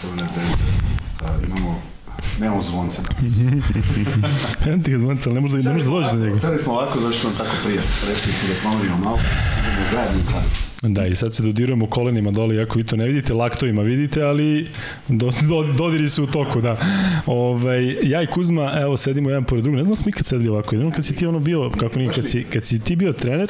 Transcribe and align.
Crvene 0.00 0.22
zvezde. 0.34 0.64
Uh, 1.22 1.48
imamo 1.48 1.82
Nemamo 2.40 2.62
zvonce 2.62 3.02
danas. 3.02 4.66
Evo 4.66 4.82
ti 4.84 4.90
ga 4.90 4.98
zvonca, 4.98 5.28
ali 5.30 5.34
ne 5.34 5.40
možda, 5.40 5.58
ne 5.58 5.72
možda 5.72 5.90
dođeš 5.90 6.10
do 6.10 6.18
njega. 6.18 6.40
Sada 6.40 6.58
smo 6.58 6.72
ovako 6.72 7.00
zato 7.00 7.12
što 7.12 7.28
nam 7.28 7.36
tako 7.36 7.50
prija. 7.64 7.82
Rešili 8.08 8.32
smo 8.32 8.48
da 8.48 8.54
promenimo 8.62 8.96
malo. 9.04 9.18
Idemo 9.58 9.86
zajedno 9.92 10.18
u 10.28 10.32
kadu. 10.32 10.66
Da, 10.94 11.06
i 11.06 11.14
sad 11.14 11.34
se 11.34 11.42
dodirujemo 11.42 11.86
kolenima 11.86 12.30
dole, 12.30 12.56
iako 12.56 12.78
vi 12.78 12.84
to 12.84 12.96
ne 12.96 13.06
vidite, 13.06 13.34
laktovima 13.34 13.82
vidite, 13.82 14.22
ali 14.22 14.68
do, 15.08 15.32
do, 15.48 15.62
dodiri 15.78 16.08
su 16.08 16.24
u 16.24 16.26
toku, 16.26 16.60
da. 16.60 16.76
Ovaj, 17.26 17.96
ja 18.02 18.22
i 18.22 18.26
Kuzma, 18.26 18.72
evo, 18.80 18.96
sedimo 18.96 19.30
jedan 19.30 19.44
pored 19.44 19.64
drugog, 19.64 19.76
ne 19.76 19.84
znam 19.84 19.94
da 19.94 19.96
smo 19.96 20.08
ikad 20.08 20.26
sedeli 20.26 20.48
ovako, 20.48 20.74
jednom 20.74 20.92
kad 20.92 21.04
si 21.04 21.14
ti 21.14 21.26
ono 21.26 21.38
bio, 21.38 21.70
kako 21.70 21.98
nije, 21.98 22.12
kad 22.12 22.28
si, 22.28 22.44
kad 22.44 22.64
si 22.64 22.78
ti 22.78 22.96
bio 22.96 23.12
trener, 23.12 23.48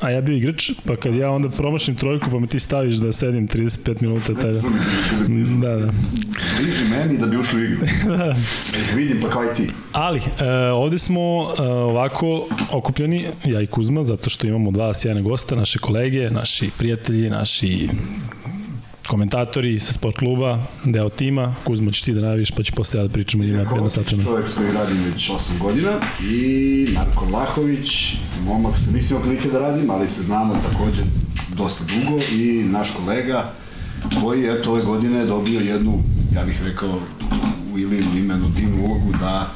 a 0.00 0.10
ja 0.10 0.20
bio 0.20 0.36
igrač, 0.36 0.70
pa 0.84 0.96
kad 0.96 1.14
ja 1.14 1.30
onda 1.30 1.48
promašim 1.48 1.94
trojku, 1.94 2.30
pa 2.30 2.38
me 2.38 2.46
ti 2.46 2.60
staviš 2.60 2.94
da 2.94 3.12
sedim 3.12 3.48
35 3.48 4.02
minuta, 4.02 4.34
taj 4.34 4.52
da. 4.52 4.60
Da, 5.60 5.76
da. 5.76 5.92
Bliži 6.58 6.84
meni 6.90 7.18
da 7.18 7.26
bi 7.26 7.36
ušli 7.36 7.60
u 7.60 7.64
igru. 7.64 7.86
Da 8.88 8.96
vidim 8.96 9.20
pa 9.20 9.30
kao 9.30 9.44
i 9.44 9.54
ti. 9.56 9.70
Ali, 9.92 10.20
e, 10.38 10.70
ovde 10.70 10.98
smo 10.98 11.20
e, 11.58 11.62
ovako 11.62 12.46
okupljeni, 12.70 13.26
ja 13.44 13.60
i 13.60 13.66
Kuzma, 13.66 14.04
zato 14.04 14.30
što 14.30 14.46
imamo 14.46 14.70
dva 14.70 14.94
sjajna 14.94 15.20
gosta, 15.20 15.56
naše 15.56 15.78
kolege, 15.78 16.30
naši 16.30 16.70
prijatelji, 16.78 17.30
naši 17.30 17.88
komentatori 19.08 19.80
sa 19.80 19.92
sport 19.92 20.18
kluba, 20.18 20.58
deo 20.84 21.08
tima, 21.08 21.54
Kuzmo 21.64 21.90
ćeš 21.90 22.02
ti 22.02 22.12
da 22.12 22.20
naviš, 22.20 22.50
pa 22.50 22.62
ću 22.62 22.72
posle 22.72 23.00
ja 23.00 23.04
da 23.06 23.12
pričam 23.12 23.40
o 23.40 23.44
njima 23.44 23.58
jedno 23.58 23.88
satrano. 23.88 24.24
Čovjek 24.24 24.48
s 24.48 24.54
koji 24.54 24.72
radi 24.72 24.94
već 24.94 25.30
8 25.30 25.58
godina 25.60 26.00
i 26.30 26.86
Marko 26.94 27.24
Vlahović, 27.24 28.14
momak 28.46 28.76
što 28.76 28.90
nisam 28.90 29.22
prilike 29.22 29.48
da 29.48 29.58
radim, 29.58 29.90
ali 29.90 30.08
se 30.08 30.22
znamo 30.22 30.54
takođe 30.54 31.02
dosta 31.56 31.84
dugo 31.84 32.20
i 32.32 32.64
naš 32.64 32.90
kolega 32.90 33.52
koji 34.22 34.42
je 34.42 34.62
to 34.62 34.70
ove 34.70 34.82
godine 34.82 35.24
dobio 35.24 35.60
jednu, 35.60 36.02
ja 36.34 36.44
bih 36.44 36.60
rekao, 36.64 36.98
u 37.74 37.78
ili 37.78 37.96
imenu 38.18 38.48
divnu 38.56 38.84
ulogu 38.84 39.12
da 39.20 39.54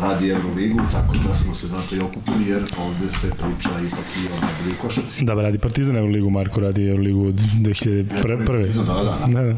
radi 0.00 0.28
Euroligu, 0.28 0.80
tako 0.92 1.14
da 1.28 1.34
smo 1.34 1.54
se 1.54 1.66
zato 1.66 1.94
i 1.96 1.98
okupili, 1.98 2.48
jer 2.48 2.62
ovde 2.78 3.10
se 3.10 3.30
priča 3.30 3.70
ipak 3.86 4.06
i 4.16 4.26
o 4.26 4.40
najbolji 4.40 4.74
košarci. 4.82 5.24
Da, 5.24 5.34
radi 5.34 5.58
Partizan 5.58 5.96
Euroligu, 5.96 6.30
Marko 6.30 6.60
radi 6.60 6.88
Euroligu 6.88 7.26
od 7.26 7.34
2001. 7.34 8.72
Da, 8.72 8.82
da, 8.82 9.02
da. 9.02 9.26
da. 9.26 9.42
da. 9.42 9.54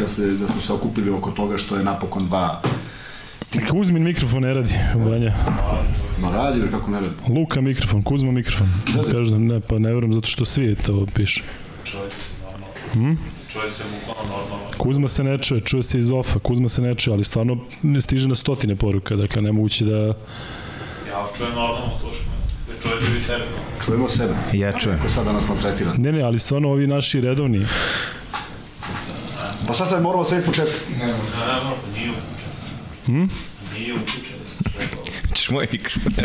Da, 0.00 0.08
se, 0.08 0.26
da 0.26 0.48
smo 0.48 0.60
se 0.60 0.72
okupili 0.72 1.10
oko 1.10 1.30
toga 1.30 1.58
što 1.58 1.76
je 1.76 1.84
napokon 1.84 2.26
dva 2.26 2.62
Kuzmin 3.70 4.02
mikrofon 4.02 4.42
ne 4.42 4.54
radi, 4.54 4.72
Banja. 4.94 5.32
Ma 6.18 6.28
radi, 6.30 6.58
ili 6.58 6.70
kako 6.70 6.90
ne 6.90 7.00
radi? 7.00 7.14
Luka 7.28 7.60
mikrofon, 7.60 8.02
Kuzma 8.02 8.32
mikrofon. 8.32 8.68
Da, 8.94 9.02
da 9.02 9.38
ne, 9.38 9.60
pa 9.60 9.78
ne 9.78 9.94
verujem 9.94 10.12
zato 10.12 10.26
što 10.26 10.44
svi 10.44 10.76
to 10.86 11.06
piše. 11.14 11.42
Čovjek 11.84 12.12
se 12.12 12.44
normalno. 12.44 12.66
Hmm? 12.92 13.18
Čuje 13.52 13.70
se 13.70 13.84
mu 13.84 14.14
kao 14.14 14.24
normalno. 14.24 14.64
Kuzma 14.78 15.08
se 15.08 15.24
ne 15.24 15.38
čuje, 15.38 15.60
čuje 15.60 15.82
se 15.82 15.98
iz 15.98 16.10
ofa, 16.10 16.38
Kuzma 16.38 16.68
se 16.68 16.82
ne 16.82 16.94
čuje, 16.94 17.14
ali 17.14 17.24
stvarno 17.24 17.58
stiže 18.00 18.28
na 18.28 18.34
stotine 18.34 18.76
poruka, 18.76 19.16
dakle 19.16 19.42
nemoguće 19.42 19.84
da... 19.84 19.98
Ja 21.08 21.26
čujem 21.36 21.54
normalno, 21.54 21.90
slušam. 22.00 22.24
Čujete 22.82 23.06
vi 23.14 23.20
sebe? 23.20 23.44
Čujemo 23.84 24.08
sebe. 24.08 24.34
Ja 24.52 24.72
čujem. 24.78 24.98
Ko 25.02 25.08
sada 25.08 25.32
nas 25.32 25.48
maltretira. 25.48 25.92
Ne, 25.98 26.12
ne, 26.12 26.22
ali 26.22 26.38
stvarno 26.38 26.68
ovi 26.70 26.86
naši 26.86 27.20
redovni. 27.20 27.66
Pa 29.66 29.74
sad 29.74 29.88
sad 29.88 30.02
moramo 30.02 30.24
sve 30.24 30.38
ispočetka. 30.38 30.74
Ne, 30.90 31.06
ne, 31.06 31.12
ne, 31.12 31.14
nije 31.94 32.10
uključeno. 32.10 32.52
Hm? 33.06 33.26
Nije 33.74 33.94
uključeno. 33.94 35.11
Češ 35.34 35.50
moj 35.50 35.68
mikrofon. 35.72 36.12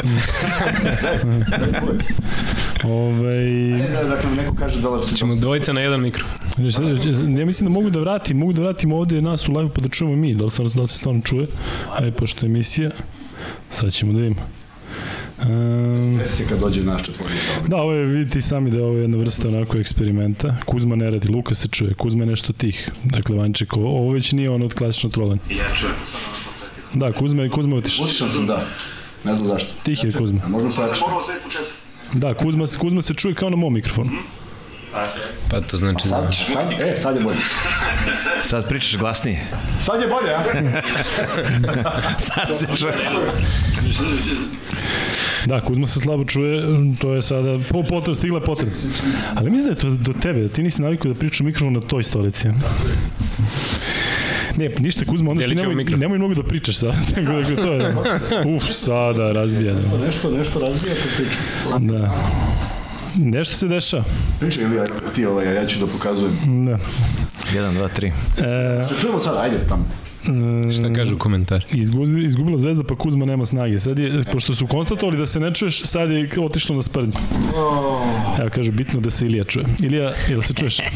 Ove... 2.83 3.45
Dakle, 4.09 4.31
neko 4.35 4.55
kaže 4.55 4.81
da 4.81 5.03
se... 5.03 5.15
Ćemo 5.15 5.35
dvojica 5.35 5.73
na 5.73 5.81
jedan 5.81 6.01
mikrofon. 6.01 6.37
Ja 7.39 7.45
mislim 7.45 7.69
da 7.69 7.73
mogu 7.73 7.89
da 7.89 7.99
vratim, 7.99 8.37
mogu 8.37 8.53
da 8.53 8.61
vratim 8.61 8.91
ovde 8.91 9.21
nas 9.21 9.49
u 9.49 9.53
live 9.53 9.69
pa 9.73 9.81
da 9.81 9.89
čujemo 9.89 10.15
mi, 10.15 10.35
da 10.35 10.45
li, 10.45 10.51
stvarno, 10.51 10.71
da 10.75 10.81
li 10.81 10.87
se 10.87 10.97
stvarno 10.97 11.21
čuje. 11.21 11.47
Ajde, 11.95 12.11
pošto 12.11 12.45
je 12.45 12.49
emisija, 12.49 12.91
sad 13.69 13.93
ćemo 13.93 14.13
da 14.13 14.19
vidimo. 14.19 14.41
Um, 15.43 16.21
se 16.25 16.47
kad 16.49 16.59
dođe 16.59 16.83
naš 16.83 17.03
četvorni 17.03 17.35
Da, 17.67 17.77
ovo 17.77 17.93
je, 17.93 18.05
vidite 18.05 18.39
i 18.39 18.41
sami 18.41 18.71
da 18.71 18.77
je 18.77 18.83
ovo 18.83 18.97
jedna 18.97 19.17
vrsta 19.17 19.47
onako 19.47 19.77
eksperimenta. 19.77 20.55
Kuzma 20.65 20.95
ne 20.95 21.09
radi, 21.11 21.27
Luka 21.27 21.55
se 21.55 21.67
čuje, 21.67 21.93
Kuzma 21.93 22.23
je 22.23 22.29
nešto 22.29 22.53
tih. 22.53 22.91
Dakle, 23.03 23.35
Vanček, 23.35 23.77
ovo 23.77 24.11
već 24.11 24.31
nije 24.31 24.49
ono 24.49 24.65
od 24.65 24.73
klasično 24.73 25.09
trolanja. 25.09 25.41
Ja 25.49 25.75
čujem, 25.75 25.95
Da, 26.93 27.11
Kuzma 27.11 27.45
i 27.45 27.49
Kuzma 27.49 27.75
otišao. 27.75 28.05
Otišao 28.05 28.29
sam, 28.29 28.47
da. 28.47 28.65
Ne 29.27 29.35
znam 29.35 29.47
zašto. 29.47 29.73
Tih 29.83 30.03
je 30.03 30.11
Kuzma. 30.11 30.41
A 30.45 30.47
možemo 30.47 30.71
sad... 30.71 30.89
Moramo 31.01 31.21
sve 31.25 31.35
ispočetka. 31.35 31.73
Da, 32.13 32.33
Kuzma, 32.33 32.65
Kuzma 32.79 33.01
se 33.01 33.13
čuje 33.13 33.35
kao 33.35 33.49
na 33.49 33.55
mom 33.55 33.73
mikrofonu. 33.73 34.11
Pa 35.51 35.61
to 35.61 35.77
znači 35.77 36.07
sad, 36.07 36.25
da... 36.25 36.31
Sad, 36.31 36.71
e, 36.71 36.97
sad 36.97 37.15
je 37.15 37.21
bolje. 37.21 37.37
Sad 38.43 38.69
pričaš 38.69 38.97
glasnije. 38.97 39.45
Sad 39.81 40.01
je 40.01 40.07
bolje, 40.07 40.33
a? 40.33 40.43
sad 42.27 42.57
se 42.59 42.67
čuje. 42.77 42.93
Da, 45.45 45.61
Kuzma 45.61 45.85
se 45.85 45.99
slabo 45.99 46.25
čuje, 46.25 46.63
to 47.01 47.13
je 47.13 47.21
sada 47.21 47.59
po 47.69 47.83
potreb, 47.83 48.15
stigla 48.17 48.39
potreb. 48.39 48.71
Ali 49.35 49.49
mislim 49.49 49.65
da 49.65 49.71
je 49.71 49.81
to 49.81 49.89
do 49.89 50.19
tebe, 50.19 50.41
da 50.41 50.49
ti 50.49 50.63
nisi 50.63 50.81
navikao 50.81 51.13
da 51.13 51.19
pričaš 51.19 51.39
mikrofon 51.39 51.73
na 51.73 51.81
toj 51.81 52.03
stolici. 52.03 52.47
Ne, 54.57 54.69
pa 54.69 54.79
ništa 54.79 55.05
Kuzma, 55.05 55.31
onda 55.31 55.47
ti 55.47 55.55
nemoj, 55.55 55.83
nemoj 55.83 56.17
mnogo 56.17 56.33
da 56.33 56.43
pričaš 56.43 56.77
sad. 56.77 56.93
dakle, 57.15 57.55
to 57.55 57.73
je, 57.73 57.95
uf, 58.55 58.63
sada 58.69 59.31
razbija. 59.31 59.73
Nešto, 59.73 59.97
nešto, 59.97 60.31
nešto 60.31 60.59
razbija 60.59 60.93
kad 60.95 61.15
pričam. 61.17 61.87
Da. 61.87 62.15
Nešto 63.15 63.55
se 63.55 63.67
dešava. 63.67 64.03
Pričaj 64.39 64.63
ili 64.63 64.79
ti 65.15 65.25
ovaj, 65.25 65.55
ja 65.55 65.65
ću 65.65 65.79
da 65.79 65.87
pokazujem. 65.87 66.65
Da. 66.65 66.77
1, 67.53 67.73
2, 67.73 68.11
3. 68.37 68.83
E, 68.83 68.87
Se 68.87 69.01
čujemo 69.01 69.19
sad, 69.19 69.35
ajde 69.37 69.57
tamo. 69.69 69.85
Šta 70.73 70.93
kažu 70.93 71.17
komentar? 71.17 71.65
Izgubila, 71.73 72.25
izgubila 72.25 72.57
zvezda 72.57 72.83
pa 72.83 72.95
Kuzma 72.95 73.25
nema 73.25 73.45
snage. 73.45 73.79
Sad 73.79 73.99
je, 73.99 74.21
pošto 74.31 74.55
su 74.55 74.67
konstatovali 74.67 75.17
da 75.17 75.25
se 75.25 75.39
ne 75.39 75.53
čuješ, 75.53 75.81
sad 75.83 76.11
je 76.11 76.29
otišlo 76.41 76.75
na 76.75 76.81
sprdnju. 76.81 77.13
Oh. 77.57 78.39
Evo 78.39 78.49
kažu, 78.49 78.71
bitno 78.71 78.99
da 78.99 79.09
se 79.09 79.25
Ilija 79.25 79.43
čuje. 79.43 79.65
Ilija, 79.83 80.11
jel 80.29 80.41
se 80.41 80.53
čuješ? 80.53 80.77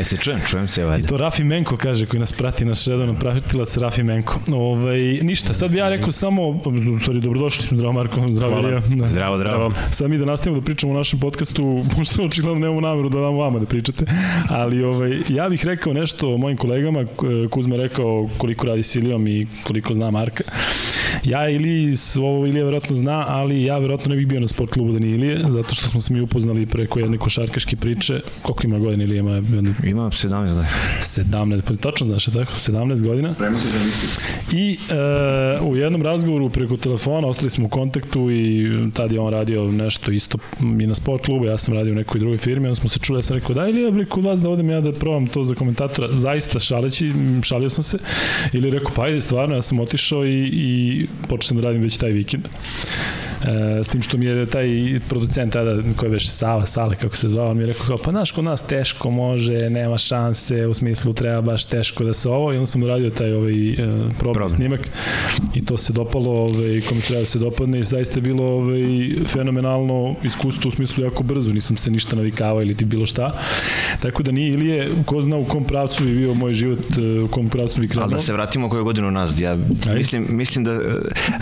E 0.00 0.04
se 0.04 0.16
čujem, 0.16 0.40
čujem 0.46 0.68
se 0.68 0.84
valjda. 0.84 1.04
I 1.04 1.08
to 1.08 1.16
Rafi 1.16 1.44
Menko 1.44 1.76
kaže, 1.76 2.06
koji 2.06 2.20
nas 2.20 2.32
prati, 2.32 2.64
naš 2.64 2.86
redovno 2.86 3.14
pratilac 3.14 3.76
Rafi 3.76 4.02
Menko. 4.02 4.40
Ovaj, 4.52 4.98
ništa, 5.22 5.54
sad 5.54 5.70
bi 5.70 5.78
ja 5.78 5.88
rekao 5.88 6.12
samo, 6.12 6.60
stvari, 7.00 7.20
dobrodošli 7.20 7.62
smo, 7.62 7.76
zdravo 7.76 7.92
Marko, 7.92 8.20
zdravo 8.28 8.58
Ilija. 8.58 8.80
Da. 8.88 9.06
Zdravo, 9.06 9.36
zdravo. 9.36 9.72
Sad 9.90 10.10
mi 10.10 10.18
da 10.18 10.24
nastavimo 10.24 10.60
da 10.60 10.64
pričamo 10.64 10.92
o 10.92 10.96
našem 10.96 11.20
podcastu, 11.20 11.82
pošto 11.96 12.22
očigledno 12.22 12.60
nemamo 12.60 12.80
nameru 12.80 13.08
da 13.08 13.20
damo 13.20 13.38
vama 13.38 13.58
da 13.58 13.66
pričate, 13.66 14.06
ali 14.48 14.82
ovaj, 14.82 15.18
ja 15.28 15.48
bih 15.48 15.64
rekao 15.64 15.92
nešto 15.92 16.34
o 16.34 16.36
mojim 16.36 16.56
kolegama, 16.56 17.04
Kuzma 17.50 17.76
rekao 17.76 18.28
koliko 18.48 18.66
radi 18.66 18.82
s 18.82 18.96
Ilijom 18.96 19.26
i 19.26 19.46
koliko 19.64 19.94
zna 19.94 20.10
Marka. 20.10 20.44
Ja 21.24 21.48
ili 21.48 21.94
ovo 22.18 22.46
Ilija 22.46 22.64
verovatno 22.64 22.96
zna, 22.96 23.24
ali 23.28 23.62
ja 23.62 23.78
verovatno 23.78 24.10
ne 24.10 24.16
bih 24.16 24.26
bio 24.26 24.40
na 24.40 24.48
sport 24.48 24.72
klubu 24.72 24.92
da 24.92 24.98
nije 24.98 25.14
Ilije, 25.14 25.44
zato 25.48 25.74
što 25.74 25.86
smo 25.88 26.00
se 26.00 26.14
mi 26.14 26.20
upoznali 26.20 26.66
preko 26.66 26.98
jedne 26.98 27.18
košarkaške 27.18 27.76
priče. 27.76 28.20
Koliko 28.42 28.66
ima 28.66 28.78
godina 28.78 29.04
Ilija? 29.04 29.20
Ima, 29.20 29.36
ima 29.84 30.02
17 30.02 30.30
godina. 30.30 30.66
17, 31.00 31.62
pa 31.66 31.74
točno 31.74 32.06
znaš, 32.06 32.24
tako? 32.24 32.52
17 32.52 33.02
godina. 33.02 33.34
Prema 33.38 33.60
se 33.60 33.68
da 33.68 33.78
misli. 33.78 34.08
I 34.52 34.78
e, 34.90 35.60
u 35.60 35.76
jednom 35.76 36.02
razgovoru 36.02 36.50
preko 36.50 36.76
telefona 36.76 37.28
ostali 37.28 37.50
smo 37.50 37.66
u 37.66 37.68
kontaktu 37.68 38.30
i 38.30 38.70
tad 38.94 39.12
je 39.12 39.20
on 39.20 39.32
radio 39.32 39.72
nešto 39.72 40.10
isto 40.10 40.38
i 40.60 40.86
na 40.86 40.94
sport 40.94 41.24
klubu, 41.24 41.44
ja 41.44 41.58
sam 41.58 41.74
radio 41.74 41.92
u 41.92 41.96
nekoj 41.96 42.18
drugoj 42.18 42.38
firmi, 42.38 42.68
onda 42.68 42.80
smo 42.80 42.88
se 42.88 42.98
čuli, 42.98 43.18
ja 43.18 43.22
sam 43.22 43.36
rekao, 43.36 43.54
da 43.54 43.68
ili 43.68 43.80
je 43.80 44.04
kod 44.04 44.24
vas 44.24 44.40
da 44.40 44.48
odem 44.48 44.70
ja 44.70 44.80
da 44.80 44.92
probam 44.92 45.26
to 45.26 45.44
za 45.44 45.54
komentatora, 45.54 46.08
zaista 46.12 46.58
šaleći, 46.58 47.12
šalio 47.42 47.70
sam 47.70 47.84
se, 47.84 47.98
ili 48.52 48.70
rekao, 48.70 48.90
pa 48.96 49.02
ajde, 49.02 49.20
stvarno, 49.20 49.54
ja 49.54 49.62
sam 49.62 49.80
otišao 49.80 50.26
i, 50.26 50.50
i 50.52 51.06
počeo 51.28 51.48
sam 51.48 51.56
da 51.56 51.62
radim 51.62 51.82
već 51.82 51.96
taj 51.96 52.10
vikend. 52.10 52.44
E, 53.42 53.84
s 53.84 53.88
tim 53.88 54.02
što 54.02 54.16
mi 54.16 54.26
je 54.26 54.46
taj 54.46 54.68
producent 55.08 55.52
tada, 55.52 55.82
koji 55.96 56.08
je 56.08 56.12
već 56.12 56.28
Sava, 56.28 56.66
Sale, 56.66 56.96
kako 56.96 57.16
se 57.16 57.28
zvao, 57.28 57.50
on 57.50 57.56
mi 57.56 57.62
je 57.62 57.66
rekao 57.66 57.86
kao, 57.86 57.98
pa 57.98 58.10
znaš, 58.10 58.30
kod 58.30 58.44
nas 58.44 58.66
teško 58.66 59.10
može, 59.10 59.70
nema 59.70 59.98
šanse, 59.98 60.66
u 60.66 60.74
smislu 60.74 61.12
treba 61.12 61.40
baš 61.40 61.64
teško 61.64 62.04
da 62.04 62.12
se 62.12 62.28
ovo, 62.28 62.52
i 62.52 62.56
onda 62.56 62.66
sam 62.66 62.82
uradio 62.82 63.10
taj 63.10 63.32
ovaj, 63.32 63.70
e, 63.70 63.76
probni 64.18 64.48
snimak 64.48 64.90
i 65.54 65.64
to 65.64 65.76
se 65.76 65.92
dopalo, 65.92 66.30
ovaj, 66.30 66.80
kome 66.88 67.00
treba 67.00 67.20
da 67.20 67.26
se 67.26 67.38
dopadne 67.38 67.80
i 67.80 67.84
zaista 67.84 68.18
je 68.18 68.22
bilo 68.22 68.44
ovaj, 68.44 68.80
fenomenalno 69.26 70.14
iskustvo 70.24 70.68
u 70.68 70.72
smislu 70.72 71.04
jako 71.04 71.22
brzo, 71.22 71.52
nisam 71.52 71.76
se 71.76 71.90
ništa 71.90 72.16
navikavao 72.16 72.62
ili 72.62 72.74
ti 72.74 72.84
bilo 72.84 73.06
šta. 73.06 73.32
Tako 74.02 74.22
da 74.22 74.32
nije 74.32 74.52
Ilije, 74.52 74.90
ko 75.06 75.22
zna 75.22 75.36
u 75.36 75.44
kom 75.44 75.64
pravcu 75.64 76.04
bi 76.04 76.14
bio 76.14 76.34
moj 76.34 76.52
život, 76.52 76.78
e, 76.98 77.20
u 77.20 77.28
kom 77.28 77.48
pravcu 77.48 77.80
bi 77.80 77.88
krenuo. 77.88 78.04
Ali 78.04 78.14
da 78.14 78.17
se 78.20 78.32
vratimo 78.32 78.68
koju 78.68 78.84
godinu 78.84 79.10
nazad, 79.10 79.38
ja 79.38 79.58
mislim, 79.94 80.26
mislim 80.30 80.64
da 80.64 80.72
e, 80.72 80.78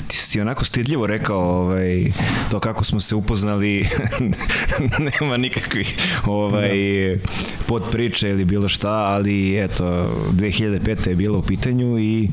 ti 0.08 0.17
si 0.17 0.40
onako 0.40 0.64
stidljivo 0.64 1.06
rekao 1.06 1.38
ovaj, 1.38 2.12
to 2.50 2.61
kako 2.61 2.84
smo 2.84 3.00
se 3.00 3.14
upoznali 3.14 3.87
nema 5.20 5.37
nikakvih 5.37 5.96
ovaj, 6.26 6.70
pod 7.67 7.82
priče 7.90 8.28
ili 8.28 8.44
bilo 8.44 8.69
šta, 8.69 8.93
ali 8.93 9.64
eto, 9.64 9.84
2005. 10.32 11.08
je 11.08 11.14
bilo 11.14 11.38
u 11.38 11.43
pitanju 11.43 11.99
i 11.99 12.28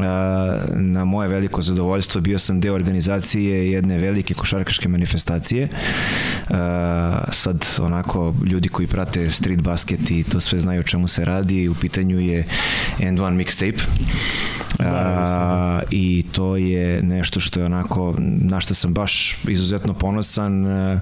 a, 0.00 0.58
na 0.74 1.04
moje 1.04 1.28
veliko 1.28 1.62
zadovoljstvo 1.62 2.20
bio 2.20 2.38
sam 2.38 2.60
deo 2.60 2.74
organizacije 2.74 3.70
jedne 3.72 3.98
velike 3.98 4.34
košarkaške 4.34 4.88
manifestacije. 4.88 5.68
A, 6.50 7.24
sad 7.32 7.66
onako 7.80 8.34
ljudi 8.46 8.68
koji 8.68 8.88
prate 8.88 9.30
street 9.30 9.62
basket 9.62 10.10
i 10.10 10.24
to 10.24 10.40
sve 10.40 10.58
znaju 10.58 10.80
o 10.80 10.82
čemu 10.82 11.08
se 11.08 11.24
radi, 11.24 11.68
u 11.68 11.74
pitanju 11.74 12.20
je 12.20 12.44
End 13.00 13.20
One 13.20 13.36
Mixtape. 13.54 13.82
A, 14.80 15.80
I 15.90 16.24
to 16.32 16.56
je 16.56 17.02
nešto 17.02 17.40
što 17.40 17.60
je 17.60 17.66
onako, 17.66 18.14
na 18.18 18.60
što 18.60 18.74
sam 18.74 18.94
baš 18.94 19.38
izuzetno 19.48 19.94
ponosan 19.94 20.66
e, 20.66 21.00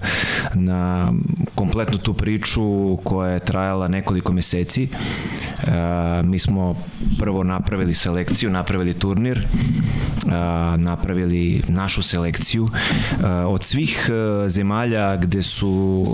na 0.54 1.12
kompletnu 1.54 1.98
tu 1.98 2.14
priču 2.14 2.96
koja 3.04 3.30
je 3.30 3.38
trajala 3.38 3.88
nekoliko 3.88 4.32
meseci. 4.32 4.88
A, 5.66 6.22
mi 6.24 6.38
smo 6.38 6.74
prvo 7.18 7.44
napravili 7.44 7.94
selekciju, 7.94 8.50
napravili 8.50 8.94
turnir, 8.94 9.46
a, 10.30 10.76
napravili 10.78 11.62
našu 11.68 12.02
selekciju. 12.02 12.68
A, 13.22 13.46
od 13.48 13.64
svih 13.64 14.10
zemalja 14.46 15.16
gde 15.16 15.42
su 15.42 16.04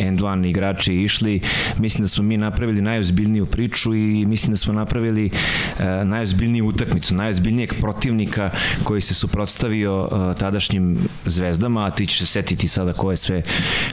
N2 0.00 0.48
igrači 0.48 0.94
išli, 0.94 1.40
mislim 1.78 2.04
da 2.04 2.08
smo 2.08 2.24
mi 2.24 2.36
napravili 2.36 2.82
najozbiljniju 2.82 3.46
priču 3.46 3.94
i 3.94 4.26
mislim 4.26 4.50
da 4.50 4.56
smo 4.56 4.72
napravili 4.72 5.26
uh, 5.26 5.84
najozbiljniju 6.04 6.66
utakmicu, 6.66 7.14
najozbiljnijeg 7.14 7.74
protivnika 7.80 8.50
koji 8.84 9.00
se 9.00 9.14
suprotstavio 9.14 10.00
uh, 10.00 10.36
tadašnjim 10.36 10.98
zvezdama, 11.26 11.84
a 11.84 11.90
ti 11.90 12.06
ćeš 12.06 12.18
se 12.18 12.26
setiti 12.26 12.68
sada 12.68 12.92
ko 12.92 13.10
je 13.10 13.16
sve, 13.16 13.42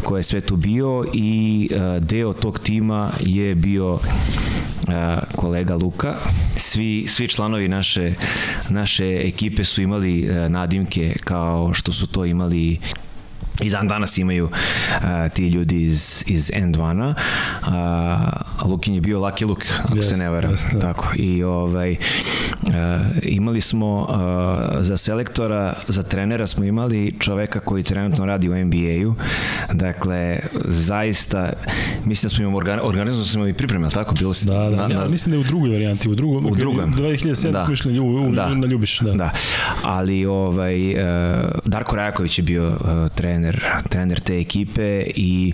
ko 0.04 0.18
je 0.18 0.24
sve 0.24 0.42
tu 0.42 0.56
bio 0.56 1.06
i 1.14 1.70
uh, 1.72 2.04
deo 2.04 2.34
tog 2.34 2.60
tima 2.60 3.12
je 3.20 3.56
bio 3.56 3.94
uh, 3.94 4.00
kolega 5.36 5.76
Luka. 5.76 6.16
Svi, 6.56 7.06
svi 7.08 7.28
članovi 7.28 7.68
naše, 7.68 8.14
naše 8.70 9.22
ekipe 9.26 9.64
su 9.64 9.82
imali 9.82 10.30
uh, 10.30 10.52
nadimke 10.52 11.16
kao 11.24 11.74
što 11.74 11.92
su 11.92 12.08
to 12.08 12.26
imali 12.26 12.80
i 13.62 13.70
dan 13.70 13.88
danas 13.88 14.18
imaju 14.18 14.46
uh, 14.46 15.32
ti 15.34 15.48
ljudi 15.48 15.82
iz, 15.82 16.24
iz 16.28 16.52
N2-a. 16.52 17.14
Uh, 18.58 18.70
Lukin 18.72 18.96
je 18.96 19.02
bio 19.02 19.20
Lucky 19.20 19.48
Luke, 19.48 19.68
ako 19.84 19.98
yes, 19.98 20.10
se 20.10 20.18
ne 20.18 20.30
varam. 20.30 20.52
Yes, 20.52 20.82
Tako. 20.82 21.12
I 21.16 21.44
ovaj, 21.44 21.92
uh, 21.92 22.70
imali 23.22 23.62
smo 23.62 24.02
uh, 24.02 24.08
za 24.80 24.98
selektora, 24.98 25.74
za 25.88 26.04
trenera 26.04 26.48
smo 26.48 26.66
imali 26.66 27.16
čoveka 27.20 27.60
koji 27.60 27.84
trenutno 27.84 28.26
radi 28.26 28.50
u 28.50 28.66
NBA-u. 28.66 29.16
Dakle, 29.74 30.40
zaista, 30.66 31.54
mislim 32.06 32.30
da 32.30 32.36
smo 32.36 32.44
imali 32.44 32.58
organ, 32.58 32.80
organizovano 32.84 33.26
smo 33.26 33.48
i 33.48 33.54
pripreme, 33.54 33.90
tako? 33.90 34.16
Bilo 34.16 34.34
si, 34.34 34.46
da, 34.46 34.54
da, 34.54 34.70
na, 34.70 34.94
ja, 34.94 35.00
na, 35.00 35.10
mislim 35.10 35.32
da 35.32 35.38
je 35.38 35.42
u 35.42 35.44
drugoj 35.44 35.70
varijanti, 35.70 36.10
u 36.10 36.16
drugom. 36.16 36.46
U 36.46 36.56
drugom. 36.56 36.94
2007 36.94 37.52
da. 37.52 37.62
smo 37.62 37.74
išli 37.74 38.00
u, 38.00 38.28
u, 38.28 38.32
da. 38.32 38.56
na 38.56 38.68
Ljubiš. 38.68 39.00
Da. 39.00 39.14
da. 39.14 39.32
Ali 39.84 40.26
ovaj, 40.26 40.92
uh, 40.92 41.00
Darko 41.66 41.96
Rajaković 41.96 42.40
je 42.40 42.44
bio 42.44 42.68
uh, 42.68 43.12
trener 43.16 43.47
trener, 43.48 43.82
trener 43.88 44.20
te 44.20 44.40
ekipe 44.42 44.88
i 45.16 45.54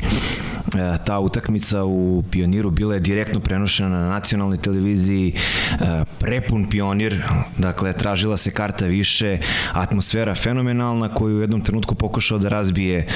ta 1.05 1.19
utakmica 1.19 1.83
u 1.83 2.23
Pioniru 2.31 2.71
bila 2.71 2.93
je 2.93 2.99
direktno 2.99 3.39
prenošena 3.39 3.89
na 3.89 4.09
nacionalnoj 4.09 4.57
televiziji, 4.57 5.33
e, 5.71 6.03
prepun 6.19 6.69
pionir, 6.69 7.23
dakle 7.57 7.93
tražila 7.93 8.37
se 8.37 8.51
karta 8.51 8.85
više, 8.85 9.37
atmosfera 9.73 10.35
fenomenalna 10.35 11.13
koju 11.13 11.37
u 11.37 11.41
jednom 11.41 11.61
trenutku 11.61 11.95
pokušao 11.95 12.37
da 12.37 12.49
razbije, 12.49 13.07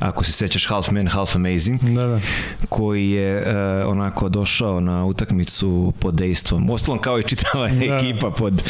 ako 0.00 0.24
se 0.24 0.32
sećaš 0.32 0.68
Half 0.68 0.90
Man, 0.90 1.06
Half 1.06 1.36
Amazing, 1.36 1.82
da, 1.82 2.06
da. 2.06 2.20
koji 2.68 3.10
je 3.10 3.38
e, 3.38 3.84
onako 3.84 4.28
došao 4.28 4.80
na 4.80 5.04
utakmicu 5.04 5.92
pod 5.98 6.14
dejstvom, 6.14 6.70
ostalom 6.70 7.00
kao 7.00 7.18
i 7.18 7.22
čitava 7.22 7.68
da. 7.68 7.84
ekipa 7.96 8.30
pod 8.30 8.62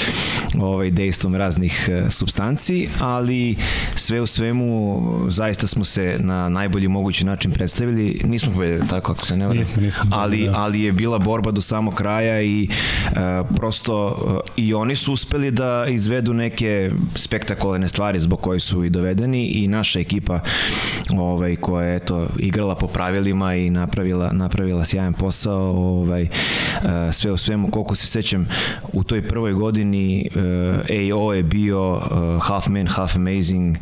ovaj, 0.60 0.90
dejstvom 0.90 1.34
raznih 1.34 1.88
e, 1.92 2.10
substanci, 2.10 2.88
ali 3.00 3.56
sve 3.94 4.20
u 4.20 4.26
svemu 4.26 5.02
zaista 5.28 5.66
smo 5.66 5.84
se 5.84 6.16
na 6.20 6.48
najbolji 6.48 6.88
mogući 6.88 7.26
način 7.26 7.52
predstavili, 7.52 8.20
nismo 8.34 8.52
pobedili 8.52 8.88
tako 8.88 9.12
ako 9.12 9.26
se 9.26 9.36
ne 9.36 9.46
varam, 9.46 9.58
nismo, 9.58 9.82
nismo, 9.82 10.04
ali, 10.10 10.44
da. 10.44 10.58
ali 10.58 10.80
je 10.80 10.92
bila 10.92 11.18
borba 11.18 11.50
do 11.50 11.60
samog 11.60 11.94
kraja 11.94 12.42
i 12.42 12.68
e, 12.68 13.10
prosto 13.56 14.16
e, 14.46 14.50
i 14.56 14.74
oni 14.74 14.96
su 14.96 15.12
uspeli 15.12 15.50
da 15.50 15.86
izvedu 15.88 16.34
neke 16.34 16.90
spektakularne 17.14 17.88
stvari 17.88 18.18
zbog 18.18 18.40
koje 18.40 18.60
su 18.60 18.84
i 18.84 18.90
dovedeni 18.90 19.46
i 19.46 19.68
naša 19.68 20.00
ekipa 20.00 20.40
ovaj, 21.16 21.56
koja 21.56 21.86
je 21.86 21.96
eto, 21.96 22.26
igrala 22.38 22.74
po 22.74 22.86
pravilima 22.86 23.54
i 23.54 23.70
napravila, 23.70 24.32
napravila 24.32 24.84
sjajan 24.84 25.14
posao 25.14 25.70
ovaj, 26.00 26.22
e, 26.22 26.28
sve 27.12 27.32
u 27.32 27.36
svemu 27.36 27.70
koliko 27.70 27.94
se 27.94 28.06
sećam 28.06 28.48
u 28.92 29.04
toj 29.04 29.28
prvoj 29.28 29.52
godini 29.52 30.28
e, 30.88 31.12
AO 31.12 31.32
je 31.32 31.42
bio 31.42 32.00
e, 32.00 32.38
half 32.40 32.66
man, 32.66 32.86
half 32.86 33.16
amazing 33.16 33.76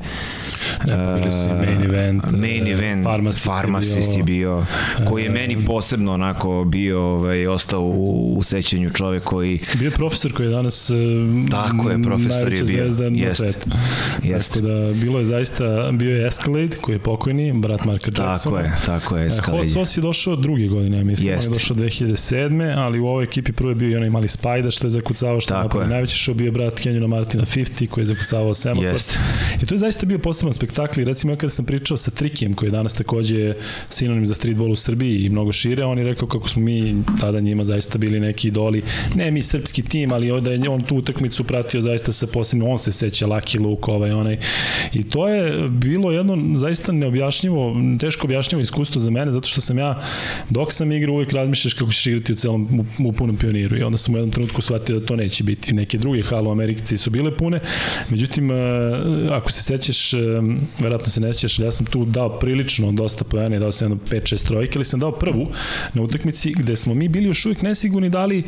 Ne, 0.86 1.04
pa 1.04 1.14
bili 1.14 1.32
su 1.32 1.38
main 1.38 1.82
event. 1.82 2.32
Main 2.32 2.66
event, 2.66 3.04
Pharmacist, 3.04 3.46
Pharmacist 3.46 4.16
je 4.16 4.22
bio, 4.22 4.41
je 4.41 4.41
bio 4.42 4.64
koji 5.08 5.24
je 5.24 5.30
meni 5.30 5.64
posebno 5.64 6.14
onako 6.14 6.64
bio, 6.64 7.00
ovaj, 7.00 7.46
ostao 7.46 7.80
u, 7.80 8.34
u 8.36 8.42
sećanju 8.42 8.90
čovek 8.90 9.24
koji... 9.24 9.60
Bio 9.78 9.86
je 9.86 9.90
profesor 9.90 10.32
koji 10.32 10.46
je 10.46 10.50
danas 10.50 10.90
Tako 11.50 11.90
je, 11.90 12.02
profesor 12.02 12.52
je 12.52 12.62
bio. 12.62 12.64
zvezda 12.64 13.10
na 13.10 13.18
jest, 13.18 13.36
svetu. 13.36 13.70
Jest. 14.22 14.54
Tako 14.54 14.66
da, 14.66 14.92
bilo 14.92 15.18
je 15.18 15.24
zaista, 15.24 15.90
bio 15.92 16.16
je 16.16 16.26
Escalade 16.26 16.76
koji 16.80 16.94
je 16.94 16.98
pokojni, 16.98 17.52
brat 17.52 17.84
Marka 17.84 18.10
Jacksona. 18.10 18.36
Tako 18.36 18.58
je, 18.58 18.72
tako 18.86 19.16
je, 19.16 19.26
Escalade. 19.26 19.62
Hot 19.62 19.72
Sauce 19.72 20.00
je 20.00 20.02
došao 20.02 20.36
druge 20.36 20.66
godine, 20.66 20.98
ja 20.98 21.04
mislim, 21.04 21.28
jest. 21.28 21.46
on 21.46 21.52
je 21.52 21.56
došao 21.56 21.76
2007. 21.76 22.74
ali 22.76 23.00
u 23.00 23.06
ovoj 23.06 23.24
ekipi 23.24 23.52
prvo 23.52 23.70
je 23.70 23.74
bio 23.74 23.90
i 23.90 23.96
onaj 23.96 24.10
mali 24.10 24.28
Spajda 24.28 24.70
što 24.70 24.86
je 24.86 24.90
zakucavao, 24.90 25.40
što 25.40 25.80
je 25.80 25.86
najveći 25.86 26.16
što 26.16 26.34
bio 26.34 26.52
brat 26.52 26.80
Kenjuna 26.80 27.06
Martina 27.06 27.44
50 27.44 27.86
koji 27.88 28.02
je 28.02 28.06
zakucavao 28.06 28.54
Semafor. 28.54 29.00
I 29.62 29.66
to 29.66 29.74
je 29.74 29.78
zaista 29.78 30.06
bio 30.06 30.18
poseban 30.18 30.52
spektakl 30.52 31.00
i 31.00 31.04
recimo 31.04 31.32
ja 31.32 31.36
kada 31.36 31.50
sam 31.50 31.64
pričao 31.64 31.96
sa 31.96 32.10
Trikijem 32.10 32.54
koji 32.54 32.68
je 32.68 32.70
danas 32.70 32.94
takođe 32.94 33.54
sinonim 33.88 34.21
za 34.26 34.34
streetball 34.34 34.72
u 34.72 34.76
Srbiji 34.76 35.24
i 35.24 35.28
mnogo 35.28 35.52
šire, 35.52 35.84
on 35.84 35.98
je 35.98 36.04
rekao 36.04 36.28
kako 36.28 36.48
smo 36.48 36.62
mi 36.62 36.94
tada 37.20 37.40
njima 37.40 37.64
zaista 37.64 37.98
bili 37.98 38.20
neki 38.20 38.48
idoli, 38.48 38.82
ne 39.14 39.30
mi 39.30 39.42
srpski 39.42 39.82
tim, 39.82 40.12
ali 40.12 40.40
da 40.40 40.50
je 40.50 40.70
on 40.70 40.82
tu 40.82 40.96
utakmicu 40.96 41.44
pratio 41.44 41.80
zaista 41.80 42.12
sa 42.12 42.26
posebno, 42.26 42.68
on 42.68 42.78
se 42.78 42.92
seća 42.92 43.26
Lucky 43.26 43.60
Luke, 43.60 43.90
ovaj, 43.90 44.10
onaj. 44.10 44.38
I 44.92 45.04
to 45.04 45.28
je 45.28 45.68
bilo 45.68 46.12
jedno 46.12 46.56
zaista 46.56 46.92
neobjašnjivo, 46.92 47.76
teško 48.00 48.26
objašnjivo 48.26 48.60
iskustvo 48.60 49.00
za 49.00 49.10
mene, 49.10 49.32
zato 49.32 49.48
što 49.48 49.60
sam 49.60 49.78
ja, 49.78 50.02
dok 50.50 50.72
sam 50.72 50.92
igrao, 50.92 51.14
uvek 51.14 51.32
razmišljaš 51.32 51.74
kako 51.74 51.92
ćeš 51.92 52.06
igrati 52.06 52.32
u 52.32 52.36
celom, 52.36 52.86
u, 52.98 53.08
u 53.08 53.12
punom 53.12 53.36
pioniru. 53.36 53.78
I 53.78 53.82
onda 53.82 53.98
sam 53.98 54.14
u 54.14 54.18
jednom 54.18 54.30
trenutku 54.30 54.62
shvatio 54.62 54.98
da 54.98 55.06
to 55.06 55.16
neće 55.16 55.44
biti. 55.44 55.72
Neke 55.72 55.98
druge 55.98 56.22
hale 56.22 56.48
u 56.48 56.52
Americi 56.52 56.96
su 56.96 57.10
bile 57.10 57.36
pune, 57.36 57.60
međutim, 58.08 58.50
eh, 58.50 58.54
ako 59.30 59.50
se 59.50 59.62
sećaš, 59.62 60.14
eh, 60.14 60.18
verovatno 60.78 61.08
se 61.08 61.20
nećeš, 61.20 61.58
ja 61.58 61.70
sam 61.70 61.86
tu 61.86 62.04
dao 62.04 62.38
prilično 62.38 62.92
dosta 62.92 63.24
pojene, 63.24 63.58
dao 63.58 63.72
sam 63.72 63.90
jedno 63.90 64.04
5-6 64.12 64.46
trojke, 64.46 64.78
ali 64.78 64.84
sam 64.84 65.00
dao 65.00 65.12
prvu 65.12 65.48
na 65.94 66.02
utakmici 66.02 66.52
gde 66.56 66.76
smo 66.76 66.94
mi 66.94 67.08
bili 67.08 67.26
još 67.26 67.46
uvijek 67.46 67.62
nesigurni 67.62 68.10
da 68.10 68.24
li 68.24 68.38
e, 68.38 68.42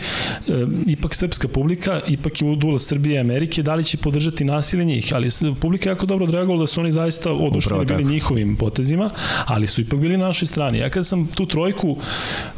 ipak 0.87 1.14
srpska 1.14 1.49
publika, 1.49 2.00
ipak 2.09 2.42
je 2.42 2.49
udula 2.49 2.78
Srbije 2.78 3.14
i 3.14 3.18
Amerike, 3.18 3.62
da 3.62 3.75
li 3.75 3.85
će 3.85 3.97
podržati 3.97 4.44
nasilje 4.44 4.85
njih, 4.85 5.12
ali 5.14 5.28
publika 5.61 5.88
je 5.88 5.92
jako 5.92 6.06
dobro 6.06 6.25
odreagovala 6.25 6.61
da 6.61 6.66
su 6.66 6.80
oni 6.80 6.92
zaista 6.92 7.33
odušeni 7.33 7.85
bili 7.85 8.04
njihovim 8.04 8.56
potezima, 8.56 9.11
ali 9.47 9.66
su 9.66 9.80
ipak 9.80 9.99
bili 10.00 10.16
na 10.16 10.26
našoj 10.26 10.47
strani. 10.47 10.78
Ja 10.78 10.90
kada 10.90 11.04
sam 11.04 11.26
tu 11.26 11.47
trojku 11.47 11.97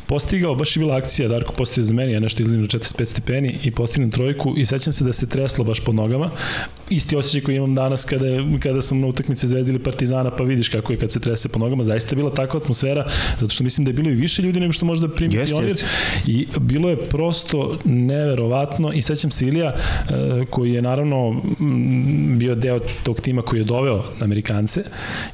postigao, 0.07 0.55
baš 0.55 0.77
je 0.77 0.81
bila 0.81 0.97
akcija, 0.97 1.29
Darko 1.29 1.53
postavio 1.53 1.85
za 1.85 1.95
meni, 1.95 2.13
ja 2.13 2.21
nešto 2.21 2.43
izlazim 2.43 2.63
na 2.63 2.69
45 2.69 3.05
stepeni 3.05 3.59
i 3.65 3.71
postignem 3.71 4.11
trojku 4.11 4.55
i 4.57 4.65
sećam 4.65 4.93
se 4.93 5.05
da 5.05 5.13
se 5.13 5.29
treslo 5.29 5.65
baš 5.65 5.81
pod 5.81 5.95
nogama. 5.95 6.31
Isti 6.91 7.17
osjećaj 7.17 7.41
koji 7.41 7.57
imam 7.57 7.75
danas 7.75 8.05
kada, 8.05 8.27
kada 8.63 8.81
sam 8.83 9.01
na 9.01 9.07
utakmice 9.07 9.47
zvezdili 9.47 9.79
Partizana, 9.79 10.31
pa 10.31 10.45
vidiš 10.45 10.69
kako 10.69 10.93
je 10.93 10.99
kad 10.99 11.13
se 11.13 11.21
trese 11.21 11.49
po 11.49 11.59
nogama, 11.59 11.85
zaista 11.85 12.13
je 12.13 12.17
bila 12.17 12.35
takva 12.35 12.61
atmosfera, 12.61 12.96
zato 13.41 13.49
što 13.49 13.65
mislim 13.65 13.85
da 13.85 13.89
je 13.89 13.95
bilo 13.95 14.11
i 14.11 14.15
više 14.15 14.43
ljudi 14.43 14.61
nego 14.61 14.73
što 14.73 14.87
možda 14.87 15.09
primi 15.09 15.35
yes, 15.35 15.47
pionir. 15.47 15.75
Yes. 15.75 15.85
I 16.27 16.47
bilo 16.61 16.91
je 16.91 16.97
prosto 17.09 17.79
neverovatno 17.85 18.93
i 18.93 19.03
sećam 19.03 19.31
se 19.31 19.47
Ilija, 19.47 19.75
e, 19.75 20.45
koji 20.51 20.73
je 20.73 20.83
naravno 20.83 21.43
bio 22.37 22.55
deo 22.55 22.79
tog 23.03 23.21
tima 23.21 23.43
koji 23.43 23.61
je 23.61 23.65
doveo 23.65 24.05
Amerikance 24.21 24.83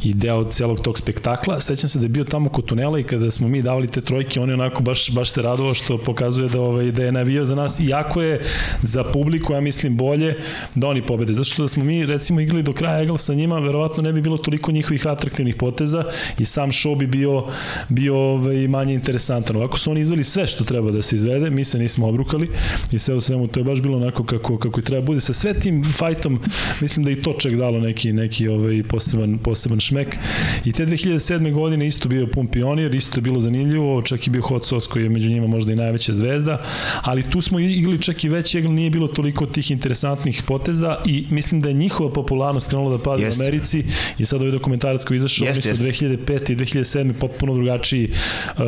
i 0.03 0.15
deo 0.15 0.45
celog 0.45 0.81
tog 0.81 0.99
spektakla. 0.99 1.61
Sećam 1.61 1.89
se 1.89 1.99
da 1.99 2.05
je 2.05 2.09
bio 2.09 2.25
tamo 2.25 2.49
kod 2.49 2.65
tunela 2.65 2.99
i 2.99 3.03
kada 3.03 3.31
smo 3.31 3.49
mi 3.49 3.63
davali 3.63 3.91
te 3.91 4.01
trojke, 4.01 4.41
on 4.41 4.49
je 4.49 4.55
onako 4.55 4.83
baš, 4.83 5.11
baš 5.11 5.31
se 5.31 5.43
radovao 5.43 5.75
što 5.75 5.99
pokazuje 5.99 6.49
da, 6.49 6.61
ovaj, 6.61 6.91
da 6.91 7.05
je 7.05 7.13
navijao 7.13 7.47
za 7.47 7.55
nas, 7.55 7.81
iako 7.81 8.23
je 8.23 8.41
za 8.83 9.05
publiku, 9.05 9.53
ja 9.53 9.61
mislim, 9.61 9.97
bolje 9.97 10.37
da 10.75 10.89
oni 10.89 11.07
pobede. 11.07 11.33
Zato 11.33 11.45
što 11.45 11.63
da 11.63 11.69
smo 11.69 11.85
mi, 11.85 12.07
recimo, 12.07 12.41
igrali 12.41 12.63
do 12.63 12.73
kraja 12.73 13.03
Egal 13.03 13.19
sa 13.19 13.35
njima, 13.35 13.59
verovatno 13.59 14.03
ne 14.03 14.13
bi 14.13 14.21
bilo 14.21 14.39
toliko 14.39 14.73
njihovih 14.73 15.07
atraktivnih 15.07 15.55
poteza 15.55 16.05
i 16.39 16.45
sam 16.45 16.71
show 16.71 16.99
bi 16.99 17.07
bio 17.07 17.45
bio 17.89 18.17
ovaj, 18.17 18.69
manje 18.69 18.95
interesantan. 18.95 19.57
Ovako 19.57 19.79
su 19.79 19.91
oni 19.91 20.01
izveli 20.01 20.25
sve 20.25 20.47
što 20.47 20.65
treba 20.65 20.91
da 20.91 21.03
se 21.03 21.17
izvede, 21.17 21.51
mi 21.51 21.65
se 21.65 21.79
nismo 21.79 22.09
obrukali 22.09 22.51
i 22.93 22.99
sve 22.99 23.15
u 23.15 23.21
svemu 23.21 23.47
to 23.47 23.61
je 23.61 23.65
baš 23.65 23.83
bilo 23.83 23.97
onako 23.97 24.25
kako, 24.25 24.59
kako 24.59 24.81
i 24.81 24.85
treba 24.85 25.07
bude. 25.07 25.21
Sa 25.21 25.33
sve 25.33 25.61
tim 25.61 25.85
fajtom 25.85 26.41
mislim 26.81 27.05
da 27.05 27.11
i 27.11 27.23
to 27.23 27.33
čak 27.39 27.53
dalo 27.53 27.81
neki, 27.81 28.13
neki 28.13 28.49
ovaj, 28.49 28.83
poseban, 28.83 29.39
poseban 29.39 29.81
šmek. 29.81 30.17
I 30.65 30.73
te 30.73 30.87
2007. 30.87 31.53
godine 31.53 31.87
isto 31.87 32.09
bio 32.09 32.27
pun 32.27 32.47
pionir, 32.47 32.95
isto 32.95 33.19
je 33.19 33.23
bilo 33.23 33.41
zanimljivo, 33.41 34.03
čak 34.03 34.27
i 34.27 34.31
bio 34.31 34.43
Hot 34.43 34.67
Sauce 34.67 34.87
koji 34.91 35.03
je 35.03 35.09
među 35.09 35.31
njima 35.31 35.47
možda 35.47 35.73
i 35.73 35.77
najveća 35.77 36.13
zvezda, 36.13 36.63
ali 37.03 37.23
tu 37.23 37.41
smo 37.41 37.59
igrali 37.59 38.03
čak 38.03 38.25
i 38.25 38.29
veći 38.29 38.59
igl, 38.59 38.69
nije 38.69 38.91
bilo 38.91 39.09
toliko 39.09 39.47
tih 39.47 39.71
interesantnih 39.71 40.43
poteza 40.47 40.97
i 41.07 41.27
mislim 41.31 41.61
da 41.61 41.69
je 41.69 41.75
njihova 41.75 42.13
popularnost 42.13 42.69
krenula 42.69 42.97
da 42.97 43.03
pada 43.03 43.23
u 43.23 43.43
Americi 43.43 43.85
i 44.19 44.25
sad 44.25 44.41
ovaj 44.41 44.53
dokumentarac 44.53 45.05
koji 45.05 45.17
izašao, 45.17 45.47
oni 45.47 45.63
su 45.63 45.69
2005. 45.69 46.53
i 46.53 46.57
2007. 46.57 47.13
potpuno 47.13 47.42
drugačiji 47.47 48.09
uh, 48.09 48.63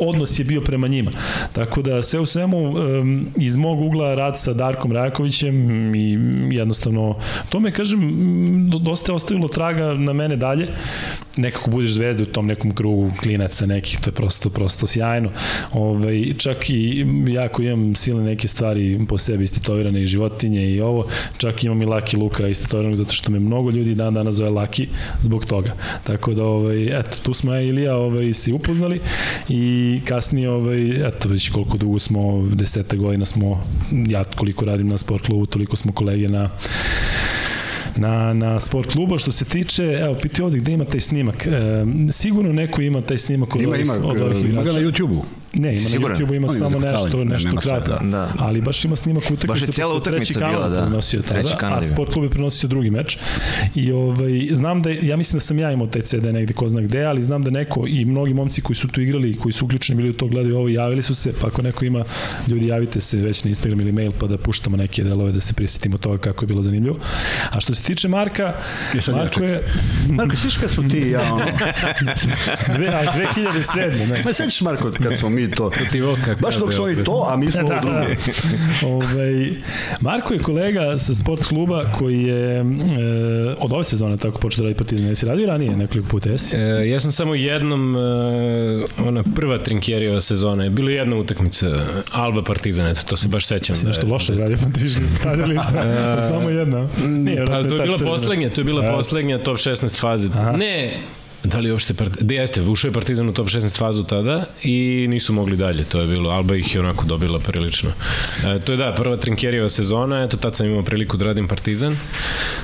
odnos 0.00 0.38
je 0.38 0.44
bio 0.44 0.60
prema 0.60 0.88
njima. 0.88 1.10
Tako 1.52 1.82
da 1.82 2.02
sve 2.02 2.20
u 2.20 2.26
svemu 2.26 2.58
um, 2.58 3.26
iz 3.36 3.56
mog 3.56 3.80
ugla 3.80 4.14
rad 4.14 4.38
sa 4.38 4.52
Darkom 4.52 4.92
Rajakovićem 4.92 5.94
i 5.94 6.18
jednostavno 6.50 7.18
to 7.48 7.60
me 7.60 7.72
kažem 7.72 8.00
dosta 8.80 9.12
je 9.12 9.16
ostavilo 9.16 9.48
traga 9.48 9.94
na 9.94 10.12
mene 10.12 10.36
dalje 10.36 10.68
nekako 11.36 11.70
budeš 11.70 11.90
zvezda 11.90 12.22
u 12.22 12.26
tom 12.26 12.46
nekom 12.46 12.74
krugu 12.74 13.12
klinaca 13.22 13.66
nekih, 13.66 13.98
to 14.00 14.10
je 14.10 14.14
prosto, 14.14 14.50
prosto 14.50 14.86
sjajno. 14.86 15.30
Ovaj, 15.72 16.32
čak 16.38 16.70
i 16.70 17.06
ja 17.28 17.48
ko 17.48 17.62
imam 17.62 17.94
silne 17.94 18.24
neke 18.24 18.48
stvari 18.48 19.00
po 19.08 19.18
sebi 19.18 19.44
istitovirane 19.44 20.02
i 20.02 20.06
životinje 20.06 20.70
i 20.70 20.80
ovo, 20.80 21.06
čak 21.38 21.64
imam 21.64 21.82
i 21.82 21.84
Laki 21.84 22.16
Luka 22.16 22.48
istitoviranog 22.48 22.96
zato 22.96 23.12
što 23.12 23.30
me 23.30 23.40
mnogo 23.40 23.70
ljudi 23.70 23.94
dan 23.94 24.14
danas 24.14 24.34
zove 24.34 24.50
Laki 24.50 24.88
zbog 25.20 25.44
toga. 25.44 25.72
Tako 26.04 26.34
da, 26.34 26.44
ovaj, 26.44 26.98
eto, 27.00 27.16
tu 27.22 27.34
smo 27.34 27.54
ja 27.54 27.60
Ilija 27.60 27.96
ovaj, 27.96 28.15
se 28.34 28.52
upoznali 28.52 29.00
i 29.48 30.00
kasnije, 30.04 30.50
ovaj, 30.50 31.08
eto, 31.08 31.28
već 31.28 31.48
koliko 31.48 31.78
dugo 31.78 31.98
smo, 31.98 32.48
deseta 32.54 32.96
godina 32.96 33.26
smo, 33.26 33.64
ja 34.08 34.24
koliko 34.24 34.64
radim 34.64 34.88
na 34.88 34.98
sport 34.98 35.26
klubu, 35.26 35.46
toliko 35.46 35.76
smo 35.76 35.92
kolege 35.92 36.28
na 36.28 36.50
na, 37.96 38.34
na 38.34 38.60
sport 38.60 38.92
kluba. 38.92 39.18
Što 39.18 39.32
se 39.32 39.44
tiče, 39.44 39.84
evo, 39.84 40.14
piti 40.14 40.42
ovde 40.42 40.58
gde 40.58 40.72
ima 40.72 40.84
taj 40.84 41.00
snimak. 41.00 41.46
E, 41.46 41.50
sigurno 42.12 42.52
neko 42.52 42.82
ima 42.82 43.00
taj 43.00 43.18
snimak 43.18 43.54
od 43.54 43.60
ima, 43.60 43.70
ovih, 43.70 43.80
ima, 43.80 43.94
od 43.94 44.20
ovih 44.20 44.38
igrača. 44.38 44.48
Ima 44.48 44.62
ga 44.62 44.72
na 44.72 44.80
YouTube-u. 44.80 45.22
Ne, 45.58 45.76
ima 45.76 45.88
Siguran. 45.88 46.18
na 46.18 46.26
YouTube 46.26 46.36
ima 46.36 46.48
samo 46.48 46.78
nešto, 46.78 47.24
nešto 47.24 47.56
kratko. 47.56 47.90
Da. 47.90 48.10
da. 48.10 48.32
Ali 48.38 48.60
baš 48.60 48.84
ima 48.84 48.96
snimak 48.96 49.22
utakmice. 49.22 49.46
Baš 49.46 49.60
je 49.62 49.66
cijela 49.66 49.94
utakmica 49.94 50.38
bila, 50.38 50.68
da. 50.68 50.82
Prenosio 50.82 51.22
tada, 51.22 51.56
kanal, 51.56 51.78
a 51.78 51.82
Sport 51.82 52.12
klub 52.12 52.24
je 52.24 52.30
prenosio 52.30 52.68
drugi 52.68 52.90
meč. 52.90 53.18
I 53.74 53.92
ovaj, 53.92 54.48
znam 54.52 54.80
da, 54.80 54.90
ja 54.90 55.16
mislim 55.16 55.36
da 55.36 55.40
sam 55.40 55.58
ja 55.58 55.72
imao 55.72 55.86
taj 55.86 56.02
CD 56.02 56.24
negde, 56.24 56.52
ko 56.52 56.68
zna 56.68 56.80
gde, 56.80 57.04
ali 57.04 57.22
znam 57.22 57.42
da 57.42 57.50
neko 57.50 57.86
i 57.86 58.04
mnogi 58.04 58.34
momci 58.34 58.62
koji 58.62 58.76
su 58.76 58.88
tu 58.88 59.00
igrali, 59.00 59.36
koji 59.36 59.52
su 59.52 59.64
uključeni 59.64 59.96
bili 59.96 60.10
u 60.10 60.12
to, 60.12 60.26
gledaju 60.26 60.56
ovo, 60.58 60.68
javili 60.68 61.02
su 61.02 61.14
se, 61.14 61.32
pa 61.40 61.46
ako 61.46 61.62
neko 61.62 61.84
ima, 61.84 62.04
ljudi 62.48 62.66
javite 62.66 63.00
se 63.00 63.16
već 63.16 63.44
na 63.44 63.48
Instagram 63.48 63.80
ili 63.80 63.92
mail, 63.92 64.12
pa 64.20 64.26
da 64.26 64.38
puštamo 64.38 64.76
neke 64.76 65.04
delove 65.04 65.32
da 65.32 65.40
se 65.40 65.54
prisetimo 65.54 65.98
toga 65.98 66.18
kako 66.18 66.44
je 66.44 66.46
bilo 66.46 66.62
zanimljivo. 66.62 66.96
A 67.50 67.60
što 67.60 67.74
se 67.74 67.82
tiče 67.82 68.08
Marka, 68.08 68.54
Marko 69.12 69.44
je... 69.44 69.62
Marko, 70.08 70.36
sviš 70.36 70.56
kad 70.56 70.70
smo 70.70 70.88
ti 70.88 70.98
i 70.98 71.10
ja, 71.10 71.32
ono... 71.32 71.44
Dve, 72.76 72.88
a, 72.88 73.04
2007. 73.36 74.08
Ne. 74.08 74.22
Ma 74.24 74.32
sećaš 74.32 74.60
Marko 74.60 74.92
kad 75.02 75.18
smo 75.18 75.28
mi 75.28 75.45
to... 75.50 75.70
kako 76.24 76.40
Baš 76.40 76.56
dok 76.56 76.74
su 76.74 76.82
oni 76.82 77.04
to, 77.04 77.26
a 77.30 77.36
mi 77.36 77.50
smo 77.50 77.62
da, 77.68 77.80
drugi. 77.80 78.16
Da. 78.80 78.86
Ove, 78.86 79.06
ovaj, 79.06 79.50
Marko 80.00 80.34
je 80.34 80.40
kolega 80.40 80.98
sa 80.98 81.14
sport 81.14 81.44
kluba 81.44 81.92
koji 81.92 82.22
je 82.22 82.56
e, 82.58 82.64
od 83.58 83.72
ove 83.72 83.84
sezone 83.84 84.16
tako 84.16 84.38
počeo 84.38 84.62
da 84.62 84.62
radi 84.62 84.78
Partizan. 84.78 85.06
Jesi 85.06 85.26
radio 85.26 85.46
ranije 85.46 85.76
nekoliko 85.76 86.08
puta, 86.08 86.28
jesi? 86.28 86.56
E, 86.56 86.88
ja 86.88 87.00
sam 87.00 87.12
samo 87.12 87.34
jednom, 87.34 87.96
e, 87.96 87.98
ona 89.06 89.24
prva 89.34 89.58
trinkjerijeva 89.58 90.20
sezona, 90.20 90.64
je 90.64 90.70
bilo 90.70 90.90
jedna 90.90 91.16
utakmica, 91.16 91.66
Alba 92.12 92.42
Partizan, 92.42 92.86
eto, 92.86 93.00
to 93.06 93.16
se 93.16 93.28
baš 93.28 93.46
sećam. 93.46 93.76
Si 93.76 93.82
da 93.82 93.88
nešto 93.88 94.06
loše 94.06 94.34
radio, 94.34 94.58
pa 94.64 94.70
ti 94.70 94.80
viš 94.80 94.92
stavljali 95.20 95.58
samo 96.28 96.50
jedna. 96.50 96.88
Nije, 97.06 97.46
pa, 97.46 97.62
to 97.62 97.76
je 97.76 97.82
bila 97.82 97.98
poslednja, 97.98 98.50
to 98.50 98.60
je 98.60 98.64
bila 98.64 98.92
poslednja 98.92 99.38
top 99.38 99.56
16 99.56 100.00
faze. 100.00 100.28
Aha. 100.34 100.52
Ne, 100.52 101.00
Da 101.44 101.58
li 101.58 101.70
uopšte 101.70 101.94
Partizan? 101.94 102.26
Da 102.26 102.34
jeste, 102.34 102.62
ušao 102.62 102.88
je 102.88 102.92
Partizan 102.92 103.28
u 103.28 103.32
top 103.34 103.48
16 103.48 103.78
fazu 103.78 104.04
tada 104.04 104.44
i 104.62 105.06
nisu 105.08 105.32
mogli 105.32 105.56
dalje, 105.56 105.84
to 105.84 106.00
je 106.00 106.06
bilo. 106.06 106.30
Alba 106.30 106.56
ih 106.56 106.74
je 106.74 106.80
onako 106.80 107.04
dobila 107.04 107.38
prilično. 107.38 107.90
E, 108.46 108.58
to 108.60 108.72
je 108.72 108.78
da, 108.78 108.94
prva 108.94 109.16
Trinkerijeva 109.16 109.68
sezona, 109.68 110.22
eto 110.22 110.36
tad 110.36 110.56
sam 110.56 110.66
imao 110.66 110.82
priliku 110.82 111.16
da 111.16 111.24
radim 111.24 111.48
Partizan. 111.48 111.96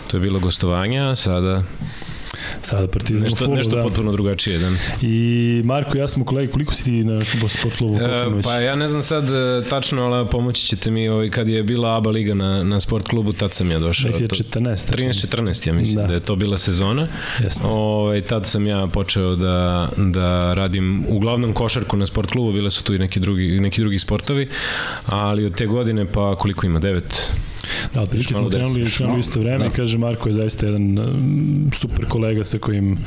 To 0.07 0.17
je 0.17 0.21
bilo 0.21 0.41
gostovanja, 0.41 1.15
sada 1.15 1.63
Sada 2.63 2.87
Partizan 2.87 3.23
nešto, 3.23 3.45
full, 3.45 3.57
nešto 3.57 3.77
da. 3.77 3.83
potpuno 3.83 4.13
drugačije, 4.13 4.59
da. 4.59 4.71
I 5.03 5.63
Marko, 5.65 5.99
ja 5.99 6.09
smo 6.09 6.25
kolegi, 6.25 6.53
koliko 6.53 6.75
si 6.75 6.85
ti 6.85 7.05
na 7.05 7.25
sport 7.49 7.77
klubu? 7.77 7.97
E, 7.97 8.43
pa 8.45 8.55
ja 8.55 8.77
ne 8.77 8.89
znam 8.89 9.03
sad 9.03 9.25
e, 9.25 9.63
tačno, 9.71 10.03
ali 10.03 10.29
pomoći 10.31 10.67
ćete 10.67 10.91
mi 10.91 11.09
ovaj, 11.09 11.31
kad 11.31 11.49
je 11.49 11.63
bila 11.63 11.97
ABA 11.97 12.11
liga 12.11 12.35
na, 12.35 12.63
na 12.65 12.81
sport 12.81 13.09
klubu, 13.09 13.33
tad 13.33 13.53
sam 13.53 13.71
ja 13.71 13.79
došao. 13.79 14.13
2014. 14.13 14.97
13-14, 14.97 15.69
ja 15.69 15.73
mislim 15.73 15.97
da. 15.97 16.07
da 16.07 16.15
je 16.15 16.21
to 16.21 16.37
bila 16.37 16.59
sezona. 16.59 17.09
Jeste. 17.43 17.65
Ovaj, 17.67 18.21
tad 18.23 18.47
sam 18.47 18.67
ja 18.67 18.87
počeo 18.93 19.37
da, 19.37 19.89
da 19.97 20.55
radim 20.55 21.05
uglavnom 21.09 21.53
košarku 21.53 21.97
na 21.97 22.07
sport 22.07 22.31
klubu, 22.31 22.53
bile 22.53 22.71
su 22.71 22.85
tu 22.85 22.95
i 22.95 22.99
neki 22.99 23.21
drugi, 23.21 23.61
neki 23.61 23.81
drugi 23.81 23.99
sportovi, 23.99 24.49
ali 25.07 25.47
od 25.47 25.55
te 25.55 25.67
godine 25.67 26.07
pa 26.13 26.37
koliko 26.37 26.67
ima, 26.67 26.81
9 26.81 27.03
Da, 27.95 28.03
otprilike 28.03 28.35
smo 28.35 28.49
krenuli, 28.49 28.91
krenuli 28.97 29.21
isto 29.21 29.41
vreme 29.41 29.59
da. 29.59 29.67
i 29.67 29.71
kaže 29.71 29.99
Marko 29.99 30.29
je 30.29 30.33
zaista 30.33 30.67
jedan 30.67 30.99
super 31.75 32.05
kolega 32.09 32.45
sa 32.45 32.59
kojim 32.59 32.99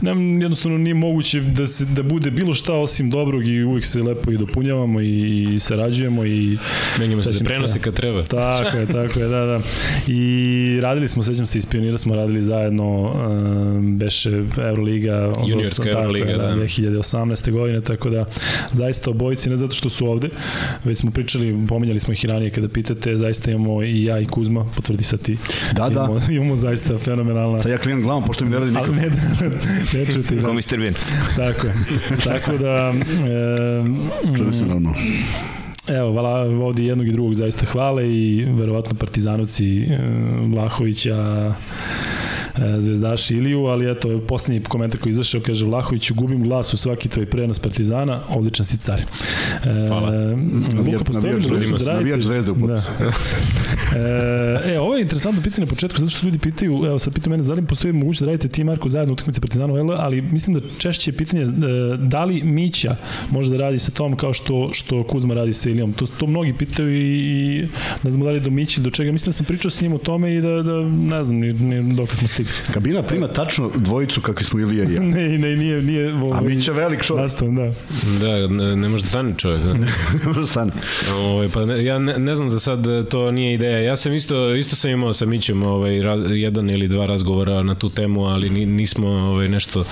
nam 0.00 0.40
jednostavno 0.42 0.78
nije 0.78 0.94
moguće 0.94 1.40
da 1.40 1.66
se 1.66 1.84
da 1.84 2.02
bude 2.02 2.30
bilo 2.30 2.54
šta 2.54 2.74
osim 2.74 3.10
dobrog 3.10 3.48
i 3.48 3.62
uvijek 3.62 3.84
se 3.84 4.02
lepo 4.02 4.30
i 4.30 4.36
dopunjavamo 4.36 5.00
i, 5.00 5.54
i 5.54 5.58
sarađujemo 5.58 6.24
i 6.24 6.58
menjamo 6.98 7.22
se 7.22 7.32
za 7.32 7.44
prenose 7.44 7.78
kad 7.78 7.94
treba. 7.94 8.22
Tako 8.22 8.76
je, 8.76 8.86
tako 8.86 9.20
je, 9.20 9.28
da, 9.28 9.46
da. 9.46 9.60
I 10.06 10.78
radili 10.82 11.08
smo, 11.08 11.22
sećam 11.22 11.46
se, 11.46 11.58
iz 11.58 11.66
Pionira 11.66 11.98
smo 11.98 12.14
radili 12.14 12.42
zajedno, 12.42 13.00
um, 13.00 13.98
beše 13.98 14.42
Euroliga, 14.58 15.32
juniorska 15.48 15.90
Euroliga, 15.90 16.32
da, 16.32 16.46
da. 16.46 16.54
2018. 16.54 17.50
godine, 17.50 17.80
tako 17.80 18.10
da 18.10 18.24
zaista 18.72 19.10
obojici, 19.10 19.50
ne 19.50 19.56
zato 19.56 19.72
što 19.72 19.90
su 19.90 20.06
ovde, 20.06 20.28
već 20.84 20.98
smo 20.98 21.10
pričali, 21.10 21.66
pominjali 21.68 22.00
smo 22.00 22.12
ih 22.12 22.24
i 22.24 22.26
ranije 22.26 22.50
kada 22.50 22.68
pitate, 22.68 23.16
zaista 23.16 23.50
imamo 23.50 23.82
i 23.82 23.91
ja 23.92 24.18
i 24.18 24.26
Kuzma, 24.26 24.64
potvrdi 24.76 25.04
sa 25.04 25.16
ti. 25.16 25.36
Da, 25.72 25.88
da. 25.88 26.04
Imamo, 26.04 26.20
imamo 26.36 26.56
zaista 26.56 26.98
fenomenalna... 26.98 27.60
Sad 27.60 27.70
ja 27.70 27.78
klijam 27.78 28.02
glavom, 28.02 28.24
pošto 28.24 28.44
mi 28.44 28.50
ne 28.50 28.58
radi 28.58 28.70
mikrofon. 28.70 28.96
Ne, 28.96 29.02
ne, 29.02 29.48
ne, 29.94 30.06
ne 30.06 30.12
čuti. 30.12 30.34
Da. 30.34 30.42
Ko 30.42 30.52
Mr. 30.52 30.78
Bean. 30.78 30.94
Tako 31.36 31.66
je. 31.66 31.74
Tako 32.24 32.58
da... 32.58 32.92
E, 34.24 34.36
Čujem 34.36 34.54
se 34.54 34.66
normalno. 34.66 34.94
Evo, 35.88 36.10
vala, 36.10 36.40
ovdje 36.40 36.86
jednog 36.86 37.08
i 37.08 37.12
drugog 37.12 37.34
zaista 37.34 37.66
hvale 37.66 38.08
i 38.08 38.46
verovatno 38.48 38.94
partizanovci 38.98 39.82
e, 39.82 39.98
Vlahovića, 40.54 41.52
E, 42.58 42.80
zvezdaši 42.80 43.36
Iliju, 43.36 43.66
ali 43.66 43.90
eto, 43.90 44.20
poslednji 44.28 44.62
komentar 44.62 45.00
koji 45.00 45.10
izašao, 45.10 45.40
kaže 45.40 45.64
Vlahoviću, 45.66 46.14
gubim 46.14 46.42
glas 46.42 46.74
u 46.74 46.76
svaki 46.76 47.08
tvoj 47.08 47.26
prenos 47.26 47.58
Partizana, 47.58 48.20
odličan 48.28 48.66
si 48.66 48.78
car. 48.78 49.00
E, 49.00 49.88
Hvala. 49.88 50.12
Luka, 50.86 51.04
postoji 51.04 51.32
mogućnost 51.32 51.84
da 51.84 51.92
radite... 51.92 52.20
zvezde 52.20 52.50
u 52.50 52.66
da. 52.66 52.74
e, 54.66 54.72
e, 54.72 54.80
ovo 54.80 54.94
je 54.94 55.02
interesantno 55.02 55.42
pitanje 55.42 55.66
na 55.66 55.70
početku, 55.70 55.98
zato 55.98 56.10
što 56.10 56.26
ljudi 56.26 56.38
pitaju, 56.38 56.84
evo 56.86 56.98
sad 56.98 57.14
pitaju 57.14 57.30
mene, 57.30 57.42
da 57.42 57.52
li 57.52 57.66
postoji 57.66 57.92
mogućnost 57.92 58.20
da 58.20 58.26
radite 58.26 58.48
ti 58.48 58.64
Marko 58.64 58.88
zajedno 58.88 59.12
utakmice 59.12 59.40
Partizana 59.40 59.78
L, 59.78 59.90
ali 59.90 60.22
mislim 60.22 60.54
da 60.54 60.60
češće 60.78 61.10
je 61.10 61.16
pitanje 61.16 61.46
da 61.98 62.24
li 62.24 62.42
Mića 62.42 62.96
može 63.30 63.50
da 63.50 63.56
radi 63.56 63.78
sa 63.78 63.90
tom 63.90 64.16
kao 64.16 64.32
što, 64.32 64.70
što 64.72 65.04
Kuzma 65.04 65.34
radi 65.34 65.52
sa 65.52 65.70
Ilijom. 65.70 65.92
To, 65.92 66.06
to 66.06 66.26
mnogi 66.26 66.54
pitaju 66.58 66.96
i, 66.96 67.02
i 67.02 67.68
ne 68.02 68.10
znam 68.10 68.24
da 68.24 68.30
li 68.30 68.40
do 68.40 68.50
Mića 68.50 68.80
ili 68.80 68.84
do 68.84 68.90
čega. 68.90 69.12
Mislim 69.12 69.28
da 69.28 69.32
sam 69.32 69.46
pričao 69.46 69.70
s 69.70 69.80
njim 69.80 69.92
o 69.92 69.98
tome 69.98 70.34
i 70.34 70.40
da, 70.40 70.62
da 70.62 70.82
ne 70.82 71.24
znam 71.24 71.36
ni, 71.36 71.52
ni 71.52 71.94
dok 71.94 72.14
smo 72.14 72.28
stigli. 72.28 72.41
Kabina 72.74 73.02
prima 73.02 73.28
tačno 73.28 73.70
dvojicu 73.76 74.20
kakvi 74.20 74.44
smo 74.44 74.60
Ilija 74.60 74.84
i 74.84 74.94
ja. 74.94 75.00
ne, 75.14 75.38
ne, 75.38 75.56
nije, 75.56 75.82
nije. 75.82 76.14
Ovaj, 76.14 76.38
A 76.38 76.40
Mića 76.40 76.72
velik 76.72 77.02
čovjek. 77.02 77.22
Nastav, 77.22 77.48
da. 77.48 77.72
Da, 78.20 78.48
ne, 78.48 78.76
ne 78.76 78.88
može 78.88 79.02
da 79.02 79.08
stane 79.08 79.34
čovjek. 79.38 79.62
Da. 79.62 79.72
ne 80.18 80.26
može 80.26 80.40
da 80.40 80.46
stane. 80.46 80.72
Ovaj, 81.14 81.48
pa 81.48 81.64
ne, 81.64 81.84
ja 81.84 81.98
ne, 81.98 82.18
ne 82.18 82.34
znam 82.34 82.50
za 82.50 82.60
sad, 82.60 82.86
e, 82.86 83.04
to 83.04 83.30
nije 83.30 83.54
ideja. 83.54 83.78
Ja 83.78 83.96
sam 83.96 84.12
isto, 84.12 84.54
isto 84.54 84.76
sam 84.76 84.90
imao 84.90 85.12
sa 85.12 85.26
Mićem 85.26 85.62
ovaj, 85.62 86.02
raz, 86.02 86.20
jedan 86.30 86.70
ili 86.70 86.88
dva 86.88 87.06
razgovora 87.06 87.62
na 87.62 87.74
tu 87.74 87.90
temu, 87.90 88.24
ali 88.24 88.50
nismo 88.50 89.08
ovaj, 89.08 89.48
nešto 89.48 89.80
uh, 89.80 89.86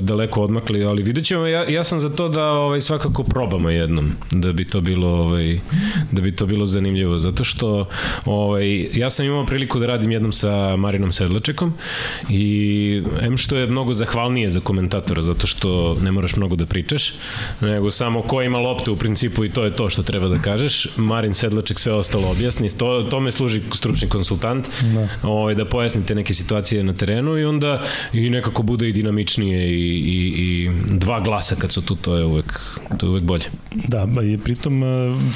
daleko 0.00 0.42
odmakli, 0.42 0.84
ali 0.84 1.02
vidjet 1.02 1.26
ćemo, 1.26 1.46
ja, 1.46 1.64
ja 1.68 1.84
sam 1.84 2.00
za 2.00 2.10
to 2.10 2.28
da 2.28 2.44
ovaj, 2.52 2.80
svakako 2.80 3.22
probamo 3.22 3.70
jednom, 3.70 4.12
da 4.30 4.52
bi 4.52 4.64
to 4.64 4.80
bilo 4.80 5.08
ovaj, 5.08 5.58
da 6.12 6.22
bi 6.22 6.32
to 6.32 6.46
bilo 6.46 6.66
zanimljivo, 6.66 7.18
zato 7.18 7.44
što 7.44 7.88
ovaj, 8.24 8.88
ja 8.92 9.10
sam 9.10 9.26
imao 9.26 9.46
priliku 9.46 9.78
da 9.78 9.86
radim 9.86 10.10
jednom 10.10 10.32
sa 10.32 10.76
Marinom 10.76 11.12
Sedlačekom 11.54 11.72
i 12.28 13.02
em 13.20 13.36
što 13.36 13.56
je 13.56 13.66
mnogo 13.66 13.94
zahvalnije 13.94 14.50
za 14.50 14.60
komentatora 14.60 15.22
zato 15.22 15.46
što 15.46 15.96
ne 16.02 16.12
moraš 16.12 16.36
mnogo 16.36 16.56
da 16.56 16.66
pričaš 16.66 17.14
nego 17.60 17.90
samo 17.90 18.22
ko 18.22 18.42
ima 18.42 18.58
loptu 18.58 18.92
u 18.92 18.96
principu 18.96 19.44
i 19.44 19.50
to 19.50 19.64
je 19.64 19.70
to 19.70 19.90
što 19.90 20.02
treba 20.02 20.28
da 20.28 20.38
kažeš 20.38 20.88
Marin 20.96 21.34
Sedlaček 21.34 21.78
sve 21.78 21.92
ostalo 21.92 22.30
objasni 22.30 22.68
to, 22.78 23.02
to 23.10 23.20
me 23.20 23.32
služi 23.32 23.60
stručni 23.72 23.94
stručni 23.94 24.08
konsultant, 24.08 24.68
da. 24.94 25.08
Ovaj, 25.28 25.54
da 25.54 25.64
pojasnite 25.64 26.14
neke 26.14 26.34
situacije 26.34 26.84
na 26.84 26.92
terenu 26.92 27.38
i 27.38 27.44
onda 27.44 27.82
i 28.12 28.30
nekako 28.30 28.62
bude 28.62 28.88
i 28.88 28.92
dinamičnije 28.92 29.68
i, 29.68 29.98
i, 29.98 30.34
i 30.36 30.70
dva 30.98 31.20
glasa 31.20 31.54
kad 31.54 31.72
su 31.72 31.82
tu, 31.82 31.96
to 31.96 32.16
je 32.16 32.24
uvek, 32.24 32.60
to 32.98 33.06
je 33.06 33.10
uvek 33.10 33.24
bolje. 33.24 33.44
Da, 33.74 34.06
ba, 34.06 34.22
i 34.22 34.38
pritom 34.38 34.82
e, 34.82 34.86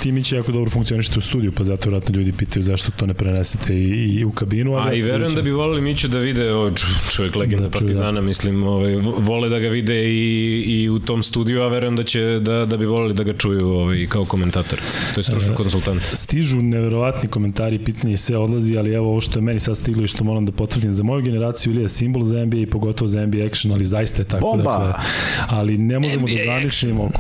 Timić 0.03 0.33
jako 0.33 0.53
dobro 0.53 0.71
funkcionište 0.71 1.19
u 1.19 1.23
studiju, 1.23 1.53
pa 1.53 1.65
zato 1.65 1.91
vratno 1.91 2.15
ljudi 2.15 2.33
pitaju 2.33 2.63
zašto 2.63 2.91
to 2.97 3.07
ne 3.07 3.15
prenesete 3.15 3.75
i, 3.75 4.19
i 4.19 4.25
u 4.25 4.31
kabinu. 4.33 4.75
Ali 4.75 4.91
A 4.91 4.95
i 4.95 5.03
verujem 5.03 5.35
da 5.35 5.43
bi 5.43 5.51
volili 5.51 5.81
Miću 5.81 6.08
da 6.09 6.19
vide, 6.19 6.55
o, 6.55 6.71
čovjek 7.11 7.37
legenda 7.37 7.65
da, 7.65 7.71
Partizana, 7.71 8.21
mislim, 8.21 8.63
ovaj, 8.63 8.97
vole 8.97 9.49
da 9.49 9.59
ga 9.59 9.69
vide 9.69 10.09
i, 10.09 10.63
i 10.67 10.89
u 10.89 10.99
tom 10.99 11.23
studiju, 11.23 11.63
a 11.63 11.69
verujem 11.69 11.97
da 11.97 12.05
će 12.05 12.21
da, 12.41 12.65
da 12.65 12.77
bi 12.77 12.87
volili 12.87 13.15
da 13.15 13.23
ga 13.23 13.33
čuju 13.33 13.69
ovaj, 13.69 14.07
kao 14.07 14.25
komentator. 14.25 14.81
To 15.15 15.21
je 15.21 15.25
stručni 15.25 15.55
konsultant. 15.55 16.03
Stižu 16.13 16.57
neverovatni 16.57 17.29
komentari, 17.29 17.79
pitanje 17.79 18.13
i 18.13 18.17
sve 18.17 18.39
odlazi, 18.39 18.77
ali 18.79 18.93
evo 18.93 19.09
ovo 19.11 19.21
što 19.21 19.39
je 19.39 19.43
meni 19.43 19.61
sad 19.61 19.77
stiglo 19.77 20.05
i 20.05 20.07
što 20.07 20.25
moram 20.25 20.47
da 20.47 20.53
potvrdim 20.53 20.93
za 20.93 21.03
moju 21.03 21.23
generaciju 21.23 21.73
ili 21.73 21.83
je 21.83 21.89
simbol 21.89 22.25
za 22.25 22.45
NBA 22.45 22.57
i 22.57 22.67
pogotovo 22.67 23.09
za 23.09 23.27
NBA 23.27 23.45
action, 23.47 23.73
ali 23.73 23.85
zaista 23.85 24.23
je 24.23 24.29
tako. 24.29 24.47
Bomba! 24.47 24.79
Dakle, 24.79 25.03
ali 25.49 25.79
ne 25.79 25.99
možemo 25.99 26.27
NBA 26.27 26.37
da 26.37 26.43
zamislimo 26.45 27.11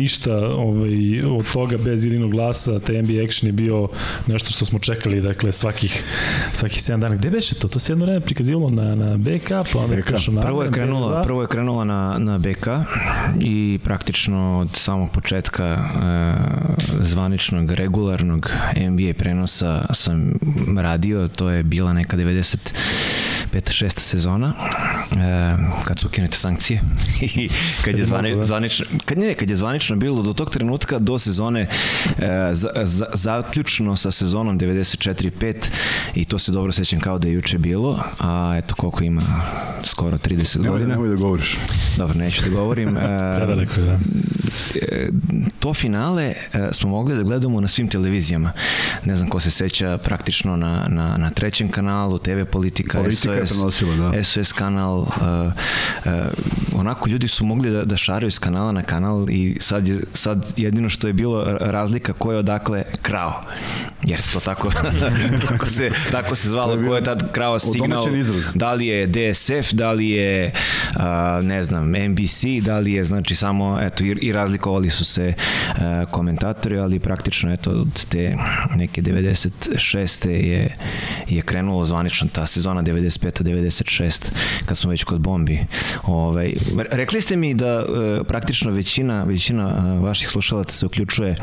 ništa 0.00 0.36
ovaj, 0.48 1.22
od 1.22 1.52
toga 1.64 1.84
bez 1.84 2.04
ilinog 2.04 2.30
glasa, 2.30 2.80
te 2.80 3.02
NBA 3.02 3.24
action 3.24 3.48
je 3.48 3.52
bio 3.52 3.88
nešto 4.26 4.48
što 4.48 4.64
smo 4.64 4.78
čekali, 4.78 5.20
dakle, 5.20 5.52
svakih, 5.52 6.04
svakih 6.52 6.82
7 6.82 7.00
dana. 7.00 7.16
Gde 7.16 7.30
beše 7.30 7.54
to? 7.54 7.68
To 7.68 7.78
se 7.78 7.93
jedno 7.94 8.04
vreme 8.04 8.20
prikazivalo 8.20 8.70
na, 8.70 8.94
na 8.94 9.16
BK, 9.16 9.48
pa 9.72 9.78
onda 9.78 9.96
BK. 9.96 10.10
na 10.28 10.40
prvo 10.40 10.62
je 10.62 10.70
krenula, 10.70 11.22
prvo 11.22 11.42
je 11.42 11.48
krenula 11.48 11.84
na, 11.84 12.16
na 12.18 12.38
BK 12.38 12.66
i 13.40 13.78
praktično 13.84 14.58
od 14.58 14.68
samog 14.72 15.10
početka 15.10 15.64
e, 15.64 15.84
zvaničnog, 17.00 17.70
regularnog 17.70 18.50
NBA 18.76 19.14
prenosa 19.18 19.86
sam 19.94 20.32
radio, 20.76 21.28
to 21.28 21.50
je 21.50 21.62
bila 21.62 21.92
neka 21.92 22.16
95. 22.16 22.58
6. 23.52 23.98
sezona 23.98 24.52
e, 25.12 25.56
kad 25.84 25.98
su 25.98 26.06
ukinute 26.06 26.36
sankcije 26.36 26.80
i 27.36 27.48
kad 27.84 27.98
je 27.98 28.04
zvani, 28.04 28.36
da. 28.36 28.44
zvanično 28.44 28.86
kad 29.04 29.18
ne, 29.18 29.34
kad 29.34 29.50
je 29.50 29.56
zvanično 29.56 29.96
bilo 29.96 30.22
do 30.22 30.32
tog 30.32 30.50
trenutka 30.50 30.98
do 30.98 31.18
sezone 31.18 31.60
e, 31.60 31.68
za, 32.52 32.68
za, 32.82 33.06
zaključno 33.12 33.96
sa 33.96 34.10
sezonom 34.10 34.58
94-5 34.60 35.54
i 36.14 36.24
to 36.24 36.38
se 36.38 36.52
dobro 36.52 36.72
sećam 36.72 37.00
kao 37.00 37.18
da 37.18 37.28
je 37.28 37.34
juče 37.34 37.58
bilo 37.58 37.83
a 38.20 38.54
eto 38.58 38.74
koliko 38.74 39.04
ima? 39.04 39.22
Skoro 39.84 40.18
30 40.18 40.56
nemoj, 40.56 40.70
godina. 40.70 40.94
nemoj 40.94 41.08
da 41.08 41.16
govoriš. 41.16 41.58
Dobro 41.96 42.18
neću 42.18 42.42
da 42.42 42.48
govorim. 42.48 42.96
E, 43.04 43.36
Predaleko, 43.36 43.80
da. 43.80 43.98
E, 44.74 45.08
to 45.58 45.74
finale 45.74 46.22
e, 46.24 46.68
smo 46.72 46.90
mogli 46.90 47.16
da 47.16 47.22
gledamo 47.22 47.60
na 47.60 47.68
svim 47.68 47.88
televizijama. 47.88 48.52
Ne 49.04 49.16
znam 49.16 49.28
ko 49.28 49.40
se 49.40 49.50
seća 49.50 49.98
praktično 49.98 50.56
na, 50.56 50.86
na, 50.88 51.16
na 51.16 51.30
trećem 51.30 51.68
kanalu 51.68 52.18
TV 52.18 52.44
Politika, 52.50 52.98
Politika 52.98 53.46
SOS, 53.46 53.52
prenosila, 53.52 53.96
da. 53.96 54.24
SOS 54.24 54.52
kanal 54.52 54.98
uh, 54.98 55.06
onako 56.74 57.08
ljudi 57.08 57.28
su 57.28 57.44
mogli 57.44 57.70
da, 57.70 57.84
da 57.84 57.96
šaraju 57.96 58.30
s 58.30 58.38
kanala 58.38 58.72
na 58.72 58.82
kanal 58.82 59.30
i 59.30 59.56
sad, 59.60 59.88
je, 59.88 60.00
sad 60.12 60.52
jedino 60.56 60.88
što 60.88 61.06
je 61.06 61.12
bilo 61.12 61.44
razlika 61.60 62.12
ko 62.12 62.32
je 62.32 62.38
odakle 62.38 62.84
krao 63.02 63.42
jer 64.02 64.20
se 64.20 64.32
to 64.32 64.40
tako 64.40 64.72
tako 65.48 65.66
se, 65.66 65.90
tako 66.10 66.36
se 66.36 66.48
zvalo 66.48 66.88
ko 66.88 66.96
je 66.96 67.04
tad 67.04 67.32
krao 67.32 67.58
signal 67.58 68.04
da 68.54 68.74
li 68.74 68.86
je 68.86 69.06
DSF 69.06 69.72
da 69.72 69.92
li 69.92 70.08
je 70.08 70.52
uh, 70.96 71.44
ne 71.44 71.62
znam 71.62 71.90
NBC 71.90 72.44
da 72.62 72.78
li 72.78 72.92
je 72.92 73.04
znači 73.04 73.34
samo 73.34 73.78
eto 73.80 74.04
i, 74.04 74.16
i 74.22 74.32
razlikovali 74.32 74.90
su 74.90 75.04
se 75.04 75.32
uh, 75.36 76.10
komentatori 76.10 76.78
ali 76.78 76.98
praktično 76.98 77.52
eto 77.52 77.70
od 77.70 78.06
te 78.06 78.36
neke 78.76 79.02
96. 79.02 80.28
je 80.28 80.74
je 81.28 81.42
krenulo 81.42 81.84
zvanično 81.84 82.28
ta 82.32 82.46
sezona 82.46 82.82
95-96 82.82 84.24
kad 84.66 84.78
smo 84.78 84.90
već 84.90 85.04
kod 85.04 85.20
bombi. 85.20 85.66
Ovaj, 86.02 86.54
rekli 86.90 87.20
ste 87.20 87.36
mi 87.36 87.54
da 87.54 87.66
e, 87.66 88.24
praktično 88.24 88.70
većina, 88.70 89.24
većina 89.24 89.94
e, 89.96 90.00
vaših 90.00 90.28
slušalaca 90.28 90.72
se 90.72 90.86
uključuje 90.86 91.36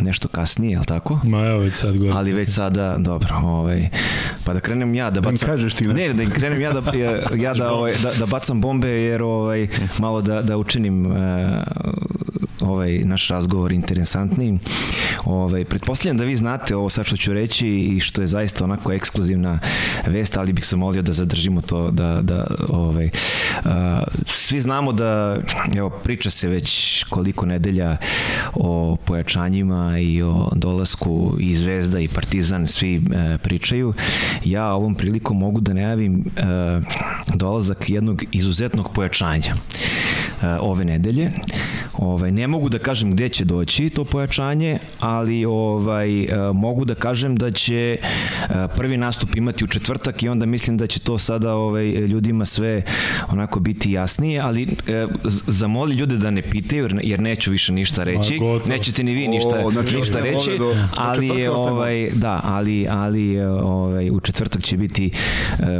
nešto 0.00 0.28
kasnije, 0.28 0.72
je 0.72 0.78
li 0.78 0.86
tako? 0.86 1.20
Ma 1.24 1.46
evo 1.46 1.58
već 1.58 1.74
sad 1.74 1.96
gore. 1.96 2.12
Ali 2.12 2.32
već 2.32 2.50
sada, 2.50 2.96
dobro, 2.98 3.34
ovaj, 3.44 3.88
pa 4.44 4.54
da 4.54 4.60
krenem 4.60 4.94
ja 4.94 5.10
da 5.10 5.20
bacam... 5.20 5.34
Da 5.34 5.46
kažeš 5.46 5.74
ti 5.74 5.84
Ne, 5.88 6.12
da 6.12 6.22
im 6.22 6.30
krenem 6.30 6.60
ja 6.60 6.72
da, 6.72 6.92
ja, 6.98 7.18
ja 7.36 7.54
da, 7.54 7.72
ovaj, 7.72 7.92
da, 8.02 8.12
da 8.18 8.26
bacam 8.26 8.60
bombe 8.60 8.88
jer 8.88 9.22
ovaj, 9.22 9.68
malo 9.98 10.20
da, 10.20 10.42
da 10.42 10.56
učinim 10.56 11.06
uh, 11.06 11.16
ovaj 12.60 12.98
naš 12.98 13.28
razgovor 13.28 13.72
interesantniji. 13.72 14.58
Ovaj 15.24 15.64
pretpostavljam 15.64 16.16
da 16.16 16.24
vi 16.24 16.36
znate 16.36 16.76
ovo 16.76 16.88
sad 16.88 17.06
što 17.06 17.16
ću 17.16 17.32
reći 17.32 17.68
i 17.68 18.00
što 18.00 18.20
je 18.20 18.26
zaista 18.26 18.64
onako 18.64 18.92
ekskluzivna 18.92 19.58
vest, 20.06 20.36
ali 20.36 20.52
bih 20.52 20.66
se 20.66 20.76
molio 20.76 21.02
da 21.02 21.12
zadržimo 21.12 21.60
to 21.60 21.90
da 21.90 22.18
da 22.22 22.46
ovaj 22.68 23.06
uh, 23.64 23.70
svi 24.38 24.60
znamo 24.60 24.92
da 24.92 25.38
evo 25.76 25.90
priča 25.90 26.30
se 26.30 26.48
već 26.48 27.04
koliko 27.04 27.46
nedelja 27.46 27.96
o 28.54 28.96
pojačanjima 29.04 29.98
i 29.98 30.22
o 30.22 30.50
dolasku 30.54 31.36
i 31.40 31.54
Zvezda 31.54 32.00
i 32.00 32.08
Partizan 32.08 32.66
svi 32.66 32.98
uh, 32.98 33.40
pričaju. 33.42 33.94
Ja 34.44 34.72
ovom 34.72 34.94
prilikom 34.94 35.38
mogu 35.38 35.60
da 35.60 35.72
najavim 35.72 36.24
uh, 36.26 36.84
dolazak 37.34 37.90
jednog 37.90 38.24
izuzetnog 38.32 38.92
pojačanja 38.94 39.54
ove 40.60 40.84
nedelje. 40.84 41.30
Ovaj 41.98 42.30
ne 42.30 42.46
mogu 42.46 42.68
da 42.68 42.78
kažem 42.78 43.12
gde 43.12 43.28
će 43.28 43.44
doći 43.44 43.90
to 43.90 44.04
pojačanje, 44.04 44.78
ali 45.00 45.44
ovaj 45.44 46.22
e, 46.22 46.28
mogu 46.54 46.84
da 46.84 46.94
kažem 46.94 47.36
da 47.36 47.50
će 47.50 47.96
e, 47.96 47.98
prvi 48.76 48.96
nastup 48.96 49.36
imati 49.36 49.64
u 49.64 49.66
četvrtak 49.66 50.22
i 50.22 50.28
onda 50.28 50.46
mislim 50.46 50.76
da 50.76 50.86
će 50.86 51.00
to 51.00 51.18
sada 51.18 51.54
ovaj 51.54 51.84
ljudima 51.84 52.44
sve 52.44 52.82
onako 53.28 53.60
biti 53.60 53.92
jasnije, 53.92 54.27
ali 54.36 54.62
e, 54.62 55.06
zamoli 55.46 55.94
ljude 55.94 56.16
da 56.16 56.30
ne 56.30 56.42
pitaju 56.42 56.88
jer 57.02 57.20
neću 57.20 57.50
više 57.50 57.72
ništa 57.72 58.04
reći. 58.04 58.40
Nećete 58.66 59.04
ni 59.04 59.14
vi 59.14 59.28
ništa 59.28 59.62
o, 59.64 59.70
znači, 59.70 59.96
ništa 59.96 60.20
reći, 60.20 60.58
do, 60.58 60.74
ali 60.96 61.44
do 61.46 61.52
ovaj 61.52 62.10
da, 62.14 62.40
ali 62.44 62.86
ali 62.90 63.40
ovaj 63.40 64.10
u 64.10 64.20
četvrtak 64.20 64.62
će 64.62 64.76
biti 64.76 65.10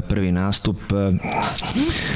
prvi 0.09 0.33
nastup. 0.33 0.77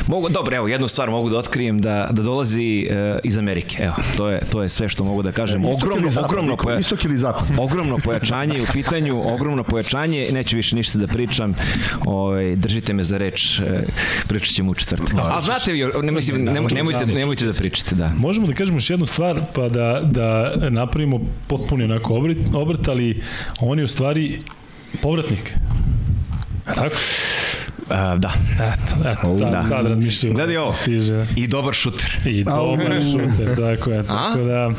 Mogu 0.07 0.29
dobro, 0.29 0.57
evo 0.57 0.69
jednu 0.69 0.89
stvar 0.89 1.11
mogu 1.11 1.31
da 1.31 1.39
otkrijem 1.39 1.81
da 1.81 2.09
da 2.11 2.23
dolazi 2.23 2.87
iz 3.25 3.37
Amerike. 3.37 3.83
Evo, 3.83 3.95
to 4.17 4.29
je 4.29 4.41
to 4.53 4.63
je 4.63 4.69
sve 4.69 4.89
što 4.89 5.05
mogu 5.05 5.23
da 5.23 5.33
kažem. 5.33 5.65
Ogromno, 5.65 6.09
zapad, 6.09 6.31
ogromno, 6.31 6.57
poja... 6.57 6.79
istok 6.79 7.05
ili 7.05 7.17
zapad. 7.17 7.49
ogromno 7.59 7.99
pojačanje 7.99 8.63
u 8.63 8.67
pitanju, 8.73 9.23
ogromno 9.35 9.65
pojačanje, 9.65 10.29
neću 10.33 10.57
više 10.57 10.77
ništa 10.77 10.99
da 10.99 11.07
pričam, 11.07 11.55
ovaj, 12.07 12.57
držite 12.57 12.93
me 12.93 13.03
za 13.03 13.19
reč, 13.19 13.59
e, 13.59 13.85
pričat 14.29 14.55
ćemo 14.55 14.71
u 14.71 14.75
četvrtak. 14.75 15.15
A 15.15 15.41
znate, 15.41 15.73
ne, 16.03 16.13
mislim, 16.23 16.45
ne, 16.45 16.53
nemojte, 16.53 17.13
nemojte 17.15 17.47
da 17.47 17.53
pričate, 17.53 17.95
da. 17.95 18.09
Možemo 18.09 18.47
da 18.47 18.53
kažemo 18.53 18.77
još 18.77 18.91
jednu 18.91 19.07
stvar, 19.07 19.41
pa 19.55 19.69
da, 19.69 20.01
da 20.05 20.55
napravimo 20.71 21.21
potpuno 21.49 21.85
onako 21.85 22.15
obrt, 22.15 22.39
obrt, 22.55 22.89
ali 22.89 23.23
on 23.61 23.79
je 23.79 23.85
u 23.85 23.89
stvari 23.89 24.41
povratnik. 25.03 25.55
Tako? 26.65 26.97
Uh, 27.83 28.21
da. 28.21 28.33
Eto, 28.55 29.09
eto, 29.09 29.33
sad, 29.39 29.53
da. 29.53 29.63
sad 29.63 29.87
razmišljaju. 29.87 30.35
Gledaj 30.35 30.57
ovo. 30.57 30.73
Stiže. 30.73 31.27
I 31.37 31.47
dobar 31.47 31.75
šuter. 31.75 32.19
I 32.25 32.45
dobar 32.45 33.03
šuter, 33.13 33.57
tako 33.57 33.91
je. 33.91 34.03
Tako 34.07 34.39
da, 34.39 34.71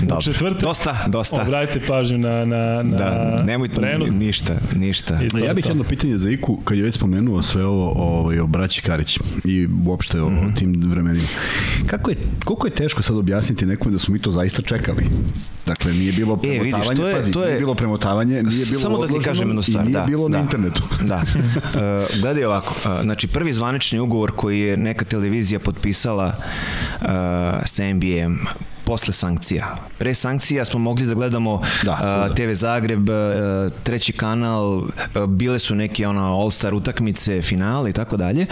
Dobro. 0.00 0.22
četvrtak, 0.22 0.62
dosta, 0.62 0.96
dosta. 1.06 1.42
obratite 1.42 1.86
pažnju 1.86 2.18
na, 2.18 2.44
na, 2.44 2.82
na 2.82 2.98
da, 2.98 3.42
nemojte, 3.42 3.74
prenos. 3.74 4.10
Ništa, 4.10 4.56
ništa. 4.76 5.18
to, 5.30 5.38
ja 5.38 5.54
bih 5.54 5.64
to. 5.64 5.70
jedno 5.70 5.84
pitanje 5.84 6.16
za 6.16 6.30
Iku, 6.30 6.56
kad 6.64 6.78
je 6.78 6.84
već 6.84 6.94
spomenuo 6.94 7.42
sve 7.42 7.64
ovo 7.64 7.92
ovaj, 7.96 8.40
o 8.40 8.46
braći 8.46 8.82
Karić 8.82 9.18
i 9.44 9.68
uopšte 9.86 10.20
o, 10.20 10.30
mm 10.30 10.36
-hmm. 10.36 10.52
o 10.52 10.56
tim 10.58 10.82
vremenima. 10.90 11.28
Kako 11.86 12.10
je, 12.10 12.16
koliko 12.44 12.66
je 12.66 12.70
teško 12.70 13.02
sad 13.02 13.16
objasniti 13.16 13.66
nekom 13.66 13.92
da 13.92 13.98
smo 13.98 14.12
mi 14.12 14.18
to 14.18 14.30
zaista 14.30 14.62
čekali? 14.62 15.04
Dakle, 15.66 15.92
nije 15.92 16.12
bilo 16.12 16.36
premotavanje, 16.36 16.70
e, 16.70 16.82
vidiš, 16.82 16.96
to 16.96 17.08
je, 17.08 17.14
pazi, 17.14 17.32
to 17.32 17.42
je, 17.42 17.48
nije 17.48 17.58
bilo 17.58 17.74
premotavanje, 17.74 18.42
nije 18.42 18.66
bilo 18.66 18.80
Samo 18.80 18.98
da 18.98 19.06
ti 19.06 19.18
kažem 19.24 19.48
jednu 19.48 19.62
stvar, 19.62 19.84
i 19.84 19.86
nije 19.86 20.00
da, 20.00 20.04
bilo 20.06 20.28
da, 20.28 20.36
na 20.36 20.42
internetu. 20.42 20.82
Da. 21.12 21.16
Uh, 21.16 22.20
gledaj 22.20 22.44
ovako, 22.44 22.74
uh, 22.84 23.02
znači 23.02 23.28
prvi 23.28 23.52
zvanični 23.52 23.98
ugovor 23.98 24.32
koji 24.36 24.60
je 24.60 24.76
neka 24.76 25.04
televizija 25.04 25.60
potpisala 25.60 26.34
uh, 26.36 27.06
sa 27.64 27.84
NBA-em 27.84 28.38
posle 28.84 29.12
sankcija. 29.12 29.76
Pre 29.98 30.14
sankcija 30.14 30.64
smo 30.64 30.78
mogli 30.78 31.06
da 31.06 31.14
gledamo 31.14 31.60
da, 31.82 32.26
uh, 32.28 32.34
TV 32.34 32.52
Zagreb, 32.52 33.08
uh, 33.08 33.72
treći 33.82 34.12
kanal, 34.12 34.76
uh, 34.76 34.86
bile 35.28 35.58
su 35.58 35.74
neke 35.74 36.06
ono 36.06 36.20
All-Star 36.20 36.74
utakmice, 36.74 37.42
finale 37.42 37.90
i 37.90 37.92
tako 37.92 38.16
dalje, 38.16 38.46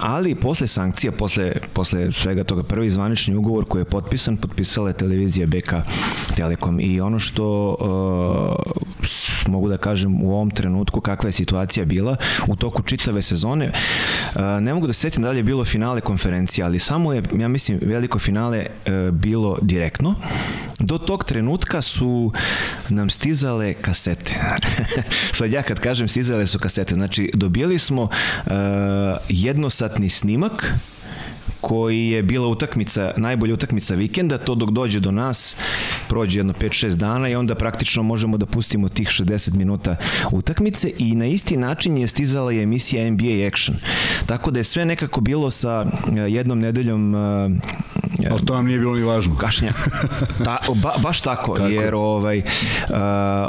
ali 0.00 0.34
posle 0.34 0.66
sankcija, 0.66 1.12
posle, 1.12 1.52
posle 1.72 2.12
svega 2.12 2.44
toga 2.44 2.62
prvi 2.62 2.90
zvanični 2.90 3.36
ugovor 3.36 3.64
koji 3.64 3.80
je 3.80 3.84
potpisan, 3.84 4.36
potpisala 4.36 4.88
je 4.88 4.96
televizija 4.96 5.46
BK 5.46 5.74
Telekom 6.36 6.80
i 6.80 7.00
ono 7.00 7.18
što 7.18 7.76
uh, 7.80 9.52
mogu 9.52 9.68
da 9.68 9.76
kažem 9.76 10.22
u 10.22 10.32
ovom 10.32 10.50
trenutku 10.50 11.00
kakva 11.00 11.28
je 11.28 11.32
situacija 11.32 11.84
bila 11.84 12.16
u 12.46 12.56
toku 12.56 12.82
čitave 12.82 13.22
sezone, 13.22 13.72
uh, 14.34 14.40
ne 14.60 14.74
mogu 14.74 14.86
da 14.86 14.92
setim 14.92 15.22
da 15.22 15.30
li 15.30 15.36
je 15.36 15.42
bilo 15.42 15.64
finale 15.64 16.00
konferencije, 16.00 16.64
ali 16.64 16.78
samo 16.78 17.12
je, 17.12 17.22
ja 17.38 17.48
mislim, 17.48 17.78
veliko 17.82 18.18
finale 18.18 18.66
uh, 18.66 19.14
bilo 19.14 19.58
direktno. 19.68 20.14
Do 20.78 20.98
tog 20.98 21.24
trenutka 21.24 21.82
su 21.82 22.32
nam 22.88 23.10
stizale 23.10 23.74
kasete. 23.74 24.34
Sad 25.36 25.52
ja 25.52 25.62
kad 25.62 25.80
kažem 25.80 26.08
stizale 26.08 26.46
su 26.46 26.58
kasete, 26.58 26.94
znači 26.94 27.30
dobijali 27.34 27.78
smo 27.78 28.02
uh, 28.02 28.10
jednosatni 29.28 30.08
snimak 30.08 30.74
koji 31.60 32.08
je 32.08 32.22
bila 32.22 32.48
utakmica, 32.48 33.12
najbolja 33.16 33.54
utakmica 33.54 33.94
vikenda, 33.94 34.38
to 34.38 34.54
dok 34.54 34.70
dođe 34.70 35.00
do 35.00 35.10
nas 35.10 35.56
prođe 36.08 36.38
jedno 36.38 36.52
5-6 36.52 36.96
dana 36.96 37.28
i 37.28 37.34
onda 37.34 37.54
praktično 37.54 38.02
možemo 38.02 38.36
da 38.36 38.46
pustimo 38.46 38.88
tih 38.88 39.08
60 39.08 39.54
minuta 39.54 39.96
utakmice 40.32 40.90
i 40.98 41.14
na 41.14 41.26
isti 41.26 41.56
način 41.56 41.98
je 41.98 42.06
stizala 42.06 42.52
i 42.52 42.62
emisija 42.62 43.10
NBA 43.10 43.46
Action. 43.46 43.76
Tako 44.26 44.50
da 44.50 44.60
je 44.60 44.64
sve 44.64 44.84
nekako 44.84 45.20
bilo 45.20 45.50
sa 45.50 45.84
eh, 45.84 46.20
jednom 46.20 46.58
nedeljom 46.58 47.14
uh, 48.18 48.26
Ali 48.30 48.46
to 48.46 48.54
nam 48.54 48.66
nije 48.66 48.78
bilo 48.78 48.94
ni 48.94 49.02
važno. 49.02 49.36
kašnja. 49.36 49.72
Ta, 50.44 50.58
ba, 50.74 50.92
baš 51.02 51.20
tako, 51.20 51.54
tako, 51.54 51.68
jer 51.68 51.94
ovaj, 51.94 52.38
uh, 52.38 52.44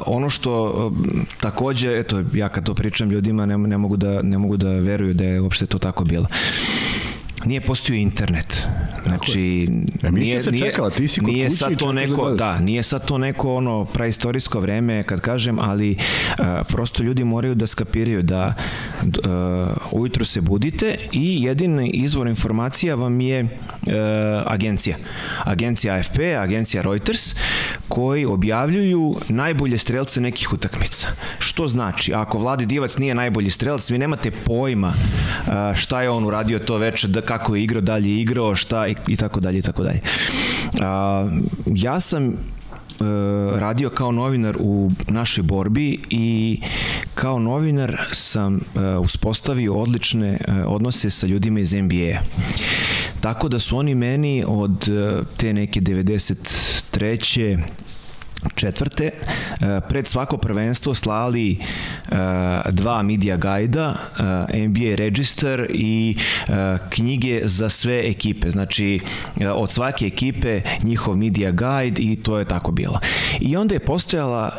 ono 0.06 0.30
što 0.30 0.64
uh, 0.64 0.94
takođe, 1.42 2.00
eto, 2.00 2.24
ja 2.34 2.50
kad 2.50 2.66
to 2.66 2.74
pričam 2.74 3.10
ljudima 3.10 3.46
ne, 3.46 3.58
ne, 3.58 3.78
mogu 3.78 3.98
da, 3.98 4.22
ne 4.22 4.38
mogu 4.38 4.58
da 4.58 4.70
veruju 4.70 5.14
da 5.14 5.24
je 5.24 5.42
uopšte 5.42 5.66
to 5.66 5.78
tako 5.78 6.04
bilo 6.04 6.28
nije 7.46 7.62
postojao 7.62 8.00
internet. 8.00 8.68
Znači, 9.04 9.70
nije, 10.12 10.42
se 10.42 10.58
čekala, 10.58 10.90
ti 10.90 11.08
si 11.08 11.20
kod 11.20 11.30
nije 11.30 11.50
sad 11.50 11.78
to 11.78 11.86
da 11.86 11.92
neko, 11.92 12.32
da, 12.32 12.60
nije 12.60 12.84
sad 12.84 13.06
to 13.08 13.18
neko 13.18 13.56
ono 13.56 13.86
praistorijsko 13.86 14.60
vreme 14.60 15.04
kad 15.04 15.20
kažem, 15.22 15.60
ali 15.60 15.92
uh, 15.92 16.46
prosto 16.68 17.04
ljudi 17.04 17.24
moraju 17.24 17.56
da 17.56 17.68
skapiraju 17.68 18.22
da 18.22 18.54
uh, 19.02 19.92
ujutru 19.92 20.26
se 20.26 20.42
budite 20.42 20.96
i 21.12 21.44
jedini 21.44 21.90
izvor 21.90 22.28
informacija 22.28 22.96
vam 22.96 23.22
je 23.22 23.44
uh, 23.44 23.50
agencija. 24.46 24.98
Agencija 25.44 25.94
AFP, 25.94 26.20
agencija 26.40 26.84
Reuters, 26.84 27.36
koji 27.88 28.26
objavljuju 28.26 29.16
najbolje 29.30 29.78
strelce 29.78 30.22
nekih 30.22 30.54
utakmica. 30.54 31.08
Što 31.40 31.68
znači, 31.68 32.14
ako 32.14 32.38
Vladi 32.38 32.66
Divac 32.66 32.98
nije 32.98 33.16
najbolji 33.16 33.52
strelac, 33.52 33.90
vi 33.90 33.98
nemate 33.98 34.32
pojma 34.32 34.88
uh, 34.88 35.76
šta 35.76 36.02
je 36.02 36.10
on 36.10 36.26
uradio 36.26 36.60
to 36.60 36.78
veče, 36.78 37.08
da 37.08 37.22
kako 37.30 37.56
je 37.56 37.64
igrao, 37.64 37.82
dalje 37.82 38.10
je 38.10 38.22
igrao, 38.22 38.56
šta 38.56 38.88
i, 38.88 39.16
tako 39.16 39.40
dalje 39.40 39.60
i 39.60 39.62
tako 39.62 39.84
dalje. 39.84 40.02
Ja 41.76 42.00
sam 42.00 42.28
e, 42.28 42.34
radio 43.60 43.90
kao 43.90 44.12
novinar 44.12 44.58
u 44.60 44.92
našoj 45.08 45.44
borbi 45.44 46.00
i 46.10 46.62
kao 47.16 47.40
novinar 47.40 47.98
sam 48.12 48.56
e, 48.56 48.60
uspostavio 48.98 49.74
odlične 49.74 50.38
e, 50.48 50.64
odnose 50.66 51.10
sa 51.10 51.28
ljudima 51.28 51.60
iz 51.60 51.74
NBA. 51.74 52.22
Tako 53.22 53.50
da 53.50 53.60
su 53.60 53.78
oni 53.78 53.96
meni 53.96 54.44
od 54.48 54.90
te 55.38 55.54
neke 55.54 55.82
93 55.82 57.60
četvrte, 58.56 59.06
e, 59.06 59.12
pred 59.90 60.08
svako 60.08 60.38
prvenstvo 60.38 60.94
slali 60.94 61.52
e, 61.52 61.60
dva 62.72 63.04
media 63.04 63.38
gajda, 63.38 63.96
e, 64.54 64.68
NBA 64.68 64.96
Register 64.96 65.68
i 65.70 66.16
knjige 66.90 67.42
za 67.44 67.70
sve 67.70 68.10
ekipe. 68.10 68.50
Znači, 68.52 69.00
od 69.56 69.72
svake 69.72 70.06
ekipe 70.06 70.62
njihov 70.84 71.18
media 71.18 71.52
guide 71.52 72.02
i 72.02 72.16
to 72.16 72.40
je 72.40 72.46
tako 72.46 72.72
bilo. 72.72 73.00
I 73.40 73.58
onda 73.58 73.76
je 73.76 73.80
postojala 73.80 74.52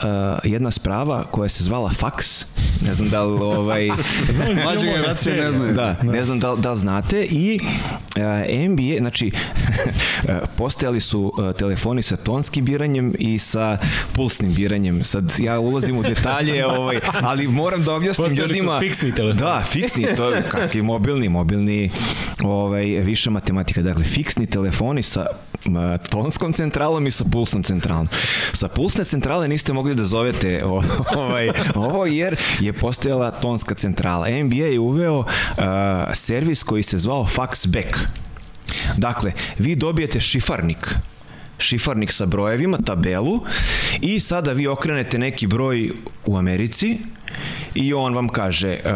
jedna 0.45 0.71
sprava 0.71 1.25
koja 1.31 1.49
se 1.49 1.65
zvala 1.65 1.91
fax, 1.91 2.45
ne 2.87 2.95
znam 2.95 3.09
da 3.09 3.23
li 3.23 3.41
ovaj 3.41 3.89
Mlađe 4.65 4.87
generacije 4.87 5.37
ne 5.37 5.53
znaju. 5.53 5.75
da, 5.75 5.97
ne 6.03 6.25
znam 6.25 6.41
da, 6.41 6.53
li- 6.53 6.61
da 6.61 6.73
li 6.73 6.79
znate 6.79 7.25
i 7.25 7.61
NBA, 8.69 8.99
znači 8.99 9.31
postojali 10.59 11.01
su 11.01 11.33
telefoni 11.59 12.03
sa 12.03 12.17
tonskim 12.17 12.65
biranjem 12.65 13.15
i 13.19 13.39
sa 13.39 13.70
pulsnim 14.13 14.55
biranjem. 14.55 15.05
Sad 15.05 15.33
ja 15.39 15.59
ulazim 15.59 15.99
u 15.99 16.03
detalje, 16.03 16.67
ovaj, 16.77 17.01
ali 17.15 17.49
moram 17.49 17.83
da 17.83 17.95
objasnim 17.95 18.29
Postojali 18.29 18.51
su 18.51 18.57
ljudima. 18.57 18.79
fiksni 18.81 19.15
telefoni. 19.15 19.41
Da, 19.43 19.63
fiksni, 19.63 20.07
to 20.17 20.31
je 20.31 20.43
kakvi 20.43 20.83
mobilni, 20.83 21.29
mobilni 21.29 21.91
ovaj 22.43 22.85
više 22.85 23.31
matematika. 23.31 23.83
Dakle, 23.83 24.05
fiksni 24.05 24.47
telefoni 24.47 25.03
sa 25.03 25.27
tonskom 26.11 26.53
centralom 26.53 27.07
i 27.07 27.11
sa 27.11 27.25
pulsnom 27.25 27.63
centralom. 27.63 28.09
Sa 28.53 28.69
pulsne 28.69 29.05
centrale 29.05 29.49
niste 29.49 29.73
mogli 29.73 29.95
da 29.95 30.05
zovete 30.05 30.65
o- 30.65 30.83
ovaj, 31.17 31.51
ovo 31.75 32.07
jer 32.07 32.37
je 32.61 32.73
postojala 32.73 33.31
tonska 33.33 33.75
centrala. 33.75 34.27
NBA 34.29 34.65
je 34.65 34.79
uveo 34.79 35.19
uh, 35.19 35.25
servis 36.15 36.63
koji 36.63 36.83
se 36.83 36.99
zvao 36.99 37.27
faxback. 37.27 37.97
Dakle, 38.97 39.33
vi 39.59 39.77
dobijete 39.77 40.21
šifarnik 40.21 40.95
šifarnik 41.61 42.13
sa 42.13 42.27
brojevima, 42.27 42.79
tabelu 42.87 43.41
i 44.01 44.21
sada 44.21 44.53
vi 44.53 44.67
okrenete 44.67 45.19
neki 45.19 45.47
broj 45.47 45.93
u 46.27 46.37
Americi 46.37 46.99
i 47.75 47.95
on 47.95 48.15
vam 48.15 48.29
kaže 48.29 48.79
uh, 48.85 48.91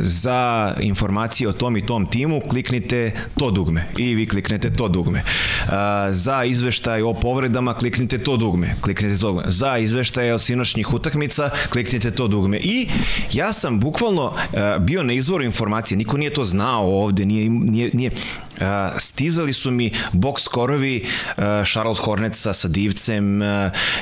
za 0.00 0.74
informacije 0.80 1.48
o 1.48 1.52
tom 1.52 1.76
i 1.76 1.86
tom 1.86 2.06
timu 2.06 2.40
kliknite 2.40 3.12
to 3.38 3.50
dugme 3.50 3.88
i 3.96 4.14
vi 4.14 4.26
kliknete 4.26 4.70
to 4.70 4.88
dugme. 4.88 5.22
Uh, 5.64 5.72
za 6.10 6.44
izveštaj 6.44 7.02
o 7.02 7.14
povredama 7.14 7.74
kliknite 7.74 8.18
to 8.18 8.36
dugme, 8.36 8.74
kliknite 8.80 9.18
to 9.18 9.26
dugme. 9.26 9.42
Za 9.46 9.78
izveštaje 9.78 10.34
o 10.34 10.38
sinoćnih 10.38 10.94
utakmica 10.94 11.50
kliknite 11.70 12.10
to 12.10 12.28
dugme. 12.28 12.58
I 12.58 12.88
ja 13.32 13.52
sam 13.52 13.80
bukvalno 13.80 14.24
uh, 14.24 14.34
bio 14.80 15.02
na 15.02 15.12
izvoru 15.12 15.44
informacije, 15.44 15.98
niko 15.98 16.16
nije 16.16 16.34
to 16.34 16.44
znao 16.44 17.02
ovde, 17.02 17.24
nije, 17.24 17.50
nije, 17.50 17.90
nije 17.92 18.10
Uh, 18.52 18.98
stizali 18.98 19.52
su 19.52 19.70
mi 19.70 19.90
box 20.12 20.40
skorovi 20.40 21.04
uh, 21.04 21.44
Charlotte 21.64 22.02
Hornetsa 22.04 22.52
sa 22.52 22.68
Divcem 22.68 23.42
uh, 23.42 23.48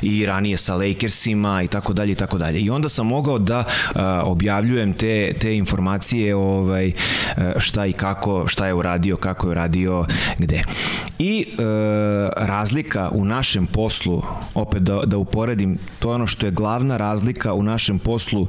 i 0.03 0.27
ranije 0.27 0.57
sa 0.57 0.75
Lakersima 0.75 1.63
i 1.63 1.69
tako 1.69 1.93
dalje 1.93 2.13
i 2.13 2.15
tako 2.15 2.39
dalje. 2.39 2.61
I 2.61 2.71
onda 2.71 2.89
sam 2.89 3.07
mogao 3.07 3.39
da 3.39 3.65
objavljujem 4.25 4.93
te, 4.93 5.33
te 5.41 5.57
informacije 5.57 6.37
ovaj, 6.37 6.87
uh, 6.89 7.43
šta 7.59 7.87
i 7.87 7.93
kako, 7.93 8.49
šta 8.49 8.67
je 8.67 8.75
uradio, 8.75 9.17
kako 9.17 9.47
je 9.47 9.51
uradio, 9.51 10.07
gde. 10.39 10.63
I 11.19 11.47
uh, 11.53 11.65
razlika 12.37 13.11
u 13.13 13.25
našem 13.25 13.67
poslu, 13.67 14.23
opet 14.55 14.83
da, 14.83 15.03
da 15.07 15.17
uporedim, 15.17 15.79
to 15.99 16.11
je 16.11 16.15
ono 16.15 16.27
što 16.27 16.47
je 16.47 16.53
glavna 16.53 16.97
razlika 16.97 17.53
u 17.53 17.63
našem 17.63 17.99
poslu 17.99 18.49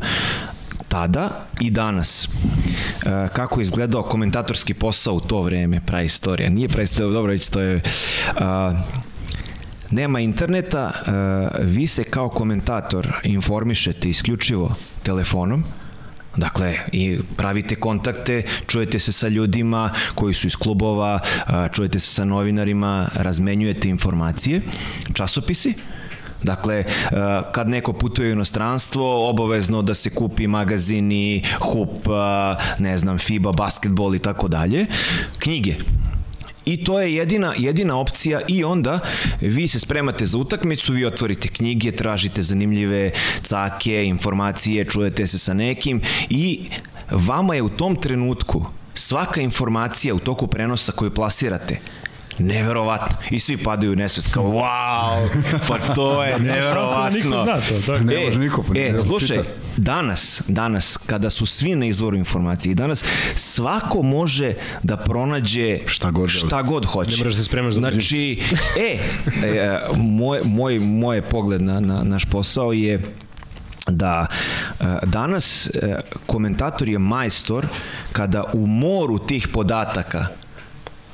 tada 0.92 1.46
i 1.60 1.72
danas. 1.72 2.26
E, 2.26 3.28
kako 3.34 3.60
je 3.60 3.64
izgledao 3.64 4.04
komentatorski 4.04 4.74
posao 4.74 5.14
u 5.14 5.20
to 5.20 5.42
vreme, 5.42 5.82
praistorija. 5.86 6.50
Nije 6.50 6.68
praistorija, 6.68 7.14
dobro 7.14 7.32
reći, 7.32 7.52
to 7.52 7.62
je... 7.62 7.82
A, 8.36 8.74
nema 9.92 10.20
interneta, 10.20 10.92
e, 10.92 11.12
vi 11.64 11.88
se 11.88 12.04
kao 12.04 12.30
komentator 12.30 13.08
informišete 13.24 14.10
isključivo 14.10 14.74
telefonom, 15.04 15.64
Dakle, 16.38 16.76
i 16.92 17.20
pravite 17.38 17.76
kontakte, 17.76 18.44
čujete 18.68 19.00
se 19.00 19.12
sa 19.12 19.28
ljudima 19.28 19.90
koji 20.16 20.34
su 20.34 20.48
iz 20.48 20.56
klubova, 20.56 21.20
a, 21.46 21.68
čujete 21.68 22.00
se 22.00 22.14
sa 22.14 22.26
novinarima, 22.26 23.08
razmenjujete 23.16 23.90
informacije, 23.90 24.62
časopisi, 25.14 25.74
Dakle, 26.44 26.76
e, 26.76 26.86
kad 27.52 27.70
neko 27.70 27.94
putuje 27.94 28.30
u 28.30 28.32
inostranstvo, 28.32 29.30
obavezno 29.30 29.82
da 29.82 29.94
se 29.94 30.10
kupi 30.10 30.48
magazini, 30.48 31.44
HUP, 31.60 32.08
ne 32.80 32.98
znam, 32.98 33.18
FIBA, 33.18 33.52
basketbol 33.52 34.16
i 34.16 34.20
tako 34.20 34.48
dalje. 34.48 34.86
Knjige. 35.40 35.76
I 36.66 36.84
to 36.84 37.00
je 37.00 37.16
jedina, 37.16 37.54
jedina 37.58 37.98
opcija. 37.98 38.42
I 38.48 38.64
onda 38.64 39.00
vi 39.42 39.68
se 39.68 39.80
spremate 39.80 40.26
za 40.26 40.38
utakmicu, 40.38 40.94
vi 40.94 41.06
otvorite 41.06 41.48
knjige, 41.48 41.92
tražite 41.92 42.42
zanimljive 42.42 43.12
cake, 43.44 44.06
informacije, 44.06 44.86
čujete 44.86 45.28
se 45.28 45.40
sa 45.40 45.54
nekim 45.54 46.02
i 46.30 46.60
vama 47.12 47.56
je 47.56 47.62
u 47.62 47.70
tom 47.70 47.96
trenutku 47.96 48.66
svaka 48.94 49.42
informacija 49.42 50.16
u 50.16 50.20
toku 50.20 50.48
prenosa 50.48 50.92
koju 50.92 51.12
plasirate 51.12 51.80
neverovatno. 52.42 53.18
I 53.30 53.40
svi 53.40 53.58
padaju 53.58 53.94
u 53.94 53.96
nesvest 53.96 54.34
kao, 54.34 54.44
wow, 54.44 55.28
pa 55.68 55.94
to 55.96 56.24
je 56.24 56.32
da 56.34 56.38
niko 56.38 56.54
neverovatno. 56.54 57.44
zna 57.44 57.62
to, 57.70 57.86
tako. 57.86 58.04
Ne 58.04 58.24
može 58.26 58.40
niko, 58.40 58.64
pa 58.64 58.74
ne 58.74 58.88
e, 58.88 58.98
slušaj, 58.98 59.38
čita. 59.38 59.50
danas, 59.78 60.42
danas, 60.48 60.98
kada 61.06 61.30
su 61.30 61.46
svi 61.46 61.76
na 61.76 61.86
izvoru 61.86 62.18
informacije, 62.18 62.76
danas 62.76 63.04
svako 63.36 64.02
može 64.02 64.54
da 64.84 64.98
pronađe 64.98 65.80
Šta 65.86 66.12
god 66.12 66.30
želi. 66.30 66.48
šta 66.48 66.62
god 66.62 66.86
hoće. 66.86 67.12
Ne 67.12 67.18
moraš 67.18 67.34
da 67.34 67.40
se 67.40 67.44
spremaš 67.46 67.74
za 67.74 67.80
Znači, 67.80 68.40
e, 68.80 68.98
e, 69.48 69.80
moj, 69.98 70.42
moj, 70.44 70.80
moj 70.80 71.22
pogled 71.22 71.62
na, 71.62 71.80
na 71.80 72.04
naš 72.04 72.26
posao 72.26 72.74
je 72.74 73.00
da 73.88 74.26
e, 74.80 74.84
danas 75.04 75.68
e, 75.68 76.00
komentator 76.26 76.88
je 76.88 77.00
majstor 77.00 77.68
kada 78.12 78.44
u 78.54 78.68
moru 78.68 79.20
tih 79.20 79.48
podataka 79.48 80.26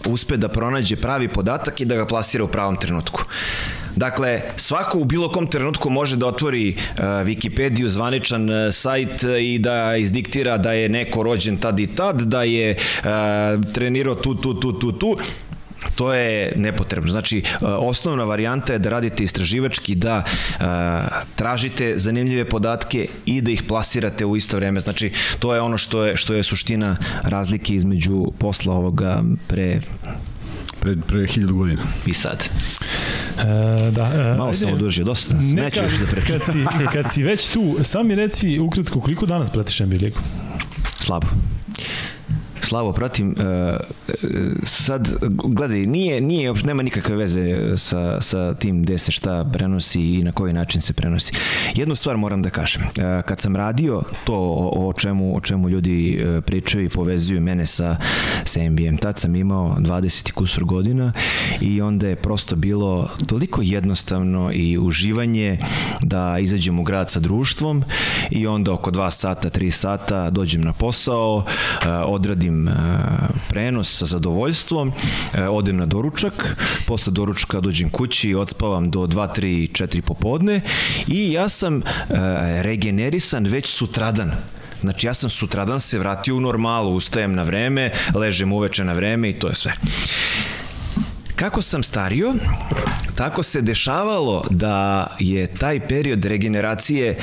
uspe 0.08 0.38
da 0.38 0.48
pronađe 0.48 0.96
pravi 0.96 1.28
podatak 1.28 1.82
i 1.82 1.86
da 1.86 1.96
ga 1.96 2.06
plasira 2.06 2.44
u 2.44 2.48
pravom 2.48 2.76
trenutku. 2.76 3.24
Dakle, 3.96 4.42
svako 4.56 5.00
u 5.00 5.06
bilo 5.06 5.32
kom 5.32 5.48
trenutku 5.48 5.90
može 5.90 6.16
da 6.16 6.28
otvori 6.28 6.76
uh, 6.78 7.04
Wikipediju, 7.04 7.88
zvaničan 7.88 8.50
uh, 8.50 8.74
sajt 8.74 9.24
uh, 9.24 9.30
i 9.42 9.60
da 9.60 9.96
izdiktira 9.96 10.58
da 10.58 10.74
je 10.74 10.90
neko 10.90 11.24
rođen 11.24 11.58
tad 11.58 11.80
i 11.80 11.88
tad, 11.88 12.22
da 12.22 12.44
je 12.44 12.76
uh, 12.76 13.08
trenirao 13.74 14.16
tu, 14.16 14.36
tu, 14.36 14.54
tu, 14.54 14.74
tu, 14.74 14.92
tu 14.92 15.18
to 15.96 16.14
je 16.14 16.54
nepotrebno. 16.56 17.12
Znači, 17.12 17.38
e, 17.38 17.44
osnovna 17.66 18.24
varijanta 18.24 18.74
je 18.74 18.80
da 18.80 18.90
radite 18.90 19.24
istraživački, 19.24 19.96
da 19.96 20.24
e, 20.24 20.64
tražite 21.36 21.94
zanimljive 21.98 22.50
podatke 22.50 23.08
i 23.26 23.42
da 23.42 23.52
ih 23.52 23.64
plasirate 23.64 24.26
u 24.26 24.36
isto 24.38 24.58
vreme. 24.58 24.80
Znači, 24.80 25.12
to 25.40 25.54
je 25.56 25.62
ono 25.62 25.78
što 25.78 26.06
je, 26.06 26.18
što 26.18 26.34
je 26.34 26.44
suština 26.44 26.96
razlike 27.24 27.76
između 27.76 28.26
posla 28.40 28.74
ovoga 28.74 29.24
pre 29.48 29.82
Pre, 30.82 30.96
pre 31.08 31.28
hiljadu 31.28 31.56
godina. 31.56 31.82
i 32.06 32.14
sad. 32.14 32.50
E, 33.40 33.44
da, 33.92 34.12
e, 34.34 34.38
Malo 34.38 34.54
sam 34.54 34.74
odužio, 34.74 35.06
dosta. 35.06 35.36
Neću 35.54 35.80
još 35.84 35.92
da 36.00 36.06
pričam. 36.06 36.28
kad, 36.28 36.44
si, 36.46 36.52
kad 36.94 37.12
si 37.14 37.24
već 37.24 37.48
tu, 37.48 37.78
sam 37.84 38.08
mi 38.08 38.16
reci 38.16 38.60
ukratko 38.60 39.02
koliko 39.02 39.26
danas 39.26 39.50
pratiš 39.50 39.80
NBA 39.80 39.98
ligu? 40.02 40.20
Slabo. 41.00 41.28
Slavo, 42.62 42.94
pratim, 42.94 43.36
uh, 43.38 43.76
sad, 44.64 45.10
gledaj, 45.30 45.80
nije, 45.80 46.22
nije, 46.22 46.54
nema 46.64 46.84
nikakve 46.84 47.16
veze 47.16 47.78
sa, 47.78 48.22
sa 48.22 48.54
tim 48.54 48.84
gde 48.84 48.98
se 48.98 49.12
šta 49.12 49.50
prenosi 49.54 50.02
i 50.02 50.24
na 50.24 50.32
koji 50.32 50.54
način 50.54 50.82
se 50.82 50.94
prenosi. 50.94 51.34
Jednu 51.76 51.96
stvar 51.96 52.18
moram 52.18 52.42
da 52.42 52.50
kažem. 52.50 52.82
Uh, 52.82 53.22
kad 53.26 53.40
sam 53.40 53.56
radio 53.56 54.02
to 54.26 54.36
o, 54.36 54.88
o, 54.88 54.94
čemu, 54.94 55.38
o 55.38 55.42
čemu 55.42 55.70
ljudi 55.70 56.26
pričaju 56.46 56.86
i 56.86 56.90
povezuju 56.90 57.42
mene 57.42 57.66
sa, 57.66 57.98
sa 58.44 58.60
NBA-em, 58.70 58.98
tad 58.98 59.20
sam 59.20 59.36
imao 59.36 59.76
20 59.80 60.30
i 60.30 60.32
kusur 60.32 60.64
godina 60.64 61.12
i 61.62 61.82
onda 61.82 62.08
je 62.08 62.16
prosto 62.16 62.56
bilo 62.56 63.10
toliko 63.28 63.62
jednostavno 63.64 64.52
i 64.54 64.78
uživanje 64.78 65.60
da 66.02 66.40
izađem 66.40 66.80
u 66.80 66.84
grad 66.84 67.12
sa 67.12 67.20
društvom 67.20 67.84
i 68.32 68.48
onda 68.48 68.74
oko 68.74 68.92
2 68.92 69.12
sata, 69.12 69.50
3 69.50 69.72
sata 69.72 70.30
dođem 70.30 70.62
na 70.62 70.74
posao, 70.74 71.46
odradim 72.06 72.47
uh, 72.50 72.74
prenos 73.50 73.98
sa 73.98 74.06
zadovoljstvom, 74.06 74.88
uh, 74.88 74.96
odem 75.52 75.78
na 75.78 75.86
doručak, 75.86 76.56
posle 76.86 77.14
doručka 77.14 77.62
dođem 77.62 77.90
kući, 77.90 78.36
odspavam 78.36 78.92
do 78.92 79.00
2, 79.00 79.40
3, 79.40 79.84
4 79.84 80.02
popodne 80.02 80.62
i 81.08 81.32
ja 81.32 81.50
sam 81.50 81.78
uh, 81.78 81.84
regenerisan 82.62 83.46
već 83.46 83.68
sutradan. 83.68 84.32
Znači 84.82 85.08
ja 85.08 85.14
sam 85.14 85.30
sutradan 85.30 85.80
se 85.80 86.00
vratio 86.00 86.36
u 86.36 86.40
normalu, 86.40 86.96
ustajem 86.96 87.34
na 87.36 87.44
vreme, 87.44 87.92
ležem 88.16 88.54
uveče 88.54 88.84
na 88.84 88.94
vreme 88.94 89.30
i 89.30 89.40
to 89.40 89.48
je 89.48 89.56
sve. 89.56 89.74
Kako 91.38 91.62
sam 91.62 91.84
stario, 91.84 92.34
tako 93.16 93.44
se 93.44 93.62
dešavalo 93.62 94.44
da 94.50 95.08
je 95.20 95.48
taj 95.48 95.88
period 95.88 96.26
regeneracije 96.26 97.10
e, 97.10 97.18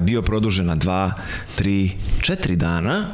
bio 0.00 0.22
produžen 0.22 0.66
na 0.66 0.76
2, 0.76 1.12
3, 1.58 1.92
4 2.20 2.54
dana. 2.54 3.12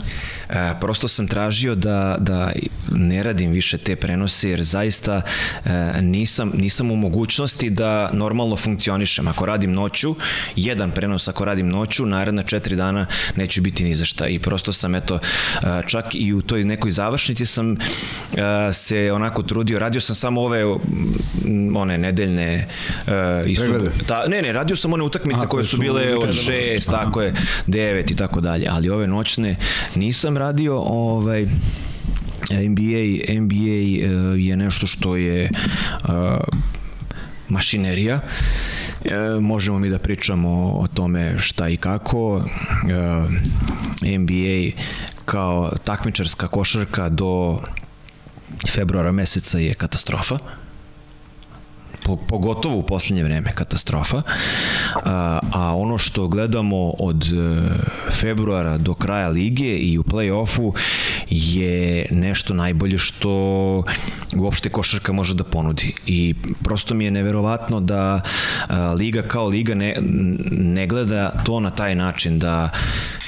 E, 0.51 0.75
prosto 0.81 1.09
sam 1.09 1.29
tražio 1.29 1.75
da, 1.75 2.17
da 2.21 2.53
ne 2.91 3.23
radim 3.23 3.51
više 3.51 3.79
te 3.79 3.97
prenose 3.97 4.51
jer 4.51 4.63
zaista 4.63 5.23
e, 5.65 6.03
nisam, 6.03 6.53
nisam 6.55 6.91
u 6.91 6.97
mogućnosti 6.97 7.71
da 7.71 8.11
normalno 8.13 8.57
funkcionišem. 8.57 9.29
Ako 9.29 9.47
radim 9.47 9.73
noću, 9.73 10.15
jedan 10.57 10.91
prenos 10.91 11.29
ako 11.29 11.45
radim 11.45 11.69
noću, 11.69 12.07
naredna 12.07 12.43
četiri 12.43 12.77
dana 12.77 13.07
neću 13.37 13.63
biti 13.63 13.85
ni 13.85 13.95
za 13.95 14.05
šta. 14.05 14.27
I 14.27 14.39
prosto 14.39 14.73
sam 14.73 14.95
eto 14.95 15.19
e, 15.19 15.83
čak 15.87 16.05
i 16.15 16.33
u 16.33 16.43
toj 16.43 16.65
nekoj 16.65 16.91
završnici 16.91 17.47
sam 17.47 17.73
e, 17.73 17.77
se 18.73 19.13
onako 19.13 19.43
trudio, 19.43 19.79
radio 19.79 20.01
sam 20.01 20.17
samo 20.17 20.41
ove 20.41 20.65
one 21.77 21.99
nedeljne 21.99 22.69
uh, 23.07 23.51
i 23.51 23.55
su, 23.57 23.91
ta, 24.07 24.27
ne, 24.27 24.43
ne, 24.43 24.53
radio 24.53 24.77
sam 24.77 24.93
one 24.93 25.05
utakmice 25.05 25.45
A, 25.45 25.49
koje 25.49 25.65
su 25.65 25.77
bile 25.77 26.15
od 26.17 26.35
šest, 26.35 26.91
tako 26.91 27.23
je, 27.23 27.35
devet 27.67 28.11
i 28.11 28.17
tako 28.17 28.41
dalje, 28.41 28.67
ali 28.71 28.91
ove 28.91 29.07
noćne 29.07 29.57
nisam 29.95 30.38
radio, 30.39 30.79
ovaj, 30.79 31.47
NBA, 32.51 33.41
NBA 33.41 33.79
uh, 34.33 34.41
je 34.41 34.57
nešto 34.57 34.87
što 34.87 35.17
je 35.17 35.51
uh, 36.05 36.11
mašinerija. 37.49 38.21
E, 39.05 39.41
možemo 39.41 39.79
mi 39.79 39.89
da 39.89 39.99
pričamo 39.99 40.51
o 40.79 40.87
tome 40.87 41.39
šta 41.39 41.69
i 41.69 41.77
kako. 41.77 42.45
E, 44.03 44.19
NBA 44.19 44.81
kao 45.25 45.73
takmičarska 45.85 46.49
košarka 46.49 47.09
do 47.09 47.59
februara 48.69 49.13
meseca 49.13 49.59
je 49.59 49.75
katastrofa 49.75 50.39
po, 52.09 52.17
pogotovo 52.17 52.77
u 52.77 52.83
poslednje 52.83 53.25
vreme 53.25 53.53
katastrofa. 53.55 54.23
A, 55.05 55.39
a 55.53 55.77
ono 55.77 55.99
što 55.99 56.29
gledamo 56.29 56.91
od 56.91 57.25
e, 57.25 57.31
februara 58.13 58.79
do 58.79 58.95
kraja 58.95 59.29
lige 59.29 59.77
i 59.77 59.99
u 59.99 60.03
play-offu 60.03 60.73
je 61.29 62.09
nešto 62.11 62.55
najbolje 62.55 62.99
što 62.99 63.33
uopšte 64.37 64.69
košarka 64.69 65.13
može 65.13 65.35
da 65.35 65.45
ponudi. 65.45 65.93
I 66.07 66.35
prosto 66.65 66.95
mi 66.95 67.05
je 67.05 67.11
neverovatno 67.11 67.81
da 67.81 68.21
a, 68.69 68.93
liga 68.93 69.23
kao 69.23 69.49
liga 69.49 69.75
ne, 69.75 69.97
ne 70.51 70.87
gleda 70.87 71.31
to 71.45 71.61
na 71.61 71.71
taj 71.71 71.95
način 71.95 72.39
da 72.39 72.71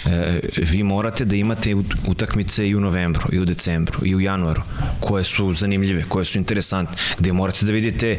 e, 0.07 0.41
vi 0.57 0.83
morate 0.83 1.25
da 1.25 1.37
imate 1.37 1.75
ut- 1.75 1.97
utakmice 2.07 2.69
i 2.69 2.75
u 2.75 2.81
novembru, 2.81 3.29
i 3.33 3.39
u 3.39 3.45
decembru, 3.45 4.07
i 4.07 4.15
u 4.15 4.21
januaru, 4.21 4.63
koje 5.01 5.25
su 5.25 5.53
zanimljive, 5.53 6.05
koje 6.09 6.25
su 6.25 6.39
interesantne, 6.39 6.97
gde 7.19 7.33
morate 7.33 7.67
da 7.67 7.73
vidite 7.73 8.19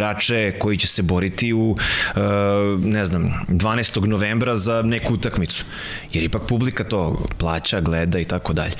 igrače 0.00 0.52
koji 0.58 0.76
će 0.76 0.86
se 0.86 1.02
boriti 1.02 1.52
u, 1.52 1.76
e, 2.16 2.20
ne 2.78 3.04
znam, 3.04 3.30
12. 3.48 4.06
novembra 4.06 4.56
za 4.56 4.82
neku 4.82 5.14
utakmicu. 5.14 5.64
Jer 6.12 6.24
ipak 6.24 6.42
publika 6.48 6.84
to 6.84 7.24
plaća, 7.38 7.80
gleda 7.80 8.18
i 8.18 8.24
tako 8.24 8.52
dalje. 8.52 8.72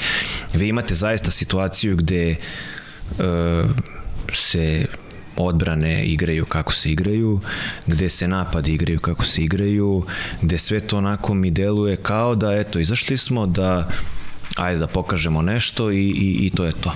Vi 0.54 0.68
imate 0.68 0.94
zaista 0.94 1.30
situaciju 1.30 1.96
gde 1.96 2.30
e, 2.30 2.37
se 4.33 4.87
odbrane 5.37 6.04
igraju 6.04 6.44
kako 6.46 6.72
se 6.72 6.90
igraju, 6.90 7.40
gde 7.87 8.09
se 8.09 8.28
napadi 8.28 8.72
igraju 8.72 9.00
kako 9.00 9.24
se 9.24 9.42
igraju, 9.42 10.04
gde 10.42 10.59
sve 10.59 10.80
to 10.80 10.98
onako 10.98 11.35
mi 11.35 11.50
deluje 11.50 11.96
kao 11.96 12.35
da 12.35 12.52
eto 12.52 12.78
izašli 12.78 13.16
smo 13.16 13.46
da 13.46 13.88
ajde 14.56 14.78
da 14.78 14.87
pokažemo 14.87 15.42
nešto 15.42 15.90
i, 15.90 15.96
i, 15.96 16.46
i 16.46 16.50
to 16.50 16.64
je 16.64 16.72
to. 16.72 16.92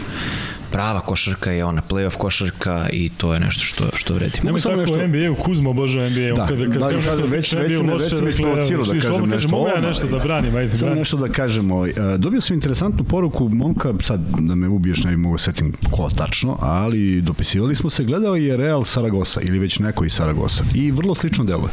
Prava 0.74 1.00
košarka 1.00 1.50
je 1.50 1.64
ona 1.64 1.82
playoff 1.82 2.16
košarka 2.16 2.88
i 2.92 3.08
to 3.08 3.34
je 3.34 3.40
nešto 3.40 3.60
što, 3.60 3.84
što 3.96 4.14
vredi. 4.14 4.38
Nemoj 4.42 4.60
samo 4.60 4.76
tako 4.76 4.96
nešto-. 4.96 5.06
NBA-u, 5.08 5.34
Kuzma 5.36 5.70
obožava 5.70 6.08
NBA. 6.08 6.34
Da, 6.36 6.46
kada, 6.46 6.64
kada, 6.64 6.90
da, 6.90 7.02
sad 7.02 7.16
neko 7.16 7.28
već- 7.28 7.52
već 7.52 7.80
me- 7.80 7.92
već 7.94 8.12
me 8.14 8.28
isprovocirao 8.30 8.84
da 8.84 8.92
kažem 8.92 9.28
nešto 9.28 9.48
Mogu 9.48 9.66
ja 9.66 9.72
odmah, 9.72 9.88
nešto 9.88 10.06
da 10.06 10.18
da. 10.18 10.24
branim, 10.24 10.56
ajde. 10.56 10.76
Samo 10.76 10.94
nešto 10.94 11.16
da 11.16 11.28
kažemo. 11.28 11.86
E, 11.86 11.92
Dobio 12.18 12.40
sam 12.40 12.54
interesantnu 12.54 13.04
poruku 13.04 13.48
momka, 13.48 13.94
sad 14.00 14.20
da 14.30 14.54
me 14.54 14.68
ubiješ 14.68 15.04
ne 15.04 15.10
bi 15.10 15.16
mogo 15.16 15.38
setim 15.38 15.72
ko 15.90 16.08
tačno, 16.10 16.58
ali 16.60 17.20
dopisivali 17.22 17.74
smo 17.74 17.90
se, 17.90 18.04
gledao 18.04 18.36
je 18.36 18.56
Real 18.56 18.84
Saragosa 18.84 19.40
ili 19.40 19.58
već 19.58 19.78
neko 19.78 20.04
iz 20.04 20.12
Saragosa 20.12 20.64
i 20.74 20.90
vrlo 20.90 21.14
slično 21.14 21.44
deluje. 21.44 21.70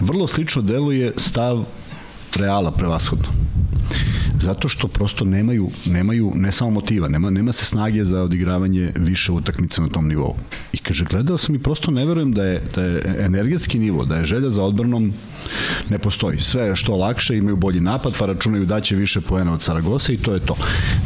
Vrlo 0.00 0.26
slično 0.26 0.62
deluje 0.62 1.12
stav 1.16 1.64
Reala 2.36 2.70
prevashodno. 2.70 3.28
Zato 4.40 4.68
što 4.68 4.88
prosto 4.88 5.24
nemaju, 5.24 5.70
nemaju 5.86 6.32
ne 6.34 6.52
samo 6.52 6.70
motiva, 6.70 7.08
nema, 7.08 7.30
nema 7.30 7.52
se 7.52 7.64
snage 7.64 8.04
za 8.04 8.22
odigravanje 8.22 8.92
više 8.96 9.32
utakmica 9.32 9.82
na 9.82 9.88
tom 9.88 10.08
nivou. 10.08 10.34
I 10.72 10.78
kaže, 10.78 11.04
gledao 11.04 11.38
sam 11.38 11.54
i 11.54 11.58
prosto 11.58 11.90
ne 11.90 12.04
verujem 12.04 12.32
da 12.32 12.44
je, 12.44 12.62
da 12.74 12.82
je 12.82 13.16
energetski 13.18 13.78
nivo, 13.78 14.04
da 14.04 14.16
je 14.16 14.24
želja 14.24 14.50
za 14.50 14.62
odbranom 14.62 15.12
ne 15.90 15.98
postoji. 15.98 16.38
Sve 16.38 16.76
što 16.76 16.96
lakše, 16.96 17.36
imaju 17.36 17.56
bolji 17.56 17.80
napad, 17.80 18.14
pa 18.18 18.26
računaju 18.26 18.66
da 18.66 18.80
će 18.80 18.96
više 18.96 19.20
poena 19.20 19.52
od 19.52 19.62
Saragosa 19.62 20.12
i 20.12 20.16
to 20.16 20.34
je 20.34 20.40
to. 20.40 20.56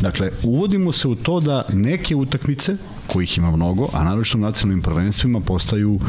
Dakle, 0.01 0.31
uvodimo 0.43 0.93
se 0.93 1.09
u 1.09 1.15
to 1.15 1.41
da 1.41 1.65
neke 1.73 2.17
utakmice, 2.17 2.77
kojih 3.07 3.39
ima 3.39 3.51
mnogo, 3.51 3.89
a 3.93 4.05
naročito 4.05 4.39
u 4.39 4.41
nacionalnim 4.41 4.83
prvenstvima, 4.83 5.41
postaju 5.41 6.01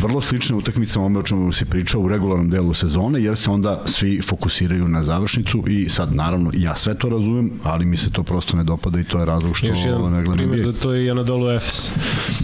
vrlo 0.00 0.20
slične 0.20 0.56
utakmice 0.56 0.98
ome 0.98 1.18
o 1.18 1.22
čemu 1.22 1.52
se 1.52 1.64
pričao 1.64 2.00
u 2.00 2.08
regularnom 2.08 2.50
delu 2.50 2.74
sezone, 2.74 3.22
jer 3.22 3.36
se 3.36 3.50
onda 3.50 3.82
svi 3.86 4.20
fokusiraju 4.22 4.88
na 4.88 5.02
završnicu 5.02 5.64
i 5.68 5.88
sad 5.88 6.14
naravno 6.14 6.50
ja 6.54 6.76
sve 6.76 6.98
to 6.98 7.08
razumem, 7.08 7.50
ali 7.62 7.86
mi 7.86 7.96
se 7.96 8.12
to 8.12 8.22
prosto 8.22 8.56
ne 8.56 8.64
dopada 8.64 9.00
i 9.00 9.04
to 9.04 9.18
je 9.18 9.24
razlog 9.24 9.56
što 9.56 9.66
Još 9.66 9.78
jedan 9.84 10.12
ne 10.12 10.22
gledam 10.22 10.32
primjer 10.32 10.60
NBA. 10.60 10.72
za 10.72 10.80
to 10.80 10.92
je 10.92 11.04
i 11.06 11.10
Anadolu 11.10 11.50
Efes. 11.50 11.90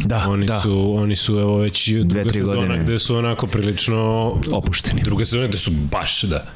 Da, 0.04 0.24
oni 0.28 0.46
da. 0.46 0.60
Su, 0.60 0.94
oni 0.96 1.16
su 1.16 1.38
evo 1.38 1.56
već 1.56 1.90
druga 1.92 2.22
tri 2.22 2.38
sezona 2.38 2.60
godine. 2.60 2.84
gde 2.84 2.98
su 2.98 3.16
onako 3.16 3.46
prilično 3.46 4.32
Opušteni. 4.52 5.02
Druga 5.02 5.24
sezona 5.24 5.46
gde 5.46 5.58
su 5.58 5.70
baš, 5.90 6.22
da 6.22 6.46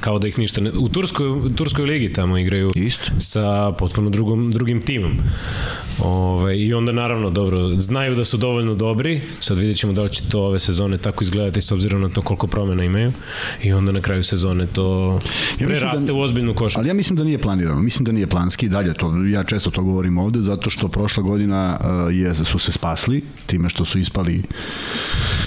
kao 0.00 0.18
da 0.18 0.28
ih 0.28 0.38
ništa 0.38 0.60
ne... 0.60 0.72
U 0.72 0.88
Turskoj, 0.88 1.28
u 1.28 1.50
Turskoj 1.50 1.84
ligi 1.84 2.12
tamo 2.12 2.38
igraju 2.38 2.72
Isto. 2.76 3.10
sa 3.18 3.72
potpuno 3.78 4.10
drugom, 4.10 4.50
drugim 4.50 4.80
timom. 4.80 5.12
Ove, 5.98 6.58
I 6.60 6.74
onda 6.74 6.92
naravno, 6.92 7.30
dobro, 7.30 7.68
znaju 7.76 8.14
da 8.14 8.24
su 8.24 8.36
dovoljno 8.36 8.74
dobri, 8.74 9.20
sad 9.40 9.58
vidjet 9.58 9.78
ćemo 9.78 9.92
da 9.92 10.02
li 10.02 10.12
će 10.12 10.22
to 10.28 10.42
ove 10.42 10.58
sezone 10.58 10.98
tako 10.98 11.24
izgledati 11.24 11.60
s 11.60 11.72
obzirom 11.72 12.00
na 12.00 12.08
to 12.08 12.22
koliko 12.22 12.46
promena 12.46 12.84
imaju 12.84 13.12
i 13.62 13.72
onda 13.72 13.92
na 13.92 14.00
kraju 14.00 14.24
sezone 14.24 14.66
to 14.66 15.18
Ja 15.60 15.68
mislim 15.68 15.68
preraste 15.68 16.06
da- 16.06 16.12
u 16.12 16.20
ozbiljnu 16.20 16.54
košarku. 16.54 16.80
Ali 16.80 16.88
ja 16.88 16.94
mislim 16.94 17.16
da 17.16 17.24
nije 17.24 17.38
planirano, 17.38 17.82
mislim 17.82 18.04
da 18.04 18.12
nije 18.12 18.26
planski 18.26 18.68
dalje 18.68 18.94
to, 18.94 19.24
ja 19.32 19.44
često 19.44 19.70
to 19.70 19.82
govorim 19.82 20.18
ovde, 20.18 20.40
zato 20.40 20.70
što 20.70 20.88
prošla 20.88 21.22
godina 21.22 21.80
uh, 21.80 22.14
je, 22.14 22.34
su 22.34 22.58
se 22.58 22.72
spasli 22.72 23.24
time 23.46 23.68
što 23.68 23.84
su 23.84 23.98
ispali 23.98 24.42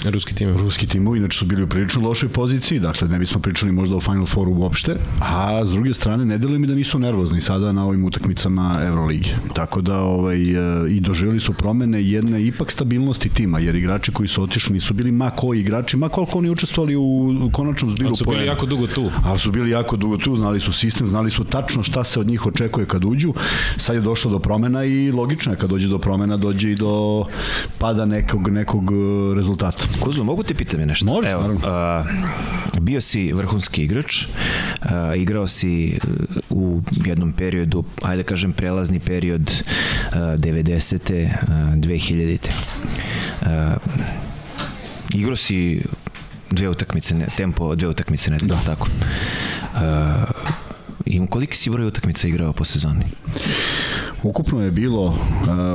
Ruski 0.04 0.34
tim. 0.34 0.56
ruski 0.56 0.86
timovi, 0.86 1.18
inače 1.18 1.38
su 1.38 1.46
bili 1.46 1.62
u 1.62 1.66
prilično 1.66 2.00
lošoj 2.00 2.28
poziciji, 2.28 2.78
dakle 2.78 3.08
ne 3.08 3.18
bismo 3.18 3.40
pričali 3.40 3.72
možda 3.72 3.96
o 3.96 4.00
Final 4.00 4.26
Fouru 4.26 4.52
uopšte, 4.52 4.96
a 5.20 5.64
s 5.64 5.70
druge 5.70 5.94
strane 5.94 6.24
ne 6.24 6.38
deluje 6.38 6.58
mi 6.58 6.66
da 6.66 6.74
nisu 6.74 6.98
nervozni 6.98 7.40
sada 7.40 7.72
na 7.72 7.86
ovim 7.86 8.04
utakmicama 8.04 8.74
Euroligi. 8.86 9.30
Tako 9.54 9.80
da 9.80 9.98
ovaj, 9.98 10.40
e, 10.42 10.90
i 10.90 11.00
doživjeli 11.00 11.40
su 11.40 11.52
promene 11.52 12.02
jedne 12.02 12.42
ipak 12.42 12.70
stabilnosti 12.72 13.28
tima, 13.28 13.58
jer 13.58 13.74
igrači 13.74 14.12
koji 14.12 14.28
su 14.28 14.42
otišli 14.42 14.72
nisu 14.72 14.94
bili 14.94 15.12
ma 15.12 15.30
koji 15.30 15.60
igrači, 15.60 15.96
ma 15.96 16.08
koliko 16.08 16.38
oni 16.38 16.50
učestvovali 16.50 16.96
u 16.96 17.50
konačnom 17.52 17.90
zbiru 17.90 18.08
Ali 18.08 18.16
su 18.16 18.24
bili 18.24 18.46
jako 18.46 18.66
dugo 18.66 18.86
tu. 18.86 19.10
ali 19.24 19.38
su 19.38 19.52
bili 19.52 19.70
jako 19.70 19.96
dugo 19.96 20.16
tu, 20.16 20.36
znali 20.36 20.60
su 20.60 20.72
sistem, 20.72 21.08
znali 21.08 21.30
su 21.30 21.44
tačno 21.44 21.82
šta 21.82 22.04
se 22.04 22.20
od 22.20 22.26
njih 22.26 22.46
očekuje 22.46 22.86
kad 22.86 23.04
uđu. 23.04 23.34
Sad 23.76 23.96
je 23.96 24.02
došlo 24.02 24.30
do 24.30 24.38
promena 24.38 24.84
i 24.84 25.10
logično 25.12 25.52
je 25.52 25.56
kad 25.56 25.70
dođe 25.70 25.88
do 25.88 25.98
promena, 25.98 26.36
dođe 26.36 26.72
i 26.72 26.74
do 26.74 27.24
pada 27.78 28.04
nekog, 28.04 28.48
nekog 28.48 28.92
e, 28.92 29.34
rezultata. 29.34 29.87
Kuzlo, 30.00 30.24
mogu 30.24 30.42
te 30.42 30.54
pitam 30.54 30.80
je 30.80 30.86
nešto? 30.86 31.06
Može, 31.06 31.28
Evo, 31.30 31.42
naravno. 31.42 31.60
a, 31.68 32.04
bio 32.80 33.00
si 33.00 33.32
vrhunski 33.32 33.82
igrač, 33.82 34.24
a, 34.80 35.14
igrao 35.16 35.48
si 35.48 35.88
e, 35.88 35.98
u 36.50 36.80
jednom 37.06 37.32
periodu, 37.32 37.84
ajde 38.02 38.22
da 38.22 38.26
kažem 38.28 38.52
prelazni 38.52 39.00
period 39.00 39.50
a, 40.12 40.16
90. 40.18 41.28
a, 41.48 41.52
2000. 41.76 42.38
A, 43.42 43.76
igrao 45.14 45.36
si 45.36 45.82
dve 46.50 46.68
utakmice, 46.68 47.14
ne, 47.14 47.26
tempo 47.36 47.74
dve 47.74 47.88
utakmice, 47.88 48.30
ne, 48.30 48.38
da. 48.42 48.60
tako. 48.66 48.88
A, 49.74 50.24
I 51.06 51.26
koliki 51.26 51.56
si 51.56 51.70
broj 51.70 51.86
utakmica 51.86 52.28
igrao 52.28 52.52
po 52.52 52.64
sezoni? 52.64 53.04
Ukupno 54.22 54.62
je 54.62 54.70
bilo 54.70 55.04
uh, 55.06 55.16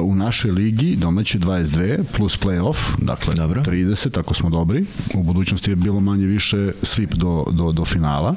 u 0.03 0.15
našoj 0.15 0.51
ligi 0.51 0.95
domaće 0.95 1.39
22 1.39 2.03
plus 2.17 2.39
play-off, 2.39 2.77
dakle 2.97 3.34
Dobro. 3.34 3.63
30 3.63 4.19
ako 4.19 4.34
smo 4.34 4.49
dobri. 4.49 4.86
U 5.13 5.23
budućnosti 5.23 5.71
je 5.71 5.75
bilo 5.75 5.99
manje 5.99 6.25
više 6.25 6.71
svip 6.82 7.13
do, 7.13 7.45
do, 7.51 7.71
do 7.71 7.86
finala. 7.86 8.36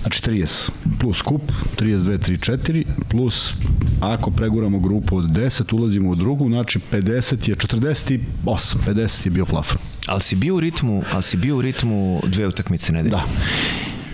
Znači 0.00 0.22
30 0.22 0.70
plus 1.00 1.22
kup, 1.22 1.42
32, 1.78 2.18
34 2.18 2.84
plus 3.10 3.54
ako 4.00 4.30
preguramo 4.30 4.78
grupu 4.78 5.16
od 5.16 5.24
10 5.24 5.74
ulazimo 5.74 6.10
u 6.10 6.14
drugu, 6.14 6.48
znači 6.48 6.78
50 6.92 7.48
je 7.48 7.56
48, 7.56 8.20
50 8.86 9.26
je 9.26 9.30
bio 9.30 9.46
plafon. 9.46 9.78
Ali 10.06 10.20
si 10.20 10.36
bio 10.36 10.56
u 10.56 10.60
ritmu, 10.60 11.02
ali 11.12 11.22
si 11.22 11.36
bio 11.36 11.56
u 11.56 11.62
ritmu 11.62 12.20
dve 12.26 12.46
utakmice 12.46 12.92
nedelje. 12.92 13.10
Da. 13.10 13.24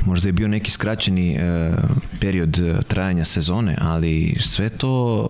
Možda 0.06 0.28
je 0.28 0.32
bio 0.32 0.48
neki 0.48 0.70
skraćeni 0.70 1.34
e, 1.34 1.72
period 2.20 2.58
e, 2.58 2.82
trajanja 2.88 3.24
sezone, 3.24 3.78
ali 3.80 4.36
sve 4.40 4.68
to 4.68 5.26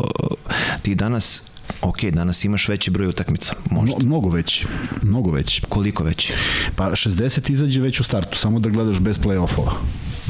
e, 0.51 0.55
ti 0.83 0.95
danas 0.95 1.43
ok, 1.83 2.05
danas 2.05 2.45
imaš 2.45 2.69
veći 2.69 2.91
broj 2.91 3.07
utakmica, 3.07 3.55
možda. 3.71 3.97
Mno, 3.97 4.07
mnogo 4.07 4.29
veći, 4.29 4.67
mnogo 5.03 5.31
veći. 5.31 5.63
Koliko 5.69 6.05
veći? 6.05 6.33
Pa 6.77 6.91
60 6.91 7.51
izađe 7.51 7.81
već 7.81 8.01
u 8.01 8.05
startu, 8.05 8.39
samo 8.39 8.61
da 8.61 8.69
gledaš 8.69 9.01
bez 9.01 9.19
play-offova. 9.21 9.73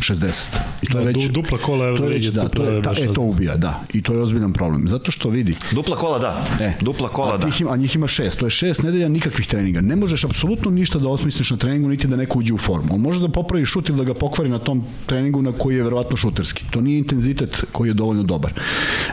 60. 0.00 0.58
I 0.82 0.86
to 0.86 0.98
je 0.98 1.04
Da, 1.04 1.10
već, 1.10 1.24
du- 1.26 1.32
dupla 1.32 1.58
kola 1.58 1.78
to 1.78 1.84
je 1.84 1.90
već, 1.92 2.00
Euroligi, 2.00 2.30
da, 2.30 2.42
to 2.42 2.48
to 2.48 2.64
je, 2.64 2.74
je 2.76 2.82
ta, 2.82 2.92
e, 2.98 3.12
to 3.12 3.20
ubija, 3.20 3.56
da. 3.56 3.84
I 3.92 4.02
to 4.02 4.12
je 4.12 4.22
ozbiljan 4.22 4.52
problem. 4.52 4.88
Zato 4.88 5.10
što 5.10 5.28
vidi, 5.28 5.54
Dupla 5.72 5.96
kola 5.96 6.18
da. 6.18 6.44
E, 6.60 6.72
Dupla 6.80 7.08
kola 7.08 7.34
a, 7.34 7.38
da. 7.38 7.48
ima, 7.60 7.72
a 7.72 7.76
njih 7.76 7.96
ima 7.96 8.06
šest. 8.06 8.38
To 8.38 8.46
je 8.46 8.50
šest 8.50 8.82
nedelja 8.82 9.08
nikakvih 9.08 9.46
treninga. 9.46 9.80
Ne 9.80 9.96
možeš 9.96 10.24
apsolutno 10.24 10.70
ništa 10.70 10.98
da 10.98 11.08
osmisliš 11.08 11.50
na 11.50 11.56
treningu, 11.56 11.88
niti 11.88 12.06
da 12.08 12.16
neko 12.16 12.38
uđe 12.38 12.54
u 12.54 12.58
formu. 12.58 12.94
On 12.94 13.00
može 13.00 13.20
da 13.20 13.28
popravi 13.28 13.64
šut 13.64 13.88
ili 13.88 13.98
da 13.98 14.04
ga 14.04 14.14
pokvari 14.14 14.50
na 14.50 14.58
tom 14.58 14.84
treningu 15.06 15.42
na 15.42 15.52
koji 15.52 15.76
je 15.76 15.82
verovatno 15.82 16.16
šuterski. 16.16 16.64
To 16.70 16.80
nije 16.80 16.98
intenzitet 16.98 17.64
koji 17.72 17.88
je 17.88 17.94
dovoljno 17.94 18.22
dobar. 18.22 18.52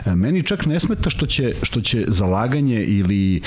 E, 0.06 0.14
meni 0.14 0.42
čak 0.42 0.66
ne 0.66 0.80
smeta 0.80 1.10
što 1.10 1.26
će, 1.26 1.54
što 1.62 1.80
će 1.80 2.04
zalaganje 2.08 2.84
ili 2.84 3.36
e, 3.36 3.40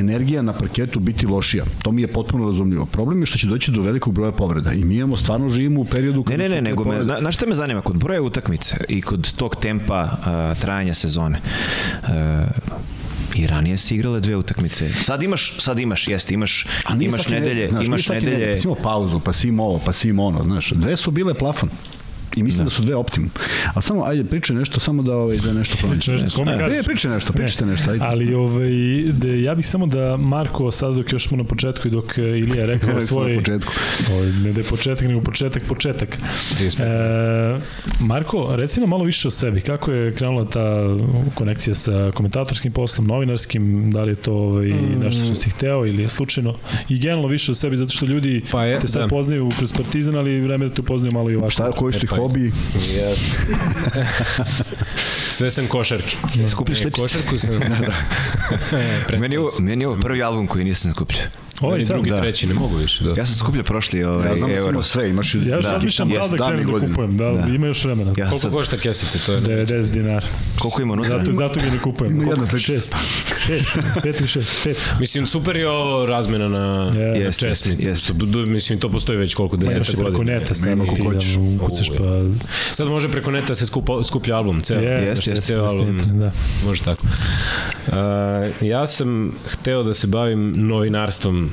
energija 0.00 0.42
na 0.42 0.52
parketu 0.52 1.00
biti 1.00 1.26
lošija. 1.26 1.64
To 1.82 1.92
mi 1.92 2.02
je 2.02 2.08
potpuno 2.08 2.46
razumljivo. 2.46 2.86
Problem 2.86 3.20
je 3.22 3.26
što 3.26 3.38
će 3.38 3.46
doći 3.46 3.70
do 3.70 3.80
velikog 3.80 4.14
broja 4.14 4.32
povreda. 4.32 4.72
I 4.72 4.84
mi 4.84 4.94
imamo 4.96 5.16
stvarno 5.16 5.48
živimo 5.48 5.80
u 5.80 5.84
periodu 5.84 6.18
Ne, 6.18 6.24
kada 6.24 6.42
ne, 6.48 6.48
ne, 6.48 6.67
te 6.67 6.67
nego 6.68 6.84
me, 6.84 7.04
na, 7.04 7.20
na 7.20 7.32
šta 7.32 7.46
me 7.46 7.54
zanima, 7.54 7.80
kod 7.80 7.96
broja 7.96 8.22
utakmice 8.22 8.76
i 8.88 9.02
kod 9.02 9.32
tog 9.32 9.56
tempa 9.56 10.02
uh, 10.02 10.60
trajanja 10.60 10.94
sezone, 10.94 11.40
uh, 12.02 12.08
i 13.34 13.46
ranije 13.46 13.76
si 13.76 13.94
igrale 13.94 14.20
dve 14.20 14.36
utakmice. 14.36 14.88
Sad 14.88 15.22
imaš, 15.22 15.60
sad 15.60 15.78
imaš, 15.78 16.08
jeste, 16.08 16.34
imaš, 16.34 16.66
imaš 17.00 17.28
nedelje, 17.28 17.68
znaš, 17.68 17.86
imaš 17.86 18.08
nedelje, 18.08 18.52
Pa 18.52 18.58
si 18.58 18.66
imao 18.68 18.82
pauzu, 18.82 19.20
pa 19.20 19.32
si 19.32 19.48
imao 19.48 19.66
ovo, 19.66 19.80
pa 19.84 19.92
si 19.92 20.08
imao 20.08 20.26
ono, 20.26 20.42
znaš. 20.42 20.70
Dve 20.70 20.96
su 20.96 21.10
bile 21.10 21.34
plafon. 21.34 21.70
I 22.38 22.42
mislim 22.42 22.58
da, 22.58 22.64
da 22.64 22.70
su 22.70 22.82
dve 22.82 22.94
optimum. 22.94 23.30
Ali 23.74 23.82
samo, 23.82 24.04
ajde, 24.04 24.24
pričaj 24.24 24.56
nešto, 24.56 24.80
samo 24.80 25.02
da, 25.02 25.16
ovaj, 25.16 25.36
da 25.36 25.52
nešto 25.52 25.76
pronađeš. 25.76 26.04
Pričaj 26.06 26.22
nešto, 26.24 26.38
kome 26.38 26.52
Ne, 26.52 26.58
kažeš? 26.58 26.76
Ne, 26.76 26.82
pričaj 26.82 27.10
nešto, 27.10 27.32
pričajte 27.32 27.66
nešto, 27.66 27.90
ajde. 27.90 28.04
Ali 28.04 28.34
ovaj, 28.34 28.70
de, 29.12 29.42
ja 29.42 29.54
bih 29.54 29.66
samo 29.66 29.86
da 29.86 30.16
Marko, 30.16 30.70
sad 30.70 30.94
dok 30.94 31.12
još 31.12 31.28
smo 31.28 31.36
na 31.36 31.44
početku 31.44 31.88
i 31.88 31.90
dok 31.90 32.18
e, 32.18 32.22
Ilija 32.22 32.66
rekao 32.72 32.88
smo 32.88 32.98
na 32.98 33.06
svoj... 33.06 33.34
početku. 33.38 33.72
Ovaj, 34.12 34.26
ne 34.32 34.52
da 34.52 34.60
je 34.60 34.64
početak, 34.64 35.08
nego 35.08 35.20
početak, 35.20 35.62
početak. 35.68 36.18
35. 36.60 36.82
E, 36.82 37.60
Marko, 38.00 38.48
reci 38.56 38.80
nam 38.80 38.88
malo 38.88 39.04
više 39.04 39.28
o 39.28 39.30
sebi. 39.30 39.60
Kako 39.60 39.92
je 39.92 40.14
krenula 40.14 40.44
ta 40.44 40.66
konekcija 41.34 41.74
sa 41.74 42.10
komentatorskim 42.14 42.72
poslom, 42.72 43.06
novinarskim? 43.06 43.90
Da 43.90 44.02
li 44.02 44.10
je 44.10 44.16
to 44.16 44.32
ovaj, 44.34 44.68
Mm. 44.68 45.00
nešto 45.04 45.24
što 45.24 45.34
si 45.34 45.50
hteo 45.50 45.86
ili 45.86 46.02
je 46.02 46.08
slučajno? 46.08 46.54
I 46.88 46.98
generalno 46.98 47.28
više 47.28 47.50
o 47.52 47.54
sebi, 47.54 47.76
zato 47.76 47.90
što 47.90 48.06
ljudi 48.06 48.42
Pa 48.52 48.64
je, 48.64 48.78
te 48.80 48.88
sad 48.88 49.02
da. 49.02 49.08
poznaju 49.08 49.50
kroz 49.58 49.72
Partizan, 49.72 50.16
ali 50.16 50.40
vreme 50.40 50.68
da 50.68 50.74
te 50.74 50.80
upoznaju 50.80 51.12
malo 51.14 51.30
i 51.30 51.34
ovako. 51.34 51.50
Šta, 51.50 51.70
koji 51.72 51.92
su 51.92 52.00
ti 52.00 52.06
Hobi? 52.28 52.52
Sve 55.36 55.50
sam 55.50 55.66
košarke. 55.66 56.16
skupljaš 56.48 56.80
E, 56.84 56.90
košarku 56.90 57.38
sam... 57.38 57.58
da. 59.10 59.18
Meni 59.18 59.34
je, 59.34 59.40
meni 59.60 59.84
je 59.84 59.88
ovo 59.88 60.00
prvi 60.00 60.22
album 60.22 60.46
koji 60.46 60.64
nisam 60.64 60.92
skupljao. 60.92 61.26
Ovaj 61.60 61.84
sad, 61.84 61.94
drugi, 61.94 62.10
da. 62.10 62.20
treći, 62.20 62.46
ne 62.46 62.54
mogu 62.54 62.76
više. 62.76 63.04
Da. 63.04 63.10
Ja 63.10 63.26
sam 63.26 63.34
skupljao 63.36 63.64
prošli 63.64 64.04
ovaj, 64.04 64.28
Ja 64.28 64.36
znam 64.36 64.50
da 64.50 64.56
euro. 64.56 64.70
imao 64.70 64.82
sve, 64.82 65.10
imaš... 65.10 65.34
Ja 65.34 65.40
Da. 65.40 65.70
razmišljam 65.70 66.08
da 66.08 66.36
da 66.36 66.48
krenem 66.48 66.66
da 66.66 66.80
kupujem, 66.80 67.16
da, 67.16 67.24
Da. 67.24 67.46
ima 67.48 67.66
još 67.66 67.84
vremena. 67.84 68.10
Ja 68.10 68.14
Koliko 68.16 68.38
sad, 68.38 68.52
košta 68.52 68.76
kesice? 68.76 69.18
To 69.18 69.32
je 69.32 69.40
90 69.40 69.90
dinara. 69.90 70.26
koliko 70.58 70.82
ima 70.82 70.92
unutra? 70.92 71.18
Zato, 71.18 71.32
zato 71.32 71.60
ga 71.60 71.66
ne 71.66 71.78
kupujem. 71.78 72.12
Ima 72.12 72.22
jedna 72.22 72.34
Koliko? 72.36 72.50
sličica. 72.50 72.72
Šest. 72.72 72.94
Pet. 74.02 74.18
Ili 74.18 74.28
šest. 74.28 74.64
Pet. 74.64 74.78
Mislim, 75.00 75.26
super 75.26 75.56
je 75.56 75.68
ovo 75.68 76.06
razmena 76.06 76.48
na 76.48 76.82
Jeste, 76.84 77.46
jeste, 77.46 77.48
česmi. 77.70 77.94
Što, 77.96 78.14
mislim, 78.38 78.80
to 78.80 78.90
postoji 78.90 79.18
već 79.18 79.34
koliko 79.34 79.56
Pa 79.56 79.62
deseta 79.62 79.92
i 79.92 79.96
preko 79.96 80.10
godina. 80.10 80.32
neta 80.34 80.54
sad 80.54 80.68
Nema 80.68 80.84
ti 80.84 80.90
kako 80.92 81.04
hoćeš. 81.04 81.34
da 81.34 81.40
ukucaš 81.56 81.88
pa... 81.88 82.04
Sad 82.72 82.86
može 82.88 83.08
preko 83.08 83.30
neta 83.30 83.54
se 83.54 83.66
skupa, 83.66 84.02
skuplja 84.04 84.36
album, 84.36 84.60
ceo. 84.60 84.80
Jeste, 84.80 85.12
Znači, 85.12 85.30
jeste, 85.30 85.42
ceo 85.42 85.64
album. 85.64 85.98
da. 86.08 86.32
Može 86.64 86.82
tako. 86.82 87.06
Ja 88.60 88.86
sam 88.86 89.32
hteo 89.46 89.82
da 89.82 89.94
se 89.94 90.06
bavim 90.06 90.52
novinarstvom 90.56 91.47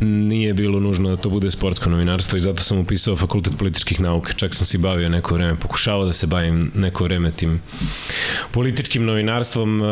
nije 0.00 0.54
bilo 0.54 0.80
nužno 0.80 1.10
da 1.10 1.16
to 1.16 1.30
bude 1.30 1.50
sportsko 1.50 1.90
novinarstvo 1.90 2.36
i 2.36 2.40
zato 2.40 2.62
sam 2.62 2.78
upisao 2.78 3.16
fakultet 3.16 3.52
političkih 3.58 4.00
nauka. 4.00 4.32
Čak 4.32 4.54
sam 4.54 4.66
se 4.66 4.78
bavio 4.78 5.08
neko 5.08 5.34
vreme, 5.34 5.54
pokušavao 5.54 6.04
da 6.04 6.12
se 6.12 6.26
bavim 6.26 6.70
neko 6.74 7.04
vreme 7.04 7.30
tim 7.30 7.60
političkim 8.52 9.04
novinarstvom. 9.04 9.80
Uh, 9.80 9.86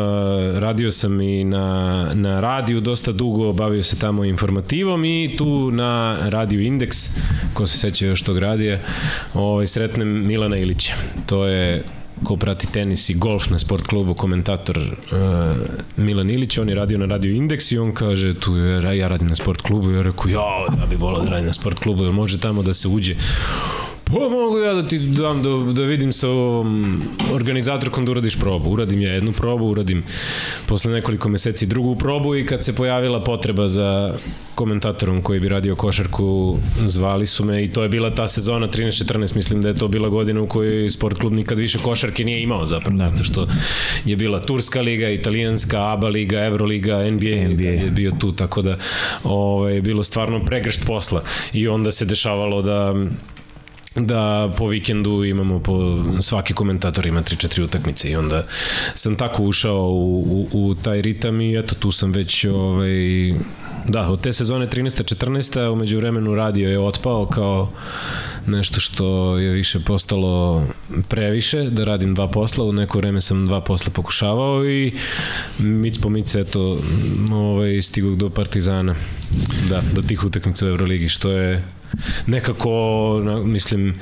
Radio 0.57 0.91
sam 0.91 1.21
i 1.21 1.43
na, 1.43 2.11
na 2.13 2.39
radiju 2.39 2.81
dosta 2.81 3.11
dugo, 3.11 3.53
bavio 3.53 3.83
se 3.83 3.99
tamo 3.99 4.25
informativom 4.25 5.05
i 5.05 5.35
tu 5.37 5.71
na 5.71 6.17
Radio 6.29 6.61
Indeks, 6.61 7.09
ko 7.53 7.67
se 7.67 7.77
seća 7.77 8.05
još 8.05 8.21
tog 8.21 8.39
radija, 8.39 8.79
ovaj, 9.33 9.67
sretnem 9.67 10.27
Milana 10.27 10.57
Ilića. 10.57 10.93
To 11.25 11.45
je 11.45 11.83
ko 12.23 12.37
prati 12.37 12.67
tenis 12.67 13.09
i 13.09 13.13
golf 13.13 13.49
na 13.49 13.59
sport 13.59 13.87
klubu, 13.87 14.13
komentator 14.13 14.77
uh, 14.77 14.87
Milan 15.97 16.29
Ilić, 16.29 16.57
on 16.57 16.69
je 16.69 16.75
radio 16.75 16.97
na 16.97 17.05
Radio 17.05 17.31
Indeks 17.31 17.71
i 17.71 17.77
on 17.77 17.93
kaže, 17.93 18.33
tu 18.39 18.55
je, 18.55 18.97
ja 18.97 19.07
radim 19.07 19.27
na 19.27 19.35
sport 19.35 19.61
klubu, 19.61 19.91
ja 19.91 20.01
rekao, 20.01 20.29
ja, 20.29 20.79
ja 20.79 20.85
bih 20.85 20.99
volao 20.99 21.23
da 21.23 21.29
radim 21.29 21.47
na 21.47 21.53
sport 21.53 21.79
klubu, 21.79 22.03
jer 22.03 22.13
može 22.13 22.39
tamo 22.39 22.63
da 22.63 22.73
se 22.73 22.87
uđe 22.87 23.15
Pa 24.15 24.29
mogu 24.29 24.59
ja 24.59 24.73
da 24.73 24.87
ti 24.87 24.99
dam 24.99 25.43
da, 25.43 25.73
da 25.73 25.81
vidim 25.81 26.13
sa 26.13 26.29
ovom 26.29 27.01
organizatorkom 27.33 28.05
da 28.05 28.11
uradiš 28.11 28.39
probu. 28.39 28.69
Uradim 28.69 29.01
ja 29.01 29.13
jednu 29.13 29.31
probu, 29.31 29.65
uradim 29.65 30.03
posle 30.67 30.91
nekoliko 30.91 31.29
meseci 31.29 31.65
drugu 31.65 31.95
probu 31.95 32.35
i 32.35 32.45
kad 32.45 32.63
se 32.63 32.75
pojavila 32.75 33.23
potreba 33.23 33.67
za 33.67 34.13
komentatorom 34.55 35.21
koji 35.21 35.39
bi 35.39 35.49
radio 35.49 35.75
košarku, 35.75 36.57
zvali 36.85 37.27
su 37.27 37.45
me 37.45 37.63
i 37.63 37.67
to 37.73 37.83
je 37.83 37.89
bila 37.89 38.09
ta 38.15 38.27
sezona 38.27 38.67
13-14, 38.67 39.35
mislim 39.35 39.61
da 39.61 39.67
je 39.67 39.75
to 39.75 39.87
bila 39.87 40.09
godina 40.09 40.41
u 40.41 40.47
kojoj 40.47 40.91
sport 40.91 41.19
klub 41.19 41.33
nikad 41.33 41.57
više 41.57 41.77
košarke 41.77 42.23
nije 42.23 42.41
imao 42.41 42.65
zapravo, 42.65 42.97
zato 42.97 43.23
što 43.23 43.47
je 44.05 44.15
bila 44.15 44.41
Turska 44.41 44.81
liga, 44.81 45.09
Italijanska, 45.09 45.91
ABA 45.91 46.07
liga, 46.07 46.39
Euroliga, 46.39 46.97
NBA, 46.97 47.09
NBA. 47.09 47.53
NBA. 47.53 47.83
je 47.83 47.91
bio 47.91 48.11
tu, 48.19 48.31
tako 48.31 48.61
da 48.61 48.77
ovaj, 49.23 49.75
je 49.75 49.81
bilo 49.81 50.03
stvarno 50.03 50.45
pregršt 50.45 50.85
posla 50.87 51.23
i 51.53 51.67
onda 51.67 51.91
se 51.91 52.05
dešavalo 52.05 52.61
da 52.61 52.93
da 53.95 54.53
po 54.57 54.67
vikendu 54.67 55.23
imamo 55.23 55.59
po 55.59 56.03
svaki 56.21 56.53
komentator 56.53 57.07
ima 57.07 57.23
3-4 57.23 57.63
utakmice 57.63 58.09
i 58.09 58.15
onda 58.15 58.45
sam 58.95 59.15
tako 59.15 59.43
ušao 59.43 59.81
u, 59.81 60.47
u, 60.51 60.69
u 60.69 60.75
taj 60.75 61.01
ritam 61.01 61.41
i 61.41 61.59
eto 61.59 61.75
tu 61.75 61.91
sam 61.91 62.11
već 62.11 62.45
ovaj 62.45 62.95
Da, 63.87 64.09
od 64.09 64.21
te 64.21 64.33
sezone 64.33 64.67
13-14, 64.67 65.69
umeđu 65.69 65.97
vremenu 65.97 66.35
radio 66.35 66.69
je 66.69 66.79
otpao 66.79 67.25
kao 67.25 67.71
nešto 68.47 68.79
što 68.79 69.37
je 69.37 69.51
više 69.51 69.79
postalo 69.79 70.63
previše, 71.07 71.63
da 71.63 71.83
radim 71.83 72.13
dva 72.13 72.27
posla, 72.27 72.65
u 72.65 72.73
neko 72.73 72.97
vreme 72.97 73.21
sam 73.21 73.45
dva 73.45 73.61
posla 73.61 73.91
pokušavao 73.93 74.69
i 74.69 74.93
mic 75.59 75.97
po 75.97 76.09
mic, 76.09 76.35
eto, 76.35 76.79
ovaj, 77.31 77.81
stigao 77.81 78.15
do 78.15 78.29
Partizana, 78.29 78.95
da, 79.69 79.81
do 79.93 80.01
tih 80.01 80.23
utakmica 80.23 80.65
u 80.65 80.69
Euroligi, 80.69 81.09
što 81.09 81.31
je 81.31 81.63
nekako, 82.27 82.69
na- 83.23 83.39
mislim, 83.39 83.95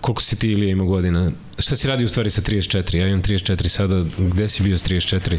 koliko 0.00 0.22
si 0.22 0.36
ti 0.36 0.48
Ilija 0.48 0.70
ima 0.70 0.84
godina? 0.84 1.30
Šta 1.58 1.76
si 1.76 1.88
radio 1.88 2.04
u 2.04 2.08
stvari 2.08 2.30
sa 2.30 2.40
34? 2.42 2.94
Ja 2.94 3.06
imam 3.06 3.22
34 3.22 3.68
sada, 3.68 4.04
gde 4.18 4.48
si 4.48 4.62
bio 4.62 4.78
s 4.78 4.82
34? 4.82 5.38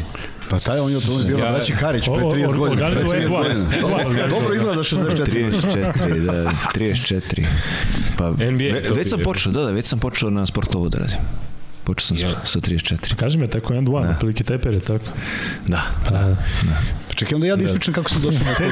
Pa 0.50 0.58
taj 0.58 0.78
on 0.78 0.92
je 0.92 1.00
to 1.00 1.18
bio 1.26 1.38
Ja- 1.38 1.50
Braći 1.50 1.72
Karić 1.72 2.04
pre 2.04 2.12
O- 2.14 2.28
o- 2.28 2.30
30 2.30 2.56
godina. 2.56 2.76
Pre 2.76 2.86
organizuje 2.86 3.20
30 3.20 3.28
N2. 3.28 3.36
godina. 3.38 3.70
N2 3.70 4.30
Dobro 4.30 4.54
izgleda 4.54 4.80
64. 4.80 5.50
34, 5.50 6.20
da, 6.20 6.50
34. 6.74 7.46
Pa, 8.18 8.30
NBA 8.30 8.64
ve, 8.64 8.88
već 8.90 9.10
sam 9.10 9.20
počeo, 9.20 9.52
da, 9.52 9.62
da, 9.62 9.70
već 9.70 9.86
sam 9.86 9.98
počeo 9.98 10.30
na 10.30 10.46
sportlovu 10.46 10.88
da 10.88 10.98
radim. 10.98 11.18
Počeo 11.84 12.06
sam 12.06 12.16
Ja. 12.18 12.28
sa, 12.30 12.46
sa 12.46 12.60
34. 12.60 13.14
Kaži 13.16 13.38
me, 13.38 13.46
tako 13.46 13.74
N2, 13.74 14.02
da. 14.02 14.10
otprilike 14.10 14.44
taj 14.44 14.58
period, 14.58 14.82
tako? 14.82 15.04
Da. 15.66 15.82
A, 16.06 16.34
Čekaj, 17.14 17.34
onda 17.34 17.46
ja 17.46 17.56
da 17.56 17.64
ispričam 17.64 17.94
kako 17.94 18.10
sam 18.10 18.22
došao 18.22 18.40
na 18.40 18.54
to. 18.54 18.64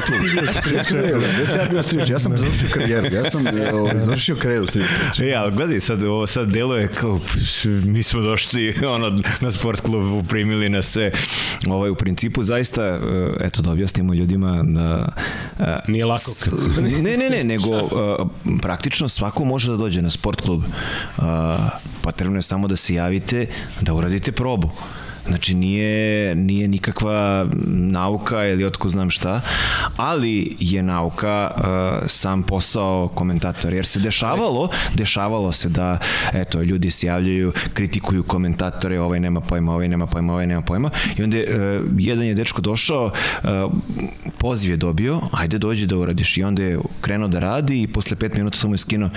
Gde 1.29 1.45
sam 1.45 1.59
ja 1.59 1.65
bio 1.65 1.83
strič? 1.83 2.09
Ja 2.09 2.19
sam 2.19 2.37
završio 2.37 2.69
karijeru. 2.69 3.07
Ja 3.07 3.31
sam 3.31 3.43
ovaj, 3.73 3.99
završio 3.99 4.35
karijeru 4.35 4.65
strič. 4.65 4.85
E, 5.21 5.33
ali 5.33 5.51
gledaj, 5.51 5.79
sad, 5.79 6.03
ovo 6.03 6.27
sad 6.27 6.47
deluje 6.47 6.87
kao, 6.89 7.19
pš, 7.19 7.63
mi 7.65 8.03
smo 8.03 8.21
došli 8.21 8.75
ono, 8.87 9.09
na 9.41 9.51
sport 9.51 9.81
klub, 9.81 10.27
primili 10.27 10.69
nas 10.69 10.85
sve. 10.85 11.11
Ovaj, 11.67 11.89
u 11.89 11.95
principu, 11.95 12.43
zaista, 12.43 12.83
e, 12.83 12.99
eto, 13.39 13.61
da 13.61 13.71
objasnimo 13.71 14.13
ljudima 14.13 14.63
da... 14.65 15.07
e, 15.59 15.79
Nije 15.87 16.05
lako. 16.05 16.31
s- 16.31 16.49
Ne, 17.01 17.17
ne, 17.17 17.29
ne, 17.29 17.43
nego 17.43 17.75
e, 17.75 17.81
praktično 18.61 19.09
svako 19.09 19.45
može 19.45 19.71
da 19.71 19.77
dođe 19.77 20.01
na 20.01 20.09
sport 20.09 20.41
klub. 20.41 20.63
E, 20.63 21.21
Potrebno 22.01 22.37
je 22.37 22.41
samo 22.41 22.67
da 22.67 22.75
se 22.75 22.93
javite, 22.93 23.45
da 23.81 23.93
uradite 23.93 24.31
probu. 24.31 24.71
Znači 25.27 25.55
nije, 25.55 26.35
nije 26.35 26.67
nikakva 26.67 27.47
nauka 27.67 28.45
ili 28.45 28.65
otko 28.65 28.89
znam 28.89 29.09
šta, 29.09 29.41
ali 29.97 30.57
je 30.59 30.83
nauka 30.83 31.51
uh, 31.55 31.63
sam 32.07 32.43
posao 32.43 33.07
komentatora. 33.07 33.75
Jer 33.75 33.85
se 33.85 33.99
dešavalo, 33.99 34.69
dešavalo 34.95 35.51
se 35.51 35.69
da 35.69 35.97
eto, 36.33 36.61
ljudi 36.61 36.91
se 36.91 37.07
javljaju, 37.07 37.53
kritikuju 37.73 38.23
komentatore, 38.23 38.99
ovaj 38.99 39.19
nema 39.19 39.41
pojma, 39.41 39.73
ovaj 39.73 39.87
nema 39.87 40.07
pojma, 40.07 40.33
ovaj 40.33 40.47
nema 40.47 40.61
pojma. 40.61 40.89
I 41.17 41.23
onda 41.23 41.37
uh, 41.37 41.43
jedan 41.97 42.25
je 42.25 42.33
dečko 42.33 42.61
došao, 42.61 43.05
uh, 43.05 43.71
poziv 44.37 44.71
je 44.71 44.77
dobio, 44.77 45.21
ajde 45.31 45.57
dođi 45.57 45.85
da 45.85 45.97
uradiš. 45.97 46.37
I 46.37 46.43
onda 46.43 46.63
je 46.63 46.79
krenuo 47.01 47.27
da 47.27 47.39
radi 47.39 47.81
i 47.81 47.87
posle 47.87 48.17
pet 48.17 48.37
minuta 48.37 48.57
sam 48.57 48.69
mu 48.69 48.73
je 48.73 48.77
skinuo 48.77 49.09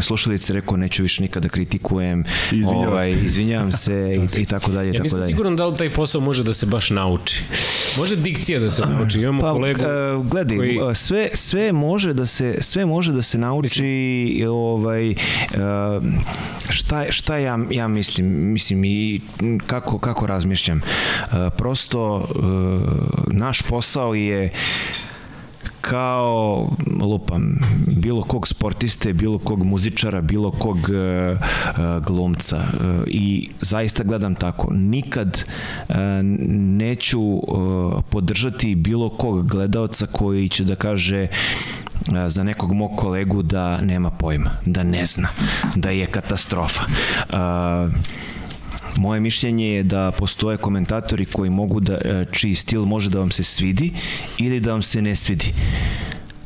slušalice, 0.00 0.52
rekao 0.52 0.76
neću 0.76 1.02
više 1.02 1.22
nikada 1.22 1.48
kritikujem, 1.48 2.24
Izvinjavam 2.52 2.88
ovaj, 2.88 3.10
izvinjavam 3.10 3.72
se 3.72 3.94
i, 4.36 4.42
i 4.42 4.46
tako 4.46 4.70
dalje. 4.70 4.90
i 4.90 4.92
Ja 4.92 4.92
tako 4.92 5.02
nisam 5.02 5.20
dalje. 5.20 5.30
Siguran 5.50 5.56
da 5.56 5.66
li 5.66 5.76
taj 5.76 5.94
posao 5.94 6.20
može 6.20 6.44
da 6.44 6.54
se 6.54 6.66
baš 6.66 6.90
nauči. 6.90 7.44
Može 7.98 8.16
dikcija 8.16 8.60
da 8.60 8.70
se 8.70 8.82
nauči. 8.82 9.20
Imamo 9.20 9.40
Pa, 9.40 9.52
kolegu 9.52 9.80
e, 9.80 10.22
gledaj, 10.30 10.56
koji... 10.56 10.94
sve, 10.94 11.30
sve 11.34 11.72
može 11.72 12.12
da 12.14 12.26
se 12.26 12.56
sve 12.60 12.86
može 12.86 13.12
da 13.12 13.22
se 13.22 13.38
nauči 13.38 14.44
ovaj 14.48 15.10
e, 15.10 15.16
šta 16.68 17.04
šta 17.10 17.36
ja 17.36 17.58
ja 17.70 17.88
mislim 17.88 18.52
mislim 18.52 18.84
i 18.84 19.20
kako 19.66 19.98
kako 19.98 20.26
razmišljam 20.26 20.80
E, 20.80 21.50
prosto 21.56 22.28
naš 23.32 23.62
posao 23.62 24.14
je 24.14 24.50
kao 25.80 26.68
lupam 27.00 27.58
bilo 27.86 28.22
kog 28.22 28.48
sportiste, 28.48 29.12
bilo 29.12 29.38
kog 29.38 29.64
muzičara, 29.64 30.20
bilo 30.20 30.50
kog 30.50 30.78
e, 30.78 31.36
glumca 32.06 32.56
e, 32.56 32.64
i 33.06 33.50
zaista 33.60 34.04
gledam 34.04 34.34
tako. 34.34 34.72
Nikad 34.72 35.44
e, 35.88 35.94
neću 36.52 37.20
e, 37.20 37.40
podržati 38.10 38.74
bilo 38.74 39.08
kog 39.08 39.50
gledaoca 39.50 40.06
koji 40.06 40.48
će 40.48 40.64
da 40.64 40.74
kaže 40.74 41.26
za 42.26 42.42
nekog 42.44 42.72
mog 42.72 42.90
kolegu 42.96 43.42
da 43.42 43.80
nema 43.80 44.10
pojma, 44.10 44.50
da 44.66 44.82
ne 44.82 45.06
zna, 45.06 45.28
da 45.74 45.90
je 45.90 46.06
katastrofa. 46.06 46.82
E, 47.28 47.34
Moje 48.96 49.20
mišljenje 49.20 49.68
je 49.68 49.82
da 49.82 50.10
postoje 50.10 50.56
komentatori 50.56 51.24
koji 51.24 51.50
mogu 51.50 51.80
da, 51.80 51.94
e, 51.94 52.24
čiji 52.32 52.54
stil 52.54 52.84
može 52.84 53.10
da 53.10 53.18
vam 53.18 53.30
se 53.30 53.44
svidi 53.44 53.92
ili 54.38 54.60
da 54.60 54.72
vam 54.72 54.82
se 54.82 55.02
ne 55.02 55.16
svidi. 55.16 55.52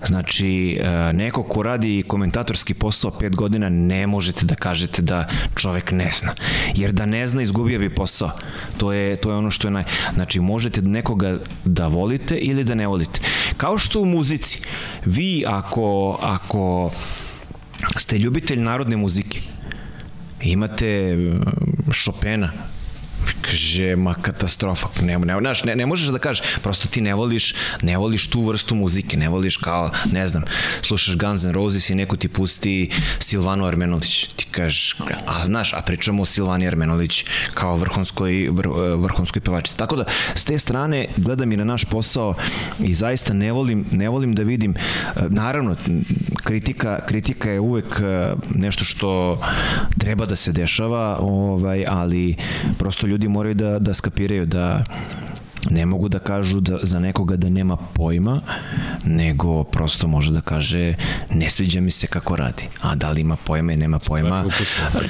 Znači, 0.07 0.79
e, 0.81 1.13
neko 1.13 1.43
ko 1.43 1.63
radi 1.63 2.05
komentatorski 2.09 2.75
posao 2.75 3.11
pet 3.11 3.37
godina, 3.37 3.69
ne 3.69 4.07
možete 4.07 4.47
da 4.47 4.55
kažete 4.55 5.03
da 5.03 5.29
čovek 5.57 5.93
ne 5.93 6.11
zna. 6.11 6.35
Jer 6.75 6.93
da 6.93 7.07
ne 7.07 7.27
zna, 7.27 7.43
izgubio 7.43 7.79
bi 7.79 7.95
posao. 7.95 8.31
To 8.77 8.93
je, 8.93 9.17
to 9.17 9.31
je 9.31 9.37
ono 9.37 9.51
što 9.51 9.69
je 9.69 9.73
naj... 9.73 9.85
Znači, 10.15 10.41
možete 10.41 10.83
nekoga 10.83 11.39
da 11.65 11.87
volite 11.87 12.37
ili 12.37 12.65
da 12.65 12.75
ne 12.75 12.87
volite. 12.87 13.21
Kao 13.57 13.79
što 13.79 14.01
u 14.01 14.05
muzici. 14.05 14.61
Vi, 15.05 15.45
ako, 15.47 16.19
ako 16.23 16.91
ste 17.97 18.19
ljubitelj 18.19 18.61
narodne 18.61 18.97
muzike, 18.97 19.41
imate 20.45 21.35
Chopina, 21.93 22.53
kaže, 23.41 23.97
ma 23.97 24.15
katastrofa, 24.15 24.89
ne, 25.03 25.19
ne, 25.19 25.37
znaš, 25.41 25.65
ne, 25.65 25.77
ne 25.77 25.87
možeš 25.87 26.09
da 26.09 26.19
kažeš, 26.19 26.43
prosto 26.63 26.89
ti 26.89 27.01
ne 27.01 27.15
voliš, 27.15 27.55
ne 27.83 27.97
voliš 27.97 28.27
tu 28.31 28.43
vrstu 28.43 28.75
muzike, 28.75 29.17
ne 29.17 29.29
voliš 29.29 29.57
kao, 29.57 29.91
ne 30.13 30.27
znam, 30.27 30.43
slušaš 30.83 31.17
Guns 31.17 31.45
N' 31.45 31.53
Roses 31.53 31.91
i 31.91 31.95
neko 31.95 32.17
ti 32.17 32.29
pusti 32.29 32.91
Silvano 33.19 33.67
Armenulić, 33.67 34.27
ti 34.37 34.47
kažeš, 34.51 34.97
a 35.27 35.45
znaš, 35.47 35.73
a 35.73 35.83
pričamo 35.87 36.23
o 36.23 36.27
Silvani 36.27 36.67
Armenulić 36.67 37.25
kao 37.55 37.77
vrhunskoj, 37.77 38.49
vr, 38.51 38.69
vrhunskoj 38.97 39.41
pevačici. 39.41 39.79
Tako 39.79 39.97
da, 39.97 40.05
s 40.35 40.45
te 40.45 40.59
strane, 40.59 41.07
gledam 41.17 41.53
i 41.53 41.57
na 41.57 41.65
naš 41.65 41.85
posao 41.85 42.35
i 42.81 42.95
zaista 42.95 43.35
ne 43.35 43.53
volim, 43.53 43.87
ne 43.91 44.09
volim 44.09 44.35
da 44.35 44.43
vidim, 44.43 44.75
naravno, 45.29 45.77
kritika, 46.45 47.07
kritika 47.07 47.51
je 47.51 47.61
uvek 47.61 48.01
nešto 48.55 48.85
što 48.85 49.41
treba 49.99 50.27
da 50.27 50.37
se 50.37 50.53
dešava, 50.53 51.19
ovaj, 51.21 51.85
ali 51.89 52.37
prosto 52.79 53.07
ljudi 53.07 53.14
moraju 53.29 53.55
da, 53.55 53.79
da 53.79 53.95
skapiraju 53.95 54.47
da 54.47 54.85
ne 55.71 55.87
mogu 55.87 56.09
da 56.09 56.19
kažu 56.19 56.61
da, 56.61 56.79
za 56.83 56.99
nekoga 56.99 57.37
da 57.37 57.49
nema 57.49 57.77
pojma, 57.77 58.41
nego 59.05 59.65
prosto 59.65 60.09
može 60.09 60.33
da 60.33 60.41
kaže 60.41 60.95
ne 61.35 61.51
sviđa 61.51 61.81
mi 61.81 61.91
se 61.91 62.07
kako 62.07 62.37
radi. 62.37 62.63
A 62.81 62.95
da 62.95 63.11
li 63.11 63.21
ima 63.21 63.37
pojma 63.37 63.73
i 63.73 63.77
nema 63.77 63.99
pojma, 63.99 64.45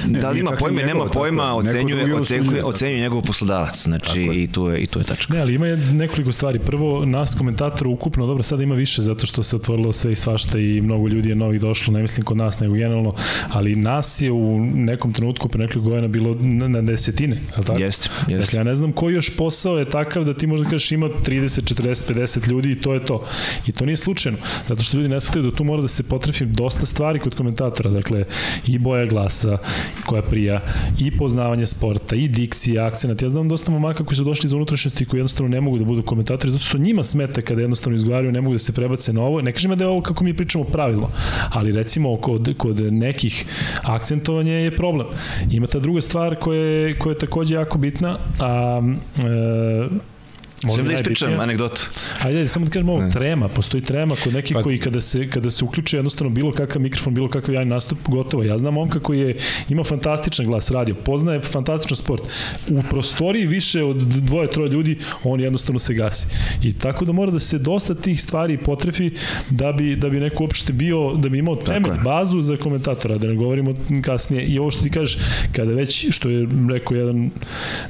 da 0.05 0.29
li 0.29 0.39
ima 0.39 0.51
pojma 0.51 0.81
i 0.81 0.85
nema 0.85 1.05
pojma, 1.05 1.55
ocenjuje, 1.55 2.15
ocenjuje, 2.15 2.63
ocenjuje 2.65 3.01
njegov 3.01 3.21
poslodavac. 3.21 3.83
Znači, 3.83 4.21
i 4.21 4.47
tu 4.51 4.67
je, 4.67 4.79
i 4.79 4.87
tu 4.87 4.99
je 4.99 5.05
tačka. 5.05 5.33
Ne, 5.33 5.39
ali 5.39 5.53
ima 5.53 5.65
nekoliko 5.75 6.31
stvari. 6.31 6.59
Prvo, 6.59 7.05
nas 7.05 7.35
komentatora 7.35 7.89
ukupno, 7.89 8.25
dobro, 8.25 8.43
sada 8.43 8.63
ima 8.63 8.75
više 8.75 9.01
zato 9.01 9.25
što 9.25 9.43
se 9.43 9.55
otvorilo 9.55 9.93
sve 9.93 10.11
i 10.11 10.15
svašta 10.15 10.59
i 10.59 10.81
mnogo 10.81 11.07
ljudi 11.07 11.29
je 11.29 11.35
novih 11.35 11.61
došlo, 11.61 11.93
ne 11.93 12.01
mislim 12.01 12.25
kod 12.25 12.37
nas, 12.37 12.59
nego 12.59 12.73
generalno, 12.73 13.15
ali 13.49 13.75
nas 13.75 14.21
je 14.21 14.31
u 14.31 14.59
nekom 14.59 15.13
trenutku 15.13 15.47
pre 15.47 15.61
nekoliko 15.61 15.89
godina 15.89 16.07
bilo 16.07 16.35
na, 16.39 16.67
na 16.67 16.81
desetine, 16.81 17.35
je 17.35 17.57
li 17.57 17.65
tako? 17.65 17.79
Jeste, 17.79 18.09
jeste. 18.27 18.45
Dakle, 18.45 18.59
ja 18.59 18.63
ne 18.63 18.75
znam 18.75 18.91
koji 18.91 19.13
još 19.13 19.37
posao 19.37 19.77
je 19.77 19.89
takav 19.89 20.23
da 20.23 20.33
ti 20.33 20.44
možda 20.47 20.69
kažeš 20.69 20.91
ima 20.91 21.07
30, 21.07 21.73
40, 21.73 22.13
50 22.13 22.49
ljudi 22.49 22.71
i 22.71 22.81
to 22.81 22.93
je 22.93 23.05
to. 23.05 23.25
I 23.67 23.71
to 23.71 23.85
nije 23.85 23.95
slučajno, 23.95 24.37
zato 24.67 24.83
što 24.83 24.97
ljudi 24.97 25.09
ne 25.09 25.19
shvataju 25.19 25.51
da 25.51 25.57
tu 25.57 25.63
mora 25.63 25.81
da 25.81 25.87
se 25.87 26.03
potrefi 26.03 26.45
dosta 26.45 26.85
stvari 26.85 27.19
kod 27.19 27.35
komentatora, 27.35 27.89
dakle, 27.89 28.25
i 28.67 28.77
boja 28.77 29.05
glasa 29.05 29.57
koja 30.05 30.21
prija, 30.21 30.61
i 30.99 31.17
poznavanje 31.17 31.65
sporta, 31.65 32.15
i 32.15 32.27
dikcija, 32.27 32.85
akcenat. 32.85 33.21
Ja 33.21 33.29
znam 33.29 33.49
dosta 33.49 33.71
momaka 33.71 34.03
koji 34.03 34.17
su 34.17 34.23
došli 34.23 34.47
iz 34.47 34.53
unutrašnjosti 34.53 35.05
koji 35.05 35.19
jednostavno 35.19 35.49
ne 35.49 35.61
mogu 35.61 35.77
da 35.77 35.85
budu 35.85 36.03
komentatori, 36.03 36.51
zato 36.51 36.63
što 36.63 36.77
njima 36.77 37.03
smeta 37.03 37.41
kada 37.41 37.61
jednostavno 37.61 37.95
izgovaraju, 37.95 38.31
ne 38.31 38.41
mogu 38.41 38.53
da 38.53 38.59
se 38.59 38.73
prebace 38.73 39.13
na 39.13 39.21
ovo. 39.21 39.41
Ne 39.41 39.51
kažem 39.51 39.77
da 39.77 39.83
je 39.83 39.89
ovo 39.89 40.01
kako 40.01 40.23
mi 40.23 40.33
pričamo 40.33 40.63
pravilno, 40.63 41.09
ali 41.49 41.71
recimo 41.71 42.17
kod, 42.17 42.53
kod 42.57 42.93
nekih 42.93 43.45
akcentovanja 43.83 44.53
je 44.53 44.75
problem. 44.75 45.07
Ima 45.51 45.67
ta 45.67 45.79
druga 45.79 46.01
stvar 46.01 46.35
koja 46.35 46.59
je, 46.59 46.99
koja 46.99 47.11
je 47.11 47.17
takođe 47.17 47.55
jako 47.55 47.77
bitna, 47.77 48.17
a 48.39 48.81
e, 49.17 50.14
Želim 50.69 50.87
da 50.87 50.93
ispričam 50.93 51.39
anegdotu. 51.39 51.89
Ajde, 52.23 52.37
ajde, 52.37 52.47
samo 52.47 52.65
da 52.65 52.71
kažem 52.71 52.89
ovo, 52.89 53.11
trema, 53.11 53.47
postoji 53.47 53.83
trema 53.83 54.15
kod 54.23 54.33
nekih 54.33 54.55
Pa- 54.55 54.63
koji 54.63 54.79
kada 54.79 55.01
se, 55.01 55.29
kada 55.29 55.51
se 55.51 55.65
uključe 55.65 55.97
jednostavno 55.97 56.33
bilo 56.33 56.51
kakav 56.51 56.81
mikrofon, 56.81 57.13
bilo 57.13 57.29
kakav 57.29 57.55
javni 57.55 57.69
nastup, 57.69 57.97
gotovo. 58.07 58.43
Ja 58.43 58.57
znam 58.57 58.73
momka 58.73 58.99
koji 58.99 59.19
je, 59.19 59.37
ima 59.69 59.83
fantastičan 59.83 60.45
glas 60.45 60.71
radio, 60.71 60.95
poznaje 60.95 61.41
fantastičan 61.41 61.97
sport. 61.97 62.23
U 62.69 62.81
prostoriji 62.89 63.45
više 63.45 63.83
od 63.83 63.97
dvoje, 63.97 64.49
troje 64.49 64.69
ljudi, 64.69 64.97
on 65.23 65.39
jednostavno 65.39 65.79
se 65.79 65.93
gasi. 65.93 66.27
I 66.63 66.73
tako 66.73 67.05
da 67.05 67.11
mora 67.11 67.31
da 67.31 67.39
se 67.39 67.57
dosta 67.57 67.95
tih 67.95 68.21
stvari 68.21 68.57
potrefi 68.57 69.11
da 69.49 69.71
bi, 69.71 69.95
da 69.95 70.09
bi 70.09 70.19
neko 70.19 70.43
uopšte 70.43 70.73
bio, 70.73 71.13
da 71.13 71.29
bi 71.29 71.37
imao 71.37 71.55
temelj, 71.55 71.91
bazu 72.03 72.41
za 72.41 72.57
komentatora, 72.57 73.17
da 73.17 73.27
ne 73.27 73.35
govorimo 73.35 73.73
kasnije. 74.01 74.43
I 74.43 74.59
ovo 74.59 74.71
što 74.71 74.83
ti 74.83 74.89
kažeš, 74.89 75.17
kada 75.51 75.71
već, 75.71 76.07
što 76.11 76.29
je 76.29 76.47
rekao 76.69 76.97
jedan 76.97 77.29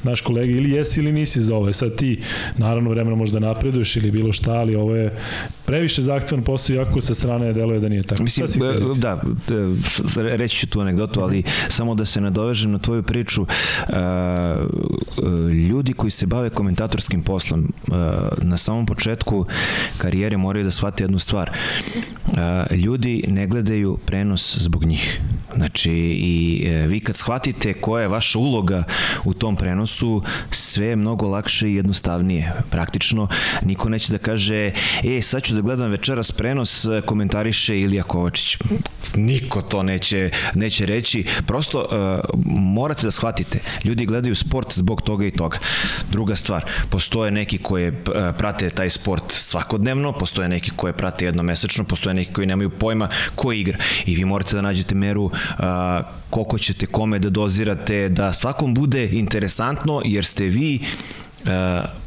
naš 0.04 0.22
kolega, 0.22 0.52
ili 0.52 0.72
jesi 0.72 1.00
ili 1.00 1.12
nisi 1.12 1.42
za 1.42 1.56
ovo, 1.56 1.74
sad 1.74 1.96
ti 1.96 2.20
naravno 2.66 2.90
vremena 2.90 3.16
možda 3.16 3.40
napreduješ 3.40 3.96
ili 3.96 4.12
bilo 4.12 4.34
šta, 4.34 4.52
ali 4.54 4.76
ovo 4.76 4.96
je 4.96 5.18
previše 5.66 6.02
zahtevan 6.02 6.44
posao, 6.44 6.76
iako 6.76 7.02
sa 7.02 7.14
strane 7.14 7.54
deluje 7.54 7.80
da 7.80 7.90
nije 7.90 8.04
tako. 8.04 8.24
Mislim, 8.24 8.48
da, 8.96 9.22
s- 9.86 10.02
s- 10.06 10.18
reći 10.18 10.58
ću 10.58 10.68
tu 10.68 10.82
anegdotu, 10.82 11.22
ali 11.22 11.44
samo 11.68 11.96
da 11.96 12.06
se 12.06 12.22
nadovežem 12.22 12.72
na 12.72 12.80
tvoju 12.80 13.04
priču. 13.04 13.42
e, 13.42 13.46
e, 13.92 14.56
Ljudi 15.66 15.94
koji 15.94 16.12
se 16.12 16.26
bave 16.26 16.50
komentatorskim 16.50 17.22
poslom 17.24 17.74
na 18.40 18.58
samom 18.58 18.86
početku 18.86 19.46
karijere 19.98 20.38
moraju 20.38 20.64
da 20.64 20.72
shvate 20.72 21.04
jednu 21.04 21.20
stvar. 21.20 21.52
Ljudi 22.74 23.24
ne 23.28 23.48
gledaju 23.48 23.98
prenos 24.06 24.58
zbog 24.58 24.86
njih. 24.86 25.22
Znači, 25.56 25.92
i 26.12 26.36
vi 26.88 27.00
kad 27.00 27.16
shvatite 27.16 27.74
koja 27.74 28.02
je 28.02 28.08
vaša 28.08 28.40
uloga 28.40 28.84
u 29.26 29.34
tom 29.34 29.56
prenosu, 29.56 30.22
sve 30.52 30.86
je 30.86 30.96
mnogo 30.96 31.28
lakše 31.28 31.70
i 31.70 31.76
jednostavnije. 31.76 32.45
Praktično, 32.70 33.28
niko 33.62 33.90
neće 33.90 34.12
da 34.12 34.18
kaže, 34.18 34.72
e, 35.04 35.22
sad 35.22 35.44
ću 35.44 35.56
da 35.56 35.62
gledam 35.62 35.92
večeras 35.92 36.32
prenos, 36.32 36.86
komentariše 37.06 37.80
Ilija 37.80 38.04
Kovačić. 38.04 38.58
Niko 39.16 39.62
to 39.62 39.84
neće, 39.84 40.30
neće 40.56 40.86
reći. 40.86 41.26
Prosto, 41.48 41.88
e, 41.92 42.20
morate 42.60 43.08
da 43.08 43.12
shvatite, 43.12 43.60
ljudi 43.84 44.06
gledaju 44.06 44.36
sport 44.36 44.74
zbog 44.74 45.02
toga 45.02 45.26
i 45.26 45.32
toga. 45.32 45.58
Druga 46.12 46.36
stvar, 46.36 46.66
postoje 46.90 47.32
neki 47.32 47.58
koje 47.58 47.88
e, 47.88 47.94
prate 48.38 48.70
taj 48.70 48.90
sport 48.90 49.24
svakodnevno, 49.30 50.12
postoje 50.12 50.50
neki 50.50 50.72
koje 50.76 50.94
prate 50.94 51.26
jednomesečno, 51.26 51.84
postoje 51.84 52.14
neki 52.14 52.34
koji 52.34 52.48
nemaju 52.48 52.70
pojma 52.70 53.10
ko 53.36 53.52
igra. 53.52 53.78
I 54.06 54.16
vi 54.16 54.26
morate 54.26 54.56
da 54.56 54.62
nađete 54.62 54.96
meru 54.96 55.32
a, 55.58 56.02
koliko 56.30 56.58
ćete 56.58 56.86
kome 56.86 57.20
da 57.20 57.30
dozirate, 57.30 58.10
da 58.10 58.34
svakom 58.34 58.74
bude 58.74 59.10
interesantno, 59.12 60.02
jer 60.06 60.26
ste 60.26 60.44
vi 60.44 60.80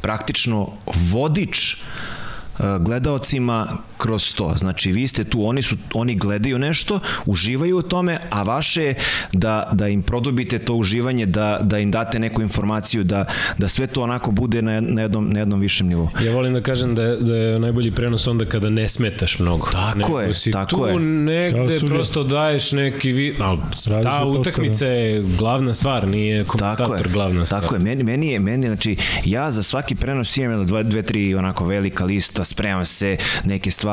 praktično 0.01 0.67
vodič 1.11 1.75
a, 1.75 2.77
gledaocima 2.77 3.77
kroz 3.99 4.33
to. 4.33 4.53
Znači, 4.55 4.91
vi 4.91 5.07
ste 5.07 5.23
tu, 5.23 5.45
oni, 5.45 5.61
su, 5.61 5.75
oni 5.93 6.15
gledaju 6.15 6.59
nešto, 6.59 6.99
uživaju 7.25 7.77
u 7.77 7.81
tome, 7.81 8.19
a 8.29 8.43
vaše 8.43 8.83
je 8.83 8.95
da, 9.33 9.69
da 9.73 9.87
im 9.87 10.01
produbite 10.01 10.59
to 10.59 10.73
uživanje, 10.73 11.25
da, 11.25 11.59
da 11.61 11.79
im 11.79 11.91
date 11.91 12.19
neku 12.19 12.41
informaciju, 12.41 13.03
da, 13.03 13.25
da 13.57 13.67
sve 13.67 13.87
to 13.87 14.03
onako 14.03 14.31
bude 14.31 14.61
na, 14.61 14.81
na, 14.81 15.01
jednom, 15.01 15.29
na 15.29 15.39
jednom 15.39 15.59
višem 15.59 15.87
nivou. 15.87 16.09
Ja 16.23 16.33
volim 16.33 16.53
da 16.53 16.61
kažem 16.61 16.95
da 16.95 17.03
je, 17.03 17.17
da 17.17 17.35
je 17.35 17.59
najbolji 17.59 17.91
prenos 17.91 18.27
onda 18.27 18.45
kada 18.45 18.69
ne 18.69 18.87
smetaš 18.87 19.39
mnogo. 19.39 19.67
Tako 19.71 19.97
Nego 19.99 20.19
je, 20.19 20.33
si 20.33 20.51
tako 20.51 20.69
tu 20.75 20.87
je. 20.87 20.99
Negde 20.99 21.79
prosto 21.85 22.23
daješ 22.23 22.71
neki 22.71 23.11
vi... 23.11 23.35
Ali 23.39 23.59
ta 24.03 24.25
utakmica 24.25 24.85
je 24.85 25.23
glavna 25.37 25.73
stvar, 25.73 26.07
nije 26.07 26.43
Tako 26.43 26.57
komentator 26.57 27.05
je, 27.05 27.13
glavna 27.13 27.45
stvar. 27.45 27.61
tako 27.61 27.75
je. 27.75 27.79
Meni, 27.79 28.03
meni 28.03 28.31
je, 28.31 28.39
meni, 28.39 28.67
znači, 28.67 28.95
ja 29.25 29.51
za 29.51 29.63
svaki 29.63 29.95
prenos 29.95 30.37
imam 30.37 30.65
dva, 30.65 30.83
dve, 30.83 31.01
tri 31.01 31.35
onako 31.35 31.65
velika 31.65 32.05
lista, 32.05 32.43
spremam 32.43 32.85
se 32.85 33.17
neke 33.43 33.71
stvari. 33.71 33.88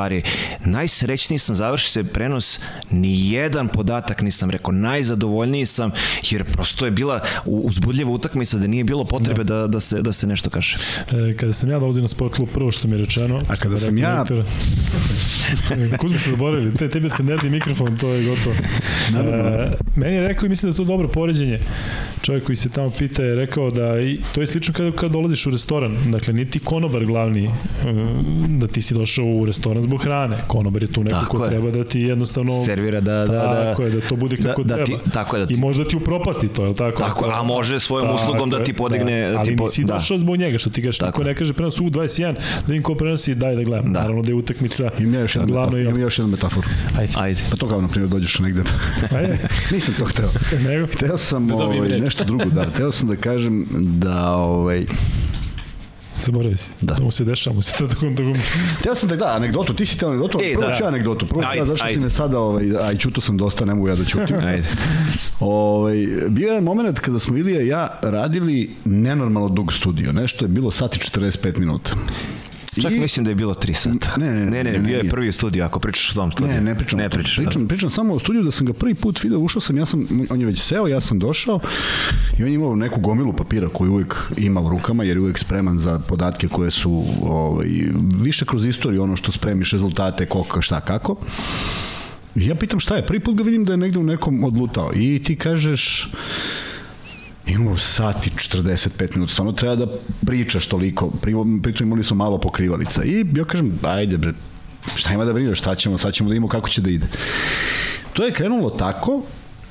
Najsrećniji 0.64 1.38
sam 1.38 1.57
završi 1.57 1.90
se 1.90 2.05
prenos, 2.05 2.61
ni 2.90 3.30
jedan 3.30 3.68
podatak 3.68 4.22
nisam 4.22 4.51
rekao, 4.51 4.72
najzadovoljniji 4.72 5.66
sam, 5.66 5.90
jer 6.30 6.44
prosto 6.44 6.84
je 6.84 6.90
bila 6.90 7.20
uzbudljiva 7.44 8.11
utakmica 8.11 8.59
da 8.59 8.66
nije 8.66 8.84
bilo 8.84 9.05
potrebe 9.05 9.44
da, 9.44 9.66
da, 9.66 9.80
se, 9.80 10.03
da 10.03 10.12
se 10.12 10.26
nešto 10.26 10.51
kaže. 10.51 10.76
E, 11.30 11.36
kada 11.36 11.53
sam 11.53 11.70
ja 11.70 11.78
dolazio 11.78 12.03
na 12.03 12.09
sport 12.09 12.34
klub, 12.34 12.49
prvo 12.55 12.70
što 12.70 12.88
mi 12.88 12.94
je 12.94 12.99
rečeno... 12.99 13.40
A 13.49 13.57
kada 13.57 13.76
sam 13.76 13.99
ja- 13.99 14.22
rekao 14.22 14.36
Viktor- 14.36 15.99
Kuzmo 16.01 16.18
se 16.18 16.30
zaboravili, 16.30 16.74
te, 16.74 16.88
tebi 16.90 17.11
nerdi 17.22 17.51
mikrofon, 17.51 17.97
to 17.97 18.09
je 18.09 18.24
gotovo. 18.24 18.57
E, 19.09 19.70
meni 19.97 20.14
je 20.14 20.28
rekao 20.28 20.47
i 20.47 20.49
mislim 20.49 20.72
da 20.72 20.74
je 20.74 20.76
to 20.76 20.84
dobro 20.84 21.09
poređenje. 21.09 21.59
Čovjek 22.22 22.44
koji 22.44 22.57
se 22.57 22.68
tamo 22.68 22.90
pita 22.90 23.22
je 23.22 23.34
rekao 23.34 23.70
da 23.70 24.01
i, 24.01 24.18
to 24.34 24.40
je 24.40 24.47
slično 24.47 24.74
kada, 24.74 24.92
kada 24.92 25.12
dolaziš 25.12 25.47
u 25.47 25.51
restoran. 25.51 25.97
Dakle, 26.07 26.32
niti 26.34 26.59
konobar 26.59 27.05
glavni 27.05 27.44
e, 27.44 27.51
da 28.49 28.66
ti 28.68 28.82
si 28.82 28.94
došao 28.94 29.24
u 29.26 29.44
restoran 29.44 29.82
zbog 29.87 30.03
hrane. 30.03 30.37
Konobar 30.47 30.82
je 30.82 30.93
tu 30.93 31.05
neko 31.05 31.16
Tako 31.16 31.39
ko 31.39 31.45
je. 31.45 31.51
treba 31.51 31.70
da 31.70 31.84
ti 31.84 32.01
jednostavno 32.01 32.64
Servira 32.64 33.01
da, 33.01 33.12
da, 33.12 33.24
da, 33.26 33.64
tako 33.64 33.82
je, 33.82 33.91
da 33.91 34.01
to 34.01 34.16
bude 34.16 34.37
kako 34.37 34.62
da, 34.62 34.76
da 34.76 34.84
treba. 34.84 35.03
ti, 35.03 35.11
tako 35.11 35.37
je 35.37 35.41
da 35.41 35.47
ti, 35.47 35.55
I 35.55 35.57
možda 35.57 35.84
ti 35.84 35.97
upropasti 35.97 36.49
to, 36.49 36.62
je 36.62 36.68
li 36.68 36.76
tako? 36.76 36.99
Tako, 36.99 37.24
Ako- 37.24 37.34
a 37.34 37.43
može 37.43 37.80
svojom 37.80 38.07
Tako 38.07 38.16
uslugom 38.16 38.51
da 38.51 38.64
ti 38.64 38.72
podigne... 38.72 39.30
Da, 39.30 39.39
ali 39.39 39.49
ti 39.49 39.57
po, 39.57 39.64
nisi 39.64 39.84
da. 39.84 39.95
došao 39.95 40.18
zbog 40.18 40.37
njega, 40.37 40.59
što 40.59 40.70
ti 40.70 40.82
kažeš, 40.82 40.99
Tako 40.99 41.24
ne 41.24 41.34
kaže 41.34 41.53
prenos 41.53 41.76
U21, 41.76 42.32
da 42.32 42.39
vidim 42.66 42.82
ko 42.82 42.95
prenosi, 42.95 43.34
daj 43.34 43.57
da 43.57 43.62
gledam. 43.62 43.93
Da. 43.93 44.01
Naravno 44.01 44.22
da 44.22 44.30
je 44.30 44.34
utakmica 44.34 44.91
Imam 44.99 45.14
ja 45.14 45.20
još 45.20 45.34
metaforu. 45.37 45.78
i 45.78 45.82
Imam 45.82 46.01
još 46.01 46.18
jednu 46.18 46.30
metaforu. 46.30 46.66
Ajde, 46.99 47.12
Ajde. 47.16 47.41
Pa 47.51 47.57
to 47.57 47.68
kao, 47.68 47.80
na 47.80 47.89
primjer, 47.89 48.11
dođeš 48.11 48.39
negde. 48.39 48.62
ajde, 49.16 49.39
Nisam 49.72 49.95
to 49.99 50.05
hteo. 50.05 50.28
nego. 50.68 50.87
Hteo 50.87 51.16
sam 51.18 51.47
dobijem 51.49 51.84
ovaj, 51.84 52.01
nešto 52.01 52.24
drugo, 52.24 52.45
da. 52.45 52.70
Hteo 52.70 52.93
sam 52.93 53.09
da 53.09 53.16
kažem 53.16 53.66
da 53.72 54.30
ovaj, 54.30 54.87
Zaboravio 56.20 56.56
si. 56.56 56.70
Da. 56.80 56.96
Mu 57.02 57.10
se 57.10 57.24
dešava, 57.24 57.56
mu 57.56 57.62
se 57.62 57.72
to 57.78 57.86
tako... 57.86 58.00
tako... 58.16 58.32
Hteo 58.80 58.94
sam 58.94 59.08
da 59.08 59.16
da, 59.16 59.32
anegdotu, 59.36 59.74
ti 59.74 59.86
si 59.86 59.98
te 59.98 60.06
anegdotu, 60.06 60.38
E, 60.42 60.54
prvo 60.54 60.66
da. 60.68 60.74
ću 60.74 60.82
ja 60.84 60.88
anegdotu, 60.88 61.26
prvo 61.26 61.42
ću 61.42 61.46
ja, 61.46 61.50
Ajde, 61.50 61.64
zašto 61.64 61.86
si 61.86 61.90
ajde. 61.92 62.00
me 62.00 62.10
sada, 62.10 62.38
ovaj, 62.38 62.64
aj, 62.82 62.94
čuto 62.98 63.20
sam 63.20 63.36
dosta, 63.36 63.64
ne 63.64 63.74
mogu 63.74 63.88
ja 63.88 63.94
da 63.94 64.04
ćutim. 64.04 64.36
Ajde. 64.46 64.68
Ovaj, 65.40 65.96
bio 66.28 66.52
je 66.52 66.60
moment 66.60 66.98
kada 66.98 67.18
smo 67.18 67.36
Ilija 67.36 67.60
i 67.60 67.66
ja 67.66 67.98
radili 68.02 68.70
nenormalno 68.84 69.48
dug 69.48 69.72
studio, 69.72 70.12
nešto 70.12 70.44
je 70.44 70.48
bilo 70.48 70.70
sat 70.70 70.96
i 70.96 70.98
45 70.98 71.58
minuta. 71.58 71.90
Čak 72.82 72.92
I- 72.92 73.00
mislim 73.00 73.24
da 73.24 73.30
je 73.30 73.34
bilo 73.34 73.54
3 73.54 73.72
sata. 73.74 74.14
Ne, 74.16 74.26
ne, 74.26 74.44
ne, 74.44 74.50
ne, 74.50 74.64
ne, 74.64 74.72
ne, 74.72 74.78
bio 74.78 74.96
je 74.96 75.10
prvi 75.10 75.32
studio, 75.32 75.64
ako 75.64 75.78
pričaš 75.80 76.10
o 76.10 76.14
tom 76.14 76.32
studiju. 76.32 76.54
Ne, 76.54 76.60
ne 76.60 76.74
pričam. 76.74 76.98
Ne 76.98 77.10
pričaš. 77.10 77.36
pričam, 77.36 77.68
pričam 77.68 77.90
samo 77.90 78.14
o 78.14 78.18
studiju 78.18 78.42
da 78.42 78.50
sam 78.50 78.66
ga 78.66 78.72
prvi 78.72 78.94
put 78.94 79.22
video, 79.22 79.38
ušao 79.38 79.60
sam, 79.60 79.76
ja 79.76 79.86
sam, 79.86 80.06
on 80.30 80.40
je 80.40 80.46
već 80.46 80.58
seo, 80.58 80.86
ja 80.86 81.00
sam 81.00 81.18
došao 81.18 81.60
i 82.38 82.42
on 82.42 82.48
je 82.48 82.54
imao 82.54 82.76
neku 82.76 83.00
gomilu 83.00 83.32
papira 83.32 83.68
koju 83.68 83.92
uvijek 83.92 84.14
ima 84.36 84.60
u 84.60 84.68
rukama, 84.68 85.04
jer 85.04 85.16
je 85.16 85.20
uvijek 85.20 85.38
spreman 85.38 85.78
za 85.78 85.98
podatke 85.98 86.48
koje 86.48 86.70
su 86.70 87.04
ovaj, 87.22 87.68
više 88.22 88.44
kroz 88.44 88.66
istoriju, 88.66 89.02
ono 89.02 89.16
što 89.16 89.32
spremiš, 89.32 89.72
rezultate, 89.72 90.26
koliko, 90.26 90.62
šta, 90.62 90.80
kako. 90.80 91.16
Ja 92.34 92.54
pitam 92.54 92.80
šta 92.80 92.96
je, 92.96 93.06
prvi 93.06 93.20
put 93.20 93.36
ga 93.36 93.42
vidim 93.42 93.64
da 93.64 93.72
je 93.72 93.76
negde 93.76 93.98
u 93.98 94.02
nekom 94.02 94.44
odlutao 94.44 94.90
i 94.94 95.22
ti 95.22 95.36
kažeš 95.36 96.10
imamo 97.47 97.76
sat 97.76 98.26
i 98.26 98.30
45 98.30 99.16
minuta, 99.16 99.32
stvarno 99.32 99.53
treba 99.53 99.76
da 99.76 99.86
pričaš 100.26 100.66
toliko, 100.66 101.11
Pri- 101.22 101.62
pritom 101.62 101.86
imali 101.86 102.05
smo 102.05 102.16
malo 102.16 102.38
pokrivalica 102.38 103.05
i 103.05 103.26
ja 103.36 103.44
kažem, 103.44 103.72
ajde 103.82 104.16
bre, 104.18 104.32
šta 104.94 105.12
ima 105.12 105.24
da 105.24 105.32
brineš, 105.32 105.59
šta 105.59 105.74
ćemo, 105.74 105.99
sad 105.99 106.12
ćemo 106.14 106.28
da 106.28 106.32
vidimo 106.32 106.49
kako 106.49 106.68
će 106.68 106.80
da 106.80 106.90
ide. 106.90 107.07
To 108.12 108.24
je 108.24 108.32
krenulo 108.32 108.70
tako 108.70 109.22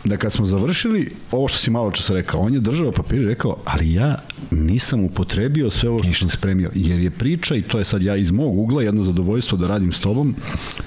da 0.04 0.18
kad 0.18 0.32
smo 0.32 0.46
završili, 0.46 1.12
ovo 1.32 1.48
što 1.48 1.58
si 1.58 1.72
malo 1.72 1.92
čas 1.92 2.10
rekao, 2.10 2.40
on 2.40 2.54
je 2.54 2.60
držao 2.60 2.92
papir 2.92 3.22
i 3.22 3.26
rekao, 3.26 3.58
ali 3.66 3.94
ja 3.94 4.18
nisam 4.52 5.04
upotrebio 5.04 5.70
sve 5.70 5.90
ovo 5.90 6.00
što 6.04 6.14
sam 6.14 6.30
spremio, 6.30 6.72
jer 6.74 7.00
je 7.00 7.12
priča, 7.12 7.56
i 7.56 7.62
to 7.62 7.78
je 7.78 7.84
sad 7.84 8.02
ja 8.02 8.16
iz 8.16 8.32
mog 8.32 8.60
ugla, 8.60 8.84
jedno 8.84 9.04
zadovoljstvo 9.04 9.58
da 9.58 9.68
radim 9.68 9.92
s 9.92 10.00
tobom, 10.00 10.36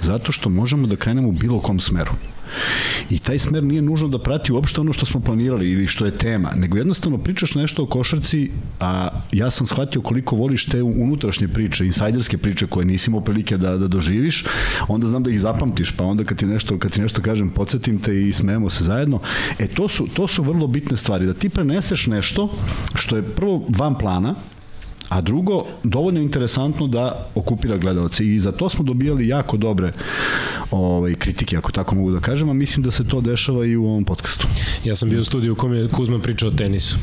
zato 0.03 0.33
što 0.33 0.49
možemo 0.49 0.87
da 0.87 0.97
krenemo 0.97 1.29
u 1.29 1.33
bilo 1.33 1.61
kom 1.61 1.81
smeru. 1.81 2.13
I 3.11 3.19
taj 3.19 3.39
smer 3.39 3.65
nije 3.65 3.83
nužno 3.83 4.09
da 4.09 4.19
prati 4.19 4.53
uopšte 4.53 4.81
ono 4.81 4.93
što 4.93 5.07
smo 5.07 5.21
planirali 5.21 5.71
ili 5.71 5.87
što 5.87 6.07
je 6.07 6.19
tema, 6.19 6.53
nego 6.57 6.77
jednostavno 6.79 7.19
pričaš 7.19 7.55
nešto 7.55 7.83
o 7.83 7.87
košarci, 7.87 8.51
a 8.81 9.09
ja 9.33 9.51
sam 9.51 9.67
shvatio 9.67 10.03
koliko 10.03 10.37
voliš 10.37 10.67
te 10.67 10.83
unutrašnje 10.83 11.49
priče, 11.49 11.87
insajderske 11.87 12.39
priče 12.39 12.67
koje 12.67 12.87
nisi 12.87 13.11
imao 13.11 13.21
prilike 13.21 13.57
da, 13.57 13.77
da 13.77 13.89
doživiš, 13.89 14.45
onda 14.89 15.07
znam 15.07 15.23
da 15.23 15.31
ih 15.31 15.41
zapamtiš, 15.41 15.93
pa 15.97 16.05
onda 16.05 16.25
kad 16.25 16.39
ti 16.39 16.47
nešto, 16.47 16.79
kad 16.79 16.93
ti 16.93 17.01
nešto 17.01 17.23
kažem, 17.23 17.51
podsjetim 17.51 17.99
te 17.99 18.29
i 18.29 18.33
smejemo 18.33 18.71
se 18.71 18.85
zajedno. 18.85 19.21
E, 19.59 19.67
to 19.67 19.89
su, 19.89 20.07
to 20.15 20.27
su 20.27 20.43
vrlo 20.43 20.67
bitne 20.67 20.97
stvari, 20.97 21.27
da 21.27 21.35
ti 21.35 21.49
preneseš 21.49 22.07
nešto 22.07 22.49
što 22.95 23.17
je 23.17 23.23
prvo 23.23 23.67
van 23.69 23.99
plana, 23.99 24.35
a 25.09 25.21
drugo, 25.21 25.65
dovoljno 25.85 26.21
interesantno 26.21 26.87
da 26.87 27.29
okupira 27.35 27.77
gledalce 27.77 28.27
i 28.27 28.39
za 28.39 28.53
to 28.53 28.69
smo 28.69 28.85
dobijali 28.85 29.29
jako 29.29 29.57
dobre 29.57 29.93
ovaj, 30.71 31.15
kritike, 31.15 31.57
ako 31.57 31.73
tako 31.73 31.95
mogu 31.95 32.11
da 32.11 32.21
kažem, 32.21 32.49
a 32.49 32.53
mislim 32.53 32.83
da 32.85 32.91
se 32.91 33.09
to 33.09 33.21
dešava 33.21 33.67
i 33.67 33.77
u 33.77 33.85
ovom 33.87 34.05
podcastu. 34.05 34.47
Ja 34.85 34.95
sam 34.95 35.09
bio 35.09 35.21
u 35.21 35.25
studiju 35.25 35.53
u 35.53 35.57
kom 35.57 35.75
je 35.75 35.89
Kuzma 35.89 36.19
pričao 36.19 36.49
o 36.49 36.53
tenisu. 36.53 36.97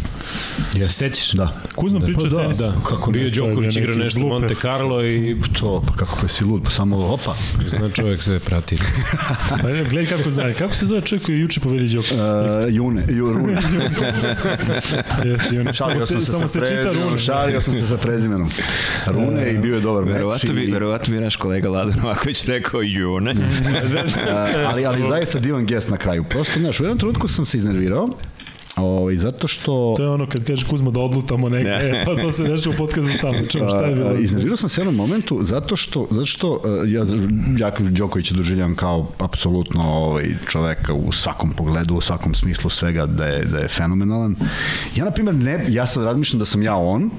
Se 0.71 0.87
sećaš? 0.87 1.31
Da. 1.31 1.53
Kuzma 1.75 1.99
priča 1.99 2.19
Pa 2.21 2.27
da, 2.29 2.37
o 2.37 2.41
tenisu. 2.41 2.63
Da, 2.63 2.73
Kako 2.89 3.11
bio 3.11 3.29
Đoković 3.29 3.75
igrao 3.75 3.95
neki 3.95 4.03
nešto 4.03 4.19
u. 4.19 4.39
Monte 4.39 4.55
Carlo 4.61 5.05
i 5.05 5.35
To, 5.59 5.83
pa 5.87 5.93
kako 5.93 6.17
pa 6.21 6.27
si 6.27 6.43
lud, 6.43 6.61
pa 6.63 6.69
samo 6.71 6.97
opa. 6.97 7.35
zna 7.65 7.89
čovjek 7.89 8.23
sve 8.23 8.39
prati. 8.39 8.77
Pa 9.61 9.67
ne, 9.67 9.83
gledaj 9.83 10.17
kako 10.17 10.31
zna. 10.31 10.53
Kako 10.53 10.75
se 10.75 10.85
zove 10.85 11.01
čovjek 11.01 11.25
koji 11.25 11.35
je 11.35 11.41
juče 11.41 11.59
pobedi 11.59 11.89
Đoković? 11.89 12.19
Uh, 12.67 12.73
june, 12.73 13.05
ju, 13.09 13.33
rune. 13.33 13.53
Jeste, 15.25 15.55
samo 15.55 15.73
Šalio 15.73 16.01
se, 16.01 16.07
sam 16.07 16.21
se 16.21 16.31
samo 16.31 16.47
sa 16.47 16.47
se 16.47 16.59
čita 16.59 16.91
rune. 16.91 17.17
šalio 17.17 17.61
sam 17.61 17.73
se 17.73 17.85
sa 17.95 17.99
prezimenom. 17.99 18.49
Rune 19.07 19.51
i 19.51 19.57
bio 19.57 19.75
je 19.75 19.81
dobar 19.81 20.03
meč. 20.05 20.13
Verovatno 20.13 20.53
bi, 20.53 20.61
i- 20.61 20.71
verovatno 20.71 21.13
bi 21.13 21.19
naš 21.19 21.35
kolega 21.35 21.69
Ladan 21.69 21.99
Novaković 21.99 22.45
rekao 22.45 22.81
June. 22.81 23.35
Ali, 24.67 24.85
ali 24.85 25.03
zaista 25.03 25.39
divan 25.39 25.65
gest 25.65 25.89
na 25.89 25.97
kraju. 25.97 26.23
Prosto, 26.23 26.59
znaš, 26.59 26.79
u 26.79 26.83
jednom 26.83 26.97
trenutku 26.97 27.27
sam 27.27 27.45
se 27.45 27.57
iznervirao 27.57 28.09
Ovaj, 28.75 29.15
zato 29.15 29.47
što... 29.47 29.93
To 29.97 30.03
je 30.03 30.09
ono 30.09 30.25
kad 30.29 30.45
kaže 30.45 30.65
Kuzma 30.65 30.91
da 30.91 30.99
odlutamo 30.99 31.49
neke, 31.49 31.69
e, 31.87 32.03
pa 32.05 32.15
to 32.15 32.31
se 32.31 32.43
nešto 32.43 32.69
u 32.69 32.73
podcastu 32.77 33.17
stalno. 33.17 33.45
Čemu 33.49 33.69
šta 33.69 33.85
je 33.85 33.95
bilo? 33.95 34.15
Iznervirao 34.15 34.55
sam 34.55 34.69
se 34.69 34.81
u 34.81 34.83
jednom 34.83 34.95
momentu 34.95 35.39
zato 35.41 35.75
što, 35.75 36.07
zato 36.11 36.25
što 36.25 36.51
uh, 36.51 36.91
ja 36.91 37.05
Jako 37.57 37.83
Đokovića 37.83 38.35
doživljam 38.35 38.75
kao 38.75 39.11
apsolutno 39.17 39.83
ovaj, 39.83 40.35
čoveka 40.47 40.93
u 40.93 41.11
svakom 41.11 41.51
pogledu, 41.51 41.95
u 41.95 42.01
svakom 42.01 42.33
smislu 42.33 42.69
svega 42.69 43.05
da 43.05 43.25
je, 43.25 43.45
da 43.45 43.59
je 43.59 43.67
fenomenalan. 43.67 44.35
Ja, 44.95 45.05
na 45.05 45.11
primjer, 45.11 45.35
ne, 45.35 45.65
ja 45.69 45.85
sad 45.85 46.03
razmišljam 46.03 46.39
da 46.39 46.45
sam 46.45 46.63
ja 46.63 46.75
on, 46.75 47.09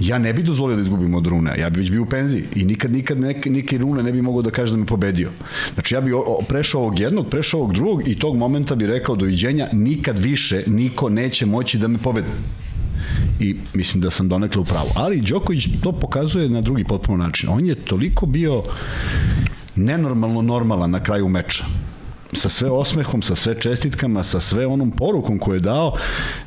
ja 0.00 0.18
ne 0.18 0.32
bi 0.32 0.42
dozvolio 0.42 0.76
da 0.76 0.82
izgubim 0.82 1.14
od 1.14 1.26
Rune, 1.26 1.56
ja 1.58 1.70
bi 1.70 1.80
već 1.80 1.90
bio 1.90 2.02
u 2.02 2.06
penziji 2.06 2.44
i 2.54 2.64
nikad, 2.64 2.92
nikad 2.92 3.20
nek, 3.20 3.46
neki 3.46 3.78
Rune 3.78 4.02
ne 4.02 4.12
bi 4.12 4.22
mogao 4.22 4.42
da 4.42 4.50
kaže 4.50 4.72
da 4.72 4.78
me 4.78 4.86
pobedio. 4.86 5.30
Znači 5.74 5.94
ja 5.94 6.00
bi 6.00 6.12
o, 6.12 6.18
o, 6.18 6.42
prešao 6.48 6.80
ovog 6.80 7.00
jednog, 7.00 7.30
prešao 7.30 7.60
ovog 7.60 7.74
drugog 7.74 8.08
i 8.08 8.18
tog 8.18 8.36
momenta 8.36 8.74
bi 8.74 8.86
rekao 8.86 9.16
doviđenja, 9.16 9.68
nikad 9.72 10.18
više 10.18 10.64
niko 10.84 11.08
neće 11.08 11.46
moći 11.46 11.78
da 11.78 11.88
me 11.88 11.98
pobedi 11.98 12.28
i 13.40 13.56
mislim 13.74 14.02
da 14.02 14.10
sam 14.10 14.28
donekle 14.28 14.60
u 14.60 14.64
pravu. 14.64 14.88
Ali 14.96 15.20
Đoković 15.20 15.68
to 15.82 15.92
pokazuje 15.92 16.48
na 16.48 16.60
drugi 16.60 16.84
potpuno 16.84 17.24
način. 17.24 17.48
On 17.52 17.66
je 17.66 17.74
toliko 17.74 18.26
bio 18.26 18.62
nenormalno 19.76 20.42
normalan 20.42 20.90
na 20.90 21.02
kraju 21.02 21.28
meča 21.28 21.64
sa 22.34 22.48
sve 22.48 22.70
osmehom, 22.70 23.22
sa 23.22 23.34
sve 23.34 23.60
čestitkama, 23.60 24.22
sa 24.22 24.40
sve 24.40 24.66
onom 24.66 24.90
porukom 24.90 25.38
koju 25.38 25.54
je 25.54 25.60
dao, 25.60 25.96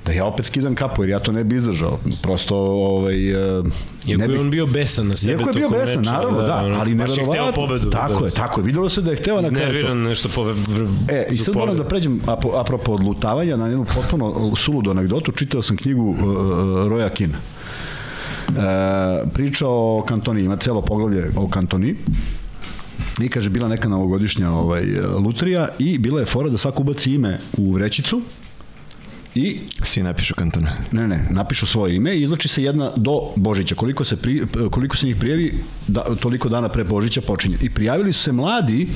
da 0.06 0.12
ja 0.12 0.26
opet 0.26 0.46
skidam 0.46 0.76
kapu, 0.76 1.04
jer 1.04 1.10
ja 1.10 1.20
to 1.20 1.32
ne 1.32 1.44
bi 1.44 1.56
izdržao. 1.56 2.00
Prosto, 2.22 2.56
ovaj... 2.58 3.16
Iako 3.16 4.22
ne 4.22 4.28
bi... 4.28 4.34
je 4.34 4.40
on 4.40 4.50
bio 4.50 4.66
besan 4.66 5.08
na 5.08 5.16
sebe 5.16 5.32
Iako 5.32 5.50
je 5.50 5.54
bio 5.54 5.70
besan, 5.70 5.98
meča, 5.98 6.12
naravno, 6.12 6.42
da, 6.42 6.48
da 6.48 6.54
ali 6.54 6.96
neverovatno. 6.96 7.52
pobedu. 7.56 7.90
Tako 7.90 8.20
da, 8.20 8.26
je, 8.26 8.32
tako 8.32 8.62
je. 8.62 8.66
Videlo 8.66 8.90
se 8.90 9.02
da 9.02 9.12
je 9.12 9.18
hteo 9.18 9.42
na 9.42 9.50
kraju. 9.50 9.66
Nerviran 9.66 9.98
nešto 9.98 10.30
po... 10.36 10.54
E, 11.10 11.28
i 11.30 11.38
sad 11.38 11.56
moram 11.56 11.78
da 11.78 11.84
pređem, 11.84 12.22
apropo 12.60 12.92
odlutavanja, 12.92 13.58
na 13.58 13.68
jednu 13.68 13.86
potpuno 13.96 14.56
suludu 14.56 14.92
anegdotu, 14.92 15.32
čitao 15.32 15.62
sam 15.62 15.78
knjigu 15.78 16.10
uh, 16.10 16.18
Roja 16.90 17.10
Kina. 17.10 17.38
E, 17.38 19.30
pričao 19.34 20.00
o 20.00 20.04
kantoni, 20.08 20.42
ima 20.42 20.56
celo 20.56 20.82
poglavlje 20.82 21.32
o 21.36 21.48
kantoni 21.48 21.96
i 23.22 23.30
kaže 23.30 23.50
bila 23.50 23.68
neka 23.68 23.90
novogodišnja 23.90 24.52
ovaj, 24.52 24.86
lutrija 25.02 25.70
i 25.80 25.98
bila 25.98 26.20
je 26.20 26.26
fora 26.26 26.50
da 26.50 26.58
svako 26.58 26.82
ubaci 26.82 27.14
ime 27.14 27.40
u 27.58 27.72
vrećicu 27.72 28.22
i 29.36 29.60
svi 29.84 30.04
napišu 30.04 30.36
kantone. 30.36 30.72
Ne, 30.92 31.08
ne, 31.08 31.28
napišu 31.32 31.66
svoje 31.66 31.96
ime 31.96 32.16
i 32.16 32.22
izlači 32.22 32.48
se 32.48 32.64
jedna 32.64 32.92
do 32.96 33.34
Božića. 33.36 33.76
Koliko 33.76 34.04
se 34.04 34.18
pri, 34.18 34.44
koliko 34.72 34.98
se 34.98 35.06
njih 35.06 35.16
prijavi, 35.16 35.64
da, 35.88 36.16
toliko 36.16 36.50
dana 36.50 36.70
pre 36.70 36.84
Božića 36.84 37.22
počinje. 37.22 37.58
I 37.62 37.70
prijavili 37.70 38.14
su 38.14 38.24
se 38.24 38.32
mladi 38.32 38.88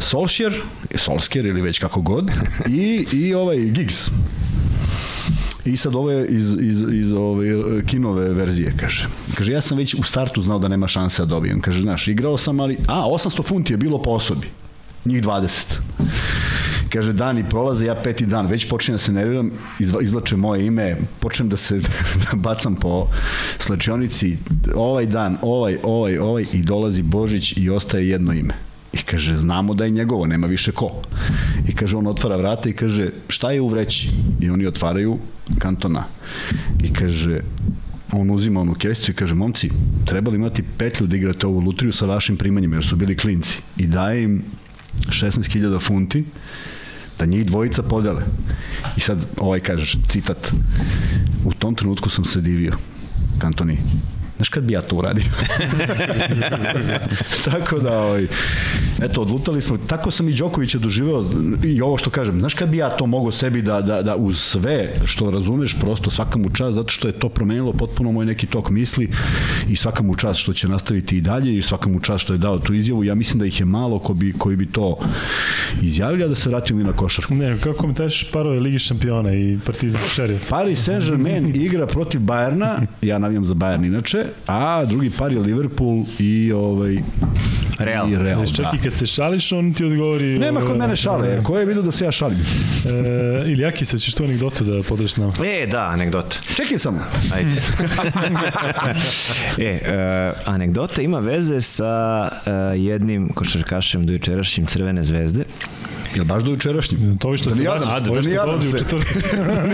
Solskjaer, 0.00 0.54
Solskjaer 0.94 1.46
ili 1.46 1.60
već 1.60 1.78
kako 1.78 2.00
god, 2.00 2.30
i, 2.68 3.06
i 3.12 3.34
ovaj 3.34 3.58
Giggs. 3.58 4.10
I 5.68 5.76
sad 5.76 5.94
ovo 5.94 6.10
je 6.10 6.26
iz, 6.26 6.56
iz, 6.60 6.84
iz 6.92 7.12
ove 7.12 7.86
kinove 7.86 8.28
verzije, 8.28 8.74
kaže. 8.80 9.06
Kaže, 9.34 9.52
ja 9.52 9.60
sam 9.60 9.78
već 9.78 9.94
u 9.94 10.02
startu 10.02 10.42
znao 10.42 10.58
da 10.58 10.68
nema 10.68 10.88
šanse 10.88 11.22
da 11.22 11.26
dobijem. 11.26 11.60
Kaže, 11.60 11.80
znaš, 11.80 12.08
igrao 12.08 12.38
sam, 12.38 12.60
ali... 12.60 12.76
A, 12.86 13.04
800 13.06 13.44
funti 13.44 13.72
je 13.72 13.76
bilo 13.76 14.02
po 14.02 14.10
osobi. 14.10 14.46
Njih 15.04 15.22
20. 15.22 15.78
Kaže, 16.92 17.12
dani 17.12 17.44
prolaze, 17.50 17.86
ja 17.86 17.94
peti 17.94 18.26
dan, 18.26 18.46
već 18.46 18.68
počinjem 18.68 18.94
da 18.96 19.02
se 19.02 19.12
nerviram, 19.12 19.50
izlače 20.00 20.36
moje 20.36 20.66
ime, 20.66 20.96
počnem 21.20 21.48
da 21.48 21.56
se 21.56 21.80
da 22.24 22.36
bacam 22.36 22.76
po 22.76 23.06
slačionici, 23.58 24.36
ovaj 24.74 25.06
dan, 25.06 25.36
ovaj, 25.42 25.78
ovaj, 25.82 26.18
ovaj, 26.18 26.44
i 26.52 26.62
dolazi 26.62 27.02
Božić 27.02 27.56
i 27.56 27.70
ostaje 27.70 28.08
jedno 28.08 28.32
ime. 28.32 28.67
I 28.92 28.98
kaže, 28.98 29.34
znamo 29.36 29.74
da 29.74 29.84
je 29.84 29.90
njegovo, 29.90 30.26
nema 30.26 30.46
više 30.46 30.72
ko. 30.72 31.02
I 31.68 31.74
kaže, 31.74 31.96
on 31.96 32.06
otvara 32.06 32.36
vrata 32.36 32.68
i 32.68 32.72
kaže, 32.72 33.10
šta 33.28 33.50
je 33.50 33.60
u 33.60 33.68
vreći? 33.68 34.10
I 34.40 34.50
oni 34.50 34.66
otvaraju 34.66 35.18
kantona. 35.58 36.04
I 36.82 36.92
kaže, 36.92 37.40
on 38.12 38.30
uzima 38.30 38.60
onu 38.60 38.74
kesicu 38.74 39.10
i 39.10 39.14
kaže, 39.14 39.34
momci, 39.34 39.70
trebali 40.04 40.36
imati 40.36 40.64
petlju 40.78 41.06
da 41.06 41.16
igrate 41.16 41.46
ovu 41.46 41.60
lutriju 41.60 41.92
sa 41.92 42.06
vašim 42.06 42.36
primanjima, 42.36 42.76
jer 42.76 42.84
su 42.84 42.96
bili 42.96 43.16
klinci. 43.16 43.60
I 43.76 43.86
daje 43.86 44.22
im 44.22 44.42
16.000 45.06 45.80
funti 45.80 46.24
da 47.18 47.26
njih 47.26 47.46
dvojica 47.46 47.82
podele. 47.82 48.22
I 48.96 49.00
sad 49.00 49.26
ovaj 49.36 49.60
kaže, 49.60 49.98
citat, 50.08 50.52
u 51.44 51.52
tom 51.52 51.74
trenutku 51.74 52.10
sam 52.10 52.24
se 52.24 52.40
divio, 52.40 52.72
Kantoni, 53.38 53.78
Znaš 54.38 54.48
kad 54.48 54.64
bi 54.64 54.72
ja 54.72 54.82
to 54.82 54.96
uradio? 54.96 55.24
tako 57.50 57.78
da, 57.78 57.98
ovaj, 57.98 58.26
eto, 59.02 59.22
odlutali 59.22 59.60
smo. 59.60 59.76
Tako 59.76 60.10
sam 60.10 60.28
i 60.28 60.34
Đokovića 60.34 60.78
doživeo 60.78 61.24
i 61.64 61.80
ovo 61.80 61.98
što 61.98 62.10
kažem. 62.10 62.40
Znaš 62.40 62.54
kad 62.54 62.68
bi 62.68 62.76
ja 62.76 62.90
to 62.90 63.06
mogao 63.06 63.32
sebi 63.32 63.62
da, 63.62 63.80
da, 63.80 64.02
da 64.02 64.16
uz 64.16 64.40
sve 64.40 64.94
što 65.04 65.30
razumeš, 65.30 65.76
prosto 65.80 66.10
svaka 66.10 66.38
mu 66.38 66.48
čast, 66.48 66.74
zato 66.74 66.88
što 66.88 67.08
je 67.08 67.18
to 67.18 67.28
promenilo 67.28 67.72
potpuno 67.72 68.12
moj 68.12 68.26
neki 68.26 68.46
tok 68.46 68.70
misli 68.70 69.10
i 69.68 69.76
svaka 69.76 70.02
mu 70.02 70.16
čast 70.16 70.40
što 70.40 70.52
će 70.52 70.68
nastaviti 70.68 71.16
i 71.16 71.20
dalje 71.20 71.56
i 71.56 71.62
svaka 71.62 71.88
mu 71.88 72.00
čast 72.00 72.24
što 72.24 72.32
je 72.32 72.38
dao 72.38 72.58
tu 72.58 72.74
izjavu. 72.74 73.04
Ja 73.04 73.14
mislim 73.14 73.38
da 73.38 73.46
ih 73.46 73.60
je 73.60 73.66
malo 73.66 73.98
ko 73.98 74.14
bi, 74.14 74.32
koji 74.32 74.56
bi 74.56 74.66
to 74.66 74.98
izjavili, 75.82 76.24
a 76.24 76.28
da 76.28 76.34
se 76.34 76.48
vratimo 76.48 76.80
i 76.80 76.84
na 76.84 76.92
košarku. 76.92 77.34
Ne, 77.34 77.56
kako 77.60 77.86
mi 77.86 77.94
teš 77.94 78.30
parove 78.32 78.60
Ligi 78.60 78.78
šampiona 78.78 79.34
i 79.34 79.58
Partizan 79.66 80.00
Šerif? 80.08 80.48
Paris 80.50 80.88
Saint-Germain 80.88 81.56
igra 81.56 81.86
protiv 81.86 82.20
Bajerna, 82.20 82.82
ja 83.02 83.18
navijam 83.18 83.44
za 83.44 83.54
Bayern 83.54 83.86
inače, 83.86 84.24
a 84.46 84.84
drugi 84.84 85.10
par 85.10 85.32
je 85.32 85.38
Liverpool 85.38 86.04
i 86.18 86.52
ovaj 86.52 86.98
Real. 87.78 88.12
I 88.12 88.16
Real, 88.16 88.46
Čak 88.46 88.66
da. 88.66 88.72
i 88.74 88.82
kad 88.82 88.94
se 88.94 89.06
šališ, 89.06 89.52
on 89.52 89.74
ti 89.74 89.84
odgovori... 89.84 90.38
Nema 90.38 90.60
kod 90.60 90.76
mene 90.76 90.96
šale, 90.96 91.42
ko 91.42 91.58
je 91.58 91.64
vidio 91.64 91.82
da 91.82 91.92
se 91.92 92.04
ja 92.04 92.12
šalim? 92.12 92.38
E, 92.86 93.50
ili 93.50 93.64
Aki, 93.64 93.86
ćeš 93.86 94.14
tu 94.14 94.24
anegdotu 94.24 94.64
da 94.64 94.82
podreš 94.82 95.16
nam? 95.16 95.30
E, 95.44 95.66
da, 95.66 95.86
anegdota. 95.86 96.36
Čekaj 96.56 96.78
samo. 96.78 97.00
Ajde. 97.34 97.50
e, 99.58 99.80
uh, 100.34 100.54
anegdota 100.54 101.02
ima 101.02 101.18
veze 101.18 101.60
sa 101.60 102.28
uh, 102.30 102.52
jednim 102.84 103.28
košarkašem 103.28 104.06
do 104.06 104.12
jučerašnjim 104.12 104.66
Crvene 104.66 105.02
zvezde. 105.02 105.44
Jel 106.14 106.24
baš 106.24 106.42
do 106.42 106.50
jučerašnjim? 106.50 107.18
To 107.18 107.36
što 107.36 107.50
da 107.50 107.56
se 107.56 107.62
nada, 107.62 107.86
nada, 107.86 108.10
da 108.10 108.22
što 108.22 108.30
nada 108.30 108.54
u 108.54 108.78
četvrtak. 108.78 109.08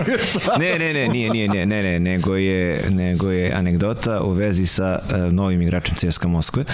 ne, 0.61 0.78
ne, 0.78 0.93
ne, 0.95 1.09
nije, 1.09 1.30
nije, 1.30 1.49
ne, 1.49 1.66
ne, 1.66 1.82
ne, 1.82 2.01
nego 2.01 2.37
je, 2.37 2.91
nego 2.91 3.30
je 3.30 3.53
anegdota 3.53 4.20
u 4.20 4.30
vezi 4.30 4.66
sa 4.66 4.99
uh, 5.03 5.32
novim 5.32 5.62
igračem 5.62 5.95
CSKA 5.95 6.28
Moskve, 6.28 6.64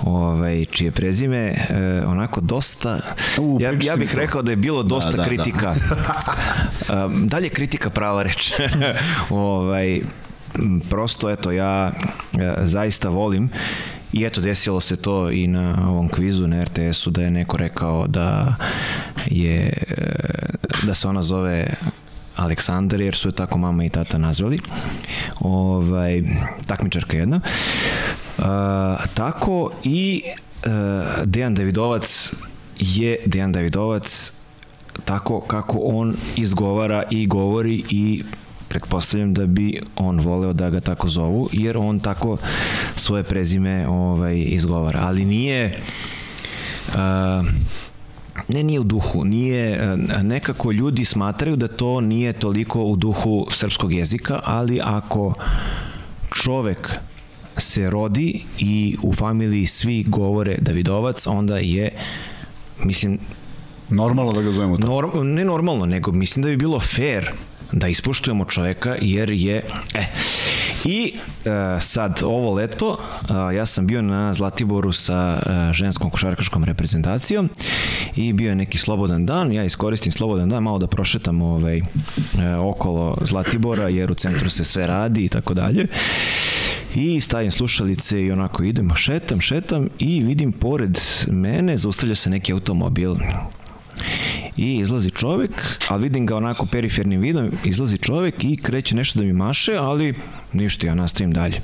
ovaj, 0.00 0.64
čije 0.64 0.90
prezime 0.90 1.54
uh, 1.54 2.10
onako 2.10 2.40
dosta, 2.40 3.00
U, 3.38 3.58
ja, 3.60 3.72
ja 3.82 3.96
bih 3.96 4.14
rekao 4.14 4.42
da 4.42 4.52
je 4.52 4.56
bilo 4.56 4.82
dosta 4.82 5.10
da, 5.10 5.16
da, 5.16 5.24
kritika. 5.24 5.74
Da. 6.88 7.06
um, 7.06 7.28
dalje 7.28 7.48
kritika 7.48 7.90
prava 7.90 8.22
reč. 8.22 8.52
ovaj, 9.30 10.00
prosto, 10.90 11.30
eto, 11.30 11.52
ja 11.52 11.92
uh, 12.32 12.40
zaista 12.62 13.08
volim 13.08 13.50
I 14.16 14.24
eto, 14.24 14.40
desilo 14.40 14.80
se 14.80 14.96
to 14.96 15.30
i 15.30 15.46
na 15.46 15.88
ovom 15.88 16.08
kvizu 16.08 16.46
na 16.46 16.64
RTS-u 16.64 17.10
da 17.10 17.22
je 17.22 17.30
neko 17.30 17.56
rekao 17.56 18.06
da 18.06 18.54
je 19.26 19.72
da 20.82 20.94
se 20.94 21.08
ona 21.08 21.22
zove 21.22 21.74
Aleksandar, 22.36 23.00
jer 23.00 23.14
su 23.14 23.28
je 23.28 23.32
tako 23.32 23.58
mama 23.58 23.84
i 23.84 23.88
tata 23.88 24.18
nazvali. 24.18 24.60
Ovaj, 25.40 26.22
takmičarka 26.66 27.16
jedna. 27.16 27.40
Uh, 28.38 28.44
tako 29.14 29.70
i 29.84 30.22
uh, 30.66 30.72
Dejan 31.24 31.54
Davidovac 31.54 32.34
je 32.78 33.18
Dejan 33.26 33.52
Davidovac 33.52 34.32
tako 35.04 35.40
kako 35.40 35.78
on 35.78 36.16
izgovara 36.36 37.02
i 37.10 37.26
govori 37.26 37.84
i 37.90 38.22
pretpostavljam 38.78 39.34
da 39.34 39.46
bi 39.46 39.80
on 39.96 40.20
voleo 40.20 40.52
da 40.52 40.70
ga 40.70 40.80
tako 40.80 41.08
zovu, 41.08 41.48
jer 41.52 41.76
on 41.76 42.00
tako 42.00 42.36
svoje 42.96 43.22
prezime 43.22 43.88
ovaj, 43.88 44.44
izgovara. 44.46 45.00
Ali 45.02 45.24
nije... 45.24 45.80
Uh, 46.88 46.94
ne 48.48 48.62
nije 48.62 48.80
u 48.80 48.84
duhu, 48.84 49.24
nije 49.24 49.96
nekako 50.22 50.72
ljudi 50.72 51.04
smatraju 51.04 51.56
da 51.56 51.68
to 51.68 52.00
nije 52.00 52.32
toliko 52.32 52.82
u 52.82 52.96
duhu 52.96 53.46
srpskog 53.50 53.92
jezika, 53.92 54.40
ali 54.44 54.80
ako 54.84 55.34
čovek 56.30 56.98
se 57.56 57.90
rodi 57.90 58.44
i 58.58 58.96
u 59.02 59.12
familiji 59.12 59.66
svi 59.66 60.04
govore 60.08 60.56
Davidovac, 60.60 61.26
onda 61.26 61.58
je 61.58 61.90
mislim 62.84 63.18
Normalno 63.88 64.32
da 64.32 64.42
ga 64.42 64.50
zovemo 64.50 64.76
tako. 64.76 64.88
Norm, 64.88 65.34
ne 65.34 65.44
normalno, 65.44 65.86
nego 65.86 66.12
mislim 66.12 66.42
da 66.42 66.48
bi 66.48 66.56
bilo 66.56 66.80
fair 66.80 67.30
da 67.72 67.88
ispoštujemo 67.88 68.44
čoveka 68.44 68.96
jer 69.00 69.30
je 69.30 69.62
e, 69.94 70.06
I 70.84 71.12
e, 71.44 71.80
sad, 71.80 72.22
ovo 72.24 72.54
leto, 72.54 72.98
e, 73.50 73.54
ja 73.54 73.66
sam 73.66 73.86
bio 73.86 74.02
na 74.02 74.32
Zlatiboru 74.32 74.92
sa 74.92 75.38
e, 75.46 75.72
ženskom 75.72 76.10
košarkaškom 76.10 76.64
reprezentacijom 76.64 77.48
i 78.16 78.32
bio 78.32 78.48
je 78.48 78.54
neki 78.54 78.78
slobodan 78.78 79.26
dan, 79.26 79.52
ja 79.52 79.64
iskoristim 79.64 80.12
slobodan 80.12 80.48
dan 80.48 80.62
malo 80.62 80.78
da 80.78 80.86
prošetam 80.86 81.42
ovaj, 81.42 81.78
e, 81.78 81.82
okolo 82.56 83.18
Zlatibora 83.22 83.88
jer 83.88 84.12
u 84.12 84.14
centru 84.14 84.50
se 84.50 84.64
sve 84.64 84.86
radi 84.86 85.24
i 85.24 85.28
tako 85.28 85.54
dalje. 85.54 85.86
I 86.94 87.20
stavim 87.20 87.50
slušalice 87.50 88.22
i 88.22 88.32
onako 88.32 88.62
idem, 88.62 88.94
šetam, 88.94 89.40
šetam 89.40 89.88
i 89.98 90.22
vidim 90.22 90.52
pored 90.52 90.98
mene 91.28 91.76
zaustavlja 91.76 92.14
se 92.14 92.30
neki 92.30 92.52
automobil 92.52 93.14
i 94.56 94.76
izlazi 94.76 95.10
čovek, 95.10 95.50
ali 95.88 96.02
vidim 96.02 96.26
ga 96.26 96.36
onako 96.36 96.66
perifernim 96.66 97.20
vidom, 97.20 97.50
izlazi 97.64 97.98
čovek 97.98 98.44
i 98.44 98.56
kreće 98.56 98.96
nešto 98.96 99.18
da 99.18 99.24
mi 99.24 99.32
maše, 99.32 99.76
ali 99.76 100.14
ništa, 100.52 100.86
ja 100.86 100.94
nastavim 100.94 101.32
dalje. 101.32 101.60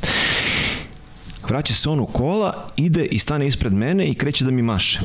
Vraća 1.49 1.75
se 1.75 1.89
on 1.89 2.01
u 2.01 2.07
kola, 2.07 2.67
ide 2.77 3.05
i 3.05 3.19
stane 3.19 3.47
ispred 3.47 3.73
mene 3.73 4.07
i 4.09 4.15
kreće 4.15 4.45
da 4.45 4.51
mi 4.51 4.63
maše. 4.63 5.01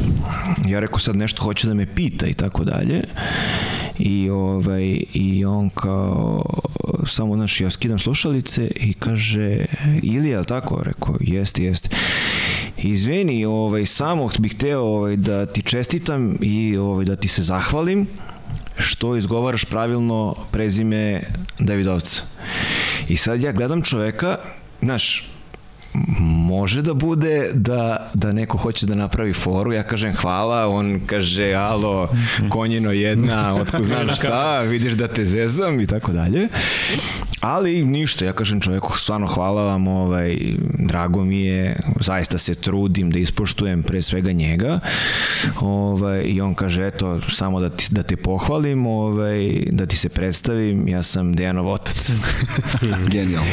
Ja 0.67 0.79
rekao 0.79 0.99
sad 0.99 1.15
nešto 1.15 1.43
hoće 1.43 1.67
da 1.67 1.73
me 1.73 1.95
pita 1.95 2.27
i 2.27 2.33
tako 2.33 2.63
dalje. 2.63 3.03
I, 3.99 4.29
ovaj, 4.29 5.03
i 5.13 5.45
on 5.45 5.69
kao, 5.69 6.43
samo, 7.07 7.35
znaš, 7.35 7.61
ja 7.61 7.69
skidam 7.69 7.99
slušalice 7.99 8.71
i 8.75 8.93
kaže, 8.93 9.65
ili 10.03 10.29
je 10.29 10.43
tako? 10.43 10.81
Rekao, 10.83 11.15
jeste, 11.19 11.63
jeste. 11.63 11.89
Izvini, 12.77 13.45
ovaj, 13.45 13.85
samo 13.85 14.29
bih 14.39 14.55
hteo 14.55 14.81
ovaj, 14.81 15.15
da 15.15 15.45
ti 15.45 15.61
čestitam 15.61 16.37
i 16.41 16.77
ovaj, 16.77 17.05
da 17.05 17.15
ti 17.15 17.27
se 17.27 17.41
zahvalim 17.41 18.07
što 18.77 19.15
izgovaraš 19.15 19.65
pravilno 19.65 20.35
prezime 20.51 21.21
Davidovca. 21.59 22.21
I 23.09 23.17
sad 23.17 23.43
ja 23.43 23.51
gledam 23.51 23.81
čoveka, 23.81 24.37
znaš, 24.81 25.29
može 26.47 26.81
da 26.81 26.93
bude 26.93 27.51
da, 27.53 28.09
da 28.13 28.31
neko 28.31 28.57
hoće 28.57 28.85
da 28.85 28.95
napravi 28.95 29.33
foru, 29.33 29.73
ja 29.73 29.83
kažem 29.83 30.13
hvala, 30.13 30.67
on 30.67 30.99
kaže 31.05 31.53
alo, 31.53 32.09
konjino 32.49 32.91
jedna, 32.91 33.55
otko 33.55 33.83
znam 33.87 34.09
šta, 34.15 34.59
vidiš 34.59 34.93
da 34.93 35.07
te 35.07 35.25
zezam 35.25 35.79
i 35.81 35.87
tako 35.87 36.11
dalje. 36.11 36.47
Ali 37.41 37.85
ništa, 37.85 38.25
ja 38.25 38.33
kažem 38.33 38.61
čoveku, 38.61 38.97
stvarno 38.97 39.27
hvala 39.27 39.63
vam, 39.63 39.87
ovaj, 39.87 40.37
drago 40.79 41.23
mi 41.23 41.41
je, 41.41 41.79
zaista 41.99 42.37
se 42.37 42.55
trudim 42.55 43.11
da 43.11 43.19
ispoštujem 43.19 43.83
pre 43.83 44.01
svega 44.01 44.31
njega. 44.31 44.79
Ovaj, 45.61 46.23
I 46.25 46.41
on 46.41 46.55
kaže, 46.55 46.87
eto, 46.87 47.21
samo 47.29 47.59
da, 47.59 47.69
ti, 47.69 47.87
da 47.91 48.03
te 48.03 48.15
pohvalim, 48.15 48.87
ovaj, 48.87 49.63
da 49.71 49.85
ti 49.85 49.97
se 49.97 50.09
predstavim, 50.09 50.87
ja 50.87 51.03
sam 51.03 51.33
Dejanov 51.33 51.67
otac. 51.67 52.11
Genijalno. 53.11 53.51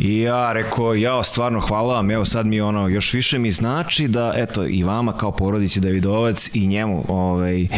I 0.00 0.20
ja 0.20 0.52
rekao, 0.52 0.94
ja 0.94 1.22
stvarno 1.22 1.60
hvala 1.60 1.81
vam, 1.86 2.10
evo 2.10 2.24
sad 2.24 2.46
mi 2.46 2.60
ono, 2.60 2.88
još 2.88 3.12
više 3.12 3.38
mi 3.38 3.50
znači 3.50 4.08
da, 4.08 4.32
eto, 4.36 4.66
i 4.66 4.82
vama 4.82 5.12
kao 5.12 5.32
porodici 5.32 5.80
Davidovac 5.80 6.50
i 6.54 6.66
njemu, 6.66 7.04
ovaj, 7.08 7.68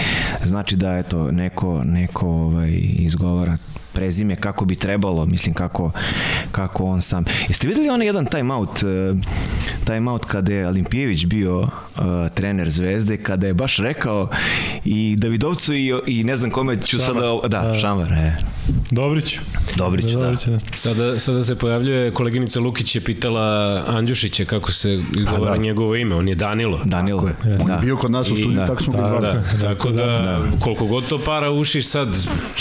znači 0.44 0.76
da, 0.76 0.98
eto, 0.98 1.30
neko, 1.30 1.82
neko 1.84 2.28
ovaj, 2.28 2.80
izgovara 2.98 3.56
prezime 3.94 4.36
kako 4.36 4.64
bi 4.64 4.74
trebalo, 4.76 5.26
mislim 5.26 5.54
kako, 5.54 5.90
kako 6.52 6.84
on 6.84 7.02
sam. 7.02 7.24
Jeste 7.48 7.68
videli 7.68 7.88
onaj 7.88 8.06
jedan 8.06 8.26
time 8.26 8.54
out, 8.54 8.68
uh, 8.82 9.18
time 9.84 10.10
out 10.10 10.24
kada 10.24 10.52
je 10.52 10.68
Olimpijević 10.68 11.26
bio 11.26 11.58
uh, 11.58 11.66
trener 12.34 12.70
Zvezde, 12.70 13.16
kada 13.16 13.46
je 13.46 13.54
baš 13.54 13.76
rekao 13.78 14.28
i 14.84 15.16
Davidovcu 15.18 15.74
i, 15.74 15.92
i 16.06 16.24
ne 16.24 16.36
znam 16.36 16.50
kome 16.50 16.76
ću 16.78 16.98
Šamar. 16.98 17.22
sada, 17.42 17.62
da, 17.62 17.74
Šamar, 17.74 18.08
e. 18.08 18.36
Dobrić. 18.90 19.38
Dobrić, 19.76 20.04
da. 20.06 20.20
Dobrić, 20.20 20.44
da. 20.44 20.58
Sada, 20.72 21.18
sada 21.18 21.42
se 21.42 21.56
pojavljuje, 21.56 22.10
koleginica 22.10 22.60
Lukić 22.60 22.94
je 22.94 23.00
pitala 23.00 23.44
Andjušića 23.88 24.44
kako 24.44 24.72
se 24.72 24.92
izgovara 25.14 25.50
da. 25.50 25.56
njegovo 25.56 25.94
ime, 25.96 26.14
on 26.14 26.28
je 26.28 26.34
Danilo. 26.34 26.80
Danilo. 26.84 27.20
Tako 27.22 27.48
je. 27.48 27.54
On 27.54 27.60
je 27.60 27.66
Da. 27.66 27.76
bio 27.76 27.96
kod 27.96 28.10
nas 28.10 28.26
u 28.26 28.36
studiju, 28.36 28.52
da, 28.52 28.66
tako 28.66 28.82
smo 28.82 28.92
ga 28.92 28.98
Da, 28.98 29.08
zvali. 29.08 29.22
da, 29.22 29.42
tako 29.60 29.90
da, 29.90 30.40
koliko 30.60 30.86
god 30.86 31.08
to 31.08 31.18
para 31.18 31.50
ušiš 31.50 31.86
sad... 31.86 32.08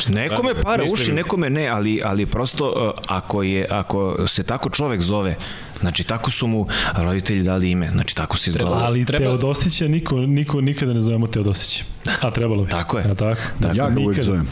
Nekome 0.09 0.53
para 0.55 0.83
Mislim- 0.83 1.01
uši, 1.01 1.13
nekome 1.23 1.49
ne, 1.49 1.67
ali, 1.67 2.01
ali 2.03 2.25
prosto 2.25 2.67
uh, 2.69 2.91
ako, 3.07 3.43
je, 3.43 3.67
ako 3.69 4.27
se 4.27 4.43
tako 4.43 4.69
čovek 4.69 5.01
zove, 5.01 5.35
znači 5.83 6.03
tako 6.03 6.31
su 6.31 6.47
mu 6.47 6.67
roditelji 6.95 7.43
dali 7.43 7.71
ime, 7.71 7.89
znači 7.89 8.15
tako 8.15 8.37
se 8.37 8.49
izgovara. 8.49 8.85
Ali 8.85 9.05
Treba- 9.05 9.25
Teodosića 9.25 9.87
niko, 9.87 10.17
niko 10.17 10.61
nikada 10.61 10.93
ne 10.93 11.01
zovemo 11.01 11.27
Teodosić. 11.27 11.83
A 12.21 12.31
trebalo 12.31 12.63
bi. 12.63 12.69
Tako 12.71 12.97
je. 12.97 13.05
A 13.05 13.15
tako? 13.15 13.41
Ja 13.65 13.89
ga 13.89 13.93
uvijek 13.95 14.07
Nikada. 14.07 14.23
zovem. 14.23 14.47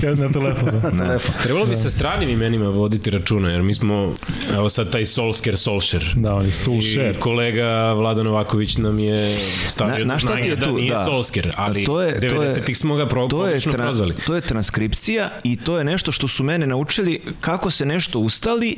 Kad 0.00 0.18
na 0.18 0.28
telefon. 0.30 0.70
Da. 0.72 0.90
Ne. 1.02 1.16
Trebalo 1.42 1.66
bi 1.66 1.76
sa 1.76 1.90
stranim 1.90 2.28
imenima 2.30 2.66
voditi 2.66 3.10
računa, 3.10 3.50
jer 3.50 3.62
mi 3.62 3.74
smo, 3.74 4.14
evo 4.52 4.70
sad 4.70 4.90
taj 4.90 5.06
Solsker 5.06 5.56
Solšer. 5.58 6.12
Da, 6.16 6.34
on 6.34 6.42
je 6.42 6.48
I 6.48 6.52
Sulšer. 6.52 7.18
kolega 7.18 7.62
Vladan 7.92 8.24
Novaković 8.26 8.76
nam 8.76 8.98
je 8.98 9.36
stavio 9.66 9.98
Na- 9.98 10.04
na 10.04 10.18
šta 10.18 10.36
ti 10.36 10.48
je 10.48 10.56
da 10.56 10.66
tu? 10.66 10.72
nije 10.72 10.92
Da. 10.92 11.04
Solsker, 11.04 11.52
ali 11.56 11.84
To 11.84 12.02
je- 12.02 12.20
to 12.20 12.42
je- 12.42 12.50
90-ih 12.50 12.78
smo 12.78 12.94
ga 12.94 13.06
pro, 13.06 13.28
to 13.28 13.46
je, 13.46 13.60
tra, 13.60 13.72
prozvali. 13.74 14.14
to 14.16 14.34
je 14.34 14.40
transkripcija 14.42 15.30
i 15.44 15.56
to 15.56 15.78
je 15.78 15.84
nešto 15.84 16.12
što 16.12 16.28
su 16.28 16.44
mene 16.44 16.66
naučili 16.66 17.20
kako 17.40 17.70
se 17.70 17.86
nešto 17.86 18.18
ustali 18.18 18.76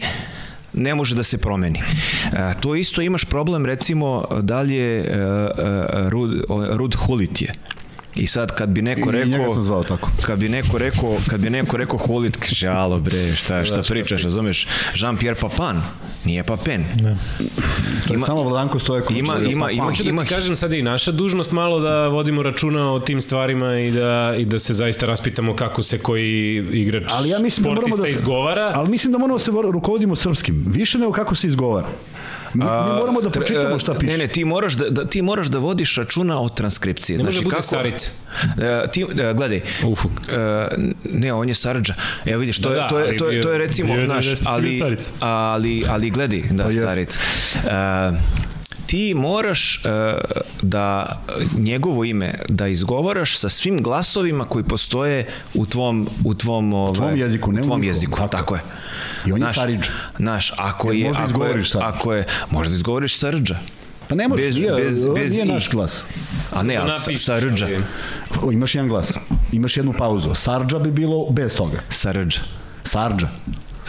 ne 0.75 0.95
može 0.95 1.14
da 1.14 1.22
se 1.22 1.39
promeni. 1.39 1.79
E, 1.79 2.61
to 2.61 2.75
isto 2.75 3.03
imaš 3.03 3.25
problem 3.25 3.66
recimo 3.66 4.25
dalje 4.43 5.01
e, 5.01 5.03
e, 5.03 5.09
Rud, 6.09 6.45
o- 6.49 6.77
Rud 6.77 6.95
Hulit 6.95 7.43
je. 7.43 7.53
I 8.17 8.27
sad 8.27 8.53
kad 8.53 8.69
bi 8.69 8.83
neko 8.83 9.11
I 9.11 9.15
njega 9.15 9.37
rekao 9.37 9.55
sam 9.55 9.62
zvao 9.62 9.83
tako. 9.85 10.11
kad 10.23 10.39
bi 10.39 10.49
neko 10.49 10.79
rekao 10.79 11.17
kad 11.29 11.41
bi 11.41 11.51
neko 11.51 11.77
rekao 11.77 11.99
Hulit 11.99 12.37
kaže 12.39 12.69
alo 12.69 12.99
bre 12.99 13.35
šta 13.35 13.65
šta 13.65 13.83
pričaš 13.85 14.23
razumeš 14.23 14.67
Jean-Pierre 14.95 15.41
Papin 15.41 15.81
nije 16.25 16.43
Papin 16.45 16.85
Ne. 16.97 17.17
To 18.07 18.12
je 18.12 18.17
Ima- 18.17 18.27
samo 18.27 18.43
Vladanko 18.43 18.79
Stojaković. 18.79 19.19
ima 19.19 19.33
radio, 19.35 19.49
ima 19.49 19.65
pa- 19.65 19.71
ima 19.71 19.85
Hoću 19.85 20.03
da 20.03 20.11
ima 20.11 20.23
ti 20.23 20.29
kažem 20.29 20.57
sad 20.57 20.73
i 20.73 20.83
naša 20.83 21.12
dužnost 21.12 21.53
malo 21.53 21.81
da 21.81 22.09
vodimo 22.09 22.43
računa 22.43 22.93
o 22.93 23.01
tim 23.01 23.21
stvarima 23.21 23.75
i 23.75 23.91
da, 23.91 24.35
i 24.39 24.45
da 24.45 24.59
se 24.59 24.75
zaista 24.75 25.07
raspitamo 25.07 25.57
kako 25.57 25.83
se 25.83 25.99
koji 25.99 26.57
igrač 26.73 27.03
Ali 27.09 27.29
ja 27.29 27.39
mislim 27.39 27.65
da 27.65 27.71
moramo 27.71 27.97
da 27.97 28.05
se, 28.05 28.11
izgovara. 28.11 28.73
Ali 28.75 28.89
mislim 28.89 29.12
da 29.12 29.19
moramo 29.19 29.35
da 29.35 29.45
se 29.45 29.51
rukovodimo 29.65 30.17
srpskim. 30.17 30.65
Više 30.69 30.99
nego 30.99 31.12
kako 31.12 31.35
se 31.35 31.47
izgovara. 31.47 31.89
Mi, 32.55 32.65
mi 32.65 32.71
moramo 32.71 33.21
da 33.21 33.31
pročitamo 33.31 33.79
šta 33.79 33.95
piše. 33.95 34.13
Ne, 34.13 34.19
ne, 34.19 34.27
ti 34.27 34.45
moraš 34.45 34.75
da, 34.75 34.91
da 34.91 35.05
ti 35.05 35.23
moraš 35.23 35.47
da 35.47 35.59
vodiš 35.59 35.97
računa 35.97 36.41
o 36.41 36.49
transkripciji. 36.49 37.17
Ne 37.17 37.25
može 37.25 37.35
znači 37.35 37.45
bude 37.45 37.57
kako 37.57 37.67
Sarica. 37.67 38.11
E, 38.59 38.91
ti 38.93 39.03
e, 39.03 39.35
gledaj. 39.35 39.61
Ufuk. 39.87 40.13
E, 40.29 40.67
ne, 41.13 41.33
on 41.33 41.49
je 41.49 41.55
Sarđa. 41.55 41.95
Evo 42.27 42.41
vidiš, 42.41 42.59
to 42.59 42.69
Da, 42.69 42.75
je 42.75 42.81
da, 42.81 42.89
to 42.89 42.99
je 42.99 43.05
ali 43.09 43.17
to 43.17 43.31
je, 43.31 43.43
to 43.43 43.53
je 43.53 43.59
recimo 43.59 43.95
bio 43.95 44.07
naš, 44.07 44.27
90 44.27 44.43
ali 44.47 44.79
Sarica. 44.79 45.11
ali 45.21 45.85
ali 45.89 46.11
gledaj, 46.11 46.43
da 46.51 46.65
jest. 46.65 46.81
Sarica. 46.81 47.19
E, 47.55 48.54
ti 48.87 49.14
moraš 49.14 49.76
e, 49.76 49.89
da 50.62 51.18
njegovo 51.59 52.05
ime 52.05 52.35
da 52.49 52.66
izgovaraš 52.66 53.39
sa 53.39 53.49
svim 53.49 53.82
glasovima 53.82 54.45
koji 54.45 54.64
postoje 54.64 55.26
u 55.55 55.66
tvom 55.66 56.09
u 56.24 56.35
tvom 56.35 56.72
ovaj, 56.72 56.95
tvom 56.95 57.16
jeziku, 57.16 57.53
ne 57.53 57.59
u 57.59 57.61
u 57.61 57.64
tvom 57.64 57.85
jeziku, 57.85 58.16
tako. 58.18 58.28
tako, 58.28 58.55
je. 58.55 58.61
I 59.26 59.32
on 59.32 59.39
je 59.39 59.47
Naš- 59.47 59.55
Saridža. 59.55 59.91
Naš, 60.18 60.53
ako 60.57 60.93
je 60.93 61.07
možda 61.07 61.22
ako 61.24 61.45
je, 61.45 61.64
Saridža? 61.64 61.78
ako 61.89 62.14
je 62.14 62.26
možda 62.51 62.74
izgovoriš 62.74 63.18
Sarđa. 63.18 63.59
Pa 64.09 64.14
ne 64.14 64.28
možeš, 64.28 64.47
bez- 64.47 64.55
nije, 64.55 64.72
bez- 64.72 65.14
bez 65.14 65.32
nije 65.32 65.45
i. 65.45 65.49
naš 65.49 65.70
glas. 65.70 66.05
A 66.51 66.62
ne, 66.62 66.76
ali 66.76 67.16
Sarđa. 67.16 67.68
O, 68.43 68.53
imaš 68.53 68.74
jedan 68.74 68.89
glas. 68.89 69.12
Imaš 69.53 69.76
jednu 69.76 69.93
pauzu. 69.93 70.35
Sarđa 70.35 70.78
bi 70.78 70.91
bilo 70.91 71.30
bez 71.30 71.57
toga. 71.57 71.78
Sarđa. 71.89 72.41
Sarđa. 72.82 73.28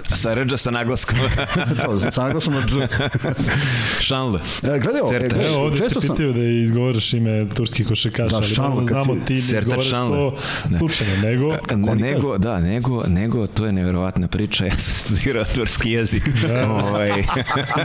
Sarđa 0.07 0.57
sa 0.57 0.71
naglaskom. 0.71 1.17
to, 1.85 2.11
sa 2.11 2.23
naglasom 2.23 2.53
na 2.53 2.61
dž. 2.61 2.73
Šanle. 4.01 4.39
E, 4.63 4.79
gledaj 4.79 5.01
ovo, 5.01 5.09
e, 5.09 5.11
Sertač. 5.11 5.33
gledaj, 5.33 5.47
Evo, 5.47 5.63
ovdje 5.63 5.77
često 5.79 5.99
te 5.99 6.07
sam... 6.07 6.15
pitaju 6.15 6.33
da 6.33 6.41
izgovaraš 6.41 7.13
ime 7.13 7.49
turskih 7.49 7.87
košarkaša, 7.87 8.27
Da, 8.27 8.35
ali 8.35 8.45
Šanle, 8.45 8.79
da 8.79 8.85
znamo 8.85 9.05
si- 9.15 9.25
ti 9.25 9.33
ne 9.33 9.41
Sertač 9.41 9.61
izgovaraš 9.63 9.89
Šanle. 9.89 10.17
to 10.17 10.37
slučajno, 10.79 11.17
nego... 11.17 11.51
Ne, 11.75 11.95
nego, 11.95 12.37
da, 12.37 12.59
nego, 12.59 13.03
nego, 13.03 13.47
to 13.47 13.65
je 13.65 13.71
neverovatna 13.71 14.27
priča, 14.27 14.65
ja 14.65 14.77
sam 14.77 14.79
studirao 14.95 15.45
turski 15.45 15.91
jezik. 15.91 16.23
ovaj. 16.69 17.11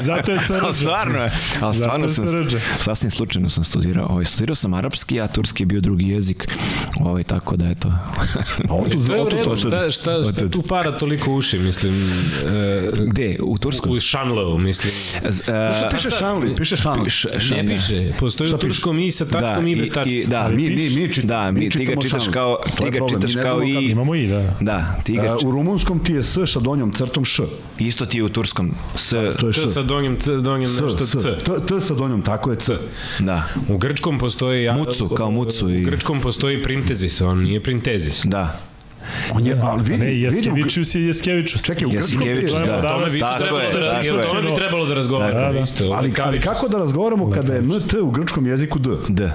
Zato 0.01 0.33
je 0.33 0.39
Sarđa. 0.41 0.65
ali 0.65 0.75
stvarno 0.75 1.19
je, 1.19 1.31
ali 1.61 1.75
stvarno 1.75 2.09
sam, 2.09 2.27
sasvim 2.79 3.11
slučajno 3.11 3.49
sam 3.49 3.65
studirao. 3.65 4.07
Ovaj, 4.07 4.25
studirao 4.25 4.55
sam 4.55 4.75
arapski, 4.75 5.21
a 5.21 5.29
turski 5.29 5.63
je 5.63 5.67
bio 5.67 5.81
drugi 5.81 6.09
jezik. 6.09 6.47
Ovaj, 6.97 7.23
tako 7.23 7.57
da, 7.57 7.67
eto. 7.67 7.89
A 7.89 7.95
ovo 8.71 8.85
tu, 8.85 8.99
To 9.45 9.57
šta, 9.57 9.91
šta, 9.91 10.25
šta 10.25 10.49
tu 10.49 10.63
para 10.63 10.99
toliko 10.99 11.33
uši, 11.33 11.59
mislim, 11.59 11.95
e, 12.03 12.10
Gde? 13.01 13.37
U 13.41 13.59
Turskom? 13.59 13.93
u 13.93 14.01
Šanleu, 14.01 14.59
mislim. 14.59 14.93
Z- 15.25 15.43
Što 15.43 15.53
a, 15.53 15.89
piše 15.91 16.09
Šanli? 16.11 16.55
Piše 16.55 16.77
Šanli. 16.77 17.11
Ne 17.53 17.67
piše, 17.69 18.13
postoji 18.19 18.55
u 18.55 18.59
turskom 18.59 18.99
i 18.99 19.11
sa 19.11 19.25
tačkom 19.25 19.67
i 19.67 19.77
bez 19.77 19.91
i, 20.07 20.25
da, 20.27 20.49
mi, 20.49 20.63
mi, 20.65 20.91
mi, 20.91 21.15
čit, 21.15 21.25
da, 21.25 21.51
mi, 21.51 21.61
ti 21.61 21.79
ga 21.79 21.81
čitamo 21.81 22.03
čitaš 22.03 22.23
Šanli. 22.23 22.33
kao, 22.33 22.59
ti 22.77 22.91
ga 22.91 23.07
čitaš 23.09 23.33
kao 23.35 23.63
i... 23.63 23.71
Imamo 23.71 24.15
i, 24.15 24.27
da. 24.27 24.57
Da, 24.61 24.97
ti 25.05 25.13
ga, 25.15 25.23
E, 25.23 25.47
u 25.47 25.51
rumunskom 25.51 25.99
ti 25.99 26.13
je 26.13 26.23
S 26.23 26.39
sa 26.47 26.61
donjom 26.61 26.93
crtom 26.93 27.25
Š. 27.25 27.43
isto 27.79 28.07
ti 28.07 28.19
je 28.19 28.25
u 28.25 28.29
turskom. 28.29 28.75
S, 28.97 29.11
To 29.11 29.47
je 29.47 29.53
Š. 29.53 29.61
T 29.61 29.69
sa 29.69 29.83
donjem, 29.83 30.17
c, 30.19 30.33
donjem 30.33 30.67
S, 30.69 30.81
nešto 30.81 31.07
S. 31.07 31.11
c. 31.13 31.29
T, 31.69 31.81
sa 31.81 31.95
donjom, 31.95 32.23
tako 32.23 32.51
je 32.51 32.57
C. 32.57 32.77
da, 33.21 33.45
U 33.69 33.79
grčkom 33.79 34.19
postoji... 34.19 34.71
Mucu, 34.71 35.09
kao 35.09 35.31
mucu 35.31 35.67
U 35.67 35.71
grčkom 35.85 36.21
postoji 36.21 36.63
printezis, 36.63 37.21
on 37.21 37.39
nije 37.39 37.63
printezis. 37.63 38.25
da. 38.25 38.61
On 39.33 39.47
je, 39.47 39.59
ali 39.63 39.83
vidi, 39.85 39.99
Ne, 39.99 40.21
Jeskevičius 40.21 40.95
i 40.95 41.01
Jeskevičius. 41.01 41.65
čekaj, 41.65 41.87
u 41.87 41.91
je... 41.91 41.97
Jasikević, 41.97 42.53
da. 42.53 42.79
O 42.79 42.83
tome 42.83 43.07
bi 43.07 43.21
Tako 43.21 43.39
trebalo 43.39 43.61
je, 43.61 43.73
da, 43.73 43.99
o 44.15 44.19
je. 44.19 44.23
tome 44.25 44.43
bi 44.43 44.55
trebalo 44.55 44.87
da 44.87 44.95
razgovaramo 44.95 45.41
Da, 45.41 45.53
da. 45.53 45.59
isto. 45.61 45.85
Ali, 45.87 46.13
ali 46.19 46.41
kako 46.41 46.69
da 46.69 46.79
razgovaramo 46.79 47.31
kada 47.31 47.55
je 47.55 47.63
NT 47.63 47.95
u 47.95 48.11
grčkom 48.11 48.47
jeziku 48.47 48.79
D? 48.79 48.91
D. 49.09 49.31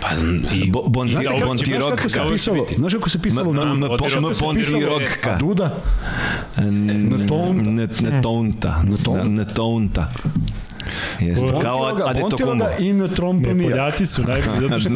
Pa, 0.00 0.08
i, 0.52 0.70
Bo, 0.70 0.82
bon, 0.82 1.08
Znaš 1.08 1.24
kako, 1.24 1.38
bon 1.38 1.58
znaš 1.58 1.68
tirok. 1.68 1.90
kako 1.90 2.08
se 2.08 2.20
pisalo? 2.28 2.60
biti? 2.60 2.74
Znaš 2.76 2.92
kako 2.94 3.10
se 3.10 3.18
pisalo? 3.18 3.52
Na- 3.54 3.64
na- 3.66 3.88
po- 3.88 3.96
znaš 3.98 4.12
kako 4.14 4.28
m- 4.28 4.34
se 4.34 4.40
pon 4.40 4.56
pisalo- 4.56 4.78
tirok 4.78 5.02
A 5.02 5.20
ka. 5.20 5.36
Duda? 5.36 5.76
N- 6.58 7.20
Ntonta. 7.20 8.82
n- 8.84 9.46
Jeste, 11.20 11.46
kao 11.52 11.78
Bontiroga- 11.78 12.04
Adetokumbo. 12.04 12.46
Bontiroga 12.46 12.76
in 12.80 12.96
Ne, 12.98 13.08
Tromponija. 13.08 13.70
Poljaci 13.70 14.06
su 14.06 14.22
najbolji, 14.22 14.60
zato 14.68 14.80
što 14.80 14.90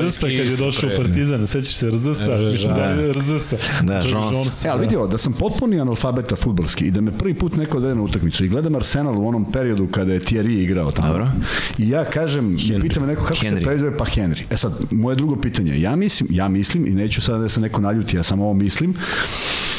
Rzsa 0.00 0.20
kad 0.20 0.46
je 0.46 0.56
došao 0.56 0.90
u 0.90 0.96
Partizan, 0.96 1.46
sećaš 1.46 1.74
se 1.74 1.86
Rzsa, 1.88 2.08
mi 2.42 2.58
smo 2.58 2.68
Da. 2.68 2.74
zvali 2.74 3.12
Rzsa. 3.12 3.56
Da, 3.82 3.92
George 3.92 4.08
Jones. 4.10 4.32
Jones, 4.32 4.64
E, 4.64 4.68
ali 4.68 4.78
da. 4.78 4.82
vidio 4.82 5.06
da 5.06 5.18
sam 5.18 5.32
potpuni 5.32 5.80
analfabeta 5.80 6.36
futbalski 6.36 6.84
i 6.84 6.90
da 6.90 7.00
me 7.00 7.10
prvi 7.12 7.34
put 7.34 7.56
neko 7.56 7.76
odvede 7.76 7.94
na 7.94 8.02
utakmicu 8.02 8.44
i 8.44 8.48
gledam 8.48 8.74
Arsenal 8.74 9.18
u 9.18 9.28
onom 9.28 9.52
periodu 9.52 9.86
kada 9.86 10.12
je 10.12 10.20
Thierry 10.20 10.58
igrao 10.58 10.90
tamo. 10.92 11.08
Dobro. 11.08 11.28
I 11.78 11.88
ja 11.88 12.04
kažem, 12.06 12.52
Henry. 12.52 12.80
pita 12.80 13.00
me 13.00 13.06
neko 13.06 13.22
kako 13.22 13.34
Henry. 13.36 13.48
se 13.50 13.62
prezove, 13.62 13.96
pa 13.96 14.04
Henry. 14.06 14.42
E 14.50 14.56
sad, 14.56 14.72
moje 14.90 15.16
drugo 15.16 15.36
pitanje, 15.36 15.80
ja 15.80 15.96
mislim, 15.96 16.28
ja 16.32 16.48
mislim 16.48 16.86
i 16.86 16.90
neću 16.90 17.20
sada 17.20 17.38
da 17.38 17.48
se 17.48 17.60
neko 17.60 17.80
naljuti, 17.80 18.16
ja 18.16 18.22
samo 18.22 18.44
ovo 18.44 18.54
mislim, 18.54 18.94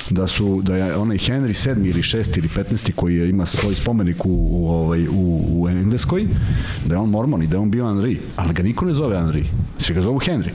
da 0.10 0.28
su 0.28 0.62
da 0.62 0.76
je 0.76 0.96
onaj 0.96 1.18
Henry 1.18 1.70
7. 1.70 1.90
ili 1.90 2.02
6. 2.02 2.38
ili 2.38 2.50
15. 2.56 2.92
koji 2.96 3.16
je, 3.16 3.30
ima 3.30 3.46
svoj 3.46 3.74
spomenik 3.74 4.26
u, 4.26 4.30
u, 4.30 4.70
ovaj, 4.70 5.08
u, 5.08 5.42
u 5.62 5.70
Engleskoj, 5.70 6.28
da 6.86 6.96
je 6.96 7.00
on 7.00 7.10
mormon 7.10 7.44
i 7.44 7.48
da 7.48 7.56
je 7.56 7.60
on 7.60 7.72
bio 7.72 7.86
Henry, 7.86 8.18
ali 8.36 8.54
ga 8.54 8.64
niko 8.64 8.86
ne 8.86 8.94
zove 8.94 9.16
Henry, 9.16 9.46
svi 9.78 9.94
ga 9.94 10.02
zovu 10.02 10.20
Henry 10.20 10.50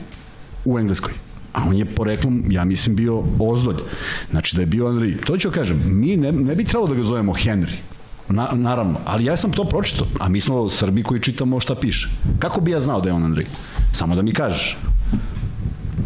u 0.65 0.79
Engleskoj. 0.79 1.13
A 1.53 1.63
on 1.67 1.77
je 1.77 1.85
poreklom, 1.85 2.43
ja 2.49 2.65
mislim, 2.65 2.95
bio 2.95 3.23
ozdolj. 3.39 3.75
Znači 4.31 4.55
da 4.55 4.61
je 4.61 4.65
bio 4.65 4.85
Henry. 4.85 5.25
To 5.25 5.37
ću 5.37 5.51
kažem, 5.51 5.81
mi 5.85 6.17
ne, 6.17 6.31
ne 6.31 6.55
bi 6.55 6.63
trebalo 6.63 6.87
da 6.87 6.95
ga 6.95 7.03
zovemo 7.03 7.33
Henry. 7.33 7.75
Na, 8.29 8.49
naravno, 8.53 8.99
ali 9.05 9.25
ja 9.25 9.37
sam 9.37 9.51
to 9.51 9.63
pročitao, 9.63 10.07
a 10.19 10.29
mi 10.29 10.41
smo 10.41 10.69
Srbi 10.69 11.03
koji 11.03 11.19
čitamo 11.19 11.59
šta 11.59 11.75
piše. 11.75 12.09
Kako 12.39 12.61
bi 12.61 12.71
ja 12.71 12.81
znao 12.81 13.01
da 13.01 13.09
je 13.09 13.13
on 13.13 13.23
Henry? 13.23 13.45
Samo 13.93 14.15
da 14.15 14.21
mi 14.21 14.33
kažeš. 14.33 14.77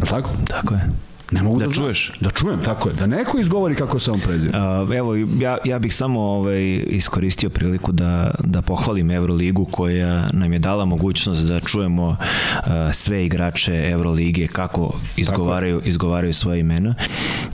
Je 0.00 0.06
tako? 0.06 0.30
Tako 0.48 0.74
je. 0.74 1.09
Ne 1.30 1.42
mogu 1.42 1.58
da, 1.58 1.66
Da 1.66 1.72
čuješ. 1.72 2.12
Da 2.20 2.30
čujem, 2.30 2.62
tako 2.64 2.88
je. 2.88 2.94
Da 2.94 3.06
neko 3.06 3.38
izgovori 3.38 3.74
kako 3.74 3.98
se 3.98 4.10
on 4.10 4.20
preziva. 4.20 4.82
Uh, 4.82 4.96
evo, 4.96 5.14
ja, 5.16 5.58
ja 5.64 5.78
bih 5.78 5.94
samo 5.94 6.20
ovaj, 6.20 6.84
iskoristio 6.86 7.50
priliku 7.50 7.92
da, 7.92 8.34
da 8.44 8.62
pohvalim 8.62 9.10
Euroligu 9.10 9.64
koja 9.64 10.30
nam 10.32 10.52
je 10.52 10.58
dala 10.58 10.84
mogućnost 10.84 11.46
da 11.46 11.60
čujemo 11.60 12.08
uh, 12.08 12.16
sve 12.92 13.26
igrače 13.26 13.90
Eurolige 13.90 14.46
kako 14.48 15.00
izgovaraju, 15.16 15.82
izgovaraju 15.84 16.34
svoje 16.34 16.60
imena. 16.60 16.94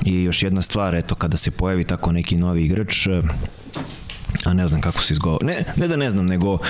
I 0.05 0.23
još 0.23 0.43
jedna 0.43 0.63
stvar, 0.63 0.95
eto, 0.95 1.15
kada 1.15 1.37
se 1.37 1.51
pojavi 1.51 1.85
tako 1.85 2.13
neki 2.13 2.37
novi 2.37 2.65
igrač, 2.65 3.07
uh, 3.07 3.25
a 4.47 4.55
ne 4.55 4.67
znam 4.67 4.81
kako 4.81 5.03
se 5.03 5.15
izgovara. 5.15 5.47
Ne, 5.47 5.65
ne 5.77 5.89
da 5.89 5.97
ne 5.97 6.11
znam, 6.11 6.27
nego 6.27 6.53
uh, 6.53 6.61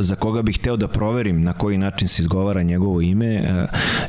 za 0.00 0.14
koga 0.14 0.42
bih 0.42 0.58
hteo 0.58 0.76
da 0.76 0.88
proverim 0.88 1.40
na 1.40 1.52
koji 1.52 1.78
način 1.78 2.08
se 2.08 2.22
izgovara 2.22 2.62
njegovo 2.62 3.00
ime. 3.00 3.38
Uh, 3.38 3.46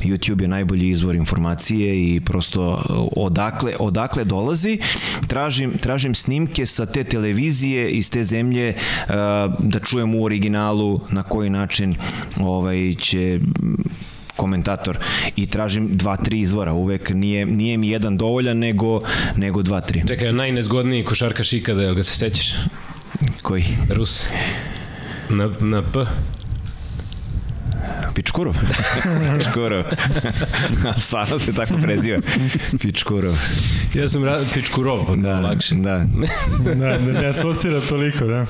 YouTube 0.02 0.42
je 0.42 0.48
najbolji 0.48 0.88
izvor 0.88 1.14
informacije 1.14 2.14
i 2.14 2.20
prosto 2.20 2.70
uh, 2.70 3.08
odakle, 3.16 3.72
odakle 3.78 4.24
dolazi. 4.24 4.78
Tražim, 5.26 5.78
tražim 5.78 6.14
snimke 6.14 6.66
sa 6.66 6.86
te 6.86 7.04
televizije 7.04 7.90
iz 7.90 8.10
te 8.10 8.24
zemlje 8.24 8.74
uh, 8.74 9.14
da 9.58 9.80
čujem 9.80 10.14
u 10.14 10.24
originalu 10.24 11.00
na 11.10 11.22
koji 11.22 11.50
način 11.50 11.94
ovaj, 12.40 12.94
će 13.00 13.40
komentator 14.38 14.98
i 15.36 15.46
tražim 15.46 15.88
dva, 15.96 16.16
tri 16.16 16.40
izvora 16.40 16.72
uvek, 16.72 17.10
nije, 17.10 17.46
nije 17.46 17.76
mi 17.78 17.88
jedan 17.88 18.16
dovoljan 18.16 18.58
nego, 18.58 19.00
nego 19.36 19.62
dva, 19.62 19.80
tri. 19.80 20.04
Čekaj, 20.08 20.32
najnezgodniji 20.32 21.04
košarkaš 21.04 21.52
ikada, 21.52 21.82
jel 21.82 21.94
ga 21.94 22.02
se 22.02 22.18
sećaš? 22.18 22.54
Koji? 23.42 23.64
Rus. 23.90 24.22
Na, 25.28 25.50
na 25.60 25.82
P. 25.82 26.06
Pičkurov. 28.18 28.54
Pičkurov. 29.38 29.84
Stvarno 31.06 31.38
se 31.38 31.52
tako 31.52 31.76
preziva. 31.82 32.18
Pičkurov. 32.80 33.34
Ja 33.94 34.08
sam 34.08 34.24
ra... 34.24 34.40
Pičkurov, 34.54 35.06
pa 35.06 35.14
da, 35.16 35.22
Da, 35.22 35.40
lakše. 35.40 35.74
da. 35.74 36.04
Da, 36.74 36.98
da 36.98 37.12
ne 37.12 37.26
asocira 37.28 37.80
toliko, 37.80 38.24
da. 38.24 38.46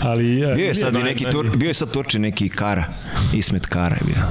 Ali, 0.00 0.40
e, 0.42 0.54
Bio 0.54 0.66
je 0.66 0.74
sad 0.74 0.94
i 0.94 1.02
neki 1.02 1.24
tur, 1.32 1.56
bio 1.56 1.68
je 1.68 1.74
sad 1.74 1.90
Turči 1.90 2.18
neki 2.18 2.48
Kara. 2.48 2.84
Ismet 3.34 3.66
Kara 3.66 3.96
je 3.96 4.02
bio. 4.06 4.22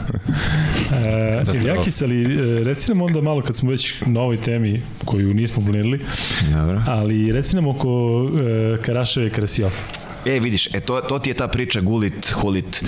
E. 0.98 1.44
Iljakis, 1.56 2.02
ali 2.02 2.24
e, 2.24 2.64
reci 2.64 2.92
nam 2.92 3.02
onda 3.02 3.22
malo 3.22 3.42
kad 3.42 3.56
smo 3.56 3.70
već 3.72 3.96
na 4.06 4.22
ovoj 4.22 4.42
temi 4.42 4.82
koju 5.06 5.34
nismo 5.34 5.64
planirali, 5.64 6.00
Dobro. 6.54 6.84
ali 6.88 7.32
reci 7.32 7.56
nam 7.56 7.68
oko 7.68 7.90
e, 8.42 8.78
Karaševe 8.82 9.28
i 9.28 9.30
Krasijova. 9.30 9.72
E, 10.26 10.40
vidiš, 10.40 10.76
e, 10.76 10.80
to, 10.80 11.02
to 11.02 11.20
ti 11.20 11.30
je 11.30 11.34
ta 11.34 11.48
priča 11.48 11.82
Gulit, 11.82 12.32
Hulit. 12.32 12.84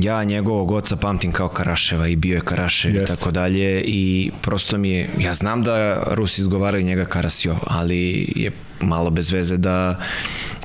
Ja 0.00 0.24
njegovog 0.24 0.70
oca 0.70 0.96
pamtim 0.96 1.32
kao 1.32 1.48
Karaševa 1.48 2.08
i 2.08 2.16
bio 2.16 2.34
je 2.34 2.40
Karašev 2.40 2.94
i 2.94 2.98
Jeste. 2.98 3.16
tako 3.16 3.30
dalje 3.30 3.82
i 3.86 4.30
prosto 4.42 4.78
mi 4.78 4.90
je, 4.90 5.10
ja 5.18 5.34
znam 5.34 5.62
da 5.62 6.02
Rusi 6.06 6.40
izgovaraju 6.40 6.84
njega 6.84 7.04
Karasjov, 7.04 7.56
ali 7.66 8.32
je 8.36 8.52
malo 8.80 9.10
bez 9.10 9.32
veze 9.32 9.56
da 9.56 9.98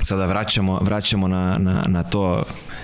sada 0.02 0.26
vraćamo, 0.26 0.80
vraćamo 0.82 1.28
na, 1.28 1.58
na, 1.58 1.84
na 1.88 2.04
to 2.04 2.44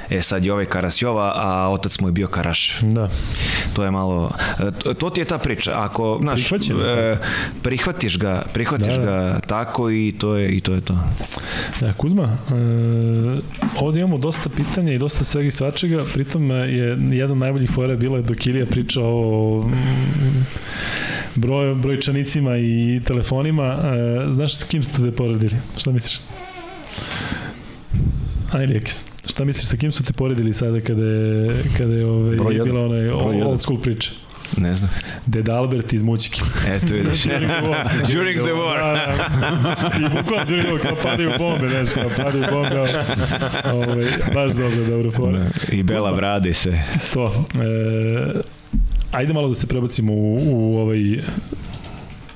E 0.10 0.22
sad 0.22 0.46
je 0.46 0.54
ovaj 0.54 0.66
Karasjova, 0.66 1.34
a 1.36 1.70
otac 1.70 2.00
mu 2.00 2.08
je 2.08 2.12
bio 2.12 2.28
Karaš. 2.28 2.80
Da. 2.82 3.10
To 3.76 3.84
je 3.84 3.92
malo 3.92 4.32
e, 4.60 4.72
to, 4.84 4.94
to 4.94 5.10
ti 5.10 5.22
je 5.22 5.26
ta 5.26 5.38
priča. 5.38 5.72
Ako, 5.76 6.18
znaš, 6.22 6.40
Prihvaćeno. 6.40 6.84
e, 6.84 7.18
prihvatiš 7.64 8.18
ga, 8.20 8.44
prihvatiš 8.54 8.94
Da, 8.94 8.98
da. 8.98 9.06
ga 9.06 9.40
tako 9.48 9.90
i 9.90 10.14
to 10.20 10.36
je 10.36 10.50
i 10.50 10.62
to 10.62 10.74
je 10.74 10.82
to. 10.82 10.98
Da, 11.80 11.94
Kuzma, 11.94 12.24
e, 12.24 12.54
ovde 13.80 14.00
imamo 14.00 14.18
dosta 14.18 14.50
pitanja 14.50 14.94
i 14.94 14.98
dosta 14.98 15.24
svega 15.24 15.48
i 15.48 15.52
svačega, 15.52 16.04
pritom 16.14 16.52
e, 16.52 16.56
je 16.56 16.98
jedan 17.12 17.38
najboljih 17.38 17.72
fora 17.72 17.96
bila 17.96 18.22
dok 18.22 18.46
Ilija 18.48 18.66
pričao 18.66 19.04
o 19.06 19.68
mm, 19.68 20.46
broj, 21.36 21.76
brojčanicima 21.76 22.58
i 22.58 23.02
telefonima. 23.06 23.64
E, 23.66 24.34
znaš 24.34 24.58
s 24.58 24.64
kim 24.64 24.84
ste 24.84 25.02
te 25.02 25.12
poredili? 25.12 25.56
Šta 25.78 25.92
misliš? 25.92 26.20
Ajde, 28.52 28.76
Ekis. 28.76 29.06
Šta 29.26 29.46
misliš 29.46 29.66
sa 29.66 29.78
kim 29.78 29.92
su 29.92 30.04
te 30.04 30.14
poredili 30.14 30.54
sada 30.54 30.80
kada 30.80 31.04
je, 31.06 31.64
kada 31.78 31.94
je 31.94 32.06
ove, 32.06 32.36
Broj 32.36 32.54
jedan. 32.54 32.68
bila 32.68 32.86
onaj 32.86 33.00
jedan. 33.00 33.44
old 33.44 33.62
school 33.62 33.80
priča? 33.82 34.12
Ne 34.58 34.76
znam. 34.76 34.92
Ded 35.26 35.50
Albert 35.50 35.94
iz 35.94 36.04
Mućike. 36.04 36.42
Eto 36.68 36.96
vidiš. 36.96 37.24
During 38.14 38.40
the 38.42 38.52
war. 38.54 38.78
Da, 38.78 39.16
da. 39.16 39.98
I 39.98 40.10
bukvalno 40.18 40.46
during 40.46 40.66
the 40.66 40.74
war, 40.74 40.82
kao 40.82 40.96
padaju 41.04 41.32
bombe, 41.38 41.70
znaš, 41.70 41.94
kao 41.94 42.26
padaju 42.26 42.46
bombe. 42.52 43.06
Ove, 43.74 44.12
baš 44.34 44.52
dobro, 44.54 44.86
dobro 44.90 45.12
fora. 45.12 45.46
I 45.72 45.84
Bela 45.84 46.00
Kuzma. 46.00 46.16
brade 46.18 46.50
i 46.50 46.54
sve. 46.54 46.84
To. 47.14 47.46
E, 47.56 48.42
ajde 49.12 49.34
malo 49.34 49.48
da 49.48 49.56
se 49.56 49.68
prebacimo 49.68 50.14
u, 50.14 50.40
u 50.52 50.78
ovaj 50.78 51.00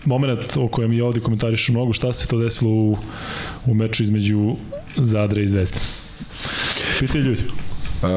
moment 0.06 0.58
o 0.58 0.68
kojem 0.68 0.94
i 0.94 1.02
ovde 1.02 1.20
komentarišu 1.20 1.72
mnogo, 1.72 1.94
šta 1.94 2.14
se 2.14 2.28
to 2.28 2.40
desilo 2.40 2.72
u, 2.72 2.98
u 3.66 3.74
meču 3.74 4.04
između 4.04 4.56
Zadra 4.96 5.42
i 5.42 5.48
Zvezde. 5.48 5.80
Pitaj 7.00 7.22
ljudi. 7.22 7.44
Uh, 7.44 8.10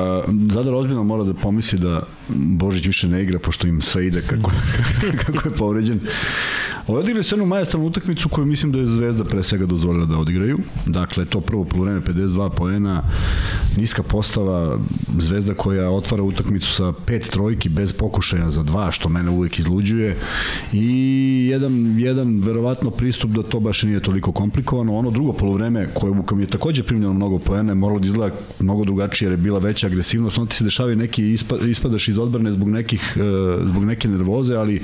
Zadar 0.51 0.75
ozbiljno 0.75 1.05
mora 1.05 1.25
da 1.25 1.35
pomisli 1.35 1.79
da 1.79 2.03
Božić 2.29 2.87
više 2.87 3.09
ne 3.09 3.23
igra 3.23 3.39
pošto 3.39 3.67
im 3.67 3.81
sve 3.81 4.07
ide 4.07 4.23
kako, 4.23 4.51
kako 5.27 5.49
je 5.49 5.55
povređen. 5.55 6.01
Odigrali 6.87 7.25
su 7.25 7.35
jednu 7.35 7.47
majestralnu 7.47 7.89
utakmicu 7.89 8.29
koju 8.29 8.47
mislim 8.47 8.73
da 8.73 8.79
je 8.79 8.87
Zvezda 8.87 9.25
pre 9.25 9.43
svega 9.43 9.67
dozvolila 9.67 10.07
da 10.07 10.19
odigraju. 10.19 10.59
Dakle, 10.87 11.25
to 11.25 11.41
prvo 11.41 11.65
polovreme 11.65 12.01
52 12.01 12.51
poena, 12.51 13.03
niska 13.77 14.03
postava, 14.03 14.79
Zvezda 15.19 15.55
koja 15.55 15.91
otvara 15.91 16.23
utakmicu 16.23 16.73
sa 16.73 16.93
pet 17.07 17.31
trojki 17.31 17.69
bez 17.69 17.93
pokušaja 17.93 18.51
za 18.51 18.63
dva, 18.63 18.91
što 18.91 19.09
mene 19.09 19.31
uvek 19.31 19.59
izluđuje 19.59 20.17
i 20.73 21.47
jedan, 21.51 21.99
jedan 21.99 22.41
verovatno 22.41 22.91
pristup 22.91 23.31
da 23.31 23.43
to 23.43 23.61
baš 23.61 23.83
nije 23.83 24.01
toliko 24.01 24.33
komplikovano. 24.33 24.97
Ono 24.97 25.11
drugo 25.11 25.33
polovreme 25.33 25.89
koje 25.95 26.11
u 26.11 26.23
kom 26.23 26.41
je 26.41 26.47
takođe 26.47 26.83
primljeno 26.83 27.13
mnogo 27.13 27.39
poena 27.39 27.75
moralo 27.75 28.01
da 28.01 28.07
izgleda 28.07 28.37
mnogo 28.61 28.85
drugačije 28.85 29.27
jer 29.27 29.33
je 29.33 29.37
bila 29.37 29.59
veća 29.59 29.87
agresivnost. 29.87 30.39
Onda 30.39 30.51
ti 30.51 30.57
se 30.57 30.65
dešavaju 30.65 30.97
neki 30.97 31.33
ispa, 31.33 31.57
ispadaš 31.57 32.09
iz 32.09 32.19
odbrane 32.19 32.53
zbog 32.53 32.69
nekih 32.69 33.17
e, 33.17 33.21
zbog 33.65 33.85
neke 33.85 34.09
nervoze, 34.09 34.55
ali 34.57 34.83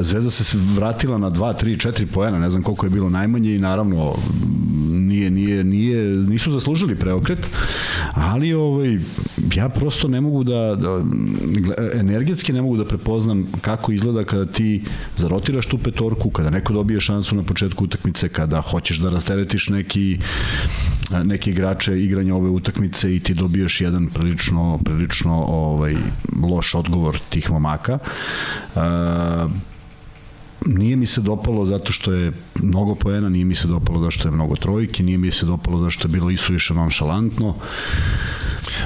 Zvezda 0.00 0.30
se 0.30 0.58
vratila 0.74 1.18
na 1.18 1.30
2, 1.30 1.64
3, 1.64 1.88
4 1.88 2.06
poena, 2.06 2.38
ne 2.38 2.50
znam 2.50 2.62
koliko 2.62 2.86
je 2.86 2.90
bilo 2.90 3.10
najmanje 3.10 3.54
i 3.54 3.58
naravno 3.58 4.14
nije, 4.90 5.30
nije, 5.30 5.64
nije, 5.64 6.04
nisu 6.04 6.52
zaslužili 6.52 6.96
preokret, 6.96 7.50
ali 8.14 8.54
ovaj, 8.54 8.98
ja 9.54 9.68
prosto 9.68 10.08
ne 10.08 10.20
mogu 10.20 10.44
da, 10.44 10.76
da 10.76 11.04
energetski 11.94 12.52
ne 12.52 12.62
mogu 12.62 12.76
da 12.76 12.84
prepoznam 12.84 13.46
kako 13.60 13.92
izgleda 13.92 14.24
kada 14.24 14.46
ti 14.46 14.82
zarotiraš 15.16 15.66
tu 15.66 15.78
petorku, 15.78 16.30
kada 16.30 16.50
neko 16.50 16.72
dobije 16.72 17.00
šansu 17.00 17.36
na 17.36 17.42
početku 17.42 17.84
utakmice, 17.84 18.28
kada 18.28 18.60
hoćeš 18.60 18.98
da 18.98 19.10
rasteretiš 19.10 19.68
neki 19.68 20.18
neki 21.24 21.50
igrače 21.50 22.00
igranja 22.00 22.34
ove 22.34 22.48
utakmice 22.48 23.16
i 23.16 23.20
ti 23.20 23.34
dobiješ 23.34 23.80
jedan 23.80 24.06
prilično 24.06 24.78
prilično 24.84 25.44
ovaj 25.44 25.94
loš 26.42 26.74
odgovor 26.74 27.18
tih 27.30 27.50
momaka. 27.50 27.98
Uh, 28.74 28.82
nije 30.66 30.96
mi 30.96 31.06
se 31.06 31.20
dopalo 31.20 31.66
zato 31.66 31.92
što 31.92 32.12
je 32.12 32.32
mnogo 32.62 32.94
poena, 32.94 33.28
nije 33.28 33.44
mi 33.44 33.54
se 33.54 33.68
dopalo 33.68 33.98
zato 33.98 34.10
što 34.10 34.28
je 34.28 34.32
mnogo 34.32 34.56
trojki, 34.56 35.02
nije 35.02 35.18
mi 35.18 35.30
se 35.30 35.46
dopalo 35.46 35.78
zato 35.78 35.90
što 35.90 36.08
je 36.08 36.12
bilo 36.12 36.30
isuviše 36.30 36.74
nonšalantno. 36.74 37.54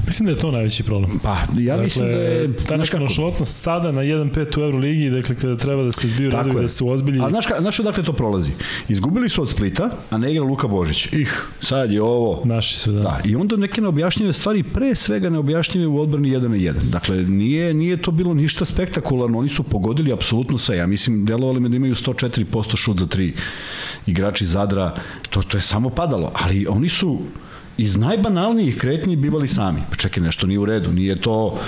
Mislim 0.06 0.26
da 0.26 0.32
je 0.32 0.38
to 0.38 0.50
najveći 0.50 0.82
problem. 0.82 1.18
Pa, 1.22 1.36
ja 1.58 1.72
dakle, 1.72 1.84
mislim 1.84 2.06
da 2.06 2.12
je... 2.12 2.56
Ta 2.68 2.76
neka 2.76 2.98
nošolotnost 2.98 3.62
sada 3.62 3.92
na 3.92 4.02
1-5 4.02 4.58
u 4.58 4.62
Euroligi, 4.62 5.10
dakle 5.10 5.34
kada 5.34 5.56
treba 5.56 5.82
da 5.82 5.92
se 5.92 6.08
zbiju 6.08 6.30
redovi, 6.30 6.62
da 6.62 6.68
se 6.68 6.84
ozbilji. 6.84 7.20
A 7.22 7.28
znaš, 7.28 7.46
ka, 7.46 7.54
znaš 7.60 7.80
odakle 7.80 8.02
to 8.02 8.12
prolazi? 8.12 8.52
Izgubili 8.88 9.28
su 9.28 9.42
od 9.42 9.48
Splita, 9.48 9.90
a 10.10 10.18
ne 10.18 10.32
igra 10.32 10.44
Luka 10.44 10.68
Božić. 10.68 11.12
Ih, 11.12 11.46
sad 11.60 11.92
je 11.92 12.02
ovo... 12.02 12.42
Naši 12.44 12.76
su, 12.76 12.92
da. 12.92 13.00
Da, 13.00 13.20
i 13.24 13.36
onda 13.36 13.56
neke 13.56 13.80
neobjašnjive 13.80 14.32
stvari, 14.32 14.62
pre 14.62 14.94
svega 14.94 15.30
neobjašnjive 15.30 15.86
u 15.86 16.00
odbrani 16.00 16.30
1 16.30 16.48
na 16.48 16.56
1. 16.56 16.72
Dakle, 16.82 17.16
nije, 17.16 17.74
nije 17.74 17.96
to 17.96 18.10
bilo 18.10 18.34
ništa 18.34 18.64
spektakularno, 18.64 19.38
oni 19.38 19.48
su 19.48 19.62
pogodili 19.62 20.12
apsolutno 20.12 20.58
sve. 20.58 20.76
Ja 20.76 20.86
mislim, 20.86 21.24
delovali 21.24 21.60
me 21.60 21.68
da 21.68 21.76
imaju 21.76 21.94
104% 21.94 22.76
šut 22.76 22.98
za 22.98 23.06
3 23.06 23.32
igrači 24.06 24.46
Zadra, 24.46 24.94
to, 25.30 25.42
to 25.42 25.56
je 25.56 25.60
samo 25.60 25.90
padalo, 25.90 26.32
ali 26.34 26.66
oni 26.66 26.88
su 26.88 27.18
iz 27.78 27.96
najbanalnijih 27.96 28.78
kretnji 28.78 29.16
bivali 29.16 29.48
sami. 29.48 29.80
Pa 29.90 29.96
čekaj, 29.96 30.22
nešto 30.22 30.46
nije 30.46 30.58
u 30.58 30.64
redu, 30.64 30.92
nije 30.92 31.20
to, 31.20 31.58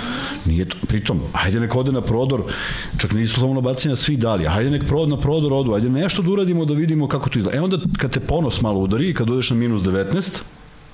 nije 0.45 0.65
to, 0.65 0.77
pritom, 0.87 1.21
ajde 1.33 1.59
nek 1.59 1.75
ode 1.75 1.91
na 1.91 2.01
prodor, 2.01 2.43
čak 2.97 3.13
nisu 3.13 3.39
slovno 3.39 3.61
bacanja 3.61 3.95
svi 3.95 4.17
dali, 4.17 4.47
ajde 4.47 4.69
nek 4.69 4.87
prod 4.87 5.09
na 5.09 5.17
prodor 5.17 5.53
odu, 5.53 5.73
ajde 5.73 5.89
nešto 5.89 6.21
da 6.21 6.31
uradimo 6.31 6.65
da 6.65 6.73
vidimo 6.73 7.07
kako 7.07 7.29
to 7.29 7.39
izgleda. 7.39 7.57
E 7.57 7.61
onda 7.61 7.77
kad 7.97 8.11
te 8.11 8.19
ponos 8.19 8.61
malo 8.61 8.79
udari, 8.79 9.13
kad 9.13 9.29
odeš 9.29 9.49
na 9.49 9.55
minus 9.55 9.81
19, 9.81 10.41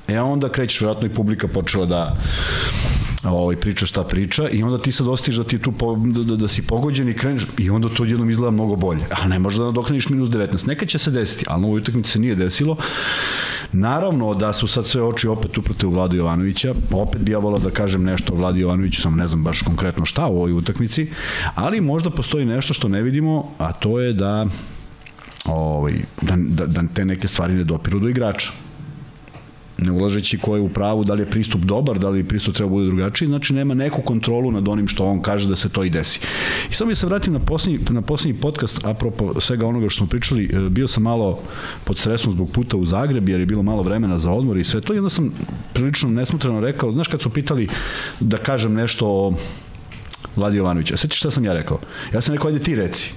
e 0.07 0.19
onda 0.21 0.49
krećeš, 0.49 0.81
vjerojatno 0.81 1.07
i 1.07 1.13
publika 1.13 1.47
počela 1.47 1.85
da 1.85 2.15
ovaj, 3.23 3.55
priča 3.55 3.85
šta 3.85 4.03
priča 4.03 4.49
i 4.49 4.63
onda 4.63 4.77
ti 4.77 4.91
sad 4.91 5.07
ostiš 5.07 5.35
da 5.35 5.43
ti 5.43 5.59
tu 5.59 5.71
po, 5.71 5.95
da, 5.95 6.23
da, 6.23 6.35
da 6.35 6.47
si 6.47 6.61
pogođen 6.61 7.09
i 7.09 7.13
kreneš 7.13 7.47
i 7.57 7.69
onda 7.69 7.89
to 7.89 8.05
jednom 8.05 8.29
izgleda 8.29 8.51
mnogo 8.51 8.75
bolje. 8.75 9.03
A 9.21 9.27
ne 9.27 9.39
može 9.39 9.57
da 9.59 9.65
nadoknaniš 9.65 10.09
minus 10.09 10.29
19. 10.29 10.67
Nekad 10.67 10.89
će 10.89 10.99
se 10.99 11.11
desiti, 11.11 11.45
ali 11.47 11.61
na 11.61 11.67
ovoj 11.67 11.81
utakmici 11.81 12.11
se 12.11 12.19
nije 12.19 12.35
desilo. 12.35 12.77
Naravno 13.71 14.33
da 14.33 14.53
su 14.53 14.67
sad 14.67 14.85
sve 14.85 15.03
oči 15.03 15.27
opet 15.27 15.57
uprte 15.57 15.87
u 15.87 15.91
Vladu 15.91 16.15
Jovanovića. 16.15 16.73
Opet 16.91 17.21
bi 17.21 17.31
ja 17.31 17.39
volao 17.39 17.59
da 17.59 17.69
kažem 17.69 18.03
nešto 18.03 18.33
o 18.33 18.37
Vladu 18.37 18.59
Jovanoviću, 18.59 19.01
samo 19.01 19.15
ne 19.15 19.27
znam 19.27 19.43
baš 19.43 19.61
konkretno 19.61 20.05
šta 20.05 20.27
u 20.27 20.37
ovoj 20.37 20.51
utakmici, 20.51 21.09
ali 21.55 21.81
možda 21.81 22.09
postoji 22.09 22.45
nešto 22.45 22.73
što 22.73 22.87
ne 22.87 23.01
vidimo, 23.01 23.51
a 23.57 23.71
to 23.73 23.99
je 23.99 24.13
da 24.13 24.47
ovaj, 25.45 25.93
da, 26.21 26.35
da, 26.37 26.65
da 26.65 26.83
te 26.93 27.05
neke 27.05 27.27
stvari 27.27 27.53
ne 27.53 27.63
dopiru 27.63 27.99
do 27.99 28.09
igrača 28.09 28.51
ne 29.77 29.91
ulažeći 29.91 30.37
ko 30.37 30.55
je 30.55 30.61
u 30.61 30.69
pravu, 30.69 31.03
da 31.03 31.13
li 31.13 31.21
je 31.21 31.25
pristup 31.25 31.61
dobar, 31.61 31.99
da 31.99 32.09
li 32.09 32.23
pristup 32.23 32.55
treba 32.55 32.69
da 32.69 32.73
bude 32.73 32.87
drugačiji, 32.87 33.27
znači 33.27 33.53
nema 33.53 33.73
neku 33.73 34.01
kontrolu 34.01 34.51
nad 34.51 34.67
onim 34.67 34.87
što 34.87 35.05
on 35.05 35.21
kaže 35.21 35.49
da 35.49 35.55
se 35.55 35.69
to 35.69 35.83
i 35.83 35.89
desi. 35.89 36.19
I 36.71 36.73
samo 36.73 36.91
ja 36.91 36.95
se 36.95 37.05
vratim 37.05 37.33
na 37.33 37.39
poslednji, 37.39 37.79
na 37.89 38.01
poslednji 38.01 38.41
podcast, 38.41 38.85
apropo 38.85 39.41
svega 39.41 39.67
onoga 39.67 39.89
što 39.89 39.97
smo 39.97 40.07
pričali, 40.07 40.45
e, 40.45 40.69
bio 40.69 40.87
sam 40.87 41.03
malo 41.03 41.39
pod 41.83 41.97
stresom 41.97 42.33
zbog 42.33 42.51
puta 42.51 42.77
u 42.77 42.85
Zagreb, 42.85 43.29
jer 43.29 43.39
je 43.39 43.45
bilo 43.45 43.63
malo 43.63 43.83
vremena 43.83 44.17
za 44.17 44.31
odmor 44.31 44.57
i 44.57 44.63
sve 44.63 44.81
to, 44.81 44.93
i 44.93 44.97
onda 44.97 45.09
sam 45.09 45.31
prilično 45.73 46.09
nesmutreno 46.09 46.59
rekao, 46.59 46.91
znaš 46.91 47.07
kad 47.07 47.21
su 47.21 47.29
pitali 47.29 47.67
da 48.19 48.37
kažem 48.37 48.73
nešto 48.73 49.07
o 49.07 49.33
Vladi 50.35 50.57
Jovanovića, 50.57 50.97
sećaš 50.97 51.19
šta 51.19 51.31
sam 51.31 51.45
ja 51.45 51.53
rekao? 51.53 51.79
Ja 52.13 52.21
sam 52.21 52.35
rekao, 52.35 52.47
ajde 52.47 52.59
ti 52.59 52.75
reci. 52.75 53.13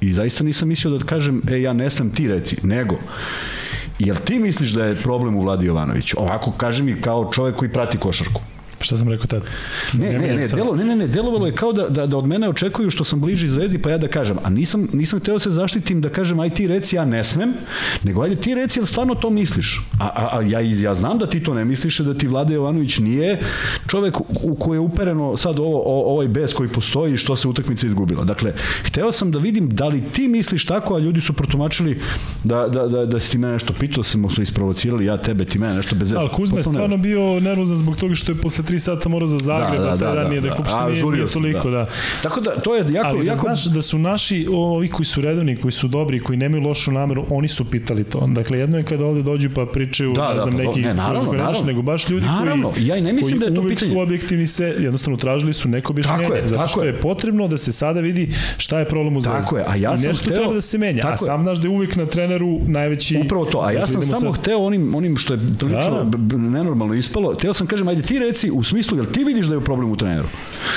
I 0.00 0.12
zaista 0.12 0.44
nisam 0.44 0.68
mislio 0.68 0.98
da 0.98 1.04
kažem, 1.04 1.42
e, 1.48 1.60
ja 1.60 1.72
ne 1.72 1.90
smem 1.90 2.10
ti 2.10 2.28
reci, 2.28 2.56
nego, 2.62 2.98
Jel 3.98 4.16
ti 4.24 4.38
misliš 4.38 4.70
da 4.70 4.84
je 4.84 4.94
problem 4.94 5.36
u 5.36 5.40
Vladi 5.40 5.66
Jovanoviću? 5.66 6.16
Ovako, 6.20 6.52
kaži 6.52 6.82
mi 6.82 7.00
kao 7.00 7.30
čovek 7.32 7.56
koji 7.56 7.72
prati 7.72 7.98
košarku. 7.98 8.40
Pa 8.78 8.84
šta 8.84 8.96
sam 8.96 9.08
rekao 9.08 9.26
tad? 9.26 9.42
Ne, 9.92 10.12
ne, 10.12 10.18
ne, 10.18 10.34
ne, 10.34 10.46
delo, 10.46 10.76
ne, 10.76 10.84
ne, 10.84 10.96
ne, 10.96 11.06
delovalo 11.06 11.46
je 11.46 11.52
kao 11.52 11.72
da, 11.72 11.88
da, 11.88 12.06
da 12.06 12.16
od 12.16 12.26
mene 12.26 12.48
očekuju 12.48 12.90
što 12.90 13.04
sam 13.04 13.20
bliži 13.20 13.48
zvezdi, 13.48 13.78
pa 13.78 13.90
ja 13.90 13.98
da 13.98 14.08
kažem. 14.08 14.36
A 14.42 14.50
nisam, 14.50 14.88
nisam 14.92 15.20
hteo 15.20 15.34
da 15.34 15.40
se 15.40 15.50
zaštitim 15.50 16.00
da 16.00 16.08
kažem, 16.08 16.40
aj 16.40 16.54
ti 16.54 16.66
reci, 16.66 16.96
ja 16.96 17.04
ne 17.04 17.24
smem, 17.24 17.54
nego 18.04 18.22
ajde 18.22 18.36
ti 18.36 18.54
reci, 18.54 18.78
jel 18.78 18.86
stvarno 18.86 19.14
to 19.14 19.30
misliš? 19.30 19.80
A, 20.00 20.04
a, 20.06 20.38
a 20.38 20.42
ja, 20.42 20.60
ja 20.60 20.94
znam 20.94 21.18
da 21.18 21.26
ti 21.26 21.42
to 21.42 21.54
ne 21.54 21.64
misliš, 21.64 21.98
da 21.98 22.14
ti 22.14 22.26
Vlada 22.28 22.54
Jovanović 22.54 22.98
nije 22.98 23.40
čovek 23.86 24.20
u 24.20 24.54
koji 24.54 24.76
je 24.76 24.80
upereno 24.80 25.36
sad 25.36 25.58
ovo, 25.58 25.82
o, 25.84 26.12
ovaj 26.12 26.28
bes 26.28 26.52
koji 26.52 26.68
postoji 26.68 27.14
i 27.14 27.16
što 27.16 27.36
se 27.36 27.48
utakmica 27.48 27.86
izgubila. 27.86 28.24
Dakle, 28.24 28.52
hteo 28.84 29.12
sam 29.12 29.30
da 29.30 29.38
vidim 29.38 29.68
da 29.68 29.88
li 29.88 30.02
ti 30.12 30.28
misliš 30.28 30.64
tako, 30.64 30.94
a 30.94 30.98
ljudi 30.98 31.20
su 31.20 31.32
protumačili 31.32 32.00
da, 32.44 32.68
da, 32.68 32.86
da, 32.86 33.06
da 33.06 33.20
si 33.20 33.30
ti 33.30 33.38
mene 33.38 33.52
nešto 33.52 33.72
pitao, 33.80 34.02
smo 34.02 34.30
se 34.30 34.42
isprovocirali, 34.42 35.04
ja 35.04 35.16
tebe, 35.16 35.44
ti 35.44 35.58
mene 35.58 35.74
nešto 35.74 35.96
bez... 35.96 36.10
Da, 36.10 36.28
Kuzma 36.28 36.56
je 36.58 36.62
stvarno 36.62 36.96
bio 36.96 37.40
nervozan 37.40 37.76
zbog 37.76 37.96
toga 37.96 38.14
što 38.14 38.32
je 38.32 38.36
posle 38.36 38.64
3 38.68 38.78
sata 38.78 39.08
morao 39.08 39.28
za 39.28 39.38
Zagreb, 39.38 39.80
da, 39.80 39.84
da, 39.84 39.96
da, 39.96 40.14
da, 40.14 40.28
nije 40.28 40.40
da, 40.40 40.48
da, 40.48 40.54
da, 40.54 40.62
da, 40.70 40.88
nije, 40.90 41.04
nije 41.04 41.26
toliko, 41.26 41.70
da. 41.70 41.78
da. 41.78 41.88
Tako 42.22 42.40
da, 42.40 42.50
to 42.50 42.74
je 42.74 42.84
jako... 42.90 43.08
Ali 43.08 43.24
da 43.24 43.30
jako... 43.30 43.40
znaš 43.40 43.64
da 43.64 43.82
su 43.82 43.98
naši, 43.98 44.46
ovi 44.50 44.88
koji 44.88 45.06
su 45.06 45.20
redovni, 45.20 45.56
koji 45.56 45.72
su 45.72 45.88
dobri, 45.88 46.20
koji 46.20 46.38
nemaju 46.38 46.62
lošu 46.62 46.92
nameru, 46.92 47.24
oni 47.30 47.48
su 47.48 47.64
pitali 47.64 48.04
to. 48.04 48.26
Dakle, 48.26 48.58
jedno 48.58 48.78
je 48.78 48.84
kada 48.84 49.06
ovde 49.06 49.22
dođu 49.22 49.50
pa 49.54 49.66
pričaju, 49.66 50.12
da, 50.12 50.32
ne 50.34 50.40
znam, 50.40 50.56
da, 50.56 50.62
neki... 50.62 50.80
Ne, 50.80 50.94
naravno, 50.94 51.32
naravno. 51.32 51.62
Nego 51.66 51.82
baš 51.82 52.08
ljudi 52.08 52.26
naravno. 52.26 52.72
koji, 52.72 52.86
ja 52.86 52.96
i 52.96 53.00
ne 53.00 53.12
mislim 53.12 53.40
koji 53.40 53.50
da 53.50 53.60
je 53.60 53.62
to 53.62 53.68
pitanje. 53.68 53.92
su 53.92 54.00
objektivni 54.00 54.46
sve, 54.46 54.66
jednostavno 54.66 55.16
tražili 55.16 55.52
su 55.52 55.68
neko 55.68 55.92
objašnjenje. 55.92 56.34
Je, 56.34 56.48
zato 56.48 56.66
što 56.66 56.82
je. 56.82 57.00
potrebno 57.00 57.48
da 57.48 57.56
se 57.56 57.72
sada 57.72 58.00
vidi 58.00 58.34
šta 58.56 58.78
je 58.78 58.84
problem 58.88 59.16
u 59.16 59.20
zvezdi. 59.20 59.40
Tako 59.42 59.56
je, 59.56 59.64
a 59.68 59.76
ja 59.76 59.98
sam 59.98 60.08
nešto 60.08 60.30
treba 60.30 60.54
da 60.54 60.60
se 60.60 60.78
menja, 60.78 61.02
a 61.06 61.16
sam 61.16 61.42
znaš 61.42 61.58
da 61.58 61.66
je 61.66 61.70
uvek 61.70 61.96
na 61.96 62.06
treneru 62.06 62.60
najveći... 62.66 63.20
Upravo 63.24 63.44
to, 63.44 63.60
a 63.64 63.72
ja 63.72 63.86
sam 63.86 64.02
samo 64.02 64.32
hteo 64.32 64.58
onim, 64.58 64.94
onim 64.94 65.16
što 65.16 65.32
je 65.32 65.38
prilično 65.58 66.10
nenormalno 66.36 66.94
ispalo, 66.94 67.34
hteo 67.34 67.54
sam 67.54 67.66
kažem, 67.66 67.88
ajde 67.88 68.02
ti 68.02 68.18
reci 68.18 68.50
u 68.58 68.62
smislu, 68.62 68.96
jel 68.96 69.06
ti 69.06 69.24
vidiš 69.24 69.46
da 69.46 69.54
je 69.54 69.60
problem 69.60 69.90
u 69.90 69.96
treneru. 69.96 70.28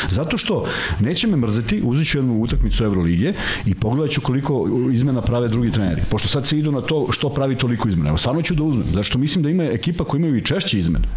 Zato 0.10 0.38
što 0.38 0.66
neće 1.00 1.28
me 1.28 1.38
mrzeti, 1.38 1.82
uzet 1.84 2.08
ću 2.08 2.18
jednu 2.18 2.42
utakmicu 2.42 2.84
Evrolige 2.84 3.34
i 3.66 3.76
pogledat 3.76 4.12
ću 4.12 4.22
koliko 4.22 4.68
izmena 4.94 5.22
prave 5.22 5.48
drugi 5.48 5.72
treneri. 5.72 6.02
Pošto 6.10 6.28
sad 6.28 6.48
se 6.48 6.58
idu 6.58 6.72
na 6.72 6.82
to 6.82 7.08
što 7.12 7.30
pravi 7.30 7.58
toliko 7.58 7.90
izmena. 7.90 8.10
Evo, 8.10 8.18
stvarno 8.18 8.42
ću 8.42 8.56
da 8.56 8.64
uzmem, 8.64 8.86
zato 8.86 9.04
što 9.04 9.18
mislim 9.18 9.44
da 9.44 9.50
ima 9.50 9.64
ekipa 9.64 10.04
koja 10.04 10.20
imaju 10.20 10.38
i 10.38 10.46
češće 10.46 10.80
izmene. 10.80 11.08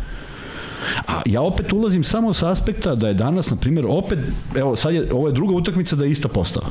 A 1.06 1.22
ja 1.26 1.42
opet 1.42 1.72
ulazim 1.72 2.04
samo 2.04 2.34
sa 2.34 2.50
aspekta 2.50 2.94
da 2.94 3.08
je 3.08 3.14
danas, 3.14 3.50
na 3.50 3.56
primjer, 3.56 3.86
opet, 3.88 4.18
evo, 4.56 4.76
sad 4.76 4.94
je, 4.94 5.08
ovo 5.12 5.28
je 5.28 5.32
druga 5.32 5.54
utakmica 5.54 5.96
da 5.96 6.04
je 6.04 6.10
ista 6.10 6.28
postava. 6.28 6.66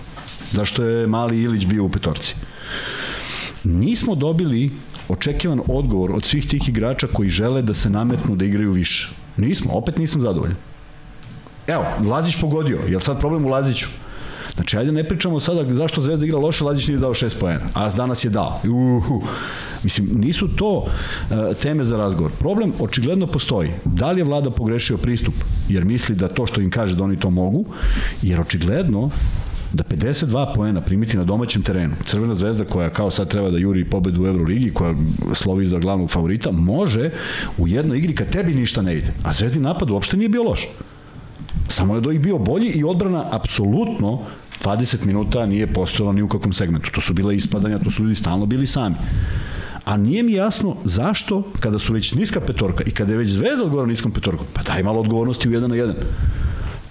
Zašto 0.51 0.83
je 0.83 1.07
mali 1.07 1.41
Ilić 1.41 1.65
bio 1.65 1.83
u 1.83 1.89
petorci. 1.89 2.35
Nismo 3.63 4.15
dobili 4.15 4.71
očekivan 5.09 5.61
odgovor 5.67 6.11
od 6.11 6.25
svih 6.25 6.47
tih 6.47 6.69
igrača 6.69 7.07
koji 7.07 7.29
žele 7.29 7.61
da 7.61 7.73
se 7.73 7.89
nametnu 7.89 8.35
da 8.35 8.45
igraju 8.45 8.71
više. 8.71 9.22
Nismo, 9.37 9.73
opet 9.73 9.97
nisam 9.97 10.21
zadovoljan. 10.21 10.57
Evo, 11.67 11.85
Lazić 12.09 12.41
pogodio. 12.41 12.79
Je 12.87 12.95
li 12.95 13.03
sad 13.03 13.19
problem 13.19 13.45
u 13.45 13.49
Laziću? 13.49 13.87
Znači, 14.55 14.77
ajde 14.77 14.91
ne 14.91 15.03
pričamo 15.03 15.39
sada 15.39 15.73
zašto 15.73 16.01
Zvezda 16.01 16.25
igra 16.25 16.37
loše, 16.37 16.63
Lazić 16.63 16.87
nije 16.87 16.99
dao 16.99 17.13
6 17.13 17.39
poena, 17.39 17.65
a 17.73 17.89
danas 17.89 18.25
je 18.25 18.29
dao. 18.29 18.59
Uhu. 18.63 19.21
Mislim, 19.83 20.09
nisu 20.13 20.47
to 20.47 20.77
uh, 20.77 21.57
teme 21.61 21.83
za 21.83 21.97
razgovor. 21.97 22.31
Problem 22.39 22.73
očigledno 22.79 23.27
postoji. 23.27 23.71
Da 23.85 24.11
li 24.11 24.19
je 24.19 24.23
vlada 24.23 24.51
pogrešio 24.51 24.97
pristup, 24.97 25.33
jer 25.69 25.85
misli 25.85 26.15
da 26.15 26.27
to 26.27 26.45
što 26.45 26.61
im 26.61 26.71
kaže 26.71 26.95
da 26.95 27.03
oni 27.03 27.19
to 27.19 27.29
mogu, 27.29 27.65
jer 28.21 28.41
očigledno 28.41 29.09
da 29.73 29.83
52 29.83 30.55
poena 30.55 30.81
primiti 30.81 31.17
na 31.17 31.23
domaćem 31.23 31.63
terenu, 31.63 31.95
Crvena 32.05 32.33
zvezda 32.33 32.65
koja 32.65 32.89
kao 32.89 33.11
sad 33.11 33.29
treba 33.29 33.49
da 33.49 33.57
juri 33.57 33.85
pobedu 33.85 34.23
u 34.23 34.27
Euroligi, 34.27 34.73
koja 34.73 34.95
slovi 35.33 35.65
za 35.65 35.79
glavnog 35.79 36.11
favorita, 36.11 36.51
može 36.51 37.09
u 37.57 37.67
jednoj 37.67 37.97
igri 37.97 38.15
kad 38.15 38.29
tebi 38.29 38.53
ništa 38.53 38.81
ne 38.81 38.97
ide. 38.97 39.13
A 39.23 39.33
zvezdi 39.33 39.59
napad 39.59 39.89
uopšte 39.89 40.17
nije 40.17 40.29
bio 40.29 40.43
loš. 40.43 40.67
Samo 41.67 41.95
je 41.95 42.01
do 42.01 42.11
ih 42.11 42.19
bio 42.19 42.37
bolji 42.37 42.69
i 42.69 42.83
odbrana 42.83 43.27
apsolutno 43.31 44.19
20 44.63 45.05
minuta 45.05 45.45
nije 45.45 45.73
postojala 45.73 46.13
ni 46.13 46.21
u 46.21 46.27
kakvom 46.27 46.53
segmentu. 46.53 46.91
To 46.91 47.01
su 47.01 47.13
bile 47.13 47.35
ispadanja, 47.35 47.79
to 47.79 47.91
su 47.91 48.03
ljudi 48.03 48.15
stalno 48.15 48.45
bili 48.45 48.67
sami. 48.67 48.95
A 49.85 49.97
nije 49.97 50.23
mi 50.23 50.33
jasno 50.33 50.75
zašto, 50.85 51.43
kada 51.59 51.79
su 51.79 51.93
već 51.93 52.13
niska 52.13 52.41
petorka 52.41 52.83
i 52.83 52.91
kada 52.91 53.11
je 53.11 53.17
već 53.17 53.29
Zvezda 53.29 53.63
odgovara 53.63 53.87
niskom 53.87 54.11
petorkom, 54.11 54.45
pa 54.53 54.63
daj 54.63 54.83
malo 54.83 54.99
odgovornosti 54.99 55.49
u 55.49 55.53
jedan 55.53 55.69
na 55.69 55.75
jedan. 55.75 55.95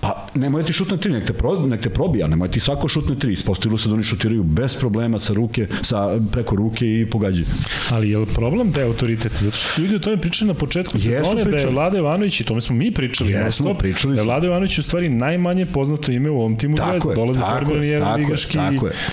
Pa 0.02 0.26
nemoj 0.34 0.62
ti 0.66 0.72
šutne 0.72 0.96
tri, 0.98 1.12
nek 1.12 1.26
te, 1.26 1.32
pro, 1.32 1.52
nek 1.66 1.80
te 1.80 1.90
probija, 1.90 2.26
nemoj 2.26 2.48
ti 2.50 2.60
svako 2.60 2.88
šutne 2.88 3.14
tri. 3.18 3.32
Ispostavilo 3.32 3.78
se 3.78 3.88
da 3.88 3.94
oni 3.94 4.04
šutiraju 4.04 4.42
bez 4.42 4.74
problema 4.76 5.18
sa 5.18 5.32
ruke, 5.32 5.66
sa, 5.82 6.18
preko 6.32 6.56
ruke 6.56 6.86
i 6.86 7.06
pogađaju. 7.10 7.46
Ali 7.90 8.10
je 8.10 8.26
problem 8.26 8.72
da 8.72 8.80
je 8.80 8.86
autoritet? 8.86 9.32
Zato 9.32 9.56
što 9.56 9.68
su 9.68 9.82
ljudi 9.82 9.96
o 9.96 9.98
tome 9.98 10.16
pričali 10.16 10.48
na 10.48 10.54
početku 10.54 10.98
sezone, 10.98 11.44
da 11.44 11.56
je 11.56 11.66
Vlada 11.66 11.98
Ivanović, 11.98 12.40
i 12.40 12.44
tome 12.44 12.60
smo 12.60 12.76
mi 12.76 12.90
pričali, 12.90 13.30
Jesmo, 13.30 13.66
stop, 13.66 13.78
pričali 13.78 14.14
da 14.14 14.20
je 14.20 14.24
Vlada 14.24 14.46
Ivanović 14.46 14.78
u 14.78 14.82
stvari 14.82 15.08
najmanje 15.08 15.66
poznato 15.66 16.12
ime 16.12 16.30
u 16.30 16.38
ovom 16.38 16.56
timu 16.56 16.76
tako 16.76 16.92
Zvezda. 16.92 17.14
Dolaze 17.14 17.40
formirani 17.40 17.88
jedan 17.88 18.20
ligaški 18.20 18.58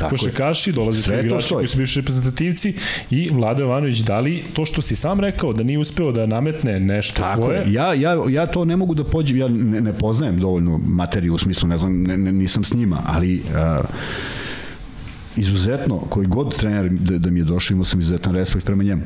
košekaši, 0.10 0.72
dolaze 0.72 1.02
Sve 1.02 1.20
igrači 1.26 1.54
koji 1.54 1.68
su 1.68 1.78
bivši 1.78 2.00
reprezentativci 2.00 2.74
i 3.12 3.30
Vlada 3.34 3.64
Ivanović, 3.64 3.98
da 4.00 4.20
li 4.20 4.44
to 4.54 4.66
što 4.66 4.82
si 4.82 4.96
sam 4.96 5.20
rekao, 5.20 5.54
da 5.54 5.64
nije 5.64 5.80
uspeo 5.80 6.12
da 6.12 6.26
nametne 6.26 6.80
nešto 6.80 7.22
tako 7.22 7.42
svoje? 7.42 7.64
Ja, 7.68 7.94
ja, 7.94 8.18
ja 8.30 8.46
to 8.46 8.66
ne 8.66 8.76
mogu 8.76 8.94
da 8.94 9.04
pođem, 9.04 9.38
ja 9.38 9.48
ne, 9.48 9.82
ne 9.82 9.94
poznajem 9.94 10.40
dovoljno 10.40 10.79
materiju 10.88 11.34
u 11.34 11.38
smislu, 11.38 11.70
ne 11.70 11.78
znam, 11.78 12.02
ne, 12.02 12.18
ne, 12.18 12.32
nisam 12.32 12.64
s 12.64 12.74
njima, 12.74 13.02
ali 13.06 13.40
uh, 13.40 13.86
izuzetno, 15.36 16.00
koji 16.00 16.28
god 16.28 16.58
trener 16.58 16.90
da, 16.90 17.18
da 17.18 17.30
mi 17.30 17.40
je 17.40 17.44
došao, 17.44 17.76
imao 17.76 17.86
sam 17.86 18.00
izuzetan 18.00 18.34
respekt 18.34 18.66
prema 18.66 18.84
njemu. 18.84 19.02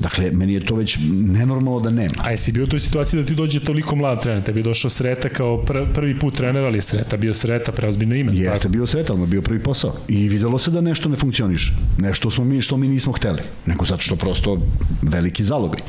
Dakle, 0.00 0.30
meni 0.30 0.52
je 0.52 0.66
to 0.66 0.74
već 0.74 0.98
nenormalno 1.12 1.80
da 1.80 1.90
nema. 1.90 2.14
A 2.18 2.30
jesi 2.30 2.52
bio 2.52 2.64
u 2.64 2.66
toj 2.66 2.80
situaciji 2.80 3.20
da 3.20 3.26
ti 3.26 3.34
dođe 3.34 3.60
toliko 3.60 3.96
mlad 3.96 4.22
trener? 4.22 4.42
Tebi 4.42 4.60
je 4.60 4.64
došao 4.64 4.90
Sreta 4.90 5.28
kao 5.28 5.64
pr 5.64 5.78
prvi 5.94 6.18
put 6.18 6.36
trener, 6.36 6.64
ali 6.64 6.78
je 6.78 6.82
Sreta 6.82 7.16
bio 7.16 7.34
Sreta, 7.34 7.72
preozbiljno 7.72 8.14
ime. 8.14 8.32
Jeste 8.36 8.68
bio 8.68 8.86
sretan, 8.86 9.18
ali 9.18 9.26
bio 9.26 9.42
prvi 9.42 9.62
posao. 9.62 9.94
I 10.08 10.28
videlo 10.28 10.58
se 10.58 10.70
da 10.70 10.80
nešto 10.80 11.08
ne 11.08 11.16
funkcioniše. 11.16 11.72
Nešto 11.98 12.30
smo 12.30 12.44
mi, 12.44 12.60
što 12.60 12.76
mi 12.76 12.88
nismo 12.88 13.12
hteli. 13.12 13.42
Nego 13.66 13.84
zato 13.84 14.02
što 14.02 14.16
prosto 14.16 14.58
veliki 15.02 15.44
zalogaj. 15.44 15.80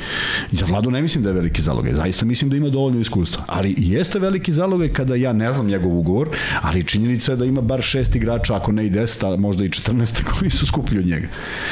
I 0.51 0.55
za 0.55 0.66
Vladu 0.66 0.91
ne 0.91 1.01
mislim 1.01 1.24
da 1.24 1.30
je 1.30 1.34
veliki 1.34 1.62
zalogaj. 1.62 1.93
Zaista 1.93 2.26
mislim 2.26 2.49
da 2.49 2.55
ima 2.55 2.70
dovoljno 2.70 2.99
iskustva. 2.99 3.43
Ali 3.47 3.76
jeste 3.78 4.20
veliki 4.20 4.51
zalogaj 4.51 4.93
kada 4.93 5.16
ja 5.16 5.34
ne 5.34 5.53
znam 5.53 5.68
njegov 5.68 5.97
ugovor, 5.97 6.30
ali 6.62 6.84
činjenica 6.84 7.32
je 7.32 7.36
da 7.36 7.45
ima 7.45 7.62
bar 7.62 7.82
šest 7.82 8.16
igrača, 8.16 8.55
ako 8.55 8.72
ne 8.72 8.86
i 8.86 8.89
deset, 8.89 9.24
a 9.24 9.36
možda 9.36 9.64
i 9.64 9.70
14 9.70 10.24
koji 10.24 10.51
su 10.51 10.66
skuplji 10.66 10.99
od 10.99 11.05
njega. 11.05 11.28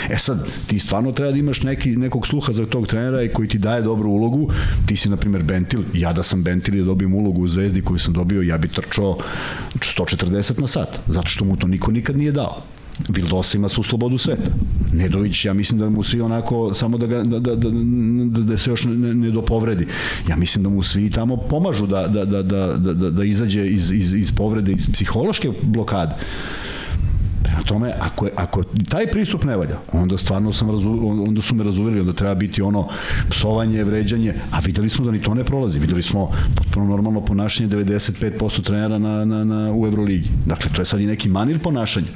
E 0.09 0.17
sad, 0.17 0.47
ti 0.67 0.79
stvarno 0.79 1.11
treba 1.11 1.31
da 1.31 1.37
imaš 1.37 1.63
neki, 1.63 1.95
nekog 1.95 2.27
sluha 2.29 2.53
za 2.53 2.65
tog 2.65 2.87
trenera 2.87 3.23
i 3.23 3.29
koji 3.29 3.47
ti 3.47 3.57
daje 3.57 3.81
dobru 3.81 4.09
ulogu. 4.09 4.49
Ti 4.85 4.95
si, 4.95 5.09
na 5.09 5.17
primjer, 5.17 5.43
Bentil. 5.43 5.83
Ja 5.93 6.13
da 6.13 6.23
sam 6.23 6.43
Bentil 6.43 6.75
i 6.75 6.79
da 6.79 6.85
dobijem 6.85 7.13
ulogu 7.13 7.41
u 7.41 7.47
Zvezdi 7.47 7.81
koju 7.81 7.99
sam 7.99 8.13
dobio, 8.13 8.41
ja 8.41 8.57
bi 8.57 8.67
trčao 8.67 9.17
140 9.75 10.61
na 10.61 10.67
sat. 10.67 10.99
Zato 11.07 11.27
što 11.27 11.45
mu 11.45 11.57
to 11.57 11.67
niko 11.67 11.91
nikad 11.91 12.17
nije 12.17 12.31
dao. 12.31 12.61
Vildosa 13.07 13.57
ima 13.57 13.69
svu 13.69 13.83
slobodu 13.83 14.17
sveta. 14.17 14.51
Nedović, 14.93 15.45
ja 15.45 15.53
mislim 15.53 15.79
da 15.79 15.89
mu 15.89 16.03
svi 16.03 16.21
onako, 16.21 16.73
samo 16.73 16.97
da, 16.97 17.07
ga, 17.07 17.23
da, 17.23 17.39
da, 17.39 17.55
da, 17.55 17.69
da, 18.25 18.41
da 18.41 18.57
se 18.57 18.69
još 18.69 18.83
ne, 18.83 19.13
ne 19.13 19.31
dopovredi. 19.31 19.87
Ja 20.29 20.35
mislim 20.35 20.63
da 20.63 20.69
mu 20.69 20.83
svi 20.83 21.09
tamo 21.09 21.37
pomažu 21.37 21.87
da, 21.87 22.07
da, 22.07 22.25
da, 22.25 22.43
da, 22.43 22.77
da, 22.77 22.93
da, 22.93 23.09
da 23.09 23.23
izađe 23.23 23.67
iz, 23.67 23.91
iz, 23.91 24.13
iz 24.13 24.31
povrede, 24.31 24.71
iz 24.71 24.87
psihološke 24.93 25.51
blokade. 25.63 26.15
Prema 27.43 27.61
tome, 27.63 27.93
ako, 27.99 28.25
je, 28.25 28.31
ako 28.35 28.63
taj 28.63 29.11
pristup 29.11 29.43
ne 29.43 29.57
valja, 29.57 29.77
onda 29.91 30.17
stvarno 30.17 30.53
sam 30.53 30.71
razu, 30.71 30.89
onda 31.27 31.41
su 31.41 31.55
me 31.55 31.63
razuveli, 31.63 31.99
onda 31.99 32.13
treba 32.13 32.35
biti 32.35 32.61
ono 32.61 32.87
psovanje, 33.29 33.83
vređanje, 33.83 34.33
a 34.51 34.59
videli 34.59 34.89
smo 34.89 35.05
da 35.05 35.11
ni 35.11 35.21
to 35.21 35.33
ne 35.33 35.43
prolazi. 35.43 35.79
Videli 35.79 36.01
smo 36.01 36.31
potpuno 36.55 36.85
normalno 36.85 37.25
ponašanje 37.25 37.69
95% 37.69 38.63
trenera 38.63 38.97
na, 38.97 39.25
na, 39.25 39.43
na, 39.43 39.73
u 39.73 39.85
Euroligi. 39.85 40.29
Dakle, 40.45 40.71
to 40.75 40.81
je 40.81 40.85
sad 40.85 40.99
i 40.99 41.05
neki 41.05 41.29
manir 41.29 41.59
ponašanja. 41.59 42.07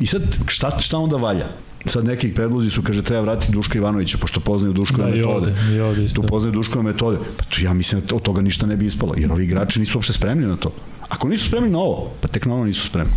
I 0.00 0.06
sad, 0.06 0.22
šta, 0.46 0.80
šta 0.80 0.98
onda 0.98 1.16
valja? 1.16 1.46
sad 1.84 2.04
neki 2.04 2.34
predlozi 2.34 2.70
su, 2.70 2.82
kaže, 2.82 3.02
treba 3.02 3.22
vratiti 3.22 3.52
Duška 3.52 3.78
Ivanovića, 3.78 4.18
pošto 4.18 4.40
poznaju 4.40 4.72
Duškove 4.72 5.10
da, 5.10 5.16
metode. 5.16 5.50
I 5.50 5.54
ovde, 5.54 5.74
i 5.74 5.80
ovde 5.80 6.04
isto. 6.04 6.22
Tu 6.22 6.28
poznaju 6.28 6.52
Duškove 6.52 6.82
metode. 6.82 7.18
Pa 7.36 7.44
tu, 7.44 7.62
ja 7.62 7.74
mislim 7.74 8.02
da 8.08 8.16
od 8.16 8.22
toga 8.22 8.42
ništa 8.42 8.66
ne 8.66 8.76
bi 8.76 8.86
ispalo, 8.86 9.14
jer 9.16 9.32
ovi 9.32 9.44
igrači 9.44 9.80
nisu 9.80 9.98
uopšte 9.98 10.12
spremni 10.12 10.46
na 10.46 10.56
to. 10.56 10.72
Ako 11.10 11.28
nisu 11.28 11.48
spremni 11.48 11.70
na 11.70 11.78
ovo, 11.78 12.10
pa 12.20 12.28
tek 12.28 12.46
na 12.46 12.54
ovo 12.54 12.64
nisu 12.64 12.86
spremni. 12.86 13.12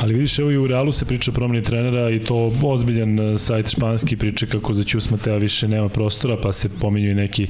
Ali 0.00 0.14
vidiš, 0.14 0.38
evo 0.38 0.50
i 0.50 0.56
u 0.56 0.66
Realu 0.66 0.92
se 0.92 1.04
priča 1.04 1.30
o 1.30 1.34
promeni 1.34 1.62
trenera 1.62 2.10
i 2.10 2.18
to 2.18 2.52
ozbiljan 2.62 3.20
e, 3.20 3.38
sajt 3.38 3.70
španski 3.70 4.16
priča 4.16 4.46
kako 4.46 4.74
za 4.74 4.84
Ćus 4.84 5.10
Matea 5.10 5.36
više 5.36 5.68
nema 5.68 5.88
prostora, 5.88 6.36
pa 6.42 6.52
se 6.52 6.68
pominju 6.68 7.10
i 7.10 7.14
neki... 7.14 7.46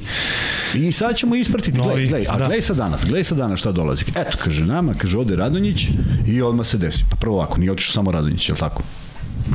I 0.73 0.91
sad 0.91 1.15
ćemo 1.17 1.35
ispratiti, 1.35 1.77
Novi, 1.77 1.89
gledaj, 1.89 2.07
gledaj, 2.07 2.35
a 2.35 2.37
da. 2.37 2.45
gledaj 2.45 2.61
sad 2.61 2.77
danas, 2.77 3.05
gledaj 3.05 3.23
sad 3.23 3.37
danas 3.37 3.59
šta 3.59 3.71
dolazi. 3.71 4.05
Eto, 4.15 4.37
kaže 4.43 4.65
nama, 4.65 4.93
kaže 4.93 5.17
ode 5.17 5.35
Radonjić 5.35 5.87
i 6.27 6.41
odmah 6.41 6.65
se 6.65 6.77
desi. 6.77 7.03
Pa 7.09 7.15
prvo 7.15 7.35
ovako, 7.35 7.57
nije 7.57 7.71
otišao 7.71 7.93
samo 7.93 8.11
Radonjić, 8.11 8.49
je 8.49 8.53
li 8.53 8.59
tako? 8.59 8.83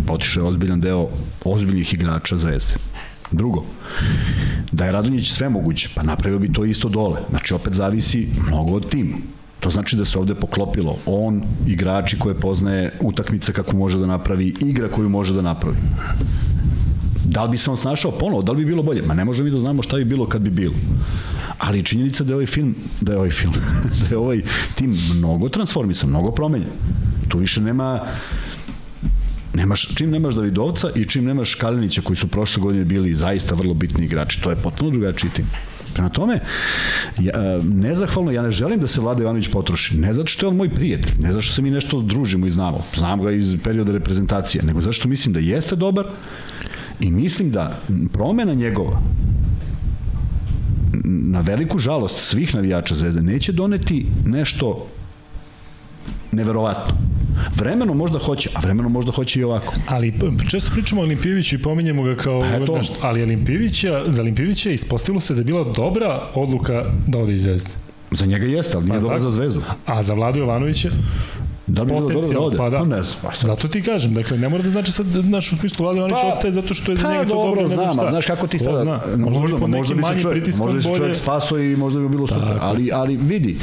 Pa 0.07 0.13
otišao 0.13 0.43
je 0.43 0.49
ozbiljan 0.49 0.81
deo 0.81 1.09
ozbiljnih 1.45 1.95
igrača 1.95 2.37
Zvezde. 2.37 2.75
Drugo, 3.31 3.65
da 4.73 4.85
je 4.85 4.93
Radonjić 4.93 5.33
sve 5.33 5.49
moguće, 5.49 5.89
pa 5.95 6.03
napravio 6.03 6.39
bi 6.39 6.53
to 6.53 6.65
isto 6.65 6.89
dole. 6.89 7.21
Znači, 7.31 7.55
opet 7.55 7.75
zavisi 7.75 8.29
mnogo 8.47 8.73
od 8.73 8.91
tima. 8.91 9.17
To 9.61 9.71
znači 9.71 9.97
da 9.97 10.05
se 10.05 10.19
ovde 10.19 10.35
poklopilo 10.35 10.97
on, 11.07 11.43
igrači 11.67 12.19
koje 12.19 12.35
poznaje, 12.35 12.93
utakmica 13.01 13.53
kako 13.53 13.77
može 13.77 13.99
da 13.99 14.07
napravi, 14.07 14.55
igra 14.61 14.89
koju 14.89 15.09
može 15.09 15.35
da 15.35 15.43
napravi. 15.43 15.77
Da 17.25 17.45
li 17.45 17.51
bi 17.51 17.59
se 17.59 17.71
on 17.71 17.77
snašao 17.77 18.13
ponovo, 18.13 18.43
da 18.43 18.53
li 18.53 18.59
bi 18.59 18.65
bilo 18.65 18.83
bolje? 18.83 19.03
Ma 19.03 19.15
ne 19.15 19.25
možemo 19.25 19.45
mi 19.45 19.51
da 19.51 19.59
znamo 19.59 19.83
šta 19.83 19.97
bi 19.97 20.05
bilo 20.05 20.27
kad 20.27 20.43
bi 20.43 20.51
bilo. 20.51 20.75
Ali 21.59 21.85
činjenica 21.85 22.25
da 22.25 22.33
je 22.33 22.35
ovaj 22.35 22.47
film, 22.47 22.75
da 23.01 23.13
je 23.13 23.19
ovaj 23.19 23.31
film, 23.31 23.53
da 24.01 24.07
je 24.11 24.19
ovaj 24.19 24.43
tim 24.75 24.97
mnogo 25.17 25.49
transformisan, 25.49 26.09
mnogo 26.09 26.31
promenjen. 26.31 26.71
Tu 27.29 27.39
više 27.39 27.61
nema 27.61 28.07
nemaš, 29.55 29.95
čim 29.95 30.11
nemaš 30.11 30.35
Davidovca 30.35 30.91
i 30.95 31.05
čim 31.05 31.25
nemaš 31.25 31.55
Kalinića 31.55 32.03
koji 32.03 32.17
su 32.17 32.29
prošle 32.29 32.63
godine 32.63 32.85
bili 32.85 33.15
zaista 33.15 33.55
vrlo 33.55 33.75
bitni 33.75 34.05
igrači, 34.05 34.43
to 34.43 34.51
je 34.51 34.57
potpuno 34.57 34.91
drugačiji 34.91 35.31
tim. 35.31 35.47
Prema 35.95 36.09
tome, 36.09 36.41
ja, 37.19 37.33
nezahvalno, 37.63 38.31
ja 38.31 38.43
ne 38.43 38.51
želim 38.51 38.81
da 38.81 38.87
se 38.87 39.01
Vlada 39.01 39.23
Ivanović 39.23 39.49
potroši. 39.49 39.99
Ne 39.99 40.13
zato 40.13 40.29
što 40.29 40.47
je 40.47 40.49
on 40.49 40.57
moj 40.57 40.75
prijatelj, 40.75 41.13
ne 41.19 41.33
zato 41.33 41.43
što 41.43 41.55
se 41.55 41.63
mi 41.63 41.71
nešto 41.71 42.01
družimo 42.01 42.47
i 42.47 42.51
znamo. 42.51 42.85
Znam 42.95 43.23
ga 43.23 43.33
iz 43.33 43.57
perioda 43.65 43.93
reprezentacije, 43.93 44.65
nego 44.65 44.81
zato 44.81 44.93
što 44.93 45.09
mislim 45.09 45.33
da 45.33 45.41
jeste 45.41 45.77
dobar 45.77 46.07
i 47.01 47.11
mislim 47.11 47.51
da 47.51 47.79
promena 48.13 48.55
njegova 48.55 49.01
na 51.05 51.41
veliku 51.41 51.79
žalost 51.79 52.19
svih 52.19 52.55
navijača 52.55 52.95
Zvezde 52.95 53.23
neće 53.23 53.53
doneti 53.53 54.07
nešto 54.27 54.87
neverovatno. 56.33 56.95
Vremeno 57.57 57.95
možda 57.95 58.19
hoće, 58.19 58.51
a 58.55 58.61
vremeno 58.61 58.89
možda 58.89 59.13
hoće 59.13 59.41
i 59.41 59.45
ovako. 59.45 59.75
Ali 59.89 60.15
često 60.51 60.71
pričamo 60.73 61.01
o 61.01 61.05
Olimpijeviću 61.05 61.57
i 61.57 61.63
pominjemo 61.63 62.03
ga 62.03 62.17
kao 62.17 62.41
Pa 62.41 62.47
eto. 62.47 62.77
nešto, 62.77 62.95
ali 63.03 63.23
Olimpijevića, 63.23 64.03
za 64.07 64.23
Olimpijevića 64.23 64.71
ispostavilo 64.71 65.21
se 65.21 65.35
da 65.35 65.41
je 65.41 65.45
bila 65.45 65.65
dobra 65.65 66.23
odluka 66.35 66.85
da 67.07 67.19
ode 67.19 67.35
iz 67.35 67.43
Zvezde. 67.43 67.71
Za 68.11 68.27
njega 68.27 68.47
jeste, 68.47 68.77
ali 68.77 68.85
nije 68.87 68.95
Pa 68.95 69.01
dobro 69.01 69.19
tako. 69.19 69.31
za 69.31 69.31
Zvezdu. 69.31 69.63
A 69.87 70.03
za 70.03 70.15
Vladu 70.15 70.39
Jovanovića 70.39 70.91
Da 71.71 71.85
bi 71.85 71.91
bilo 71.91 72.01
dobro 72.33 72.51
da 72.51 72.57
pa 72.57 72.71
da. 72.71 72.85
ne 72.87 73.03
znam. 73.03 73.19
Pa 73.23 73.33
sad- 73.33 73.47
Zato 73.47 73.69
ti 73.69 73.83
kažem, 73.83 74.15
dakle, 74.15 74.39
ne 74.39 74.49
mora 74.49 74.63
da 74.63 74.71
znači 74.71 74.93
sad 74.93 75.07
naš 75.25 75.53
u 75.53 75.57
smislu 75.57 75.85
Vlada 75.85 75.97
Jovanović 75.99 76.23
Pa- 76.23 76.29
ostaje 76.29 76.53
zato 76.53 76.75
što 76.75 76.93
je 76.93 76.97
za 76.97 77.03
Pa 77.03 77.13
njega 77.13 77.23
to 77.25 77.29
dobro, 77.37 77.63
nego 77.63 77.75
znam, 77.75 77.93
šta. 77.93 78.11
znaš 78.11 78.27
kako 78.27 78.47
ti 78.47 78.59
Ko 78.59 78.65
sada, 78.65 78.83
zna, 78.83 79.01
možda, 79.17 79.41
možda, 79.41 79.67
možda, 79.67 79.95
bi 79.95 80.03
se 80.05 80.21
čovjek, 80.21 80.57
možda 80.59 80.77
bi 80.77 80.83
se 80.83 80.95
čovjek 80.97 81.17
spaso 81.17 81.59
i 81.59 81.77
možda 81.77 82.01
bi 82.01 82.09
bilo 82.09 82.27
super, 82.27 82.49
Tako. 82.49 82.59
ali, 82.63 82.91
ali 82.93 83.17
vidi, 83.17 83.57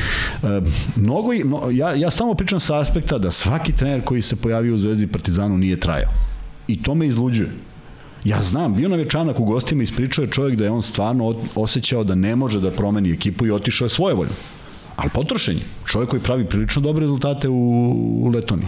e, 0.43 0.61
mnogo, 0.95 1.29
ja, 1.71 1.93
ja 1.93 2.11
samo 2.11 2.33
pričam 2.33 2.59
sa 2.59 2.79
aspekta 2.79 3.17
da 3.17 3.31
svaki 3.31 3.71
trener 3.71 4.03
koji 4.03 4.21
se 4.21 4.35
pojavio 4.35 4.75
u 4.75 4.77
Zvezdi 4.77 5.07
Partizanu 5.07 5.57
nije 5.57 5.79
trajao. 5.79 6.11
I 6.67 6.83
to 6.83 6.95
me 6.95 7.07
izluđuje. 7.07 7.49
Ja 8.23 8.41
znam, 8.41 8.73
bio 8.73 8.89
nam 8.89 8.99
je 8.99 9.09
Čanak 9.09 9.39
u 9.39 9.45
gostima, 9.45 9.83
ispričao 9.83 10.23
je 10.23 10.31
čovjek 10.31 10.57
da 10.59 10.63
je 10.63 10.71
on 10.71 10.83
stvarno 10.83 11.35
osjećao 11.55 12.03
da 12.03 12.15
ne 12.15 12.35
može 12.35 12.59
da 12.59 12.71
promeni 12.71 13.11
ekipu 13.11 13.45
i 13.45 13.51
otišao 13.51 13.85
je 13.85 13.89
svojevoljno. 13.89 14.33
Ali 14.97 15.09
potrošen 15.13 15.57
je. 15.57 15.63
Čovjek 15.85 16.09
koji 16.09 16.21
pravi 16.21 16.45
prilično 16.45 16.81
dobre 16.81 17.01
rezultate 17.01 17.49
u, 17.49 17.91
u 18.21 18.29
Letoniji. 18.33 18.67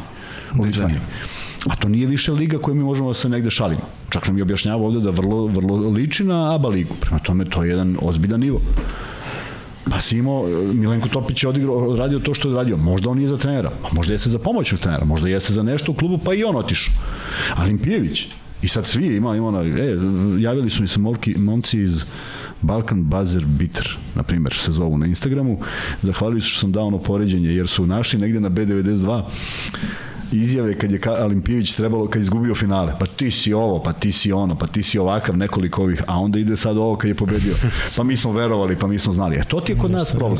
U 0.59 0.63
Litvaniji. 0.63 0.99
A 1.67 1.75
to 1.75 1.89
nije 1.89 2.07
više 2.07 2.31
liga 2.31 2.57
koju 2.57 2.75
mi 2.75 2.83
možemo 2.83 3.07
da 3.09 3.13
se 3.13 3.29
negde 3.29 3.49
šalimo. 3.49 3.81
Čak 4.09 4.27
nam 4.27 4.37
je 4.37 4.43
objašnjavao 4.43 4.87
ovde 4.87 4.99
da 4.99 5.09
vrlo, 5.09 5.45
vrlo 5.47 5.89
liči 5.89 6.23
na 6.23 6.55
ABA 6.55 6.69
ligu. 6.69 6.95
Prema 7.01 7.19
tome, 7.19 7.45
to 7.45 7.63
je 7.63 7.69
jedan 7.69 7.97
ozbiljan 8.01 8.39
nivo. 8.39 8.61
Pa 9.89 9.99
si 9.99 10.17
imao, 10.17 10.45
Milenko 10.73 11.09
Topić 11.09 11.43
je 11.43 11.49
odigrao, 11.49 11.75
odradio 11.75 12.19
to 12.19 12.33
što 12.33 12.47
je 12.47 12.51
odradio. 12.51 12.77
Možda 12.77 13.09
on 13.09 13.17
nije 13.17 13.27
za 13.27 13.37
trenera, 13.37 13.71
a 13.83 13.87
možda 13.91 14.13
jeste 14.13 14.29
za 14.29 14.39
pomoćnog 14.39 14.81
trenera, 14.81 15.05
možda 15.05 15.29
jeste 15.29 15.53
za 15.53 15.63
nešto 15.63 15.91
u 15.91 15.95
klubu, 15.95 16.17
pa 16.17 16.33
i 16.33 16.43
on 16.43 16.55
otišao. 16.55 16.93
Ali 17.55 17.67
Limpijević, 17.67 18.27
i 18.61 18.67
sad 18.67 18.85
svi 18.85 19.15
ima, 19.15 19.35
ima 19.35 19.47
ona, 19.47 19.61
e, 19.61 19.97
javili 20.39 20.69
su 20.69 20.81
mi 20.81 20.87
se 20.87 20.99
molki, 20.99 21.35
momci 21.37 21.81
iz 21.81 22.03
Balkan 22.61 23.03
Buzzer 23.03 23.45
Bitter, 23.45 23.97
na 24.15 24.23
primjer, 24.23 24.53
se 24.53 24.71
zovu 24.71 24.97
na 24.97 25.05
Instagramu. 25.05 25.59
Zahvalili 26.01 26.41
su 26.41 26.49
što 26.49 26.59
sam 26.59 26.71
dao 26.71 26.85
ono 26.85 26.97
poređenje, 26.97 27.49
jer 27.49 27.67
su 27.67 27.85
našli 27.85 28.19
negde 28.19 28.39
na 28.39 28.49
B92 28.49 29.23
izjave 30.31 30.77
kad 30.77 30.91
je 30.91 30.99
Olimpijević 31.23 31.73
trebalo 31.73 32.07
kad 32.07 32.21
je 32.21 32.23
izgubio 32.23 32.55
finale. 32.55 32.93
Pa 32.99 33.05
ti 33.05 33.31
si 33.31 33.53
ovo, 33.53 33.79
pa 33.83 33.91
ti 33.91 34.11
si 34.11 34.31
ono, 34.31 34.55
pa 34.55 34.67
ti 34.67 34.83
si 34.83 34.99
ovakav 34.99 35.37
nekoliko 35.37 35.81
ovih, 35.81 36.03
a 36.07 36.19
onda 36.19 36.39
ide 36.39 36.57
sad 36.57 36.77
ovo 36.77 36.95
kad 36.95 37.07
je 37.07 37.15
pobedio. 37.15 37.55
Pa 37.97 38.03
mi 38.03 38.17
smo 38.17 38.31
verovali, 38.31 38.75
pa 38.75 38.87
mi 38.87 38.99
smo 38.99 39.13
znali. 39.13 39.35
E 39.35 39.43
to 39.47 39.59
ti 39.59 39.71
je 39.71 39.77
kod 39.77 39.91
nas 39.91 40.11
problem. 40.11 40.37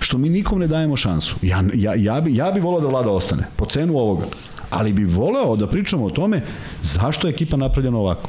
Što 0.00 0.18
mi 0.18 0.28
nikom 0.28 0.58
ne 0.58 0.66
dajemo 0.66 0.96
šansu. 0.96 1.36
Ja, 1.42 1.64
ja, 1.74 1.94
ja, 1.94 2.20
bi, 2.20 2.34
ja 2.34 2.50
bi 2.50 2.60
volao 2.60 2.80
da 2.80 2.88
vlada 2.88 3.10
ostane, 3.10 3.46
po 3.56 3.66
cenu 3.66 3.96
ovoga. 3.96 4.26
Ali 4.70 4.92
bi 4.92 5.04
voleo 5.04 5.56
da 5.56 5.66
pričamo 5.66 6.04
o 6.04 6.10
tome 6.10 6.42
zašto 6.82 7.26
je 7.26 7.30
ekipa 7.30 7.56
napravljena 7.56 7.98
ovako. 7.98 8.28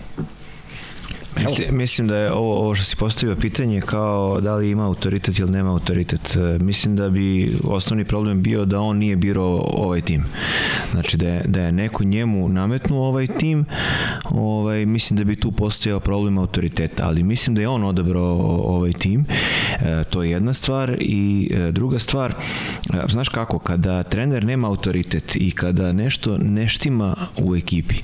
Mislim, 1.43 1.77
mislim 1.77 2.07
da 2.07 2.17
je 2.17 2.31
ovo, 2.31 2.57
ovo 2.57 2.75
što 2.75 2.85
si 2.85 2.95
postavio 2.95 3.35
pitanje 3.35 3.81
kao 3.81 4.41
da 4.41 4.55
li 4.55 4.71
ima 4.71 4.85
autoritet 4.85 5.39
ili 5.39 5.51
nema 5.51 5.71
autoritet. 5.71 6.35
E, 6.35 6.63
Mislim 6.63 6.95
da 6.95 7.09
bi 7.09 7.55
osnovni 7.63 8.05
problem 8.05 8.43
bio 8.43 8.65
da 8.65 8.79
on 8.79 8.97
nije 8.97 9.15
birao 9.15 9.61
ovaj 9.73 10.01
tim. 10.01 10.23
Znači 10.91 11.17
da 11.17 11.27
je, 11.27 11.43
da 11.45 11.61
je 11.61 11.71
neko 11.71 12.03
njemu 12.03 12.49
nametnuo 12.49 13.07
ovaj 13.07 13.27
tim, 13.27 13.65
ovaj, 14.29 14.85
mislim 14.85 15.17
da 15.17 15.23
bi 15.23 15.35
tu 15.35 15.51
postojao 15.51 15.99
problem 15.99 16.38
autoriteta, 16.38 17.03
ali 17.05 17.23
mislim 17.23 17.55
da 17.55 17.61
je 17.61 17.67
on 17.67 17.83
odabrao 17.83 18.38
ovaj 18.63 18.93
tim. 18.93 19.25
E, 19.79 20.03
to 20.03 20.23
je 20.23 20.31
jedna 20.31 20.53
stvar 20.53 20.97
i 20.99 21.51
e, 21.53 21.71
druga 21.71 21.99
stvar, 21.99 22.31
e, 22.93 23.07
znaš 23.09 23.29
kako, 23.29 23.59
kada 23.59 24.03
trener 24.03 24.45
nema 24.45 24.67
autoritet 24.67 25.35
i 25.35 25.51
kada 25.51 25.93
nešto 25.93 26.38
ne 26.38 26.67
štima 26.67 27.15
u 27.38 27.55
ekipi, 27.55 27.95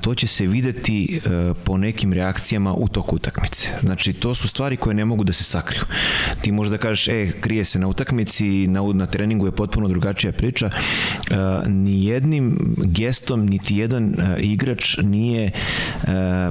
to 0.00 0.14
će 0.14 0.26
se 0.26 0.46
videti 0.46 1.20
e, 1.24 1.54
po 1.64 1.76
nekim 1.76 2.12
reakcijama 2.12 2.27
u 2.76 2.88
toku 2.88 3.16
utakmice. 3.16 3.68
Znači, 3.80 4.12
to 4.12 4.34
su 4.34 4.48
stvari 4.48 4.76
koje 4.76 4.94
ne 4.94 5.04
mogu 5.04 5.24
da 5.24 5.32
se 5.32 5.44
sakriju. 5.44 5.82
Ti 6.40 6.52
možeš 6.52 6.70
da 6.70 6.78
kažeš, 6.78 7.08
e, 7.08 7.32
krije 7.40 7.64
se 7.64 7.78
na 7.78 7.88
utakmici, 7.88 8.66
na, 8.66 8.82
na 8.92 9.06
treningu 9.06 9.46
je 9.46 9.52
potpuno 9.52 9.88
drugačija 9.88 10.32
priča. 10.32 10.66
E, 10.66 11.34
ni 11.66 12.04
jednim 12.04 12.74
gestom, 12.76 13.46
niti 13.46 13.76
jedan 13.76 14.14
igrač 14.38 14.96
nije 15.02 15.50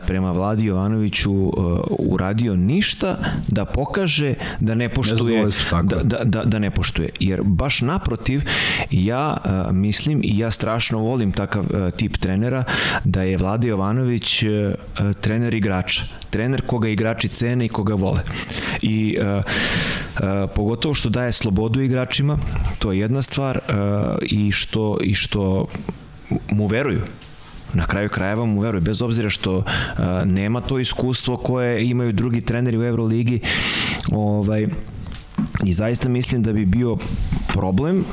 prema 0.08 0.32
Vladi 0.32 0.66
Jovanoviću 0.66 1.54
uradio 2.00 2.56
ništa 2.56 3.18
da 3.48 3.66
pokaže 3.66 4.34
da 4.60 4.76
ne 4.76 4.90
poštuje 4.90 5.48
da, 5.84 6.04
da, 6.04 6.24
da, 6.24 6.44
da 6.44 6.60
ne 6.60 6.72
poštuje. 6.72 7.10
Jer 7.20 7.42
baš 7.44 7.82
naprotiv, 7.82 8.42
ja 8.92 9.38
mislim 9.72 10.22
i 10.24 10.38
ja 10.38 10.52
strašno 10.52 11.00
volim 11.00 11.32
takav 11.32 11.66
tip 11.98 12.18
trenera 12.18 12.64
da 13.04 13.22
je 13.22 13.38
Vlada 13.38 13.68
Jovanović 13.68 14.44
e, 14.44 14.48
e, 14.48 14.74
trener 15.22 15.54
igrača. 15.54 15.67
Trener 16.30 16.62
koga 16.62 16.90
igrači 16.90 17.28
cene 17.28 17.66
i 17.66 17.70
koga 17.70 17.96
vole. 17.96 18.22
I 18.82 19.18
e, 19.20 19.42
pogotovo 20.56 20.94
što 20.94 21.10
daje 21.10 21.32
slobodu 21.32 21.82
igračima, 21.82 22.38
to 22.80 22.92
je 22.92 23.00
jedna 23.00 23.22
stvar 23.22 23.60
i 24.22 24.52
što 24.52 24.98
i 25.02 25.14
što 25.14 25.66
mu 26.50 26.68
veruju 26.68 27.02
na 27.74 27.86
kraju 27.86 28.10
krajeva 28.10 28.46
mu 28.46 28.62
veruje, 28.62 28.82
bez 28.82 29.02
obzira 29.02 29.30
što 29.30 29.58
uh, 29.58 29.64
nema 30.26 30.62
to 30.62 30.80
iskustvo 30.80 31.38
koje 31.38 31.90
imaju 31.90 32.12
drugi 32.12 32.42
treneri 32.42 32.78
u 32.78 32.84
Euroligi 32.84 33.40
ovaj, 34.12 34.68
i 35.64 35.74
zaista 35.74 36.10
mislim 36.10 36.44
da 36.44 36.54
bi 36.54 36.66
bio 36.66 36.98
problem 37.48 38.06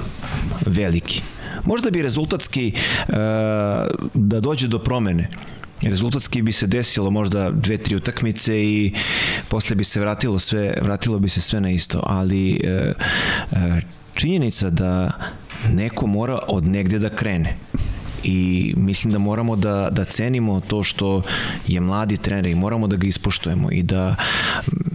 veliki 0.66 1.22
Možda 1.64 1.90
bi 1.90 2.02
rezultatski 2.02 2.72
uh, 2.74 3.14
da 4.14 4.40
dođe 4.40 4.68
do 4.68 4.78
promene. 4.78 5.28
Rezultatski 5.85 6.43
bi 6.43 6.52
se 6.52 6.66
desilo 6.66 7.11
možda 7.11 7.51
dve, 7.51 7.77
tri 7.77 7.97
utakmice 7.97 8.65
i 8.65 8.93
posle 9.48 9.77
bi 9.77 9.85
se 9.85 10.01
vratilo 10.01 10.39
sve, 10.39 10.74
vratilo 10.82 11.19
bi 11.19 11.28
se 11.28 11.40
sve 11.40 11.61
na 11.61 11.70
isto, 11.70 12.01
ali 12.02 12.61
uh, 12.65 12.93
uh, 13.51 13.59
činjenica 14.15 14.70
da 14.70 15.11
neko 15.73 16.06
mora 16.06 16.39
od 16.48 16.66
negde 16.66 16.98
da 16.98 17.09
krene. 17.09 17.56
I 18.24 18.74
mislim 18.77 19.12
da 19.12 19.19
moramo 19.19 19.56
da, 19.56 19.89
da 19.90 20.05
cenimo 20.05 20.61
to 20.61 20.82
što 20.82 21.23
je 21.66 21.81
mladi 21.81 22.16
trener 22.16 22.47
i 22.47 22.55
moramo 22.55 22.86
da 22.86 22.97
ga 22.97 23.06
ispoštujemo 23.06 23.70
i 23.70 23.82
da 23.82 24.16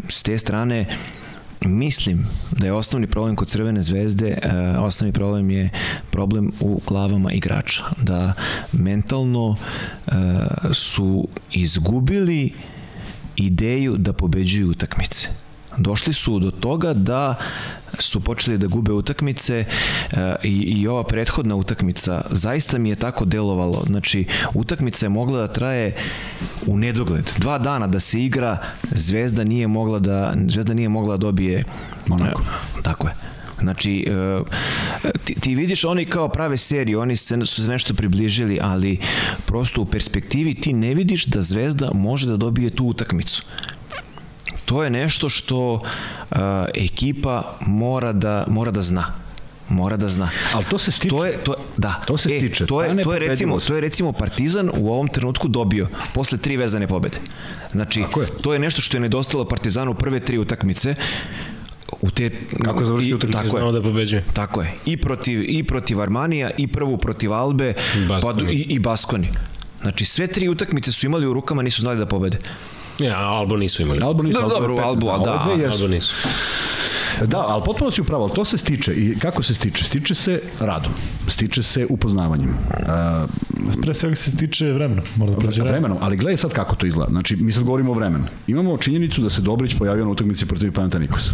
s 0.09 0.23
te 0.23 0.37
strane 0.37 0.81
uh, 0.81 1.19
Mislim 1.65 2.25
da 2.51 2.65
je 2.65 2.73
osnovni 2.73 3.07
problem 3.07 3.35
kod 3.35 3.47
Crvene 3.47 3.81
zvezde, 3.81 4.37
uh, 4.43 4.83
osnovni 4.83 5.13
problem 5.13 5.49
je 5.49 5.69
problem 6.11 6.51
u 6.59 6.81
glavama 6.87 7.31
igrača. 7.31 7.83
Da 8.01 8.33
mentalno 8.71 9.47
uh, 9.47 10.13
su 10.73 11.27
izgubili 11.51 12.53
ideju 13.35 13.97
da 13.97 14.13
pobeđuju 14.13 14.69
utakmice 14.69 15.29
došli 15.77 16.13
su 16.13 16.39
do 16.39 16.51
toga 16.51 16.93
da 16.93 17.35
su 17.99 18.21
počeli 18.21 18.57
da 18.57 18.67
gube 18.67 18.91
utakmice 18.91 19.59
e, 19.59 19.65
i, 20.43 20.57
i 20.57 20.87
ova 20.87 21.03
prethodna 21.03 21.55
utakmica 21.55 22.21
zaista 22.31 22.77
mi 22.77 22.89
je 22.89 22.95
tako 22.95 23.25
delovalo. 23.25 23.83
Znači 23.87 24.25
utakmica 24.53 25.05
je 25.05 25.09
mogla 25.09 25.39
da 25.39 25.53
traje 25.53 25.95
u 26.65 26.77
nedogled. 26.77 27.31
Dva 27.37 27.57
dana 27.57 27.87
da 27.87 27.99
se 27.99 28.19
igra 28.19 28.57
Zvezda 28.91 29.43
nije 29.43 29.67
mogla 29.67 29.99
da 29.99 30.33
Zvezda 30.47 30.73
nije 30.73 30.89
mogla 30.89 31.17
da 31.17 31.17
dobije 31.17 31.63
Monako. 32.07 32.41
E, 32.79 32.81
tako 32.83 33.07
je. 33.07 33.13
Znači, 33.59 34.07
e, 34.09 34.41
ti, 35.25 35.35
ti 35.39 35.55
vidiš 35.55 35.83
oni 35.83 36.05
kao 36.05 36.29
prave 36.29 36.57
serije, 36.57 36.97
oni 36.97 37.15
se, 37.15 37.45
su 37.45 37.63
se 37.63 37.71
nešto 37.71 37.93
približili, 37.93 38.59
ali 38.61 38.99
prosto 39.45 39.81
u 39.81 39.85
perspektivi 39.85 40.53
ti 40.53 40.73
ne 40.73 40.93
vidiš 40.93 41.25
da 41.25 41.41
Zvezda 41.41 41.91
može 41.93 42.27
da 42.27 42.37
dobije 42.37 42.69
tu 42.69 42.85
utakmicu 42.85 43.43
to 44.65 44.83
je 44.83 44.89
nešto 44.89 45.29
što 45.29 45.73
uh, 45.73 46.37
ekipa 46.73 47.57
mora 47.61 48.13
da, 48.13 48.45
mora 48.47 48.71
da 48.71 48.81
zna 48.81 49.13
mora 49.69 49.97
da 49.97 50.07
zna. 50.07 50.29
Ali 50.53 50.65
to 50.65 50.77
se 50.77 50.91
stiče. 50.91 51.09
To 51.09 51.25
je, 51.25 51.37
to, 51.43 51.55
da. 51.77 52.01
To 52.07 52.17
se 52.17 52.29
e, 52.29 52.39
stiče. 52.39 52.65
To 52.65 52.83
je, 52.83 53.03
to 53.03 53.13
je, 53.13 53.19
recimo, 53.19 53.59
to 53.59 53.75
je 53.75 53.81
recimo 53.81 54.11
Partizan 54.11 54.69
u 54.73 54.91
ovom 54.91 55.07
trenutku 55.07 55.47
dobio 55.47 55.87
posle 56.13 56.37
tri 56.37 56.57
vezane 56.57 56.87
pobede. 56.87 57.17
Znači, 57.71 57.99
je. 57.99 58.07
to 58.41 58.53
je 58.53 58.59
nešto 58.59 58.81
što 58.81 58.97
je 58.97 59.01
nedostalo 59.01 59.45
Partizanu 59.45 59.93
prve 59.93 60.19
tri 60.19 60.37
utakmice 60.37 60.95
u 62.01 62.11
te 62.11 62.31
kako 62.63 62.85
završiti 62.85 63.13
utakmicu 63.13 63.53
tako 63.53 63.57
je 63.57 63.71
da 63.71 63.81
pobeđuje 63.81 64.23
tako 64.33 64.61
je 64.61 64.73
i 64.85 64.97
protiv 64.97 65.43
i 65.47 65.63
protiv 65.63 66.01
Armanija 66.01 66.51
i 66.57 66.67
prvu 66.67 66.97
protiv 66.97 67.33
Albe 67.33 67.73
pa 68.07 68.33
i 68.51 68.65
i 68.69 68.79
Baskoni 68.79 69.29
znači 69.81 70.05
sve 70.05 70.27
tri 70.27 70.49
utakmice 70.49 70.91
su 70.91 71.05
imali 71.05 71.27
u 71.27 71.33
rukama 71.33 71.61
nisu 71.61 71.81
znali 71.81 71.97
da 71.99 72.05
pobede 72.05 72.37
Ja, 72.99 73.19
Albo 73.19 73.57
nisu 73.57 73.81
imali. 73.81 73.99
Albo 74.03 74.23
nisu, 74.23 74.39
da, 74.41 74.47
dobro, 74.47 74.77
Albo, 74.77 75.05
da, 75.05 75.17
da, 75.17 75.69
Albo 75.71 75.87
nisu. 75.87 76.13
Da, 77.25 77.37
ali 77.47 77.61
potpuno 77.65 77.91
si 77.91 78.01
upravo, 78.01 78.23
ali 78.23 78.33
to 78.33 78.45
se 78.45 78.57
stiče. 78.57 78.93
I 78.93 79.19
kako 79.19 79.43
se 79.43 79.55
stiče? 79.55 79.83
Stiče 79.83 80.15
se 80.15 80.41
radom. 80.59 80.91
Stiče 81.27 81.63
se 81.63 81.85
upoznavanjem. 81.89 82.49
Uh, 82.49 83.29
Pre 83.81 83.93
svega 83.93 84.15
se 84.15 84.31
stiče 84.31 84.71
vremenom. 84.71 85.05
Mora 85.15 85.31
da 85.31 85.37
prođe 85.37 85.61
vremenom, 85.63 85.97
ali 86.01 86.17
gledaj 86.17 86.37
sad 86.37 86.53
kako 86.53 86.75
to 86.75 86.85
izgleda. 86.85 87.11
Znači, 87.11 87.35
mi 87.35 87.51
sad 87.51 87.63
govorimo 87.63 87.91
o 87.91 87.95
vremenu. 87.95 88.25
Imamo 88.47 88.77
činjenicu 88.77 89.21
da 89.21 89.29
se 89.29 89.41
Dobrić 89.41 89.75
pojavio 89.77 90.05
na 90.05 90.11
utakmici 90.11 90.45
protiv 90.45 90.71
Panathinaikosa. 90.73 91.31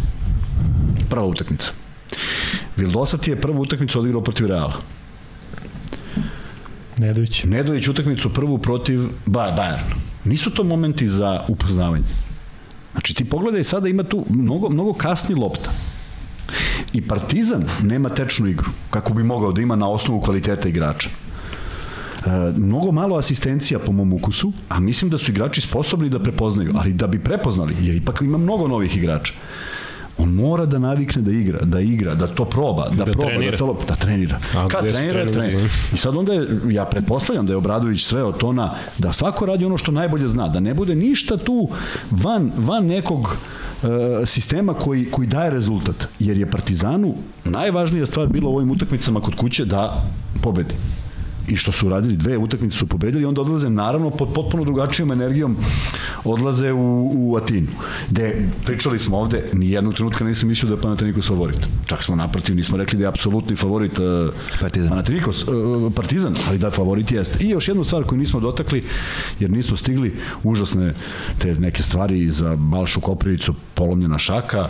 Prva 1.10 1.26
utakmica. 1.26 1.72
Vildosat 2.78 3.28
je 3.28 3.42
prvu 3.42 3.62
utakmicu 3.62 4.00
odigrao 4.00 4.22
protiv 4.22 4.48
Reala. 4.48 4.74
Nedović. 6.98 7.44
Nedović 7.44 7.88
utakmicu 7.88 8.34
prvu 8.34 8.58
protiv 8.58 9.02
Bayern. 9.26 9.80
Nisu 10.26 10.50
to 10.50 10.64
momenti 10.64 11.08
za 11.08 11.42
upoznavanje. 11.48 12.06
Znači 12.92 13.14
ti 13.14 13.26
pogledaj 13.26 13.64
sada 13.64 13.88
ima 13.88 14.04
tu 14.04 14.26
mnogo, 14.30 14.70
mnogo 14.70 14.94
kasni 14.94 15.36
lopta. 15.36 15.70
I 16.94 17.02
Partizan 17.02 17.66
nema 17.84 18.10
tečnu 18.10 18.48
igru, 18.48 18.70
kako 18.90 19.14
bi 19.14 19.24
mogao 19.24 19.52
da 19.52 19.62
ima 19.62 19.76
na 19.76 19.90
osnovu 19.90 20.22
kvaliteta 20.22 20.70
igrača. 20.70 21.10
E, 21.10 22.30
mnogo 22.58 22.92
malo 22.92 23.18
asistencija 23.18 23.80
po 23.80 23.92
mom 23.92 24.14
ukusu, 24.14 24.54
a 24.70 24.80
mislim 24.80 25.12
da 25.12 25.18
su 25.18 25.32
igrači 25.32 25.62
sposobni 25.62 26.10
da 26.10 26.20
prepoznaju, 26.20 26.72
ali 26.76 26.94
da 26.94 27.08
bi 27.08 27.20
prepoznali, 27.20 27.76
jer 27.82 27.96
ipak 27.96 28.22
ima 28.22 28.38
mnogo 28.38 28.68
novih 28.68 28.98
igrača 28.98 29.34
on 30.18 30.30
mora 30.30 30.66
da 30.66 30.80
navikne 30.80 31.22
da 31.22 31.32
igra, 31.32 31.60
da 31.62 31.80
igra, 31.80 32.16
da 32.16 32.28
to 32.28 32.46
proba, 32.46 32.90
da, 32.90 33.06
da 33.06 33.12
proba, 33.12 33.28
trenira. 33.28 33.52
da 33.52 33.58
to 33.58 33.78
da 33.88 33.96
trenira. 33.96 34.40
A, 34.56 34.68
Kad 34.68 34.94
trenira, 34.94 35.32
trenira. 35.32 35.70
I 35.94 35.98
sad 35.98 36.16
onda 36.16 36.34
je, 36.34 36.60
ja 36.70 36.86
pretpostavljam 36.86 37.46
da 37.46 37.54
je 37.54 37.58
Obradović 37.58 38.04
sve 38.04 38.24
od 38.24 38.38
tona 38.38 38.74
da 38.98 39.12
svako 39.12 39.46
radi 39.46 39.66
ono 39.66 39.78
što 39.78 39.92
najbolje 39.92 40.28
zna, 40.28 40.48
da 40.48 40.60
ne 40.60 40.74
bude 40.74 40.96
ništa 40.96 41.38
tu 41.38 41.70
van, 42.12 42.52
van 42.58 42.86
nekog 42.86 43.38
e, 43.84 44.26
sistema 44.26 44.74
koji, 44.74 45.12
koji 45.12 45.28
daje 45.28 45.52
rezultat. 45.52 46.08
Jer 46.20 46.38
je 46.38 46.52
Partizanu 46.52 47.16
najvažnija 47.44 48.06
stvar 48.06 48.28
bila 48.28 48.50
u 48.50 48.56
ovim 48.56 48.72
utakmicama 48.72 49.22
kod 49.22 49.36
kuće 49.36 49.66
da 49.66 50.04
pobedi 50.42 50.76
i 51.48 51.56
što 51.56 51.72
su 51.72 51.90
radili 51.90 52.18
dve 52.18 52.38
utakmice 52.38 52.78
su 52.78 52.88
pobedili 52.88 53.26
onda 53.26 53.42
odlaze 53.42 53.70
naravno 53.70 54.10
pod 54.10 54.34
potpuno 54.34 54.64
drugačijom 54.64 55.12
energijom 55.12 55.58
odlaze 56.24 56.72
u, 56.72 57.12
u 57.16 57.36
Atinu 57.36 57.68
gde 58.10 58.48
pričali 58.66 59.00
smo 59.00 59.18
ovde 59.18 59.50
ni 59.54 59.72
jednog 59.72 59.94
trenutka 59.94 60.24
nisam 60.24 60.50
mislio 60.50 60.70
da 60.70 60.76
je 60.76 60.82
Panathinaikos 60.82 61.28
favorit 61.28 61.60
čak 61.86 62.04
smo 62.04 62.16
naprotiv 62.16 62.56
nismo 62.56 62.78
rekli 62.78 62.98
da 62.98 63.04
je 63.04 63.08
apsolutni 63.08 63.56
favorit 63.56 64.00
uh, 64.00 64.06
Partizan. 64.62 64.90
Panathinaikos 64.90 65.44
uh, 65.44 65.94
Partizan 65.96 66.36
ali 66.48 66.58
da 66.58 66.72
favorit 66.72 67.12
jeste 67.12 67.46
i 67.46 67.50
još 67.50 67.68
jednu 67.68 67.84
stvar 67.84 68.04
koju 68.04 68.20
nismo 68.20 68.40
dotakli 68.40 68.84
jer 69.40 69.52
nismo 69.52 69.78
stigli 69.78 70.16
užasne 70.44 70.94
te 71.40 71.56
neke 71.56 71.84
stvari 71.84 72.32
za 72.32 72.56
Balšu 72.56 73.02
Koprivicu 73.02 73.54
polomljena 73.76 74.18
šaka 74.18 74.68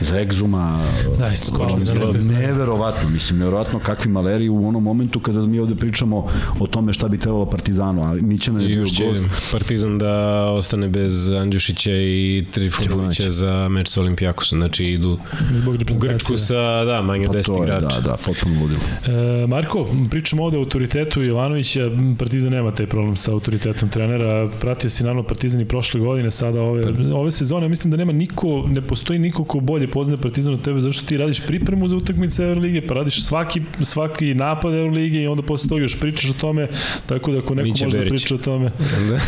za 0.00 0.20
egzuma. 0.20 0.84
Da, 1.18 1.30
za 1.78 1.94
neverovatno 2.22 3.08
mislim 3.08 3.38
neverovatno 3.38 3.78
kakvi 3.78 4.10
maleri 4.10 4.48
u 4.48 4.68
onom 4.68 4.82
momentu 4.82 5.20
kada 5.20 5.40
mi 5.40 5.58
ovde 5.58 5.74
pričamo 5.74 6.28
o 6.60 6.66
tome 6.66 6.92
šta 6.92 7.08
bi 7.08 7.18
trebalo 7.18 7.46
Partizanu, 7.46 8.02
ali 8.02 8.22
Mićan 8.22 8.60
je 8.60 8.68
bio 8.68 8.80
gost. 8.82 9.24
Partizan 9.52 9.98
da 9.98 10.44
ostane 10.50 10.88
bez 10.88 11.30
Andjušića 11.30 11.92
i 11.92 12.44
Trifunovića 12.50 13.30
za 13.30 13.68
meč 13.68 13.88
sa 13.88 14.00
Olimpijakosom, 14.00 14.58
znači 14.58 14.84
idu 14.84 15.18
Zbog 15.52 15.74
u 15.74 15.98
Grčku 15.98 16.36
sa 16.36 16.84
da, 16.84 17.02
manje 17.02 17.26
pa 17.26 17.32
10 17.32 17.62
igrača. 17.62 18.00
Da, 18.00 18.10
da, 18.10 18.16
potpuno 18.26 18.60
ludilo. 18.60 18.80
E, 19.06 19.46
Marko, 19.46 19.86
pričamo 20.10 20.44
ovde 20.44 20.56
o 20.56 20.60
autoritetu 20.60 21.22
Jovanovića, 21.22 21.90
Partizan 22.18 22.52
nema 22.52 22.72
taj 22.72 22.86
problem 22.86 23.16
sa 23.16 23.32
autoritetom 23.32 23.88
trenera, 23.88 24.50
pratio 24.60 24.90
si 24.90 25.02
naravno 25.02 25.22
Partizan 25.22 25.60
i 25.60 25.64
prošle 25.64 26.00
godine, 26.00 26.30
sada 26.30 26.62
ove, 26.62 26.82
ove 27.14 27.30
sezone, 27.30 27.68
mislim 27.68 27.90
da 27.90 27.96
nema 27.96 28.12
niko 28.12 28.37
niko, 28.38 28.68
ne 28.68 28.80
postoji 28.80 29.18
niko 29.18 29.44
ko 29.44 29.60
bolje 29.60 29.88
poznaje 29.88 30.20
Partizan 30.20 30.54
od 30.54 30.62
tebe, 30.62 30.80
zašto 30.80 31.06
ti 31.06 31.16
radiš 31.16 31.40
pripremu 31.46 31.88
za 31.88 31.96
utakmice 31.96 32.44
Evrolige, 32.44 32.80
pa 32.80 32.94
radiš 32.94 33.22
svaki, 33.22 33.60
svaki 33.82 34.34
napad 34.34 34.74
Evrolige 34.74 35.22
i 35.22 35.26
onda 35.26 35.42
posle 35.42 35.68
toga 35.68 35.82
još 35.82 36.00
pričaš 36.00 36.30
o 36.30 36.34
tome, 36.34 36.68
tako 37.06 37.32
da 37.32 37.38
ako 37.38 37.54
neko 37.54 37.68
Miće 37.68 37.84
može 37.84 37.98
da 37.98 38.04
priča 38.04 38.34
o 38.34 38.38
tome, 38.38 38.70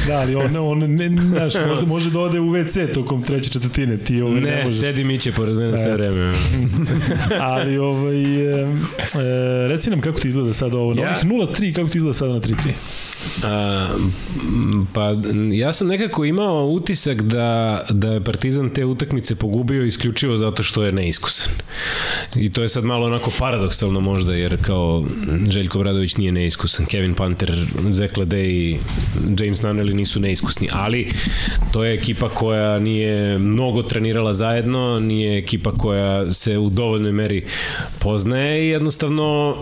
da, 0.06 0.18
ali 0.20 0.34
on, 0.34 0.56
on 0.56 0.78
ne, 0.78 1.08
ne, 1.08 1.22
znaš, 1.22 1.54
možda 1.68 1.86
može 1.86 2.10
da 2.10 2.20
ode 2.20 2.40
u 2.40 2.46
WC 2.46 2.94
tokom 2.94 3.22
treće 3.22 3.50
četvrtine, 3.50 3.96
ti 3.98 4.22
ovaj 4.22 4.40
ne, 4.40 4.50
Ne, 4.50 4.64
možeš. 4.64 4.80
sedi 4.80 5.04
Miće 5.04 5.32
pored 5.32 5.56
mene 5.56 5.76
sve 5.76 5.92
vreme. 5.92 6.32
Ali 7.40 7.78
ovaj, 7.78 8.22
e, 8.52 8.60
e, 8.60 8.66
reci 9.68 9.90
nam 9.90 10.00
kako 10.00 10.20
ti 10.20 10.28
izgleda 10.28 10.52
sad 10.52 10.74
ovo, 10.74 10.94
na 10.94 11.02
Ja- 11.02 11.08
ovih 11.10 11.48
0-3, 11.48 11.74
kako 11.74 11.88
ti 11.88 11.98
izgleda 11.98 12.12
sada 12.14 12.32
na 12.32 12.40
3-3? 12.40 12.54
A, 13.44 13.88
pa 14.94 15.14
ja 15.52 15.72
sam 15.72 15.88
nekako 15.88 16.24
imao 16.24 16.66
utisak 16.66 17.22
da, 17.22 17.82
da 17.90 18.12
je 18.12 18.24
Partizan 18.24 18.70
te 18.70 18.84
utakmice 18.84 18.99
pogubio 19.40 19.84
isključivo 19.84 20.36
zato 20.36 20.62
što 20.62 20.84
je 20.84 20.92
neiskusan. 20.92 21.52
I 22.34 22.52
to 22.52 22.62
je 22.62 22.68
sad 22.68 22.84
malo 22.84 23.06
onako 23.06 23.30
paradoksalno 23.38 24.00
možda, 24.00 24.34
jer 24.34 24.56
kao 24.62 25.04
Željko 25.48 25.78
Bradović 25.78 26.16
nije 26.16 26.32
neiskusan, 26.32 26.86
Kevin 26.86 27.14
Panter, 27.14 27.66
Zek 27.90 28.16
Lede 28.16 28.44
i 28.44 28.78
James 29.38 29.62
Nunnally 29.62 29.92
nisu 29.92 30.20
neiskusni, 30.20 30.68
ali 30.72 31.08
to 31.72 31.84
je 31.84 31.94
ekipa 31.94 32.28
koja 32.28 32.78
nije 32.78 33.38
mnogo 33.38 33.82
trenirala 33.82 34.34
zajedno, 34.34 35.00
nije 35.00 35.38
ekipa 35.38 35.72
koja 35.72 36.32
se 36.32 36.58
u 36.58 36.70
dovoljnoj 36.70 37.12
meri 37.12 37.46
poznaje 37.98 38.64
i 38.64 38.68
jednostavno 38.68 39.56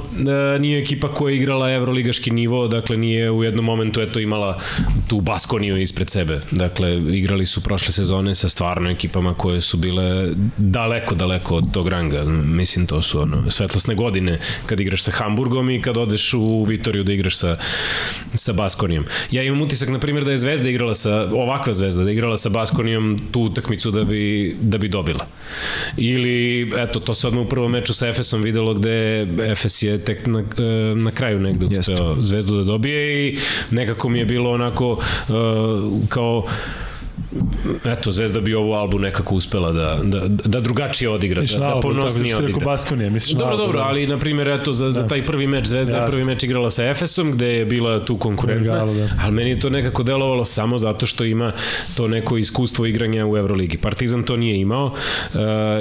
e, 0.56 0.58
nije 0.58 0.82
ekipa 0.82 1.14
koja 1.14 1.32
je 1.32 1.36
igrala 1.36 1.70
evroligaški 1.70 2.30
nivo, 2.30 2.68
dakle 2.68 2.96
nije 2.96 3.30
u 3.30 3.44
jednom 3.44 3.64
momentu 3.64 4.00
eto 4.00 4.20
imala 4.20 4.60
tu 5.06 5.20
Baskoniju 5.20 5.76
ispred 5.76 6.10
sebe. 6.10 6.40
Dakle, 6.50 6.96
igrali 6.96 7.46
su 7.46 7.60
prošle 7.60 7.92
sezone 7.92 8.34
sa 8.34 8.48
stvarno 8.48 8.90
ekipama 8.90 9.27
koje 9.34 9.60
su 9.60 9.76
bile 9.76 10.28
daleko, 10.56 11.14
daleko 11.14 11.56
od 11.56 11.72
tog 11.72 11.88
ranga. 11.88 12.24
Mislim, 12.44 12.86
to 12.86 13.02
su 13.02 13.20
ono, 13.20 13.50
svetlosne 13.50 13.94
godine 13.94 14.38
kad 14.66 14.80
igraš 14.80 15.02
sa 15.02 15.10
Hamburgom 15.10 15.70
i 15.70 15.82
kad 15.82 15.96
odeš 15.96 16.34
u 16.34 16.64
Vitoriju 16.64 17.04
da 17.04 17.12
igraš 17.12 17.36
sa, 17.36 17.56
sa 18.34 18.52
Baskonijom. 18.52 19.04
Ja 19.30 19.42
imam 19.42 19.62
utisak, 19.62 19.88
na 19.88 19.98
primjer, 19.98 20.24
da 20.24 20.30
je 20.30 20.38
Zvezda 20.38 20.68
igrala 20.68 20.94
sa, 20.94 21.28
ovakva 21.32 21.74
Zvezda, 21.74 22.02
da 22.04 22.10
je 22.10 22.14
igrala 22.14 22.36
sa 22.36 22.48
Baskonijom 22.48 23.18
tu 23.32 23.40
utakmicu 23.40 23.90
da 23.90 24.04
bi, 24.04 24.56
da 24.60 24.78
bi 24.78 24.88
dobila. 24.88 25.26
Ili, 25.96 26.70
eto, 26.76 27.00
to 27.00 27.14
se 27.14 27.26
odmah 27.26 27.46
u 27.46 27.48
prvom 27.48 27.72
meču 27.72 27.94
sa 27.94 28.08
Efesom 28.08 28.42
videlo 28.42 28.74
gde 28.74 29.26
Efes 29.50 29.82
je 29.82 30.04
tek 30.04 30.26
na, 30.26 30.40
e, 30.40 30.94
na 30.94 31.10
kraju 31.10 31.40
negde 31.40 31.78
uspeo 31.78 32.16
Zvezdu 32.20 32.56
da 32.56 32.64
dobije 32.64 33.28
i 33.28 33.38
nekako 33.70 34.08
mi 34.08 34.18
je 34.18 34.24
bilo 34.24 34.50
onako 34.50 34.92
uh, 34.92 36.08
kao 36.08 36.46
eto, 37.84 38.10
Zvezda 38.10 38.40
bi 38.40 38.54
ovu 38.54 38.72
albu 38.72 38.98
nekako 38.98 39.34
uspela 39.34 39.72
da, 39.72 40.00
da, 40.02 40.28
da 40.28 40.60
drugačije 40.60 41.08
odigra, 41.10 41.42
da, 41.42 41.58
da 41.58 41.74
da 41.74 41.80
ponosnije 41.80 42.24
si 42.24 42.30
rekao 42.32 42.44
odigra. 42.44 42.64
Baskonija, 42.64 43.10
misliš 43.10 43.32
Dobro, 43.32 43.46
Albu, 43.46 43.62
dobro, 43.62 43.78
da. 43.78 43.84
ali 43.84 44.06
na 44.06 44.18
primjer 44.18 44.48
eto 44.48 44.72
za, 44.72 44.90
za 44.90 45.08
taj 45.08 45.26
prvi 45.26 45.46
meč 45.46 45.66
Zvezda 45.66 45.94
je 45.94 46.00
Jasno. 46.00 46.10
prvi 46.10 46.24
meč 46.24 46.42
igrala 46.42 46.70
sa 46.70 46.84
Efesom 46.84 47.32
gde 47.32 47.46
je 47.46 47.64
bila 47.64 48.04
tu 48.04 48.16
konkurentna, 48.16 48.72
Regalo, 48.72 48.94
da. 48.94 49.08
ali 49.22 49.32
meni 49.32 49.50
je 49.50 49.60
to 49.60 49.70
nekako 49.70 50.02
delovalo 50.02 50.44
samo 50.44 50.78
zato 50.78 51.06
što 51.06 51.24
ima 51.24 51.52
to 51.96 52.08
neko 52.08 52.36
iskustvo 52.36 52.86
igranja 52.86 53.26
u 53.26 53.36
Euroligi. 53.36 53.76
Partizan 53.78 54.22
to 54.22 54.36
nije 54.36 54.60
imao 54.60 54.86
uh, 54.86 55.40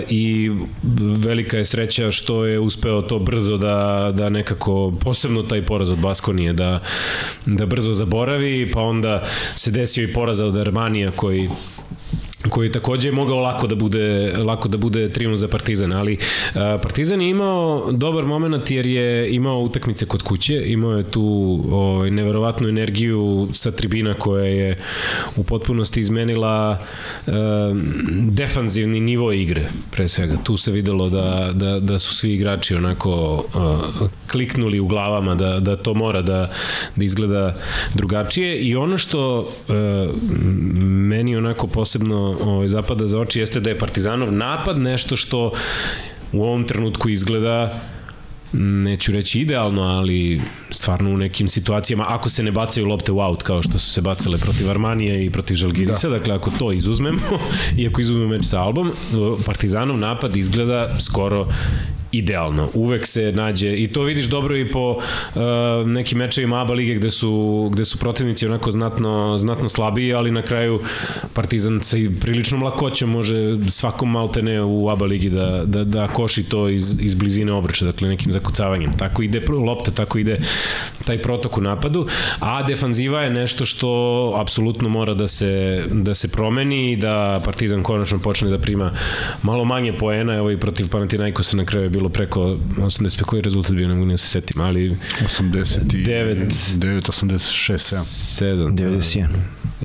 i 0.09 0.51
velika 1.25 1.57
je 1.57 1.65
sreća 1.65 2.11
što 2.11 2.45
je 2.45 2.59
uspeo 2.59 3.01
to 3.01 3.19
brzo 3.19 3.57
da, 3.57 4.11
da 4.15 4.29
nekako, 4.29 4.93
posebno 5.03 5.43
taj 5.43 5.61
poraz 5.65 5.91
od 5.91 5.99
Baskonije, 5.99 6.53
da, 6.53 6.79
da 7.45 7.65
brzo 7.65 7.93
zaboravi, 7.93 8.71
pa 8.73 8.81
onda 8.81 9.23
se 9.55 9.71
desio 9.71 10.03
i 10.03 10.13
poraz 10.13 10.41
od 10.41 10.57
Armanija 10.57 11.11
koji 11.11 11.46
you. 11.47 11.76
Koji 12.49 12.71
takođe 12.71 13.11
mogao 13.11 13.39
lako 13.39 13.67
da 13.67 13.75
bude 13.75 14.33
lako 14.37 14.67
da 14.67 14.77
bude 14.77 15.09
triumf 15.09 15.37
za 15.37 15.47
Partizan, 15.47 15.93
ali 15.93 16.13
uh, 16.13 16.61
Partizan 16.81 17.21
je 17.21 17.29
imao 17.29 17.91
dobar 17.91 18.25
moment 18.25 18.71
jer 18.71 18.85
je 18.85 19.35
imao 19.35 19.59
utakmice 19.59 20.05
kod 20.05 20.23
kuće, 20.23 20.63
imao 20.65 20.97
je 20.97 21.11
tu 21.11 21.59
ovaj 21.71 22.11
neverovatnu 22.11 22.67
energiju 22.67 23.49
sa 23.53 23.71
tribina 23.71 24.13
koja 24.13 24.45
je 24.45 24.77
u 25.35 25.43
potpunosti 25.43 25.99
izmenila 25.99 26.79
uh, 27.27 27.33
defanzivni 28.29 28.99
nivo 28.99 29.31
igre 29.31 29.65
pre 29.91 30.07
svega. 30.07 30.37
Tu 30.43 30.57
se 30.57 30.71
videlo 30.71 31.09
da, 31.09 31.51
da, 31.53 31.79
da 31.79 31.99
su 31.99 32.15
svi 32.15 32.33
igrači 32.33 32.75
onako 32.75 33.43
uh, 33.53 34.09
kliknuli 34.31 34.79
u 34.79 34.87
glavama 34.87 35.35
da, 35.35 35.59
da 35.59 35.75
to 35.75 35.93
mora 35.93 36.21
da, 36.21 36.51
da 36.95 37.03
izgleda 37.03 37.55
drugačije 37.93 38.59
i 38.59 38.75
ono 38.75 38.97
što 38.97 39.39
uh, 39.39 39.75
meni 40.83 41.35
onako 41.35 41.67
posebno 41.67 42.36
ovaj, 42.41 42.67
zapada 42.67 43.05
za 43.05 43.19
oči 43.19 43.39
jeste 43.39 43.59
da 43.59 43.69
je 43.69 43.79
Partizanov 43.79 44.31
napad 44.31 44.77
nešto 44.77 45.15
što 45.15 45.51
u 46.31 46.43
ovom 46.43 46.63
trenutku 46.63 47.09
izgleda 47.09 47.81
neću 48.53 49.11
reći 49.11 49.39
idealno, 49.39 49.81
ali 49.81 50.41
stvarno 50.71 51.09
u 51.09 51.17
nekim 51.17 51.47
situacijama, 51.47 52.05
ako 52.07 52.29
se 52.29 52.43
ne 52.43 52.51
bacaju 52.51 52.85
lopte 52.85 53.11
u 53.11 53.19
aut 53.19 53.43
kao 53.43 53.63
što 53.63 53.79
su 53.79 53.91
se 53.91 54.01
bacale 54.01 54.37
protiv 54.37 54.69
Armanije 54.69 55.25
i 55.25 55.29
protiv 55.29 55.55
Žalgirisa, 55.55 56.09
da. 56.09 56.17
dakle 56.17 56.35
ako 56.35 56.51
to 56.59 56.71
izuzmemo 56.71 57.19
i 57.77 57.87
ako 57.87 58.01
izuzmemo 58.01 58.27
meč 58.27 58.45
sa 58.45 58.61
Albom, 58.61 58.91
Partizanov 59.45 59.97
napad 59.97 60.35
izgleda 60.35 60.99
skoro 60.99 61.47
idealno. 62.17 62.69
Uvek 62.73 63.07
se 63.07 63.31
nađe 63.31 63.73
i 63.75 63.87
to 63.87 64.01
vidiš 64.03 64.25
dobro 64.25 64.57
i 64.57 64.71
po 64.71 64.91
uh, 64.91 65.41
nekim 65.85 66.17
mečevima 66.17 66.61
ABA 66.61 66.73
lige 66.73 66.93
gde 66.93 67.11
su, 67.11 67.69
gde 67.73 67.85
su 67.85 67.97
protivnici 67.97 68.45
onako 68.45 68.71
znatno, 68.71 69.37
znatno 69.37 69.69
slabiji, 69.69 70.13
ali 70.13 70.31
na 70.31 70.41
kraju 70.41 70.79
Partizan 71.33 71.81
sa 71.81 71.97
i 71.97 72.09
priličnom 72.21 72.63
lakoćom 72.63 73.09
može 73.09 73.57
svakom 73.69 74.11
maltene 74.11 74.61
u 74.61 74.89
ABA 74.89 75.05
ligi 75.05 75.29
da, 75.29 75.63
da, 75.65 75.83
da 75.83 76.07
koši 76.07 76.43
to 76.43 76.69
iz, 76.69 76.99
iz 77.01 77.13
blizine 77.13 77.53
obrča, 77.53 77.85
dakle 77.85 78.07
nekim 78.07 78.31
zakucavanjem. 78.31 78.91
Tako 78.97 79.23
ide 79.23 79.41
lopta, 79.49 79.91
tako 79.91 80.17
ide 80.17 80.39
taj 81.05 81.21
protok 81.21 81.57
u 81.57 81.61
napadu, 81.61 82.07
a 82.39 82.63
defanziva 82.63 83.21
je 83.21 83.29
nešto 83.29 83.65
što 83.65 83.87
apsolutno 84.41 84.89
mora 84.89 85.13
da 85.13 85.27
se, 85.27 85.83
da 85.91 86.13
se 86.13 86.27
promeni 86.27 86.91
i 86.91 86.95
da 86.95 87.41
Partizan 87.45 87.83
konačno 87.83 88.19
počne 88.19 88.49
da 88.49 88.59
prima 88.59 88.91
malo 89.43 89.65
manje 89.65 89.93
poena, 89.93 90.33
evo 90.33 90.51
i 90.51 90.57
protiv 90.57 90.89
Panathinaikosa 90.89 91.57
na 91.57 91.65
kraju 91.65 91.85
je 91.85 91.89
bilo 91.89 92.06
preko 92.09 92.57
80, 92.77 93.21
koji 93.21 93.37
je 93.37 93.41
rezultat 93.41 93.71
bio, 93.71 93.87
ne 93.87 93.93
mogu 93.95 94.11
da 94.11 94.17
se 94.17 94.27
setim, 94.27 94.61
ali 94.61 94.97
89, 95.21 96.05
Devet. 96.05 96.51
9, 96.51 97.01
86, 97.01 97.73
7. 97.73 97.97
7, 98.39 98.75
91. 98.75 99.27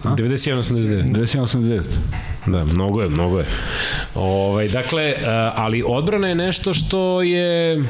91, 0.05 0.59
89. 0.59 1.07
91, 1.07 1.43
89. 1.43 1.83
Da, 2.47 2.65
mnogo 2.65 3.03
je, 3.03 3.09
mnogo 3.09 3.39
je. 3.39 3.47
Ovaj, 4.15 4.69
dakle, 4.69 5.03
eh, 5.03 5.25
ali 5.55 5.83
odbrana 5.87 6.29
je 6.29 6.35
nešto 6.35 6.75
što 6.75 7.23
je 7.23 7.75
e, 7.75 7.85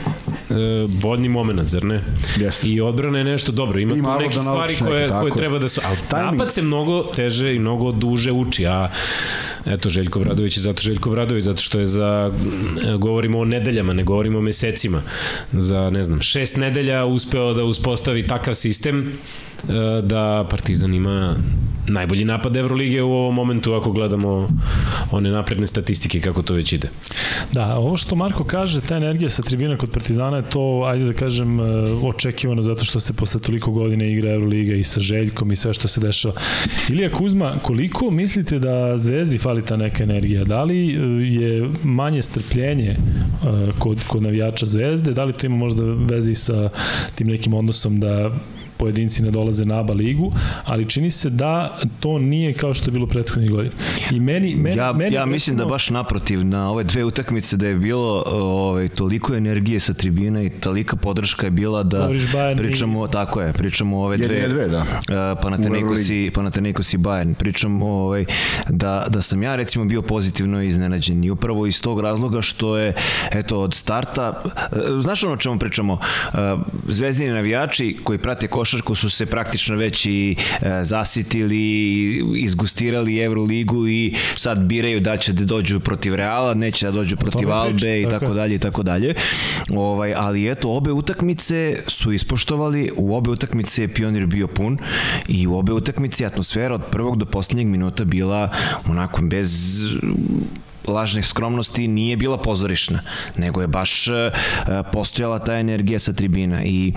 vodni 0.89 1.29
moment, 1.29 1.69
zar 1.69 1.85
ne? 1.85 2.03
Jeste. 2.37 2.69
I 2.69 2.81
odbrana 2.81 3.19
je 3.19 3.25
nešto 3.25 3.53
dobro. 3.53 3.81
Ima, 3.81 3.95
I 3.95 4.03
tu 4.03 4.09
neke 4.19 4.35
da 4.35 4.43
stvari 4.43 4.75
koje, 4.79 5.01
neke, 5.01 5.15
koje 5.21 5.33
treba 5.33 5.59
da 5.59 5.69
su... 5.69 5.81
Ali 5.85 5.97
Timing. 5.97 6.33
napad 6.33 6.53
se 6.53 6.63
mnogo 6.63 7.03
teže 7.03 7.55
i 7.55 7.59
mnogo 7.59 7.93
duže 7.93 8.33
uči, 8.33 8.67
a 8.67 8.91
eto, 9.67 9.89
Željko 9.89 10.21
Bradović 10.21 10.57
je 10.57 10.61
zato 10.61 10.83
Željko 10.83 11.11
Bradović, 11.11 11.45
zato 11.45 11.63
što 11.63 11.79
je 11.79 11.87
za... 11.87 12.33
e, 12.89 12.97
Govorimo 12.97 13.39
o 13.39 13.45
nedeljama, 13.45 13.93
ne 13.93 14.05
govorimo 14.13 14.39
o 14.39 14.43
mesecima. 14.43 15.03
Za, 15.53 15.91
ne 15.91 16.05
znam, 16.05 16.21
šest 16.21 16.57
nedelja 16.57 17.05
uspeo 17.05 17.55
da 17.55 17.65
uspostavi 17.65 18.27
takav 18.27 18.55
sistem 18.55 19.13
da 20.03 20.47
Partizan 20.51 20.95
ima 20.95 21.37
najbolji 21.87 22.25
napad 22.25 22.57
Evrolige 22.57 23.03
u 23.03 23.13
ovom 23.13 23.35
momentu 23.35 23.75
ako 23.75 23.93
gledamo 23.93 24.49
one 25.11 25.31
napredne 25.31 25.67
statistike 25.67 26.21
kako 26.21 26.43
to 26.43 26.55
već 26.55 26.73
ide. 26.73 26.89
Da, 27.53 27.77
ovo 27.77 27.97
što 27.97 28.17
Marko 28.17 28.45
kaže, 28.45 28.81
ta 28.81 28.97
energija 28.97 29.31
sa 29.31 29.43
tribina 29.43 29.77
kod 29.77 29.91
Partizana 29.91 30.37
je 30.37 30.51
to, 30.51 30.83
ajde 30.87 31.05
da 31.05 31.13
kažem, 31.13 31.61
e, 31.61 31.63
očekivano 32.03 32.63
zato 32.63 32.85
što 32.85 33.01
se 33.01 33.13
posle 33.13 33.41
toliko 33.41 33.71
godina 33.71 34.05
igra 34.05 34.33
Euroliga 34.33 34.75
i 34.75 34.85
sa 34.85 35.01
Željkom 35.01 35.53
i 35.53 35.57
sve 35.57 35.75
što 35.75 35.89
se 35.89 36.01
dešava. 36.01 36.35
Ilija 36.91 37.11
Kuzma, 37.11 37.55
koliko 37.63 38.11
mislite 38.11 38.59
da 38.59 38.99
Zvezdi 38.99 39.39
fali 39.39 39.63
ta 39.63 39.77
neka 39.77 40.03
energija? 40.03 40.45
Da 40.45 40.65
li 40.65 40.95
e, 40.95 40.99
je 41.35 41.69
manje 41.83 42.23
strpljenje 42.23 42.97
kod, 43.79 44.05
kod 44.07 44.23
navijača 44.23 44.67
Zvezde? 44.67 45.13
Da 45.13 45.25
li 45.25 45.33
to 45.33 45.47
ima 45.47 45.57
možda 45.57 45.83
veze 45.85 46.31
i 46.31 46.35
sa 46.35 46.71
tim 47.15 47.27
nekim 47.27 47.55
odnosom 47.55 48.01
da 48.01 48.31
pojedinci 48.83 49.23
ne 49.23 49.31
dolaze 49.31 49.65
na 49.65 49.79
ABA 49.79 49.93
ligu, 49.95 50.33
ali 50.65 50.85
čini 50.87 51.11
se 51.11 51.31
da 51.31 51.53
to 52.01 52.19
nije 52.19 52.53
kao 52.55 52.75
što 52.75 52.87
je 52.87 52.93
bilo 52.93 53.07
prethodnih 53.07 53.51
godina. 53.51 53.75
I 54.11 54.21
meni, 54.21 54.55
meni, 54.57 54.77
Ja, 54.77 54.93
meni 54.93 55.15
ja 55.15 55.27
mislim 55.27 55.57
da 55.57 55.65
baš 55.65 55.91
naprotiv 55.91 56.45
na 56.45 56.71
ove 56.71 56.85
dve 56.85 57.05
utakmice 57.05 57.57
da 57.57 57.67
je 57.67 57.75
bilo 57.77 58.23
ovaj 58.27 58.89
toliko 58.89 59.35
energije 59.35 59.81
sa 59.81 59.95
tribina 59.95 60.43
i 60.43 60.51
tolika 60.51 60.97
podrška 60.97 61.47
je 61.47 61.51
bila 61.53 61.83
da 61.83 62.09
Bayern 62.09 62.55
i- 62.55 62.57
pričamo 62.57 63.07
tako 63.09 63.41
je 63.41 63.53
pričamo 63.53 64.01
ove 64.01 64.17
dve 64.17 64.27
Jedine 64.27 64.49
dve, 64.49 64.69
da. 64.69 64.79
uh, 64.79 65.39
Panathinaikos 65.43 66.11
i 66.11 66.31
Panathinaikos 66.35 66.95
i 66.95 66.99
Bayern 66.99 67.35
pričam 67.35 67.83
ovaj 67.83 68.25
da 68.69 69.07
da 69.09 69.23
sam 69.23 69.43
ja 69.43 69.57
recimo 69.57 69.85
bio 69.85 70.03
pozitivno 70.03 70.63
iznenađen 70.63 71.25
i 71.25 71.31
upravo 71.31 71.67
iz 71.67 71.83
tog 71.83 72.01
razloga 72.01 72.41
što 72.41 72.77
je 72.77 72.95
eto 73.33 73.61
od 73.61 73.75
starta 73.75 74.43
uh, 74.45 74.53
znaš 75.01 75.25
ono 75.25 75.33
o 75.33 75.37
čemu 75.37 75.59
pričamo 75.59 75.93
uh, 75.93 76.39
zvezdini 76.89 77.31
navijači 77.31 77.63
koji 78.05 78.19
prate 78.19 78.49
košarku 78.49 78.72
košarku 78.73 78.95
su 78.95 79.11
se 79.11 79.27
praktično 79.27 79.77
već 79.77 80.07
i 80.07 80.37
e, 80.63 80.85
zasitili, 80.85 82.23
izgustirali 82.37 83.19
Euroligu 83.19 83.89
i 83.89 84.15
sad 84.37 84.59
biraju 84.59 85.01
da 85.01 85.17
će 85.17 85.33
da 85.33 85.45
dođu 85.45 85.81
protiv 85.81 86.15
Reala, 86.15 86.55
neće 86.55 86.87
da 86.87 86.93
dođu 86.93 87.17
protiv 87.17 87.51
Albe 87.51 87.71
priča, 87.71 87.95
i 87.95 88.03
tako 88.03 88.11
tako 88.11 88.33
je. 88.33 88.35
dalje 88.35 88.55
i 88.55 88.59
tako 88.59 88.83
dalje. 88.83 89.15
Ovaj, 89.77 90.15
ali 90.17 90.51
eto, 90.51 90.71
obe 90.71 90.93
utakmice 90.93 91.83
su 91.87 92.13
ispoštovali, 92.13 92.91
u 92.97 93.17
obe 93.17 93.31
utakmice 93.31 93.83
je 93.83 93.95
Pionir 93.95 94.27
bio 94.27 94.47
pun 94.47 94.79
i 95.29 95.47
u 95.47 95.57
obe 95.59 95.73
utakmice 95.73 96.27
atmosfera 96.27 96.75
od 96.75 96.83
prvog 96.91 97.19
do 97.19 97.25
poslednjeg 97.25 97.67
minuta 97.67 98.05
bila 98.05 98.49
onako 98.89 99.23
bez 99.23 99.81
lažnih 100.87 101.27
skromnosti 101.27 101.89
nije 101.89 102.17
bila 102.17 102.39
pozorišna, 102.39 102.99
nego 103.37 103.61
je 103.61 103.67
baš 103.67 104.09
e, 104.09 104.31
postojala 104.93 105.39
ta 105.39 105.55
energija 105.55 105.99
sa 105.99 106.13
tribina 106.13 106.65
i 106.65 106.93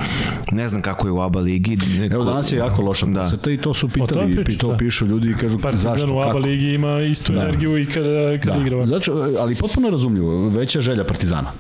ne 0.52 0.68
znam 0.68 0.82
kako 0.82 1.08
je 1.08 1.12
u 1.12 1.22
ABA 1.22 1.40
ligi. 1.40 1.78
Evo 2.12 2.24
danas 2.24 2.52
je 2.52 2.58
jako 2.58 2.82
loša 2.82 3.06
Da. 3.06 3.22
poseta 3.22 3.52
i 3.52 3.58
to 3.58 3.74
su 3.74 3.90
pitali, 3.90 4.36
priča, 4.36 4.52
i 4.52 4.58
to 4.58 4.72
da. 4.72 4.78
pišu 4.78 5.06
ljudi 5.06 5.30
i 5.30 5.34
kažu 5.34 5.60
Partizan 5.60 5.92
zašto, 5.92 6.08
u 6.08 6.20
ABA 6.20 6.24
kako. 6.26 6.38
ligi 6.38 6.66
ima 6.68 7.02
istu 7.02 7.34
Da. 7.34 7.42
energiju 7.42 7.78
i 7.78 7.86
kada, 7.86 8.38
kada 8.38 8.58
igra 8.58 8.70
Da, 8.70 8.76
ovako. 8.76 8.88
znači, 8.88 9.12
ali 9.40 9.56
potpuno 9.56 9.90
razumljivo, 9.90 10.50
veća 10.50 10.82
želja 10.82 11.04
Partizana. 11.04 11.52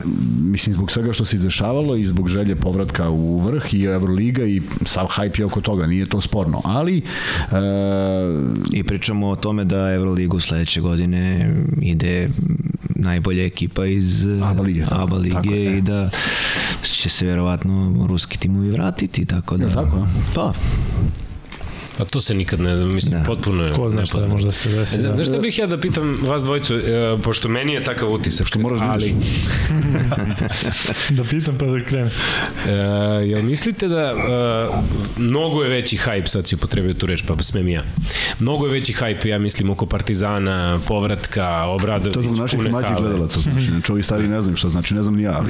Mislim, 0.41 0.73
zbog 0.73 0.91
svega 0.91 1.13
što 1.13 1.25
se 1.25 1.35
izdešavalo 1.35 1.95
i 1.95 2.05
zbog 2.05 2.29
želje 2.29 2.55
povratka 2.55 3.09
u 3.09 3.39
vrh 3.39 3.73
i 3.73 3.83
Euroliga 3.83 4.45
i 4.45 4.61
sav 4.85 5.07
hype 5.07 5.39
je 5.39 5.45
oko 5.45 5.61
toga, 5.61 5.87
nije 5.87 6.05
to 6.05 6.21
sporno. 6.21 6.61
Ali, 6.63 6.97
e, 6.97 7.01
I 8.71 8.83
pričamo 8.83 9.29
o 9.29 9.35
tome 9.35 9.63
da 9.65 9.93
Euroligu 9.93 10.39
sledeće 10.39 10.81
godine 10.81 11.51
ide 11.81 12.14
najbolja 12.95 13.45
ekipa 13.45 13.85
iz 13.85 14.25
ABA 14.43 14.63
lige. 14.63 14.85
ABA 14.91 15.15
lige 15.17 15.49
je. 15.49 15.77
i 15.77 15.81
da 15.81 16.09
će 16.83 17.09
se 17.09 17.25
verovatno 17.25 18.05
ruski 18.09 18.37
timovi 18.37 18.69
vratiti, 18.71 19.25
tako 19.25 19.57
da... 19.57 19.65
Je 19.65 19.73
tako? 19.73 20.07
Pa, 20.35 20.53
Pa 21.97 22.05
to 22.05 22.21
se 22.21 22.33
nikad 22.33 22.59
ne, 22.59 22.75
mislim, 22.75 23.11
Da. 23.13 23.25
potpuno 23.25 23.63
je 23.63 23.71
Ko 23.71 23.89
zna 23.89 24.05
šta 24.05 24.17
je 24.17 24.21
nepoznato. 24.21 24.27
možda 24.27 24.51
se 24.51 24.69
desi. 24.69 24.97
Da. 24.99 25.15
Znaš 25.15 25.27
šta 25.27 25.37
bih 25.37 25.59
ja 25.59 25.67
da 25.67 25.77
pitam 25.77 26.17
vas 26.21 26.43
dvojicu, 26.43 26.75
e, 26.75 26.81
pošto 27.23 27.49
meni 27.49 27.73
je 27.73 27.83
takav 27.83 28.09
utisak. 28.09 28.47
što 28.47 28.59
moraš 28.59 28.79
da 28.79 28.85
ali, 28.85 29.15
da 31.09 31.23
pitam 31.23 31.57
pa 31.57 31.65
da 31.65 31.79
krenem. 31.79 32.09
E, 32.67 32.71
jel 33.21 33.43
mislite 33.43 33.87
da 33.87 34.01
e, 34.01 34.13
mnogo 35.17 35.63
je 35.63 35.69
veći 35.69 35.97
hype, 35.97 36.27
sad 36.27 36.47
si 36.47 36.55
upotrebio 36.55 36.93
tu 36.93 37.05
reč, 37.05 37.23
pa 37.23 37.43
smem 37.43 37.67
ja. 37.67 37.83
Mnogo 38.39 38.65
je 38.65 38.71
veći 38.71 38.93
hype, 38.93 39.27
ja 39.27 39.39
mislim, 39.39 39.69
oko 39.69 39.85
Partizana, 39.85 40.79
povratka, 40.87 41.63
Obradović, 41.63 42.13
To 42.13 42.21
zbog 42.21 42.37
naših 42.37 42.59
mlađih 42.61 42.89
hale. 42.89 43.01
gledalaca, 43.01 43.39
znači, 43.39 43.65
znači 43.65 43.91
ovi 43.91 44.03
stari 44.03 44.27
ne 44.27 44.41
znaju 44.41 44.55
šta 44.57 44.69
znači, 44.69 44.95
ne 44.95 45.01
znam 45.01 45.15
ni 45.15 45.23
ja, 45.23 45.31
ali 45.33 45.49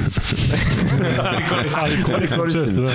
ali 1.22 1.42
koristim, 1.44 1.80
Ali 1.80 2.02
koristim 2.28 2.64
često, 2.64 2.80
da. 2.80 2.92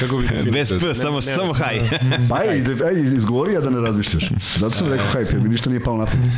Kako 0.00 0.16
bi 0.18 0.50
bez? 0.50 0.68
P, 0.70 0.94
samo, 0.94 1.16
Ne- 1.16 1.22
samo 1.22 1.52
haj. 1.52 1.80
Pa 2.28 2.36
ajde, 2.40 2.76
ajde, 2.80 3.00
izgovori 3.02 3.52
ja 3.52 3.60
da 3.60 3.70
ne 3.70 3.80
razmišljaš. 3.80 4.24
Zato 4.56 4.70
sam 4.70 4.88
rekao 4.88 5.06
hype, 5.08 5.32
jer 5.32 5.40
mi 5.40 5.48
ništa 5.48 5.70
nije 5.70 5.80
palo 5.80 5.96
na 5.96 6.06
pamet. 6.06 6.32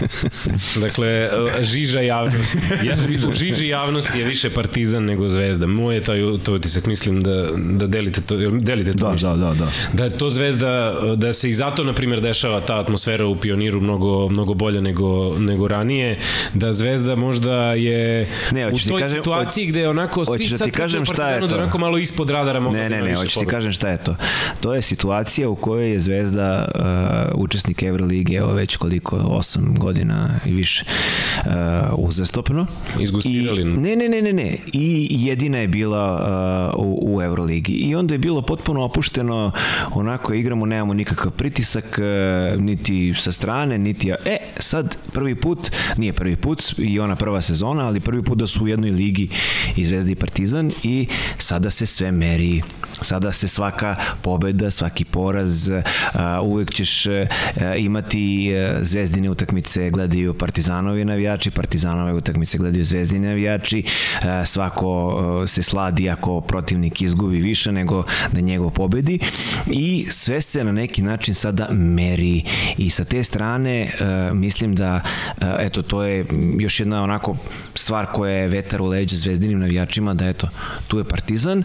Dakle, 0.76 1.08
e, 1.08 1.28
žiža 1.60 2.00
javnosti. 2.00 2.58
Ja, 2.84 2.94
u 3.28 3.32
žiži 3.32 3.68
javnosti 3.68 4.18
je 4.18 4.24
više 4.24 4.50
Partizan 4.50 5.04
nego 5.04 5.28
Zvezda. 5.28 5.66
Moj 5.66 5.94
je 5.94 6.00
taj 6.00 6.18
to 6.44 6.54
utisak, 6.54 6.86
mislim 6.86 7.22
da, 7.22 7.48
da 7.54 7.86
delite 7.86 8.20
to, 8.20 8.36
delite 8.50 8.92
to 8.92 8.98
Da, 8.98 9.12
mišljenje? 9.12 9.36
da, 9.36 9.44
da, 9.44 9.54
da. 9.54 9.68
Da 9.92 10.04
je 10.04 10.10
to 10.10 10.30
Zvezda, 10.30 10.70
da 11.16 11.32
se 11.32 11.50
i 11.50 11.54
zato, 11.54 11.84
na 11.84 11.92
primjer, 11.92 12.20
dešava 12.20 12.60
ta 12.60 12.78
atmosfera 12.78 13.26
u 13.26 13.36
Pioniru 13.36 13.80
mnogo, 13.80 14.28
mnogo 14.28 14.54
bolje 14.54 14.82
nego, 14.82 15.00
nego 15.38 15.68
ranije, 15.68 16.18
da 16.54 16.72
Zvezda 16.72 17.16
možda 17.16 17.72
je 17.72 18.28
Ne, 18.52 18.66
u 18.66 18.78
toj 18.80 19.00
kažem- 19.00 19.16
situaciji 19.16 19.66
gde 19.66 19.88
onako 19.88 20.24
svi 20.26 20.38
da 20.40 20.58
sad 20.58 20.64
ti 20.64 20.70
kažem 20.72 21.04
šta 21.04 21.28
je 21.28 21.40
da 21.40 21.48
to? 21.48 21.54
onako 21.54 21.78
malo 21.78 21.98
ispod 21.98 22.30
radara 22.30 22.60
mogu 22.60 22.76
Ne, 22.76 22.82
da 22.82 22.88
ne, 22.90 23.02
ne, 23.02 23.14
hoćeš 23.14 23.34
ti 23.34 23.46
kažem 23.46 23.72
šta 23.72 23.88
je 23.88 23.98
to. 23.98 24.16
To 24.60 24.74
je 24.74 24.82
situacija 24.82 25.48
u 25.48 25.56
kojoj 25.56 25.92
je 25.92 25.98
Zvezda 26.00 26.30
uh, 26.39 27.40
učesnik 27.40 27.82
Evrolige, 27.82 28.36
evo 28.36 28.52
već 28.52 28.77
koliko, 28.77 29.16
8 29.16 29.78
godina 29.78 30.40
i 30.47 30.52
više 30.52 30.85
uh, 31.36 31.52
uzastopno. 31.97 32.66
Izgustirali. 33.01 33.62
I, 33.62 33.65
ne, 33.65 33.97
ne, 33.97 34.09
ne, 34.09 34.23
ne, 34.23 34.32
ne. 34.32 34.59
I 34.73 35.09
jedina 35.11 35.59
je 35.59 35.69
bila 35.69 36.05
uh, 36.74 36.85
u, 36.85 37.16
u 37.16 37.23
Euroligi. 37.23 37.73
I 37.73 37.94
onda 37.94 38.15
je 38.15 38.19
bilo 38.19 38.43
potpuno 38.43 38.82
opušteno, 38.82 39.52
onako 39.93 40.35
igramo, 40.35 40.66
nemamo 40.66 40.94
nikakav 40.94 41.32
pritisak, 41.32 41.98
uh, 42.55 42.62
niti 42.62 43.15
sa 43.15 43.32
strane, 43.32 43.78
niti... 43.78 44.11
E, 44.11 44.36
sad, 44.59 44.97
prvi 45.12 45.35
put, 45.35 45.70
nije 45.97 46.12
prvi 46.12 46.36
put, 46.36 46.74
i 46.78 47.01
ona 47.01 47.16
prva 47.16 47.43
sezona, 47.43 47.86
ali 47.86 48.01
prvi 48.01 48.23
put 48.23 48.39
da 48.39 48.47
su 48.47 48.65
u 48.65 48.69
jednoj 48.69 48.90
ligi 48.90 49.28
i 49.77 49.85
Zvezda 49.85 50.12
i 50.12 50.15
Partizan 50.15 50.73
i 50.82 51.07
sada 51.39 51.70
se 51.70 51.86
sve 51.86 52.12
meri 52.12 52.62
sada 53.01 53.32
se 53.32 53.48
svaka 53.48 53.97
pobeda, 54.23 54.70
svaki 54.70 55.05
poraz, 55.05 55.69
uh, 55.69 55.82
uvek 56.42 56.70
ćeš 56.70 57.06
uh, 57.06 57.12
imati 57.78 58.52
uh, 58.55 58.82
zvezdine 58.82 59.30
utakmice 59.30 59.90
gledaju 59.90 60.34
Partizanovi 60.34 61.05
navijači, 61.05 61.51
Partizanove 61.51 62.12
utakmice 62.12 62.59
gledaju 62.59 62.84
zvezdini 62.84 63.26
navijači, 63.26 63.82
svako 64.44 65.44
se 65.47 65.62
sladi 65.62 66.10
ako 66.10 66.40
protivnik 66.40 67.02
izgubi 67.02 67.40
više 67.40 67.72
nego 67.72 68.05
da 68.32 68.40
njegov 68.40 68.70
pobedi. 68.70 69.18
I 69.66 70.06
sve 70.10 70.40
se 70.40 70.64
na 70.64 70.72
neki 70.72 71.02
način 71.02 71.34
sada 71.34 71.68
meri. 71.70 72.42
I 72.76 72.90
sa 72.90 73.05
te 73.05 73.22
strane 73.22 73.92
mislim 74.32 74.74
da 74.74 75.01
eto 75.59 75.82
to 75.82 76.02
je 76.02 76.26
još 76.59 76.80
jedna 76.80 77.02
onako 77.02 77.36
stvar 77.74 78.06
koja 78.06 78.32
je 78.32 78.48
vetar 78.48 78.82
u 78.82 78.86
leđa 78.86 79.16
zvezdinim 79.16 79.60
navijačima 79.60 80.14
da 80.14 80.28
eto 80.28 80.48
tu 80.88 80.98
je 80.98 81.05
Partizan 81.05 81.62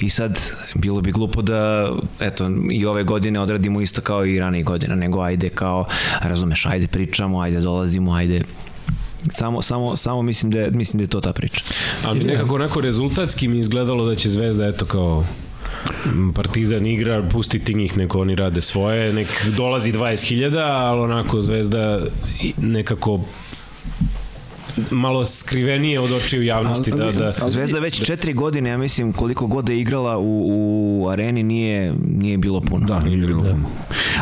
i 0.00 0.10
sad 0.10 0.50
bilo 0.74 1.00
bi 1.00 1.12
glupo 1.12 1.42
da 1.42 1.92
eto 2.20 2.50
i 2.70 2.86
ove 2.86 3.04
godine 3.04 3.40
odradimo 3.40 3.80
isto 3.80 4.00
kao 4.00 4.26
i 4.26 4.38
ranije 4.40 4.62
godina 4.62 4.94
nego 4.94 5.20
ajde 5.20 5.48
kao 5.48 5.84
razumeš 6.20 6.66
ajde 6.66 6.86
pričamo 6.86 7.40
ajde 7.40 7.60
dolazimo 7.60 8.14
ajde. 8.14 8.42
Samo 9.32 9.62
samo 9.62 9.96
samo 9.96 10.22
mislim 10.22 10.52
da 10.52 10.60
je, 10.60 10.70
mislim 10.70 10.98
da 10.98 11.04
je 11.04 11.08
to 11.08 11.20
ta 11.20 11.32
priča. 11.32 11.64
Ali 12.04 12.24
nekako 12.24 12.54
onako 12.54 12.80
rezultatski 12.80 13.48
mi 13.48 13.58
izgledalo 13.58 14.06
da 14.06 14.14
će 14.14 14.30
Zvezda 14.30 14.66
eto 14.66 14.84
kao 14.86 15.24
Partizan 16.34 16.86
igra, 16.86 17.28
pustiti 17.32 17.74
njih, 17.74 17.96
neko 17.96 18.20
oni 18.20 18.34
rade 18.34 18.60
svoje, 18.60 19.12
nek 19.12 19.28
dolazi 19.56 19.92
20.000, 19.92 20.58
ali 20.58 21.00
onako 21.00 21.40
Zvezda 21.40 22.00
nekako 22.56 23.20
malo 24.90 25.26
skrivenije 25.26 26.00
od 26.00 26.12
očiju 26.12 26.42
javnosti 26.42 26.90
da, 26.90 27.12
da, 27.12 27.48
Zvezda 27.48 27.78
već 27.78 28.04
četiri 28.06 28.32
godine, 28.32 28.70
ja 28.70 28.78
mislim, 28.78 29.12
koliko 29.12 29.46
god 29.46 29.64
da 29.64 29.72
je 29.72 29.80
igrala 29.80 30.18
u, 30.18 30.44
u 30.46 31.08
areni 31.08 31.42
nije, 31.42 31.94
nije 32.08 32.38
bilo 32.38 32.60
puno. 32.60 32.86
Da, 32.86 33.00
nije 33.00 33.26
bilo 33.26 33.42
puno. 33.42 33.68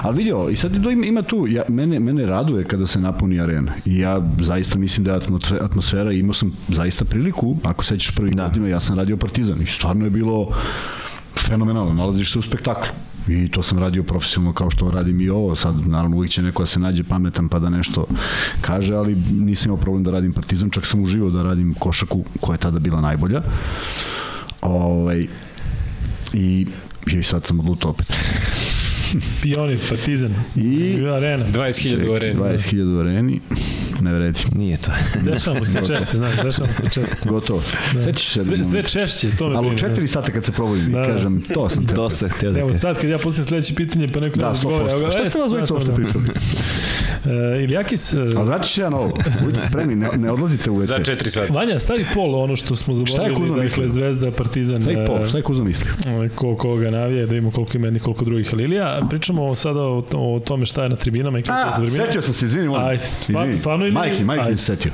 Ali 0.03 0.17
vidio, 0.17 0.49
i 0.51 0.57
sad 0.57 0.77
ima, 0.77 1.07
ima 1.07 1.23
tu, 1.23 1.47
ja, 1.49 1.63
mene, 1.69 2.01
mene 2.01 2.27
raduje 2.27 2.65
kada 2.65 2.87
se 2.87 3.01
napuni 3.01 3.41
arena. 3.41 3.73
I 3.85 3.99
ja 3.99 4.23
zaista 4.41 4.79
mislim 4.79 5.05
da 5.05 5.13
je 5.13 5.21
atmosfera, 5.61 6.13
imao 6.13 6.35
sam 6.35 6.57
zaista 6.69 7.05
priliku, 7.05 7.57
ako 7.63 7.85
sećaš 7.85 8.15
prvih 8.15 8.37
da. 8.37 8.47
godina, 8.47 8.69
ja 8.69 8.81
sam 8.81 8.99
radio 8.99 9.17
Partizan 9.17 9.63
i 9.63 9.67
stvarno 9.67 10.05
je 10.05 10.11
bilo 10.11 10.49
fenomenalno, 11.37 11.93
nalaziš 11.93 12.33
se 12.33 12.39
u 12.39 12.43
spektaklu. 12.43 12.87
I 13.29 13.49
to 13.49 13.63
sam 13.63 13.79
radio 13.79 14.03
profesionalno 14.03 14.55
kao 14.55 14.71
što 14.71 14.91
radim 14.91 15.21
i 15.21 15.29
ovo. 15.29 15.57
Sad, 15.57 15.87
naravno, 15.87 16.17
uvijek 16.17 16.33
će 16.33 16.43
neko 16.43 16.63
da 16.63 16.67
se 16.67 16.81
nađe 16.81 17.05
pametan 17.05 17.49
pa 17.49 17.59
da 17.59 17.71
nešto 17.71 18.07
kaže, 18.61 18.95
ali 18.95 19.15
nisam 19.31 19.71
imao 19.71 19.81
problem 19.81 20.05
da 20.05 20.11
radim 20.11 20.33
Partizan, 20.33 20.71
čak 20.71 20.87
sam 20.87 21.03
uživao 21.03 21.31
da 21.31 21.43
radim 21.43 21.75
košaku 21.75 22.25
koja 22.41 22.55
je 22.55 22.59
tada 22.59 22.79
bila 22.79 23.01
najbolja. 23.01 23.43
Ovaj, 24.61 25.27
I, 26.33 26.67
i 27.07 27.23
sad 27.23 27.45
sam 27.47 27.61
odlutao 27.61 27.91
opet. 27.91 28.13
Pionir, 29.43 29.79
Partizan, 29.89 30.35
I- 30.57 31.07
Arena. 31.09 31.45
20.000 31.47 32.09
u 32.09 32.15
areni. 32.15 32.35
20.000 32.35 32.97
u 32.97 33.01
areni, 33.01 33.41
ne 34.01 34.15
vredi. 34.15 34.41
Nije 34.55 34.77
to. 34.77 34.91
Dešava 35.23 35.59
mu 35.59 35.65
se 35.65 35.79
često, 35.79 36.17
znaš, 36.17 36.37
dešava 36.37 36.69
mu 36.69 36.75
se 36.75 36.83
često. 36.85 37.17
Gotovo. 37.25 37.63
Da. 37.95 38.01
Sećaš 38.03 38.29
se 38.29 38.45
Sve, 38.45 38.65
sve 38.65 38.83
češće, 38.83 39.31
to 39.31 39.49
me 39.49 39.57
Ali 39.57 39.69
u 39.69 39.79
četiri 39.79 40.09
sata 40.09 40.33
kad 40.33 40.45
se 40.45 40.53
probudim, 40.53 40.93
Da, 40.93 41.01
da, 41.01 41.07
da. 41.07 41.13
kažem, 41.13 41.41
to 41.45 41.69
sam 41.69 41.87
te. 41.87 41.95
to 41.95 42.11
sam 42.11 42.29
htio 42.29 42.51
da 42.53 42.61
Evo 42.61 42.75
sad 42.75 43.01
kad 43.01 43.11
ja 43.11 43.19
pustim 43.19 43.45
sledeće 43.45 43.75
pitanje 43.75 44.09
pa 44.09 44.21
neko 44.21 44.39
Da, 44.39 44.45
ne 44.45 44.51
odgovori, 44.51 44.85
100%. 44.85 44.93
evo 44.93 45.01
ga, 45.01 45.11
Šta 45.11 45.21
e, 45.21 45.31
ste 45.31 45.39
vas 45.39 45.71
uopšte 45.71 45.87
smo- 45.87 45.95
pričali? 45.97 46.25
E, 47.59 47.65
Iljakis, 47.65 48.13
e, 48.13 48.19
Ali 48.19 48.47
vratit 48.47 48.67
ću 48.67 48.75
se 48.75 48.81
ja 48.81 48.91
na 48.91 48.99
ovo. 48.99 49.13
Budite 49.41 49.61
spremni, 49.63 49.95
ne, 49.97 50.09
ne 50.15 50.31
odlazite 50.31 50.71
u 50.71 50.77
WC. 50.77 50.85
Za 50.85 50.95
4 50.97 51.29
sata. 51.29 51.53
Vanja, 51.53 51.79
stavi 51.79 52.07
pol 52.15 52.35
ono 52.35 52.57
što 52.57 52.77
smo 52.77 52.95
Šta 52.95 53.03
je 53.03 53.07
zaboravili, 53.09 53.35
Kuzma 53.37 53.49
dakle, 53.49 53.63
mislio? 53.63 53.89
Zvezda, 53.91 54.31
Partizan, 54.33 54.81
Šta 54.81 54.91
je 54.91 55.03
e, 55.03 55.07
Pol, 55.07 55.27
šta 55.27 55.37
je 55.37 55.43
Kuzo 55.43 55.65
mislio? 55.65 55.93
ovaj, 56.09 56.29
ko, 56.29 56.57
koga 56.57 56.91
navija, 56.91 57.27
da 57.27 57.37
imamo 57.37 57.51
koliko 57.51 57.77
ima 57.77 57.87
jednih, 57.87 58.03
koliko 58.03 58.25
drugih. 58.25 58.49
Ali 58.53 58.65
Ilija, 58.65 58.92
pričamo 59.11 59.55
sada 59.55 59.81
o, 59.81 59.99
o 60.13 60.41
tome 60.41 60.67
šta 60.67 60.83
je 60.83 60.89
na 60.89 60.97
tribinama 60.97 61.39
i 61.39 61.43
kako 61.43 61.59
je 61.59 61.65
na 61.67 61.77
tribinama. 61.77 62.05
setio 62.05 62.23
sam 62.23 62.35
se, 62.35 62.47
izvini, 62.47 62.69
molim. 62.69 62.87
Ajde, 62.87 63.03
stvarno- 63.21 63.41
Izvini. 63.41 63.59
stvarno 63.59 63.85
ili- 63.85 63.95
Majki, 63.95 64.25
majki 64.25 64.45
Ajde. 64.45 64.57
se 64.57 64.65
setio. 64.65 64.93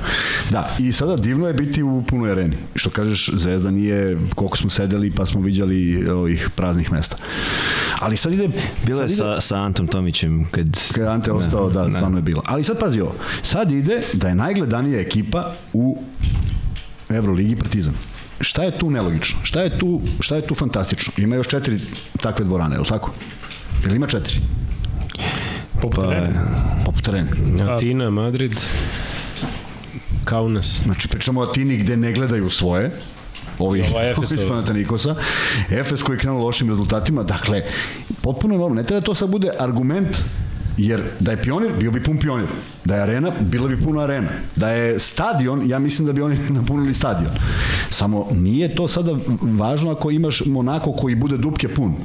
Da, 0.49 0.69
i 0.79 0.91
sada 0.91 1.15
divno 1.15 1.47
je 1.47 1.53
biti 1.53 1.83
u 1.83 2.03
punoj 2.03 2.31
areni. 2.31 2.57
Što 2.75 2.89
kažeš, 2.89 3.29
Zvezda 3.33 3.71
nije, 3.71 4.17
koliko 4.35 4.57
smo 4.57 4.69
sedeli 4.69 5.11
pa 5.11 5.25
smo 5.25 5.41
viđali 5.41 5.69
ovih 6.09 6.49
praznih 6.55 6.91
mesta. 6.91 7.15
Ali 7.99 8.17
sad 8.17 8.33
ide... 8.33 8.49
Bilo 8.85 9.01
je 9.01 9.05
ide- 9.05 9.15
sa, 9.15 9.41
sa 9.41 9.57
Antom 9.57 9.87
Tomićem 9.87 10.45
kad... 10.51 10.67
Kad 10.95 11.07
Ante 11.07 11.31
ostao, 11.31 11.69
da, 11.69 11.91
stvarno 11.91 12.17
je 12.17 12.21
bilo. 12.21 12.41
Ali 12.45 12.63
sad 12.63 12.79
pazi 12.79 13.01
ovo, 13.01 13.15
sad 13.41 13.71
ide 13.71 14.01
da 14.13 14.27
je 14.27 14.35
najgledanija 14.35 14.99
ekipa 14.99 15.53
u 15.73 15.97
Euroligi 17.09 17.55
Partizan. 17.55 17.93
šta 18.41 18.63
je 18.63 18.77
tu 18.77 18.89
nelogično? 18.89 19.39
Šta 19.43 19.61
je 19.61 19.79
tu, 19.79 20.01
šta 20.19 20.35
je 20.35 20.47
tu 20.47 20.55
fantastično? 20.55 21.13
Ima 21.17 21.35
još 21.35 21.47
četiri 21.47 21.79
takve 22.21 22.45
dvorane, 22.45 22.75
je 22.75 22.79
li 22.79 22.85
tako? 22.85 23.11
Jel 23.83 23.95
ima 23.95 24.07
četiri? 24.07 24.35
Poput 25.81 26.05
Pa, 26.05 26.11
Rene. 26.11 26.29
Poput 26.85 27.07
Rene. 27.07 27.31
Atina, 27.69 28.09
Madrid, 28.09 28.55
Kaunas. 30.25 30.81
Znači, 30.83 31.07
pričamo 31.07 31.41
o 31.41 31.43
Atini 31.43 31.77
gde 31.77 31.97
ne 31.97 32.13
gledaju 32.13 32.49
svoje, 32.49 32.91
ovi 33.59 33.83
Ova 33.91 34.03
Efes, 34.03 34.31
iz 34.35 34.43
ova. 34.43 34.49
Panathinaikosa, 34.49 35.15
Efes 35.69 36.03
koji 36.03 36.15
je 36.15 36.19
krenuo 36.19 36.43
lošim 36.45 36.69
rezultatima, 36.69 37.23
dakle, 37.23 37.63
potpuno 38.21 38.53
normalno, 38.53 38.81
ne 38.81 38.87
treba 38.87 39.01
to 39.01 39.15
sad 39.15 39.29
bude 39.29 39.49
argument 39.59 40.17
Jer 40.77 41.03
da 41.19 41.31
je 41.31 41.41
pionir, 41.41 41.71
bio 41.79 41.91
bi 41.91 42.03
pun 42.03 42.17
pionir. 42.17 42.47
Da 42.85 42.95
je 42.95 43.01
arena, 43.01 43.31
bila 43.39 43.67
bi 43.67 43.77
puna 43.83 44.01
arena. 44.01 44.29
Da 44.55 44.69
je 44.69 44.99
stadion, 44.99 45.69
ja 45.69 45.79
mislim 45.79 46.07
da 46.07 46.13
bi 46.13 46.21
oni 46.21 46.37
napunili 46.59 46.93
stadion. 46.93 47.31
Samo 47.89 48.27
nije 48.31 48.75
to 48.75 48.87
sada 48.87 49.17
važno 49.41 49.91
ako 49.91 50.11
imaš 50.11 50.43
Monako 50.45 50.91
koji 50.91 51.15
bude 51.15 51.37
dupke 51.37 51.67
pun. 51.67 51.95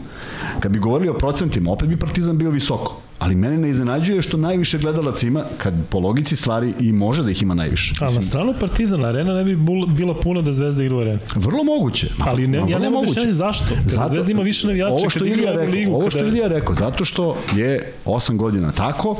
Kad 0.60 0.72
bi 0.72 0.78
govorili 0.78 1.08
o 1.08 1.18
procentima, 1.18 1.72
opet 1.72 1.88
bi 1.88 1.96
Partizan 1.96 2.38
bio 2.38 2.50
visoko. 2.50 3.00
Ali 3.18 3.34
mene 3.34 3.58
ne 3.58 3.68
iznenađuje 3.70 4.22
što 4.22 4.36
najviše 4.36 4.78
gledalaca 4.78 5.26
ima, 5.26 5.44
kad 5.58 5.74
po 5.88 5.98
logici 5.98 6.36
stvari 6.36 6.74
i 6.80 6.92
može 6.92 7.22
da 7.22 7.30
ih 7.30 7.42
ima 7.42 7.54
najviše. 7.54 7.94
A 8.00 8.04
na 8.04 8.22
stranu 8.22 8.54
Partizana 8.60 9.08
arena 9.08 9.34
ne 9.34 9.44
bi 9.44 9.56
bila 9.88 10.14
puna 10.14 10.40
da 10.42 10.52
Zvezda 10.52 10.82
igra 10.82 10.96
u 10.96 11.00
areni. 11.00 11.18
Vrlo 11.34 11.64
moguće. 11.64 12.08
Ma, 12.18 12.24
Ali 12.28 12.46
ne, 12.46 12.60
ma, 12.60 12.68
ja 12.68 12.78
nemam 12.78 13.02
objašnjanje 13.02 13.32
zašto. 13.32 13.64
Kada 13.74 13.90
Zato- 13.90 14.08
Zvezda 14.08 14.32
ima 14.32 14.42
više 14.42 14.66
navijača, 14.66 14.92
ovo 14.94 15.10
što 15.10 15.24
Ilija 15.24 15.52
rekao, 15.52 15.74
ligu, 15.74 15.92
ovo 15.94 16.10
što 16.10 16.18
kada... 16.18 16.28
Ilija 16.28 16.48
rekao, 16.48 16.74
zato 16.74 17.04
što 17.04 17.36
je 17.56 17.92
8 18.04 18.36
godina 18.36 18.72
tako 18.72 19.16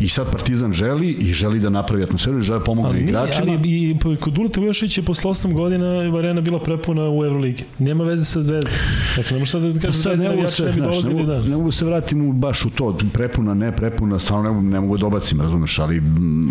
i 0.00 0.08
sad 0.08 0.30
Partizan 0.32 0.72
želi 0.72 1.10
i 1.10 1.32
želi 1.32 1.60
da 1.60 1.70
napravi 1.70 2.02
atmosferu 2.02 2.38
i 2.38 2.42
želi 2.42 2.58
da 2.58 2.64
pomogne 2.64 3.00
igračima. 3.00 3.52
ali 3.52 3.70
i 3.70 3.96
kod 4.20 4.32
Duleta 4.32 4.60
Vujošića 4.60 5.00
je 5.00 5.04
posle 5.04 5.30
8 5.30 5.52
godina 5.52 5.86
arena 6.18 6.40
bila 6.40 6.60
prepuna 6.60 7.10
u 7.10 7.24
Euroligi. 7.24 7.64
Nema 7.78 8.04
veze 8.04 8.24
sa 8.24 8.42
Zvezdom. 8.42 8.72
Dakle, 9.16 9.32
ne 9.32 9.38
možeš 9.38 9.52
sad 9.52 9.62
da 9.62 9.80
kažeš 9.80 10.02
Sad 10.02 10.16
Zvezda 10.16 10.22
ne 10.22 10.28
mogu 10.28 10.36
navijači 10.36 10.56
se, 10.56 10.64
ne 10.64 10.72
bi 10.72 10.80
ne, 10.80 10.86
dolazili, 10.86 11.26
da. 11.26 11.40
ne 11.40 11.56
mogu 11.56 11.70
se 11.70 11.84
vratim 11.84 12.40
baš 12.40 12.64
u 12.64 12.70
to, 12.70 12.98
prepuna, 13.22 13.54
ne 13.54 13.72
prepuna, 13.72 14.18
stvarno 14.18 14.42
ne, 14.44 14.50
mogu- 14.50 14.62
ne 14.64 14.80
mogu 14.80 14.98
da 14.98 15.06
obacim, 15.06 15.40
razumeš, 15.40 15.78
ali 15.78 16.00
mm, 16.00 16.50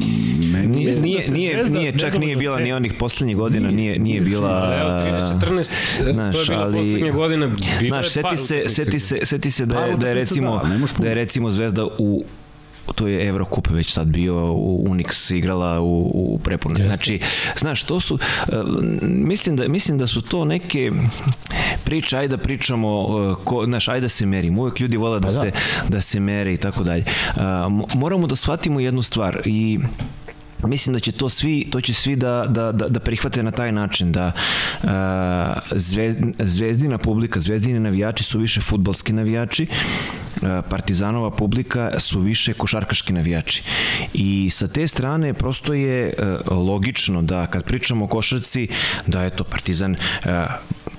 ne, 0.54 0.68
Nije, 0.68 0.92
da 0.92 1.02
nije, 1.02 1.22
se 1.22 1.34
nije, 1.34 1.54
Zvezda 1.56 1.80
nije, 1.80 1.98
čak 1.98 2.18
nije 2.18 2.36
bila 2.38 2.60
ni 2.60 2.74
onih 2.74 2.94
poslednjih 2.94 3.38
godina, 3.38 3.72
nije, 3.72 4.00
nije 4.00 4.22
bila... 4.22 4.50
Evo, 4.82 4.90
13, 5.52 5.74
znaš, 6.14 6.36
to 6.36 6.42
je 6.42 6.46
bila 6.48 6.64
ali- 6.64 6.74
poslednje 6.74 7.12
godine. 7.12 7.48
Bilo 7.80 7.88
Znaš, 7.90 8.16
je 8.16 8.22
par 8.22 8.32
seti 8.32 8.48
se, 8.48 8.56
utakmica. 8.56 8.76
seti 8.76 9.00
se, 9.00 9.20
seti 9.24 9.52
se 9.52 9.66
da 9.66 9.80
je, 9.80 9.96
da 9.98 10.08
je 10.08 10.14
recimo, 10.14 10.62
da, 10.98 11.04
da 11.04 11.10
je 11.10 11.16
recimo 11.16 11.52
Zvezda 11.52 11.86
u 11.98 12.24
to 12.96 13.08
je 13.08 13.28
Evrokup 13.28 13.70
već 13.70 13.94
sad 13.94 14.08
bio 14.08 14.54
u 14.54 14.86
Unix 14.90 15.36
igrala 15.36 15.80
u, 15.82 16.00
u 16.34 16.40
prepune. 16.44 16.80
Jeste. 16.80 16.88
Znači, 16.96 17.20
znaš, 17.58 17.84
to 17.84 18.00
su 18.00 18.14
uh, 18.16 18.20
mislim 19.02 19.56
da 19.56 19.68
mislim 19.68 19.98
da 19.98 20.08
su 20.08 20.22
to 20.22 20.46
neke 20.46 20.92
priče 21.84 22.18
ajde 22.18 22.38
da 22.38 22.44
pričamo 22.44 23.00
uh, 23.00 23.38
ko, 23.44 23.66
znaš, 23.66 23.88
ajde 23.88 24.02
da 24.02 24.10
se 24.10 24.26
merimo. 24.26 24.62
Uvek 24.62 24.80
ljudi 24.80 24.98
vole 24.98 25.20
da, 25.20 25.28
Pa 25.28 25.34
da. 25.34 25.40
se 25.40 25.52
da 25.90 26.02
se 26.02 26.20
mere 26.20 26.54
i 26.54 26.58
tako 26.58 26.84
dalje. 26.84 27.04
Uh, 27.36 27.42
mo- 27.44 27.96
moramo 27.96 28.28
da 28.28 28.36
shvatimo 28.36 28.80
jednu 28.80 29.02
stvar 29.02 29.42
i 29.46 29.80
Mislim 30.68 30.94
da 30.94 31.00
će 31.00 31.12
to 31.12 31.30
svi, 31.30 31.68
to 31.72 31.82
će 31.82 31.94
svi 31.94 32.16
da, 32.16 32.46
da, 32.50 32.72
da, 32.72 32.88
da 32.88 33.00
prihvate 33.00 33.44
na 33.44 33.52
taj 33.52 33.72
način, 33.72 34.12
da 34.12 34.32
zvezd, 35.72 36.18
zvezdina 36.40 36.98
publika, 36.98 37.40
zvezdini 37.40 37.80
navijači 37.80 38.24
su 38.24 38.40
više 38.40 38.62
futbalski 38.62 39.14
navijači, 39.14 39.68
partizanova 40.70 41.32
publika 41.32 42.00
su 42.00 42.20
više 42.20 42.54
košarkaški 42.54 43.14
navijači. 43.14 43.64
I 44.14 44.50
sa 44.50 44.68
te 44.68 44.88
strane 44.88 45.34
prosto 45.34 45.74
je 45.74 46.14
logično 46.48 47.22
da 47.22 47.48
kad 47.48 47.64
pričamo 47.64 48.06
o 48.06 48.08
košarci, 48.08 48.68
da 49.08 49.26
eto 49.26 49.44
Partizan 49.44 49.92
uh, 49.92 50.32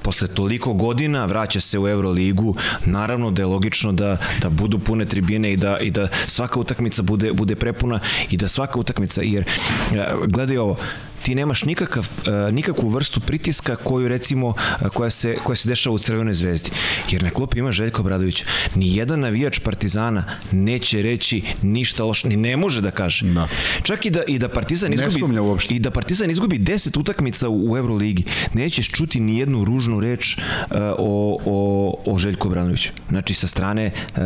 posle 0.03 0.29
toliko 0.29 0.73
godina 0.73 1.25
vraća 1.25 1.61
se 1.61 1.79
u 1.79 1.89
Euroligu, 1.89 2.55
naravno 2.85 3.31
da 3.31 3.43
je 3.43 3.47
logično 3.47 3.93
da, 3.93 4.17
da 4.43 4.51
budu 4.51 4.79
pune 4.79 5.05
tribine 5.05 5.53
i 5.53 5.57
da, 5.57 5.79
i 5.79 5.91
da 5.91 6.09
svaka 6.27 6.61
utakmica 6.61 7.03
bude, 7.03 7.33
bude 7.33 7.57
prepuna 7.57 8.01
i 8.31 8.37
da 8.37 8.49
svaka 8.49 8.79
utakmica, 8.79 9.23
jer 9.23 9.45
e, 9.93 10.07
gledaj 10.27 10.59
ovo, 10.59 10.77
ti 11.23 11.35
nemaš 11.35 11.65
nikakav, 11.65 12.09
e, 12.27 12.53
nikakvu 12.53 12.89
vrstu 12.89 13.21
pritiska 13.21 13.77
koju 13.77 14.09
recimo 14.09 14.55
e, 14.81 14.89
koja 14.89 15.11
se, 15.11 15.37
koja 15.45 15.57
se 15.57 15.69
dešava 15.69 15.95
u 15.95 15.99
Crvenoj 15.99 16.35
zvezdi. 16.35 16.71
Jer 17.11 17.23
na 17.23 17.31
klupi 17.31 17.59
ima 17.59 17.73
Željko 17.73 18.03
Bradović. 18.03 18.45
Ni 18.75 18.97
jedan 18.97 19.21
navijač 19.21 19.59
Partizana 19.59 20.25
neće 20.53 21.03
reći 21.03 21.43
ništa 21.63 22.05
loše, 22.05 22.29
ni 22.29 22.37
ne 22.37 22.57
može 22.57 22.81
da 22.81 22.91
kaže. 22.91 23.27
Da. 23.27 23.49
Čak 23.83 24.07
i 24.07 24.11
da, 24.11 24.23
i 24.27 24.39
da 24.39 24.49
Partizan 24.49 24.93
izgubi, 24.93 25.35
i 25.69 25.79
da 25.79 25.91
Partizan 25.91 26.31
izgubi 26.31 26.59
10 26.59 27.01
utakmica 27.01 27.49
u, 27.49 27.73
u 27.73 27.77
Euroligi, 27.77 28.25
nećeš 28.55 28.89
čuti 28.89 29.21
ni 29.21 29.39
jednu 29.39 29.65
ružnu 29.65 30.01
reč 30.01 30.37
uh, 30.37 30.77
o, 30.99 31.39
o, 31.45 31.95
o 32.07 32.19
Željku 32.19 32.49
Obranoviću. 32.49 32.91
Znači 33.09 33.35
sa 33.35 33.47
strane 33.47 33.91
uh, 33.95 34.23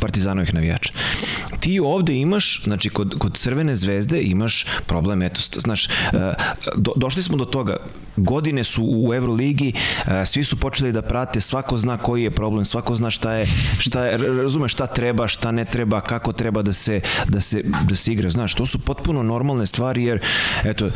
Partizanovih 0.00 0.54
navijača. 0.54 0.92
Ti 1.60 1.80
ovde 1.80 2.14
imaš, 2.14 2.62
znači 2.64 2.90
kod, 2.90 3.14
kod 3.18 3.38
Crvene 3.38 3.74
zvezde 3.74 4.20
imaš 4.20 4.66
problem, 4.86 5.22
eto, 5.22 5.40
znaš, 5.56 5.88
do, 6.76 6.92
došli 6.96 7.22
smo 7.22 7.36
do 7.36 7.44
toga, 7.44 7.76
godine 8.16 8.64
su 8.64 8.84
u 8.84 9.14
Euroligi, 9.14 9.72
uh, 9.72 10.12
svi 10.26 10.44
su 10.44 10.56
počeli 10.56 10.92
da 10.92 11.02
prate, 11.02 11.40
svako 11.40 11.78
zna 11.78 11.98
koji 11.98 12.22
je 12.22 12.30
problem, 12.30 12.64
svako 12.64 12.94
zna 12.94 13.10
šta 13.10 13.32
je, 13.32 13.46
šta 13.78 14.04
je, 14.04 14.16
razume 14.18 14.68
šta 14.68 14.86
treba, 14.86 15.28
šta 15.28 15.50
ne 15.50 15.64
treba, 15.64 16.00
kako 16.00 16.32
treba 16.32 16.62
da 16.62 16.72
se, 16.72 17.00
da 17.28 17.40
se, 17.40 17.62
da 17.88 17.96
se 17.96 18.12
igra, 18.12 18.30
znaš, 18.30 18.54
to 18.54 18.66
su 18.66 18.78
potpuno 18.78 19.22
normalne 19.22 19.66
stvari, 19.66 20.04
jer, 20.04 20.20
eto, 20.64 20.88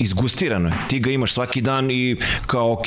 izgustirano 0.00 0.68
je, 0.68 0.74
ti 0.88 1.00
ga 1.00 1.10
imaš 1.10 1.32
svaki 1.32 1.60
dan 1.60 1.90
i 1.90 2.16
kao, 2.46 2.72
ok, 2.72 2.86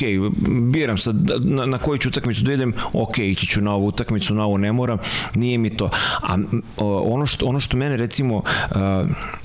biram 0.71 0.97
sad 0.97 1.15
na, 1.43 1.65
na 1.65 1.77
koju 1.77 1.97
ću 1.97 2.09
utakmicu 2.09 2.43
da 2.43 2.53
idem, 2.53 2.73
ok, 2.93 3.19
ići 3.19 3.47
ću 3.47 3.61
na 3.61 3.73
ovu 3.76 3.88
utakmicu, 3.88 4.35
na 4.35 4.45
ovu 4.45 4.57
ne 4.57 4.71
moram, 4.71 4.97
nije 5.35 5.57
mi 5.57 5.77
to. 5.77 5.89
A 6.23 6.38
ono 6.77 7.26
što, 7.26 7.45
ono 7.45 7.59
što 7.59 7.77
mene 7.77 7.97
recimo 7.97 8.35
uh, 8.35 8.43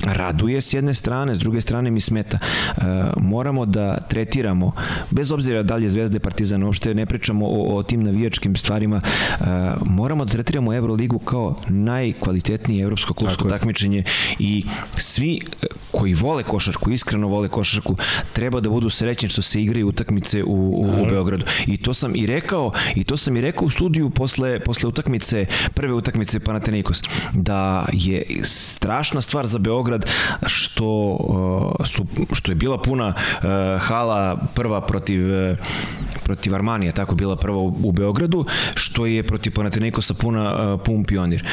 raduje 0.05 0.61
s 0.61 0.73
jedne 0.73 0.95
strane, 0.95 1.35
s 1.35 1.39
druge 1.39 1.61
strane 1.61 1.91
mi 1.95 2.01
smeta. 2.01 2.39
Uh, 2.77 2.85
moramo 3.17 3.67
da 3.67 3.97
tretiramo, 4.01 4.73
bez 5.11 5.33
obzira 5.33 5.63
da 5.63 5.77
li 5.77 5.85
je 5.85 5.89
Zvezda 5.89 6.17
i 6.17 6.21
Partizan, 6.21 6.63
uopšte 6.63 6.95
ne 6.95 7.07
pričamo 7.07 7.47
o, 7.47 7.77
o 7.77 7.83
tim 7.83 8.03
navijačkim 8.03 8.57
stvarima, 8.57 9.01
uh, 9.01 9.47
moramo 9.87 10.25
da 10.25 10.33
tretiramo 10.33 10.75
Euroligu 10.75 11.19
kao 11.19 11.57
najkvalitetnije 11.69 12.83
evropsko 12.83 13.15
klubsko 13.15 13.49
takmičenje 13.49 14.05
i 14.39 14.65
svi 14.97 15.41
e, 15.63 15.67
koji 15.93 16.15
vole 16.15 16.43
košarku, 16.43 16.91
iskreno 16.91 17.29
vole 17.29 17.49
košarku, 17.49 17.97
treba 18.33 18.61
da 18.61 18.71
budu 18.71 18.91
srećni 18.91 19.29
što 19.29 19.43
se 19.43 19.63
igraju 19.63 19.89
utakmice 19.89 20.45
u, 20.45 20.53
u, 20.53 21.03
u 21.03 21.07
Beogradu. 21.07 21.45
I 21.67 21.77
to 21.77 21.95
sam 21.95 22.17
i 22.17 22.27
rekao, 22.27 22.73
i 22.95 23.05
to 23.05 23.17
sam 23.17 23.37
i 23.37 23.41
rekao 23.41 23.67
u 23.67 23.71
studiju 23.71 24.11
posle, 24.11 24.61
posle 24.61 24.89
utakmice, 24.89 25.47
prve 25.75 25.93
utakmice 25.93 26.41
Panathinaikos, 26.41 27.03
da 27.33 27.87
je 27.93 28.25
strašna 28.43 29.21
stvar 29.21 29.47
za 29.47 29.59
Beograd 29.59 30.11
što, 30.47 31.19
su, 31.85 32.07
što 32.33 32.53
je 32.53 32.57
bila 32.57 32.83
puna 32.83 33.07
uh, 33.07 33.45
hala 33.81 34.37
prva 34.55 34.81
protiv 34.81 35.51
uh, 35.51 35.59
protiv 36.25 36.55
Armanija, 36.55 36.93
tako 36.93 37.15
bila 37.15 37.37
prva 37.37 37.59
u, 37.59 37.77
u 37.83 37.93
Beogradu, 37.93 38.47
što 38.75 39.07
je 39.07 39.23
protiv 39.23 39.53
Panathinaikosa 39.55 40.15
puna 40.15 40.73
uh, 40.75 40.81
pun 40.81 41.05
pionir. 41.05 41.45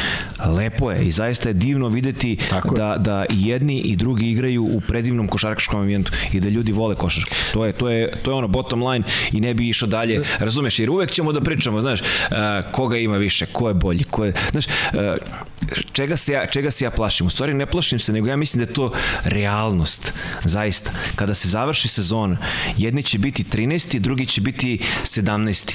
Lepo 0.57 0.91
je 0.91 1.05
i 1.05 1.11
zaista 1.11 1.49
je 1.49 1.53
divno 1.53 1.87
videti 1.87 2.37
Tako 2.49 2.75
je. 2.75 2.77
da, 2.77 2.95
da 2.97 3.25
i 3.29 3.47
jedni 3.47 3.79
i 3.79 3.95
drugi 3.95 4.29
igraju 4.31 4.63
u 4.63 4.81
predivnom 4.87 5.27
košarkaškom 5.27 5.79
ambijentu 5.79 6.11
i 6.33 6.39
da 6.39 6.49
ljudi 6.49 6.71
vole 6.71 6.95
košarku. 6.95 7.35
To 7.53 7.65
je, 7.65 7.71
to 7.73 7.89
je, 7.89 8.11
to 8.23 8.31
je 8.31 8.35
ono 8.35 8.47
bottom 8.47 8.83
line 8.83 9.05
i 9.31 9.41
ne 9.41 9.53
bi 9.53 9.69
išao 9.69 9.87
dalje, 9.87 10.21
razumeš, 10.39 10.79
jer 10.79 10.89
uvek 10.89 11.11
ćemo 11.11 11.31
da 11.31 11.41
pričamo, 11.41 11.81
znaš, 11.81 12.01
uh, 12.01 12.37
koga 12.71 12.97
ima 12.97 13.17
više, 13.17 13.45
ko 13.45 13.67
je 13.67 13.73
bolji, 13.73 14.03
ko 14.03 14.25
je, 14.25 14.33
znaš, 14.51 14.65
uh, 14.65 15.01
čega 15.91 16.17
se, 16.17 16.33
ja, 16.33 16.45
čega 16.47 16.71
se 16.71 16.85
ja 16.85 16.91
plašim? 16.91 17.27
U 17.27 17.29
stvari 17.29 17.53
ne 17.53 17.65
plašim 17.65 17.99
se, 17.99 18.13
nego 18.13 18.27
ja 18.27 18.37
mislim 18.37 18.63
da 18.63 18.69
je 18.69 18.73
to 18.73 18.91
realnost, 19.23 20.13
zaista. 20.43 20.91
Kada 21.15 21.35
se 21.35 21.47
završi 21.47 21.87
sezona, 21.87 22.37
jedni 22.77 23.03
će 23.03 23.19
biti 23.19 23.43
13. 23.43 23.99
drugi 23.99 24.25
će 24.25 24.41
biti 24.41 24.79
17. 25.03 25.73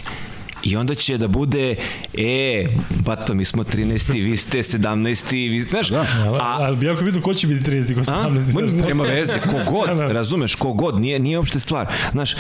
I 0.66 0.76
onda 0.76 0.94
će 0.94 1.18
da 1.18 1.28
bude, 1.28 1.76
e, 2.14 2.66
bato, 3.04 3.34
mi 3.34 3.44
smo 3.44 3.64
13. 3.64 4.24
vi 4.24 4.36
ste 4.36 4.58
17. 4.58 5.32
Vi, 5.32 5.60
znaš, 5.60 5.88
Da. 5.88 6.00
A, 6.00 6.38
a, 6.40 6.56
ali 6.60 6.76
bi 6.76 6.86
jako 6.86 7.04
vidio 7.04 7.22
ko 7.22 7.34
će 7.34 7.46
biti 7.46 7.70
30 7.70 7.94
ko 7.94 8.00
A? 8.00 8.04
17. 8.04 8.30
Ma, 8.30 8.68
znaš, 8.68 8.88
nema 8.88 9.04
veze, 9.04 9.38
kogod, 9.40 9.86
Da, 9.88 9.94
da. 9.94 10.06
razumeš, 10.06 10.54
kogod, 10.54 11.00
nije, 11.00 11.18
nije 11.18 11.38
uopšte 11.38 11.60
stvar. 11.60 11.86
Znaš, 12.12 12.34
uh, 12.34 12.38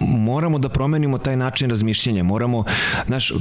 moramo 0.00 0.58
da 0.58 0.68
promenimo 0.68 1.18
taj 1.18 1.36
način 1.36 1.70
razmišljanja, 1.70 2.22
moramo, 2.22 2.64
znaš, 3.06 3.30
uh, 3.30 3.38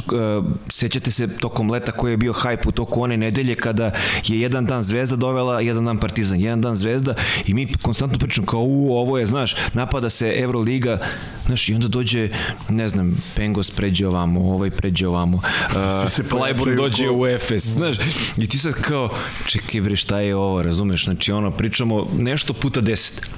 sećate 0.69 1.11
se 1.11 1.27
tokom 1.37 1.71
leta 1.71 1.91
koji 1.91 2.13
je 2.13 2.17
bio 2.17 2.33
hajp 2.33 2.67
u 2.67 2.71
toku 2.71 3.01
one 3.01 3.17
nedelje 3.17 3.55
kada 3.55 3.91
je 4.27 4.41
jedan 4.41 4.65
dan 4.65 4.83
Zvezda 4.83 5.15
dovela, 5.15 5.61
jedan 5.61 5.85
dan 5.85 5.97
Partizan, 5.97 6.39
jedan 6.39 6.61
dan 6.61 6.75
Zvezda 6.75 7.13
i 7.47 7.53
mi 7.53 7.73
konstantno 7.81 8.19
pričamo 8.19 8.47
kao, 8.47 8.61
u, 8.61 8.97
ovo 8.97 9.17
je, 9.17 9.25
znaš, 9.25 9.55
napada 9.73 10.09
se 10.09 10.33
Euroliga, 10.37 10.97
znaš, 11.45 11.69
i 11.69 11.73
onda 11.73 11.87
dođe, 11.87 12.29
ne 12.69 12.87
znam, 12.87 13.17
Pengos 13.35 13.71
pređe 13.89 14.07
ovamo, 14.07 14.53
ovaj 14.53 14.71
pređe 14.71 15.07
ovamo, 15.07 15.37
uh, 15.37 16.75
dođe 16.77 17.09
u 17.09 17.27
Efes, 17.27 17.67
znaš, 17.67 17.97
i 18.37 18.47
ti 18.47 18.59
sad 18.59 18.73
kao, 18.73 19.09
čekaj 19.45 19.81
bre, 19.81 19.95
šta 19.95 20.19
je 20.19 20.35
ovo, 20.35 20.61
razumeš, 20.61 21.05
znači 21.05 21.31
ono, 21.31 21.51
pričamo 21.51 22.07
nešto 22.19 22.53
puta 22.53 22.81
deset. 22.81 23.29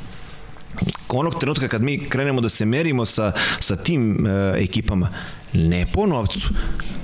onog 1.10 1.40
trenutka 1.40 1.68
kad 1.68 1.84
mi 1.84 1.99
krenemo 1.99 2.41
da 2.41 2.49
se 2.49 2.65
merimo 2.65 3.06
sa, 3.06 3.32
sa 3.60 3.76
tim 3.76 4.28
e, 4.28 4.53
ekipama, 4.57 5.10
ne 5.53 5.86
po 5.94 6.06
novcu, 6.06 6.49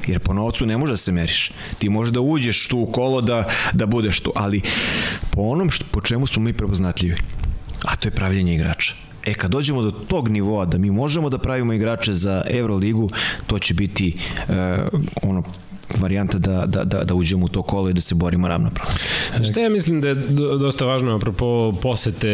jer 0.07 0.19
po 0.19 0.33
novcu 0.33 0.65
ne 0.65 0.77
može 0.77 0.93
da 0.93 0.97
se 0.97 1.11
meriš. 1.11 1.51
Ti 1.79 1.89
možeš 1.89 2.13
da 2.13 2.21
uđeš 2.21 2.67
tu 2.67 2.79
u 2.79 2.91
kolo 2.91 3.21
da, 3.21 3.47
da 3.73 3.85
budeš 3.85 4.19
tu, 4.19 4.31
ali 4.35 4.61
po 5.31 5.41
onom 5.41 5.71
što, 5.71 5.85
po 5.91 6.01
čemu 6.01 6.27
smo 6.27 6.43
mi 6.43 6.53
prepoznatljivi, 6.53 7.15
a 7.85 7.95
to 7.95 8.07
je 8.07 8.15
pravljenje 8.15 8.55
igrača. 8.55 9.06
E 9.27 9.33
kad 9.33 9.51
dođemo 9.51 9.81
do 9.81 9.91
tog 9.91 10.29
nivoa 10.29 10.65
da 10.65 10.77
mi 10.77 10.91
možemo 10.91 11.29
da 11.29 11.37
pravimo 11.37 11.73
igrače 11.73 12.13
za 12.13 12.41
Euroligu, 12.49 13.09
to 13.47 13.59
će 13.59 13.73
biti 13.73 14.13
e, 14.49 14.53
ono 15.21 15.43
varijanta 15.95 16.37
da, 16.37 16.65
da, 16.65 16.83
da, 16.83 17.03
da 17.03 17.13
uđemo 17.13 17.45
u 17.45 17.47
to 17.47 17.61
kolo 17.63 17.89
i 17.89 17.93
da 17.93 18.01
se 18.01 18.15
borimo 18.15 18.47
ravnopravno. 18.47 18.93
Šta 19.51 19.59
ja 19.59 19.69
mislim 19.69 20.01
da 20.01 20.07
je 20.07 20.15
do- 20.15 20.57
dosta 20.57 20.85
važno 20.85 21.15
apropo 21.15 21.73
posete, 21.81 22.27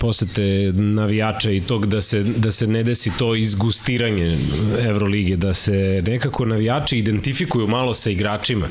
posete 0.00 0.72
navijača 0.74 1.50
i 1.50 1.60
tog 1.60 1.86
da 1.86 2.00
se, 2.00 2.22
da 2.22 2.50
se 2.50 2.66
ne 2.66 2.82
desi 2.82 3.10
to 3.18 3.34
izgustiranje 3.34 4.38
Evrolige, 4.80 5.36
da 5.36 5.54
se 5.54 6.02
nekako 6.06 6.44
navijači 6.44 6.98
identifikuju 6.98 7.66
malo 7.66 7.94
sa 7.94 8.10
igračima, 8.10 8.66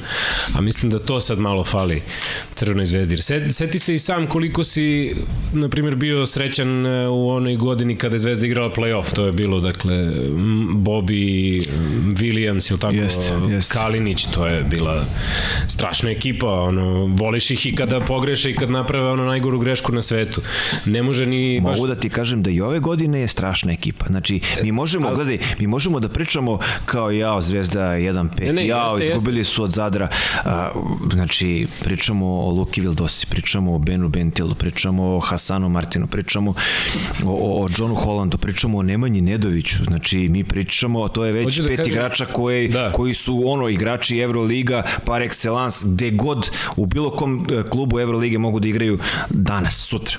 a 0.56 0.62
mislim 0.62 0.92
da 0.92 1.00
to 1.00 1.20
sad 1.20 1.40
malo 1.40 1.64
fali 1.64 2.02
Crvenoj 2.56 2.86
zvezdi. 2.86 3.18
Set, 3.18 3.56
seti 3.56 3.80
se 3.80 3.96
i 3.96 4.00
sam 4.00 4.28
koliko 4.28 4.64
si, 4.64 5.16
na 5.54 5.70
primjer, 5.70 5.96
bio 5.96 6.26
srećan 6.26 6.86
e, 6.86 7.08
u 7.08 7.30
onoj 7.30 7.56
godini 7.56 7.96
kada 7.96 8.16
je 8.16 8.20
Zvezda 8.20 8.46
igrala 8.46 8.74
play-off, 8.74 9.14
to 9.14 9.26
je 9.26 9.32
bilo, 9.32 9.60
dakle, 9.60 9.96
Bobby, 10.74 11.66
Williams, 12.12 12.72
ili 12.72 12.80
tako, 12.80 12.94
Jeste, 12.94 13.34
jeste. 13.50 13.74
Kalinić, 13.74 14.19
to 14.26 14.48
je 14.48 14.64
bila 14.64 15.06
strašna 15.68 16.10
ekipa, 16.10 16.48
ono, 16.48 16.84
voliš 17.08 17.52
ih 17.52 17.66
i 17.66 17.76
kada 17.76 18.00
pogreše 18.02 18.52
i 18.52 18.56
kad 18.56 18.72
naprave 18.72 19.10
ono 19.10 19.26
najgoru 19.26 19.60
grešku 19.60 19.92
na 19.92 20.02
svetu. 20.02 20.42
Ne 20.86 21.04
može 21.04 21.26
ni 21.26 21.62
baš... 21.62 21.78
Mogu 21.78 21.88
da 21.88 21.96
ti 21.96 22.10
kažem 22.10 22.44
da 22.44 22.50
i 22.50 22.62
ove 22.62 22.80
godine 22.80 23.20
je 23.20 23.28
strašna 23.28 23.72
ekipa. 23.72 24.06
Znači, 24.08 24.40
mi 24.64 24.72
možemo, 24.72 25.12
gledaj, 25.12 25.38
mi 25.60 25.68
možemo 25.68 26.00
da 26.00 26.10
pričamo 26.10 26.60
kao 26.86 27.12
jao, 27.12 27.42
Zvezda 27.42 27.80
1-5, 27.82 28.42
Ne, 28.42 28.54
ne, 28.54 28.68
jao, 28.68 28.98
jeste, 28.98 29.08
izgubili 29.08 29.44
su 29.44 29.64
od 29.64 29.72
Zadra. 29.72 30.08
A, 30.38 30.70
znači, 31.14 31.68
pričamo 31.84 32.26
o 32.28 32.50
Luki 32.50 32.82
Vildosi, 32.82 33.26
pričamo 33.28 33.76
o 33.76 33.80
Benu 33.80 34.10
Bentilu, 34.10 34.56
pričamo 34.56 35.16
o 35.16 35.20
Hasanu 35.20 35.70
Martinu, 35.70 36.08
pričamo 36.08 36.54
o, 37.26 37.32
o, 37.32 37.64
o 37.64 37.68
Johnu 37.78 37.96
Hollandu, 37.96 38.38
pričamo 38.38 38.78
o 38.78 38.84
Nemanji 38.84 39.22
Nedoviću. 39.22 39.84
Znači, 39.84 40.18
mi 40.20 40.44
pričamo, 40.44 41.08
to 41.08 41.26
je 41.26 41.32
već 41.32 41.46
Hoću 41.46 41.62
da 41.62 41.68
pet 41.68 41.78
kažem- 41.78 41.92
igrača 41.92 42.26
koji, 42.26 42.68
Da. 42.68 42.92
koji 42.92 43.14
su 43.14 43.44
ono 43.46 43.70
igrači 43.70 44.09
Euroliga 44.14 44.84
par 45.06 45.22
excellence, 45.22 45.50
gde 45.86 46.12
god 46.12 46.40
u 46.76 46.86
bilo 46.86 47.12
kom 47.12 47.48
e, 47.52 47.64
klubu 47.64 48.00
Evrolige 48.00 48.38
mogu 48.38 48.60
da 48.60 48.68
igraju 48.68 49.00
danas, 49.30 49.76
sutra. 49.78 50.18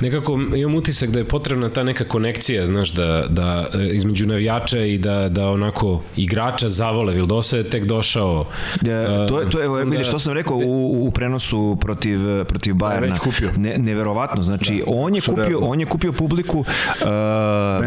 Nekako 0.00 0.32
imam 0.56 0.74
utisak 0.74 1.10
da 1.10 1.18
je 1.18 1.24
potrebna 1.24 1.68
ta 1.68 1.82
neka 1.82 2.04
konekcija, 2.04 2.66
znaš, 2.66 2.90
da, 2.90 3.24
da 3.28 3.46
e, 3.74 3.88
između 3.88 4.26
navijača 4.26 4.80
i 4.80 4.98
da, 4.98 5.28
da 5.28 5.48
onako 5.48 6.02
igrača 6.16 6.68
zavole. 6.68 7.14
Vildosa 7.14 7.56
je 7.56 7.70
tek 7.70 7.86
došao. 7.86 8.46
E, 8.76 9.26
to 9.28 9.40
je 9.40 9.50
to 9.50 9.58
je 9.58 9.64
evo 9.64 9.74
onda- 9.76 9.90
vidiš 9.90 10.08
što 10.08 10.18
sam 10.18 10.32
rekao 10.32 10.56
u, 10.56 11.06
u 11.06 11.10
prenosu 11.10 11.76
protiv 11.80 12.18
protiv 12.44 12.74
Bajerna. 12.74 13.06
već 13.06 13.18
kupio. 13.18 13.50
Ne, 13.56 13.78
neverovatno, 13.78 14.42
znači 14.42 14.76
da, 14.76 14.84
on 14.86 15.14
je 15.14 15.20
kupio 15.20 15.42
rekao. 15.44 15.60
on 15.60 15.80
je 15.80 15.86
kupio 15.86 16.12
publiku 16.12 16.58
uh, 16.58 16.66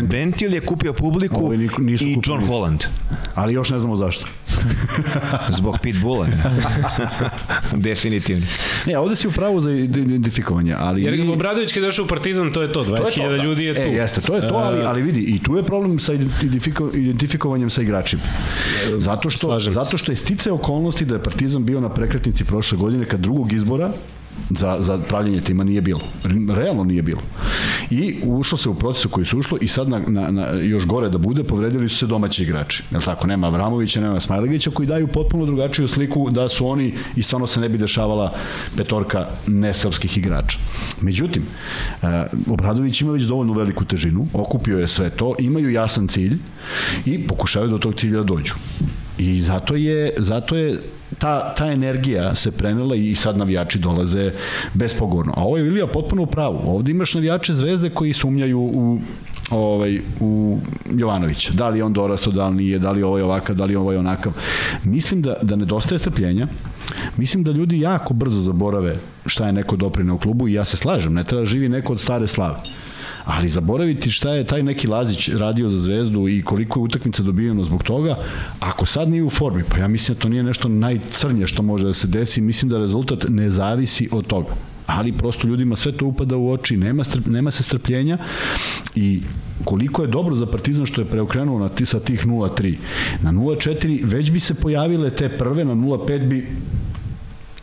Bentil 0.01 0.53
je 0.53 0.61
kupio 0.61 0.93
publiku 0.93 1.45
Ovi 1.45 1.57
niko- 1.59 1.81
nisu 1.81 2.03
i 2.03 2.15
kupili 2.15 2.35
John. 2.35 2.47
Holland 2.47 2.83
Ali 3.35 3.53
još 3.53 3.69
ne 3.69 3.79
znamo 3.79 3.95
zašto. 3.95 4.25
zbog 5.57 5.77
Pitbulla. 5.81 6.27
Definitivno. 7.73 8.45
Ne, 8.85 8.97
ovde 8.97 9.15
si 9.15 9.27
u 9.27 9.31
pravu 9.31 9.60
za 9.60 9.72
identifikovanje, 9.72 10.76
ali... 10.77 11.03
Jer 11.03 11.18
mi- 11.18 11.34
Obradović 11.34 11.73
kad 11.73 11.84
je 11.84 11.88
došao 11.88 12.06
u 12.06 12.07
Partizan, 12.07 12.49
to 12.49 12.61
je 12.61 12.72
to, 12.72 12.84
To 12.84 12.95
je 12.95 13.03
to, 13.03 13.10
20.000 13.10 13.38
da. 13.38 13.43
ljudi 13.43 13.64
je 13.64 13.73
tu. 13.73 13.81
E, 13.81 13.84
jeste, 13.85 14.22
to 14.22 14.35
je 14.35 14.41
to, 14.41 14.56
ali, 14.56 14.81
ali 14.84 15.01
vidi, 15.01 15.22
i 15.22 15.43
tu 15.43 15.56
je 15.57 15.64
problem 15.64 15.99
sa 15.99 16.14
identifiko, 16.14 16.89
identifikovanjem 16.93 17.69
sa 17.69 17.81
igračima. 17.81 18.22
Zato 18.97 19.30
što, 19.30 19.47
Slažem 19.47 19.73
zato 19.73 19.97
što 19.97 20.11
je 20.11 20.15
stice 20.15 20.51
okolnosti 20.51 21.06
da 21.06 21.15
je 21.15 21.23
Partizan 21.23 21.65
bio 21.65 21.80
na 21.80 21.89
prekretnici 21.89 22.45
prošle 22.45 22.77
godine 22.77 23.06
kad 23.06 23.19
drugog 23.19 23.53
izbora 23.53 23.91
za, 24.49 24.77
za 24.79 24.97
pravljenje 24.97 25.41
tima 25.41 25.63
nije 25.63 25.81
bilo. 25.81 26.01
Realno 26.55 26.83
nije 26.83 27.01
bilo. 27.01 27.21
I 27.89 28.19
ušlo 28.23 28.57
se 28.57 28.69
u 28.69 28.75
procesu 28.75 29.09
koji 29.09 29.25
su 29.25 29.39
ušlo 29.39 29.57
i 29.61 29.67
sad 29.67 29.89
na, 29.89 29.99
na, 30.07 30.31
na, 30.31 30.47
još 30.47 30.85
gore 30.85 31.09
da 31.09 31.17
bude, 31.17 31.43
povredili 31.43 31.89
su 31.89 31.97
se 31.97 32.07
domaći 32.07 32.43
igrači. 32.43 32.83
Jel 32.91 33.01
tako? 33.01 33.27
Nema 33.27 33.47
Avramovića, 33.47 34.01
nema 34.01 34.19
Smajlegića 34.19 34.71
koji 34.71 34.87
daju 34.87 35.07
potpuno 35.07 35.45
drugačiju 35.45 35.87
sliku 35.87 36.29
da 36.29 36.49
su 36.49 36.67
oni 36.67 36.93
i 37.15 37.21
stvarno 37.21 37.47
se 37.47 37.59
ne 37.59 37.69
bi 37.69 37.77
dešavala 37.77 38.33
petorka 38.77 39.27
nesrpskih 39.47 40.17
igrača. 40.17 40.57
Međutim, 41.01 41.43
e, 42.01 42.25
Obradović 42.47 43.01
ima 43.01 43.11
već 43.11 43.23
dovoljno 43.23 43.53
veliku 43.53 43.85
težinu, 43.85 44.27
okupio 44.33 44.79
je 44.79 44.87
sve 44.87 45.09
to, 45.09 45.35
imaju 45.39 45.69
jasan 45.71 46.07
cilj 46.07 46.37
i 47.05 47.27
pokušavaju 47.27 47.71
do 47.71 47.77
tog 47.77 47.95
cilja 47.95 48.17
da 48.17 48.23
dođu. 48.23 48.53
I 49.17 49.41
zato 49.41 49.75
je, 49.75 50.13
zato 50.17 50.55
je 50.55 50.79
ta, 51.19 51.53
ta 51.57 51.65
energija 51.71 52.35
se 52.35 52.51
prenela 52.51 52.95
i 52.95 53.15
sad 53.15 53.37
navijači 53.37 53.79
dolaze 53.79 54.31
bespogovorno. 54.73 55.33
A 55.37 55.43
ovo 55.43 55.57
je 55.57 55.67
Ilija 55.67 55.87
potpuno 55.87 56.23
u 56.23 56.25
pravu. 56.25 56.59
Ovde 56.65 56.91
imaš 56.91 57.13
navijače 57.13 57.53
zvezde 57.53 57.89
koji 57.89 58.13
sumnjaju 58.13 58.59
u 58.59 58.99
ovaj 59.51 60.01
u 60.19 60.57
Jovanovića. 60.95 61.53
Da 61.53 61.69
li 61.69 61.79
je 61.79 61.83
on 61.83 61.93
dorastao, 61.93 62.33
da 62.33 62.47
li 62.47 62.55
nije, 62.55 62.79
da 62.79 62.91
li 62.91 62.99
je 62.99 63.05
ovaj 63.05 63.21
ovakav, 63.21 63.55
da 63.55 63.65
li 63.65 63.73
je 63.73 63.77
ovaj 63.77 63.97
onakav. 63.97 64.33
Mislim 64.83 65.21
da 65.21 65.35
da 65.41 65.55
nedostaje 65.55 65.99
strpljenja. 65.99 66.47
Mislim 67.17 67.43
da 67.43 67.51
ljudi 67.51 67.79
jako 67.79 68.13
brzo 68.13 68.39
zaborave 68.39 68.97
šta 69.25 69.47
je 69.47 69.53
neko 69.53 69.75
doprineo 69.75 70.17
klubu 70.17 70.47
i 70.47 70.53
ja 70.53 70.65
se 70.65 70.77
slažem, 70.77 71.13
ne 71.13 71.23
treba 71.23 71.41
da 71.41 71.49
živi 71.49 71.69
neko 71.69 71.93
od 71.93 71.99
stare 71.99 72.27
slave. 72.27 72.55
Ali 73.30 73.49
zaboraviti 73.49 74.11
šta 74.11 74.34
je 74.34 74.43
taj 74.43 74.64
neki 74.64 74.88
Lazić 74.88 75.30
radio 75.30 75.69
za 75.69 75.77
Zvezdu 75.77 76.27
i 76.27 76.41
koliko 76.41 76.80
je 76.80 76.84
utakmica 76.84 77.23
dobijeno 77.23 77.64
zbog 77.64 77.84
toga, 77.84 78.18
ako 78.60 78.85
sad 78.85 79.10
nije 79.10 79.23
u 79.23 79.30
formi, 79.30 79.64
pa 79.69 79.77
ja 79.77 79.88
mislim 79.88 80.15
da 80.15 80.22
to 80.22 80.30
nije 80.30 80.43
nešto 80.43 80.68
najcrnje 80.68 81.47
što 81.47 81.64
može 81.64 81.85
da 81.85 81.93
se 81.93 82.07
desi, 82.07 82.41
mislim 82.41 82.69
da 82.69 82.80
rezultat 82.80 83.26
ne 83.30 83.49
zavisi 83.49 84.10
od 84.11 84.27
toga 84.27 84.49
ali 84.89 85.11
prosto 85.11 85.47
ljudima 85.47 85.76
sve 85.76 85.91
to 85.91 86.06
upada 86.06 86.38
u 86.38 86.51
oči, 86.51 86.77
nema, 86.77 87.03
strp, 87.03 87.26
nema 87.26 87.51
se 87.51 87.64
strpljenja 87.64 88.18
i 88.95 89.22
koliko 89.64 90.01
je 90.01 90.07
dobro 90.07 90.35
za 90.35 90.45
Partizan 90.45 90.85
što 90.85 91.01
je 91.01 91.07
preokrenuo 91.07 91.60
na 91.60 91.69
sa 91.85 91.99
tih 91.99 92.26
0-3. 92.26 92.76
Na 93.22 93.31
0-4 93.31 93.99
već 94.03 94.31
bi 94.31 94.39
se 94.39 94.53
pojavile 94.53 95.10
te 95.10 95.30
prve, 95.38 95.65
na 95.65 95.76
0-5 95.76 96.27
bi 96.27 96.47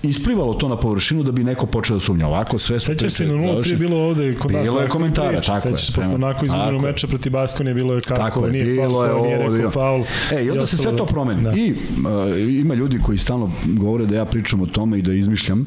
isplivalo 0.02 0.54
to 0.54 0.68
na 0.68 0.76
površinu 0.76 1.22
da 1.22 1.32
bi 1.32 1.44
neko 1.44 1.66
počeo 1.66 1.96
da 1.96 2.00
sumnja. 2.00 2.26
Ovako 2.26 2.58
sve 2.58 2.80
su 2.80 2.86
Sećaš 2.86 3.12
se 3.12 3.26
na 3.26 3.32
0-3 3.34 3.46
završene. 3.46 3.76
bilo 3.78 3.96
ovde 3.98 4.34
kod 4.34 4.52
nas. 4.52 4.62
Bilo 4.62 4.80
je 4.80 4.88
komentara, 4.88 5.30
priča. 5.30 5.52
tako 5.54 5.68
je, 5.68 5.76
Sećaš 5.76 6.04
se 6.04 6.14
onako 6.14 6.44
izgubljenog 6.46 6.82
meča 6.82 7.06
protiv 7.06 7.32
Baskonije 7.32 7.74
bilo 7.74 7.94
je 7.94 8.00
kako, 8.00 8.20
Tako 8.20 8.46
je, 8.46 8.52
nije 8.52 8.64
bilo 8.64 9.06
faul, 9.06 9.26
je 9.26 9.36
ko 9.36 9.42
nije 9.42 9.56
rekao 9.56 9.70
faul. 9.70 10.02
E, 10.32 10.44
i 10.44 10.50
onda 10.50 10.66
se 10.66 10.76
sve 10.76 10.96
to 10.96 11.06
promeni. 11.06 11.42
Da. 11.42 11.52
I 11.52 11.72
uh, 11.72 11.78
ima 12.50 12.74
ljudi 12.74 12.98
koji 12.98 13.18
stalno 13.18 13.50
govore 13.66 14.06
da 14.06 14.16
ja 14.16 14.24
pričam 14.24 14.62
o 14.62 14.66
tome 14.66 14.98
i 14.98 15.02
da 15.02 15.12
izmišljam. 15.12 15.66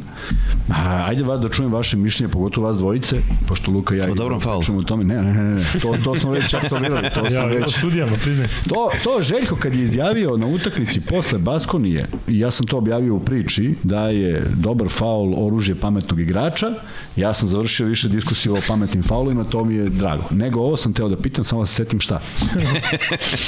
A, 0.69 1.05
ajde 1.07 1.23
vas 1.23 1.41
da 1.41 1.49
čujem 1.49 1.73
vaše 1.73 1.97
mišljenje, 1.97 2.31
pogotovo 2.31 2.67
vas 2.67 2.77
dvojice, 2.77 3.17
pošto 3.47 3.71
Luka 3.71 3.95
i 3.95 3.97
ja 3.97 4.11
O 4.11 4.15
dobrom 4.15 4.39
faulu. 4.39 4.59
pričamo 4.59 4.79
o 4.79 4.83
tome. 4.83 5.03
Ne, 5.03 5.21
ne, 5.21 5.33
ne, 5.33 5.43
ne, 5.55 5.63
to, 5.81 5.95
to 6.03 6.15
smo 6.15 6.31
već 6.31 6.53
aktualirali, 6.53 7.07
to 7.15 7.23
Ja, 7.23 7.29
sam 7.31 7.51
ja, 7.51 7.57
već... 7.57 7.79
sudijama, 7.79 8.11
priznaj. 8.23 8.47
To, 8.69 8.89
to 9.03 9.21
Željko 9.21 9.55
kad 9.55 9.75
je 9.75 9.81
izjavio 9.81 10.37
na 10.37 10.47
utakmici 10.47 11.01
posle 11.01 11.39
Baskonije, 11.39 12.07
i 12.27 12.39
ja 12.39 12.51
sam 12.51 12.67
to 12.67 12.77
objavio 12.77 13.15
u 13.15 13.19
priči, 13.19 13.73
da 13.83 14.09
je 14.09 14.28
dobar 14.55 14.89
faul 14.89 15.45
oružje 15.45 15.75
pametnog 15.75 16.19
igrača, 16.19 16.67
ja 17.15 17.33
sam 17.33 17.47
završio 17.47 17.87
više 17.87 18.09
diskusiju 18.09 18.53
o 18.53 18.59
pametnim 18.67 19.03
faulovima, 19.03 19.43
to 19.43 19.63
mi 19.65 19.75
je 19.75 19.89
drago. 19.89 20.23
Nego 20.31 20.59
ovo 20.59 20.77
sam 20.77 20.93
teo 20.93 21.09
da 21.09 21.17
pitam, 21.17 21.43
samo 21.43 21.61
da 21.61 21.65
se 21.65 21.75
setim 21.75 21.99
šta. 21.99 22.21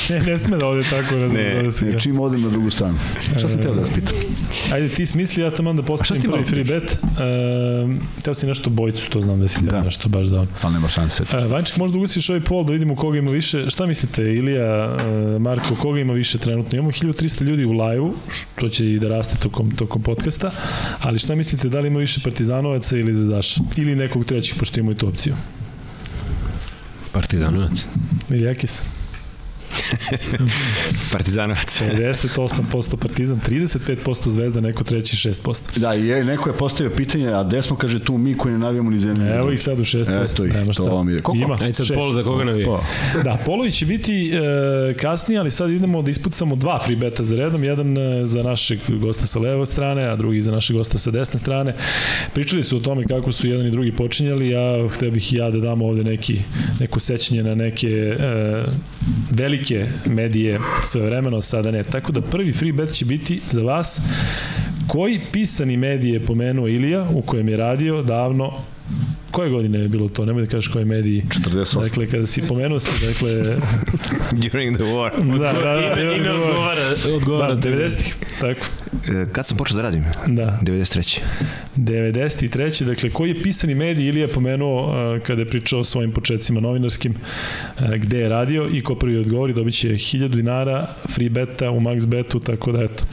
Ne, 0.10 0.20
ne 0.32 0.40
sme 0.40 0.58
da 0.58 0.68
ode 0.68 0.84
tako 0.90 1.16
da, 1.16 1.28
Ne, 1.28 1.64
da 1.64 1.72
se. 1.72 1.86
Ne, 1.86 2.00
čim 2.00 2.20
odem 2.20 2.42
na 2.42 2.50
drugu 2.50 2.70
stranu. 2.70 2.98
Šta 3.38 3.50
sam 3.50 3.62
teo 3.62 3.74
da 3.74 3.80
vas 3.80 3.90
pitam? 3.96 4.14
Ajde, 4.74 4.90
ti 4.90 5.06
smisli, 5.06 5.44
ja 5.44 5.52
tamo 5.52 5.74
da 5.74 5.82
postavim 5.84 6.22
prvi 6.24 6.46
free 6.46 6.64
bet. 6.64 6.98
Uh, 7.02 8.02
teo 8.24 8.34
si 8.34 8.48
nešto 8.48 8.70
bojcu, 8.70 9.10
to 9.10 9.22
znam 9.22 9.40
da 9.40 9.48
si 9.48 9.56
teo 9.60 9.80
Da. 9.80 9.82
nešto 9.84 10.10
baš 10.10 10.28
da 10.28 10.40
on. 10.40 10.48
Ali 10.62 10.74
nema 10.74 10.88
šanse. 10.90 11.24
Uh, 11.24 11.52
Vanček, 11.52 11.78
možda 11.78 11.98
ugusiš 11.98 12.30
ovaj 12.30 12.42
pol 12.42 12.64
da 12.64 12.74
vidimo 12.74 12.96
koga 12.96 13.18
ima 13.18 13.32
više. 13.32 13.70
Šta 13.70 13.86
mislite, 13.86 14.24
Ilija, 14.24 14.96
uh, 14.96 15.42
Marko, 15.42 15.76
koga 15.76 16.00
ima 16.00 16.14
više 16.14 16.38
trenutno? 16.38 16.78
Imamo 16.78 16.92
1300 16.92 17.44
ljudi 17.44 17.66
u 17.66 17.72
live-u, 17.72 18.14
što 18.58 18.70
će 18.70 18.92
i 18.92 19.00
da 19.00 19.08
raste 19.10 19.38
tokom, 19.38 19.72
tokom 19.72 20.02
podcasta, 20.02 20.52
ali 21.00 21.20
šta 21.20 21.36
mislite, 21.36 21.70
da 21.70 21.80
li 21.80 21.88
ima 21.88 22.00
više 22.00 22.22
partizanovaca 22.24 22.98
ili 22.98 23.14
zvezdaša? 23.14 23.62
Ili 23.78 23.96
nekog 23.96 24.26
trećeg, 24.26 24.58
pošto 24.60 24.80
imamo 24.80 24.92
i 24.92 24.96
tu 24.96 25.08
opciju. 25.08 25.36
Partizanovac. 27.12 27.86
Ili 28.30 28.42
Jakis? 28.42 28.84
Partizanovac. 31.14 31.82
58% 31.82 32.96
Partizan, 32.98 33.40
35% 33.50 34.30
Zvezda, 34.30 34.62
neko 34.62 34.84
treći 34.84 35.30
6%. 35.30 35.80
Da, 35.80 35.96
i 35.96 36.08
je, 36.08 36.24
neko 36.24 36.50
je 36.50 36.58
postavio 36.58 36.92
pitanje, 36.96 37.28
a 37.28 37.44
gde 37.44 37.62
smo, 37.62 37.76
kaže, 37.76 38.00
tu 38.00 38.18
mi 38.18 38.38
koji 38.38 38.54
ne 38.54 38.60
navijamo 38.60 38.90
ni 38.90 39.00
za 39.00 39.10
jednu. 39.10 39.24
ni 39.24 39.30
za 39.30 39.38
Evo 39.38 39.52
ih 39.52 39.62
sad 39.62 39.80
u 39.80 39.84
6%. 39.84 40.34
Eto 40.34 40.46
ih, 40.46 40.54
nema 40.54 40.66
to 40.66 40.74
šta. 40.74 40.84
vam 40.84 41.10
je. 41.10 41.22
Koliko? 41.22 41.46
Ima. 41.46 41.58
Ajde 41.62 41.74
sad 41.74 41.86
šest. 41.86 42.00
pol 42.00 42.14
za 42.14 42.24
koga 42.24 42.44
navije. 42.44 42.66
Pa, 42.66 42.82
Da, 43.24 43.38
polovi 43.46 43.72
će 43.72 43.86
biti 43.86 44.32
e, 44.34 44.94
kasnije, 44.94 45.40
ali 45.40 45.52
sad 45.52 45.70
idemo 45.70 46.02
da 46.02 46.12
ispucamo 46.12 46.56
dva 46.56 46.80
free 46.86 46.96
beta 46.96 47.24
za 47.24 47.36
redom, 47.36 47.64
jedan 47.64 47.98
e, 47.98 48.26
za 48.26 48.44
našeg 48.44 48.80
gosta 48.90 49.26
sa 49.26 49.40
leve 49.40 49.66
strane, 49.66 50.04
a 50.04 50.16
drugi 50.16 50.42
za 50.42 50.52
našeg 50.52 50.76
gosta 50.76 50.98
sa 50.98 51.12
desne 51.12 51.40
strane. 51.40 51.76
Pričali 52.34 52.64
su 52.64 52.78
o 52.78 52.80
tome 52.80 53.08
kako 53.08 53.32
su 53.32 53.48
jedan 53.48 53.68
i 53.68 53.72
drugi 53.72 53.92
počinjali, 53.92 54.50
ja 54.50 54.88
hteo 54.90 55.12
bih 55.12 55.34
i 55.34 55.38
ja 55.38 55.50
da 55.50 55.60
dam 55.60 55.82
ovde 55.82 56.04
neki, 56.04 56.40
neko 56.80 57.00
sećanje 57.00 57.44
na 57.44 57.56
neke 57.56 57.88
e, 57.88 58.64
velike 59.32 59.61
medije 60.06 60.60
svoje 60.84 61.06
vremeno, 61.06 61.42
sada 61.42 61.72
ne. 61.72 61.84
Tako 61.84 62.12
da 62.12 62.22
prvi 62.22 62.54
free 62.54 62.72
bet 62.74 62.94
će 62.94 63.06
biti 63.06 63.42
za 63.50 63.62
vas 63.62 64.02
koji 64.88 65.20
pisani 65.32 65.78
medij 65.78 66.14
je 66.14 66.26
pomenuo 66.26 66.68
Ilija 66.68 67.08
u 67.14 67.22
kojem 67.22 67.50
je 67.50 67.58
radio 67.58 68.02
davno 68.02 68.54
Koje 69.32 69.50
godine 69.50 69.80
je 69.80 69.88
bilo 69.88 70.10
to? 70.10 70.26
Nemoj 70.26 70.44
da 70.44 70.50
kažeš 70.50 70.68
koji 70.68 70.86
mediji. 70.86 71.24
48. 71.30 71.82
Dakle, 71.82 72.08
kada 72.08 72.28
si 72.28 72.42
pomenuo 72.42 72.80
si, 72.80 73.06
dakle, 73.06 73.32
During 74.50 74.78
the 74.78 74.86
war. 74.86 75.40
da, 75.40 75.54
da, 75.54 75.62
da, 75.64 76.02
Ime, 76.02 76.18
ime 76.18 76.32
odgovara, 76.32 76.82
odgovara 77.16 77.56
da, 77.56 77.62
tebi. 77.62 77.76
90-ih, 77.76 78.16
tako, 78.42 78.66
E, 79.10 79.26
Kad 79.32 79.48
sam 79.48 79.58
počeo 79.58 79.76
da 79.76 79.82
radim? 79.82 80.04
da, 80.28 80.60
93. 80.62 81.20
93. 81.78 82.84
Dakle, 82.84 83.10
koji 83.10 83.30
je 83.30 83.44
pisani 83.44 83.76
medij 83.76 84.06
ili 84.06 84.20
je 84.20 84.28
pomenuo 84.28 84.86
uh, 85.16 85.22
kada 85.24 85.42
je 85.42 85.46
pričao 85.48 85.80
o 85.80 85.84
svojim 85.84 86.12
početcima 86.12 86.60
novinarskim, 86.60 87.14
uh, 87.80 87.96
gde 87.96 88.20
je 88.20 88.30
radio 88.30 88.70
i 88.74 88.82
ko 88.82 88.96
prvi 88.96 89.18
odgovori 89.18 89.54
dobit 89.54 89.74
će 89.76 89.88
1000 89.88 90.28
dinara 90.28 90.88
free 91.10 91.30
beta 91.30 91.72
u 91.72 91.80
max 91.80 92.06
betu, 92.08 92.40
tako 92.40 92.72
da 92.72 92.84
eto. 92.84 93.04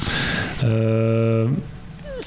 Uh, 0.63 1.51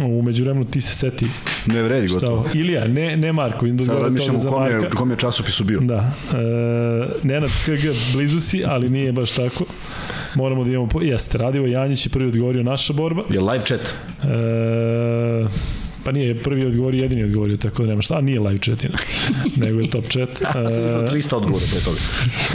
u 0.08 0.22
međuvremenu 0.22 0.66
ti 0.66 0.82
se 0.82 0.96
seti 0.96 1.28
Ne 1.66 1.82
vredi 1.82 2.08
gotovo. 2.08 2.34
ovo. 2.34 2.46
Ilija, 2.54 2.88
ne, 2.88 3.18
ne 3.18 3.34
Marko, 3.34 3.66
vidim 3.66 3.78
da 3.78 3.84
Sad 3.84 3.94
odgovara 3.94 4.08
razmišljam 4.14 4.36
u 4.36 4.40
za 4.40 4.50
kom 4.50 4.66
je, 4.66 4.90
kom 4.90 5.12
je 5.12 5.18
časopisu 5.18 5.64
bio. 5.64 5.80
Da. 5.80 6.12
E, 6.34 7.28
Nenad 7.28 7.50
KG, 7.66 8.14
blizu 8.14 8.40
si, 8.40 8.64
ali 8.66 8.90
nije 8.90 9.12
baš 9.12 9.32
tako. 9.32 9.66
Moramo 10.36 10.64
da 10.64 10.70
imamo... 10.70 10.88
Po... 10.88 11.02
Jeste, 11.02 11.38
Radivo 11.38 11.68
Janjić 11.68 12.06
je 12.06 12.10
prvi 12.10 12.28
odgovorio 12.28 12.64
naša 12.64 12.94
borba. 12.94 13.24
Je 13.30 13.40
live 13.40 13.66
chat. 13.66 13.82
E, 14.24 15.48
pa 16.04 16.12
nije 16.12 16.44
prvi 16.44 16.66
odgovorio, 16.66 17.02
jedini 17.02 17.24
odgovorio, 17.24 17.58
tako 17.58 17.84
da 17.84 17.90
nema 17.90 18.02
šta. 18.02 18.18
A 18.18 18.22
nije 18.22 18.40
live 18.40 18.58
chat, 18.58 18.84
ina. 18.84 18.98
nego 19.66 19.80
je 19.80 19.90
top 19.90 20.06
chat. 20.08 20.30
Sad 20.38 20.76
sam 20.76 20.86
išao 20.86 21.02
E, 21.02 21.08
300 21.08 21.36
odgovora 21.36 21.66
pre 21.72 21.80
toga. 21.80 21.98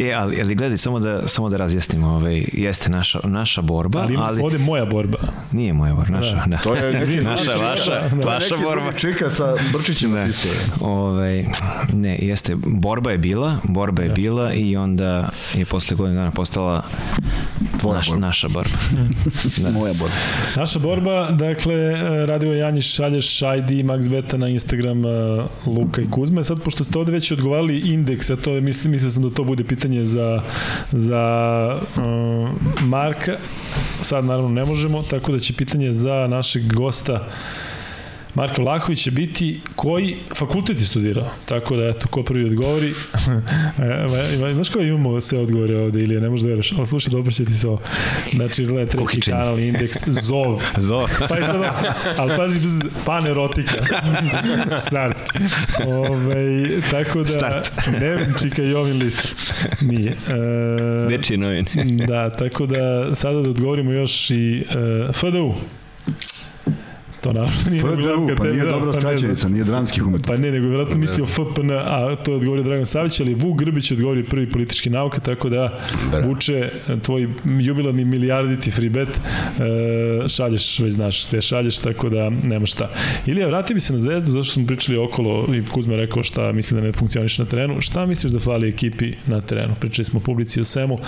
E, 0.01 0.13
ali, 0.13 0.41
ali 0.41 0.55
gledaj, 0.55 0.79
samo 0.79 1.01
da, 1.01 1.29
samo 1.29 1.49
da 1.49 1.57
razjasnimo, 1.57 2.07
ovaj, 2.09 2.45
jeste 2.53 2.91
naša, 2.91 3.21
naša 3.25 3.63
borba, 3.63 4.01
ali 4.01 4.17
ali 4.19 4.43
ovde 4.43 4.59
moja 4.59 4.85
borba. 4.85 5.19
nije 5.53 5.73
moja 5.73 5.95
borba, 5.95 6.17
naša. 6.19 6.35
Da. 6.35 6.45
Da. 6.47 6.59
To 6.59 6.75
je 6.75 6.93
neki 6.93 7.17
naša, 7.17 7.51
vaša, 7.55 7.83
čika, 7.85 8.11
to 8.11 8.17
je 8.17 8.25
vaša 8.27 8.57
borba. 8.57 8.93
čika 8.93 9.31
sa 9.31 9.57
Brčićem 9.73 10.13
da. 10.13 10.21
napisao. 10.21 10.53
Ovaj, 10.81 11.47
ne, 11.93 12.19
jeste, 12.21 12.57
borba 12.67 13.11
je 13.11 13.19
bila, 13.19 13.57
borba 13.65 14.03
je 14.03 14.09
bila 14.09 14.53
i 14.55 14.77
onda 14.77 15.29
je 15.55 15.65
posle 15.65 15.97
godina 15.97 16.21
dana 16.21 16.31
postala 16.31 16.83
Tvoja 17.81 17.97
naš, 17.97 18.09
borba. 18.09 18.27
naša 18.27 18.49
borba. 18.49 18.77
Da. 19.63 19.71
Moja 19.79 19.93
borba. 19.99 20.15
Naša 20.57 20.79
borba, 20.79 21.31
dakle, 21.31 21.75
e, 21.75 22.27
Radivo 22.27 22.53
Janjić 22.53 22.95
šalješ 22.95 23.36
ID, 23.43 23.85
Max 23.85 24.09
Beta 24.09 24.37
na 24.37 24.49
Instagram 24.49 25.05
e, 25.07 25.09
Luka 25.67 26.03
i 26.03 26.11
Kuzma. 26.11 26.45
Sad, 26.45 26.63
pošto 26.63 26.85
ste 26.85 26.99
ovde 26.99 27.13
već 27.13 27.33
odgovarali 27.33 27.79
indeks, 27.79 28.31
a 28.31 28.37
to 28.37 28.55
je, 28.55 28.61
mislim, 28.61 28.93
mislio 28.93 29.11
sam 29.11 29.23
da 29.23 29.31
to 29.31 29.45
bude 29.45 29.65
pitanje 29.65 30.05
za, 30.05 30.43
za 30.93 31.81
um, 31.97 32.59
Marka, 32.81 33.37
sad 34.01 34.25
naravno 34.25 34.49
ne 34.49 34.65
možemo, 34.65 35.03
tako 35.03 35.33
da 35.33 35.39
će 35.39 35.53
pitanje 35.53 35.93
za 35.93 36.27
našeg 36.27 36.73
gosta 36.73 37.29
Marko 38.37 38.63
Vlahović 38.63 39.03
će 39.03 39.11
biti 39.11 39.61
koji 39.77 40.17
fakultet 40.35 40.81
je 40.81 40.87
studirao. 40.87 41.29
Tako 41.45 41.77
da, 41.77 41.89
eto, 41.89 42.09
ko 42.09 42.23
prvi 42.23 42.45
odgovori. 42.45 42.93
E, 43.79 44.53
znaš 44.55 44.69
kao 44.69 44.83
imamo 44.83 45.21
sve 45.21 45.39
odgovore 45.39 45.77
ovde, 45.77 46.01
ili 46.01 46.21
ne 46.21 46.31
možeš 46.31 46.43
da 46.43 46.49
veriš. 46.49 46.73
Ali 46.73 46.87
slušaj, 46.87 47.11
dobro 47.11 47.33
će 47.33 47.45
ti 47.45 47.55
se 47.55 47.69
ovo. 47.69 47.81
Znači, 48.33 48.65
gledaj, 48.65 48.87
treći 48.87 49.21
kanal, 49.21 49.59
indeks, 49.59 49.97
zov. 50.09 50.61
Zo. 50.89 51.07
Pa 51.29 51.37
je 51.37 51.47
sad, 51.47 51.63
ali 52.19 52.37
pazi, 52.37 52.61
bz, 52.61 52.81
panerotika. 53.07 53.75
Carski. 54.91 55.39
Ove, 55.87 56.69
tako 56.91 57.19
da, 57.19 57.27
Start. 57.27 57.73
ne, 58.01 58.27
čika 58.43 58.63
Jovin 58.63 58.99
list. 58.99 59.35
Nije. 59.81 60.17
E, 61.31 61.37
novine. 61.37 61.65
da, 62.07 62.31
tako 62.31 62.67
da 62.67 63.15
sada 63.15 63.41
da 63.41 63.49
odgovorimo 63.49 63.93
još 63.93 64.31
i 64.31 64.65
e, 64.71 65.13
FDU. 65.13 65.55
To 67.27 67.33
naravno 67.33 67.71
nije 67.71 67.83
FDU, 67.83 68.37
pa 68.37 68.45
nije 68.45 68.65
dobra 68.65 68.93
pa 68.93 69.01
skraćenica, 69.01 69.49
nije 69.49 69.65
dramski 69.65 70.03
umetnik. 70.03 70.27
Pa 70.27 70.37
ne, 70.37 70.51
nego 70.51 70.67
vjerojatno 70.67 70.97
mislio 70.97 71.27
FPN, 71.27 71.71
a 71.71 72.17
to 72.17 72.31
je 72.31 72.37
odgovorio 72.37 72.65
Dragan 72.65 72.87
Savić, 72.87 73.21
ali 73.21 73.35
Vuk 73.35 73.59
Grbić 73.59 73.91
je 73.91 73.95
odgovorio 73.95 74.25
prvi 74.31 74.51
politički 74.51 74.91
nauka, 74.91 75.21
tako 75.21 75.49
da 75.49 75.79
Vuče, 76.25 76.71
tvoj 77.03 77.29
jubilarni 77.61 78.05
milijarditi 78.05 78.71
free 78.71 78.91
bet, 78.91 79.09
e, 79.09 80.29
šalješ, 80.29 80.79
već 80.79 80.95
znaš 80.95 81.25
te 81.25 81.41
šalješ, 81.41 81.79
tako 81.79 82.09
da 82.09 82.31
nema 82.31 82.67
šta. 82.67 82.91
Ilija, 83.27 83.49
vratio 83.49 83.75
bi 83.75 83.81
se 83.81 83.93
na 83.93 83.99
zvezdu, 83.99 84.33
zašto 84.33 84.53
smo 84.53 84.67
pričali 84.67 84.99
okolo 84.99 85.55
i 85.55 85.63
Kuzma 85.73 85.97
rekao 85.97 86.23
šta 86.23 86.53
misli 86.53 86.81
da 86.81 86.87
ne 86.87 86.93
funkcioniš 86.93 87.39
na 87.39 87.45
terenu. 87.45 87.81
Šta 87.81 88.07
misliš 88.07 88.33
da 88.33 88.39
fali 88.39 88.69
ekipi 88.69 89.13
na 89.27 89.41
terenu? 89.41 89.75
Pričali 89.81 90.05
smo 90.05 90.21
o 90.21 90.23
publici 90.23 90.61
o 90.61 90.65
svemu. 90.65 90.99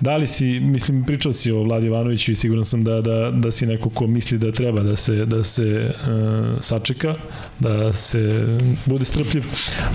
Da 0.00 0.16
li 0.16 0.26
si, 0.26 0.60
mislim, 0.60 1.04
pričao 1.04 1.32
si 1.32 1.52
o 1.52 1.62
Vladi 1.62 1.86
Ivanoviću 1.86 2.32
i 2.32 2.34
siguran 2.34 2.64
sam 2.64 2.84
da, 2.84 3.00
da, 3.00 3.30
da 3.30 3.50
si 3.50 3.66
neko 3.66 3.90
ko 3.90 4.06
misli 4.06 4.38
da 4.38 4.52
treba 4.52 4.82
da 4.82 4.96
se, 4.96 5.24
da 5.24 5.44
se 5.44 5.57
e, 5.62 5.92
sačeka, 6.60 7.14
da 7.58 7.92
se 7.92 8.46
bude 8.86 9.04
strpljiv, 9.04 9.44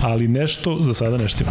ali 0.02 0.28
nešto 0.28 0.78
za 0.82 0.94
sada 0.94 1.16
neštima. 1.16 1.50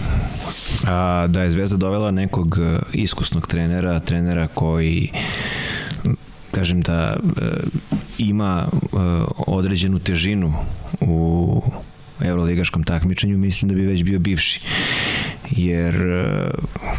A, 0.88 1.27
da 1.27 1.44
je 1.44 1.52
Zvezda 1.52 1.77
dovela 1.77 2.11
nekog 2.11 2.57
e, 2.61 2.80
iskusnog 2.94 3.48
trenera, 3.48 3.99
trenera 3.99 4.48
koji 4.48 5.11
kažem 6.52 6.81
da 6.81 7.15
e, 7.15 7.45
ima 8.18 8.68
e, 8.68 8.98
određenu 9.48 9.99
težinu 9.99 10.53
u 11.02 11.61
evroligaškom 12.22 12.84
takmičenju, 12.84 13.38
mislim 13.38 13.69
da 13.69 13.76
bi 13.76 13.85
već 13.85 14.03
bio 14.03 14.19
bivši. 14.19 14.61
Jer 15.52 15.95
e, 15.95 16.49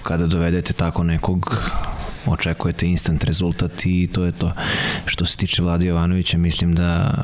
kada 0.03 0.27
dovedete 0.27 0.73
tako 0.73 1.03
nekog 1.03 1.61
očekujete 2.27 2.87
instant 2.87 3.25
rezultat 3.25 3.87
i 3.87 4.09
to 4.13 4.25
je 4.25 4.33
to. 4.33 4.53
Što 5.07 5.27
se 5.27 5.37
tiče 5.37 5.63
Vlade 5.63 5.87
Jovanovića, 5.87 6.39
mislim 6.39 6.75
da 6.75 7.15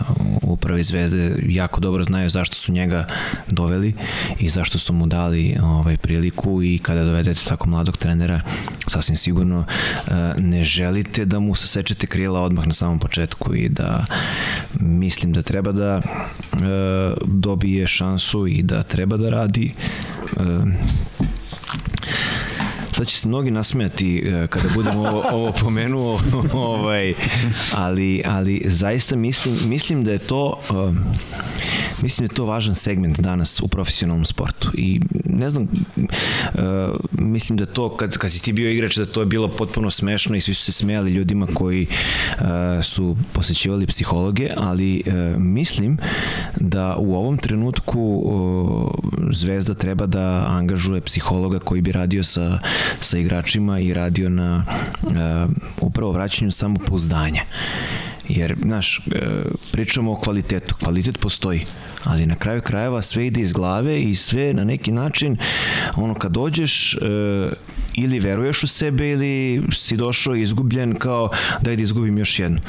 upravi 0.43 0.83
Zvezde 0.83 1.37
jako 1.49 1.81
dobro 1.81 2.05
znaju 2.05 2.31
zašto 2.31 2.57
su 2.57 2.73
njega 2.73 3.07
doveli 3.49 3.95
i 4.39 4.49
zašto 4.49 4.79
su 4.79 4.93
mu 4.93 5.07
dali 5.07 5.57
ovaj 5.63 5.97
priliku 5.97 6.63
i 6.63 6.79
kada 6.79 7.05
dovedete 7.05 7.41
tako 7.49 7.69
mladog 7.69 7.97
trenera, 7.97 8.41
sasvim 8.87 9.17
sigurno 9.17 9.65
e, 9.67 10.13
ne 10.39 10.65
želite 10.65 11.25
da 11.25 11.41
mu 11.41 11.55
sasečete 11.55 12.07
krila 12.07 12.41
odmah 12.41 12.67
na 12.67 12.73
samom 12.73 12.99
početku 12.99 13.55
i 13.55 13.69
da 13.69 14.05
mislim 14.81 15.33
da 15.33 15.43
treba 15.43 15.73
da 15.73 16.01
e, 16.01 16.57
dobije 17.27 17.87
šansu 17.87 18.47
i 18.47 18.63
da 18.63 18.83
treba 18.83 19.17
da 19.17 19.31
radi 19.31 19.73
e, 20.37 20.41
sad 22.93 23.07
će 23.07 23.17
se 23.17 23.29
mnogi 23.29 23.51
nasmejati 23.51 24.19
e, 24.19 24.47
kada 24.47 24.69
budem 24.75 24.97
ovo, 24.97 25.25
ovo 25.33 25.53
pomenuo, 25.53 26.21
ovaj, 26.53 27.15
ali, 27.77 28.23
ali 28.27 28.63
zaista 28.67 29.17
mislim, 29.17 29.59
mislim 29.65 30.05
da 30.05 30.13
je 30.13 30.19
to 30.19 30.61
um, 30.71 30.99
mislim 32.03 32.27
da 32.27 32.33
je 32.33 32.37
to 32.37 32.45
važan 32.45 32.75
segment 32.75 33.21
danas 33.21 33.61
u 33.61 33.69
profesionalnom 33.69 34.25
sportu. 34.25 34.71
I 34.75 35.01
ne 35.25 35.51
znam 35.51 35.63
uh, 35.63 36.11
mislim 37.13 37.59
da 37.59 37.67
to 37.67 37.97
kad, 37.97 38.19
kad 38.19 38.33
si 38.33 38.43
ti 38.43 38.53
bio 38.53 38.71
igrač 38.71 38.97
da 38.97 39.07
to 39.07 39.21
je 39.21 39.27
bilo 39.27 39.49
potpuno 39.49 39.91
smešno 39.91 40.37
i 40.37 40.41
svi 40.41 40.55
su 40.55 40.65
se 40.65 40.73
smejali 40.73 41.11
ljudima 41.11 41.47
koji 41.47 41.87
su 42.83 43.17
posećivali 43.33 43.87
psihologe 43.87 44.51
ali 44.57 45.03
mislim 45.37 45.99
da 46.61 46.97
u 46.99 47.15
ovom 47.15 47.39
trenutku 47.39 48.01
Zvezda 49.33 49.75
treba 49.75 50.07
da 50.07 50.47
angažuje 50.49 51.01
psihologa 51.01 51.59
koji 51.59 51.81
bi 51.81 51.93
radio 51.93 52.25
sa, 52.25 52.59
sa 53.01 53.19
igračima 53.19 53.81
i 53.81 53.95
radio 53.95 54.29
na 54.29 54.65
uh, 55.03 55.13
upravo 55.81 56.13
vraćanju 56.13 56.53
samopouzdanja 56.53 57.43
jer, 58.37 58.57
znaš, 58.63 58.99
e, 58.99 59.43
pričamo 59.73 60.13
o 60.13 60.17
kvalitetu, 60.17 60.75
kvalitet 60.75 61.19
postoji, 61.19 61.67
ali 62.05 62.27
na 62.27 62.35
kraju 62.35 62.63
krajeva 62.63 63.03
sve 63.03 63.27
ide 63.27 63.41
iz 63.41 63.53
glave 63.53 64.01
i 64.03 64.15
sve 64.15 64.55
na 64.55 64.65
neki 64.65 64.93
način, 64.93 65.37
ono, 65.97 66.15
kad 66.15 66.33
dođeš, 66.33 66.95
e, 66.95 66.99
ili 67.95 68.19
veruješ 68.19 68.63
u 68.63 68.67
sebe 68.67 69.11
ili 69.11 69.63
si 69.73 69.97
došao 69.97 70.35
izgubljen 70.35 70.95
kao 70.95 71.31
daj 71.61 71.77
da 71.77 71.83
izgubim 71.83 72.19
još 72.19 72.39
jednu. 72.39 72.61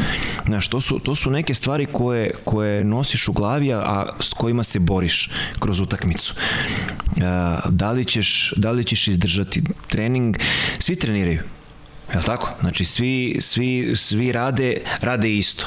Znaš, 0.45 0.67
to 0.67 0.81
su, 0.81 0.99
to 0.99 1.15
su 1.15 1.31
neke 1.31 1.53
stvari 1.53 1.85
koje, 1.85 2.31
koje 2.43 2.83
nosiš 2.83 3.27
u 3.27 3.33
glavi, 3.33 3.73
a 3.73 4.05
s 4.19 4.33
kojima 4.33 4.63
se 4.63 4.79
boriš 4.79 5.29
kroz 5.59 5.79
utakmicu. 5.79 6.33
E, 6.35 7.21
da 7.69 7.91
li 7.91 8.05
ćeš, 8.05 8.53
da 8.57 8.71
li 8.71 8.83
ćeš 8.83 9.07
izdržati 9.07 9.63
trening? 9.87 10.37
Svi 10.79 10.95
treniraju 10.95 11.41
Je 12.15 12.21
tako? 12.25 12.49
Znači 12.61 12.85
svi, 12.85 13.37
svi, 13.39 13.93
svi 13.95 14.31
rade, 14.31 14.77
rade 15.01 15.35
isto. 15.37 15.65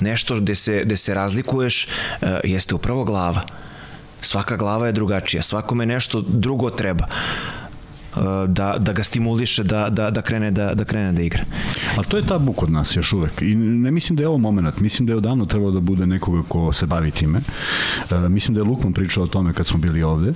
Nešto 0.00 0.40
gde 0.40 0.54
se, 0.54 0.82
gde 0.84 0.96
se 0.96 1.14
razlikuješ 1.14 1.86
uh, 1.86 2.28
jeste 2.44 2.74
upravo 2.74 3.04
glava. 3.04 3.42
Svaka 4.20 4.56
glava 4.56 4.86
je 4.86 4.92
drugačija, 4.92 5.42
svakome 5.42 5.86
nešto 5.86 6.20
drugo 6.20 6.70
treba 6.70 7.06
da, 8.48 8.76
da 8.78 8.92
ga 8.92 9.02
stimuliše 9.02 9.62
da, 9.62 9.88
da, 9.90 10.10
da, 10.10 10.22
krene 10.22 10.50
da, 10.50 10.74
da 10.74 10.84
krene 10.84 11.12
da 11.12 11.22
igra. 11.22 11.44
Ali 11.96 12.06
to 12.06 12.16
je 12.16 12.26
tabu 12.26 12.52
kod 12.52 12.70
nas 12.70 12.96
još 12.96 13.12
uvek. 13.12 13.42
I 13.42 13.54
ne 13.54 13.90
mislim 13.90 14.16
da 14.16 14.22
je 14.22 14.28
ovo 14.28 14.38
moment. 14.38 14.80
Mislim 14.80 15.06
da 15.06 15.12
je 15.12 15.16
odavno 15.16 15.44
trebalo 15.44 15.70
da 15.70 15.80
bude 15.80 16.06
nekoga 16.06 16.42
ko 16.48 16.72
se 16.72 16.86
bavi 16.86 17.10
time. 17.10 17.38
Uh, 18.10 18.28
mislim 18.28 18.54
da 18.54 18.60
je 18.60 18.64
Lukman 18.64 18.92
pričao 18.92 19.24
o 19.24 19.26
tome 19.26 19.52
kad 19.52 19.66
smo 19.66 19.78
bili 19.78 20.02
ovde. 20.02 20.32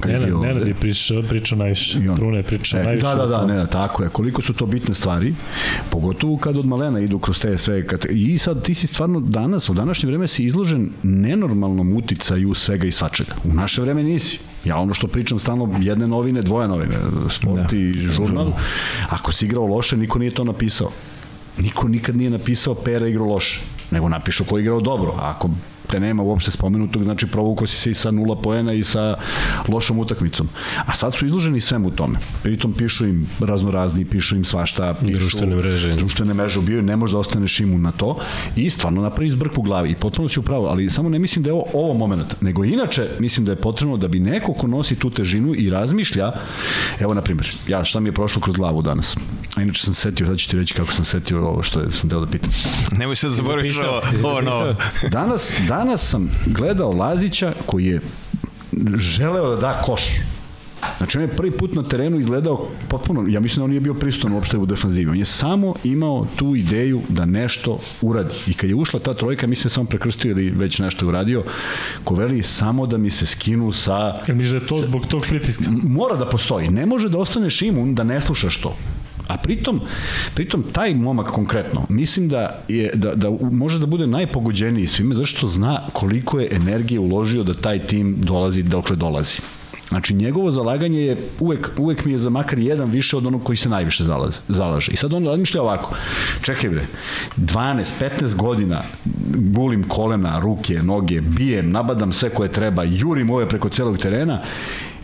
Kad 0.00 0.12
ne, 0.12 0.20
ne, 0.20 0.54
ne, 0.54 0.68
je 0.68 0.74
pričao, 0.74 1.22
pričao 1.22 1.58
najviše. 1.58 1.98
on, 2.10 2.16
Trune 2.16 2.36
je 2.36 2.42
pričao 2.42 2.80
e, 2.80 2.84
najviše. 2.84 3.06
Da, 3.06 3.14
da, 3.14 3.26
da, 3.26 3.46
ne, 3.46 3.54
da, 3.54 3.66
tako 3.66 4.02
je. 4.02 4.08
Koliko 4.08 4.42
su 4.42 4.52
to 4.52 4.66
bitne 4.66 4.94
stvari, 4.94 5.34
pogotovo 5.90 6.36
kad 6.36 6.56
od 6.56 6.66
malena 6.66 7.00
idu 7.00 7.18
kroz 7.18 7.40
te 7.40 7.58
sve. 7.58 7.86
Kad, 7.86 8.04
I 8.10 8.38
sad 8.38 8.62
ti 8.62 8.74
si 8.74 8.86
stvarno 8.86 9.20
danas, 9.20 9.68
u 9.68 9.74
današnje 9.74 10.06
vreme 10.06 10.28
si 10.28 10.44
izložen 10.44 10.90
nenormalnom 11.02 11.96
uticaju 11.96 12.54
svega 12.54 12.86
i 12.86 12.90
svačega. 12.90 13.34
U 13.44 13.54
naše 13.54 13.82
vreme 13.82 14.02
nisi. 14.02 14.38
Ja 14.64 14.76
ono 14.76 14.94
što 14.94 15.06
pričam 15.06 15.38
stalno, 15.38 15.78
jedne 15.80 16.08
novine, 16.08 16.42
dvoje 16.42 16.68
novine, 16.68 16.96
sport 17.28 17.70
da. 17.70 17.76
i 17.76 17.92
žurnal, 17.92 18.52
ako 19.10 19.32
si 19.32 19.44
igrao 19.44 19.66
loše, 19.66 19.96
niko 19.96 20.18
nije 20.18 20.34
to 20.34 20.44
napisao. 20.44 20.90
Niko 21.58 21.88
nikad 21.88 22.16
nije 22.16 22.30
napisao 22.30 22.74
Pera 22.74 23.08
igrao 23.08 23.26
loše, 23.26 23.60
nego 23.90 24.08
napišu 24.08 24.44
ko 24.44 24.58
je 24.58 24.62
igrao 24.62 24.80
dobro. 24.80 25.12
A 25.12 25.30
ako 25.30 25.50
te 25.90 26.00
nema 26.00 26.22
uopšte 26.22 26.50
spomenutog, 26.50 27.04
znači 27.04 27.26
provukao 27.26 27.66
si 27.66 27.76
se 27.76 27.90
i 27.90 27.94
sa 27.94 28.10
nula 28.10 28.36
poena 28.36 28.72
i 28.72 28.82
sa 28.82 29.16
lošom 29.68 29.98
utakmicom. 29.98 30.48
A 30.86 30.92
sad 30.94 31.14
su 31.14 31.26
izloženi 31.26 31.60
svemu 31.60 31.90
tome. 31.90 32.18
Pritom 32.42 32.72
pišu 32.72 33.06
im 33.06 33.26
razno 33.40 33.70
razni, 33.70 34.04
pišu 34.04 34.36
im 34.36 34.44
svašta, 34.44 34.94
pišu, 34.94 35.18
društvene 35.18 35.56
mreže. 35.56 35.94
Društvene 35.94 36.34
mreže 36.34 36.58
ubijaju, 36.58 36.82
ne 36.82 36.96
može 36.96 37.12
da 37.12 37.18
ostaneš 37.18 37.60
imun 37.60 37.82
na 37.82 37.92
to 37.92 38.16
i 38.56 38.70
stvarno 38.70 39.02
napravi 39.02 39.30
zbrk 39.30 39.58
u 39.58 39.62
glavi 39.62 39.90
i 39.90 39.94
potpuno 39.94 40.28
si 40.28 40.40
upravo, 40.40 40.66
ali 40.66 40.90
samo 40.90 41.08
ne 41.08 41.18
mislim 41.18 41.42
da 41.42 41.50
je 41.50 41.54
ovo, 41.54 41.64
ovo 41.74 41.94
moment, 41.94 42.40
nego 42.40 42.64
inače 42.64 43.08
mislim 43.18 43.46
da 43.46 43.52
je 43.52 43.56
potrebno 43.56 43.96
da 43.96 44.08
bi 44.08 44.20
neko 44.20 44.52
ko 44.52 44.66
nosi 44.66 44.96
tu 44.96 45.10
težinu 45.10 45.54
i 45.54 45.70
razmišlja, 45.70 46.32
evo 47.00 47.14
na 47.14 47.22
primjer, 47.22 47.54
ja 47.68 47.84
šta 47.84 48.00
mi 48.00 48.08
je 48.08 48.12
prošlo 48.12 48.42
kroz 48.42 48.56
glavu 48.56 48.82
danas, 48.82 49.16
a 49.56 49.62
inače 49.62 49.82
sam 49.82 49.94
setio, 49.94 50.26
sad 50.26 50.38
ću 50.38 50.50
ti 50.50 50.56
reći 50.56 50.74
kako 50.74 50.92
sam 50.92 51.04
setio 51.04 51.48
ovo 51.48 51.62
što 51.62 51.80
je, 51.80 51.90
sam 51.90 52.10
teo 52.10 52.20
da 52.20 52.26
pitam. 52.26 52.50
Nemoj 52.92 53.16
sad 53.16 53.30
zaboraviti 53.30 53.78
ovo, 53.78 54.28
ovo 54.30 54.40
novo. 54.40 54.74
Danas, 55.10 55.52
danas 55.68 55.79
sam 55.96 56.30
gledao 56.46 56.92
Lazića 56.92 57.52
koji 57.66 57.86
je 57.86 58.00
želeo 58.96 59.50
da 59.50 59.60
da 59.60 59.82
koš. 59.82 60.02
Znači 60.98 61.18
on 61.18 61.24
je 61.24 61.36
prvi 61.36 61.50
put 61.50 61.74
na 61.74 61.82
terenu 61.82 62.18
izgledao 62.18 62.68
potpuno, 62.88 63.24
ja 63.28 63.40
mislim 63.40 63.60
da 63.60 63.64
on 63.64 63.70
nije 63.70 63.80
bio 63.80 63.94
prisutan 63.94 64.32
uopšte 64.32 64.58
u 64.58 64.66
defanzivi. 64.66 65.10
On 65.10 65.18
je 65.18 65.24
samo 65.24 65.74
imao 65.84 66.26
tu 66.36 66.56
ideju 66.56 67.02
da 67.08 67.24
nešto 67.24 67.78
uradi. 68.02 68.34
I 68.46 68.52
kad 68.52 68.70
je 68.70 68.74
ušla 68.74 69.00
ta 69.00 69.14
trojka, 69.14 69.46
mislim 69.46 69.64
da 69.64 69.68
sam 69.68 69.86
prekrstio 69.86 70.30
ili 70.30 70.50
već 70.50 70.78
nešto 70.78 71.04
je 71.04 71.08
uradio, 71.08 71.44
ko 72.04 72.14
veli 72.14 72.42
samo 72.42 72.86
da 72.86 72.98
mi 72.98 73.10
se 73.10 73.26
skinu 73.26 73.72
sa... 73.72 74.14
Jel 74.28 74.36
mi 74.36 74.44
je 74.44 74.66
to 74.66 74.82
zbog 74.82 75.06
tog 75.06 75.26
pritiska? 75.28 75.64
Mora 75.82 76.16
da 76.16 76.28
postoji. 76.28 76.68
Ne 76.68 76.86
može 76.86 77.08
da 77.08 77.18
ostaneš 77.18 77.62
imun 77.62 77.94
da 77.94 78.04
ne 78.04 78.20
slušaš 78.20 78.60
to. 78.60 78.76
A 79.30 79.36
pritom, 79.36 79.80
pritom 80.34 80.64
taj 80.72 80.94
momak 80.94 81.30
konkretno, 81.30 81.86
mislim 81.88 82.28
da, 82.28 82.62
je, 82.68 82.90
da, 82.94 83.14
da 83.14 83.30
može 83.50 83.78
da 83.78 83.86
bude 83.86 84.06
najpogođeniji 84.06 84.86
svime, 84.86 85.14
zašto 85.14 85.48
zna 85.48 85.80
koliko 85.92 86.40
je 86.40 86.48
energije 86.52 87.00
uložio 87.00 87.42
da 87.42 87.54
taj 87.54 87.86
tim 87.86 88.16
dolazi 88.18 88.62
dokle 88.62 88.96
dolazi. 88.96 89.38
Znači, 89.88 90.14
njegovo 90.14 90.52
zalaganje 90.52 91.00
je 91.00 91.16
uvek, 91.40 91.70
uvek 91.78 92.04
mi 92.04 92.12
je 92.12 92.18
za 92.18 92.30
makar 92.30 92.58
jedan 92.58 92.90
više 92.90 93.16
od 93.16 93.26
onog 93.26 93.42
koji 93.42 93.56
se 93.56 93.68
najviše 93.68 94.04
zalaze, 94.04 94.38
zalaže. 94.48 94.92
I 94.92 94.96
sad 94.96 95.14
on 95.14 95.26
razmišlja 95.26 95.62
ovako, 95.62 95.94
čekaj 96.42 96.70
bre, 96.70 96.82
12, 97.36 98.10
15 98.20 98.34
godina 98.34 98.82
gulim 99.34 99.84
kolena, 99.88 100.40
ruke, 100.40 100.82
noge, 100.82 101.20
bijem, 101.20 101.70
nabadam 101.70 102.12
sve 102.12 102.30
koje 102.30 102.52
treba, 102.52 102.84
jurim 102.84 103.30
ove 103.30 103.48
preko 103.48 103.68
celog 103.68 103.98
terena 103.98 104.42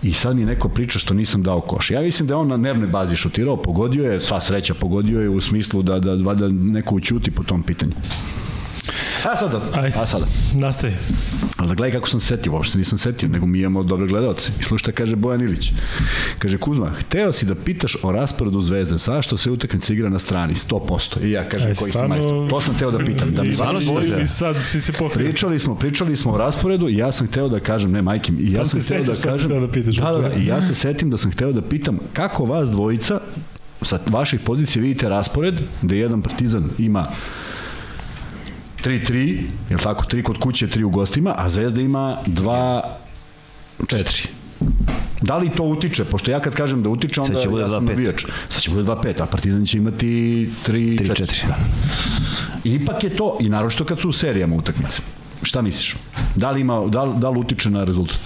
i 0.07 0.13
sad 0.13 0.37
mi 0.37 0.45
neko 0.45 0.69
priča 0.69 0.99
što 0.99 1.15
nisam 1.15 1.43
dao 1.43 1.61
koš. 1.61 1.91
Ja 1.91 2.01
mislim 2.01 2.29
da 2.29 2.35
je 2.35 2.39
on 2.39 2.49
na 2.49 2.57
nervnoj 2.57 2.89
bazi 2.89 3.17
šutirao, 3.17 3.57
pogodio 3.57 4.13
je, 4.13 4.21
sva 4.21 4.41
sreća 4.41 4.75
pogodio 4.75 5.21
je 5.21 5.29
u 5.29 5.41
smislu 5.41 5.83
da, 5.83 5.99
da, 5.99 6.35
da 6.35 6.49
neko 6.49 6.95
učuti 6.95 7.31
po 7.31 7.43
tom 7.43 7.63
pitanju. 7.63 7.93
A 9.25 9.37
sada, 9.37 9.61
Ajde. 9.75 9.99
a 9.99 10.07
sada. 10.07 10.27
Nastavi. 10.55 10.95
Ali 11.57 11.69
da 11.69 11.75
gledaj 11.75 11.93
kako 11.93 12.09
sam 12.09 12.21
setio, 12.21 12.53
uopšte 12.53 12.79
nisam 12.79 12.99
setio, 12.99 13.29
nego 13.29 13.47
mi 13.47 13.59
imamo 13.59 13.83
dobre 13.83 14.07
gledalce. 14.07 14.53
I 14.61 14.63
slušaj 14.63 14.93
kaže 14.93 15.17
Bojan 15.17 15.41
Ilić. 15.41 15.73
Kaže 16.39 16.59
Kuzma, 16.59 16.91
hteo 16.91 17.33
si 17.33 17.47
da 17.47 17.55
pitaš 17.55 17.97
o 18.03 18.13
rasporedu 18.13 18.61
Zvezde, 18.61 18.99
sa 18.99 19.23
što 19.23 19.37
se 19.37 19.51
utakmica 19.51 19.93
igra 19.93 20.09
na 20.09 20.19
strani, 20.19 20.55
100%. 20.55 21.25
I 21.25 21.31
ja 21.31 21.45
kažem 21.49 21.69
Aj, 21.69 21.75
koji 21.75 21.91
stano... 21.91 22.03
sam 22.03 22.09
majstor. 22.09 22.51
To 22.51 22.61
sam 22.61 22.75
hteo 22.75 22.91
da 22.91 22.99
pitam. 22.99 23.35
Da 23.35 23.43
mi 23.43 23.53
stvarno 23.53 23.81
si 23.81 23.89
I 24.23 24.27
sad 24.27 24.57
si 24.63 24.81
se 24.81 24.93
pokrio. 24.93 25.27
Pričali 25.27 25.59
smo, 25.59 25.75
pričali 25.75 26.17
smo 26.17 26.33
o 26.33 26.39
rasporedu 26.39 26.89
i 26.89 26.97
ja 26.97 27.13
sam 27.13 27.27
hteo 27.27 27.49
da 27.49 27.61
kažem, 27.61 27.91
ne 27.91 28.03
majke 28.03 28.33
i 28.39 28.53
ja 28.53 28.67
sam 28.67 28.81
hteo 28.81 29.03
da 29.03 29.15
kažem, 29.15 29.61
da, 29.61 29.69
pitaš, 29.69 29.97
da, 29.97 30.13
da, 30.13 30.29
da, 30.29 30.35
i 30.35 30.47
ja 30.47 30.63
se 30.63 30.75
setim 30.85 31.11
da 31.11 31.17
sam 31.17 31.31
hteo 31.33 31.53
da 31.53 31.63
pitam 31.63 31.99
kako 32.13 32.45
vas 32.45 32.71
dvojica 32.71 33.21
sa 33.83 33.99
vaših 34.07 34.41
pozicija 34.41 34.83
vidite 34.83 35.09
raspored, 35.09 35.59
da 35.83 35.95
jedan 35.95 36.23
partizan 36.23 36.71
ima 36.79 37.07
3-3, 38.87 39.43
je 39.71 39.77
tako? 39.77 40.05
3 40.05 40.23
kod 40.23 40.39
kuće, 40.39 40.67
3 40.67 40.85
u 40.85 40.91
gostima, 40.91 41.35
a 41.37 41.49
Zvezda 41.49 41.81
ima 41.81 42.19
2 42.27 42.81
4. 43.79 44.27
Da 45.21 45.37
li 45.37 45.51
to 45.51 45.63
utiče? 45.63 46.05
Pošto 46.05 46.31
ja 46.31 46.41
kad 46.41 46.55
kažem 46.55 46.83
da 46.83 46.89
utiče, 46.89 47.21
onda 47.21 47.41
će 47.41 47.49
ja 47.61 47.69
sam 47.69 47.85
navijač. 47.85 48.25
Sad 48.49 48.63
će 48.63 48.71
bude 48.71 48.83
2-5, 48.83 49.23
a 49.23 49.27
Partizan 49.27 49.67
će 49.67 49.79
imati 49.79 50.51
3-4. 50.67 51.47
Da. 51.47 51.57
Ipak 52.65 53.05
je 53.05 53.17
to, 53.17 53.37
i 53.41 53.49
naročito 53.49 53.85
kad 53.85 54.01
su 54.01 54.09
u 54.09 54.13
serijama 54.13 54.57
utakmice. 54.57 55.03
Šta 55.43 55.63
misliš? 55.63 55.97
Da 56.37 56.51
li, 56.51 56.61
ima, 56.61 56.87
da, 56.87 57.05
da 57.17 57.31
li 57.31 57.39
utiče 57.39 57.71
na 57.71 57.85
rezultat? 57.85 58.21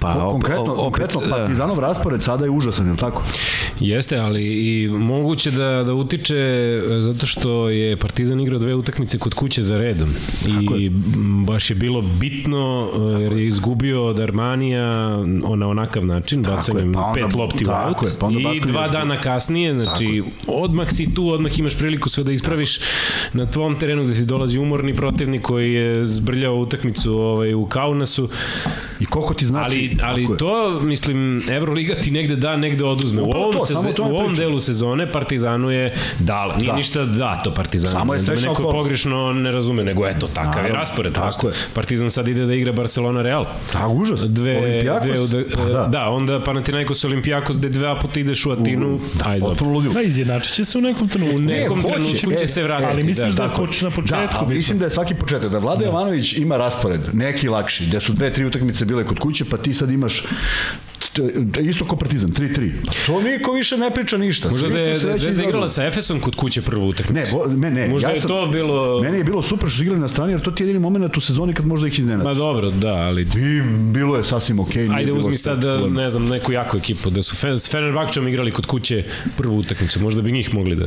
Pa, 0.00 0.12
konkretno, 0.12 0.72
opet, 0.72 0.82
konkretno 0.82 1.20
da. 1.20 1.28
Partizanov 1.28 1.78
raspored 1.78 2.22
sada 2.22 2.44
je 2.44 2.50
užasan, 2.50 2.86
je 2.86 2.92
li 2.92 2.98
tako? 2.98 3.22
Jeste, 3.80 4.18
ali 4.18 4.44
i 4.44 4.88
moguće 4.88 5.50
da, 5.50 5.82
da 5.82 5.94
utiče 5.94 6.36
e, 6.36 7.00
zato 7.00 7.26
što 7.26 7.68
je 7.68 7.96
Partizan 7.96 8.40
igrao 8.40 8.58
dve 8.58 8.74
utakmice 8.74 9.18
kod 9.18 9.34
kuće 9.34 9.62
za 9.62 9.78
redom. 9.78 10.08
Tako 10.40 10.76
I 10.76 10.84
je. 10.84 10.90
baš 11.46 11.70
je 11.70 11.76
bilo 11.76 12.02
bitno 12.02 12.90
e, 13.18 13.22
jer 13.22 13.32
je 13.32 13.46
izgubio 13.46 14.06
od 14.06 14.20
Armanija 14.20 15.16
na 15.56 15.68
onakav 15.68 16.06
način, 16.06 16.42
tako 16.42 16.56
bacanjem 16.56 16.92
pa 16.92 17.00
onda, 17.00 17.26
pet 17.26 17.34
lopti 17.34 17.64
u 17.64 17.70
aut. 17.70 17.96
pa 18.20 18.28
I 18.30 18.60
dva 18.60 18.88
dana 18.88 19.20
kasnije, 19.20 19.74
znači 19.74 20.22
odmah 20.46 20.90
si 20.90 21.14
tu, 21.14 21.28
odmah 21.28 21.58
imaš 21.58 21.78
priliku 21.78 22.08
sve 22.08 22.24
da 22.24 22.32
ispraviš 22.32 22.80
na 23.32 23.50
tvom 23.50 23.76
terenu 23.78 24.04
gde 24.04 24.14
ti 24.14 24.24
dolazi 24.24 24.58
umorni 24.58 24.94
protivnik 24.94 25.42
koji 25.42 25.72
je 25.72 26.06
zbrljao 26.06 26.56
utakmicu 26.56 27.12
ovaj, 27.12 27.54
u 27.54 27.66
Kaunasu. 27.66 28.28
I 29.00 29.06
koliko 29.06 29.34
ti 29.34 29.46
znači... 29.46 29.64
Ali, 29.64 29.96
ali 30.02 30.28
to, 30.38 30.80
mislim, 30.80 31.42
Euroliga 31.50 31.94
ti 31.94 32.10
negde 32.10 32.36
da, 32.36 32.56
negde 32.56 32.84
oduzme. 32.84 33.22
U 33.22 33.30
ovom, 33.34 33.54
to, 33.54 33.66
seze, 33.66 34.02
u 34.02 34.16
ovom 34.16 34.34
delu 34.34 34.60
sezone 34.60 35.12
Partizanu 35.12 35.70
je 35.70 35.94
dala. 36.18 36.56
Nije 36.56 36.70
da. 36.70 36.76
ništa 36.76 37.04
da 37.04 37.42
to 37.44 37.54
Partizanu. 37.54 37.92
Samo 37.92 38.14
je 38.14 38.20
sve 38.20 38.36
neko 38.36 38.52
okolo. 38.52 38.72
pogrešno 38.72 39.32
ne 39.32 39.50
razume, 39.50 39.84
nego 39.84 40.06
eto, 40.06 40.26
takav 40.26 40.64
je 40.64 40.72
raspored. 40.72 41.12
Tako 41.12 41.48
je. 41.48 41.54
Partizan 41.74 42.10
sad 42.10 42.28
ide 42.28 42.46
da 42.46 42.54
igra 42.54 42.72
Barcelona 42.72 43.22
Real. 43.22 43.46
Da, 43.72 43.88
užas. 43.88 44.20
Dve, 44.20 44.58
Olimpijakos. 44.58 45.30
Dve, 45.30 45.44
pa, 45.50 45.64
da. 45.64 45.86
da, 45.86 46.08
onda 46.08 46.44
Panathinaikos 46.44 47.04
Olimpijakos 47.04 47.58
gde 47.58 47.68
dva 47.68 47.98
puta 47.98 48.20
ideš 48.20 48.46
u 48.46 48.50
Atinu. 48.50 48.94
U, 48.94 49.00
da, 49.14 49.28
Ajde. 49.28 49.46
potpuno. 49.46 49.80
Da, 49.80 50.02
izjednačit 50.02 50.54
će 50.54 50.64
se 50.64 50.78
u 50.78 50.80
nekom 50.80 51.08
trenutku. 51.08 51.36
U 51.36 51.40
nekom 51.40 51.78
ne, 51.78 51.84
trenutku 51.84 52.30
će 52.38 52.44
e, 52.44 52.46
se 52.46 52.62
vratiti. 52.62 52.90
Ali 52.92 53.04
misliš 53.04 53.32
da, 53.32 53.42
da, 53.42 53.48
da 53.48 53.54
poč, 53.54 53.82
na 53.82 53.90
početku? 53.90 54.46
Da, 54.48 54.54
mislim 54.54 54.78
da 54.78 54.84
je 54.84 54.90
svaki 54.90 55.14
početak. 55.14 55.50
Da 55.50 55.58
Vlada 55.58 55.80
da. 55.80 55.86
Jovanović 55.86 56.32
ima 56.32 56.56
raspored, 56.56 57.00
neki 57.12 57.48
lakši, 57.48 57.86
gde 57.86 58.00
su 58.00 58.12
dve, 58.12 58.32
tri 58.32 58.44
utakmice 58.44 58.83
bile 58.84 59.04
kod 59.06 59.18
kuće, 59.18 59.44
pa 59.44 59.56
ti 59.56 59.74
sad 59.74 59.90
imaš 59.90 60.22
isto 61.62 61.84
ko 61.84 61.96
Partizan, 61.96 62.30
3-3. 62.30 62.72
To 63.06 63.22
niko 63.22 63.52
više 63.52 63.76
ne 63.76 63.90
priča 63.90 64.16
ništa. 64.16 64.48
Možda 64.48 64.68
da 64.68 64.78
je 64.78 64.98
Zvezda 64.98 65.42
igrala 65.42 65.68
sa 65.68 65.86
Efesom 65.86 66.20
kod 66.20 66.34
kuće 66.34 66.62
prvu 66.62 66.88
utakmicu. 66.88 67.44
Ne, 67.48 67.56
me 67.56 67.70
ne. 67.70 67.88
Možda 67.88 68.08
ja 68.08 68.16
sam, 68.16 68.30
je 68.30 68.36
to 68.36 68.46
bilo... 68.52 69.02
Meni 69.02 69.18
je 69.18 69.24
bilo 69.24 69.42
super 69.42 69.68
što 69.68 69.76
su 69.76 69.82
igrali 69.82 70.00
na 70.00 70.08
strani, 70.08 70.32
jer 70.32 70.40
to 70.40 70.50
ti 70.50 70.62
je 70.62 70.66
jedini 70.66 70.80
moment 70.80 71.16
u 71.16 71.20
sezoni 71.20 71.54
kad 71.54 71.66
možda 71.66 71.86
ih 71.86 71.98
iznenadiš. 71.98 72.24
Ma 72.24 72.34
dobro, 72.34 72.70
da, 72.70 72.92
ali... 72.92 73.22
I 73.22 73.62
bilo 73.92 74.16
je 74.16 74.24
sasvim 74.24 74.60
okej. 74.60 74.88
Okay, 74.88 74.96
Ajde, 74.96 75.12
uzmi 75.12 75.36
sad, 75.36 75.64
ne 75.90 76.10
znam, 76.10 76.24
neku 76.24 76.52
jaku 76.52 76.76
ekipu, 76.76 77.10
da 77.10 77.22
su 77.22 77.36
s 77.36 77.70
Fenerbahčom 77.70 78.28
igrali 78.28 78.50
kod 78.50 78.66
kuće 78.66 79.04
prvu 79.36 79.58
utakmicu, 79.58 80.00
možda 80.00 80.22
bi 80.22 80.32
njih 80.32 80.54
mogli 80.54 80.76
da... 80.76 80.86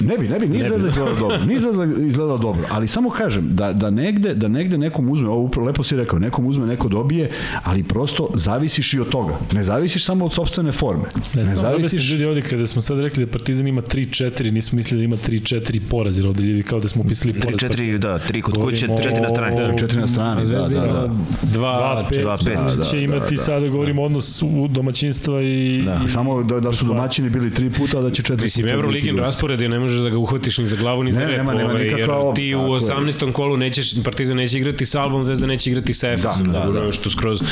Ne 0.00 0.18
bi, 0.18 0.28
ne 0.28 0.38
bi, 0.38 0.48
nije 0.48 0.68
Zvezda 0.68 0.88
izgledala 0.88 1.18
dobro. 1.18 1.38
Nije 1.46 1.60
Zvezda 1.60 1.84
izgledala 2.06 2.38
dobro, 2.38 2.62
ali 2.70 2.88
samo 2.88 3.10
kažem, 3.10 3.48
da, 3.50 3.72
da, 3.72 3.90
negde, 3.90 4.34
da 4.34 4.48
negde 4.48 4.78
nekom 4.78 5.10
uzme, 5.10 5.28
ovo 5.28 5.50
lepo 5.66 5.84
si 5.84 5.96
rekao, 5.96 6.18
nekom 6.18 6.46
uzme, 6.46 6.66
neko 6.66 6.88
dobije, 6.88 7.29
ali 7.62 7.82
prosto 7.82 8.30
zavisiš 8.34 8.94
i 8.94 9.00
od 9.00 9.08
toga. 9.08 9.38
Ne 9.52 9.62
zavisiš 9.62 10.04
samo 10.04 10.24
od 10.24 10.32
sopstvene 10.32 10.72
forme. 10.72 11.04
Ne, 11.34 11.42
Ne 11.42 11.44
da 11.44 11.56
zavisiš... 11.56 12.10
ljudi 12.10 12.24
ovde, 12.24 12.42
kada 12.42 12.66
smo 12.66 12.80
sad 12.80 13.00
rekli 13.00 13.26
da 13.26 13.32
Partizan 13.32 13.66
ima 13.66 13.82
3-4, 13.82 14.20
nismo 14.50 14.76
mislili 14.76 15.00
da 15.00 15.04
ima 15.04 15.16
3-4 15.18 15.80
poraz, 15.90 16.18
jer 16.18 16.26
ovde 16.26 16.42
ljudi 16.42 16.62
kao 16.62 16.80
da 16.80 16.88
smo 16.88 17.02
upisali 17.02 17.32
3, 17.34 17.42
poraz. 17.42 17.58
4, 17.60 17.98
da, 17.98 18.18
3 18.20 18.40
kod 18.42 18.54
kuće, 18.54 18.86
Govorimo 18.86 18.96
4 19.10 19.22
na 19.22 19.28
strani. 19.28 19.74
o- 19.74 19.78
Četiri 19.78 19.98
na 19.98 20.06
strani, 20.06 20.40
da, 20.40 20.44
Zvezda 20.44 20.68
da, 20.70 20.80
da. 20.82 21.10
dva, 21.44 22.06
2-5 22.10 22.22
dva, 22.22 22.36
pet. 22.38 22.54
Da, 22.56 22.74
da, 22.74 22.84
će 22.84 23.02
imati 23.02 23.34
da, 23.34 23.42
sada, 23.42 23.68
govorimo 23.68 24.02
odnos 24.02 24.42
u 24.42 24.68
domaćinstva 24.68 25.42
i... 25.42 25.82
Da. 25.82 26.00
i 26.06 26.08
Samo 26.10 26.42
da, 26.42 26.60
da 26.60 26.72
su 26.72 26.84
domaćini 26.84 27.30
bili 27.30 27.50
tri 27.50 27.70
puta, 27.70 27.98
a 27.98 28.02
da 28.02 28.10
će 28.10 28.22
četiri 28.22 28.42
Mislim, 28.42 28.64
puta 28.64 28.74
Evroligin 28.74 29.02
biti 29.02 29.12
gosti. 29.12 29.24
raspored 29.24 29.60
je 29.60 29.68
ne 29.68 29.78
možeš 29.78 30.00
da 30.00 30.10
ga 30.10 30.18
uhvatiš 30.18 30.58
ni 30.58 30.66
za 30.66 30.76
glavu 30.76 31.04
ni 31.04 31.12
za 31.12 31.20
rep, 31.20 31.36
nema- 31.36 31.54
nema 31.54 31.70
ovaj, 31.70 31.82
jer 31.82 31.96
ti 32.34 32.54
u 32.54 32.58
tako 32.58 32.74
je. 32.74 32.80
18. 32.80 33.32
kolu 33.32 33.56
nećeš, 33.56 34.02
Partizan 34.04 34.36
neće 34.36 34.58
igrati 34.58 34.86
sa 34.86 35.02
Albom, 35.02 35.24
Zvezda 35.24 35.46
neće 35.46 35.70
igrati 35.70 35.94
sa 35.94 36.10
Efesom, 36.10 36.44
Da, 36.44 36.52
da, 36.52 36.58
da, 36.60 36.66
da, 36.66 36.72
da. 36.72 36.86
da. 36.86 36.92
što 36.92 37.10
skroz, 37.20 37.42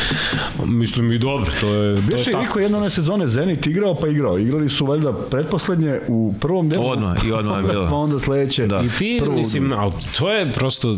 mislim 0.67 1.13
i 1.13 1.19
dobro, 1.19 1.53
to 1.61 1.69
je, 1.69 1.97
to 1.97 2.03
Biše 2.03 2.31
je 2.31 2.33
i 2.33 2.37
tako. 2.37 2.61
Jedne 2.61 2.79
one 2.79 2.91
sezone 2.91 3.29
Zenit 3.29 3.67
igrao 3.67 3.95
pa 3.95 4.09
igrao. 4.09 4.39
Igrali 4.39 4.69
su 4.69 4.87
valjda 4.87 5.13
pretposlednje 5.13 6.01
u 6.09 6.35
prvom 6.41 6.69
delu. 6.69 6.87
Odmah, 6.87 7.25
i 7.25 7.33
odmah 7.33 7.57
je 7.59 7.69
bilo. 7.71 7.89
Pa 7.89 7.95
onda 7.97 8.19
sledeće. 8.19 8.67
Da. 8.67 8.81
I 8.81 8.89
ti, 8.89 9.19
prvo- 9.21 9.35
mislim, 9.35 9.73
ali 9.73 9.93
to 10.19 10.31
je 10.31 10.53
prosto 10.53 10.91
e, 10.91 10.97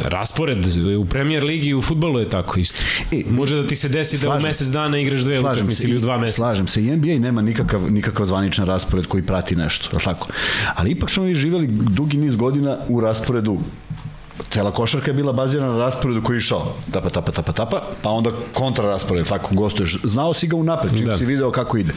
raspored 0.00 0.66
u 0.98 1.04
premier 1.04 1.44
ligi 1.44 1.68
i 1.68 1.74
u 1.74 1.82
futbolu 1.82 2.18
je 2.18 2.28
tako 2.28 2.60
isto. 2.60 2.78
I- 3.12 3.24
Može 3.26 3.56
da 3.56 3.66
ti 3.66 3.76
se 3.76 3.88
desi 3.88 4.16
da 4.16 4.20
u 4.20 4.28
Slažem 4.28 4.48
mesec 4.48 4.68
dana 4.68 4.98
igraš 4.98 5.20
dve 5.20 5.36
Slažem 5.36 5.52
utakmice 5.56 5.88
ili 5.88 5.96
u 5.96 6.00
dva 6.00 6.18
meseca. 6.18 6.36
Slažem 6.36 6.68
se, 6.68 6.84
i 6.84 6.96
NBA 6.96 7.18
nema 7.18 7.42
nikakav, 7.42 7.92
nikakav 7.92 8.26
zvaničan 8.26 8.66
raspored 8.66 9.06
koji 9.06 9.22
prati 9.22 9.56
nešto, 9.56 9.88
je 9.92 10.04
tako? 10.04 10.28
Ali 10.74 10.90
ipak 10.90 11.10
smo 11.10 11.22
mi 11.22 11.34
živjeli 11.34 11.66
dugi 11.66 12.16
niz 12.16 12.36
godina 12.36 12.78
u 12.88 13.00
rasporedu 13.00 13.58
cela 14.50 14.70
košarka 14.70 15.10
je 15.10 15.14
bila 15.14 15.32
bazirana 15.32 15.72
na 15.72 15.78
rasporedu 15.78 16.22
koji 16.22 16.36
je 16.36 16.38
išao 16.38 16.74
tapa, 16.92 17.08
tapa, 17.10 17.32
tapa, 17.32 17.52
tapa, 17.52 17.82
pa 18.02 18.10
onda 18.10 18.30
kontra 18.52 18.84
raspored, 18.86 19.26
tako 19.26 19.54
gostuješ. 19.54 19.98
Znao 20.04 20.34
si 20.34 20.46
ga 20.46 20.56
unapred, 20.56 20.96
čim 20.96 21.06
Da. 21.06 21.16
si 21.16 21.24
video 21.24 21.50
kako 21.50 21.76
ide. 21.78 21.92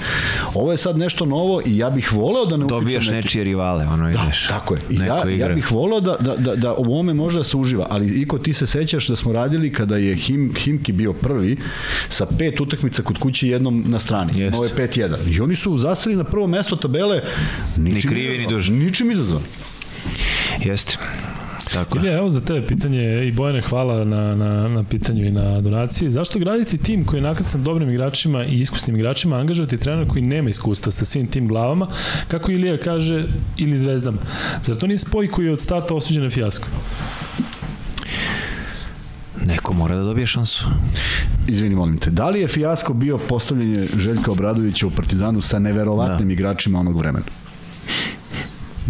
Ovo 0.54 0.72
je 0.72 0.78
sad 0.78 0.98
nešto 0.98 1.26
novo 1.26 1.62
i 1.66 1.78
ja 1.78 1.90
bih 1.90 2.14
voleo 2.14 2.46
da 2.46 2.58
ne 2.58 2.66
utičem 2.66 2.80
Dobijaš 2.80 3.06
neki- 3.06 3.16
nečije 3.16 3.44
rivale, 3.44 3.86
ono 3.86 4.04
Da, 4.06 4.24
ideš. 4.24 4.48
tako 4.48 4.74
je. 4.74 4.82
I 4.90 4.96
ja, 4.98 5.24
igra. 5.28 5.48
ja 5.48 5.56
bih 5.56 5.72
volao 5.72 6.00
da, 6.00 6.18
da, 6.18 6.36
da, 6.36 6.56
da 6.56 6.74
u 6.74 6.84
ovome 6.84 7.14
može 7.14 7.38
da 7.38 7.44
se 7.44 7.58
uživa, 7.58 7.88
ali 7.90 8.22
Iko 8.22 8.38
ti 8.40 8.54
se 8.54 8.68
sećaš 8.68 9.08
da 9.08 9.16
smo 9.16 9.34
radili 9.34 9.74
kada 9.74 9.98
je 9.98 10.16
Him, 10.16 10.54
Himki 10.56 10.92
bio 10.92 11.14
prvi 11.14 11.58
sa 12.10 12.26
pet 12.28 12.62
utakmica 12.62 13.02
kod 13.02 13.18
kuće 13.18 13.48
jednom 13.50 13.84
na 13.88 14.00
strani. 14.00 14.40
Jeste. 14.40 14.58
Ovo 14.58 14.66
je 14.66 14.72
5-1. 14.72 15.16
I 15.30 15.42
oni 15.42 15.56
su 15.56 15.78
zaseli 15.78 16.16
na 16.16 16.24
prvo 16.24 16.48
mesto 16.48 16.76
tabele 16.76 17.22
ničim 17.78 18.12
krivi, 18.12 18.38
ni 18.38 18.48
dužni. 18.48 18.78
Ničim 18.78 19.12
izazvan. 19.12 19.42
Jeste. 20.60 20.98
Tako. 21.74 21.98
Ilija, 21.98 22.18
evo 22.18 22.30
za 22.30 22.42
tebe 22.42 22.68
pitanje 22.68 23.28
i 23.28 23.32
Bojane 23.32 23.62
hvala 23.62 24.06
na, 24.06 24.36
na, 24.36 24.68
na 24.68 24.84
pitanju 24.84 25.26
i 25.26 25.32
na 25.32 25.62
donaciji. 25.62 26.10
Zašto 26.10 26.40
graditi 26.40 26.78
tim 26.78 27.06
koji 27.06 27.18
je 27.18 27.22
nakrcan 27.22 27.64
dobrim 27.64 27.90
igračima 27.90 28.46
i 28.46 28.60
iskusnim 28.60 28.96
igračima, 28.96 29.38
angažovati 29.38 29.78
trener 29.78 30.08
koji 30.08 30.22
nema 30.22 30.50
iskustva 30.50 30.92
sa 30.92 31.06
svim 31.06 31.28
tim 31.28 31.48
glavama, 31.48 31.88
kako 32.28 32.52
Ilija 32.52 32.78
kaže, 32.78 33.26
ili 33.58 33.78
zvezdama? 33.78 34.18
Zar 34.64 34.76
to 34.76 34.88
nije 34.88 34.98
spoj 34.98 35.28
koji 35.32 35.46
je 35.46 35.54
od 35.54 35.62
starta 35.62 35.96
osuđen 35.96 36.24
na 36.24 36.30
fijasko? 36.30 36.68
Neko 39.46 39.74
mora 39.74 39.96
da 39.96 40.04
dobije 40.04 40.28
šansu. 40.28 40.68
Izvini, 41.48 41.76
molim 41.76 41.98
te. 41.98 42.10
Da 42.10 42.30
li 42.30 42.40
je 42.40 42.48
fijasko 42.48 42.94
bio 42.94 43.18
postavljanje 43.18 43.88
Željka 43.98 44.32
Obradovića 44.32 44.88
u 44.88 44.92
Partizanu 44.92 45.42
sa 45.42 45.60
neverovatnim 45.60 46.28
Da. 46.28 46.34
igračima 46.34 46.80
onog 46.80 46.98
vremena? 46.98 47.26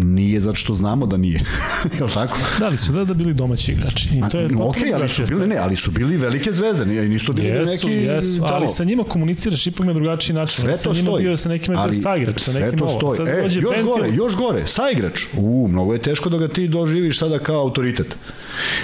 Nije 0.04 0.40
zato 0.40 0.56
što 0.56 0.74
znamo 0.74 1.06
da 1.06 1.18
nije. 1.18 1.40
je 1.98 2.04
li 2.04 2.12
tako? 2.14 2.38
Da 2.60 2.68
li 2.68 2.78
su 2.78 2.92
da, 2.92 3.06
da 3.06 3.14
bili 3.14 3.34
domaći 3.34 3.72
igrači? 3.72 4.10
I 4.14 4.22
to 4.32 4.40
je 4.40 4.46
ok, 4.46 4.52
potpuno 4.58 4.92
ali 4.94 5.10
su 5.10 5.24
bili, 5.30 5.48
ne, 5.48 5.58
ali 5.58 5.76
su 5.76 5.92
bili 5.92 6.18
velike 6.18 6.52
zvezde, 6.52 6.86
nisu 6.86 7.34
bili 7.34 7.48
Jesu, 7.48 7.88
neki 7.88 7.96
jesu, 7.98 8.42
ali 8.44 8.68
sa 8.68 8.84
njima 8.84 9.04
komuniciraš 9.04 9.68
ipak 9.68 9.86
na 9.86 9.94
drugačiji 9.94 10.36
način. 10.36 10.64
Sve 10.64 10.74
sa 10.74 10.84
to 10.84 10.94
njima 10.94 11.08
stoji. 11.08 11.24
bio 11.24 11.38
sa 11.38 11.50
nekim 11.50 11.76
bio 11.84 12.02
saigrač, 12.02 12.42
sa 12.42 12.60
nekim 12.60 12.82
ovo. 12.82 13.16
Sad 13.16 13.28
e, 13.28 13.42
dođe 13.42 13.60
još 13.60 13.78
Bentil- 13.78 13.84
gore, 13.84 14.10
još 14.14 14.36
gore, 14.36 14.68
saigrač. 14.68 15.26
U, 15.38 15.68
mnogo 15.72 15.94
je 15.94 16.02
teško 16.02 16.30
da 16.30 16.38
ga 16.38 16.48
ti 16.48 16.68
doživiš 16.68 17.20
sada 17.20 17.40
kao 17.40 17.62
autoritet. 17.62 18.18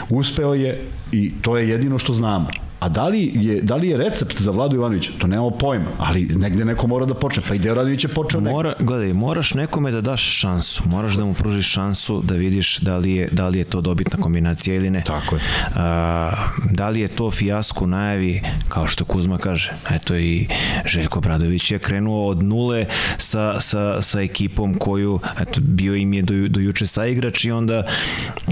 Uspeo 0.09 0.53
je 0.53 0.81
i 1.11 1.31
to 1.41 1.57
je 1.57 1.69
jedino 1.69 1.99
što 1.99 2.13
znamo. 2.13 2.47
A 2.85 2.89
da 2.89 3.07
li 3.07 3.31
je, 3.35 3.61
da 3.61 3.75
li 3.75 3.87
je 3.89 3.97
recept 3.97 4.41
za 4.41 4.51
Vladu 4.51 4.75
Ivanovića? 4.75 5.11
To 5.17 5.27
nemamo 5.27 5.49
pojma, 5.49 5.85
ali 5.97 6.25
negde 6.25 6.65
neko 6.65 6.87
mora 6.87 7.05
da 7.05 7.13
počne. 7.13 7.43
Pa 7.47 7.55
i 7.55 7.59
Deo 7.59 7.73
Radović 7.73 8.03
je 8.03 8.07
počeo 8.07 8.41
negde. 8.41 8.53
Mora, 8.53 8.73
gledaj, 8.79 9.13
moraš 9.13 9.53
nekome 9.53 9.91
da 9.91 10.01
daš 10.01 10.21
šansu. 10.21 10.83
Moraš 10.89 11.13
da 11.13 11.25
mu 11.25 11.33
pružiš 11.33 11.71
šansu 11.71 12.21
da 12.21 12.35
vidiš 12.35 12.79
da 12.79 12.97
li 12.97 13.11
je, 13.11 13.29
da 13.31 13.47
li 13.47 13.57
je 13.57 13.63
to 13.63 13.81
dobitna 13.81 14.21
kombinacija 14.21 14.75
ili 14.75 14.89
ne. 14.89 15.03
Tako 15.03 15.35
je. 15.35 15.41
A, 15.75 16.31
da 16.71 16.89
li 16.89 16.99
je 16.99 17.07
to 17.07 17.31
fijasko 17.31 17.87
najavi, 17.87 18.41
kao 18.69 18.87
što 18.87 19.05
Kuzma 19.05 19.37
kaže. 19.37 19.73
Eto 19.91 20.15
i 20.15 20.47
Željko 20.85 21.19
Bradović 21.21 21.71
je 21.71 21.79
krenuo 21.79 22.27
od 22.27 22.43
nule 22.43 22.85
sa, 23.17 23.59
sa, 23.59 24.01
sa 24.01 24.21
ekipom 24.21 24.73
koju, 24.73 25.19
eto, 25.41 25.61
bio 25.61 25.95
im 25.95 26.13
je 26.13 26.21
do, 26.21 26.33
do 26.47 26.59
juče 26.59 26.85
saigrač 26.85 27.45
i 27.45 27.51
onda 27.51 27.83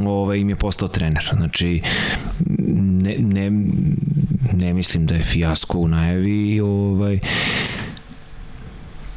ovaj, 0.06 0.38
im 0.38 0.50
je 0.50 0.56
postao 0.56 0.88
trener. 0.88 1.30
Znači, 1.34 1.82
ne, 2.82 3.16
ne, 3.18 3.52
ne 4.54 4.74
mislim 4.74 5.06
da 5.06 5.16
je 5.16 5.24
fijasko 5.24 5.78
u 5.78 5.88
najavi 5.88 6.50
i 6.50 6.62
ovaj, 6.62 7.20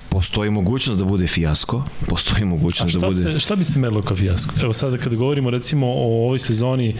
postoji 0.09 0.51
mogućnost 0.51 0.99
da 0.99 1.05
bude 1.05 1.27
fijasko, 1.27 1.85
postoji 2.09 2.43
A 2.43 2.47
mogućnost 2.47 2.95
da 2.95 3.07
bude... 3.07 3.23
se, 3.23 3.41
šta 3.41 3.57
bi 3.57 3.65
se 3.65 3.79
merilo 3.79 4.03
kao 4.03 4.17
fijasko? 4.17 4.55
Evo 4.63 4.73
sada 4.73 4.97
kada 4.97 5.17
govorimo 5.17 5.51
recimo 5.51 5.87
o 5.87 6.25
ovoj 6.25 6.39
sezoni... 6.39 6.97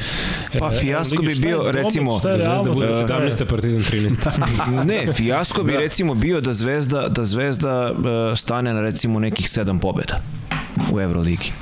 Pa, 0.59 0.73
e, 0.73 0.79
fijasko 0.81 1.15
Euroligi, 1.15 1.29
bi 1.29 1.35
šta 1.35 1.49
je 1.49 1.55
bio, 1.55 1.59
domet, 1.59 1.75
recimo, 1.75 2.19
šta 2.19 2.31
je 2.31 2.39
Da 2.39 2.45
Zvezda 2.45 2.71
bude 2.71 2.87
šta 2.87 3.15
je- 3.23 3.31
17. 3.31 3.45
Partizan 3.49 3.83
13. 3.83 4.85
Ne, 4.91 5.13
fijasko 5.13 5.63
bi 5.63 5.73
recimo 5.73 6.15
bio 6.15 6.41
da 6.41 6.53
Zvezda 6.53 7.09
da 7.09 7.25
Zvezda 7.25 7.93
e, 8.33 8.37
stane 8.37 8.75
na 8.75 8.81
recimo 8.81 9.19
nekih 9.19 9.51
sedam 9.51 9.79
pobeda 9.79 10.21
u 10.93 11.01
Evroligi. 11.01 11.53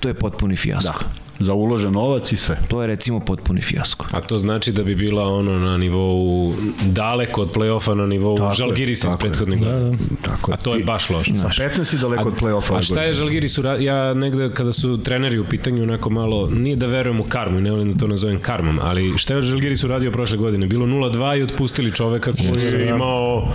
To 0.00 0.08
je 0.08 0.14
potpuni 0.14 0.56
fijasko. 0.56 0.92
Da. 0.92 1.23
Za 1.40 1.54
uložen 1.54 1.92
novac 1.92 2.32
i 2.32 2.36
sve. 2.36 2.58
To 2.68 2.80
je 2.80 2.86
recimo 2.86 3.20
potpuni 3.20 3.60
fijasko. 3.62 4.06
A 4.12 4.20
to 4.20 4.38
znači 4.38 4.72
da 4.72 4.84
bi 4.84 4.94
bila 4.94 5.22
ono 5.28 5.58
na 5.58 5.76
nivou 5.76 6.52
daleko 6.82 7.42
od 7.42 7.54
play-offa 7.54 7.94
na 7.94 8.06
nivou 8.06 8.36
Tako 8.36 8.50
je, 8.50 8.54
Žalgiris 8.54 9.04
iz 9.04 9.12
prethodne 9.20 9.56
Da, 9.56 9.72
godine. 9.72 9.90
da. 9.90 10.30
Tako 10.30 10.52
A 10.52 10.56
to 10.56 10.74
je 10.74 10.84
baš 10.84 11.10
loše. 11.10 11.34
Sa 11.34 11.48
15 11.48 11.96
i 11.96 11.98
daleko 11.98 12.28
od 12.28 12.34
play-offa. 12.40 12.78
A 12.78 12.82
šta 12.82 13.02
je 13.02 13.12
Žalgiris 13.12 13.58
ura... 13.58 13.76
Ja 13.76 14.14
negde 14.14 14.50
kada 14.54 14.72
su 14.72 15.02
treneri 15.02 15.38
u 15.38 15.44
pitanju 15.44 15.82
onako 15.82 16.10
malo, 16.10 16.50
nije 16.50 16.76
da 16.76 16.86
verujem 16.86 17.20
u 17.20 17.24
karmu, 17.24 17.60
ne 17.60 17.70
volim 17.70 17.92
da 17.92 17.98
to 17.98 18.06
nazovem 18.06 18.40
karmom, 18.40 18.78
ali 18.82 19.12
šta 19.16 19.34
je 19.34 19.42
Žalgiris 19.42 19.84
uradio 19.84 20.10
prošle 20.10 20.36
godine? 20.36 20.66
Bilo 20.66 20.86
0-2 20.86 21.38
i 21.38 21.42
otpustili 21.42 21.92
čoveka 21.92 22.30
koji 22.32 22.64
je 22.64 22.88
imao 22.88 23.48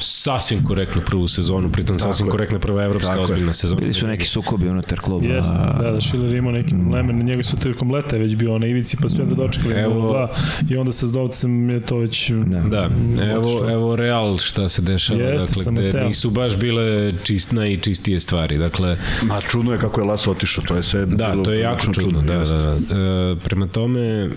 sasvim 0.00 0.64
korektnu 0.64 1.02
prvu 1.06 1.28
sezonu, 1.28 1.72
pritom 1.72 1.98
sasvim 1.98 2.28
korektna 2.28 2.58
prva 2.58 2.84
evropska 2.84 3.20
ozbiljna 3.20 3.52
sezona. 3.52 3.80
Bili 3.80 3.92
su 3.92 4.06
neki 4.06 4.24
sukobi 4.26 4.68
unutar 4.68 5.00
kluba. 5.00 5.26
Jeste, 5.26 5.58
da, 5.82 5.90
da 5.90 6.00
Šiler 6.00 6.32
je 6.32 6.38
imao 6.38 6.52
neki 6.52 6.70
probleme, 6.70 7.12
na 7.16 7.22
njega 7.24 7.42
su 7.42 7.56
tokom 7.56 7.90
leta 7.90 8.16
već 8.16 8.36
bio 8.36 8.58
na 8.58 8.66
ivici, 8.66 8.96
pa 9.02 9.08
su 9.08 9.20
jedva 9.20 9.34
dočekali 9.34 9.74
Evo- 9.74 9.84
Evo, 9.92 10.08
dva, 10.08 10.30
i 10.70 10.76
onda 10.76 10.92
sa 10.92 11.06
Zdovcem 11.06 11.70
je 11.70 11.80
to 11.80 11.96
već... 11.98 12.30
Da. 12.30 12.60
Da, 12.60 12.90
evo, 13.22 13.70
evo 13.70 13.96
Real 13.96 14.38
šta 14.38 14.68
se 14.68 14.82
dešava, 14.82 15.20
Jeste, 15.22 15.70
dakle, 15.70 15.88
gde 15.90 16.04
nisu 16.04 16.30
baš 16.30 16.56
bile 16.56 17.12
čist, 17.24 17.52
najčistije 17.52 18.20
stvari, 18.20 18.58
dakle, 18.58 18.96
Ma 19.22 19.40
čudno 19.40 19.72
je 19.72 19.78
kako 19.78 20.00
je 20.00 20.06
Laso 20.06 20.30
otišao, 20.30 20.64
to 20.64 20.76
je 20.76 20.82
sve 20.82 21.06
da, 21.06 21.30
bilo 21.30 21.44
to 21.44 21.52
je 21.52 21.60
jako 21.60 21.76
prilično 21.76 22.02
čudno, 22.02 22.22
da, 22.22 22.38
da, 22.38 22.44
da. 22.44 22.96
E, 22.96 23.36
prema 23.44 23.66
tome, 23.66 24.30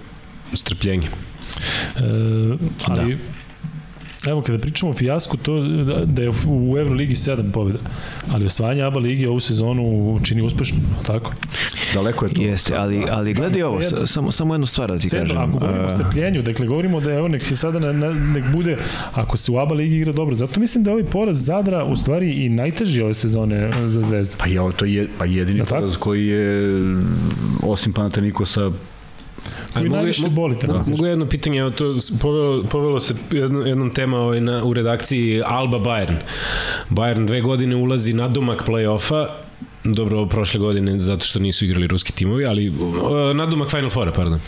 strpljenje. 0.53 1.07
E, 1.07 2.01
ali, 2.88 3.18
Evo, 4.27 4.41
kada 4.41 4.57
pričamo 4.57 4.91
o 4.91 4.95
fijasku, 4.95 5.37
to 5.37 5.59
da, 5.61 6.05
da 6.05 6.21
je 6.21 6.29
u 6.47 6.75
Euroligi 6.77 7.15
7 7.15 7.51
pobjeda, 7.51 7.79
ali 8.31 8.45
osvajanje 8.45 8.83
ABA 8.83 8.99
ligi 8.99 9.25
ovu 9.25 9.39
sezonu 9.39 10.19
čini 10.23 10.41
uspešno, 10.41 10.77
tako? 11.05 11.31
Daleko 11.93 12.25
je 12.25 12.33
to. 12.33 12.41
Jeste, 12.41 12.75
ali, 12.75 13.05
ali 13.11 13.33
gledaj 13.33 13.63
ovo, 13.63 13.81
sa- 13.81 14.05
samo, 14.05 14.31
samo 14.31 14.53
jednu 14.53 14.65
stvar 14.65 14.89
da 14.89 14.97
ti 14.97 15.09
Sve, 15.09 15.19
kažem. 15.19 15.37
ako 15.37 15.51
govorimo 15.51 15.85
o 15.85 15.89
strpljenju, 15.89 16.41
dakle 16.41 16.67
govorimo 16.67 16.99
da 16.99 17.11
je 17.11 17.17
evo 17.17 17.27
nek 17.27 17.43
se 17.43 17.55
sada 17.55 17.79
na, 17.79 17.91
na, 17.93 18.13
nek 18.13 18.43
bude 18.53 18.77
ako 19.13 19.37
se 19.37 19.51
u 19.51 19.57
ABA 19.57 19.75
ligi 19.75 19.95
igra 19.95 20.13
dobro. 20.13 20.35
Zato 20.35 20.59
mislim 20.59 20.83
da 20.83 20.89
je 20.89 20.93
ovaj 20.93 21.05
poraz 21.05 21.45
Zadra 21.45 21.83
u 21.83 21.95
stvari 21.95 22.31
i 22.31 22.49
najteži 22.49 23.01
ove 23.01 23.13
sezone 23.13 23.55
e, 23.57 23.89
za 23.89 24.01
Zvezdu. 24.01 24.35
Pa 24.37 24.47
je, 24.47 24.59
to 24.75 24.85
je 24.85 25.07
pa 25.17 25.25
jedini 25.25 25.59
tako? 25.59 25.69
poraz 25.69 25.97
koji 25.97 26.27
je 26.27 26.61
osim 27.63 27.93
Panatenikosa 29.73 29.89
Koji 29.89 29.89
najviše 29.89 30.29
boli, 30.29 30.55
tako 30.59 30.73
mogu, 30.73 30.79
kažem. 30.79 30.91
mogu 30.91 31.05
jedno 31.05 31.25
pitanje, 31.25 31.59
evo 31.59 31.69
to 31.69 31.95
povelo, 32.21 32.63
povelo 32.63 32.99
se 32.99 33.15
jedno, 33.31 33.59
jednom 33.59 33.89
tema 33.89 34.17
ovaj, 34.17 34.41
na, 34.41 34.63
u 34.63 34.73
redakciji 34.73 35.41
Alba 35.45 35.77
Bayern. 35.77 36.15
Bayern 36.89 37.25
dve 37.25 37.41
godine 37.41 37.75
ulazi 37.75 38.13
na 38.13 38.27
domak 38.27 38.67
play-offa 38.67 39.27
dobro 39.84 40.26
prošle 40.26 40.60
godine 40.60 40.99
zato 40.99 41.26
što 41.26 41.39
nisu 41.39 41.65
igrali 41.65 41.88
ruski 41.88 42.14
timovi, 42.14 42.45
ali 42.45 42.69
uh, 42.69 42.76
nadumak 43.35 43.69
Final 43.69 43.89
Four, 43.89 44.11
pardon. 44.14 44.39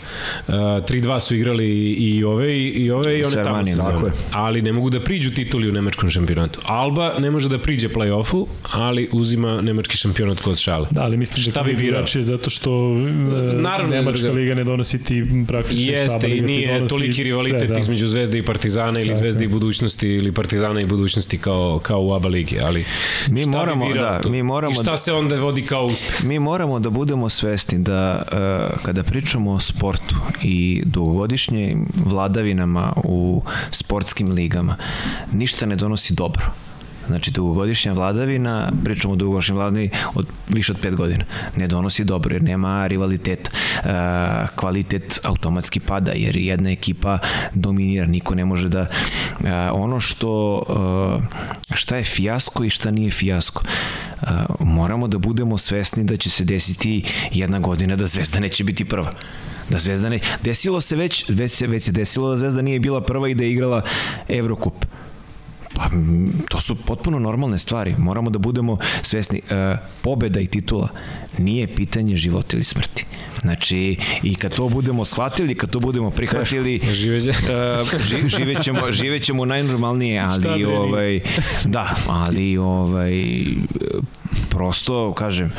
Uh, 0.48 0.54
3-2 0.54 1.20
su 1.20 1.34
igrali 1.36 1.68
i 1.90 2.24
ove 2.24 2.52
i, 2.54 2.68
i 2.68 2.90
ove 2.90 3.18
i 3.18 3.24
one 3.24 3.34
tamo 3.34 3.64
se 3.66 3.76
tako 3.76 3.98
zove. 3.98 4.12
Ali 4.32 4.62
ne 4.62 4.72
mogu 4.72 4.90
da 4.90 5.00
priđu 5.00 5.30
tituli 5.30 5.68
u 5.68 5.72
nemačkom 5.72 6.10
šampionatu. 6.10 6.60
Alba 6.64 7.14
ne 7.18 7.30
može 7.30 7.48
da 7.48 7.58
priđe 7.58 7.88
play-offu, 7.88 8.46
ali 8.64 9.08
uzima 9.12 9.60
nemački 9.60 9.96
šampionat 9.96 10.40
kod 10.40 10.58
šale. 10.58 10.86
Da, 10.90 11.02
ali 11.02 11.16
mislim 11.16 11.42
Šta 11.42 11.52
da 11.52 11.62
bi 11.62 11.70
je 11.70 11.76
birao? 11.76 12.04
zato 12.06 12.50
što 12.50 12.70
e, 12.70 13.12
Naravno 13.54 13.90
da 13.90 13.96
Nemačka 13.96 14.18
druga- 14.18 14.34
liga 14.34 14.54
ne 14.54 14.64
donosi 14.64 15.04
ti 15.04 15.24
praktično 15.48 15.92
šta 15.92 16.02
Jeste 16.02 16.26
i 16.28 16.30
liga 16.30 16.46
ti 16.46 16.46
nije 16.48 16.74
donosi 16.74 16.90
toliki 16.90 17.22
rivalitet 17.22 17.58
sve, 17.58 17.68
da. 17.68 17.78
između 17.78 18.06
Zvezde 18.06 18.38
i 18.38 18.42
Partizana 18.42 19.00
ili 19.00 19.08
Tako 19.08 19.18
Zvezde 19.18 19.42
je. 19.42 19.46
i 19.46 19.50
budućnosti 19.50 20.08
ili 20.08 20.32
Partizana 20.32 20.80
i 20.80 20.86
budućnosti 20.86 21.38
kao, 21.38 21.78
kao 21.78 22.00
u 22.00 22.14
ABA 22.14 22.28
ligi, 22.28 22.56
ali 22.62 22.84
Mi 23.28 23.40
šta 23.40 23.50
bi 23.50 23.56
moramo, 23.56 23.94
da, 23.94 24.20
tu? 24.20 24.30
mi 24.30 24.42
moramo 24.42 24.72
I 24.72 24.74
šta 24.74 24.82
da- 24.82 24.96
se 24.96 25.12
onda 25.22 25.36
vodi 25.36 25.62
kao 25.62 25.84
uspeh? 25.84 26.24
Mi 26.24 26.38
moramo 26.38 26.80
da 26.80 26.90
budemo 26.90 27.28
svesni 27.28 27.78
da 27.78 28.22
uh, 28.22 28.82
kada 28.82 29.02
pričamo 29.02 29.50
o 29.50 29.60
sportu 29.60 30.16
i 30.42 30.82
dugogodišnjim 30.84 31.86
vladavinama 31.94 32.92
u 33.04 33.42
sportskim 33.70 34.30
ligama, 34.30 34.76
ništa 35.32 35.66
ne 35.66 35.76
donosi 35.76 36.14
dobro. 36.14 36.44
Znači, 37.06 37.30
dugogodišnja 37.30 37.92
vladavina, 37.92 38.72
pričamo 38.84 39.14
o 39.14 39.16
dugogodišnjoj 39.16 39.56
vladavini 39.56 39.90
od 40.14 40.26
više 40.48 40.72
od 40.72 40.78
pet 40.82 40.94
godina, 40.94 41.24
ne 41.56 41.66
donosi 41.66 42.04
dobro 42.04 42.34
jer 42.34 42.42
nema 42.42 42.86
rivaliteta. 42.86 43.50
E, 43.50 44.46
kvalitet 44.56 45.20
automatski 45.24 45.80
pada 45.80 46.12
jer 46.12 46.36
jedna 46.36 46.70
ekipa 46.70 47.18
dominira, 47.54 48.06
niko 48.06 48.34
ne 48.34 48.44
može 48.44 48.68
da... 48.68 48.80
E, 48.80 49.52
ono 49.72 50.00
što... 50.00 50.62
E, 51.70 51.74
šta 51.74 51.96
je 51.96 52.04
fijasko 52.04 52.64
i 52.64 52.70
šta 52.70 52.90
nije 52.90 53.10
fijasko. 53.10 53.62
Moramo 54.60 55.08
da 55.08 55.18
budemo 55.18 55.58
svesni 55.58 56.04
da 56.04 56.16
će 56.16 56.30
se 56.30 56.44
desiti 56.44 57.04
jedna 57.32 57.58
godina 57.58 57.96
da 57.96 58.06
Zvezda 58.06 58.40
neće 58.40 58.64
biti 58.64 58.84
prva 58.84 59.10
da 59.72 59.78
Zvezda 59.78 60.08
ne... 60.08 60.18
Desilo 60.42 60.80
se 60.80 60.96
već, 60.96 61.28
već 61.28 61.52
se, 61.52 61.66
već 61.66 61.84
se 61.84 61.92
desilo 61.92 62.30
da 62.30 62.36
Zvezda 62.36 62.62
nije 62.62 62.80
bila 62.80 63.00
prva 63.00 63.28
i 63.28 63.34
da 63.34 63.44
je 63.44 63.52
igrala 63.52 63.82
Evrokup. 64.28 64.84
Pa, 65.74 65.90
to 66.48 66.60
su 66.60 66.74
potpuno 66.74 67.18
normalne 67.18 67.58
stvari. 67.58 67.94
Moramo 67.98 68.30
da 68.30 68.38
budemo 68.38 68.78
svesni. 69.02 69.40
E, 69.50 69.76
pobeda 70.02 70.40
i 70.40 70.46
titula 70.46 70.88
nije 71.38 71.74
pitanje 71.74 72.16
života 72.16 72.56
ili 72.56 72.64
smrti. 72.64 73.04
Znači, 73.40 73.96
i 74.22 74.34
kad 74.34 74.54
to 74.54 74.68
budemo 74.68 75.04
shvatili, 75.04 75.54
kad 75.54 75.70
to 75.70 75.80
budemo 75.80 76.10
prihvatili, 76.10 76.80
Živeće. 76.92 77.30
e, 77.30 77.84
ži, 78.08 78.28
živećemo, 78.28 78.92
živećemo 78.92 79.44
najnormalnije, 79.44 80.20
ali 80.20 80.48
nije? 80.48 80.78
ovaj, 80.78 81.20
da, 81.64 81.96
ali 82.08 82.58
ovaj, 82.58 83.12
prosto, 84.50 85.12
kažem, 85.12 85.52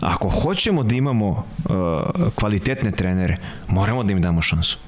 ako 0.00 0.28
hoćemo 0.28 0.82
da 0.82 0.94
imamo 0.94 1.28
uh, 1.28 2.32
kvalitetne 2.34 2.90
trenere, 2.92 3.36
moramo 3.68 4.04
da 4.04 4.12
im 4.12 4.22
damo 4.22 4.42
šansu. 4.42 4.78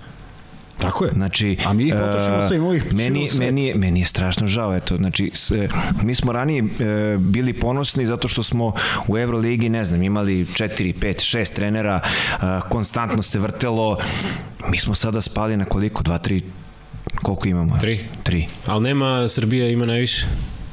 Tako 0.80 1.04
je. 1.04 1.10
Znači, 1.14 1.56
A 1.64 1.72
mi 1.72 1.84
ih 1.84 1.94
e, 1.94 1.98
potrošimo 1.98 2.48
sve 2.48 2.56
i 2.56 2.60
ovih 2.60 2.94
meni, 2.94 3.28
sve. 3.28 3.46
Meni, 3.46 3.74
meni 3.74 4.00
je 4.00 4.06
strašno 4.06 4.46
žao, 4.46 4.76
eto, 4.76 4.96
znači, 4.96 5.32
e, 5.54 5.68
mi 6.02 6.14
smo 6.14 6.32
ranije 6.32 6.62
e, 6.62 7.16
bili 7.18 7.52
ponosni 7.52 8.06
zato 8.06 8.28
što 8.28 8.42
smo 8.42 8.72
u 9.08 9.18
Euroligi, 9.18 9.68
ne 9.68 9.84
znam, 9.84 10.02
imali 10.02 10.44
4, 10.44 10.94
5, 10.94 11.38
6 11.38 11.54
trenera, 11.54 12.00
konstantno 12.68 13.22
se 13.22 13.38
vrtelo, 13.38 13.98
mi 14.68 14.78
smo 14.78 14.94
sada 14.94 15.20
spali 15.20 15.56
na 15.56 15.64
koliko, 15.64 16.02
2, 16.02 16.28
3, 16.28 16.42
koliko 17.22 17.48
imamo? 17.48 17.76
3. 17.82 17.98
3. 18.24 18.46
Ali 18.66 18.82
nema, 18.82 19.28
Srbija 19.28 19.68
ima 19.68 19.86
najviše, 19.86 20.26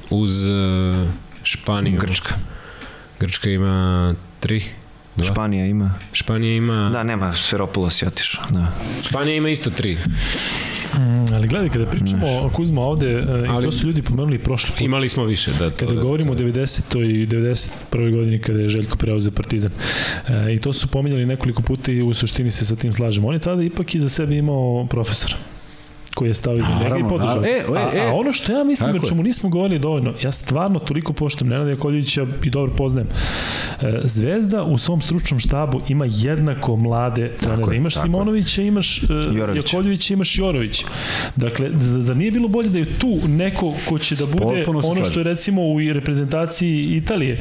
uz 0.10 0.32
Španiju. 1.44 2.00
Grčka. 2.00 2.36
Grčka 3.20 3.50
ima 3.50 4.16
3. 4.42 4.64
Da. 5.18 5.24
Španija 5.24 5.66
ima. 5.66 5.94
Španija 6.12 6.56
ima... 6.56 6.90
Da, 6.94 7.04
nema, 7.04 7.34
Sferopulos 7.34 8.02
je 8.02 8.08
otišao. 8.08 8.44
Da. 8.50 8.72
Španija 9.04 9.36
ima 9.36 9.50
isto 9.50 9.70
tri. 9.70 9.98
Mm, 10.94 11.34
ali 11.34 11.48
gledaj, 11.48 11.70
kada 11.70 11.86
pričamo 11.86 12.28
o 12.42 12.50
Kuzma 12.50 12.82
ovde, 12.82 13.12
e, 13.12 13.46
ali, 13.50 13.64
i 13.64 13.66
to 13.66 13.72
su 13.72 13.88
ljudi 13.88 14.02
pomenuli 14.02 14.40
prošli 14.40 14.72
put. 14.72 14.82
Imali 14.82 15.10
smo 15.10 15.24
više, 15.26 15.52
da. 15.60 15.70
To, 15.70 15.76
kada 15.76 15.94
da, 15.94 16.02
govorimo 16.02 16.36
da, 16.36 16.44
da. 16.44 16.50
o 16.50 16.52
90. 16.52 17.22
i 17.22 17.28
91. 17.28 18.12
godini 18.12 18.40
kada 18.40 18.60
je 18.60 18.70
Željko 18.70 18.98
preuzeo 18.98 19.32
Partizan. 19.32 19.72
E, 20.28 20.54
I 20.54 20.60
to 20.60 20.74
su 20.74 20.88
pominjali 20.88 21.26
nekoliko 21.26 21.62
puta 21.62 21.92
i 21.92 22.02
u 22.02 22.14
suštini 22.14 22.52
se 22.52 22.66
sa 22.66 22.76
tim 22.76 22.94
slažemo. 22.94 23.28
On 23.28 23.34
je 23.34 23.40
tada 23.40 23.64
ipak 23.64 23.96
i 23.96 24.00
za 24.00 24.10
sebe 24.10 24.36
imao 24.36 24.88
profesora 24.90 25.36
koji 26.18 26.30
je 26.30 26.34
stao 26.34 26.54
iza 26.54 26.68
njega 26.84 26.98
i 26.98 27.10
podržao. 27.10 27.36
naravno. 27.36 27.48
E, 27.48 27.52
e, 27.52 28.00
a, 28.00 28.06
e. 28.06 28.10
a 28.10 28.14
ono 28.14 28.32
što 28.32 28.52
ja 28.52 28.64
mislim 28.64 28.94
Tako 28.94 29.06
o 29.06 29.10
čemu 29.10 29.24
nismo 29.24 29.50
govorili 29.50 29.80
dovoljno, 29.80 30.14
ja 30.24 30.32
stvarno 30.32 30.80
toliko 30.80 31.14
poštujem 31.14 31.50
Nenada 31.50 31.70
Jakovljevića 31.70 32.26
i 32.44 32.50
dobro 32.50 32.74
poznajem. 32.76 33.08
E, 33.82 34.02
Zvezda 34.04 34.64
u 34.64 34.78
svom 34.78 35.02
stručnom 35.02 35.40
štabu 35.40 35.82
ima 35.90 36.06
jednako 36.10 36.76
mlade 36.76 37.32
trenere. 37.40 37.76
Imaš 37.76 37.94
tako. 37.94 38.06
Simonovića, 38.06 38.62
imaš 38.62 39.04
e, 39.04 39.06
Jorovića. 39.34 39.68
Jakovljevića, 39.68 40.14
imaš 40.14 40.38
Jorovića. 40.38 40.86
Dakle, 41.36 41.70
zar 41.80 42.18
nije 42.18 42.32
bilo 42.32 42.48
bolje 42.48 42.70
da 42.70 42.80
je 42.80 43.00
tu 43.00 43.20
neko 43.28 43.74
ko 43.90 44.00
će 44.00 44.16
da 44.16 44.26
bude 44.26 44.56
Potpuno 44.58 44.82
ono 44.84 45.04
što 45.04 45.20
je 45.20 45.24
recimo 45.24 45.62
u 45.62 45.80
reprezentaciji 45.94 46.84
Italije 46.84 47.40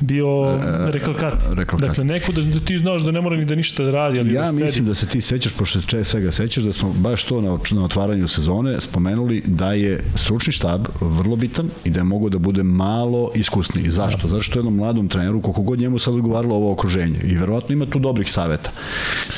bio 0.00 0.58
rekalkat. 0.92 1.34
rekalkat. 1.52 1.88
Dakle, 1.88 2.04
neko 2.04 2.32
da, 2.32 2.42
da 2.42 2.60
ti 2.60 2.78
znaš 2.78 3.02
da 3.02 3.10
ne 3.10 3.20
mora 3.20 3.36
ni 3.36 3.44
da 3.44 3.54
ništa 3.54 3.90
radi, 3.90 4.18
ali 4.18 4.34
Ja 4.34 4.42
da 4.42 4.46
sedi. 4.46 4.62
mislim 4.62 4.86
da 4.86 4.94
se 4.94 5.06
ti 5.06 5.20
sećaš, 5.20 5.52
pošto 5.52 5.80
se 5.80 6.04
svega 6.04 6.30
sećaš, 6.30 6.64
da 6.64 6.72
smo 6.72 6.92
baš 6.92 7.24
to 7.24 7.40
na, 7.40 7.58
na 7.70 7.84
otvaranju 7.84 8.28
sezone 8.28 8.80
spomenuli 8.80 9.42
da 9.46 9.72
je 9.72 10.00
stručni 10.14 10.52
štab 10.52 10.86
vrlo 11.00 11.36
bitan 11.36 11.70
i 11.84 11.90
da 11.90 12.00
je 12.00 12.04
mogo 12.04 12.28
da 12.28 12.38
bude 12.38 12.62
malo 12.62 13.30
iskusniji. 13.34 13.90
Zašto? 13.90 14.28
Zato 14.28 14.42
što 14.42 14.58
jednom 14.58 14.76
mladom 14.76 15.08
treneru, 15.08 15.40
koliko 15.40 15.62
god 15.62 15.78
njemu 15.78 15.98
sad 15.98 16.14
odgovaralo 16.14 16.54
ovo 16.54 16.72
okruženje, 16.72 17.20
i 17.24 17.36
verovatno 17.36 17.72
ima 17.72 17.86
tu 17.86 17.98
dobrih 17.98 18.30
saveta. 18.30 18.70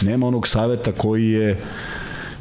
Nema 0.02 0.26
onog 0.26 0.48
saveta 0.48 0.93
koji 0.93 1.28
je 1.28 1.60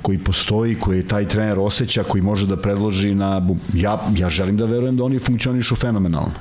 koji 0.02 0.18
postoji, 0.18 0.76
koji 0.76 1.04
taj 1.04 1.28
trener 1.28 1.60
osjeća, 1.60 2.04
koji 2.04 2.22
može 2.22 2.48
da 2.48 2.58
predloži 2.58 3.16
na... 3.16 3.48
Ja, 3.74 4.00
ja 4.18 4.30
želim 4.30 4.58
da 4.58 4.66
verujem 4.66 4.98
da 4.98 5.04
oni 5.04 5.20
funkcionišu 5.20 5.76
fenomenalno. 5.76 6.32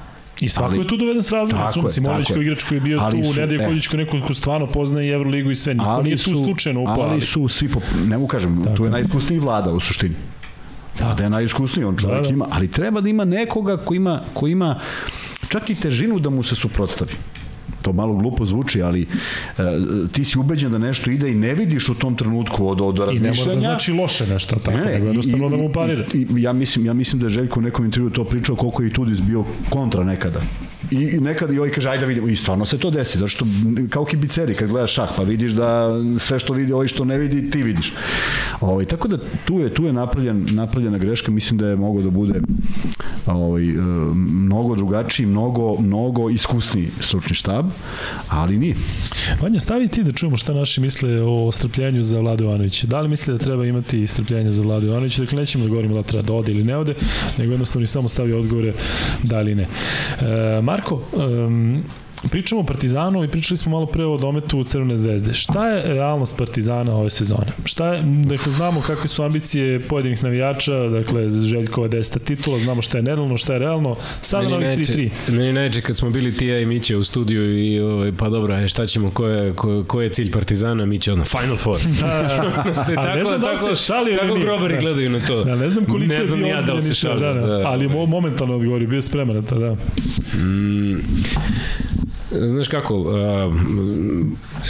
I 0.41 0.49
svako 0.49 0.69
ali- 0.69 0.79
je 0.79 0.89
tu 0.89 0.97
doveden 0.97 1.23
s 1.23 1.33
razlogom. 1.33 1.89
Simonović 1.89 2.27
tako 2.27 2.37
koji 2.37 2.45
igrač 2.45 2.63
koji 2.63 2.77
je 2.77 2.81
bio 2.81 3.01
Ali 3.01 3.23
tu, 3.23 3.33
su- 3.35 3.41
e. 3.41 3.65
Koljić 3.67 3.87
koji 3.87 4.05
neko 4.05 4.27
ko 4.27 4.35
stvarno 4.35 4.67
poznaje 4.67 5.09
i 5.09 5.13
Euroligu 5.13 5.51
i 5.51 5.55
sve. 5.55 5.75
Niko 5.75 6.03
nije 6.03 6.17
tu 6.17 6.35
slučajno 6.37 6.83
upao. 6.83 7.01
ali 7.01 7.21
su 7.21 7.49
svi, 7.49 7.69
po, 7.69 7.81
ne 8.07 8.19
mu 8.19 8.27
kažem, 8.27 8.63
Tako 8.63 8.77
tu 8.77 8.85
je 8.85 8.91
najiskusniji 8.91 9.39
vlada 9.39 9.73
u 9.73 9.81
suštini. 9.81 10.15
Vlada 11.01 11.25
je 11.25 11.31
najiskusniji, 11.31 11.85
on 11.85 11.97
čovjek 11.97 12.17
Da, 12.17 12.23
da. 12.23 12.29
ima, 12.29 12.47
ali 12.51 12.71
treba 12.71 13.01
da 13.01 13.09
ima 13.09 13.25
nekoga 13.25 13.77
ko 13.77 13.95
ima, 13.95 14.21
ko 14.35 14.47
ima 14.47 14.81
čak 15.49 15.71
i 15.71 15.75
težinu 15.75 16.19
da 16.19 16.31
mu 16.31 16.43
se 16.43 16.55
suprotstavi. 16.55 17.13
To 17.87 17.93
malo 17.93 18.15
glupo 18.15 18.45
zvuči, 18.45 18.83
ali 18.83 19.03
e, 19.03 19.07
ti 20.13 20.25
si 20.25 20.39
ubeđen 20.39 20.73
da 20.73 20.79
nešto 20.79 21.11
ide 21.11 21.31
i 21.31 21.35
ne 21.37 21.55
vidiš 21.55 21.89
u 21.89 21.95
tom 21.95 22.17
trenutku 22.17 22.69
od, 22.69 22.81
od 22.81 22.95
I 22.95 22.99
ne 22.99 23.05
mora 23.05 23.17
razmišljanja. 23.17 23.55
da 23.55 23.61
znači 23.61 23.93
loše 23.93 24.27
nešto, 24.27 24.57
tako, 24.57 24.79
Ne, 24.79 24.85
nego 24.85 25.07
jednostavno 25.07 25.47
i- 25.47 25.51
da 25.51 25.57
mu 25.57 25.69
parira. 25.69 26.05
I, 26.15 26.27
i, 26.31 26.43
ja, 26.43 26.53
mislim, 26.53 26.87
ja 26.87 26.93
mislim 26.93 27.21
da 27.21 27.27
je 27.27 27.31
Željko 27.31 27.61
u 27.61 27.63
nekom 27.63 27.85
intervju 27.85 28.11
to 28.11 28.25
pričao 28.25 28.57
koliko 28.57 28.83
je 28.83 28.89
i 28.89 28.93
Tudis 28.93 29.21
bio 29.21 29.45
kontra 29.71 30.05
nekada. 30.05 30.41
I, 30.91 30.97
i 30.97 31.21
nekada 31.21 31.53
i 31.53 31.59
ovaj 31.59 31.71
kaže, 31.71 31.89
ajde 31.89 32.01
da 32.01 32.07
vidimo. 32.07 32.29
I 32.29 32.37
stvarno 32.37 32.65
se 32.65 32.79
to 32.79 32.91
desi, 32.91 33.19
zato 33.19 33.29
što 33.29 33.47
kao 33.91 34.05
kibiceri 34.05 34.55
kad 34.55 34.69
gledaš 34.69 34.95
šah, 34.95 35.09
pa 35.17 35.23
vidiš 35.23 35.53
da 35.53 35.89
sve 36.19 36.39
što 36.39 36.53
vidi, 36.53 36.73
ovaj 36.73 36.87
što 36.87 37.05
ne 37.05 37.19
vidi, 37.19 37.51
ti 37.51 37.63
vidiš. 37.63 37.93
Ovaj, 38.61 38.85
tako 38.85 39.09
da 39.09 39.17
tu 39.45 39.59
je, 39.59 39.75
tu 39.75 39.85
je 39.85 39.93
napravljen, 39.93 40.47
napravljena 40.51 40.99
greška, 40.99 41.31
mislim 41.31 41.59
da 41.59 41.69
je 41.69 41.77
mogo 41.77 42.03
da 42.03 42.11
bude 42.11 42.41
ovaj, 43.27 43.65
e, 43.65 43.75
mnogo 44.17 44.77
drugačiji, 44.77 45.27
mnogo, 45.27 45.77
mnogo 45.77 46.31
iskusniji 46.31 46.89
stručni 47.01 47.35
štab, 47.35 47.67
ali 48.29 48.59
nije. 48.59 48.75
Vanja, 49.41 49.61
stavi 49.61 49.89
ti 49.89 50.03
da 50.03 50.13
čujemo 50.13 50.37
šta 50.37 50.55
naši 50.55 50.81
misle 50.81 51.23
o 51.23 51.53
strpljenju 51.53 52.03
za 52.03 52.21
Vladu 52.21 52.45
Ivanovića. 52.45 52.87
Da 52.87 53.01
li 53.01 53.09
misle 53.09 53.33
da 53.33 53.45
treba 53.45 53.67
imati 53.67 54.07
strpljenje 54.07 54.51
za 54.51 54.63
Vladu 54.63 54.87
Ivanovića? 54.87 55.23
Dakle, 55.23 55.39
nećemo 55.39 55.65
da 55.65 55.71
govorimo 55.71 55.95
da 55.95 56.03
treba 56.03 56.23
da 56.23 56.35
ode 56.35 56.53
ili 56.53 56.65
ne 56.65 56.77
ode, 56.77 56.95
nego 57.39 57.53
jednostavno 57.53 57.85
i 57.85 57.87
samo 57.87 58.09
stavi 58.09 58.33
odgovore 58.33 58.73
da 59.23 59.41
ili 59.41 59.55
ne. 59.55 59.63
E, 60.21 60.61
Marko, 60.63 61.03
um, 61.13 61.83
Pričamo 62.29 62.61
o 62.61 62.65
Partizanu 62.65 63.25
i 63.25 63.29
pričali 63.29 63.59
smo 63.59 63.73
malo 63.73 63.87
pre 63.87 64.05
o 64.05 64.17
dometu 64.19 64.65
Crvene 64.65 64.97
zvezde. 64.97 65.35
Šta 65.35 65.69
je 65.69 65.95
realnost 65.95 66.37
Partizana 66.39 66.95
ove 66.95 67.11
sezone? 67.11 67.47
Šta 67.65 67.89
je, 67.89 68.03
dakle, 68.03 68.53
znamo 68.53 68.81
kakve 68.81 69.09
su 69.09 69.23
ambicije 69.23 69.81
pojedinih 69.81 70.23
navijača, 70.25 70.73
dakle, 70.79 71.29
Željkova 71.29 71.89
10 71.89 72.19
titula, 72.21 72.59
znamo 72.59 72.83
šta 72.83 72.99
je 72.99 73.03
nerealno, 73.03 73.37
šta 73.37 73.53
je 73.53 73.59
realno. 73.59 73.97
Sada 74.21 74.49
na 74.49 74.57
ovih 74.57 74.69
3-3. 74.69 75.11
meni 75.29 75.53
najče 75.53 75.81
kad 75.81 75.97
smo 75.97 76.11
bili 76.11 76.35
ti 76.35 76.47
ja 76.47 76.61
i 76.61 76.67
Miće 76.67 76.97
u 76.97 77.05
studiju 77.05 77.59
i 77.61 77.81
ovaj, 77.81 78.13
pa 78.13 78.29
dobro, 78.29 78.55
a 78.55 78.69
šta 78.69 78.87
ćemo, 78.87 79.11
ko 79.11 79.27
je, 79.27 79.53
ko, 79.53 79.85
ko 79.85 80.03
je 80.03 80.09
cilj 80.09 80.31
Partizana, 80.31 80.85
Miće 80.87 81.13
ono, 81.13 81.25
Final 81.25 81.57
Four. 81.57 81.79
A 82.99 83.15
ne 83.15 83.25
znam 83.25 83.41
da 83.41 83.51
li 83.51 83.59
se 83.59 83.85
šalio 83.85 84.11
ili 84.13 84.19
tako 84.19 84.35
grobari 84.37 84.75
Da. 84.75 84.81
gledaju 84.81 85.11
na 85.11 85.21
to. 85.21 85.45
Da, 85.45 85.55
ne 85.57 85.71
znam 85.71 85.85
koliko 85.85 86.09
ne 86.09 86.15
je 86.15 86.27
znam 86.27 86.41
ni 86.41 86.49
ja 86.49 86.63
da 86.63 86.73
li 86.73 86.83
se 86.83 86.91
i 86.91 86.95
sve, 86.95 87.11
šalio. 87.11 87.35
da, 87.35 87.41
da, 87.41 87.63
ali 87.65 87.85
je 87.85 87.89
mo- 87.89 88.07
momentalno 88.07 88.55
odgovorio, 88.57 88.89
bio 88.89 88.97
je 88.97 89.03
spreman 89.03 89.37
na 89.37 89.43
to, 89.43 89.59
da. 89.59 89.77
Mm, 90.35 91.01
znaš 92.31 92.69
kako, 92.69 92.95
uh, 92.97 93.11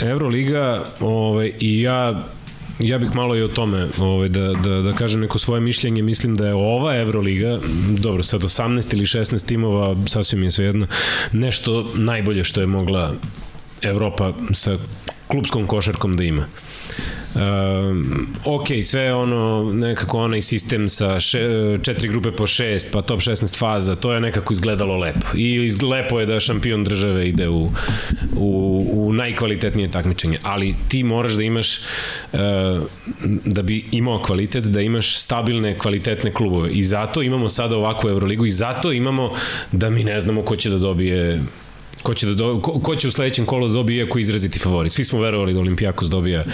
Euroliga 0.02 0.84
ovaj, 1.00 1.52
i 1.60 1.80
ja 1.80 2.26
ja 2.78 2.98
bih 2.98 3.14
malo 3.14 3.36
i 3.36 3.42
o 3.42 3.48
tome 3.48 3.88
ovaj, 3.98 4.28
da, 4.28 4.52
da, 4.52 4.82
da 4.82 4.92
kažem 4.92 5.20
neko 5.20 5.38
svoje 5.38 5.60
mišljenje. 5.60 6.02
Mislim 6.02 6.34
da 6.34 6.46
je 6.46 6.54
ova 6.54 6.96
Euroliga, 6.96 7.60
dobro, 7.98 8.22
sad 8.22 8.40
18 8.42 8.94
ili 8.94 9.04
16 9.04 9.46
timova, 9.46 9.96
sasvim 10.06 10.42
je 10.42 10.50
svejedno, 10.50 10.86
nešto 11.32 11.90
najbolje 11.94 12.44
što 12.44 12.60
je 12.60 12.66
mogla 12.66 13.14
Evropa 13.82 14.32
sa 14.52 14.78
klubskom 15.26 15.66
košarkom 15.66 16.16
da 16.16 16.24
ima. 16.24 16.46
Um, 17.34 18.26
ok, 18.44 18.66
sve 18.84 19.14
ono, 19.14 19.72
nekako 19.72 20.18
onaj 20.18 20.42
sistem 20.42 20.88
sa 20.88 21.20
še, 21.20 21.40
četiri 21.82 22.08
grupe 22.08 22.30
po 22.32 22.46
šest, 22.46 22.88
pa 22.92 23.02
top 23.02 23.20
16 23.20 23.58
faza, 23.58 23.96
to 23.96 24.12
je 24.12 24.20
nekako 24.20 24.52
izgledalo 24.52 24.96
lepo. 24.96 25.36
I 25.36 25.70
lepo 25.82 26.20
je 26.20 26.26
da 26.26 26.40
šampion 26.40 26.84
države 26.84 27.28
ide 27.28 27.48
u, 27.48 27.70
u, 28.36 28.86
u 28.92 29.12
najkvalitetnije 29.12 29.90
takmičenje, 29.90 30.38
ali 30.42 30.74
ti 30.88 31.02
moraš 31.02 31.32
da 31.32 31.42
imaš, 31.42 31.78
uh, 32.32 32.38
da 33.44 33.62
bi 33.62 33.84
imao 33.92 34.22
kvalitet, 34.22 34.64
da 34.64 34.80
imaš 34.80 35.18
stabilne, 35.18 35.78
kvalitetne 35.78 36.32
klubove. 36.32 36.70
I 36.70 36.84
zato 36.84 37.22
imamo 37.22 37.48
sada 37.48 37.76
ovakvu 37.76 38.10
Euroligu 38.10 38.46
i 38.46 38.50
zato 38.50 38.92
imamo 38.92 39.30
da 39.72 39.90
mi 39.90 40.04
ne 40.04 40.20
znamo 40.20 40.42
ko 40.42 40.56
će 40.56 40.70
da 40.70 40.78
dobije 40.78 41.42
ko 42.06 42.14
će, 42.14 42.26
da 42.26 42.34
do, 42.34 42.60
ko, 42.60 42.78
ko 42.80 42.96
će 42.96 43.08
u 43.08 43.10
sledećem 43.10 43.46
kolu 43.46 43.68
da 43.68 43.74
dobije 43.74 44.04
iako 44.04 44.18
izraziti 44.18 44.58
favorit. 44.58 44.92
Svi 44.92 45.04
smo 45.04 45.20
verovali 45.20 45.54
da 45.54 45.60
Olimpijakos 45.60 46.08
dobija 46.10 46.44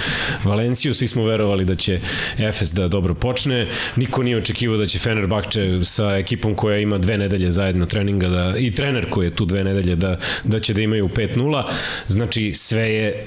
Valenciju, 0.45 0.95
svi 0.95 1.09
smo 1.09 1.25
verovali 1.25 1.65
da 1.65 1.75
će 1.75 2.01
Efes 2.39 2.73
da 2.73 2.89
dobro 2.89 3.15
počne, 3.15 3.67
niko 3.97 4.23
nije 4.23 4.37
očekivao 4.37 4.77
da 4.77 4.87
će 4.87 4.99
Fenerbahče 4.99 5.85
sa 5.85 6.17
ekipom 6.17 6.55
koja 6.55 6.79
ima 6.79 6.99
dve 6.99 7.19
nedelje 7.19 7.51
zajedno 7.51 7.87
treninga 7.87 8.29
da, 8.29 8.55
i 8.59 8.75
trener 8.75 9.11
koji 9.11 9.27
je 9.27 9.37
tu 9.37 9.45
dve 9.45 9.65
nedelje 9.65 9.97
da, 9.97 10.17
da 10.45 10.61
će 10.61 10.75
da 10.75 10.81
imaju 10.81 11.09
5-0, 11.09 11.65
znači 12.09 12.53
sve 12.55 12.89
je 12.95 13.27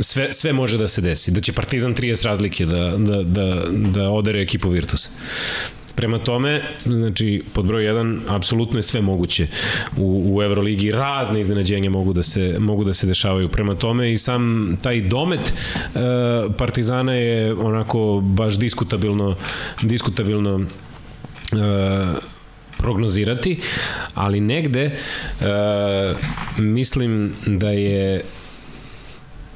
sve, 0.00 0.32
sve 0.32 0.52
može 0.52 0.78
da 0.78 0.88
se 0.88 1.00
desi. 1.00 1.30
Da 1.30 1.40
će 1.40 1.52
Partizan 1.52 1.94
30 1.94 2.24
razlike 2.24 2.66
da, 2.66 2.94
da, 2.98 3.22
da, 3.22 3.64
da 3.70 4.10
odere 4.10 4.42
ekipu 4.42 4.68
Virtusa. 4.68 5.08
Prema 5.94 6.18
tome, 6.18 6.62
znači, 6.84 7.42
pod 7.52 7.64
broj 7.64 7.84
1, 7.84 8.20
apsolutno 8.28 8.78
je 8.78 8.82
sve 8.82 9.00
moguće 9.00 9.46
u, 9.96 10.34
u 10.34 10.42
Euroligi. 10.42 10.90
Razne 10.90 11.40
iznenađenja 11.40 11.90
mogu 11.90 12.12
da 12.12 12.22
se, 12.22 12.56
mogu 12.58 12.84
da 12.84 12.94
se 12.94 13.06
dešavaju. 13.06 13.48
Prema 13.48 13.74
tome 13.74 14.12
i 14.12 14.18
sam 14.18 14.76
taj 14.82 15.00
domet 15.00 15.40
e, 15.50 15.98
Partizana 16.58 17.14
je 17.14 17.54
onako 17.54 18.20
baš 18.24 18.58
diskutabilno, 18.58 19.36
diskutabilno 19.82 20.60
e, 20.60 20.66
prognozirati, 22.78 23.60
ali 24.14 24.40
negde 24.40 24.84
e, 24.84 24.94
mislim 26.58 27.34
da 27.46 27.70
je 27.70 28.24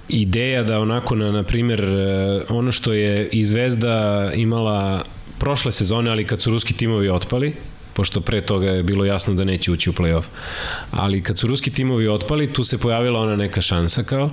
ideja 0.08 0.62
da 0.62 0.80
onako 0.80 1.14
na 1.14 1.32
na 1.32 1.42
primjer 1.42 1.80
e, 1.80 2.42
ono 2.48 2.72
što 2.72 2.92
je 2.92 3.28
i 3.32 3.44
Zvezda 3.44 4.30
imala 4.34 5.04
prošle 5.38 5.72
sezone, 5.72 6.10
ali 6.10 6.26
kad 6.26 6.42
su 6.42 6.50
ruski 6.50 6.74
timovi 6.74 7.08
otpali, 7.08 7.54
pošto 7.98 8.20
pre 8.20 8.40
toga 8.40 8.70
je 8.70 8.82
bilo 8.82 9.04
jasno 9.04 9.34
da 9.34 9.44
neće 9.44 9.72
ući 9.72 9.90
u 9.90 9.92
play-off. 9.92 10.22
Ali 10.90 11.22
kad 11.22 11.38
su 11.38 11.46
ruski 11.46 11.70
timovi 11.70 12.08
otpali, 12.08 12.52
tu 12.52 12.64
se 12.64 12.78
pojavila 12.78 13.20
ona 13.20 13.36
neka 13.36 13.60
šansa 13.60 14.02
kao 14.02 14.30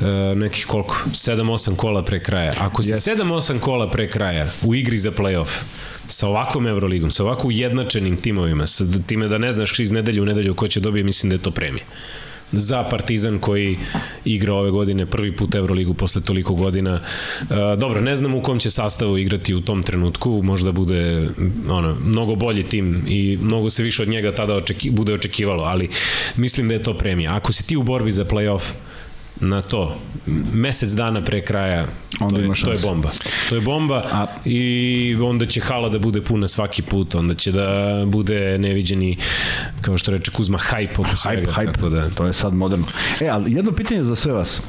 e, 0.00 0.04
nekih 0.34 0.66
koliko? 0.66 0.96
7-8 1.06 1.76
kola 1.76 2.04
pre 2.04 2.20
kraja. 2.22 2.52
Ako 2.60 2.82
si 2.82 2.92
yes. 2.92 3.16
7-8 3.16 3.58
kola 3.58 3.90
pre 3.90 4.08
kraja 4.08 4.50
u 4.62 4.74
igri 4.74 4.98
za 4.98 5.10
play-off, 5.10 5.62
sa 6.08 6.28
ovakvom 6.28 6.66
Euroligom, 6.66 7.10
sa 7.10 7.24
ovako 7.24 7.48
ujednačenim 7.48 8.16
timovima, 8.16 8.66
sa 8.66 8.84
time 9.06 9.28
da 9.28 9.38
ne 9.38 9.52
znaš 9.52 9.78
iz 9.78 9.92
nedelju 9.92 10.22
u 10.22 10.26
nedelju 10.26 10.54
ko 10.54 10.68
će 10.68 10.80
dobije, 10.80 11.04
mislim 11.04 11.30
da 11.30 11.34
je 11.34 11.42
to 11.42 11.50
premije 11.50 11.84
za 12.52 12.84
Partizan 12.84 13.38
koji 13.38 13.78
igra 14.24 14.54
ove 14.54 14.70
godine 14.70 15.06
prvi 15.06 15.36
put 15.36 15.54
Euroligu 15.54 15.94
posle 15.94 16.22
toliko 16.22 16.54
godina. 16.54 17.00
E, 17.40 17.76
dobro, 17.76 18.00
ne 18.00 18.16
znam 18.16 18.34
u 18.34 18.42
kom 18.42 18.58
će 18.58 18.70
sastavu 18.70 19.18
igrati 19.18 19.54
u 19.54 19.60
tom 19.60 19.82
trenutku, 19.82 20.42
možda 20.42 20.72
bude 20.72 21.28
ono, 21.68 21.96
mnogo 22.04 22.34
bolji 22.34 22.62
tim 22.62 23.04
i 23.08 23.38
mnogo 23.42 23.70
se 23.70 23.82
više 23.82 24.02
od 24.02 24.08
njega 24.08 24.34
tada 24.34 24.54
očeki, 24.54 24.90
bude 24.90 25.14
očekivalo, 25.14 25.64
ali 25.64 25.88
mislim 26.36 26.68
da 26.68 26.74
je 26.74 26.82
to 26.82 26.94
premija. 26.94 27.34
Ako 27.34 27.52
si 27.52 27.66
ti 27.66 27.76
u 27.76 27.82
borbi 27.82 28.12
za 28.12 28.24
playoff, 28.24 28.72
na 29.42 29.62
to 29.62 29.98
mesec 30.52 30.90
dana 30.90 31.20
pre 31.24 31.40
kraja 31.40 31.86
onda 32.20 32.36
to, 32.36 32.42
je, 32.42 32.52
to 32.64 32.72
je 32.72 32.78
bomba. 32.82 33.10
To 33.48 33.54
je 33.54 33.60
bomba 33.60 34.02
A... 34.12 34.26
i 34.44 35.16
onda 35.22 35.46
će 35.46 35.60
hala 35.60 35.88
da 35.88 35.98
bude 35.98 36.22
puna 36.22 36.48
svaki 36.48 36.82
put, 36.82 37.14
onda 37.14 37.34
će 37.34 37.52
da 37.52 38.02
bude 38.06 38.58
neviđeni 38.58 39.16
kao 39.80 39.98
što 39.98 40.10
reče 40.10 40.30
Kuzma 40.30 40.58
hype 40.58 41.00
oko 41.00 41.16
svega. 41.16 41.52
Hype, 41.52 41.54
hype. 41.54 41.72
Tako 41.72 41.88
da... 41.88 42.10
to 42.10 42.26
je 42.26 42.32
sad 42.32 42.54
moderno. 42.54 42.84
E, 43.20 43.28
ali 43.28 43.52
jedno 43.52 43.72
pitanje 43.72 44.04
za 44.04 44.16
sve 44.16 44.32
vas. 44.32 44.62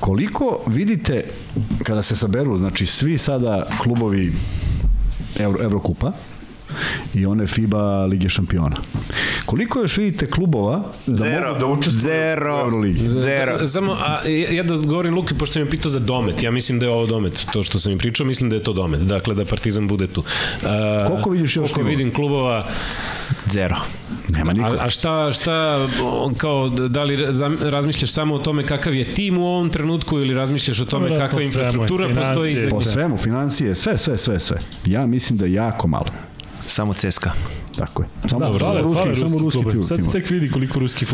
Koliko 0.00 0.60
vidite 0.66 1.24
kada 1.82 2.02
se 2.02 2.16
saberu, 2.16 2.58
znači 2.58 2.86
svi 2.86 3.18
sada 3.18 3.66
klubovi 3.82 4.32
Euro, 5.38 5.64
Evrokupa, 5.64 6.12
i 7.14 7.26
one 7.26 7.46
FIBA 7.46 8.04
Lige 8.06 8.28
šampiona. 8.28 8.76
Koliko 9.46 9.80
još 9.80 9.96
vidite 9.96 10.30
klubova 10.30 10.82
da 11.06 11.24
Zero. 11.24 11.48
mogu 11.48 11.60
da 11.60 11.66
učestvuju 11.66 12.02
Zero. 12.02 12.56
u 12.56 12.60
Euroligi? 12.60 13.08
Zero. 13.08 13.66
Samo, 13.66 13.92
a, 13.92 14.28
ja 14.28 14.62
da 14.62 14.76
govorim 14.76 15.14
Luki, 15.14 15.34
pošto 15.34 15.60
mi 15.60 15.70
pitao 15.70 15.90
za 15.90 15.98
domet, 15.98 16.42
ja 16.42 16.50
mislim 16.50 16.78
da 16.78 16.86
je 16.86 16.92
ovo 16.92 17.06
domet, 17.06 17.46
to 17.52 17.62
što 17.62 17.78
sam 17.78 17.92
im 17.92 17.98
pričao, 17.98 18.26
mislim 18.26 18.50
da 18.50 18.56
je 18.56 18.62
to 18.62 18.72
domet, 18.72 19.00
dakle 19.00 19.34
da 19.34 19.44
Partizan 19.44 19.88
bude 19.88 20.06
tu. 20.06 20.24
A, 20.64 21.04
koliko 21.08 21.30
vidiš 21.30 21.56
još 21.56 21.72
Koliko 21.72 21.90
vidim 21.90 22.14
klubova? 22.14 22.66
Zero. 23.46 23.76
Nema 24.28 24.52
niko. 24.52 24.66
A, 24.66 24.76
a 24.80 24.90
šta, 24.90 25.32
šta, 25.32 25.86
kao, 26.36 26.68
da 26.68 27.04
li 27.04 27.16
razmišljaš 27.62 28.12
samo 28.12 28.34
o 28.34 28.38
tome 28.38 28.66
kakav 28.66 28.94
je 28.94 29.04
tim 29.04 29.38
u 29.38 29.46
ovom 29.46 29.70
trenutku 29.70 30.18
ili 30.18 30.34
razmišljaš 30.34 30.80
o 30.80 30.84
tome 30.84 31.16
kakva 31.16 31.42
infrastruktura 31.42 32.08
postoji? 32.14 32.56
Po 32.70 32.82
svemu, 32.82 33.16
financije, 33.16 33.74
sve, 33.74 33.98
sve, 33.98 34.16
sve, 34.16 34.38
sve. 34.38 34.58
Ja 34.86 35.06
mislim 35.06 35.38
da 35.38 35.46
je 35.46 35.52
jako 35.52 35.88
malo. 35.88 36.10
Samo 36.68 36.92
CSKA. 36.94 37.32
Tako 37.78 38.02
je. 38.02 38.08
Samo, 38.28 38.52
da, 38.52 38.58
fale, 38.58 38.82
ruski, 38.82 39.02
fale 39.02 39.16
samo 39.16 39.38
ruski 39.38 39.62
klubi. 39.62 39.84
Sad 39.84 40.02
se 40.04 40.10
tek 40.10 40.30
vidi 40.30 40.50
koliko 40.50 40.78
ruski 40.78 41.06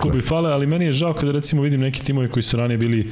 klubi 0.00 0.20
fale, 0.20 0.52
ali 0.52 0.66
meni 0.66 0.84
je 0.84 0.92
žao 0.92 1.12
kada 1.12 1.32
recimo 1.32 1.62
vidim 1.62 1.80
neki 1.80 2.04
timovi 2.04 2.28
koji 2.28 2.42
su 2.42 2.56
ranije 2.56 2.78
bili 2.78 3.10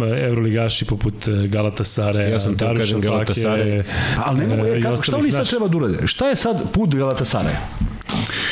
e, 0.00 0.24
evroligaši 0.26 0.84
poput 0.84 1.28
e, 1.28 1.48
Galatasare, 1.48 2.30
ja 2.30 2.38
sam 2.38 2.56
te 2.56 2.74
kažem 2.76 3.00
Galatasare. 3.00 3.84
Ali 4.24 4.46
ne 4.46 4.56
mogu, 4.56 4.68
e, 4.68 4.82
kako, 4.82 5.02
šta 5.02 5.16
oni 5.16 5.30
sad 5.30 5.50
treba 5.50 5.68
da 5.68 5.76
urade? 5.76 6.06
Šta 6.06 6.28
je 6.28 6.36
sad 6.36 6.72
put 6.72 6.94
Galatasare? 6.94 7.56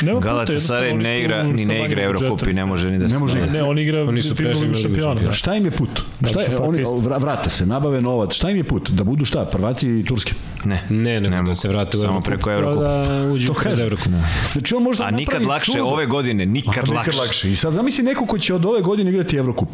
Nema 0.03 0.21
Galatasaray 0.21 0.97
ne 0.97 1.21
igra 1.21 1.43
ni 1.43 1.65
ne 1.65 1.85
igra 1.87 2.03
Eurocup 2.03 2.47
i 2.47 2.53
ne 2.53 2.67
može 2.67 2.91
ni 2.91 2.99
da 2.99 3.09
se. 3.09 3.15
Ne 3.15 3.21
može, 3.21 3.47
ne, 3.47 3.63
on 3.63 3.79
igra 3.79 4.03
oni 4.03 4.23
su 4.23 4.35
prešli 4.35 4.75
šampiona. 4.75 5.33
Šta 5.33 5.55
im 5.55 5.65
je 5.65 5.71
put? 5.71 6.01
Šta 6.31 6.41
je, 6.41 6.59
oni 6.59 6.83
vrate 7.19 7.51
se, 7.51 7.67
nabave 7.67 8.01
novac. 8.01 8.35
Šta 8.35 8.51
im 8.51 8.57
je 8.57 8.65
put? 8.65 8.91
Da 8.91 9.05
budu 9.05 9.25
šta, 9.25 9.45
prvaci 9.45 10.05
Turske? 10.09 10.33
Ne. 10.65 10.87
Ne, 10.91 11.21
ne, 11.21 11.43
da 11.43 11.55
se 11.55 11.69
vrate 11.69 11.97
u 11.97 12.01
samo 12.01 12.21
preko 12.21 12.53
Eurocup. 12.53 12.83
Da 12.83 13.31
uđu 13.33 13.53
kroz 13.81 13.93
Eurocup. 13.93 14.13
Znači 14.53 14.75
on 14.75 14.83
možda 14.83 15.05
A 15.05 15.11
nikad 15.11 15.45
lakše 15.47 15.73
čudo. 15.73 15.85
ove 15.85 16.07
godine, 16.07 16.47
nikad, 16.47 16.75
A, 16.75 16.93
lakše. 16.93 16.93
nikad 17.11 17.15
lakše. 17.15 17.53
I 17.53 17.57
sad 17.57 17.73
zamisli 17.73 18.05
neko 18.05 18.27
ko 18.27 18.39
će 18.39 18.55
od 18.55 18.65
ove 18.65 18.81
godine 18.81 19.11
igrati 19.11 19.37
Eurocup, 19.37 19.69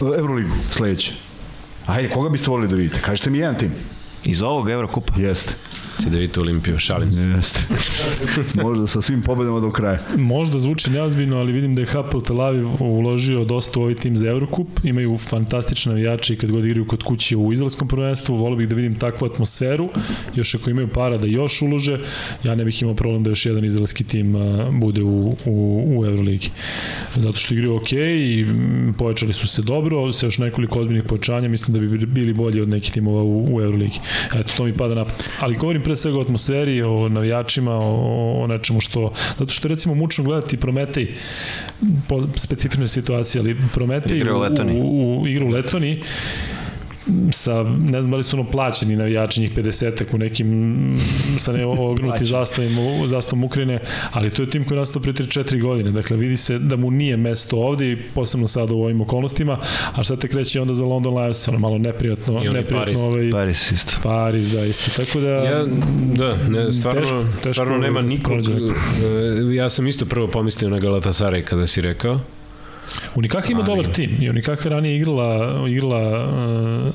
Euroligu 0.00 0.54
sledeće. 0.70 1.12
Ajde, 1.86 2.10
koga 2.10 2.28
biste 2.28 2.50
volili 2.50 2.68
da 2.68 2.76
vidite? 2.76 3.00
Kažete 3.00 3.30
mi 3.30 3.38
jedan 3.38 3.58
tim. 3.58 3.72
Iz 4.24 4.42
ovog 4.42 4.70
Evrokupa? 4.70 5.14
Jeste. 5.16 5.54
Ci 6.00 6.10
da 6.10 6.18
vidite 6.18 6.40
Olimpiju, 6.40 6.78
šalim 6.78 7.12
se. 7.12 7.28
Jeste. 7.28 7.60
Možda 8.62 8.86
sa 8.86 9.00
svim 9.00 9.22
pobedama 9.22 9.60
do 9.60 9.70
kraja. 9.70 9.98
Možda 10.16 10.60
zvuči 10.60 10.90
neozbiljno, 10.90 11.36
ali 11.36 11.52
vidim 11.52 11.74
da 11.74 11.82
je 11.82 11.86
Hapoel 11.86 12.22
Tel 12.22 12.40
Aviv 12.40 12.66
uložio 12.80 13.44
dosta 13.44 13.80
u 13.80 13.82
ovaj 13.82 13.94
tim 13.94 14.16
za 14.16 14.28
Eurocup. 14.28 14.68
Imaju 14.84 15.18
fantastične 15.18 15.92
navijače 15.92 16.34
i 16.34 16.36
kad 16.36 16.50
god 16.50 16.64
igraju 16.64 16.86
kod 16.86 17.02
kuće 17.02 17.36
u 17.36 17.52
izraelskom 17.52 17.88
prvenstvu. 17.88 18.36
Volio 18.36 18.56
bih 18.56 18.68
da 18.68 18.76
vidim 18.76 18.94
takvu 18.94 19.26
atmosferu. 19.26 19.88
Još 20.34 20.54
ako 20.54 20.70
imaju 20.70 20.88
para 20.88 21.18
da 21.18 21.26
još 21.26 21.62
ulože, 21.62 21.98
ja 22.44 22.54
ne 22.54 22.64
bih 22.64 22.82
imao 22.82 22.94
problem 22.94 23.22
da 23.22 23.30
još 23.30 23.46
jedan 23.46 23.64
izraelski 23.64 24.04
tim 24.04 24.34
bude 24.72 25.02
u, 25.02 25.36
u, 25.46 25.84
u 25.86 26.06
Euroligi. 26.06 26.50
Zato 27.16 27.38
što 27.38 27.54
igraju 27.54 27.76
ok 27.76 27.92
i 27.92 28.46
pojačali 28.98 29.32
su 29.32 29.46
se 29.46 29.62
dobro, 29.62 30.12
sa 30.12 30.26
još 30.26 30.38
nekoliko 30.38 30.80
ozbiljnih 30.80 31.04
pojačanja, 31.04 31.48
mislim 31.48 31.74
da 31.74 31.80
bi 31.80 32.06
bili 32.06 32.32
bolji 32.32 32.60
od 32.60 32.68
nekih 32.68 32.92
timova 32.92 33.22
u, 33.22 33.56
u 33.56 33.60
Euroligi. 33.60 33.98
Eto, 34.34 34.56
to 34.56 34.64
mi 34.64 34.72
pada 34.72 34.94
na 34.94 35.04
Ali 35.40 35.56
govorim 35.56 35.82
pre 35.90 35.96
svega 35.96 36.18
o 36.18 36.20
atmosferi, 36.20 36.82
o 36.82 37.08
navijačima, 37.08 37.72
o, 37.74 38.42
o 38.42 38.46
nečemu 38.46 38.80
što, 38.80 39.12
zato 39.38 39.50
što 39.50 39.68
recimo 39.68 39.94
mučno 39.94 40.24
gledati 40.24 40.56
Prometej 40.56 41.14
po 42.08 42.20
specifičnoj 42.36 42.88
situaciji, 42.88 43.40
ali 43.40 43.56
Prometej 43.74 44.22
u, 44.22 44.36
u, 44.82 45.20
u 45.20 45.26
igru 45.26 45.46
u 45.46 45.50
Letvani 45.50 46.02
sa, 47.32 47.62
ne 47.62 48.02
znam 48.02 48.10
da 48.10 48.16
li 48.16 48.24
su 48.24 48.36
ono 48.36 48.50
plaćeni 48.50 48.96
navijači 48.96 49.40
njih 49.40 49.56
50 49.56 50.14
u 50.14 50.18
nekim 50.18 50.98
sa 51.38 51.52
ne 51.52 51.66
ognuti 51.90 52.24
zastavim, 52.24 52.70
zastavom 53.06 53.44
Ukrajine, 53.44 53.78
ali 54.12 54.30
to 54.30 54.42
je 54.42 54.50
tim 54.50 54.64
koji 54.64 54.76
je 54.76 54.80
nastao 54.80 55.02
pre 55.02 55.12
3-4 55.12 55.62
godine, 55.62 55.90
dakle 55.90 56.16
vidi 56.16 56.36
se 56.36 56.58
da 56.58 56.76
mu 56.76 56.90
nije 56.90 57.16
mesto 57.16 57.56
ovde 57.56 57.92
i 57.92 57.96
posebno 58.14 58.46
sada 58.46 58.74
u 58.74 58.82
ovim 58.82 59.00
okolnostima, 59.00 59.58
a 59.94 60.02
šta 60.02 60.16
te 60.16 60.28
kreće 60.28 60.60
onda 60.60 60.74
za 60.74 60.84
London 60.84 61.18
Lions, 61.18 61.48
ono 61.48 61.58
malo 61.58 61.78
neprijatno, 61.78 62.40
neprijatno 62.40 62.78
Paris, 62.78 62.98
ovaj, 62.98 63.30
Paris 63.30 63.72
isto. 63.72 63.92
Paris, 64.02 64.46
da, 64.46 64.64
isto, 64.64 65.04
tako 65.04 65.20
da 65.20 65.28
ja, 65.28 65.66
da, 66.14 66.36
ne, 66.48 66.72
stvarno, 66.72 67.00
teško, 67.00 67.24
teško 67.36 67.52
stvarno 67.52 67.78
nema 67.78 68.00
da 68.00 68.08
nikog, 68.08 68.38
e, 68.38 69.54
ja 69.54 69.70
sam 69.70 69.86
isto 69.86 70.06
prvo 70.06 70.28
pomislio 70.28 70.70
na 70.70 70.78
Galatasaray 70.78 71.44
kada 71.44 71.66
si 71.66 71.80
rekao, 71.80 72.20
Unikaka 73.14 73.52
ima 73.52 73.62
dobar 73.62 73.86
tim 73.92 74.16
i 74.20 74.30
Unikaka 74.30 74.68
ranije 74.68 74.96
igrala, 74.96 75.68
igrala 75.68 76.26
uh, 76.28 76.94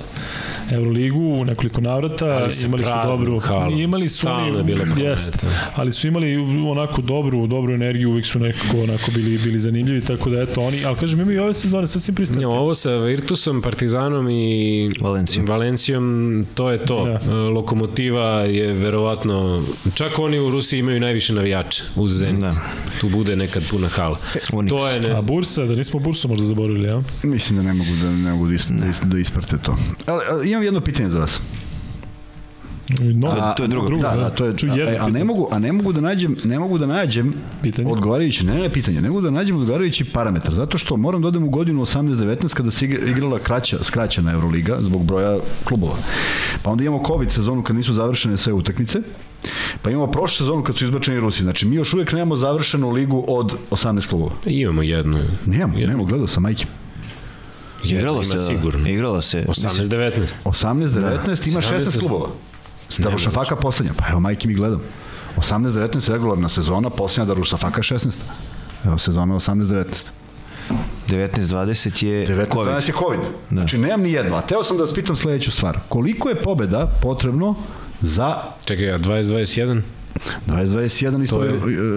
Euroligu 0.72 1.20
u 1.20 1.46
nekoliko 1.46 1.82
navrata, 1.82 2.48
imali 2.66 2.84
su 2.84 2.92
dobru, 3.06 3.40
halom. 3.40 3.80
imali 3.80 4.08
su 4.08 4.18
Stalno 4.18 4.48
oni, 4.48 4.58
je 4.58 4.64
bilo 4.64 4.80
prometa. 4.80 5.02
jest, 5.02 5.38
ali 5.76 5.92
su 5.92 6.08
imali 6.08 6.36
onako 6.68 7.02
dobru, 7.02 7.48
dobru 7.48 7.74
energiju, 7.74 8.10
uvijek 8.10 8.26
su 8.26 8.40
nekako 8.40 8.78
onako 8.80 9.12
bili, 9.16 9.38
bili 9.38 9.60
zanimljivi, 9.60 10.02
tako 10.02 10.30
da 10.30 10.42
eto 10.42 10.62
oni, 10.62 10.86
ali 10.86 10.96
kažem, 10.96 11.22
imaju 11.22 11.36
i 11.38 11.40
ove 11.40 11.54
sezone 11.54 11.88
sasvim 11.88 12.16
pristati. 12.16 12.46
Ovo 12.46 12.76
sa 12.76 12.92
Virtusom, 12.92 13.62
Partizanom 13.62 14.30
i 14.30 14.90
Valencijom. 15.02 15.46
Valencijom, 15.46 16.06
to 16.54 16.72
je 16.72 16.86
to. 16.86 17.04
Da. 17.06 17.20
Da. 17.26 17.36
Lokomotiva 17.36 18.24
je 18.32 18.74
verovatno, 18.74 19.64
čak 19.94 20.20
oni 20.20 20.40
u 20.40 20.50
Rusiji 20.50 20.80
imaju 20.80 21.00
najviše 21.00 21.34
navijača 21.34 21.84
uz 21.96 22.12
Zenit. 22.12 22.42
Da. 22.42 22.56
Tu 23.02 23.10
bude 23.10 23.36
nekad 23.36 23.64
puna 23.70 23.88
hala. 23.88 24.18
Unix. 24.50 24.70
To 24.70 24.88
je 24.90 25.00
ne, 25.00 25.10
A 25.10 25.22
Bursa, 25.22 25.66
da 25.66 25.76
nismo 25.76 26.00
Bursu 26.00 26.28
možda 26.28 26.46
zaboravili, 26.46 26.88
ja? 26.88 27.02
Mislim 27.24 27.58
da 27.58 27.64
ne 27.64 27.74
mogu 27.74 27.90
da, 28.04 28.10
ne 28.12 28.32
mogu 28.32 28.48
da, 28.48 28.54
isp, 28.54 28.70
da, 28.70 28.86
is- 28.86 29.02
da 29.04 29.18
isprate 29.20 29.58
to. 29.58 29.76
Ali, 30.06 30.22
ali 30.30 30.52
imam 30.56 30.64
jedno 30.64 30.82
pitanje 30.82 31.10
za 31.10 31.20
vas. 31.20 31.42
No, 33.14 33.28
To 33.28 33.36
je- 33.38 33.56
to 33.58 33.64
je 33.64 33.68
drugo. 33.68 33.90
Da, 33.98 34.16
da, 34.16 34.30
to 34.30 34.46
je, 34.46 34.58
Čuj, 34.58 34.70
a, 34.70 34.76
jedno 34.76 34.92
e, 34.92 34.98
a 34.98 35.10
ne 35.10 35.24
mogu, 35.24 35.48
a 35.52 35.60
ne 35.60 35.72
mogu 35.72 35.94
da 35.94 36.02
nađem, 36.02 36.36
ne 36.44 36.60
mogu 36.60 36.78
da 36.78 36.86
nađem 36.86 37.34
Pitanje? 37.62 37.92
odgovarajući, 37.92 38.46
ne, 38.46 38.56
ne 38.56 38.70
pitanje, 38.70 39.02
ne 39.02 39.10
mogu 39.10 39.22
da 39.22 39.30
nađem 39.30 39.58
odgovarajući 39.58 40.06
parametar, 40.06 40.54
zato 40.54 40.78
što 40.78 40.98
moram 40.98 41.22
da 41.22 41.28
odem 41.28 41.44
u 41.44 41.50
godinu 41.50 41.82
18-19 41.82 42.54
kada 42.54 42.72
se 42.72 42.86
igra- 42.86 43.10
igrala 43.10 43.40
kraća, 43.40 43.84
skraćena 43.84 44.32
Euroliga 44.32 44.78
zbog 44.80 45.04
broja 45.04 45.40
klubova. 45.64 45.96
Pa 46.64 46.72
onda 46.72 46.84
imamo 46.84 47.04
COVID 47.08 47.32
sezonu 47.32 47.64
kad 47.64 47.76
nisu 47.76 47.94
završene 47.94 48.38
sve 48.38 48.54
utakmice, 48.54 49.00
pa 49.82 49.90
imamo 49.90 50.08
prošlu 50.08 50.38
sezonu 50.38 50.64
kad 50.64 50.78
su 50.78 50.86
izbačeni 50.86 51.20
Rusi. 51.20 51.44
Znači, 51.44 51.68
mi 51.68 51.76
još 51.76 51.94
uvijek 51.94 52.12
nemamo 52.12 52.36
završenu 52.36 52.92
ligu 52.92 53.26
od 53.28 53.56
18 53.72 54.08
klubova. 54.08 54.32
imamo 54.46 54.82
jednu. 54.82 55.20
Nemamo, 55.46 55.74
Jednu. 55.74 55.88
nemamo, 55.88 56.06
gledao 56.06 56.28
sam 56.28 56.44
majke. 56.44 56.66
Igralo 57.86 58.24
se, 58.24 58.38
sigurno. 58.38 58.90
igralo 58.90 59.22
se. 59.22 59.46
18-19. 59.48 60.34
18-19 60.46 61.50
ima 61.50 61.62
16 61.62 61.80
17 61.80 62.00
klubova. 62.00 62.30
Darušafaka 62.98 63.56
poslednja. 63.56 63.94
Pa 63.98 64.06
evo, 64.10 64.20
majke 64.20 64.48
mi 64.48 64.54
gledam. 64.54 64.82
18-19 65.38 66.12
regularna 66.12 66.50
sezona, 66.50 66.90
poslednja 66.90 67.28
Darušafaka 67.34 67.82
16. 67.82 68.18
Evo, 68.86 68.98
sezona 68.98 69.36
18-19. 69.36 69.86
19-20 71.08 72.06
je 72.06 72.28
19 72.28 72.54
COVID. 72.54 72.68
danas 72.68 72.90
je 72.90 72.94
COVID. 73.00 73.20
Da. 73.20 73.28
Znači, 73.50 73.78
nemam 73.78 74.02
ni 74.02 74.12
jedno. 74.12 74.36
A 74.36 74.42
teo 74.42 74.64
sam 74.64 74.78
da 74.78 74.84
vas 74.84 74.94
pitam 74.94 75.16
sledeću 75.16 75.52
stvar. 75.52 75.80
Koliko 75.90 76.30
je 76.30 76.36
pobeda 76.36 77.00
potrebno 77.02 77.56
za 78.02 78.38
Čekaj, 78.66 78.92
a 78.92 79.00
20-21? 79.00 79.82
20-21 80.48 81.24
isto, 81.24 81.36
To 81.36 81.44
je- 81.44 81.50
e, 81.50 81.56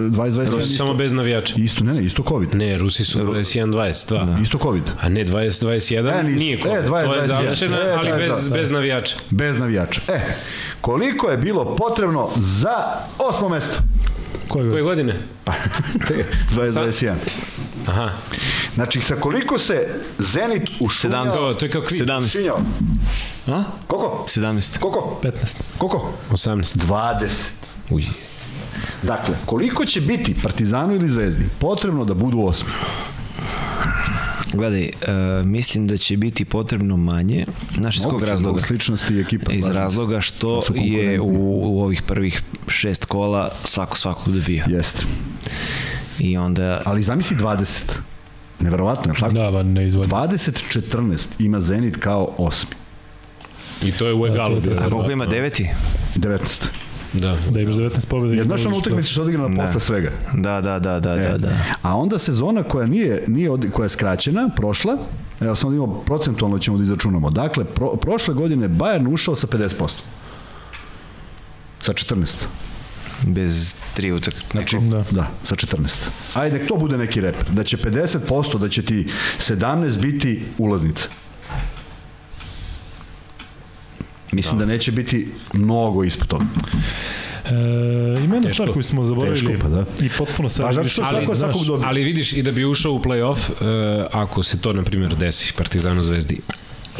20-21 0.09 0.45
Rusi 0.47 0.57
isto, 0.63 0.77
samo 0.77 0.93
bez 0.93 1.13
navijača. 1.13 1.53
isto, 1.57 1.83
ne, 1.83 1.93
ne, 1.93 2.03
isto 2.03 2.23
COVID. 2.23 2.55
Ne, 2.55 2.77
Rusi 2.77 3.05
su 3.05 3.19
21-22. 3.19 4.25
Da. 4.25 4.39
Isto 4.41 4.57
COVID. 4.57 4.83
A 4.99 5.09
ne 5.09 5.23
20-21, 5.23 6.09
E, 6.09 6.23
nije 6.25 6.53
E, 6.53 6.61
COVID. 6.61 6.83
to 6.85 6.89
20, 6.89 7.13
je 7.13 7.21
21. 7.21 7.27
završena, 7.27 7.77
E, 7.79 7.91
ali 7.91 8.09
da, 8.09 8.15
bez, 8.17 8.43
da, 8.43 8.49
da. 8.49 8.55
bez 8.55 8.71
navijača. 8.71 9.15
Bez 9.29 9.59
navijača. 9.59 10.01
E, 10.07 10.19
koliko 10.81 11.29
je 11.29 11.37
bilo 11.37 11.75
potrebno 11.75 12.29
za 12.35 12.75
osmo 13.19 13.49
mesto? 13.49 13.79
koje 14.47 14.69
Koje 14.71 14.83
godine? 14.83 15.15
20-21. 16.49 17.13
Aha, 17.87 18.09
Znači, 18.75 19.01
sa 19.01 19.15
koliko 19.15 19.59
se 19.59 19.87
Zenit 20.19 20.69
ušunjao... 20.79 21.25
17. 21.25 21.31
to, 21.33 21.53
to 21.53 21.65
je 21.65 21.71
kao 21.71 21.81
kviz. 21.81 22.01
17. 22.01 22.31
Šinjao. 22.31 22.59
A? 23.47 23.63
Koliko? 23.87 24.25
17. 24.27 24.79
Koliko? 24.79 25.19
15. 25.23 25.55
Koliko? 25.77 26.13
18. 26.31 26.77
20. 26.77 27.25
Uj. 27.89 28.03
Dakle, 29.03 29.35
koliko 29.45 29.85
će 29.85 30.01
biti 30.01 30.35
Partizanu 30.43 30.95
ili 30.95 31.09
Zvezdi 31.09 31.45
potrebno 31.59 32.05
da 32.05 32.13
budu 32.13 32.41
osmi? 32.41 32.69
Gledaj, 34.53 34.89
uh, 34.89 35.45
mislim 35.45 35.87
da 35.87 35.97
će 35.97 36.17
biti 36.17 36.45
potrebno 36.45 36.97
manje. 36.97 37.45
Znaš 37.79 37.97
iz 37.97 38.03
kog 38.03 38.23
razloga? 38.23 38.61
sličnosti 38.61 39.13
i 39.13 39.19
ekipa. 39.19 39.51
Iz 39.51 39.67
razloga 39.67 40.21
što 40.21 40.63
je 40.75 41.19
u, 41.19 41.61
u 41.63 41.81
ovih 41.83 42.01
prvih 42.01 42.41
šest 42.67 43.05
kola 43.05 43.51
svako 43.63 43.97
svakog 43.97 44.33
dobija. 44.33 44.65
Jeste. 44.69 45.05
I 46.19 46.37
onda 46.37 46.81
Ali 46.85 47.01
zamisli 47.01 47.37
20. 47.37 47.99
Neverovatno, 48.59 49.09
je 49.09 49.13
li 49.13 49.19
tako? 49.19 49.33
Da, 49.33 49.51
ba, 49.51 49.63
ne 49.63 49.87
izvodim. 49.87 50.11
20-14 50.11 51.27
ima 51.39 51.59
Zenit 51.59 51.97
kao 51.97 52.33
osmi. 52.37 52.75
I 53.83 53.91
to 53.91 54.07
je 54.07 54.13
u 54.13 54.27
egalu. 54.27 54.59
Da. 54.59 54.71
A 54.71 54.89
koliko 54.89 55.11
ima 55.11 55.25
deveti? 55.25 55.69
19. 56.15 56.63
Da. 56.63 56.67
Da 56.67 56.88
imaš 57.13 57.75
19 57.75 58.07
pobjeda. 58.09 58.35
Jer 58.35 58.45
znaš 58.45 58.65
ono 58.65 58.77
utakmice 58.77 59.09
što 59.09 59.21
je 59.21 59.23
odigrana 59.23 59.55
Da. 59.55 59.63
posle 59.63 59.79
svega. 59.79 60.11
Da, 60.33 60.61
da, 60.61 60.79
da, 60.79 60.99
da, 60.99 61.15
da, 61.15 61.37
da. 61.37 61.49
A 61.81 61.97
onda 61.97 62.17
sezona 62.17 62.63
koja 62.63 62.87
nije, 62.87 63.23
nije 63.27 63.51
od, 63.51 63.71
koja 63.71 63.85
je 63.85 63.89
skraćena, 63.89 64.49
prošla, 64.55 64.97
evo 65.39 65.55
samo 65.55 65.71
da 65.71 65.75
imamo 65.75 65.93
procentualno 65.93 66.59
ćemo 66.59 66.77
da 66.77 66.83
izračunamo. 66.83 67.29
Dakle, 67.29 67.65
pro, 67.65 67.95
prošle 67.95 68.33
godine 68.33 68.69
Bayern 68.69 69.13
ušao 69.13 69.35
sa 69.35 69.47
50%. 69.47 69.89
Sa 71.81 71.93
14. 71.93 72.45
Bez 73.27 73.75
tri 73.93 74.11
utak. 74.11 74.33
Znači, 74.51 74.77
Da. 74.79 74.97
da. 74.97 75.03
da, 75.11 75.27
sa 75.43 75.55
14. 75.55 75.99
Ajde, 76.33 76.67
to 76.67 76.75
bude 76.75 76.97
neki 76.97 77.21
reper. 77.21 77.45
Da 77.51 77.63
će 77.63 77.77
50%, 77.77 78.59
da 78.59 78.69
će 78.69 78.81
ti 78.81 79.07
17 79.37 79.99
biti 80.01 80.43
ulaznica. 80.57 81.07
Mislim 84.31 84.59
da, 84.59 84.65
da 84.65 84.71
neće 84.71 84.91
biti 84.91 85.27
mnogo 85.53 86.03
ispod 86.03 86.27
toga. 86.27 86.45
E, 87.45 87.49
ima 88.23 88.35
jedna 88.35 88.41
Teško. 88.41 88.53
stvar 88.53 88.71
koju 88.73 88.83
smo 88.83 89.03
zaboravili 89.03 89.47
Teško, 89.47 89.61
pa 89.61 89.69
da. 89.69 89.85
i 90.01 90.09
potpuno 90.17 90.49
sad 90.49 90.65
Pa 90.65 90.87
što 90.87 91.05
svakog 91.35 91.65
dobije. 91.65 91.87
Ali 91.87 92.03
vidiš 92.03 92.33
i 92.33 92.41
da 92.41 92.51
bi 92.51 92.65
ušao 92.65 92.91
u 92.91 92.99
play-off, 92.99 93.37
uh, 93.49 94.07
ako 94.11 94.43
se 94.43 94.61
to, 94.61 94.73
na 94.73 94.83
primjer, 94.83 95.15
desi 95.15 95.53
Partizanu 95.57 96.03
Zvezdi, 96.03 96.39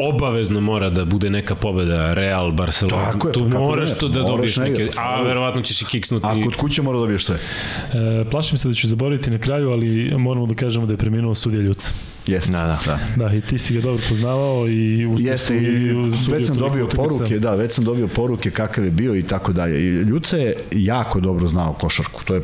obavezno 0.00 0.60
mora 0.60 0.90
da 0.90 1.04
bude 1.04 1.30
neka 1.30 1.54
pobeda 1.54 2.14
Real, 2.14 2.52
Barcelona. 2.52 3.12
Tako 3.12 3.28
je, 3.28 3.32
tu 3.32 3.48
pa 3.52 3.58
moraš 3.58 3.90
ne, 3.90 3.98
tu 3.98 4.08
da 4.08 4.20
moraš 4.20 4.30
dobiješ 4.30 4.56
negde, 4.56 4.84
neke, 4.84 4.96
a 4.98 5.22
verovatno 5.22 5.62
ćeš 5.62 5.82
i 5.82 5.84
kiksnuti. 5.84 6.26
A 6.26 6.42
kod 6.44 6.54
kuće 6.56 6.82
mora 6.82 6.98
da 6.98 7.00
dobiješ 7.00 7.24
sve. 7.24 7.36
E, 7.36 8.24
plašim 8.30 8.58
se 8.58 8.68
da 8.68 8.74
ću 8.74 8.88
zaboraviti 8.88 9.30
na 9.30 9.38
kraju, 9.38 9.70
ali 9.70 10.14
moramo 10.18 10.46
da 10.46 10.54
kažemo 10.54 10.86
da 10.86 10.92
je 10.92 10.96
preminuo 10.96 11.34
sudija 11.34 11.62
Ljuca. 11.62 11.92
Jeste. 12.26 12.52
Da, 12.52 12.58
da. 12.58 12.78
da. 12.86 13.28
Da, 13.28 13.36
i 13.36 13.40
ti 13.40 13.58
si 13.58 13.74
ga 13.74 13.80
dobro 13.80 14.02
poznavao 14.08 14.68
i 14.68 15.08
Jeste, 15.18 15.56
i 15.56 15.92
već 16.30 16.46
sam 16.46 16.56
dobio 16.56 16.86
poruke, 16.86 17.38
da, 17.38 17.54
već 17.54 17.72
sam 17.72 17.84
dobio 17.84 18.08
poruke 18.08 18.50
kakav 18.50 18.84
je 18.84 18.90
bio 18.90 19.16
i 19.16 19.22
tako 19.22 19.52
dalje. 19.52 19.80
I 19.80 19.88
Ljuce 19.88 20.38
je 20.38 20.56
jako 20.72 21.20
dobro 21.20 21.48
znao 21.48 21.72
košarku, 21.72 22.24
to 22.24 22.34
je 22.34 22.42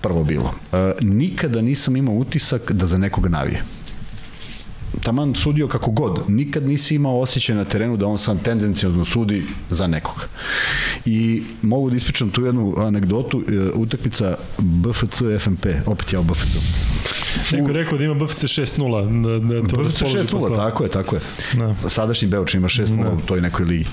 prvo 0.00 0.24
bilo. 0.24 0.54
E, 0.72 0.92
nikada 1.00 1.62
nisam 1.62 1.96
imao 1.96 2.14
utisak 2.14 2.72
da 2.72 2.86
za 2.86 2.98
nekoga 2.98 3.28
navije. 3.28 3.62
Taman 5.00 5.34
sudio 5.34 5.68
kako 5.68 5.90
god, 5.90 6.20
nikad 6.28 6.66
nisi 6.66 6.94
imao 6.94 7.20
osjećaj 7.20 7.56
na 7.56 7.64
terenu 7.64 7.96
da 7.96 8.06
on 8.06 8.18
sam 8.18 8.38
tendencijozno 8.38 9.04
sudi 9.04 9.42
za 9.70 9.86
nekoga. 9.86 10.22
I 11.04 11.42
mogu 11.62 11.90
da 11.90 11.96
ispričam 11.96 12.30
tu 12.30 12.44
jednu 12.46 12.74
anegdotu, 12.78 13.44
e, 13.48 13.58
utakmica 13.74 14.36
BFC 14.58 15.22
FMP, 15.38 15.66
opet 15.86 16.12
ja 16.12 16.20
u 16.20 16.24
BFC. 16.24 16.56
Neko 17.52 17.68
je 17.68 17.72
rekao 17.72 17.98
da 17.98 18.04
ima 18.04 18.14
BFC 18.14 18.44
6-0. 18.44 19.22
Da, 19.22 19.54
da 19.54 19.68
to 19.68 19.76
BFC 19.82 20.02
6-0, 20.02 20.56
tako 20.56 20.84
je, 20.84 20.90
tako 20.90 21.16
je. 21.16 21.20
Da. 21.58 21.74
Sadašnji 21.88 22.28
Beoč 22.28 22.54
ima 22.54 22.68
6-0 22.68 23.02
Da. 23.02 23.10
u 23.10 23.20
toj 23.20 23.40
nekoj 23.40 23.66
ligi. 23.66 23.86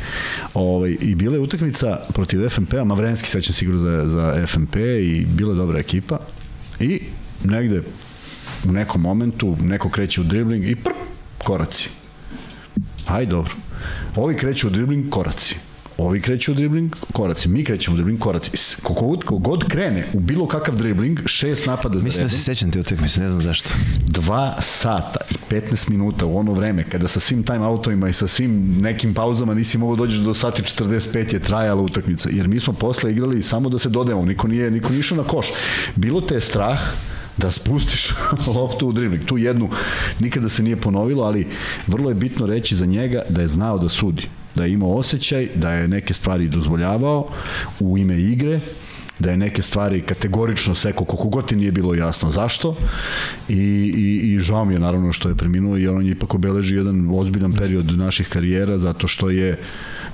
Ovaj, 0.54 0.98
I 1.02 1.16
bila 1.16 1.36
je 1.36 1.40
utakmica 1.40 2.00
protiv 2.14 2.50
FMP-a, 2.50 2.84
Mavrenski 2.84 3.30
sećam 3.30 3.54
sigurno 3.54 3.80
za, 3.80 4.04
za 4.08 4.46
FMP 4.48 4.76
i 5.02 5.26
bila 5.26 5.52
je 5.54 5.58
dobra 5.58 5.80
ekipa. 5.80 6.20
I 6.80 7.02
negde 7.44 7.84
u 8.65 8.72
nekom 8.72 9.02
momentu 9.02 9.57
neko 9.61 9.90
kreće 9.90 10.22
u 10.22 10.23
dribling 10.23 10.65
i 10.65 10.76
prp, 10.76 10.95
koraci. 11.38 11.90
Aj 13.07 13.26
dobro. 13.26 13.53
Ovi 14.15 14.36
kreću 14.38 14.68
u 14.68 14.69
dribling, 14.69 15.10
koraci. 15.10 15.56
Ovi 15.98 16.22
kreću 16.22 16.52
u 16.52 16.56
dribling, 16.56 16.95
koraci. 17.14 17.49
Mi 17.49 17.64
krećemo 17.64 17.94
u 17.94 17.98
dribling, 17.98 18.19
koraci. 18.19 18.52
S- 18.53 18.76
Koliko 18.76 19.06
god, 19.06 19.23
koliko 19.23 19.49
god 19.49 19.68
krene 19.68 20.06
u 20.14 20.19
bilo 20.19 20.48
kakav 20.48 20.76
dribling, 20.76 21.19
šest 21.26 21.65
napada 21.65 21.99
za 21.99 22.03
Mislim 22.03 22.23
da 22.23 22.30
se 22.30 22.38
sećam 22.38 22.72
te 22.72 22.80
utakmice, 22.80 23.22
ne 23.22 23.30
znam 23.30 23.41
zašto. 23.41 23.69
dva 24.07 24.56
sata 24.61 25.19
i 25.31 25.53
15 25.53 25.90
minuta 25.90 26.26
u 26.26 26.38
ono 26.38 26.53
vreme 26.53 26.84
kada 26.84 27.07
sa 27.07 27.19
svim 27.19 27.44
time 27.44 27.65
outovima 27.65 28.10
i 28.10 28.14
sa 28.14 28.27
svim 28.27 28.52
nekim 28.81 29.14
pauzama 29.14 29.53
nisi 29.53 29.77
mogao 29.77 29.95
dođeš 29.95 30.19
do 30.19 30.34
sati 30.34 30.61
45 30.64 31.34
je 31.34 31.40
trajala 31.40 31.81
utakmica 31.81 32.30
jer 32.31 32.48
mi 32.48 32.60
smo 32.60 32.73
posle 32.73 33.11
igrali 33.11 33.41
samo 33.41 33.69
da 33.69 33.80
se 33.80 33.90
dodajemo 33.90 34.26
niko 34.26 34.48
nije 34.48 34.72
niko 34.72 34.90
nije 34.90 34.99
išao 34.99 35.18
na 35.18 35.23
koš 35.23 35.48
bilo 35.95 36.22
te 36.22 36.40
strah 36.40 36.80
da 37.40 37.52
spustiš 37.52 38.14
loptu 38.56 38.88
u 38.88 38.91
dribling. 38.91 39.26
Tu 39.26 39.38
jednu 39.38 39.70
nikada 40.20 40.49
se 40.49 40.64
nije 40.64 40.76
ponovilo, 40.76 41.24
ali 41.24 41.48
vrlo 41.88 42.10
je 42.10 42.16
bitno 42.16 42.45
reći 42.45 42.76
za 42.76 42.86
njega 42.86 43.22
da 43.30 43.41
je 43.41 43.48
znao 43.48 43.78
da 43.78 43.90
sudi, 43.90 44.28
da 44.56 44.64
je 44.64 44.74
imao 44.74 44.94
osjećaj, 44.94 45.49
da 45.56 45.72
je 45.72 45.88
neke 45.88 46.14
stvari 46.14 46.48
dozvoljavao 46.48 47.30
u 47.80 47.98
ime 47.98 48.20
igre, 48.20 48.60
da 49.20 49.32
je 49.32 49.38
neke 49.38 49.62
stvari 49.62 50.02
kategorično 50.02 50.76
seko 50.76 51.06
koliko 51.06 51.28
god 51.30 51.48
ti 51.48 51.56
nije 51.56 51.72
bilo 51.72 51.96
jasno 51.96 52.30
zašto 52.30 52.76
i, 53.50 53.54
i, 53.98 54.34
i 54.34 54.40
žao 54.40 54.66
mi 54.66 54.74
je 54.74 54.80
naravno 54.80 55.12
što 55.12 55.30
je 55.30 55.36
preminuo 55.36 55.76
jer 55.76 55.90
on 55.90 56.06
je 56.06 56.12
ipak 56.12 56.36
obeleži 56.36 56.76
jedan 56.76 57.08
ozbiljan 57.12 57.52
period 57.54 57.98
naših 57.98 58.28
karijera 58.28 58.78
zato 58.78 59.08
što 59.08 59.30
je 59.30 59.60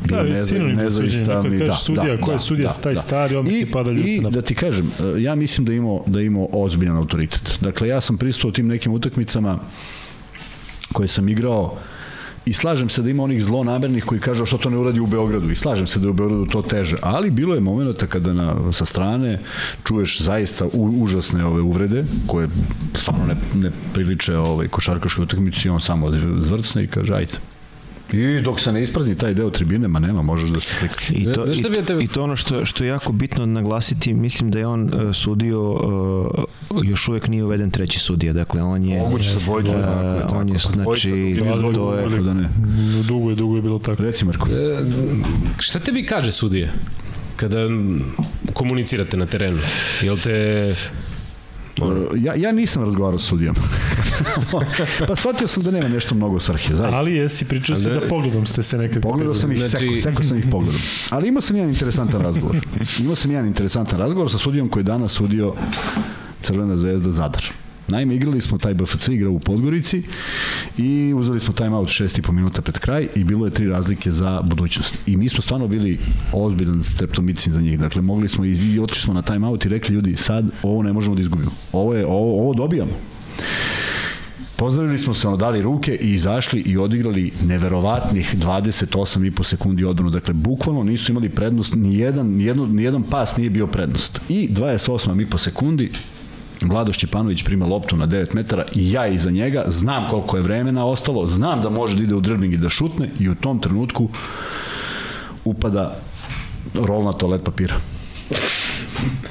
bio 0.02 0.18
Da, 0.18 0.24
neza, 0.24 0.46
suđenje. 0.46 0.74
nezavistan 0.74 1.24
i 1.48 1.60
kažeš 1.60 1.82
sudija, 1.82 2.18
ko 2.18 2.32
je 2.32 2.40
sudija, 2.40 2.70
taj 2.74 2.96
stari, 2.96 3.36
odmah 3.36 3.54
ti 3.54 3.72
pada 3.72 3.92
I 3.92 4.20
na- 4.20 4.30
da 4.30 4.42
ti 4.42 4.56
kažem, 4.56 4.92
ja 5.18 5.36
mislim 5.36 5.66
da 5.66 5.74
imao, 5.74 6.04
da 6.08 6.22
imao 6.22 6.48
ozbiljan 6.54 6.98
autoritet. 6.98 7.58
Dakle, 7.62 7.88
ja 7.88 8.02
sam 8.02 8.18
pristao 8.18 8.52
tim 8.52 8.68
nekim 8.68 8.92
utakmicama 8.94 9.60
koje 10.94 11.08
sam 11.08 11.30
igrao 11.30 11.78
I 12.46 12.54
slažem 12.54 12.90
se 12.90 13.02
da 13.02 13.10
ima 13.10 13.24
onih 13.24 13.44
zlonamernih 13.44 14.06
koji 14.06 14.22
kažu 14.22 14.46
što 14.46 14.58
to 14.58 14.70
ne 14.70 14.78
uradi 14.78 15.00
u 15.00 15.08
Beogradu. 15.08 15.50
I 15.50 15.56
slažem 15.56 15.88
se 15.88 16.00
da 16.00 16.08
je 16.08 16.10
u 16.10 16.14
Beogradu 16.14 16.46
to 16.46 16.62
teže. 16.62 16.98
Ali 17.02 17.32
bilo 17.32 17.56
je 17.56 17.62
momenta 17.62 18.08
kada 18.08 18.34
na, 18.34 18.72
sa 18.72 18.86
strane 18.86 19.40
čuješ 19.84 20.20
zaista 20.22 20.66
u, 20.66 21.04
užasne 21.04 21.46
ove 21.46 21.62
uvrede 21.62 22.06
koje 22.28 22.50
stvarno 22.94 23.26
ne, 23.26 23.36
ne 23.54 23.72
priliče 23.94 24.38
ovaj, 24.38 24.68
košarkaškoj 24.68 25.24
utakmici 25.24 25.68
i 25.68 25.72
on 25.72 25.82
samo 25.82 26.12
zvrcne 26.40 26.84
i 26.84 26.88
kaže 26.88 27.14
ajde. 27.14 27.55
I 28.16 28.42
dok 28.42 28.60
se 28.60 28.72
ne 28.72 28.82
isprazni 28.82 29.16
taj 29.16 29.34
deo 29.34 29.50
tribine, 29.50 29.88
ma 29.88 30.00
nema, 30.00 30.22
možeš 30.22 30.50
da 30.50 30.60
se 30.60 30.74
slikaš. 30.74 31.10
I 31.10 31.34
to, 31.34 31.46
i, 31.46 31.64
tebe- 31.64 32.04
i 32.04 32.08
to 32.08 32.24
ono 32.24 32.36
što, 32.36 32.66
što 32.66 32.84
je 32.84 32.88
jako 32.88 33.12
bitno 33.12 33.46
naglasiti, 33.46 34.14
mislim 34.14 34.52
da 34.52 34.60
je 34.60 34.68
on 34.68 34.84
uh, 34.84 35.16
sudio, 35.16 35.72
uh, 35.72 36.84
još 36.84 37.08
uvek 37.08 37.28
nije 37.28 37.44
uveden 37.44 37.72
treći 37.72 38.00
sudija, 38.00 38.34
dakle 38.34 38.64
on 38.64 38.86
je... 38.86 39.00
Moguće 39.00 39.30
sa 39.30 39.40
dvojicom. 39.40 39.76
Uh, 39.76 39.86
tako 39.86 40.00
je, 40.02 40.22
tako 40.22 40.36
on 40.36 40.50
je, 40.50 40.56
dvojica, 40.56 40.70
znači, 40.74 41.10
to 41.76 41.94
je... 41.94 42.20
da 42.22 42.34
ne. 42.34 42.50
Dugo 43.08 43.30
je, 43.30 43.36
dugo 43.36 43.56
je 43.56 43.62
bilo 43.62 43.80
tako. 43.80 44.04
Reci 44.04 44.26
Marko. 44.26 44.50
E, 44.50 44.84
šta 45.60 45.80
tebi 45.80 46.06
kaže 46.06 46.32
sudija? 46.32 46.70
Kada 47.36 47.58
komunicirate 48.54 49.18
na 49.18 49.26
terenu? 49.26 49.60
Jel 50.02 50.18
te... 50.18 50.76
Ja, 52.18 52.36
ja 52.36 52.52
nisam 52.52 52.84
razgovarao 52.84 53.20
sa 53.20 53.26
sudijom. 53.26 53.56
pa 55.08 55.16
shvatio 55.16 55.48
sam 55.48 55.64
da 55.64 55.72
nema 55.72 55.88
nešto 55.88 56.16
mnogo 56.16 56.40
svrhe, 56.40 56.76
zaista. 56.76 56.98
Ali 56.98 57.14
jesi 57.16 57.46
pričao 57.46 57.76
si 57.76 57.90
da 57.90 58.02
pogledom 58.10 58.46
ste 58.46 58.64
se 58.64 58.78
nekad... 58.78 59.04
Pogledao 59.04 59.36
sam 59.36 59.52
ih, 59.52 59.58
Znači- 59.58 59.70
znači... 59.70 60.02
seko, 60.02 60.16
seko 60.16 60.24
sam 60.24 60.38
ih 60.38 60.46
pogledom. 60.52 60.82
Ali 61.10 61.28
imao 61.28 61.42
sam 61.42 61.56
jedan 61.56 61.70
interesantan 61.70 62.22
razgovor. 62.22 62.56
Imao 63.04 63.16
sam 63.16 63.32
jedan 63.32 63.48
interesantan 63.48 64.00
razgovor 64.00 64.32
sa 64.32 64.38
sudijom 64.38 64.70
koji 64.70 64.82
je 64.82 64.86
danas 64.86 65.12
sudio 65.12 65.54
Crvena 66.42 66.78
zvezda 66.78 67.12
Zadar. 67.12 67.46
Naime, 67.88 68.16
igrali 68.16 68.42
smo 68.42 68.58
taj 68.58 68.74
BFC 68.74 69.08
igra 69.08 69.30
u 69.30 69.40
Podgorici 69.40 70.04
i 70.78 71.14
uzeli 71.14 71.40
smo 71.40 71.54
time 71.54 71.76
out 71.76 71.90
6,5 71.90 72.32
minuta 72.32 72.62
pred 72.62 72.80
kraj 72.80 73.08
i 73.16 73.24
bilo 73.24 73.46
je 73.46 73.52
tri 73.52 73.68
razlike 73.68 74.12
za 74.12 74.42
budućnost. 74.42 74.98
I 75.06 75.18
mi 75.18 75.30
smo 75.30 75.42
stvarno 75.42 75.68
bili 75.68 76.00
ozbiljan 76.34 76.84
streptomicin 76.84 77.54
za 77.54 77.62
njih. 77.62 77.80
Dakle, 77.80 78.02
mogli 78.02 78.28
smo 78.28 78.46
i, 78.46 78.52
i 78.52 78.80
otišli 78.80 79.02
smo 79.02 79.14
na 79.14 79.22
time 79.22 79.48
out 79.48 79.66
i 79.66 79.70
rekli 79.70 79.96
ljudi, 79.96 80.18
sad 80.18 80.46
ovo 80.64 80.84
ne 80.84 80.94
možemo 80.94 81.16
da 81.16 81.22
izgubimo. 81.22 81.52
Ovo, 81.72 81.94
je, 81.94 82.06
ovo, 82.06 82.42
ovo 82.42 82.54
dobijamo. 82.54 82.92
Pozdravili 84.58 84.98
smo 84.98 85.14
se, 85.14 85.28
dali 85.40 85.62
ruke 85.62 85.96
i 86.02 86.14
izašli 86.14 86.62
i 86.62 86.78
odigrali 86.78 87.32
neverovatnih 87.44 88.36
28,5 88.36 89.44
sekundi 89.44 89.86
odbranu. 89.86 90.10
Dakle, 90.10 90.34
bukvalno 90.34 90.84
nisu 90.84 91.12
imali 91.12 91.30
prednost, 91.30 91.74
ni 91.76 91.96
jedan, 91.96 92.28
ni 92.28 92.54
ni 92.54 92.84
jedan 92.84 93.04
pas 93.04 93.38
nije 93.38 93.50
bio 93.50 93.68
prednost. 93.68 94.22
I 94.30 94.50
28,5 94.50 95.38
sekundi 95.38 95.92
Vlado 96.62 96.94
Šćepanović 96.94 97.44
prima 97.44 97.66
loptu 97.66 97.98
na 97.98 98.08
9 98.08 98.36
metara 98.36 98.66
i 98.76 98.92
ja 98.92 99.08
iza 99.08 99.32
njega, 99.32 99.64
znam 99.68 100.10
koliko 100.10 100.38
je 100.38 100.44
vremena 100.44 100.86
ostalo, 100.86 101.28
znam 101.28 101.62
da 101.62 101.70
može 101.70 101.98
da 101.98 102.04
ide 102.04 102.16
u 102.16 102.22
dribling 102.22 102.54
i 102.54 102.58
da 102.58 102.70
šutne 102.70 103.10
i 103.20 103.30
u 103.30 103.36
tom 103.36 103.60
trenutku 103.60 104.10
upada 105.46 106.00
rol 106.74 107.04
na 107.04 107.14
toalet 107.14 107.44
papira. 107.44 107.76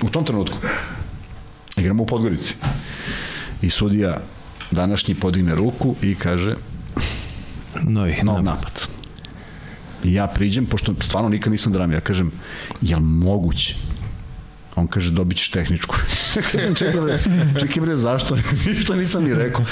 U 0.03 0.09
tom 0.09 0.25
trenutku. 0.25 0.57
Igramo 1.77 2.03
u 2.03 2.07
Podgorici. 2.07 2.55
I 3.63 3.71
sudija 3.71 4.21
današnji 4.71 5.15
podigne 5.15 5.55
ruku 5.55 5.95
i 6.03 6.15
kaže 6.15 6.57
Novi, 7.83 8.17
nov 8.23 8.43
napad. 8.43 8.45
napad. 8.45 8.89
I 10.05 10.15
ja 10.15 10.27
priđem, 10.27 10.67
pošto 10.67 10.95
stvarno 11.01 11.29
nikad 11.29 11.53
nisam 11.53 11.73
dramio, 11.73 11.95
ja 11.95 12.01
kažem, 12.01 12.33
jel 12.81 13.01
moguće? 13.01 13.75
On 14.77 14.87
kaže, 14.87 15.11
dobit 15.11 15.39
ćeš 15.39 15.51
tehničku. 15.51 15.97
čekaj 16.79 17.01
bre, 17.01 17.19
čekaj 17.61 17.83
bre, 17.83 17.97
zašto? 17.97 18.37
Ništa 18.67 18.97
nisam 18.97 19.25
ni 19.25 19.35
rekao. 19.35 19.65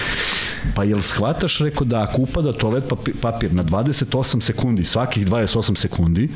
Pa 0.74 0.84
jel 0.84 1.02
shvataš, 1.02 1.58
rekao, 1.58 1.84
da 1.84 2.02
ako 2.02 2.22
upada 2.22 2.52
toalet 2.52 2.84
papi- 2.90 3.14
papir 3.20 3.54
na 3.54 3.64
28 3.64 4.40
sekundi, 4.40 4.84
svakih 4.84 5.26
28 5.26 5.76
sekundi, 5.76 6.28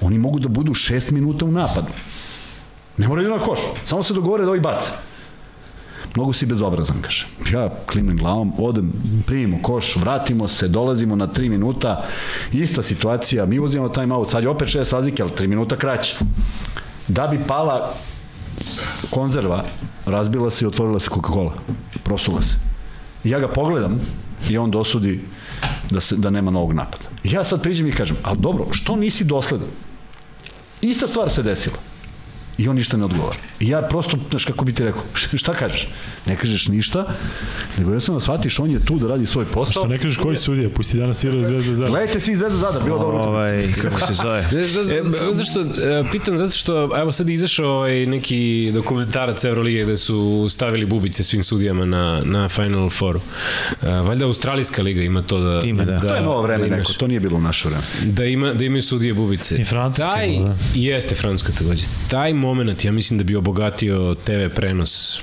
oni 0.00 0.18
mogu 0.18 0.38
da 0.38 0.48
budu 0.48 0.74
6 0.74 1.12
minuta 1.12 1.44
u 1.44 1.52
napadu. 1.52 1.88
Ne 2.96 3.08
moraju 3.08 3.30
na 3.30 3.38
koš, 3.38 3.58
samo 3.84 4.02
se 4.02 4.14
dogovore 4.14 4.44
da 4.44 4.50
ovi 4.50 4.60
bace. 4.60 4.92
Mnogo 6.16 6.32
si 6.32 6.46
bezobrazan, 6.46 7.02
kaže. 7.02 7.26
Ja 7.52 7.70
klimnem 7.86 8.16
glavom, 8.16 8.52
odem, 8.58 8.92
primimo 9.26 9.62
koš, 9.62 9.96
vratimo 9.96 10.48
se, 10.48 10.68
dolazimo 10.68 11.16
na 11.16 11.26
3 11.26 11.48
minuta, 11.48 12.04
ista 12.52 12.82
situacija, 12.82 13.46
mi 13.46 13.60
uzimamo 13.60 13.88
time 13.88 14.14
out, 14.14 14.30
sad 14.30 14.42
je 14.42 14.48
opet 14.48 14.68
6 14.68 14.92
razlike, 14.92 15.22
ali 15.22 15.32
3 15.38 15.46
minuta 15.46 15.76
kraće. 15.76 16.16
Da 17.08 17.26
bi 17.26 17.38
pala 17.46 17.94
konzerva, 19.10 19.64
razbila 20.06 20.50
se 20.50 20.64
i 20.64 20.68
otvorila 20.68 21.00
se 21.00 21.10
Coca-Cola. 21.10 21.52
Prosula 22.04 22.42
se. 22.42 22.56
Ja 23.24 23.38
ga 23.38 23.48
pogledam 23.48 24.00
i 24.48 24.58
on 24.58 24.70
dosudi 24.70 25.24
da, 25.90 26.00
se, 26.00 26.16
da 26.16 26.30
nema 26.30 26.50
novog 26.50 26.72
napada. 26.72 27.04
Ja 27.24 27.44
sad 27.44 27.62
priđem 27.62 27.88
i 27.88 27.92
kažem, 27.92 28.16
ali 28.22 28.38
dobro, 28.38 28.66
što 28.70 28.96
nisi 28.96 29.24
dosledan? 29.24 29.68
Ista 30.80 31.06
stvar 31.06 31.30
se 31.30 31.42
desila. 31.42 31.76
I 32.60 32.68
on 32.68 32.76
ništa 32.76 32.96
ne 32.96 33.04
odgovara. 33.04 33.38
I 33.60 33.68
ja 33.68 33.82
prosto, 33.82 34.16
znaš 34.30 34.44
kako 34.44 34.64
bi 34.64 34.72
ti 34.72 34.84
rekao, 34.84 35.02
šta 35.42 35.54
kažeš? 35.54 35.88
Ne 36.26 36.36
kažeš 36.36 36.68
ništa, 36.68 37.06
nego 37.78 37.92
ja 37.92 38.00
sam 38.00 38.14
da 38.14 38.20
shvatiš, 38.20 38.58
on 38.58 38.70
je 38.70 38.84
tu 38.84 38.98
da 38.98 39.08
radi 39.08 39.26
svoj 39.26 39.44
posao. 39.44 39.72
Što 39.72 39.86
ne 39.86 39.98
kažeš 39.98 40.16
koji 40.16 40.36
sudija, 40.36 40.70
pusti 40.70 40.98
danas 40.98 41.24
igra 41.24 41.44
Zvezda 41.44 41.74
za... 41.74 41.86
Gledajte 41.86 42.20
svi 42.20 42.36
Zvezda 42.36 42.58
Zadar, 42.58 42.82
bilo 42.84 42.98
dobro 42.98 43.16
utakmica. 43.16 43.30
Ovaj, 43.30 43.72
kako 43.82 44.06
se 44.06 44.14
zove? 44.14 44.46
Za, 44.74 44.84
zato 44.84 45.44
što, 45.50 45.60
e, 45.60 46.04
pitan 46.12 46.36
zato 46.36 46.50
što, 46.50 46.98
evo 47.00 47.12
sad 47.12 47.28
izašao 47.28 47.70
ovaj 47.70 48.06
neki 48.06 48.70
dokumentarac 48.74 49.44
Evrolige 49.44 49.84
gde 49.84 49.96
su 49.96 50.46
stavili 50.50 50.86
bubice 50.86 51.24
svim 51.24 51.44
sudijama 51.44 51.84
na, 51.84 52.22
na 52.24 52.48
Final 52.48 52.90
Fouru. 52.90 53.20
E, 53.82 53.86
valjda 53.90 54.24
Australijska 54.24 54.82
liga 54.82 55.02
ima 55.02 55.22
to 55.22 55.38
da... 55.40 55.60
Ima, 55.64 55.84
da. 55.84 56.00
To 56.00 56.14
je 56.14 56.20
novo 56.20 56.42
vreme 56.42 56.60
da 56.60 56.66
imaš- 56.66 56.78
neko, 56.78 56.92
to 56.92 57.06
nije 57.06 57.20
bilo 57.20 57.36
u 57.36 57.40
naše 57.40 57.68
vreme. 57.68 57.82
Da, 58.12 58.24
ima, 58.24 58.52
da 58.52 58.64
imaju 58.64 58.82
sudije 58.82 59.14
bubice. 59.14 59.56
I 59.56 59.64
francuska, 59.64 60.06
Taj, 60.06 60.38
da. 60.38 60.56
Jeste 60.74 61.14
francuska 61.14 61.52
takođe. 61.52 61.84
Taj 62.10 62.34
moment, 62.54 62.84
ja 62.84 62.92
mislim 62.92 63.18
da 63.18 63.24
bi 63.24 63.36
obogatio 63.36 64.14
TV 64.14 64.54
prenos 64.54 65.22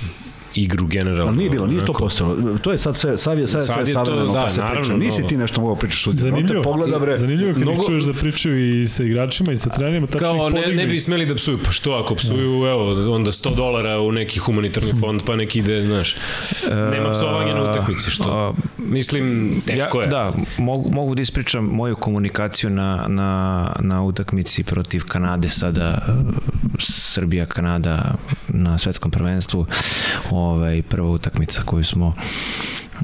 igru 0.54 0.86
generalno. 0.86 1.26
Ali 1.26 1.36
nije 1.36 1.50
bilo, 1.50 1.66
nije 1.66 1.78
to 1.78 1.84
onako. 1.84 1.98
postojalo. 1.98 2.58
To 2.58 2.72
je 2.72 2.78
sad 2.78 2.96
sve, 2.96 3.16
sad 3.16 3.38
je, 3.38 3.46
sad 3.46 3.60
je 3.60 3.66
Sad 3.66 3.74
sve 3.76 3.82
je 3.82 3.94
to, 3.94 4.04
savremeno, 4.04 4.32
da, 4.32 4.40
pa 4.40 4.48
se 4.48 4.60
naravno, 4.60 4.80
priča. 4.80 4.96
Nisi 4.96 5.18
novo. 5.18 5.28
ti 5.28 5.36
nešto 5.36 5.60
mogao 5.60 5.76
pričati 5.76 6.02
sudiju. 6.02 6.20
Zanimljivo. 6.20 6.62
Pogleda 6.62 6.98
bre. 6.98 7.16
Zanimljivo 7.16 7.52
kad 7.52 7.62
Mnogo- 7.62 7.86
čuješ 7.86 8.02
da 8.02 8.12
pričaju 8.12 8.80
i 8.82 8.88
sa 8.88 9.04
igračima 9.04 9.52
i 9.52 9.56
sa 9.56 9.70
trenerima, 9.70 10.06
Kao 10.08 10.50
ne, 10.50 10.66
ne 10.66 10.86
bi 10.86 11.00
smeli 11.00 11.26
da 11.26 11.34
psuju, 11.34 11.58
pa 11.64 11.70
što 11.70 11.92
ako 11.92 12.14
psuju, 12.14 12.64
evo, 12.64 13.14
onda 13.14 13.32
100 13.32 13.54
dolara 13.54 14.00
u 14.00 14.12
neki 14.12 14.38
humanitarni 14.38 14.92
fond, 15.00 15.22
pa 15.26 15.36
neki 15.36 15.58
ide, 15.58 15.84
znaš, 15.86 16.16
nema 16.92 17.10
psovanja 17.10 17.54
na 17.54 17.70
utakmici, 17.70 18.10
što? 18.10 18.30
a, 18.30 18.52
Mislim, 18.78 19.52
teško 19.66 19.98
ja, 19.98 20.04
je. 20.04 20.10
Da, 20.10 20.32
mogu, 20.58 20.90
mogu 20.92 21.14
da 21.14 21.22
ispričam 21.22 21.64
moju 21.64 21.96
komunikaciju 21.96 22.70
na, 22.70 23.04
na, 23.08 23.30
na 23.80 24.02
utakmici 24.02 24.64
protiv 24.64 25.02
Kanade 25.04 25.48
sada, 25.48 25.98
e, 26.08 26.12
Srbija-Kanada 26.78 28.14
na 28.48 28.78
svetskom 28.78 29.10
prvenstvu, 29.10 29.66
ovaj, 30.38 30.82
prva 30.82 31.08
utakmica 31.08 31.62
koju 31.62 31.84
smo 31.84 32.14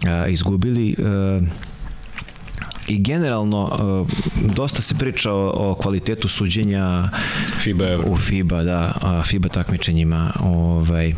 a, 0.09 0.27
izgubili. 0.27 0.97
A, 0.99 1.41
I 2.89 2.99
generalno, 2.99 3.71
e, 3.73 4.53
dosta 4.55 4.83
se 4.83 4.95
priča 4.95 5.33
o, 5.33 5.71
o 5.71 5.75
kvalitetu 5.75 6.29
suđenja 6.29 7.09
FIBA 7.59 7.89
Euro. 7.89 8.11
u 8.11 8.17
FIBA, 8.17 8.63
da, 8.63 8.93
FIBA 9.25 9.49
takmičenjima, 9.49 10.33
ovaj, 10.41 11.15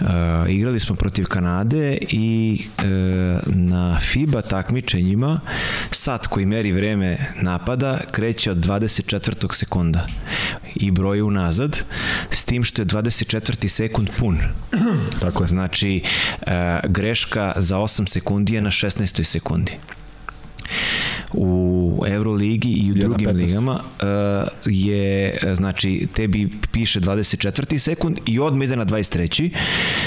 Uh, 0.00 0.08
igrali 0.48 0.80
smo 0.80 0.96
protiv 0.96 1.24
Kanade 1.24 1.98
i 2.00 2.60
uh, 2.78 2.84
na 3.46 3.98
FIBA 4.00 4.42
takmičenjima 4.42 5.40
sat 5.90 6.26
koji 6.26 6.46
meri 6.46 6.72
vreme 6.72 7.18
napada 7.42 8.00
kreće 8.10 8.50
od 8.50 8.58
24. 8.58 9.54
sekunda 9.54 10.06
i 10.74 10.90
broji 10.90 11.22
unazad 11.22 11.78
s 12.30 12.44
tim 12.44 12.64
što 12.64 12.82
je 12.82 12.86
24. 12.86 13.68
sekund 13.68 14.08
pun. 14.18 14.38
Tako. 15.20 15.46
Znači 15.46 16.02
uh, 16.02 16.52
greška 16.84 17.52
za 17.56 17.76
8 17.76 18.08
sekundi 18.08 18.54
je 18.54 18.60
na 18.60 18.70
16. 18.70 19.24
sekundi 19.24 19.72
u 21.32 22.04
Euroligi 22.08 22.70
i 22.70 22.92
u 22.92 22.94
drugim 22.94 23.28
15. 23.28 23.34
ligama 23.34 23.72
uh, 23.72 24.08
je, 24.66 25.38
znači, 25.56 26.08
tebi 26.14 26.50
piše 26.72 27.00
24. 27.00 27.78
sekund 27.78 28.18
i 28.26 28.40
odmah 28.40 28.64
ide 28.66 28.76
na 28.76 28.86
23. 28.86 29.50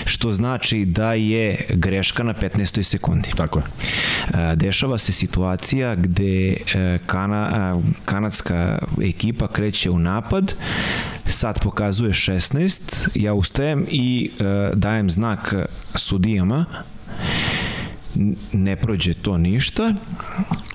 što 0.06 0.32
znači 0.32 0.86
da 0.86 1.14
je 1.14 1.66
greška 1.70 2.24
na 2.24 2.34
15. 2.34 2.84
sekundi. 2.84 3.30
Tako 3.36 3.60
je. 3.60 3.66
Uh, 3.66 4.36
dešava 4.56 4.98
se 4.98 5.12
situacija 5.12 5.96
gde 5.96 6.58
uh, 6.58 7.06
kana, 7.06 7.78
kanadska 8.06 8.80
ekipa 9.02 9.48
kreće 9.48 9.90
u 9.90 10.00
napad, 10.00 10.54
sad 11.26 11.64
pokazuje 11.64 12.14
16, 12.14 13.08
ja 13.16 13.34
ustajem 13.34 13.86
i 13.90 14.32
dajem 14.74 15.10
znak 15.10 15.56
sudijama 15.96 16.66
ne 18.54 18.76
prođe 18.76 19.14
to 19.14 19.38
ništa, 19.38 19.94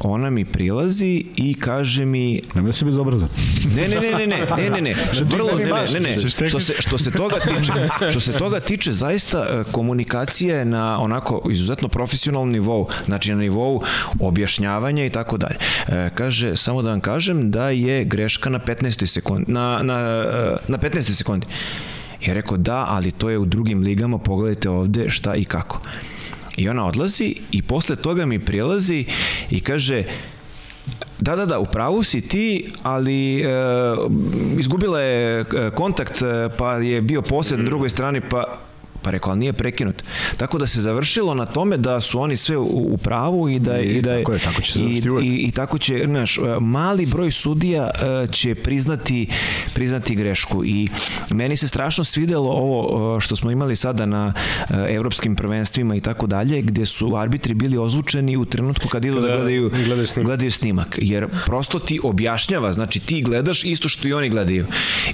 ona 0.00 0.30
mi 0.30 0.44
prilazi 0.44 1.24
i 1.36 1.54
kaže 1.54 2.04
mi 2.04 2.42
Nemoj 2.54 2.72
se 2.72 2.84
bezobrazan. 2.84 3.28
Ne, 3.76 3.88
ne, 3.88 4.00
ne, 4.00 4.10
ne, 4.10 4.26
ne, 4.26 4.46
ne, 4.56 4.70
ne, 4.70 4.80
ne, 4.80 4.94
vrlo, 5.24 5.50
ne, 5.58 5.64
ne, 5.64 6.00
ne, 6.00 6.00
ne, 6.00 6.48
što 6.48 6.60
se, 6.60 6.74
što 6.78 6.98
se 6.98 7.10
toga 7.10 7.36
tiče, 7.36 7.72
što 8.10 8.20
se 8.20 8.32
toga 8.32 8.60
tiče, 8.60 8.92
zaista 8.92 9.38
e, 9.38 9.72
komunikacija 9.72 10.58
je 10.58 10.64
na 10.64 11.00
onako 11.00 11.42
izuzetno 11.50 11.88
profesionalnom 11.88 12.50
nivou, 12.50 12.88
znači 13.06 13.30
na 13.30 13.38
nivou 13.38 13.80
objašnjavanja 14.20 15.04
i 15.04 15.10
tako 15.10 15.36
dalje. 15.36 15.56
E, 15.88 16.10
Kaže, 16.14 16.56
samo 16.56 16.82
da 16.82 16.90
vam 16.90 17.00
kažem 17.00 17.50
da 17.50 17.70
je 17.70 18.04
greška 18.04 18.50
na 18.50 18.58
15. 18.58 19.06
sekundi, 19.06 19.52
na, 19.52 19.80
na, 19.82 19.94
e, 19.94 20.56
na 20.68 20.78
15. 20.78 21.12
sekundi. 21.12 21.46
Ja 22.26 22.34
rekao 22.34 22.56
da, 22.56 22.84
ali 22.88 23.10
to 23.10 23.30
je 23.30 23.38
u 23.38 23.44
drugim 23.44 23.80
ligama, 23.80 24.18
pogledajte 24.18 24.70
ovde 24.70 25.10
šta 25.10 25.34
i 25.34 25.44
kako. 25.44 25.80
I 26.58 26.68
ona 26.68 26.86
odlazi 26.86 27.34
i 27.50 27.62
posle 27.62 27.96
toga 27.96 28.26
mi 28.26 28.38
prilazi 28.38 29.04
i 29.50 29.60
kaže, 29.60 30.04
Da, 31.20 31.34
da, 31.36 31.44
da, 31.46 31.58
u 31.58 31.66
pravu 31.66 32.02
si 32.02 32.20
ti, 32.20 32.70
ali 32.82 33.42
e, 33.42 33.46
izgubila 34.58 35.00
je 35.00 35.40
e, 35.40 35.70
kontakt, 35.74 36.22
e, 36.22 36.48
pa 36.58 36.76
je 36.78 37.00
bio 37.02 37.22
posed 37.22 37.58
na 37.58 37.64
drugoj 37.64 37.90
strani, 37.90 38.20
pa 38.20 38.44
Pa 39.08 39.12
rekao, 39.12 39.30
ali 39.30 39.38
nije 39.38 39.52
prekinut. 39.52 40.02
Tako 40.36 40.58
da 40.58 40.66
se 40.66 40.80
završilo 40.80 41.34
na 41.34 41.46
tome 41.46 41.76
da 41.76 42.00
su 42.00 42.20
oni 42.20 42.36
sve 42.36 42.56
u, 42.56 42.88
u 42.92 42.96
pravu 42.96 43.48
i 43.48 43.58
da, 43.58 43.80
I 43.80 43.86
i, 43.88 44.02
da 44.02 44.18
tako 44.18 44.32
je, 44.32 44.38
tako 44.38 44.62
će 44.62 44.72
se 44.72 44.80
i, 44.80 45.02
i, 45.22 45.46
i 45.48 45.50
tako 45.50 45.78
će, 45.78 46.04
znaš, 46.06 46.38
mali 46.60 47.06
broj 47.06 47.30
sudija 47.30 47.90
e, 47.94 48.26
će 48.32 48.54
priznati, 48.54 49.28
priznati 49.74 50.14
grešku 50.14 50.64
i 50.64 50.88
meni 51.30 51.56
se 51.56 51.68
strašno 51.68 52.04
svidelo 52.04 52.50
ovo 52.50 53.16
e, 53.16 53.20
što 53.20 53.36
smo 53.36 53.50
imali 53.50 53.76
sada 53.76 54.06
na 54.06 54.32
e, 54.70 54.94
evropskim 54.94 55.36
prvenstvima 55.36 55.96
i 55.96 56.00
tako 56.00 56.26
dalje, 56.26 56.62
gde 56.62 56.86
su 56.86 57.16
arbitri 57.16 57.54
bili 57.54 57.78
ozvučeni 57.78 58.36
u 58.36 58.44
trenutku 58.44 58.88
kad 58.88 59.04
idu 59.04 59.20
da 59.20 59.26
gledaju, 59.26 59.70
gledaju 59.70 60.06
snimak. 60.06 60.26
gledaju 60.26 60.52
snimak, 60.52 60.98
jer 60.98 61.26
prosto 61.46 61.78
ti 61.78 62.00
objašnjava, 62.02 62.72
znači 62.72 63.00
ti 63.00 63.22
gledaš 63.22 63.64
isto 63.64 63.88
što 63.88 64.08
i 64.08 64.12
oni 64.12 64.28
gledaju. 64.28 64.66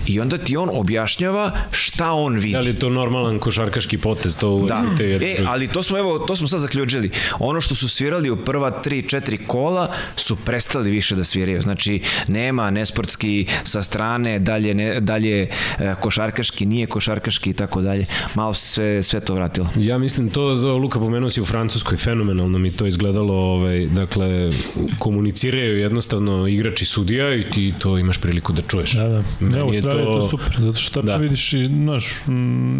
I 0.06 0.20
onda 0.20 0.38
ti 0.38 0.56
on 0.56 0.70
objašnjava 0.72 1.52
šta 1.70 2.12
on 2.12 2.34
vidi. 2.34 2.52
Da 2.52 2.60
li 2.60 2.66
je 2.66 2.78
to 2.78 2.90
normalan 2.90 3.38
košarkaški 3.84 3.98
potez, 3.98 4.36
to 4.36 4.66
Da. 4.68 5.04
jer... 5.04 5.22
E, 5.22 5.36
ali 5.46 5.68
to 5.68 5.82
smo 5.82 5.98
evo, 5.98 6.18
to 6.18 6.36
smo 6.36 6.48
sad 6.48 6.60
zaključili. 6.60 7.10
Ono 7.38 7.60
što 7.60 7.74
su 7.74 7.88
svirali 7.88 8.30
u 8.30 8.36
prva 8.36 8.82
3 8.84 9.16
4 9.16 9.46
kola 9.46 9.92
su 10.16 10.36
prestali 10.36 10.90
više 10.90 11.16
da 11.16 11.24
sviraju. 11.24 11.62
Znači 11.62 12.00
nema 12.28 12.70
nesportski 12.70 13.46
sa 13.64 13.82
strane, 13.82 14.38
dalje 14.38 14.74
ne, 14.74 15.00
dalje 15.00 15.42
e, 15.78 15.94
košarkaški, 16.00 16.66
nije 16.66 16.86
košarkaški 16.86 17.50
i 17.50 17.52
tako 17.52 17.80
dalje. 17.82 18.06
Malo 18.34 18.54
se 18.54 18.62
sve 18.62 19.02
sve 19.02 19.20
to 19.20 19.34
vratilo. 19.34 19.68
Ja 19.76 19.98
mislim 19.98 20.30
to, 20.30 20.40
to 20.62 20.76
Luka 20.76 20.98
pomenuo 20.98 21.30
si 21.30 21.40
u 21.40 21.44
Francuskoj 21.44 21.96
fenomenalno 21.98 22.58
mi 22.58 22.70
to 22.70 22.86
izgledalo 22.86 23.34
ovaj 23.34 23.86
dakle 23.86 24.50
komuniciraju 24.98 25.78
jednostavno 25.78 26.46
igrač 26.48 26.82
i 26.82 26.84
sudija 26.84 27.34
i 27.34 27.44
ti 27.50 27.74
to 27.78 27.98
imaš 27.98 28.20
priliku 28.20 28.52
da 28.52 28.62
čuješ. 28.62 28.92
Da, 28.92 29.08
da. 29.08 29.22
Meni 29.40 29.52
Ne, 29.54 29.58
je 29.58 29.64
u 29.64 29.66
Australiji 29.66 30.00
je 30.00 30.06
to 30.06 30.28
super, 30.28 30.56
zato 30.58 30.78
što 30.78 31.00
tačno 31.00 31.16
Da. 31.16 31.22
vidiš 31.22 31.52
i, 31.52 31.66
znaš, 31.66 32.04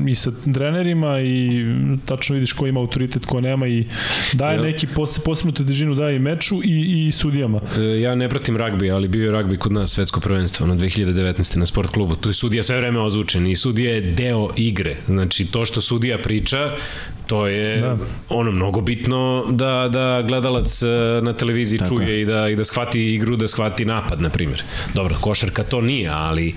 i 0.09 0.15
sa 0.15 0.33
trenerima 0.55 0.84
i 1.21 1.65
tačno 2.05 2.35
vidiš 2.35 2.53
ko 2.53 2.67
ima 2.67 2.81
autoritet, 2.81 3.27
ko 3.27 3.41
nema 3.41 3.67
i 3.67 3.85
daje 4.33 4.55
Jel? 4.55 4.65
neki 4.65 4.87
pos, 4.87 5.19
posebnu 5.25 5.53
težinu 5.53 5.95
daje 5.95 6.17
i 6.17 6.19
meču 6.19 6.61
i, 6.65 7.07
i 7.07 7.13
sudijama. 7.13 7.61
E, 7.79 8.01
Ja 8.01 8.15
ne 8.15 8.29
pratim 8.29 8.57
ragbi, 8.57 8.91
ali 8.91 9.09
bio 9.09 9.25
je 9.25 9.33
ragbi 9.33 9.57
kod 9.57 9.73
nas 9.73 9.91
svetsko 9.91 10.21
prvenstvo 10.21 10.67
na 10.67 10.77
2019. 10.77 11.57
na 11.57 11.67
sport 11.67 11.91
klubu. 11.91 12.17
Tu 12.17 12.29
je 12.29 12.35
sudija 12.35 12.63
sve 12.63 12.77
vreme 12.77 13.01
ozvučen 13.01 13.47
i 13.47 13.57
sudija 13.57 13.95
je 13.95 14.01
deo 14.01 14.49
igre. 14.57 14.97
Znači 15.07 15.47
to 15.47 15.65
što 15.65 15.81
sudija 15.81 16.19
priča, 16.19 16.77
to 17.27 17.47
je 17.47 17.81
da. 17.81 17.97
Ono 18.29 18.53
mnogo 18.53 18.81
bitno 18.81 19.45
da 19.51 19.89
da 19.89 20.23
gledalac 20.23 20.83
e, 20.83 20.87
na 21.23 21.33
televiziji 21.33 21.79
Tako 21.79 21.97
čuje 21.97 22.21
i 22.21 22.25
da 22.25 22.49
i 22.49 22.57
da 22.57 22.65
shvati 22.65 23.15
igru, 23.15 23.37
da 23.37 23.49
shvati 23.49 23.85
napad 23.85 24.21
na 24.21 24.29
primjer. 24.29 24.63
Dobro, 24.95 25.17
košarka 25.21 25.63
to 25.63 25.81
nije, 25.81 26.09
ali 26.09 26.55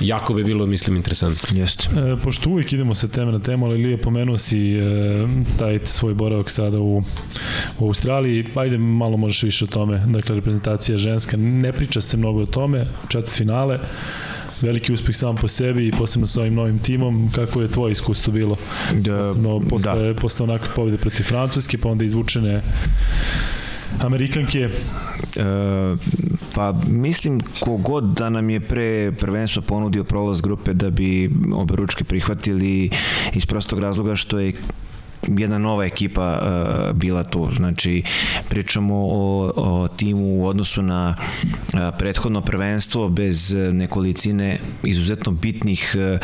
jako 0.00 0.34
bi 0.34 0.44
bilo 0.44 0.66
mislim 0.66 0.96
interesantno. 0.96 1.58
Jeste. 1.58 1.88
E, 1.96 2.16
pošto 2.22 2.50
uvijek 2.50 2.72
idemo 2.72 2.94
sa 2.94 3.08
teme 3.08 3.32
na 3.32 3.38
temu, 3.38 3.66
ali 3.66 3.82
Lije 3.82 3.96
pomenuo 3.96 4.38
si 4.38 4.72
e, 4.72 4.82
taj 5.58 5.80
svoj 5.84 6.14
boravak 6.14 6.50
sada 6.50 6.80
u, 6.80 7.02
u 7.78 7.86
Australiji, 7.86 8.44
ajde 8.54 8.78
malo 8.78 9.16
možeš 9.16 9.42
više 9.42 9.64
o 9.64 9.68
tome, 9.68 10.02
dakle 10.06 10.34
reprezentacija 10.34 10.98
ženska, 10.98 11.36
ne 11.36 11.72
priča 11.72 12.00
se 12.00 12.16
mnogo 12.16 12.42
o 12.42 12.46
tome, 12.46 12.86
četiri 13.08 13.32
finale, 13.32 13.78
veliki 14.62 14.92
uspeh 14.92 15.16
sam 15.16 15.36
po 15.36 15.48
sebi 15.48 15.88
i 15.88 15.90
posebno 15.90 16.26
sa 16.26 16.40
ovim 16.40 16.54
novim 16.54 16.78
timom, 16.78 17.30
kako 17.34 17.62
je 17.62 17.68
tvoje 17.68 17.92
iskustvo 17.92 18.32
bilo? 18.32 18.56
Da, 18.94 19.18
Posebno 19.18 19.60
posle, 19.70 19.94
da. 19.94 20.12
da. 20.12 20.20
posle 20.20 20.44
onakve 20.44 20.68
pobjede 20.74 20.98
protiv 20.98 21.24
Francuske, 21.24 21.78
pa 21.78 21.88
onda 21.88 22.04
izvučene 22.04 22.62
Amerikanke, 24.00 24.68
E, 25.36 25.96
pa 26.54 26.72
mislim 26.88 27.40
kogod 27.60 28.04
da 28.04 28.30
nam 28.30 28.50
je 28.50 28.60
pre 28.60 29.12
prvenstva 29.12 29.62
ponudio 29.62 30.04
prolaz 30.04 30.40
grupe 30.40 30.72
da 30.74 30.90
bi 30.90 31.30
obe 31.54 31.76
ručke 31.76 32.04
prihvatili 32.04 32.90
iz 33.34 33.46
prostog 33.46 33.78
razloga 33.78 34.16
što 34.16 34.38
je 34.38 34.52
jedna 35.28 35.58
nova 35.58 35.84
ekipa 35.84 36.38
uh, 36.42 36.96
bila 36.96 37.24
tu. 37.24 37.48
Znači, 37.56 38.02
pričamo 38.48 38.94
o, 38.94 39.52
o 39.56 39.88
timu 39.88 40.26
u 40.26 40.46
odnosu 40.46 40.82
na 40.82 41.16
uh, 41.18 41.80
prethodno 41.98 42.40
prvenstvo 42.40 43.08
bez 43.08 43.54
nekolicine 43.72 44.58
izuzetno 44.82 45.32
bitnih 45.32 45.96
uh, 45.96 46.18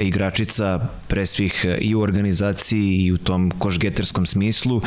igračica 0.00 0.88
pre 1.08 1.26
svih 1.26 1.66
i 1.80 1.94
u 1.94 2.00
organizaciji 2.00 3.04
i 3.04 3.12
u 3.12 3.18
tom 3.18 3.50
košgeterskom 3.58 4.26
smislu 4.26 4.82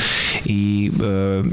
i 0.46 0.92
uh, 0.94 1.46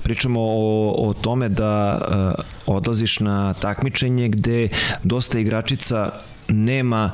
pričamo 0.00 0.40
o, 0.40 0.94
o 1.08 1.12
tome 1.12 1.48
da 1.48 2.00
uh, 2.00 2.44
odlaziš 2.76 3.20
na 3.20 3.54
takmičenje 3.54 4.28
gde 4.28 4.68
dosta 5.02 5.38
igračica 5.38 6.12
nema 6.48 7.10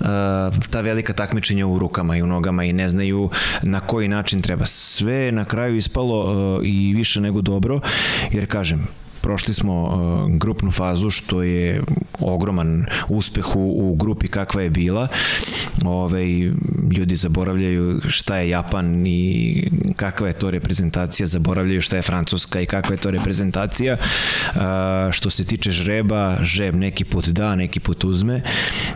uh, 0.00 0.06
ta 0.70 0.80
velika 0.80 1.12
takmičenja 1.12 1.66
u 1.66 1.78
rukama 1.78 2.16
i 2.16 2.22
u 2.22 2.26
nogama 2.26 2.64
i 2.64 2.72
ne 2.72 2.88
znaju 2.88 3.30
na 3.62 3.80
koji 3.80 4.08
način 4.08 4.42
treba. 4.42 4.66
Sve 4.66 5.32
na 5.32 5.44
kraju 5.44 5.76
ispalo 5.76 6.20
uh, 6.20 6.66
i 6.66 6.94
više 6.96 7.20
nego 7.20 7.40
dobro, 7.40 7.80
jer 8.32 8.46
kažem, 8.46 8.88
prošli 9.22 9.54
smo 9.54 9.82
uh, 9.82 10.38
grupnu 10.38 10.70
fazu 10.70 11.10
što 11.10 11.42
je 11.42 11.82
ogroman 12.20 12.86
uspeh 13.08 13.56
u, 13.56 13.90
u 13.90 13.94
grupi 13.94 14.28
kakva 14.28 14.62
je 14.62 14.70
bila. 14.70 15.08
Ove, 15.84 16.24
ljudi 16.96 17.16
zaboravljaju 17.16 18.00
šta 18.08 18.36
je 18.36 18.48
Japan 18.48 19.06
i 19.06 19.70
kakva 19.96 20.26
je 20.26 20.32
to 20.32 20.50
reprezentacija, 20.50 21.26
zaboravljaju 21.26 21.80
šta 21.80 21.96
je 21.96 22.02
Francuska 22.02 22.60
i 22.60 22.66
kakva 22.66 22.94
je 22.94 23.00
to 23.00 23.10
reprezentacija. 23.10 23.96
Uh, 23.96 24.62
što 25.12 25.30
se 25.30 25.44
tiče 25.44 25.70
žreba, 25.70 26.36
žreb 26.42 26.74
neki 26.74 27.04
put 27.04 27.28
da, 27.28 27.54
neki 27.56 27.80
put 27.80 28.04
uzme. 28.04 28.42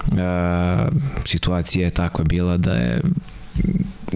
Uh, 0.07 0.17
situacija 1.25 1.85
je 1.85 1.91
takva 1.91 2.25
bila 2.25 2.57
da 2.57 2.73
je 2.73 3.01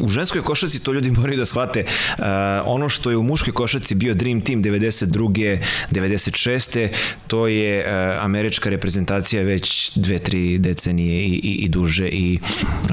u 0.03 0.09
ženskoj 0.09 0.43
košarci 0.43 0.83
to 0.83 0.93
ljudi 0.93 1.11
moraju 1.21 1.39
da 1.39 1.47
shvate. 1.47 1.85
Uh, 1.85 2.25
ono 2.65 2.89
što 2.89 3.11
je 3.11 3.17
u 3.17 3.23
muškoj 3.23 3.53
košarci 3.53 3.95
bio 3.95 4.15
Dream 4.15 4.41
Team 4.41 4.63
92. 4.63 5.59
96. 5.91 6.89
to 7.27 7.47
je 7.47 7.79
uh, 7.79 8.25
američka 8.25 8.71
reprezentacija 8.71 9.43
već 9.43 9.93
dve, 9.95 10.19
tri 10.19 10.59
decenije 10.59 11.25
i, 11.25 11.35
i, 11.35 11.55
i 11.55 11.69
duže 11.69 12.09
i 12.09 12.39
uh, 12.83 12.91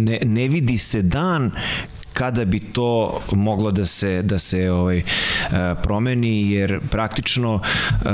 ne, 0.00 0.18
ne 0.24 0.48
vidi 0.48 0.78
se 0.78 1.02
dan 1.02 1.50
kada 2.12 2.44
bi 2.44 2.60
to 2.60 3.20
moglo 3.32 3.70
da 3.70 3.84
se 3.84 4.22
da 4.22 4.38
se 4.38 4.70
ovaj 4.70 4.98
e, 4.98 5.04
promeni 5.82 6.50
jer 6.50 6.80
praktično 6.90 7.60
e, 7.62 8.08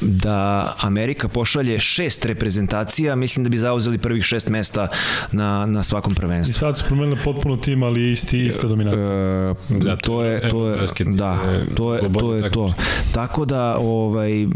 da 0.00 0.72
Amerika 0.80 1.28
pošalje 1.28 1.78
šest 1.78 2.24
reprezentacija 2.24 3.16
mislim 3.16 3.44
da 3.44 3.50
bi 3.50 3.58
zauzeli 3.58 3.98
prvih 3.98 4.24
šest 4.24 4.48
mesta 4.48 4.88
na, 5.32 5.66
na 5.66 5.82
svakom 5.82 6.12
i 6.12 6.16
prvenstvu. 6.16 6.52
sad 6.52 6.78
su 6.78 6.84
promenili 6.84 7.18
potpuno 7.24 7.56
tim, 7.56 7.82
ali 7.82 8.12
isti, 8.12 8.46
ista 8.46 8.68
dominacija. 8.68 9.12
E, 9.12 9.54
Da, 9.68 9.96
to 9.96 10.24
je 10.24 10.48
to 10.50 10.68
je 10.68 10.86
da 11.06 11.38
to 11.76 11.94
je 11.94 12.12
to 12.12 12.34
je 12.34 12.50
to. 12.50 12.74
tako 13.14 13.44
da 13.44 13.76
ovaj 13.78 14.46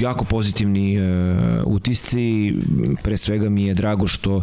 jako 0.00 0.24
pozitivni 0.24 0.98
utisci. 1.64 2.54
Pre 3.02 3.16
svega 3.16 3.48
mi 3.48 3.64
je 3.64 3.74
drago 3.74 4.06
što 4.06 4.42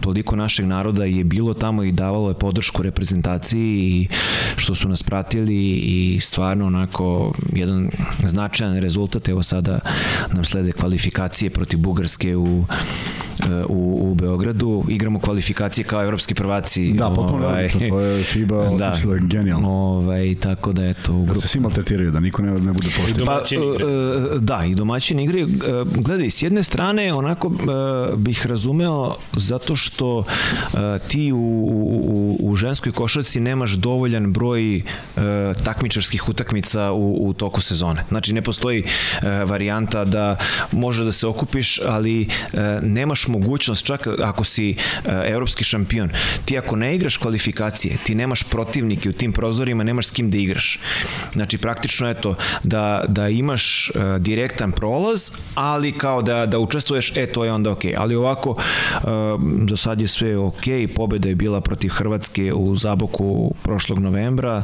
toliko 0.00 0.36
našeg 0.36 0.66
naroda 0.66 1.04
je 1.16 1.24
bilo 1.24 1.54
tamo 1.54 1.82
i 1.82 1.92
davalo 1.92 2.28
je 2.28 2.34
podršku 2.34 2.82
reprezentaciji 2.82 3.78
i 3.78 4.08
što 4.56 4.74
su 4.74 4.88
nas 4.88 5.02
pratili 5.02 5.70
i 5.70 6.20
stvarno 6.20 6.66
onako 6.66 7.32
jedan 7.52 7.90
značajan 8.24 8.78
rezultat. 8.78 9.28
Evo 9.28 9.42
sada 9.42 9.78
nam 10.32 10.44
slede 10.44 10.72
kvalifikacije 10.72 11.50
protiv 11.50 11.78
Bugarske 11.78 12.36
u 12.36 12.64
u, 13.68 14.10
u 14.10 14.14
Beogradu, 14.14 14.84
igramo 14.88 15.20
kvalifikacije 15.20 15.84
kao 15.84 16.02
evropski 16.02 16.34
prvaci. 16.34 16.92
Da, 16.92 17.08
potpuno 17.10 17.46
ovaj, 17.46 17.64
odlično, 17.64 17.88
to 17.88 18.00
je 18.00 18.22
FIBA, 18.22 18.64
da, 18.78 18.86
je 18.86 19.20
genijalno. 19.20 19.68
Ovaj, 19.70 20.34
tako 20.40 20.72
da 20.72 20.84
eto, 20.84 21.12
u 21.12 21.18
Da 21.18 21.24
grupu. 21.24 21.40
se 21.40 21.48
svi 21.48 21.60
maltretiraju, 21.60 22.10
da 22.10 22.20
niko 22.20 22.42
ne, 22.42 22.52
ne 22.52 22.72
bude 22.72 22.88
pošten. 22.88 23.26
Pa, 23.26 23.42
igre. 23.50 23.86
e, 24.34 24.38
da, 24.38 24.64
i 24.64 24.74
domaćini 24.74 25.24
igre. 25.24 25.40
E, 25.40 25.46
Gledaj, 25.94 26.30
s 26.30 26.42
jedne 26.42 26.62
strane, 26.62 27.14
onako 27.14 27.48
e, 27.48 28.16
bih 28.16 28.46
razumeo 28.46 29.14
zato 29.32 29.76
što 29.76 30.24
e, 30.24 30.98
ti 31.08 31.32
u, 31.32 31.36
u, 31.36 32.38
u 32.40 32.56
ženskoj 32.56 32.92
košarci 32.92 33.40
nemaš 33.40 33.72
dovoljan 33.72 34.32
broj 34.32 34.76
e, 34.76 34.82
takmičarskih 35.64 36.28
utakmica 36.28 36.92
u, 36.92 37.28
u 37.28 37.32
toku 37.32 37.60
sezone. 37.60 38.04
Znači, 38.08 38.32
ne 38.34 38.42
postoji 38.42 38.84
e, 39.22 39.44
varijanta 39.44 40.04
da 40.04 40.36
može 40.72 41.04
da 41.04 41.12
se 41.12 41.26
okupiš, 41.26 41.80
ali 41.86 42.22
e, 42.22 42.26
nemaš 42.82 43.28
mogućnost, 43.32 43.86
čak 43.86 44.06
ako 44.22 44.44
si 44.44 44.70
e, 44.70 44.76
evropski 45.26 45.64
šampion, 45.64 46.10
ti 46.44 46.58
ako 46.58 46.76
ne 46.76 46.94
igraš 46.94 47.16
kvalifikacije, 47.16 47.96
ti 48.04 48.14
nemaš 48.14 48.42
protivnike 48.42 49.08
u 49.08 49.12
tim 49.12 49.32
prozorima, 49.32 49.84
nemaš 49.84 50.06
s 50.06 50.10
kim 50.10 50.30
da 50.30 50.38
igraš. 50.38 50.78
Znači, 51.32 51.58
praktično, 51.58 52.08
eto, 52.10 52.34
da, 52.64 53.04
da 53.08 53.28
imaš 53.28 53.90
e, 53.90 54.18
direktan 54.18 54.72
prolaz, 54.72 55.30
ali 55.54 55.92
kao 55.98 56.22
da, 56.22 56.46
da 56.46 56.58
učestvuješ, 56.58 57.12
e, 57.16 57.26
to 57.26 57.44
je 57.44 57.52
onda 57.52 57.70
okej. 57.70 57.94
Ali 57.96 58.16
ovako, 58.16 58.56
e, 58.58 59.00
za 59.68 59.76
sad 59.76 60.00
je 60.00 60.08
sve 60.08 60.36
okej, 60.38 60.88
pobeda 60.88 61.28
je 61.28 61.34
bila 61.34 61.60
protiv 61.60 61.88
Hrvatske 61.88 62.52
u 62.52 62.76
Zaboku 62.76 63.54
prošlog 63.62 63.98
novembra, 63.98 64.62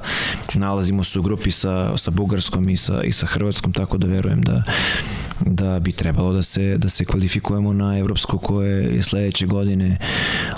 nalazimo 0.55 1.05
se 1.05 1.19
u 1.19 1.23
grupi 1.23 1.51
sa, 1.51 1.97
sa 1.97 2.11
Bugarskom 2.11 2.69
i 2.69 2.77
sa, 2.77 3.03
i 3.03 3.12
sa 3.12 3.27
Hrvatskom, 3.27 3.73
tako 3.73 3.99
da 3.99 4.07
verujem 4.07 4.43
da 4.43 4.62
da 5.40 5.78
bi 5.81 5.93
trebalo 5.93 6.32
da 6.32 6.43
se 6.43 6.78
da 6.78 6.89
se 6.89 7.05
kvalifikujemo 7.05 7.73
na 7.73 7.99
evropsko 7.99 8.39
koje 8.59 8.97
je 8.97 9.02
sledeće 9.02 9.47
godine 9.47 9.98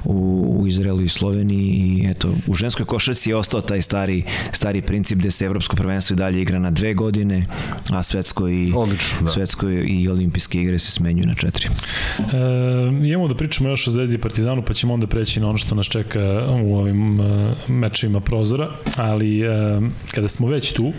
u, 0.04 0.46
u 0.60 0.66
Izraelu 0.66 1.02
i 1.02 1.08
Sloveniji 1.08 1.66
i 1.66 2.06
eto 2.10 2.32
u 2.46 2.54
ženskoj 2.54 2.86
košarci 2.86 3.30
je 3.30 3.36
ostao 3.36 3.60
taj 3.60 3.82
stari 3.82 4.24
stari 4.52 4.80
princip 4.80 5.18
da 5.18 5.30
se 5.30 5.44
evropsko 5.44 5.76
prvenstvo 5.76 6.14
i 6.14 6.16
dalje 6.16 6.42
igra 6.42 6.58
na 6.58 6.70
dve 6.70 6.94
godine, 6.94 7.46
a 7.90 8.02
svetsko 8.02 8.48
i 8.48 8.72
Odlično, 8.76 9.18
da. 9.20 9.28
svetsko 9.28 9.68
i 9.70 10.08
olimpijske 10.08 10.60
igre 10.62 10.78
se 10.78 10.90
smenjuju 10.90 11.26
na 11.26 11.34
četiri. 11.34 11.68
E, 11.68 12.22
imamo 13.06 13.28
da 13.28 13.34
pričamo 13.34 13.68
još 13.68 13.88
o 13.88 13.90
Zvezdi 13.90 14.16
i 14.16 14.18
Partizanu, 14.18 14.62
pa 14.62 14.74
ćemo 14.74 14.94
onda 14.94 15.06
preći 15.06 15.40
na 15.40 15.48
ono 15.48 15.58
što 15.58 15.74
nas 15.74 15.86
čeka 15.86 16.46
u 16.62 16.76
ovim 16.76 17.20
e, 17.20 17.54
mečevima 17.68 18.20
prozora, 18.20 18.70
ali 18.96 19.40
e, 19.40 19.80
kada 20.14 20.28
smo 20.28 20.48
već 20.48 20.72
tu, 20.72 20.86
e, 20.86 20.92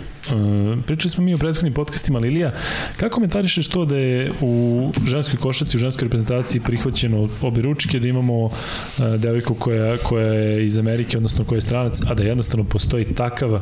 pričali 0.86 1.10
smo 1.10 1.24
mi 1.24 1.34
o 1.34 1.38
prethodnim 1.38 1.74
podcastima, 1.74 2.20
ali 2.20 2.28
Ilija, 2.28 2.54
kako 2.98 3.16
komentarišeš 3.16 3.68
to 3.68 3.86
da 3.86 3.98
je 3.98 4.32
u 4.42 4.92
ženskoj 5.06 5.40
košaci, 5.40 5.78
u 5.78 5.80
ženskoj 5.80 6.06
reprezentaciji 6.06 6.62
prihvaćeno 6.92 7.30
obe 7.42 7.62
ručke, 7.62 8.00
da 8.00 8.08
imamo 8.08 8.50
e, 8.50 9.18
devojku 9.18 9.56
koja, 9.56 9.98
koja 9.98 10.34
je 10.34 10.66
iz 10.66 10.78
Amerike, 10.78 11.18
odnosno 11.18 11.46
koja 11.46 11.58
je 11.58 11.62
stranac, 11.62 12.02
a 12.08 12.14
da 12.14 12.24
jednostavno 12.24 12.64
postoji 12.64 13.14
takav 13.14 13.60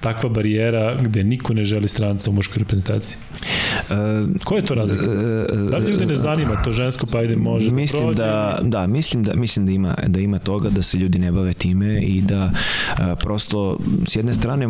takva 0.00 0.28
barijera 0.28 0.96
gde 1.00 1.24
niko 1.24 1.54
ne 1.54 1.64
želi 1.64 1.88
stranca 1.88 2.30
u 2.30 2.32
muškoj 2.32 2.58
reprezentaciji. 2.58 3.18
E, 3.90 3.94
Ko 4.44 4.56
je 4.56 4.62
to 4.66 4.74
razlika? 4.74 5.06
Da 5.70 5.76
li 5.76 5.90
ljude 5.90 6.06
ne 6.06 6.16
zanima 6.16 6.62
to 6.62 6.72
žensko, 6.72 7.06
pa 7.06 7.18
ajde 7.18 7.36
može 7.36 7.70
mislim 7.70 8.02
da 8.14 8.54
prođe? 8.56 8.68
da 8.70 8.78
da 8.80 8.86
mislim 8.86 9.22
da 9.22 9.34
mislim 9.34 9.66
da 9.66 9.72
ima 9.72 9.94
da 10.06 10.20
ima 10.20 10.38
toga 10.38 10.70
da 10.70 10.82
se 10.82 10.96
ljudi 10.96 11.18
ne 11.18 11.32
bave 11.32 11.54
time 11.54 12.00
i 12.02 12.20
da 12.22 12.50
prosto 13.20 13.78
s 14.06 14.16
jedne 14.16 14.32
strane 14.34 14.68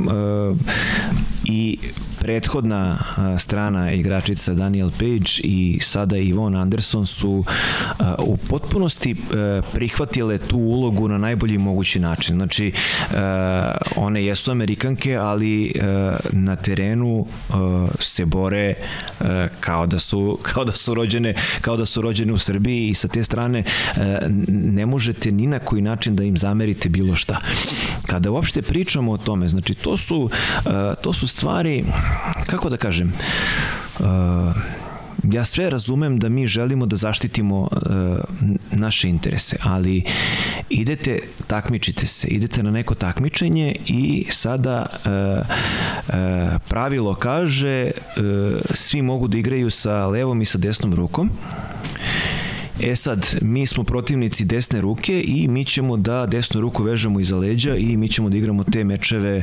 i 1.44 1.78
prethodna 2.20 2.98
strana 3.38 3.92
igračica 3.92 4.54
Daniel 4.54 4.90
Page 4.90 5.30
i 5.38 5.78
sada 5.82 6.16
Ivon 6.16 6.56
Anderson 6.56 7.06
su 7.06 7.44
u 8.18 8.36
potpunosti 8.36 9.16
prihvatile 9.72 10.38
tu 10.38 10.58
ulogu 10.58 11.08
na 11.08 11.18
najbolji 11.18 11.58
mogući 11.58 12.00
način. 12.00 12.36
Znači 12.36 12.72
one 13.96 14.24
jesu 14.24 14.50
Amerikanke, 14.50 15.17
ali 15.18 15.72
a, 15.82 16.16
na 16.32 16.56
terenu 16.56 17.26
a, 17.50 17.88
se 18.00 18.24
bore 18.24 18.74
a, 19.20 19.48
kao 19.60 19.86
da 19.86 19.98
su 19.98 20.38
kao 20.42 20.64
da 20.64 20.72
su 20.72 20.94
rođene 20.94 21.34
kao 21.60 21.76
da 21.76 21.86
su 21.86 22.00
rođene 22.00 22.32
u 22.32 22.38
Srbiji 22.38 22.88
i 22.88 22.94
sa 22.94 23.08
te 23.08 23.24
strane 23.24 23.64
ne 24.48 24.86
možete 24.86 25.32
ni 25.32 25.46
na 25.46 25.58
koji 25.58 25.82
način 25.82 26.16
da 26.16 26.24
im 26.24 26.36
zamerite 26.36 26.88
bilo 26.88 27.16
šta. 27.16 27.40
Kada 28.06 28.30
uopšte 28.30 28.62
pričamo 28.62 29.12
o 29.12 29.18
tome, 29.18 29.48
znači 29.48 29.74
to 29.74 29.96
su 29.96 30.30
to 31.02 31.12
su 31.12 31.28
stvari 31.28 31.84
kako 32.46 32.68
da 32.68 32.76
kažem 32.76 33.12
ja 35.22 35.44
sve 35.44 35.70
razumem 35.70 36.18
da 36.18 36.28
mi 36.28 36.46
želimo 36.46 36.86
da 36.86 36.96
zaštitimo 36.96 37.60
uh, 37.60 37.68
naše 38.72 39.08
interese, 39.08 39.56
ali 39.62 40.04
idete, 40.68 41.20
takmičite 41.46 42.06
se, 42.06 42.28
idete 42.28 42.62
na 42.62 42.70
neko 42.70 42.94
takmičenje 42.94 43.76
i 43.86 44.26
sada 44.30 44.86
uh, 44.86 45.10
uh, 46.08 46.14
pravilo 46.68 47.14
kaže 47.14 47.90
uh, 47.90 48.60
svi 48.74 49.02
mogu 49.02 49.28
da 49.28 49.38
igraju 49.38 49.70
sa 49.70 50.06
levom 50.06 50.42
i 50.42 50.44
sa 50.44 50.58
desnom 50.58 50.94
rukom. 50.94 51.30
E 52.80 52.96
sad, 52.96 53.36
mi 53.42 53.66
smo 53.66 53.84
protivnici 53.84 54.44
desne 54.44 54.80
ruke 54.80 55.22
i 55.26 55.48
mi 55.48 55.64
ćemo 55.64 55.96
da 55.96 56.26
desnu 56.26 56.60
ruku 56.60 56.82
vežemo 56.82 57.20
iza 57.20 57.36
leđa 57.36 57.76
i 57.76 57.96
mi 57.96 58.08
ćemo 58.08 58.28
da 58.28 58.36
igramo 58.36 58.64
te 58.64 58.84
mečeve 58.84 59.42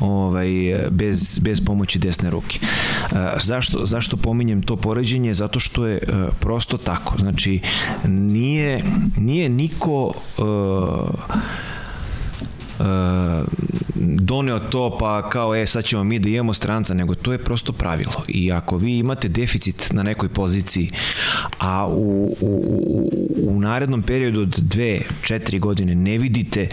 ovaj, 0.00 0.48
bez, 0.90 1.38
bez 1.38 1.60
pomoći 1.60 1.98
desne 1.98 2.30
ruke. 2.30 2.58
A, 3.12 3.36
zašto, 3.40 3.86
zašto 3.86 4.16
pominjem 4.16 4.62
to 4.62 4.76
poređenje? 4.76 5.34
Zato 5.34 5.60
što 5.60 5.86
je 5.86 5.98
a, 6.08 6.28
prosto 6.40 6.76
tako. 6.76 7.18
Znači, 7.18 7.60
nije, 8.08 8.84
nije 9.16 9.48
niko... 9.48 10.12
Uh, 10.38 10.44
doneo 13.94 14.58
to 14.58 14.96
pa 15.00 15.28
kao 15.28 15.56
e 15.56 15.66
sad 15.66 15.84
ćemo 15.84 16.04
mi 16.04 16.18
da 16.18 16.28
imamo 16.28 16.52
stranca 16.52 16.94
nego 16.94 17.14
to 17.14 17.32
je 17.32 17.44
prosto 17.44 17.72
pravilo 17.72 18.24
i 18.28 18.52
ako 18.52 18.76
vi 18.76 18.98
imate 18.98 19.28
deficit 19.28 19.92
na 19.92 20.02
nekoj 20.02 20.28
poziciji 20.28 20.90
a 21.58 21.86
u, 21.86 22.36
u, 22.40 22.46
u, 22.86 23.10
u 23.42 23.60
narednom 23.60 24.02
periodu 24.02 24.40
od 24.40 24.58
dve, 24.58 25.00
četiri 25.22 25.58
godine 25.58 25.94
ne 25.94 26.18
vidite 26.18 26.68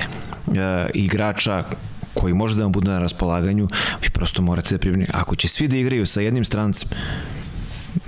uh, 0.47 0.53
igrača 0.93 1.63
koji 2.13 2.33
može 2.33 2.55
da 2.55 2.63
vam 2.63 2.71
bude 2.71 2.91
na 2.91 2.99
raspolaganju, 2.99 3.67
vi 4.01 4.09
prosto 4.09 4.41
morate 4.41 4.75
da 4.75 4.79
pripremite. 4.79 5.11
Ako 5.15 5.35
će 5.35 5.47
svi 5.47 5.67
da 5.67 5.77
igraju 5.77 6.05
sa 6.05 6.21
jednim 6.21 6.45
strancem, 6.45 6.89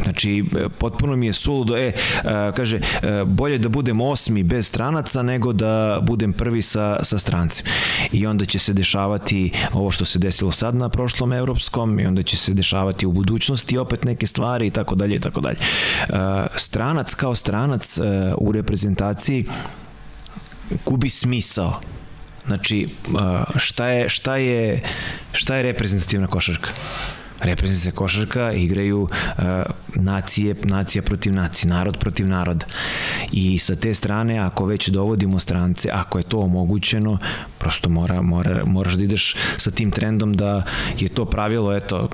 Znači, 0.03 0.45
potpuno 0.77 1.15
mi 1.15 1.25
je 1.25 1.33
suludo, 1.33 1.77
e, 1.77 1.93
kaže, 2.55 2.79
bolje 3.25 3.57
da 3.57 3.69
budem 3.69 4.01
osmi 4.01 4.43
bez 4.43 4.67
stranaca 4.67 5.23
nego 5.23 5.53
da 5.53 5.99
budem 6.01 6.33
prvi 6.33 6.61
sa, 6.61 7.03
sa 7.03 7.19
strancem. 7.19 7.65
I 8.11 8.27
onda 8.27 8.45
će 8.45 8.59
se 8.59 8.73
dešavati 8.73 9.51
ovo 9.73 9.91
što 9.91 10.05
se 10.05 10.19
desilo 10.19 10.51
sad 10.51 10.75
na 10.75 10.89
prošlom 10.89 11.33
evropskom 11.33 11.99
i 11.99 12.05
onda 12.05 12.23
će 12.23 12.37
se 12.37 12.53
dešavati 12.53 13.05
u 13.05 13.11
budućnosti 13.11 13.77
opet 13.77 14.03
neke 14.03 14.27
stvari 14.27 14.67
i 14.67 14.71
tako 14.71 14.95
dalje 14.95 15.15
i 15.15 15.19
tako 15.19 15.41
dalje. 15.41 15.57
Stranac 16.55 17.13
kao 17.13 17.35
stranac 17.35 17.99
u 18.37 18.51
reprezentaciji 18.51 19.45
gubi 20.85 21.09
smisao. 21.09 21.79
Znači, 22.45 22.87
šta 23.55 23.87
je, 23.87 24.09
šta 24.09 24.35
je, 24.35 24.81
šta 25.33 25.55
je 25.55 25.63
reprezentativna 25.63 26.27
košarka? 26.27 26.69
Reprezentacija 27.41 27.91
košarka 27.91 28.51
igraju 28.51 29.01
uh, 29.01 29.09
nacije, 29.95 30.55
nacija 30.63 31.01
protiv 31.01 31.33
nacije, 31.33 31.69
narod 31.69 31.97
protiv 31.97 32.27
naroda. 32.27 32.65
I 33.31 33.59
sa 33.59 33.75
te 33.75 33.93
strane, 33.93 34.39
ako 34.39 34.65
već 34.65 34.89
dovodimo 34.89 35.39
strance, 35.39 35.89
ako 35.93 36.17
je 36.17 36.23
to 36.23 36.39
omogućeno, 36.39 37.17
prosto 37.57 37.89
mora, 37.89 38.21
mora, 38.21 38.65
moraš 38.65 38.93
da 38.93 39.03
ideš 39.03 39.35
sa 39.57 39.71
tim 39.71 39.91
trendom 39.91 40.33
da 40.33 40.63
je 40.99 41.09
to 41.09 41.25
pravilo, 41.25 41.75
eto, 41.75 42.09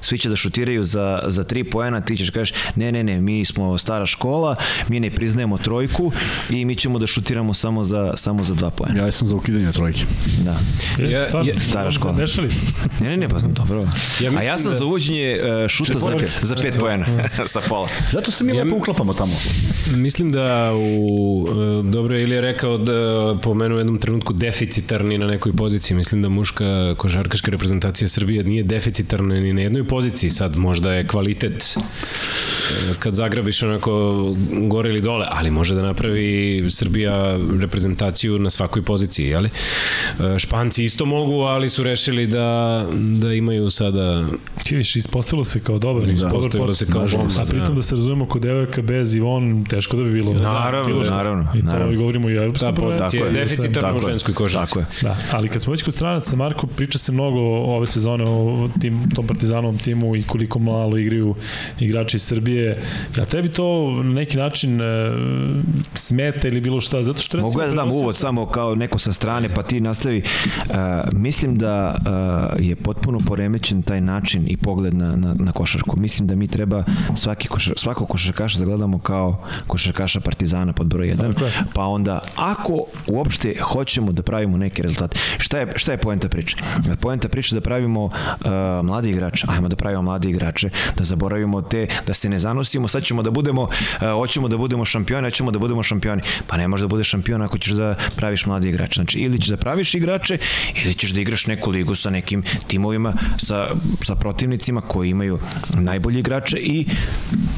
svi 0.00 0.18
će 0.18 0.28
da 0.28 0.36
šutiraju 0.36 0.84
za, 0.84 1.22
za 1.26 1.44
tri 1.44 1.64
poena, 1.64 2.00
ti 2.00 2.16
ćeš 2.16 2.30
kažeš 2.30 2.54
ne, 2.76 2.92
ne, 2.92 3.04
ne, 3.04 3.20
mi 3.20 3.44
smo 3.44 3.78
stara 3.78 4.06
škola, 4.06 4.56
mi 4.88 5.00
ne 5.00 5.10
priznajemo 5.10 5.58
trojku 5.58 6.12
i 6.50 6.64
mi 6.64 6.76
ćemo 6.76 6.98
da 6.98 7.06
šutiramo 7.06 7.54
samo 7.54 7.84
za, 7.84 8.12
samo 8.16 8.44
za 8.44 8.54
dva 8.54 8.70
poena. 8.70 8.98
Ja 8.98 9.12
sam 9.12 9.28
za 9.28 9.36
ukidanje 9.36 9.72
trojke. 9.72 10.00
Da. 10.38 10.56
Je, 10.98 11.10
Ja- 11.12 11.28
stvarno, 11.28 11.50
ja- 11.50 11.60
stara 11.60 11.90
škola. 11.90 12.14
Dešali? 12.14 12.48
Ne, 13.00 13.08
ne, 13.08 13.16
ne, 13.16 13.28
pa 13.28 13.38
znam, 13.38 13.54
dobro. 13.54 13.84
Ja 14.20 14.30
A 14.38 14.42
ja 14.42 14.58
sam 14.58 14.70
da- 14.70 14.78
za 14.78 14.84
uvođenje 14.84 15.38
uh, 15.62 15.68
šuta 15.68 15.98
za, 15.98 16.16
za 16.42 16.54
pet 16.56 16.76
poena 16.78 17.06
sa 17.46 17.60
pola. 17.60 17.88
Zato 18.10 18.30
se 18.30 18.44
mi 18.44 18.52
Ja- 18.52 18.64
lepo 18.64 18.76
uklapamo 18.76 19.12
tamo. 19.14 19.32
Mislim 19.92 20.32
da 20.32 20.72
u, 20.74 21.48
e, 21.50 21.52
dobro 21.84 22.16
je 22.16 22.22
Ilija 22.22 22.40
rekao 22.40 22.78
da 22.78 22.92
pomenu 23.42 23.74
u 23.74 23.78
jednom 23.78 23.98
trenutku 23.98 24.32
deficitarni 24.32 25.18
na 25.18 25.26
nekoj 25.26 25.52
poziciji. 25.52 25.96
Mislim 25.96 26.22
da 26.22 26.28
muška 26.28 26.64
košarkaška 26.94 27.50
reprezentacija 27.50 28.08
Srbije 28.08 28.44
nije 28.44 28.62
deficitarna 28.62 29.31
sezone 29.32 29.40
ni 29.40 29.52
na 29.52 29.60
jednoj 29.60 29.84
poziciji. 29.84 30.30
Sad 30.30 30.56
možda 30.56 30.92
je 30.92 31.06
kvalitet 31.06 31.76
e, 31.76 32.94
kad 32.98 33.14
zagrabiš 33.14 33.62
onako 33.62 34.24
gore 34.50 34.90
ili 34.90 35.00
dole, 35.00 35.26
ali 35.30 35.50
može 35.50 35.74
da 35.74 35.82
napravi 35.82 36.64
Srbija 36.70 37.38
reprezentaciju 37.60 38.38
na 38.38 38.50
svakoj 38.50 38.82
poziciji, 38.82 39.26
jeli? 39.26 39.50
E, 40.20 40.38
Španci 40.38 40.84
isto 40.84 41.06
mogu, 41.06 41.40
ali 41.40 41.68
su 41.68 41.82
rešili 41.82 42.26
da, 42.26 42.86
da 42.92 43.32
imaju 43.32 43.70
sada 43.70 44.26
Ti 44.64 44.76
viš, 44.76 44.96
ispostavilo 44.96 45.44
se 45.44 45.60
kao 45.60 45.78
dobar, 45.78 46.04
da, 46.04 46.12
ispostavilo 46.12 46.74
se 46.74 46.86
kao 46.86 47.06
bomba, 47.12 47.34
A 47.40 47.44
pritom 47.44 47.68
da. 47.68 47.74
da 47.74 47.82
se 47.82 47.94
razumemo 47.94 48.26
kod 48.26 48.42
devojaka 48.42 48.82
bez 48.82 49.16
Ivon, 49.16 49.64
teško 49.64 49.96
da 49.96 50.02
bi 50.02 50.12
bilo. 50.12 50.32
Naravno, 50.32 51.04
šta. 51.04 51.16
naravno, 51.16 51.48
I 51.54 51.60
to 51.60 51.66
naravno. 51.66 51.92
i 51.92 51.96
govorimo 51.96 52.30
i 52.30 52.38
o 52.38 52.42
evropskom 52.42 52.74
ta 52.74 52.82
pozicija 52.82 53.26
je 53.26 53.72
tako 53.72 53.98
u 53.98 54.10
ženskoj 54.10 54.34
košarci. 54.34 54.74
Tako 54.74 54.80
je. 54.80 54.86
Da, 55.02 55.16
ali 55.32 55.48
kad 55.48 55.62
smo 55.62 55.70
već 55.70 55.82
kod 55.82 55.94
stranaca, 55.94 56.36
Marko, 56.36 56.66
priča 56.66 56.98
se 56.98 57.12
mnogo 57.12 57.40
ove 57.76 57.86
sezone 57.86 58.24
o 58.26 58.68
tim, 58.80 59.10
tom 59.22 59.28
partizanovom 59.28 59.78
timu 59.78 60.16
i 60.16 60.22
koliko 60.22 60.58
malo 60.58 60.98
igraju 60.98 61.34
igrači 61.80 62.16
iz 62.16 62.22
Srbije. 62.22 62.82
Ja 63.18 63.24
tebi 63.24 63.48
to 63.48 63.90
na 63.90 64.12
neki 64.12 64.36
način 64.36 64.80
e, 64.80 64.84
smeta 65.94 66.48
ili 66.48 66.60
bilo 66.60 66.80
šta? 66.80 67.02
Zato 67.02 67.20
što 67.20 67.36
recimo... 67.36 67.48
Mogu 67.48 67.60
ja 67.60 67.68
da 67.68 67.74
dam 67.74 67.90
uvod 67.92 68.14
sam- 68.14 68.20
samo 68.20 68.46
kao 68.46 68.74
neko 68.74 68.98
sa 68.98 69.12
strane, 69.12 69.54
pa 69.54 69.62
ti 69.62 69.80
nastavi. 69.80 70.22
Uh, 70.22 70.76
mislim 71.12 71.58
da 71.58 71.94
uh, 72.56 72.66
je 72.66 72.76
potpuno 72.76 73.18
poremećen 73.26 73.82
taj 73.82 74.00
način 74.00 74.44
i 74.48 74.56
pogled 74.56 74.94
na, 74.94 75.16
na, 75.16 75.34
na 75.38 75.52
košarku. 75.52 76.00
Mislim 76.00 76.28
da 76.28 76.34
mi 76.34 76.46
treba 76.46 76.84
svaki 77.16 77.48
košar, 77.48 77.74
svako 77.76 78.06
košarkaša 78.06 78.58
da 78.58 78.64
gledamo 78.64 78.98
kao 78.98 79.44
košarkaša 79.66 80.20
Partizana 80.20 80.72
pod 80.72 80.86
broj 80.86 81.06
1. 81.06 81.32
Tako 81.32 81.44
je. 81.44 81.52
Pa 81.74 81.84
onda, 81.84 82.20
ako 82.36 82.84
uopšte 83.06 83.54
hoćemo 83.62 84.12
da 84.12 84.22
pravimo 84.22 84.56
neke 84.56 84.82
rezultate, 84.82 85.18
šta 85.38 85.58
je, 85.58 85.72
šta 85.76 85.92
je 85.92 85.98
poenta 85.98 86.28
priče? 86.28 86.56
Poenta 87.00 87.28
priče 87.28 87.54
da 87.54 87.60
pravimo 87.60 88.04
uh, 88.04 88.12
mladi 88.84 89.01
igrače, 89.10 89.46
ajmo 89.48 89.68
da 89.68 89.76
pravimo 89.76 90.02
mladi 90.02 90.30
igrače, 90.30 90.70
da 90.96 91.04
zaboravimo 91.04 91.62
te, 91.62 91.86
da 92.06 92.14
se 92.14 92.28
ne 92.28 92.38
zanosimo, 92.38 92.88
sad 92.88 93.04
ćemo 93.04 93.22
da 93.22 93.30
budemo, 93.30 93.62
uh, 93.62 93.68
hoćemo 94.00 94.48
da 94.48 94.56
budemo 94.56 94.84
šampioni, 94.84 95.26
hoćemo 95.26 95.50
da 95.50 95.58
budemo 95.58 95.82
šampioni. 95.82 96.22
Pa 96.46 96.56
ne 96.56 96.68
možeš 96.68 96.82
da 96.82 96.88
budeš 96.88 97.08
šampion 97.08 97.42
ako 97.42 97.58
ćeš 97.58 97.72
da 97.72 97.94
praviš 98.16 98.46
mladi 98.46 98.68
igrače. 98.68 98.94
Znači, 98.94 99.18
ili 99.18 99.40
ćeš 99.40 99.48
da 99.48 99.56
praviš 99.56 99.94
igrače, 99.94 100.38
ili 100.84 100.94
ćeš 100.94 101.10
da 101.10 101.20
igraš 101.20 101.46
neku 101.46 101.70
ligu 101.70 101.94
sa 101.94 102.10
nekim 102.10 102.42
timovima, 102.66 103.12
sa, 103.38 103.68
sa 104.02 104.14
protivnicima 104.14 104.80
koji 104.80 105.10
imaju 105.10 105.38
najbolji 105.74 106.18
igrače 106.18 106.56
i 106.56 106.86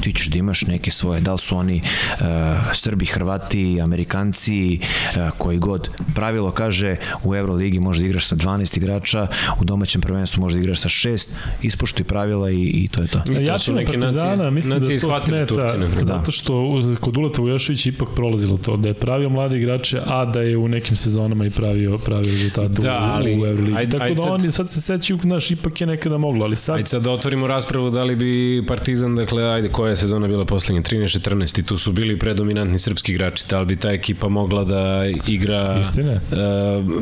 ti 0.01 0.13
ćeš 0.13 0.27
da 0.27 0.39
imaš 0.39 0.63
neke 0.63 0.91
svoje, 0.91 1.21
da 1.21 1.33
li 1.33 1.39
su 1.39 1.57
oni 1.57 1.83
uh, 1.83 2.27
Srbi, 2.73 3.07
Hrvati, 3.07 3.81
Amerikanci, 3.81 4.81
uh, 4.81 5.31
koji 5.39 5.59
god. 5.59 5.89
Pravilo 6.15 6.51
kaže 6.51 6.97
u 7.25 7.35
Euroligi 7.35 7.81
možeš 7.81 8.01
da 8.01 8.07
igraš 8.07 8.27
sa 8.27 8.37
12 8.37 8.77
igrača, 8.79 9.27
u 9.61 9.65
domaćem 9.65 10.01
prvenstvu 10.01 10.41
možeš 10.41 10.55
da 10.55 10.61
igraš 10.61 10.81
sa 10.81 10.89
6, 10.89 11.29
ispoštuj 11.63 12.05
pravila 12.05 12.51
i, 12.51 12.55
i 12.55 12.89
to 12.89 13.03
je 13.03 13.09
to. 13.09 13.19
I 13.19 13.23
to 13.23 13.33
su 13.33 13.41
Jačina 13.41 13.77
neke 13.77 13.93
Partizana, 13.95 14.31
nacije- 14.31 14.51
mislim 14.51 14.79
nacije 14.79 14.99
da 14.99 15.01
to 15.03 15.21
smeta, 15.21 15.47
Turci, 15.47 15.79
na 15.79 16.05
zato 16.05 16.31
što 16.31 16.55
kod 17.01 17.17
Uleta 17.17 17.43
Vujošević 17.43 17.87
ipak 17.87 18.09
prolazilo 18.11 18.57
to, 18.57 18.77
da 18.77 18.89
je 18.89 18.95
pravio 18.97 19.29
mlade 19.29 19.59
igrače, 19.59 20.01
a 20.07 20.25
da 20.25 20.41
je 20.41 20.57
u 20.57 20.69
nekim 20.69 20.97
sezonama 20.97 21.47
i 21.47 21.51
pravio, 21.51 21.99
pravio 21.99 22.31
rezultate 22.33 22.83
Da, 22.83 22.91
u, 22.93 23.17
ali- 23.17 23.35
u 23.35 23.47
Euroligi. 23.47 23.77
ajde- 23.77 23.93
Tako 23.93 24.05
ajde 24.05 24.15
da 24.15 24.23
sad- 24.23 24.33
on, 24.35 24.51
sad 24.53 24.71
se 24.71 24.81
sećaju, 24.83 25.19
naš, 25.25 25.51
ipak 25.51 25.81
je 25.81 25.87
nekada 25.87 26.19
moglo, 26.19 26.45
ali 26.45 26.57
sad 26.57 26.77
Ajde 26.77 26.87
sad 26.87 27.03
da 27.03 27.11
otvorimo 27.11 27.47
raspravu 27.47 27.91
da 27.91 28.05
li 28.05 28.17
bi 28.17 28.35
Partizan, 28.69 29.15
dakle, 29.15 29.45
ajde, 29.45 29.69
koja 29.69 29.91
je 29.91 29.97
sezona 29.97 30.29
bila 30.29 30.45
poslednja? 30.45 30.83
13-14 30.83 31.25
i 31.59 31.65
tu 31.65 31.77
su 31.77 31.93
bili 31.93 32.19
predominantni 32.19 32.79
srpski 32.79 33.13
igrači. 33.13 33.45
Da 33.51 33.61
li 33.61 33.67
bi 33.67 33.77
ta 33.77 33.91
ekipa 33.91 34.29
mogla 34.29 34.65
da 34.65 35.05
igra 35.27 35.79
Istina. 35.81 36.13
e, 36.13 36.21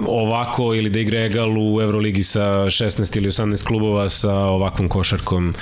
ovako 0.08 0.74
ili 0.74 0.90
da 0.90 1.00
igra 1.00 1.20
egal 1.20 1.50
u 1.58 1.80
Euroligi 1.82 2.22
sa 2.24 2.40
16 2.66 3.16
ili 3.16 3.28
18 3.28 3.64
klubova 3.64 4.08
sa 4.22 4.32
ovakvom 4.34 4.88
košarkom 4.88 5.54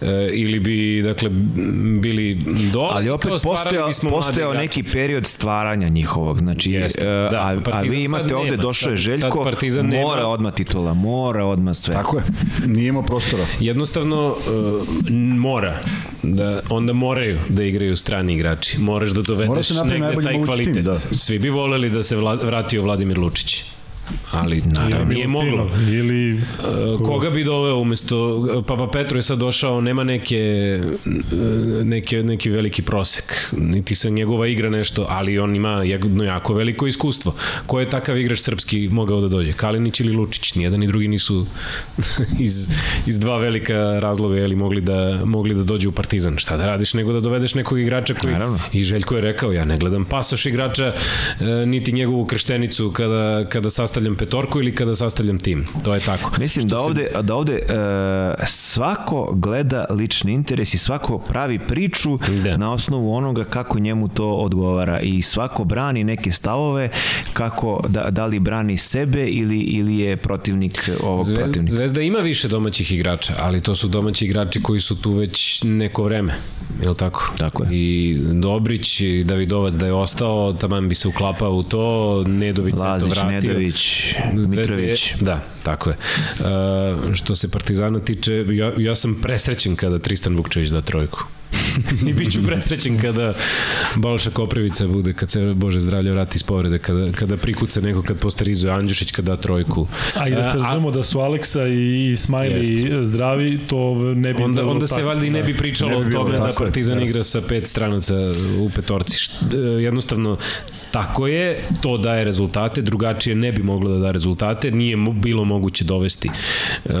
e, 0.00 0.06
ili 0.32 0.60
bi, 0.60 0.76
dakle, 1.02 1.28
bili 2.00 2.34
dole. 2.72 2.88
Ali 2.92 3.10
opet 3.10 3.30
postojao, 3.32 3.90
postojao 4.10 4.52
neki 4.54 4.82
period 4.82 5.26
stvaranja 5.26 5.88
njihovog. 5.88 6.38
Znači, 6.38 6.70
Jeste, 6.72 7.00
e, 7.00 7.28
da, 7.30 7.40
a, 7.40 7.60
a 7.72 7.80
vi 7.80 8.04
imate 8.04 8.22
sad 8.24 8.32
ovde, 8.32 8.50
nema, 8.50 8.62
došao 8.62 8.90
je 8.90 8.98
sad- 8.98 9.04
sad 9.04 9.20
Željko, 9.20 9.44
Partizan 9.44 9.86
mora 9.86 10.16
nema. 10.16 10.28
odmah 10.28 10.54
titula, 10.54 10.94
mora 10.94 11.44
odmah 11.44 11.74
sve. 11.74 11.94
Tako 11.94 12.16
je. 12.16 12.22
Nije 12.66 12.88
imao 12.88 13.02
prostora. 13.02 13.44
Jednostavno 13.60 14.26
uh, 14.28 14.86
mora 15.36 15.78
da 16.22 16.60
onda 16.70 16.92
moraju 16.92 17.38
da 17.48 17.62
igraju 17.64 17.96
strani 17.96 18.34
igrači. 18.34 18.78
Moraš 18.80 19.10
da 19.10 19.18
Mora 19.18 19.26
dovedeš 19.28 19.70
negde 19.70 20.00
taj 20.00 20.08
mogući 20.08 20.28
tim, 20.28 20.44
kvalitet. 20.44 20.84
da. 20.84 20.94
Svi 20.94 21.38
bi 21.38 21.48
voleli 21.50 21.90
da 21.90 22.02
se 22.02 22.16
vla, 22.16 22.34
vratio 22.34 22.82
Vladimir 22.82 23.18
Lučić. 23.18 23.64
Ali 24.30 24.62
naravno. 24.66 25.14
Nije 25.14 25.28
moglo. 25.28 25.70
Ili 25.90 26.40
Uh, 26.40 27.06
koga 27.06 27.30
bi 27.30 27.44
doveo 27.44 27.76
umesto 27.76 28.46
Papa 28.66 28.86
Petro 28.86 29.18
je 29.18 29.22
sad 29.22 29.38
došao 29.38 29.80
nema 29.80 30.04
neke 30.04 30.80
neke 31.84 32.22
neki 32.22 32.50
veliki 32.50 32.82
prosek 32.82 33.50
niti 33.52 33.94
se 33.94 34.10
njegova 34.10 34.46
igra 34.46 34.70
nešto 34.70 35.06
ali 35.08 35.38
on 35.38 35.56
ima 35.56 35.70
jedno 35.70 36.24
jako 36.24 36.54
veliko 36.54 36.86
iskustvo. 36.86 37.34
Ko 37.66 37.80
je 37.80 37.90
takav 37.90 38.18
igrač 38.18 38.38
srpski 38.38 38.88
mogao 38.88 39.20
da 39.20 39.28
dođe? 39.28 39.52
Kalinić 39.52 40.00
ili 40.00 40.12
Lučić? 40.12 40.54
Nijedan 40.54 40.80
ni 40.80 40.86
drugi 40.86 41.08
nisu 41.08 41.46
iz, 42.38 42.68
iz 43.06 43.18
dva 43.18 43.38
velika 43.38 43.98
razloga 44.00 44.36
jeli, 44.36 44.56
mogli 44.56 44.80
da 44.80 45.20
mogli 45.24 45.54
da 45.54 45.62
dođu 45.62 45.88
u 45.88 45.92
Partizan. 45.92 46.38
Šta 46.38 46.56
da 46.56 46.66
radiš 46.66 46.94
nego 46.94 47.12
da 47.12 47.20
dovedeš 47.20 47.54
nekog 47.54 47.80
igrača 47.80 48.14
koji 48.14 48.32
Naravno. 48.32 48.58
i 48.72 48.82
Željko 48.82 49.14
je 49.14 49.20
rekao 49.20 49.52
ja 49.52 49.64
ne 49.64 49.78
gledam 49.78 50.04
pasoš 50.04 50.46
igrača 50.46 50.86
e, 51.40 51.44
niti 51.66 51.92
njegovu 51.92 52.24
krštenicu 52.24 52.90
kada, 52.90 53.44
kada 53.48 53.70
sastavljam 54.00 54.16
petorku 54.16 54.60
ili 54.60 54.74
kada 54.74 54.94
sastavljam 54.96 55.38
tim 55.38 55.66
to 55.84 55.94
je 55.94 56.00
tako 56.00 56.32
Mislim 56.38 56.68
da 56.68 56.78
ovde, 56.78 57.10
da 57.22 57.34
ovde 57.34 57.52
e, 57.52 58.46
svako 58.46 59.32
gleda 59.34 59.84
lični 59.90 60.32
interes 60.32 60.74
i 60.74 60.78
svako 60.78 61.18
pravi 61.18 61.58
priču 61.58 62.18
Da. 62.44 62.56
na 62.56 62.72
osnovu 62.72 63.14
onoga 63.14 63.44
kako 63.44 63.78
njemu 63.78 64.08
to 64.08 64.32
odgovara 64.32 65.00
i 65.00 65.22
svako 65.22 65.64
brani 65.64 66.04
neke 66.04 66.32
stavove 66.32 66.90
kako 67.32 67.80
da, 67.88 68.10
da 68.10 68.26
li 68.26 68.38
brani 68.38 68.76
sebe 68.76 69.26
ili 69.26 69.58
ili 69.58 69.98
je 69.98 70.16
protivnik 70.16 70.90
ovog 71.02 71.24
Zvezda, 71.24 71.44
protivnika. 71.44 71.74
Zvezda 71.74 72.00
ima 72.02 72.18
više 72.18 72.48
domaćih 72.48 72.92
igrača, 72.92 73.32
ali 73.38 73.60
to 73.60 73.74
su 73.74 73.88
domaći 73.88 74.24
igrači 74.24 74.62
koji 74.62 74.80
su 74.80 75.02
tu 75.02 75.12
već 75.12 75.62
neko 75.62 76.02
vreme, 76.02 76.34
je 76.82 76.88
li 76.88 76.96
tako? 76.96 77.32
Tako 77.38 77.62
je. 77.62 77.68
I 77.72 78.16
Dobrić 78.32 79.00
i 79.00 79.24
Davidovac 79.24 79.74
da 79.74 79.86
je 79.86 79.92
ostao, 79.92 80.52
taman 80.52 80.88
bi 80.88 80.94
se 80.94 81.08
uklapao 81.08 81.52
u 81.52 81.62
to, 81.62 82.24
Nedović 82.26 82.74
se 82.74 82.80
to 82.80 82.86
Lazić, 82.86 83.10
vratio. 83.10 83.30
Nedović, 83.30 83.79
Mitrović. 84.32 85.10
Je, 85.10 85.16
da, 85.20 85.44
tako 85.62 85.90
je. 85.90 85.96
Uh, 85.96 87.14
što 87.14 87.34
se 87.34 87.48
Partizana 87.48 88.00
tiče, 88.00 88.44
ja, 88.50 88.72
ja 88.78 88.94
sam 88.94 89.14
presrećen 89.22 89.76
kada 89.76 89.98
Tristan 89.98 90.36
Vukčević 90.36 90.68
da 90.68 90.80
trojku. 90.80 91.24
I 92.08 92.12
bit 92.12 92.32
ću 92.32 92.46
presrećen 92.46 92.98
kada 93.00 93.34
Balša 93.96 94.30
Koprivica 94.30 94.86
bude, 94.86 95.12
kad 95.12 95.30
se 95.30 95.52
Bože 95.54 95.80
zdravlje 95.80 96.12
vrati 96.12 96.36
iz 96.36 96.42
povrede, 96.42 96.78
kada, 96.78 97.12
kada 97.12 97.36
prikuca 97.36 97.80
neko, 97.80 98.02
kad 98.02 98.18
posterizuje 98.18 98.72
Andjušić, 98.72 99.10
kada 99.10 99.36
da 99.36 99.42
trojku. 99.42 99.86
A 100.14 100.28
i 100.28 100.30
da 100.30 100.44
se 100.44 100.58
E, 100.58 100.60
a- 100.60 100.62
razumemo 100.62 100.90
da 100.90 101.02
su 101.02 101.20
Aleksa 101.20 101.66
i 101.66 102.16
Smiley 102.16 103.04
zdravi, 103.04 103.58
to 103.66 103.94
ne 104.14 104.34
bi 104.34 104.42
onda, 104.42 104.66
onda 104.66 104.86
se 104.86 105.02
valjda 105.02 105.26
i 105.26 105.30
ne 105.30 105.42
bi 105.42 105.54
pričalo 105.54 105.98
Ne 105.98 106.04
bi 106.04 106.16
o 106.16 106.20
tome 106.20 106.38
da 106.38 106.50
Partizan 106.58 107.02
igra 107.02 107.24
sa 107.24 107.40
pet 107.40 107.66
stranaca 107.66 108.14
u 108.58 108.70
petorci. 108.74 109.30
Jednostavno, 109.80 110.36
tako 110.90 111.26
je, 111.26 111.62
to 111.82 111.96
daje 111.98 112.24
rezultate, 112.24 112.82
drugačije 112.82 113.36
ne 113.36 113.52
bi 113.52 113.62
moglo 113.62 113.90
da 113.90 113.98
da 113.98 114.10
rezultate, 114.10 114.70
nije 114.70 114.96
bilo 114.96 115.44
moguće 115.44 115.84
dovesti 115.84 116.30
uh, 116.84 116.92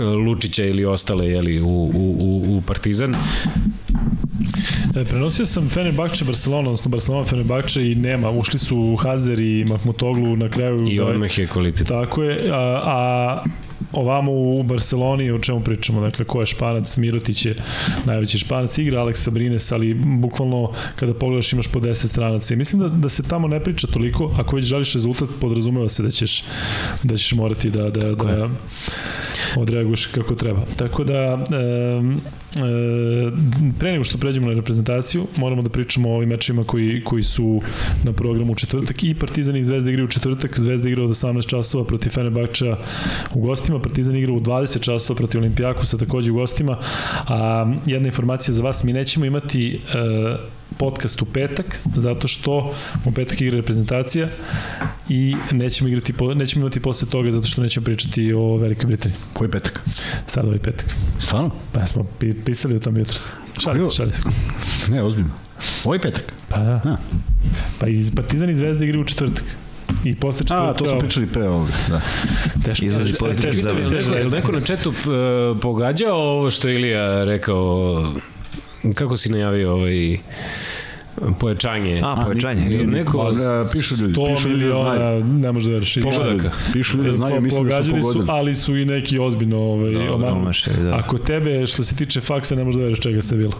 Lučića 0.26 0.64
ili 0.64 0.84
ostale 0.84 1.26
jeli, 1.26 1.60
u, 1.60 1.66
u, 1.66 2.16
u, 2.20 2.56
u 2.56 2.62
Partizan. 2.66 3.14
E, 4.96 5.04
prenosio 5.04 5.46
sam 5.46 5.68
Fenerbahče 5.68 6.24
Barcelona, 6.24 6.68
odnosno 6.68 6.90
Barcelona 6.90 7.24
Fenerbahče 7.24 7.90
i 7.90 7.94
nema, 7.94 8.30
ušli 8.30 8.58
su 8.58 8.96
Hazer 8.96 9.40
i 9.40 9.64
Mahmutoglu 9.68 10.36
na 10.36 10.48
kraju. 10.48 10.88
I 10.88 10.96
da- 10.96 11.04
odmah 11.04 11.38
je 11.38 11.46
kvalitet. 11.46 11.86
Tako 11.88 12.22
je, 12.22 12.50
a, 12.52 12.80
a 12.84 13.44
ovamo 13.92 14.32
u 14.32 14.62
Barceloni 14.62 15.30
o 15.30 15.38
čemu 15.38 15.60
pričamo, 15.60 16.00
dakle 16.00 16.24
ko 16.24 16.40
je 16.40 16.46
Španac, 16.46 16.96
Mirotić 16.96 17.46
je 17.46 17.56
najveći 18.04 18.38
Španac, 18.38 18.78
igra 18.78 19.00
Alex 19.00 19.14
Sabrines, 19.14 19.72
ali 19.72 19.94
bukvalno 19.94 20.72
kada 20.96 21.14
pogledaš 21.14 21.52
imaš 21.52 21.68
po 21.68 21.80
10 21.80 21.94
stranaca. 22.06 22.54
I 22.54 22.56
mislim 22.56 22.82
da, 22.82 22.88
da 22.88 23.08
se 23.08 23.22
tamo 23.22 23.48
ne 23.48 23.60
priča 23.60 23.86
toliko, 23.86 24.34
ako 24.38 24.56
već 24.56 24.64
želiš 24.64 24.92
rezultat, 24.92 25.28
podrazumeva 25.40 25.88
se 25.88 26.02
da 26.02 26.10
ćeš, 26.10 26.44
da 27.02 27.16
ćeš 27.16 27.32
morati 27.32 27.70
da, 27.70 27.90
da, 27.90 28.14
da 28.14 28.48
odreaguješ 29.60 30.06
kako 30.06 30.34
treba. 30.34 30.60
Tako 30.76 31.04
da, 31.04 31.14
e, 31.14 31.56
e, 32.56 32.76
pre 33.78 33.92
nego 33.92 34.04
što 34.04 34.18
pređemo 34.18 34.46
na 34.46 34.54
reprezentaciju, 34.54 35.26
moramo 35.36 35.62
da 35.62 35.70
pričamo 35.70 36.10
o 36.10 36.14
ovim 36.16 36.28
mečima 36.28 36.64
koji, 36.64 37.04
koji 37.04 37.22
su 37.22 37.60
na 38.04 38.12
programu 38.12 38.52
u 38.52 38.54
četvrtak. 38.54 39.04
I 39.04 39.14
Partizan 39.14 39.56
i 39.56 39.64
Zvezda 39.64 39.90
igraju 39.90 40.06
u 40.06 40.10
četvrtak, 40.10 40.60
Zvezda 40.60 40.88
igra 40.88 41.04
od 41.04 41.10
18 41.10 41.48
časova 41.48 41.84
protiv 41.84 42.10
Fenerbahča 42.10 42.76
u 43.34 43.40
gostima, 43.40 43.80
Partizan 43.80 44.16
igra 44.16 44.32
u 44.32 44.40
20 44.40 44.80
časova 44.80 45.16
protiv 45.16 45.40
Olimpijakosa 45.40 45.98
takođe 45.98 46.30
u 46.30 46.34
gostima, 46.34 46.78
a 47.28 47.72
jedna 47.86 48.08
informacija 48.08 48.54
za 48.54 48.62
vas, 48.62 48.84
mi 48.84 48.92
nećemo 48.92 49.26
imati 49.26 49.74
e, 49.74 50.56
podcast 50.78 51.22
u 51.22 51.24
petak, 51.24 51.80
zato 51.96 52.28
što 52.28 52.74
u 53.04 53.12
petak 53.12 53.40
igra 53.40 53.56
reprezentacija 53.56 54.28
i 55.08 55.36
nećemo 55.52 55.88
igrati, 55.88 56.14
nećemo 56.34 56.62
imati 56.62 56.80
posle 56.80 57.08
toga 57.08 57.30
zato 57.30 57.46
što 57.46 57.62
nećemo 57.62 57.84
pričati 57.84 58.32
o 58.32 58.56
Velikoj 58.56 58.86
Britaniji. 58.86 59.18
Koji 59.32 59.50
petak? 59.50 59.80
Sad 60.26 60.44
ovaj 60.44 60.58
petak. 60.58 60.86
Stvarno? 61.18 61.50
Pa 61.72 61.86
smo 61.86 62.04
pi, 62.18 62.34
pisali 62.34 62.76
o 62.76 62.80
tom 62.80 62.96
jutros. 62.96 63.30
Šali 63.62 63.82
se, 63.82 63.96
šali 63.96 64.12
se. 64.12 64.22
Ne, 64.90 65.02
ozbiljno. 65.02 65.30
Ovaj 65.84 65.98
petak? 65.98 66.32
Pa 66.48 66.58
da. 66.58 66.80
A. 66.84 66.96
Pa 67.80 67.88
i 67.88 68.04
Partizan 68.16 68.50
i 68.50 68.54
Zvezda 68.54 68.84
igraju 68.84 69.02
u 69.02 69.06
četvrtak. 69.06 69.44
I 70.04 70.14
posle 70.14 70.40
A, 70.40 70.46
četvrtka... 70.48 70.72
to 70.74 70.86
smo 70.86 70.98
pričali 70.98 71.26
pre 71.26 71.48
ovoga, 71.48 71.72
da. 71.88 72.00
Teško. 72.64 72.84
Izlazi 72.84 73.10
teško, 73.10 73.24
politika 73.24 73.48
teško, 73.50 73.62
za- 73.62 73.72
teško, 73.72 74.10
Neko, 74.10 74.18
je 74.18 74.24
li 74.24 74.30
neko 74.30 74.52
na 74.52 74.60
četu 74.60 74.88
uh, 74.88 74.96
pogađao 75.62 76.16
ovo 76.16 76.50
što 76.50 76.68
Ilija 76.68 77.24
rekao, 77.24 77.94
kako 78.94 79.16
si 79.16 79.32
najavio 79.32 79.72
ovaj 79.72 80.18
pojačanje? 81.32 82.00
A, 82.04 82.20
povećanje. 82.22 82.66
Ili 82.66 82.86
neko 82.86 83.18
Pa, 83.20 83.30
da, 83.32 83.68
pišu 83.72 83.94
ljudi, 83.96 84.14
100 84.14 84.34
pišu 84.34 84.48
ljudi 84.48 84.64
da 84.64 84.70
znaju. 84.70 84.90
miliona, 84.92 85.38
ne 85.38 85.52
može 85.52 85.66
da 85.66 85.72
veriš. 85.72 85.94
Pogodaka. 85.96 86.50
Pišu 86.72 86.96
ljudi 86.96 87.10
da 87.10 87.16
znaju, 87.16 87.40
mislim 87.40 87.64
da 87.64 87.74
su 87.74 87.76
Pogađali 87.76 88.02
su, 88.02 88.08
pogodili. 88.08 88.26
ali 88.30 88.54
su 88.54 88.76
i 88.76 88.84
neki 88.84 89.18
ozbiljno 89.18 89.58
ovaj, 89.58 89.92
Da, 89.92 90.26
omašili, 90.26 90.76
da. 90.78 90.94
Ako 90.96 91.18
tebe, 91.18 91.66
što 91.66 91.84
se 91.84 91.96
tiče 91.96 92.20
faksa, 92.20 92.54
ne 92.54 92.64
možeš 92.64 92.76
da 92.76 92.84
veriš 92.84 93.00
čega 93.00 93.22
se 93.22 93.36
bilo. 93.36 93.52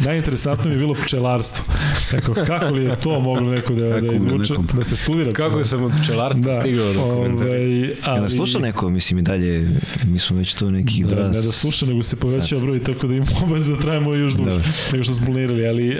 Najinteresantno 0.00 0.64
mi 0.64 0.74
je 0.74 0.78
bilo 0.78 0.94
pčelarstvo. 0.96 1.64
Tako, 2.10 2.34
kako 2.36 2.66
li 2.66 2.84
je 2.84 2.96
to 2.96 3.20
moglo 3.20 3.50
neko 3.50 3.74
da, 3.74 3.88
Kako 3.90 4.00
da 4.00 4.14
izvuče, 4.14 4.52
nekom- 4.52 4.66
da 4.68 4.84
se 4.84 4.96
studira? 4.96 5.32
Kako 5.32 5.64
sam 5.64 5.82
od 5.82 5.92
pčelarstva 6.02 6.42
da, 6.44 6.60
stigao 6.60 6.92
do 6.92 7.00
komentara? 7.00 7.48
ovaj, 7.48 7.80
Ja 7.80 7.86
ali, 8.02 8.20
da 8.20 8.28
sluša 8.28 8.58
neko, 8.58 8.88
mislim 8.90 9.18
i 9.18 9.22
dalje, 9.22 9.68
mi 10.04 10.18
smo 10.18 10.36
već 10.36 10.54
to 10.54 10.70
nekih 10.70 11.06
Da, 11.06 11.14
dva... 11.14 11.28
ne 11.28 11.34
da 11.36 11.52
sluša, 11.52 11.86
nego 11.86 12.02
se 12.02 12.16
povećava 12.16 12.62
broj, 12.62 12.78
tako 12.80 13.06
da 13.06 13.14
imamo 13.14 13.30
obavezu 13.44 13.74
da 13.74 13.80
trajimo 13.80 14.14
još 14.14 14.32
duže 14.32 14.44
Dobro. 14.44 14.64
nego 14.92 15.04
što 15.04 15.14
smo 15.14 15.26
planirali, 15.26 15.66
ali 15.66 15.96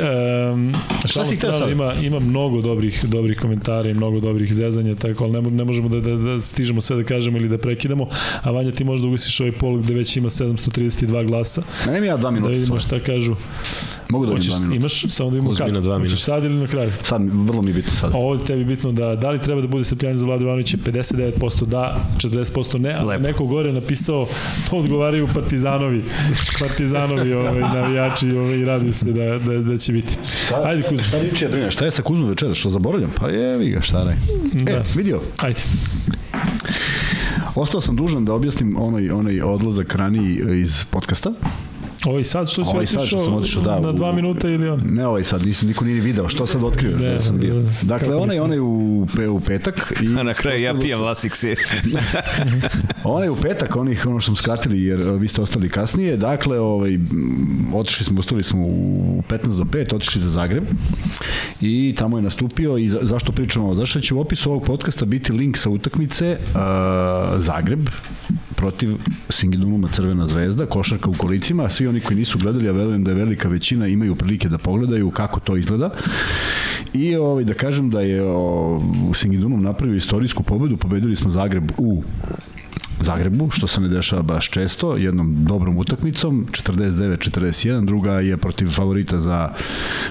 um, 0.52 0.74
šalno 1.08 1.30
si 1.30 1.36
sad? 1.36 1.70
ima, 1.70 1.94
ima 1.94 2.18
mnogo 2.20 2.60
dobrih, 2.60 3.04
dobrih 3.04 3.38
komentara 3.38 3.90
i 3.90 3.94
mnogo 3.94 4.20
dobrih 4.20 4.54
zezanja, 4.54 4.94
tako, 4.94 5.24
ali 5.24 5.32
ne, 5.32 5.50
ne 5.50 5.64
možemo 5.64 5.88
da, 5.88 6.00
da, 6.00 6.16
da 6.16 6.40
stižemo 6.40 6.80
sve 6.80 6.96
da 6.96 7.04
kažemo 7.04 7.38
ili 7.38 7.48
da 7.48 7.58
prekidamo, 7.58 8.08
a 8.42 8.50
Vanja 8.50 8.72
ti 8.72 8.84
možda 8.84 9.06
ugasiš 9.08 9.40
ovaj 9.40 9.52
polog 9.52 9.82
gde 9.82 9.94
već 9.94 10.16
ima 10.16 10.28
732 10.30 11.26
glasa, 11.26 11.62
Ne, 11.86 12.00
mi 12.00 12.06
ja 12.06 12.16
dva 12.16 12.22
da 12.22 12.30
minuta. 12.30 12.50
vidimo 12.52 12.80
svoje. 12.80 12.80
šta 12.80 13.12
kažu. 13.12 13.36
Mogu 14.14 14.26
da 14.26 14.32
Hoćeš, 14.32 14.46
dva 14.48 14.58
minuta. 14.58 14.76
imaš, 14.76 15.04
samo 15.08 15.30
da 15.30 15.38
Uzmi 15.38 15.64
kad. 15.64 15.74
na 15.74 15.80
dva 15.80 15.98
minuta. 15.98 16.16
sad 16.16 16.44
ili 16.44 16.54
na 16.54 16.66
kraju? 16.66 16.90
Sad, 17.02 17.22
vrlo 17.32 17.62
mi 17.62 17.70
je 17.70 17.74
bitno 17.74 17.92
sad. 17.92 18.10
A 18.14 18.16
ovo 18.16 18.34
je 18.34 18.44
tebi 18.44 18.64
bitno 18.64 18.92
da 18.92 19.14
da 19.16 19.30
li 19.30 19.40
treba 19.40 19.60
da 19.60 19.66
bude 19.66 19.84
strpljanje 19.84 20.16
za 20.16 20.26
Vladu 20.26 20.44
Ivanovića 20.44 20.76
59% 20.76 21.64
da, 21.64 21.96
40% 22.16 22.78
ne, 22.78 22.94
a 22.94 23.04
Lepo. 23.04 23.22
neko 23.22 23.44
gore 23.46 23.68
je 23.68 23.72
napisao 23.72 24.26
to 24.70 24.76
odgovaraju 24.76 25.28
Partizanovi. 25.34 26.02
Partizanovi 26.60 27.32
ovaj, 27.32 27.60
navijači 27.60 28.30
ovaj, 28.30 28.64
raduju 28.64 28.92
se 28.92 29.12
da, 29.12 29.38
da, 29.38 29.58
da 29.58 29.78
će 29.78 29.92
biti. 29.92 30.16
Ajde 30.64 30.82
Kuzma. 30.82 31.04
Šta 31.04 31.18
Ričija 31.20 31.50
brine? 31.50 31.70
Šta 31.70 31.84
je 31.84 31.90
sa 31.90 32.02
Kuzmom 32.02 32.28
večera? 32.28 32.54
Što 32.54 32.70
zaboravljam? 32.70 33.10
Pa 33.20 33.28
je, 33.28 33.56
vi 33.58 33.70
ga, 33.70 33.80
šta 33.80 34.04
ne. 34.04 34.16
Da. 34.52 34.72
E, 34.72 34.82
vidio, 34.96 35.20
Ajde. 35.38 35.60
ostao 37.54 37.80
sam 37.80 37.96
dužan 37.96 38.24
da 38.24 38.32
objasnim 38.32 38.76
onaj, 38.78 39.10
onaj 39.10 39.40
odlazak 39.40 39.94
raniji 39.94 40.40
iz 40.60 40.84
podcasta. 40.90 41.32
Ovaj 42.06 42.24
sad 42.24 42.50
što 42.50 42.64
si 42.64 42.70
Ovaj 42.70 42.86
sad 42.86 43.06
što 43.06 43.24
sam 43.24 43.34
otišao, 43.34 43.62
da, 43.62 43.80
na 43.80 43.92
dva 43.92 44.10
u- 44.10 44.14
minuta 44.14 44.48
ili 44.48 44.68
on? 44.68 44.82
Ne 44.84 45.06
ovaj 45.06 45.22
sad, 45.22 45.46
nisam, 45.46 45.68
niko 45.68 45.84
nije 45.84 45.94
ni 45.94 46.00
video. 46.00 46.28
Što 46.28 46.46
sad 46.46 46.64
otkrio? 46.64 46.96
Ne, 46.98 47.08
Ne, 47.08 47.20
sam 47.20 47.38
bio. 47.38 47.62
Dakle, 47.82 48.14
onaj, 48.14 48.38
onaj 48.38 48.58
u, 48.60 49.06
pe, 49.16 49.28
u 49.28 49.40
petak. 49.40 49.92
I 50.02 50.06
A 50.08 50.22
na 50.30 50.34
kraju 50.34 50.62
ja 50.62 50.74
pijem 50.74 51.00
Lasik 51.04 51.36
se. 51.36 51.54
Onaj 53.04 53.28
u 53.28 53.36
petak, 53.36 53.76
onih, 53.76 54.06
ono 54.06 54.20
što 54.20 54.26
smo 54.26 54.36
skratili, 54.36 54.82
jer 54.82 55.00
e, 55.00 55.12
vi 55.12 55.28
ste 55.28 55.42
ostali 55.42 55.68
kasnije, 55.68 56.16
dakle, 56.16 56.58
ovaj, 56.60 56.98
otišli 57.74 58.04
smo, 58.04 58.20
ustali 58.20 58.42
smo 58.42 58.66
u 58.66 59.22
15 59.30 59.56
do 59.56 59.64
5, 59.64 59.94
otišli 59.94 60.20
za 60.20 60.30
Zagreb 60.30 60.64
i 61.60 61.94
tamo 61.98 62.18
je 62.18 62.22
nastupio 62.22 62.76
i 62.76 62.88
za, 62.88 62.98
zašto 63.02 63.32
pričamo 63.32 63.64
ovo? 63.64 63.74
Zašto 63.74 64.00
će 64.00 64.14
u 64.14 64.20
opisu 64.20 64.50
ovog 64.50 64.64
podcasta 64.64 65.04
biti 65.04 65.32
link 65.32 65.58
sa 65.58 65.70
utakmice 65.70 66.38
uh, 66.40 66.60
Zagreb 67.38 67.88
protiv 68.64 68.96
Singidunuma 69.28 69.88
Crvena 69.88 70.26
zvezda, 70.26 70.66
košarka 70.66 71.10
u 71.10 71.12
kolicima, 71.12 71.64
a 71.64 71.70
svi 71.70 71.86
oni 71.86 72.00
koji 72.00 72.16
nisu 72.16 72.38
gledali, 72.38 72.64
ja 72.64 72.72
verujem 72.72 73.04
da 73.04 73.10
je 73.10 73.14
velika 73.14 73.48
većina 73.48 73.86
imaju 73.86 74.14
prilike 74.14 74.48
da 74.48 74.58
pogledaju 74.58 75.10
kako 75.10 75.40
to 75.40 75.56
izgleda. 75.56 75.90
I 76.94 77.16
ovaj, 77.16 77.44
da 77.44 77.54
kažem 77.54 77.90
da 77.90 78.00
je 78.00 78.22
o, 78.22 78.82
Singidunum 79.14 79.62
napravio 79.62 79.96
istorijsku 79.96 80.42
pobedu, 80.42 80.76
pobedili 80.76 81.16
smo 81.16 81.30
Zagreb 81.30 81.72
u 81.78 82.02
Zagrebu, 83.00 83.50
što 83.50 83.66
se 83.66 83.80
ne 83.80 83.88
dešava 83.88 84.22
baš 84.22 84.50
često, 84.50 84.96
jednom 84.96 85.44
dobrom 85.44 85.78
utakmicom, 85.78 86.46
49-41, 86.50 87.84
druga 87.84 88.12
je 88.20 88.36
protiv 88.36 88.70
favorita 88.70 89.18
za 89.18 89.52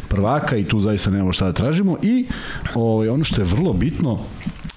prvaka 0.07 0.57
i 0.57 0.63
tu 0.63 0.79
zaista 0.79 1.11
nemamo 1.11 1.33
šta 1.33 1.45
da 1.45 1.53
tražimo 1.53 1.97
i 2.01 2.25
ovaj, 2.75 3.09
ono 3.09 3.23
što 3.23 3.41
je 3.41 3.45
vrlo 3.45 3.73
bitno, 3.73 4.19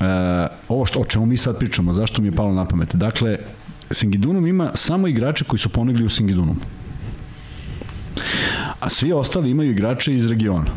e, 0.01 0.47
ovo 0.69 0.87
što, 0.87 1.01
o 1.01 1.05
čemu 1.05 1.27
mi 1.27 1.37
sad 1.37 1.59
pričamo, 1.59 1.93
zašto 1.93 2.23
mi 2.23 2.29
je 2.29 2.33
palo 2.33 2.53
na 2.53 2.65
pamet, 2.65 2.95
dakle, 2.95 3.39
Singidunum 3.91 4.47
ima 4.47 4.71
samo 4.75 5.09
igrače 5.09 5.45
koji 5.45 5.61
su 5.61 5.69
ponegli 5.69 6.05
u 6.05 6.11
Singidunum. 6.11 6.61
A 8.81 8.89
svi 8.89 9.13
ostali 9.13 9.51
imaju 9.51 9.71
igrače 9.71 10.15
iz 10.15 10.31
regiona 10.31 10.71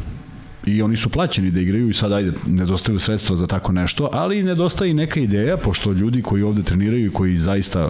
i 0.76 0.82
oni 0.82 0.98
su 0.98 1.10
plaćeni 1.10 1.52
da 1.52 1.60
igraju 1.60 1.90
i 1.90 1.94
sad 1.94 2.12
ajde, 2.12 2.32
nedostaju 2.48 3.00
sredstva 3.00 3.36
za 3.36 3.48
tako 3.48 3.72
nešto, 3.72 4.10
ali 4.14 4.44
nedostaje 4.44 4.92
i 4.92 4.94
neka 4.94 5.20
ideja, 5.20 5.58
pošto 5.58 5.92
ljudi 5.92 6.22
koji 6.22 6.44
ovde 6.44 6.64
treniraju 6.64 7.06
i 7.06 7.14
koji 7.14 7.38
zaista 7.38 7.90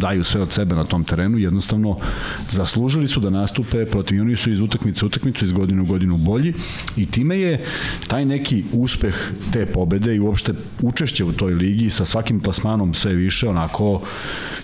daju 0.00 0.24
sve 0.24 0.42
od 0.42 0.52
sebe 0.52 0.74
na 0.74 0.84
tom 0.84 1.04
terenu, 1.04 1.38
jednostavno 1.38 1.98
zaslužili 2.48 3.08
su 3.08 3.20
da 3.20 3.30
nastupe 3.30 3.84
protiv 3.86 4.16
i 4.16 4.20
oni 4.20 4.36
su 4.36 4.50
iz 4.50 4.60
utakmice 4.60 5.06
utakmicu, 5.06 5.44
iz 5.44 5.52
godine 5.52 5.82
u 5.82 5.86
godinu 5.86 6.16
bolji 6.16 6.54
i 6.96 7.06
time 7.06 7.38
je 7.38 7.64
taj 8.08 8.24
neki 8.24 8.64
uspeh 8.72 9.32
te 9.52 9.66
pobede 9.66 10.14
i 10.14 10.20
uopšte 10.20 10.52
učešće 10.82 11.24
u 11.24 11.32
toj 11.32 11.54
ligi 11.54 11.90
sa 11.90 12.04
svakim 12.04 12.40
plasmanom 12.40 12.94
sve 12.94 13.14
više, 13.14 13.48
onako 13.48 14.02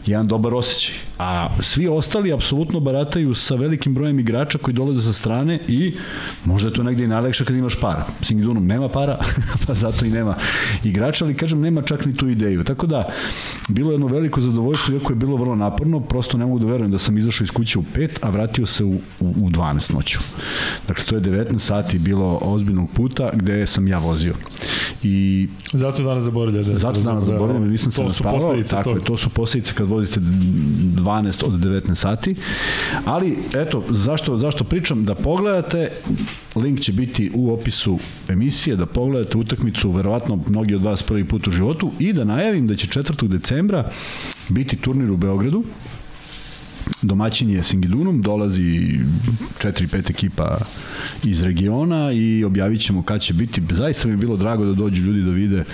jedan 0.06 0.26
dobar 0.26 0.54
osjećaj. 0.54 0.94
A 1.18 1.48
svi 1.60 1.88
ostali 1.88 2.32
apsolutno 2.32 2.80
barataju 2.80 3.34
sa 3.34 3.54
velikim 3.54 3.94
brojem 3.94 4.18
igrača 4.18 4.58
koji 4.58 4.74
dolaze 4.74 5.02
sa 5.02 5.12
strane 5.12 5.60
i 5.68 5.94
možda 6.44 6.68
je 6.68 6.74
to 6.74 6.82
negde 6.82 7.04
i 7.04 7.08
najlekše 7.08 7.44
kad 7.46 7.56
imaš 7.56 7.80
para. 7.80 8.06
Singidunum 8.22 8.66
nema 8.66 8.88
para, 8.88 9.18
pa 9.66 9.74
zato 9.74 10.04
i 10.04 10.10
nema 10.10 10.34
igrača, 10.84 11.24
ali 11.24 11.36
kažem 11.36 11.60
nema 11.60 11.82
čak 11.82 12.06
ni 12.06 12.14
tu 12.14 12.28
ideju. 12.28 12.64
Tako 12.64 12.86
da, 12.86 13.08
bilo 13.68 13.90
je 13.90 13.94
jedno 13.94 14.06
veliko 14.06 14.40
zadovoljstvo, 14.40 14.94
iako 14.94 15.12
je 15.12 15.16
bilo 15.16 15.36
vrlo 15.36 15.56
naporno, 15.56 16.00
prosto 16.00 16.38
ne 16.38 16.46
mogu 16.46 16.58
da 16.58 16.66
verujem 16.66 16.90
da 16.90 16.98
sam 16.98 17.18
izašao 17.18 17.44
iz 17.44 17.50
kuće 17.50 17.78
u 17.78 17.82
5, 17.94 18.08
a 18.20 18.30
vratio 18.30 18.66
se 18.66 18.84
u, 18.84 18.90
u, 18.90 19.00
u 19.20 19.50
12 19.50 19.94
noću. 19.94 20.18
Dakle, 20.88 21.04
to 21.04 21.14
je 21.14 21.20
19 21.20 21.58
sati 21.58 21.98
bilo 21.98 22.38
ozbiljnog 22.42 22.90
puta 22.94 23.30
gde 23.34 23.66
sam 23.66 23.88
ja 23.88 23.98
vozio. 23.98 24.34
I 25.02 25.48
Zato 25.72 26.02
danas 26.02 26.24
zaboravlja 26.24 26.62
da 26.62 26.74
Zato 26.74 27.00
danas 27.00 27.24
zaboravim, 27.24 27.62
da, 27.62 27.68
nisam 27.68 27.92
se 27.92 28.02
naspavao. 28.02 28.62
Tako 28.70 28.84
toga. 28.84 28.98
je, 28.98 29.04
to 29.04 29.16
su 29.16 29.30
posledice 29.30 29.72
kad 29.74 29.88
vozite 29.88 30.20
12 30.20 31.44
od 31.44 31.52
19 31.52 31.94
sati. 31.94 32.34
Ali, 33.04 33.38
eto, 33.54 33.84
zašto, 33.90 34.36
zašto 34.36 34.64
pričam? 34.64 35.04
Da 35.04 35.14
pogledate, 35.14 35.90
link 36.54 36.80
će 36.80 36.92
biti 36.92 37.25
u 37.34 37.52
opisu 37.52 37.98
emisije, 38.28 38.76
da 38.76 38.86
pogledate 38.86 39.38
utakmicu, 39.38 39.90
verovatno 39.90 40.38
mnogi 40.48 40.74
od 40.74 40.82
vas 40.82 41.02
prvi 41.02 41.24
put 41.24 41.48
u 41.48 41.50
životu, 41.50 41.92
i 41.98 42.12
da 42.12 42.24
najavim 42.24 42.66
da 42.66 42.76
će 42.76 43.00
4. 43.00 43.28
decembra 43.28 43.90
biti 44.48 44.76
turnir 44.76 45.10
u 45.10 45.16
Beogradu, 45.16 45.64
domaćin 47.02 47.50
je 47.50 47.62
Singidunum, 47.62 48.22
dolazi 48.22 48.62
4-5 49.62 50.10
ekipa 50.10 50.58
iz 51.24 51.42
regiona 51.42 52.12
i 52.12 52.44
objavit 52.44 52.80
ćemo 52.80 53.02
kad 53.02 53.20
će 53.20 53.34
biti. 53.34 53.62
Zaista 53.70 54.08
mi 54.08 54.14
je 54.14 54.18
bilo 54.18 54.36
drago 54.36 54.64
da 54.64 54.72
dođu 54.72 55.02
ljudi 55.02 55.22
da 55.22 55.30
vide 55.30 55.64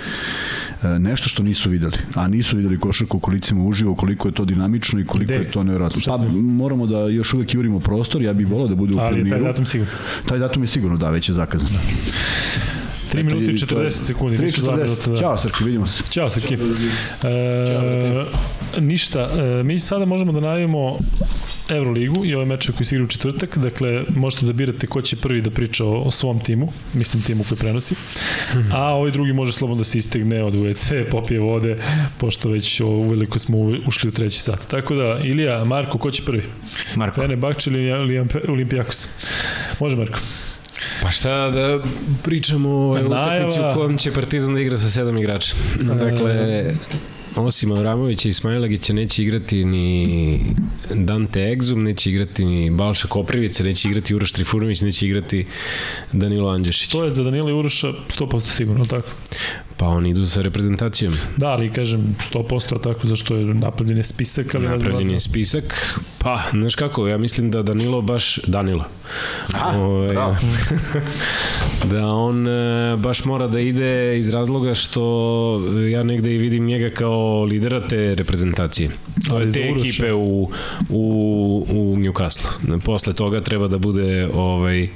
e, 0.83 0.99
nešto 0.99 1.29
što 1.29 1.43
nisu 1.43 1.69
videli, 1.69 1.97
a 2.15 2.27
nisu 2.27 2.57
videli 2.57 2.79
košarku 2.79 3.17
u 3.17 3.19
kolicima 3.19 3.63
uživo, 3.63 3.95
koliko 3.95 4.27
je 4.27 4.31
to 4.31 4.45
dinamično 4.45 4.99
i 4.99 5.05
koliko 5.05 5.33
Gde? 5.33 5.35
je 5.35 5.51
to 5.51 5.63
nevjerojatno. 5.63 6.01
Pa 6.05 6.17
moramo 6.41 6.87
da 6.87 7.07
još 7.07 7.33
uvek 7.33 7.53
jurimo 7.53 7.79
prostor, 7.79 8.21
ja 8.21 8.33
bih 8.33 8.47
volao 8.47 8.67
da 8.67 8.75
bude 8.75 8.95
u 8.95 8.99
Ali 8.99 9.15
taj 9.21 9.29
planiru. 9.29 9.45
datum 9.45 9.65
sigurno. 9.65 9.93
Taj 10.25 10.39
datum 10.39 10.63
je 10.63 10.67
sigurno 10.67 10.97
da, 10.97 11.09
već 11.09 11.29
je 11.29 11.33
zakazan. 11.33 11.69
3 13.13 13.23
minuta 13.25 13.43
i 13.43 13.57
to 13.57 13.75
je- 13.75 13.81
40 13.81 14.03
sekundi, 14.03 14.37
nisu 14.37 14.61
2 14.61 14.65
3:40. 14.67 14.83
minuta. 14.83 15.09
Da. 15.11 15.17
Ćao 15.17 15.37
Srki, 15.37 15.63
vidimo 15.63 15.85
se. 15.87 16.03
Ćao 16.05 16.29
Srki. 16.29 16.53
E, 16.53 18.25
ništa, 18.77 19.29
e, 19.59 19.63
mi 19.63 19.79
sada 19.79 20.05
možemo 20.05 20.31
da 20.31 20.39
najavimo 20.39 20.97
Euroligu 21.69 22.25
i 22.25 22.35
ove 22.35 22.45
meče 22.45 22.71
koji 22.71 22.85
se 22.85 22.95
igraju 22.95 23.05
u 23.05 23.09
četvrtak, 23.09 23.57
dakle 23.57 24.03
možete 24.09 24.45
da 24.45 24.53
birate 24.53 24.87
ko 24.87 25.01
će 25.01 25.15
prvi 25.15 25.41
da 25.41 25.49
priča 25.49 25.85
o, 25.85 26.01
o 26.01 26.11
svom 26.11 26.39
timu, 26.39 26.73
mislim 26.93 27.23
timu 27.23 27.43
koji 27.43 27.59
prenosi, 27.59 27.95
a 28.71 28.83
ovaj 28.85 29.11
drugi 29.11 29.33
može 29.33 29.51
slobodno 29.51 29.79
da 29.79 29.85
se 29.85 29.97
istegne 29.97 30.43
od 30.43 30.53
WC, 30.53 31.09
popije 31.11 31.39
vode, 31.39 31.77
pošto 32.17 32.49
već 32.49 32.79
uveliko 32.81 33.39
smo 33.39 33.57
ušli 33.87 34.09
u 34.09 34.13
treći 34.13 34.39
sat. 34.39 34.67
Tako 34.67 34.95
da, 34.95 35.19
Ilija, 35.19 35.63
Marko, 35.65 35.97
ko 35.97 36.11
će 36.11 36.23
prvi? 36.23 36.43
Marko. 36.95 37.21
Fene 37.21 37.35
Bakče 37.35 37.69
ili 37.69 37.79
Olimpi- 37.81 38.49
Olimpijakos? 38.49 39.07
Može 39.79 39.95
Marko. 39.95 40.19
Pa 41.01 41.11
šta 41.11 41.49
da 41.49 41.79
pričamo 42.23 42.69
o 42.69 42.93
Najava. 42.93 43.21
utakmici 43.21 43.59
u 43.59 43.73
kojem 43.73 43.97
će 43.97 44.11
Partizan 44.11 44.53
da 44.53 44.59
igra 44.59 44.77
sa 44.77 44.89
sedam 44.89 45.17
igrača. 45.17 45.55
Dakle, 45.81 46.65
osim 47.35 47.71
Avramovića 47.71 48.27
i 48.27 48.31
Ismailagića 48.31 48.93
neće 48.93 49.23
igrati 49.23 49.65
ni 49.65 50.39
Dante 50.93 51.51
Egzum, 51.51 51.83
neće 51.83 52.09
igrati 52.09 52.45
ni 52.45 52.69
Balša 52.69 53.07
Koprivica, 53.07 53.63
neće 53.63 53.87
igrati 53.87 54.15
Uroš 54.15 54.31
Trifunović, 54.31 54.81
neće 54.81 55.05
igrati 55.05 55.45
Danilo 56.11 56.49
Andješić. 56.49 56.91
To 56.91 57.03
je 57.03 57.11
za 57.11 57.23
Danila 57.23 57.49
i 57.49 57.53
Uroša 57.53 57.87
100% 57.87 58.39
sigurno, 58.39 58.85
tako? 58.85 59.09
Pa 59.77 59.87
oni 59.87 60.09
idu 60.09 60.25
sa 60.25 60.41
reprezentacijom. 60.41 61.13
Da, 61.37 61.47
ali 61.47 61.69
kažem 61.69 62.15
100% 62.33 62.81
tako 62.81 63.07
zašto 63.07 63.35
je 63.35 63.45
napravljen 63.45 63.97
je 63.97 64.03
spisak, 64.03 64.55
ali 64.55 64.67
Napravljen 64.67 65.11
je 65.11 65.19
spisak. 65.19 65.97
Pa, 66.17 66.41
znaš 66.51 66.75
kako, 66.75 67.07
ja 67.07 67.17
mislim 67.17 67.51
da 67.51 67.63
Danilo 67.63 68.01
baš... 68.01 68.39
Danilo. 68.47 68.85
A, 69.53 69.77
Ovaj, 69.77 70.13
bravo. 70.13 70.35
da 71.91 72.07
on 72.07 72.47
e, 72.47 72.97
baš 72.97 73.25
mora 73.25 73.47
da 73.47 73.59
ide 73.59 74.19
iz 74.19 74.29
razloga 74.29 74.73
što 74.73 75.03
ja 75.91 76.03
negde 76.03 76.35
i 76.35 76.37
vidim 76.37 76.65
njega 76.65 76.89
kao 76.89 77.43
lidera 77.43 77.87
te 77.87 78.15
reprezentacije. 78.15 78.89
To 79.29 79.35
Ali 79.35 79.45
je 79.45 79.51
te 79.51 79.59
ekipe 79.59 80.13
u, 80.13 80.49
u, 80.89 81.65
u 81.69 81.97
Newcastle. 81.97 82.79
Posle 82.85 83.13
toga 83.13 83.41
treba 83.41 83.67
da 83.67 83.77
bude 83.77 84.29
ovaj 84.33 84.87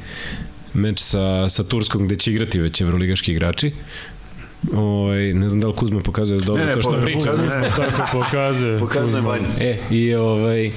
meč 0.74 1.00
sa, 1.00 1.50
sa 1.50 1.64
Turskom 1.64 2.06
gde 2.06 2.16
će 2.16 2.32
igrati 2.32 2.60
već 2.60 2.82
evroligaški 2.82 3.32
igrači. 3.32 3.72
Ovaj, 4.76 5.34
ne 5.34 5.50
znam 5.50 5.62
da 5.62 5.68
li 5.68 5.74
Kuzma 5.76 6.00
pokazuje 6.00 6.40
dobro 6.40 6.64
Ne, 6.64 6.68
ne, 6.68 6.74
to 6.74 6.82
što 6.82 7.02
pričam. 7.02 7.36
pokazuje. 7.36 7.60
Ne. 7.60 7.70
Tako 7.76 8.20
pokazuje. 8.20 8.80
Pokazuje 8.80 9.22
Vanja. 9.22 9.48
E, 9.60 9.78
i 9.92 10.16
ovaj... 10.16 10.72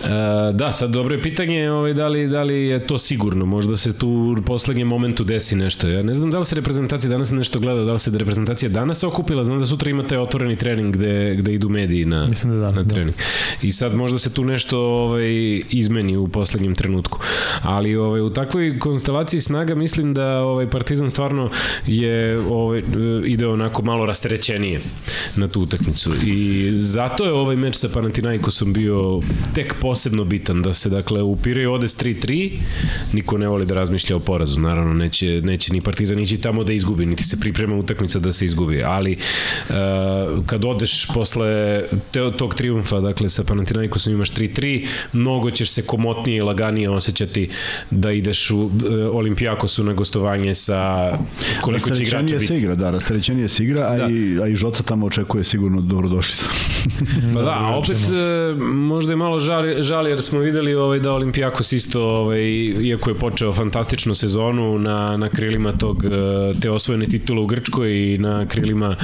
Uh, 0.00 0.08
da, 0.54 0.72
sad 0.72 0.90
dobro 0.90 1.14
je 1.14 1.22
pitanje 1.22 1.70
ovaj, 1.70 1.94
da, 1.94 2.08
li, 2.08 2.28
da 2.28 2.42
li 2.42 2.66
je 2.66 2.86
to 2.86 2.98
sigurno, 2.98 3.46
možda 3.46 3.76
se 3.76 3.98
tu 3.98 4.08
u 4.08 4.42
poslednjem 4.42 4.88
momentu 4.88 5.24
desi 5.24 5.56
nešto. 5.56 5.88
Ja 5.88 6.02
ne 6.02 6.14
znam 6.14 6.30
da 6.30 6.38
li 6.38 6.44
se 6.44 6.54
reprezentacija 6.54 7.10
danas 7.10 7.30
nešto 7.30 7.60
gleda, 7.60 7.84
da 7.84 7.92
li 7.92 7.98
se 7.98 8.10
da 8.10 8.18
reprezentacija 8.18 8.68
danas 8.68 9.04
okupila, 9.04 9.44
znam 9.44 9.58
da 9.58 9.66
sutra 9.66 9.90
imate 9.90 10.18
otvoreni 10.18 10.56
trening 10.56 10.96
gde, 10.96 11.34
gde 11.38 11.54
idu 11.54 11.68
mediji 11.68 12.04
na, 12.04 12.26
Mislim 12.26 12.52
da 12.52 12.58
danas, 12.58 12.76
na 12.76 12.82
da. 12.82 12.94
trening. 12.94 13.16
I 13.62 13.72
sad 13.72 13.94
možda 13.94 14.18
se 14.18 14.32
tu 14.32 14.44
nešto 14.44 14.80
ovaj, 14.80 15.62
izmeni 15.70 16.16
u 16.16 16.28
poslednjem 16.28 16.74
trenutku. 16.74 17.18
Ali 17.62 17.96
ovaj, 17.96 18.20
u 18.20 18.30
takvoj 18.30 18.78
konstelaciji 18.78 19.40
snaga 19.40 19.74
mislim 19.74 20.14
da 20.14 20.40
ovaj 20.40 20.70
Partizan 20.70 21.10
stvarno 21.10 21.50
je 21.86 22.38
ovaj, 22.38 22.82
ide 23.24 23.46
onako 23.46 23.82
malo 23.82 24.06
rasterećenije 24.06 24.80
na 25.36 25.48
tu 25.48 25.60
utakmicu. 25.60 26.12
I 26.26 26.70
zato 26.78 27.24
je 27.24 27.32
ovaj 27.32 27.56
meč 27.56 27.74
sa 27.74 27.88
Panathinaikosom 27.88 28.72
bio 28.72 29.20
tek 29.54 29.74
posebno 29.86 30.24
bitan 30.24 30.62
da 30.62 30.74
se 30.74 30.90
dakle 30.90 31.22
u 31.22 31.36
Pireju 31.36 31.72
ode 31.72 31.88
s 31.88 31.98
3-3 31.98 32.58
niko 33.12 33.38
ne 33.38 33.48
voli 33.48 33.66
da 33.66 33.74
razmišlja 33.74 34.16
o 34.16 34.20
porazu 34.20 34.60
naravno 34.60 34.94
neće, 34.94 35.40
neće 35.44 35.72
ni 35.72 35.80
Partizan 35.80 36.18
ići 36.18 36.40
tamo 36.40 36.64
da 36.64 36.72
izgubi 36.72 37.06
niti 37.06 37.24
se 37.24 37.40
priprema 37.40 37.76
utakmica 37.76 38.18
da 38.18 38.32
se 38.32 38.44
izgubi 38.44 38.82
ali 38.84 39.16
uh, 39.68 39.74
kad 40.46 40.64
odeš 40.64 41.08
posle 41.14 41.82
te, 42.10 42.20
tog 42.38 42.54
triumfa 42.54 43.00
dakle 43.00 43.28
sa 43.28 43.44
Panathinaikosom 43.44 44.12
imaš 44.12 44.30
3-3 44.30 44.86
mnogo 45.12 45.50
ćeš 45.50 45.70
se 45.70 45.82
komotnije 45.82 46.36
i 46.36 46.40
laganije 46.40 46.90
osjećati 46.90 47.48
da 47.90 48.12
ideš 48.12 48.50
u 48.50 48.58
uh, 48.58 48.70
Olimpijakosu 49.12 49.84
na 49.84 49.92
gostovanje 49.92 50.54
sa 50.54 51.12
koliko 51.60 51.90
će 51.90 52.02
igrača 52.02 52.16
Rasterećenije 52.16 52.48
se 52.48 52.54
biti 52.54 52.62
igra, 52.62 52.74
da, 52.74 52.90
rasterećenije 52.90 53.48
se 53.48 53.64
igra, 53.64 53.86
a, 53.86 53.96
Da. 53.96 54.08
i, 54.10 54.40
a 54.42 54.46
i 54.46 54.54
Žoca 54.54 54.82
tamo 54.82 55.06
očekuje 55.06 55.44
sigurno 55.44 55.80
dobrodošlica. 55.80 56.46
Pa 57.34 57.42
da, 57.42 57.50
a 57.50 57.76
opet 57.76 57.96
e, 57.96 58.54
možda 58.62 59.12
je 59.12 59.16
malo 59.16 59.38
žal, 59.38 59.75
žal 59.78 60.08
jer 60.08 60.22
smo 60.22 60.38
videli 60.38 60.74
ovaj, 60.74 60.98
da 60.98 61.12
Olimpijakos 61.12 61.72
isto, 61.72 62.02
ovaj, 62.02 62.42
iako 62.64 63.10
je 63.10 63.14
počeo 63.14 63.52
fantastičnu 63.52 64.14
sezonu 64.14 64.78
na, 64.78 65.16
na 65.16 65.28
krilima 65.28 65.72
tog, 65.72 66.04
e, 66.04 66.08
te 66.60 66.70
osvojene 66.70 67.06
titule 67.06 67.40
u 67.40 67.46
Grčkoj 67.46 67.92
i 68.04 68.18
na 68.18 68.46
krilima 68.46 68.96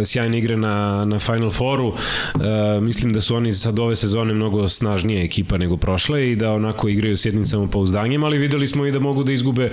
e, 0.00 0.04
sjajne 0.04 0.38
igre 0.38 0.56
na, 0.56 1.04
na 1.04 1.18
Final 1.18 1.50
Fouru, 1.50 1.92
e, 2.34 2.80
mislim 2.80 3.12
da 3.12 3.20
su 3.20 3.36
oni 3.36 3.52
sad 3.52 3.78
ove 3.78 3.96
sezone 3.96 4.34
mnogo 4.34 4.68
snažnija 4.68 5.22
ekipa 5.22 5.58
nego 5.58 5.76
prošle 5.76 6.30
i 6.30 6.36
da 6.36 6.52
onako 6.52 6.88
igraju 6.88 7.16
s 7.16 7.24
jednim 7.24 7.44
samopouzdanjem, 7.44 8.24
ali 8.24 8.38
videli 8.38 8.66
smo 8.66 8.86
i 8.86 8.92
da 8.92 8.98
mogu 8.98 9.24
da 9.24 9.32
izgube 9.32 9.70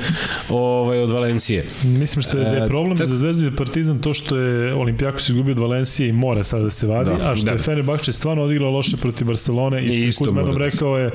ovaj, 0.49 0.99
od 0.99 1.09
Valencije. 1.09 1.65
Mislim 1.83 2.21
što 2.21 2.37
je, 2.37 2.43
da 2.43 2.49
je 2.49 2.61
E, 2.61 2.67
problem 2.67 2.97
tak- 2.97 3.05
za 3.05 3.17
Zvezdu 3.17 3.47
i 3.47 3.55
Partizan 3.55 3.99
to 3.99 4.13
što 4.13 4.37
je 4.37 4.73
Olimpijakos 4.73 5.29
izgubio 5.29 5.51
od 5.51 5.59
Valencije 5.59 6.09
i 6.09 6.13
mora 6.13 6.43
sada 6.43 6.63
da 6.63 6.69
se 6.69 6.87
vadi, 6.87 7.09
Da, 7.09 7.31
a 7.31 7.35
što 7.35 7.45
da. 7.45 7.51
je 7.51 7.57
Fenerbahče 7.57 8.11
stvarno 8.11 8.43
odigrao 8.43 8.71
loše 8.71 8.97
protiv 8.97 9.27
Barcelone 9.27 9.83
i 9.83 9.91
što 9.91 10.01
je 10.01 10.07
da 10.21 10.31
se- 10.53 10.59
rekao 10.59 10.97
je, 10.97 11.11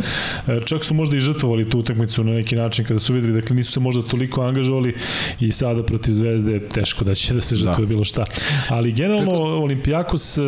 e, 0.49 0.60
čak 0.65 0.85
su 0.85 0.94
možda 0.94 1.17
i 1.17 1.20
žrtvovali 1.20 1.70
tu 1.70 1.78
utakmicu 1.78 2.25
na 2.25 2.33
neki 2.33 2.57
način 2.57 2.85
kada 2.85 3.01
su 3.01 3.12
videli, 3.12 3.41
dakle 3.41 3.57
nisu 3.57 3.73
se 3.73 3.81
možda 3.81 4.02
toliko 4.02 4.43
angažovali 4.43 4.94
i 5.41 5.52
sada 5.52 5.83
protiv 5.83 6.12
Zvezde 6.12 6.60
teško 6.60 7.05
da 7.05 7.15
će 7.15 7.35
da 7.35 7.41
se 7.41 7.57
žrtvuje 7.57 7.76
Da. 7.78 7.89
bilo 7.89 8.05
šta. 8.05 8.25
Ali 8.68 8.93
generalno 8.93 9.33
Olimpijakos 9.33 10.39
e, 10.39 10.43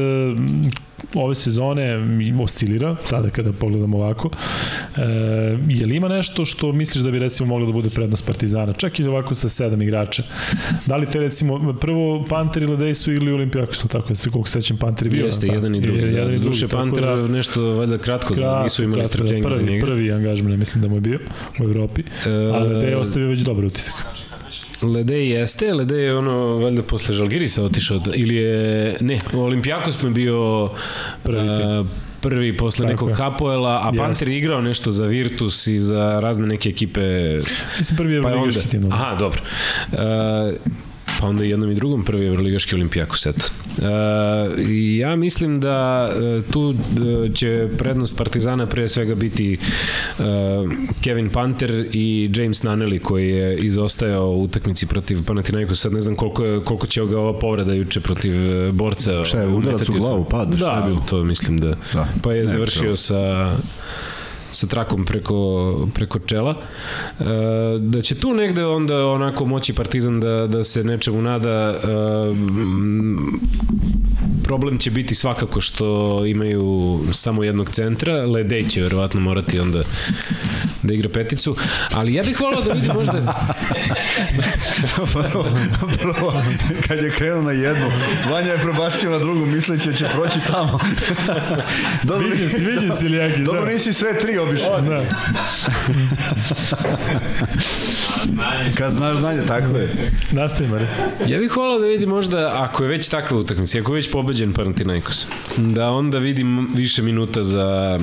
ove 1.15 1.35
sezone 1.35 1.99
oscilira, 2.41 2.97
sada 3.05 3.31
kada 3.31 3.53
pogledamo 3.53 3.97
ovako. 3.99 4.31
E, 4.97 5.01
je 5.69 5.87
li 5.87 5.97
ima 5.97 6.09
nešto 6.09 6.45
što 6.45 6.73
misliš 6.73 7.05
da 7.05 7.11
bi 7.11 7.19
recimo 7.19 7.47
moglo 7.49 7.67
da 7.67 7.73
bude 7.73 7.91
prednost 7.91 8.27
Partizana? 8.27 8.73
Čak 8.73 9.01
i 9.01 9.05
ovako 9.05 9.35
sa 9.35 9.49
sedam 9.49 9.83
igrača. 9.83 10.23
Da 10.87 10.97
li 10.97 11.07
te 11.07 11.21
recimo, 11.21 11.75
prvo 11.75 12.25
Panter 12.25 12.63
ili 12.63 12.77
Dejsu 12.77 13.13
ili 13.13 13.33
Olimpijakos, 13.33 13.79
tako 13.81 14.15
se 14.15 14.31
koliko 14.31 14.49
se 14.49 14.53
sećam 14.53 14.77
Panter 14.77 15.09
bio. 15.09 15.25
Jeste, 15.25 15.47
pa, 15.47 15.55
jedan 15.55 15.75
i 15.75 15.81
drugi. 15.81 15.99
je- 15.99 16.07
Jedan 16.09 16.35
i 16.35 16.39
Duše 16.39 16.69
tako 16.69 16.77
Panter 16.79 17.03
da- 17.05 17.29
nešto 17.29 17.63
valjda 17.65 17.99
kratko, 17.99 18.35
da 18.35 18.63
nisu 18.63 18.83
imali 18.85 18.97
kratko, 18.97 19.13
strpljenja 19.13 19.43
za 19.45 19.49
prvi, 19.51 19.73
njega. 19.73 19.87
Prvi 19.87 20.13
angažman, 20.13 20.59
mislim 20.59 20.83
da 20.83 20.89
mu 20.89 20.95
je 20.95 21.01
bio 21.01 21.19
u 21.61 21.65
Evropi. 21.65 22.01
E, 22.27 22.31
Ali 22.31 22.69
da 22.71 22.81
je 22.81 22.97
ostavio 22.97 23.29
već 23.29 23.41
dobar 23.41 23.65
utisak. 23.65 23.95
Ledej 24.83 25.31
jeste, 25.31 25.75
Ledej 25.75 26.05
je 26.05 26.17
ono, 26.17 26.33
valjda 26.57 26.83
posle 26.83 27.15
Žalgirisa 27.15 27.65
otišao, 27.65 27.99
da- 27.99 28.15
ili 28.15 28.35
je, 28.37 28.97
ne, 29.01 29.21
Olimpijakos 29.35 29.99
je 30.05 30.11
bio 30.11 30.71
Prvi 31.23 31.49
a, 31.51 31.85
prvi 32.21 32.57
posle 32.57 32.79
Tako 32.79 32.91
nekog 32.93 33.09
je. 33.09 33.15
Hapoela, 33.15 33.81
a. 33.85 33.93
Panter 33.97 34.29
je 34.29 34.39
igrao 34.39 34.61
nešto 34.61 34.91
za 34.91 35.05
Virtus 35.05 35.67
i 35.67 35.79
za 35.79 36.21
razne 36.21 36.47
neke 36.47 36.69
ekipe. 36.69 37.01
Mislim 37.79 37.97
prvi 37.97 38.15
je 38.15 38.23
Pa 38.23 38.29
ligaški 38.31 38.69
tim. 38.69 38.93
aha, 38.93 39.15
dobro. 39.15 39.41
E, 39.93 40.57
pa 41.19 41.27
onda 41.27 41.45
i 41.45 41.51
jednom 41.51 41.71
i 41.71 41.75
drugom 41.75 42.05
prvi 42.05 42.27
Evroligaški 42.27 42.75
Olimpijakos, 42.75 43.27
eto. 43.27 43.47
E, 43.79 44.63
i 44.63 44.99
ja 44.99 45.17
mislim 45.17 45.61
da 45.61 46.11
e, 46.11 46.53
tu 46.53 46.75
e, 47.27 47.35
će 47.35 47.49
prednost 47.79 48.17
Partizana 48.17 48.67
pre 48.67 48.89
svega 48.89 49.15
biti 49.15 49.59
e, 50.19 50.23
Kevin 51.01 51.29
Panter 51.29 51.89
i 51.93 52.31
James 52.35 52.63
Naneli 52.63 52.99
koji 52.99 53.29
je 53.29 53.57
izostajao 53.57 54.29
u 54.29 54.43
utakmici 54.43 54.87
protiv 54.87 55.19
Panathinaikosa. 55.27 55.77
Sad 55.79 55.93
ne 55.93 56.01
znam 56.01 56.17
koliko, 56.17 56.45
je, 56.45 56.61
koliko 56.61 56.87
će 56.87 57.01
ga 57.03 57.21
ova 57.21 57.39
povreda 57.39 57.73
juče 57.73 58.01
protiv 58.01 58.33
borca. 58.73 59.25
Šta 59.25 59.41
je, 59.41 59.49
udarac 59.49 59.89
u 59.89 59.93
glavu, 59.93 60.25
pad, 60.25 60.55
šta 60.57 60.75
je 60.75 60.81
Da, 60.81 60.87
bilo? 60.87 61.03
to 61.11 61.25
mislim 61.25 61.59
da. 61.59 61.77
Da. 61.93 62.09
Pa 62.23 62.33
je 62.33 62.41
Ne, 62.41 62.47
završio 62.47 62.91
to- 62.91 62.97
sa 62.97 63.53
sa 64.51 64.67
trakom 64.67 65.05
preko, 65.05 65.89
preko 65.95 66.19
čela. 66.19 66.55
E, 67.21 67.25
da 67.79 68.03
će 68.03 68.15
tu 68.15 68.35
negde 68.35 68.67
onda 68.67 69.07
onako 69.07 69.45
moći 69.45 69.73
Partizan 69.73 70.21
da, 70.21 70.47
da 70.47 70.65
se 70.65 70.85
nečemu 70.85 71.23
nada. 71.23 71.51
E, 71.51 71.79
problem 74.45 74.79
će 74.79 74.91
biti 74.91 75.15
svakako 75.15 75.61
što 75.61 76.27
imaju 76.27 77.01
samo 77.13 77.45
jednog 77.45 77.71
centra. 77.71 78.27
Ledej 78.27 78.69
će 78.69 78.83
verovatno 78.83 79.21
morati 79.21 79.61
onda 79.61 79.83
da 80.83 80.95
igra 80.95 81.09
peticu. 81.09 81.57
Ali 81.93 82.15
ja 82.15 82.23
bih 82.23 82.41
volao 82.41 82.63
da 82.63 82.73
vidim 82.73 82.93
možda... 82.95 83.35
prvo, 85.13 85.47
prvo, 85.99 86.43
kad 86.89 86.99
je 86.99 87.11
krenuo 87.11 87.43
na 87.43 87.53
jednu, 87.53 87.91
Vanja 88.31 88.53
je 88.53 88.59
prebacio 88.59 89.11
na 89.11 89.19
drugu, 89.19 89.47
misleći 89.47 89.89
da 89.89 89.95
će 89.95 90.09
proći 90.15 90.39
tamo. 90.47 90.79
Dobro, 92.03 92.29
Viđen 92.29 92.51
si, 92.51 92.65
viđen 92.65 92.97
si 92.97 93.09
Lijagi, 93.09 93.45
Dobro, 93.45 93.65
da. 93.65 93.71
nisi 93.71 93.93
sve 93.93 94.21
tri 94.21 94.39
obišao. 94.39 94.81
Da. 94.81 95.05
Kad 98.75 98.93
znaš 98.93 99.19
znanje, 99.19 99.43
tako 99.47 99.77
je. 99.77 99.95
Nastavi, 100.33 100.71
Mare. 100.71 100.87
Ja 101.27 101.39
bih 101.39 101.57
volao 101.57 101.79
da 101.79 101.87
vidim 101.87 102.09
možda, 102.09 102.53
ako 102.55 102.85
je 102.85 102.89
već 102.89 103.09
takva 103.09 103.39
utakmica, 103.39 103.79
ako 103.79 103.93
je 103.93 103.97
već 103.97 104.11
pobeđen 104.11 104.53
Panathinaikos, 104.53 105.27
da 105.57 105.91
onda 105.91 106.19
vidim 106.19 106.69
više 106.75 107.03
minuta 107.03 107.45
za 107.45 107.99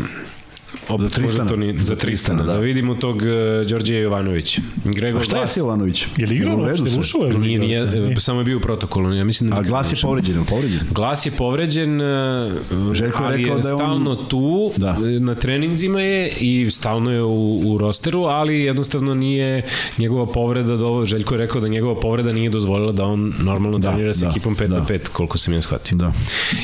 opet, 0.89 1.01
Za 1.01 1.09
Tristana. 1.11 1.43
možda 1.43 1.45
to 1.45 1.55
ni, 1.57 1.77
za 1.79 1.95
Tristana, 1.95 2.39
da. 2.39 2.45
da. 2.45 2.53
da 2.53 2.59
vidimo 2.59 2.95
tog 2.95 3.15
uh, 3.15 3.21
Đorđeja 3.69 3.99
Jovanovića. 3.99 4.61
Gregor 4.85 5.21
A 5.21 5.23
šta 5.23 5.35
je 5.35 5.39
Glas, 5.39 5.53
Silanović? 5.53 6.05
Je 6.17 6.27
li 6.27 6.35
igrao 6.35 6.55
U 6.55 6.65
redu 6.65 6.81
uopšte? 6.81 6.99
Ušao 6.99 7.21
je? 7.21 7.37
nije, 7.37 7.59
nije, 7.59 7.79
sad? 7.81 7.93
e, 8.11 8.15
samo 8.17 8.39
je 8.39 8.45
bio 8.45 8.57
u 8.57 8.61
protokolu, 8.61 9.13
ja 9.13 9.23
mislim 9.23 9.49
da 9.49 9.55
A 9.55 9.61
glas 9.61 9.87
nije 9.87 9.97
je 9.97 10.01
povređen, 10.01 10.35
je 10.35 10.45
povređen. 10.45 10.79
Glas 10.91 11.25
je 11.25 11.31
povređen, 11.31 12.01
e, 12.01 12.51
Željko 12.93 13.23
je 13.23 13.27
ali 13.27 13.37
rekao 13.37 13.57
je 13.57 13.61
da 13.61 13.67
je 13.67 13.73
on- 13.73 13.79
stalno 13.79 14.15
tu, 14.15 14.71
Da. 14.77 14.97
na 15.19 15.35
treninzima 15.35 16.01
je 16.01 16.29
i 16.31 16.71
stalno 16.71 17.11
je 17.11 17.23
u, 17.23 17.35
u 17.65 17.77
rosteru, 17.77 18.21
ali 18.21 18.59
jednostavno 18.59 19.15
nije 19.15 19.61
njegova 19.97 20.25
povreda, 20.25 20.75
do, 20.77 21.05
Željko 21.05 21.35
je 21.35 21.39
rekao 21.39 21.61
da 21.61 21.67
njegova 21.67 21.99
povreda 21.99 22.33
nije 22.33 22.49
dozvolila 22.49 22.91
da 22.91 23.05
on 23.05 23.33
normalno 23.39 23.77
Da, 23.79 23.89
trenira 23.89 24.13
sa 24.13 24.25
da, 24.25 24.31
ekipom 24.31 24.55
5 24.55 24.67
da. 24.67 24.75
na 24.75 24.85
5, 24.85 25.07
koliko 25.07 25.37
sam 25.37 25.53
ja 25.53 25.61
shvatio. 25.61 25.97
Da. 25.97 26.13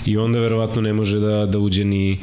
I 0.05 0.17
onda 0.17 0.39
verovatno 0.39 0.81
ne 0.81 0.93
može 0.93 1.19
da, 1.19 1.45
da 1.45 1.59
uđe 1.59 1.85
ni, 1.85 2.19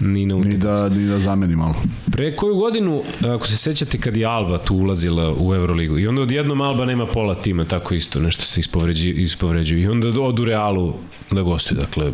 ni 0.00 0.26
na 0.26 0.34
Ni 0.34 0.40
utakmicu. 0.40 0.58
da, 0.58 0.88
ni 0.88 1.06
da 1.06 1.18
zameni 1.32 1.56
malo. 1.56 1.74
Pre 2.12 2.36
koju 2.36 2.54
godinu, 2.54 3.02
ako 3.34 3.48
se 3.48 3.56
sećate 3.56 3.98
kad 3.98 4.16
je 4.16 4.26
Alba 4.26 4.58
tu 4.58 4.74
ulazila 4.74 5.34
u 5.38 5.54
Euroligu 5.54 5.98
i 5.98 6.06
onda 6.06 6.22
odjednom 6.22 6.60
Alba 6.60 6.84
nema 6.84 7.06
pola 7.06 7.34
tima, 7.34 7.64
tako 7.64 7.94
isto, 7.94 8.20
nešto 8.20 8.42
se 8.42 8.60
ispovređuju, 8.60 9.16
ispovređuju. 9.16 9.82
i 9.82 9.86
onda 9.86 10.20
odu 10.20 10.44
Realu 10.44 10.94
da 11.30 11.42
gostuje, 11.42 11.80
dakle 11.80 12.12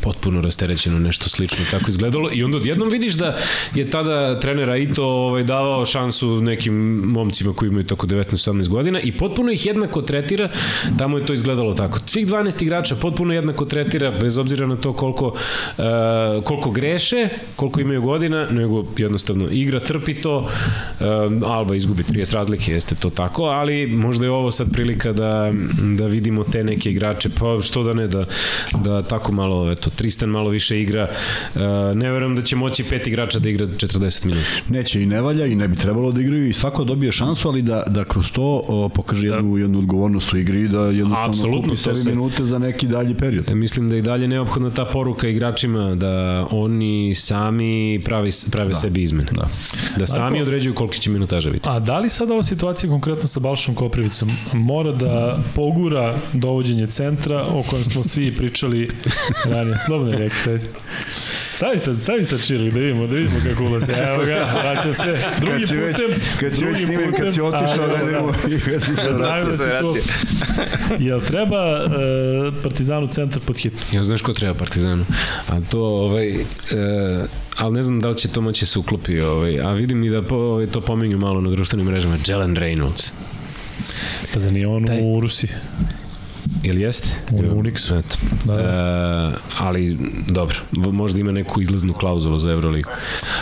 potpuno 0.00 0.40
rasterećeno 0.40 0.98
nešto 0.98 1.28
slično 1.28 1.64
tako 1.70 1.84
izgledalo 1.88 2.30
i 2.32 2.44
onda 2.44 2.56
odjednom 2.56 2.88
vidiš 2.88 3.14
da 3.14 3.36
je 3.74 3.90
tada 3.90 4.40
trenera 4.40 4.76
Ito 4.76 5.04
ovaj, 5.04 5.42
davao 5.42 5.86
šansu 5.86 6.40
nekim 6.40 6.74
momcima 7.06 7.52
koji 7.52 7.68
imaju 7.68 7.86
tako 7.86 8.06
19-18 8.06 8.68
godina 8.68 9.00
i 9.00 9.12
potpuno 9.12 9.52
ih 9.52 9.66
jednako 9.66 10.02
tretira, 10.02 10.48
tamo 10.98 11.18
je 11.18 11.26
to 11.26 11.32
izgledalo 11.32 11.74
tako. 11.74 11.98
Svih 12.06 12.26
12 12.26 12.62
igrača 12.62 12.96
potpuno 12.96 13.34
jednako 13.34 13.64
tretira 13.64 14.10
bez 14.10 14.38
obzira 14.38 14.66
na 14.66 14.76
to 14.76 14.92
koliko, 14.92 15.26
uh, 15.26 16.44
koliko 16.44 16.70
greše, 16.70 17.28
koliko 17.56 17.80
imaju 17.80 18.02
godina, 18.02 18.49
nego 18.52 18.84
jednostavno 18.96 19.48
igra 19.50 19.80
trpi 19.80 20.14
to, 20.14 20.38
uh, 20.38 21.06
Alba 21.50 21.74
izgubi 21.74 22.02
30 22.02 22.34
razlike, 22.34 22.72
jeste 22.72 22.94
to 22.94 23.10
tako, 23.10 23.42
ali 23.42 23.86
možda 23.86 24.24
je 24.24 24.30
ovo 24.30 24.50
sad 24.50 24.72
prilika 24.72 25.12
da, 25.12 25.52
da 25.96 26.06
vidimo 26.06 26.44
te 26.44 26.64
neke 26.64 26.90
igrače, 26.90 27.28
pa 27.38 27.58
što 27.62 27.82
da 27.82 27.92
ne, 27.92 28.08
da, 28.08 28.24
da 28.84 29.02
tako 29.02 29.32
malo 29.32 29.70
eto, 29.72 29.90
Tristan 29.90 30.28
malo 30.28 30.50
više 30.50 30.80
igra, 30.82 31.08
uh, 31.54 31.60
ne 31.94 32.10
verujem 32.10 32.36
da 32.36 32.42
će 32.42 32.56
moći 32.56 32.84
pet 32.84 33.06
igrača 33.06 33.38
da 33.38 33.48
igra 33.48 33.66
40 33.66 34.26
minuta. 34.26 34.46
Neće 34.68 35.02
i 35.02 35.06
ne 35.06 35.20
valja 35.20 35.46
i 35.46 35.54
ne 35.54 35.68
bi 35.68 35.76
trebalo 35.76 36.12
da 36.12 36.20
igraju 36.20 36.48
i 36.48 36.52
svako 36.52 36.84
dobije 36.84 37.12
šansu, 37.12 37.48
ali 37.48 37.62
da, 37.62 37.82
da 37.86 38.04
kroz 38.04 38.32
to 38.32 38.64
o, 38.68 38.88
pokaže 38.88 39.28
da. 39.28 39.34
jednu, 39.34 39.56
jednu 39.56 39.78
odgovornost 39.78 40.32
u 40.32 40.36
igri 40.38 40.64
i 40.64 40.68
da 40.68 40.80
jednostavno 40.84 41.28
Apsolutno, 41.28 41.62
kupi 41.62 41.76
sebi 41.76 41.96
se- 41.96 42.10
minute 42.10 42.44
za 42.44 42.58
neki 42.58 42.86
dalji 42.86 43.14
period. 43.14 43.48
E, 43.48 43.54
mislim 43.54 43.88
da 43.88 43.94
je 43.94 43.98
i 43.98 44.02
dalje 44.02 44.28
neophodna 44.28 44.70
ta 44.70 44.84
poruka 44.84 45.28
igračima 45.28 45.94
da 45.94 46.46
oni 46.50 47.14
sami 47.14 48.00
pravi, 48.04 48.30
prave 48.46 48.68
da. 48.68 48.74
sebi 48.74 49.02
izmene. 49.02 49.30
Da. 49.32 49.48
da 49.96 50.06
sami 50.06 50.30
Marko- 50.30 50.42
određuju 50.42 50.74
koliki 50.74 51.00
će 51.00 51.10
minutaža 51.10 51.50
biti. 51.50 51.68
A 51.68 51.78
da 51.80 51.98
li 51.98 52.08
sad 52.08 52.30
ova 52.30 52.42
situacija 52.42 52.90
konkretno 52.90 53.26
sa 53.26 53.40
Balšom 53.40 53.74
Koprivicom 53.74 54.30
mora 54.52 54.92
da 54.92 55.38
pogura 55.54 56.00
dovođenje 56.32 56.86
centra 56.86 57.42
o 57.44 57.62
kojem 57.62 57.84
smo 57.84 58.02
svi 58.02 58.32
pričali 58.32 58.90
ranije? 59.44 59.76
Slobodno 59.80 60.12
je 60.14 60.30
sad. 60.30 60.60
Stavi 61.52 61.78
sad, 61.78 62.00
stavi 62.00 62.24
sad 62.24 62.46
Čirlik 62.46 62.74
da 62.74 62.80
vidimo, 62.80 63.06
da 63.06 63.14
vidimo 63.14 63.36
kako 63.44 63.64
ulazi. 63.64 63.86
Evo 63.92 64.24
ga, 64.24 64.48
vraća 64.62 64.94
se 64.94 65.18
drugi 65.40 65.60
Kad 65.60 65.68
si 65.68 65.76
već, 65.76 65.96
putem. 65.96 66.10
kad 66.40 66.56
si 66.56 66.64
već 66.64 66.76
snimao, 66.78 67.12
kad 67.18 67.34
si 67.34 67.40
putem. 67.40 67.60
otišao, 67.60 67.86
da 67.88 67.96
da, 67.96 68.02
idemo 68.02 68.32
i 68.48 68.60
kad 68.70 68.82
si 68.82 68.94
se 68.96 69.08
Da 69.08 69.16
vratio. 69.16 69.44
da 69.44 69.50
si 69.50 69.64
tu. 69.80 69.96
Jel 70.98 71.20
treba 71.20 71.84
uh, 71.84 71.90
Partizanu 72.62 73.06
centar 73.08 73.42
pod 73.42 73.58
hitno? 73.58 73.78
Ja 73.92 74.04
znaš 74.04 74.22
ko 74.22 74.32
treba 74.32 74.54
Partizanu. 74.54 75.04
A 75.48 75.60
to, 75.60 75.80
ovaj, 75.80 76.30
e, 76.30 76.44
ali 77.60 77.74
ne 77.74 77.82
znam 77.82 78.00
da 78.00 78.08
li 78.08 78.16
će 78.16 78.28
to 78.28 78.40
moći 78.40 78.62
da 78.62 78.66
se 78.66 78.78
uklopi, 78.78 79.20
ovaj, 79.20 79.60
a 79.60 79.72
vidim 79.72 80.04
i 80.04 80.10
da 80.10 80.22
po, 80.22 80.34
ovaj, 80.34 80.66
to 80.66 80.80
pominju 80.80 81.18
malo 81.18 81.40
na 81.40 81.50
društvenim 81.50 81.86
mrežama. 81.86 82.18
Jalen 82.26 82.56
Reynolds. 82.56 83.12
Pa 84.32 84.40
za 84.40 84.50
nije 84.50 84.66
on 84.66 84.86
Taj- 84.86 85.00
u 85.02 85.20
Rusiji. 85.20 85.50
Ili 86.62 86.80
jeste? 86.80 87.08
U 87.30 87.36
Unixu. 87.36 87.98
Eto. 87.98 88.16
Da, 88.44 88.54
da. 88.54 88.62
E, 88.62 89.38
ali 89.58 89.98
dobro, 90.28 90.56
možda 90.72 91.20
ima 91.20 91.32
neku 91.32 91.62
izlaznu 91.62 91.92
klauzulu 91.92 92.38
za 92.38 92.50
Euroligu. 92.50 92.90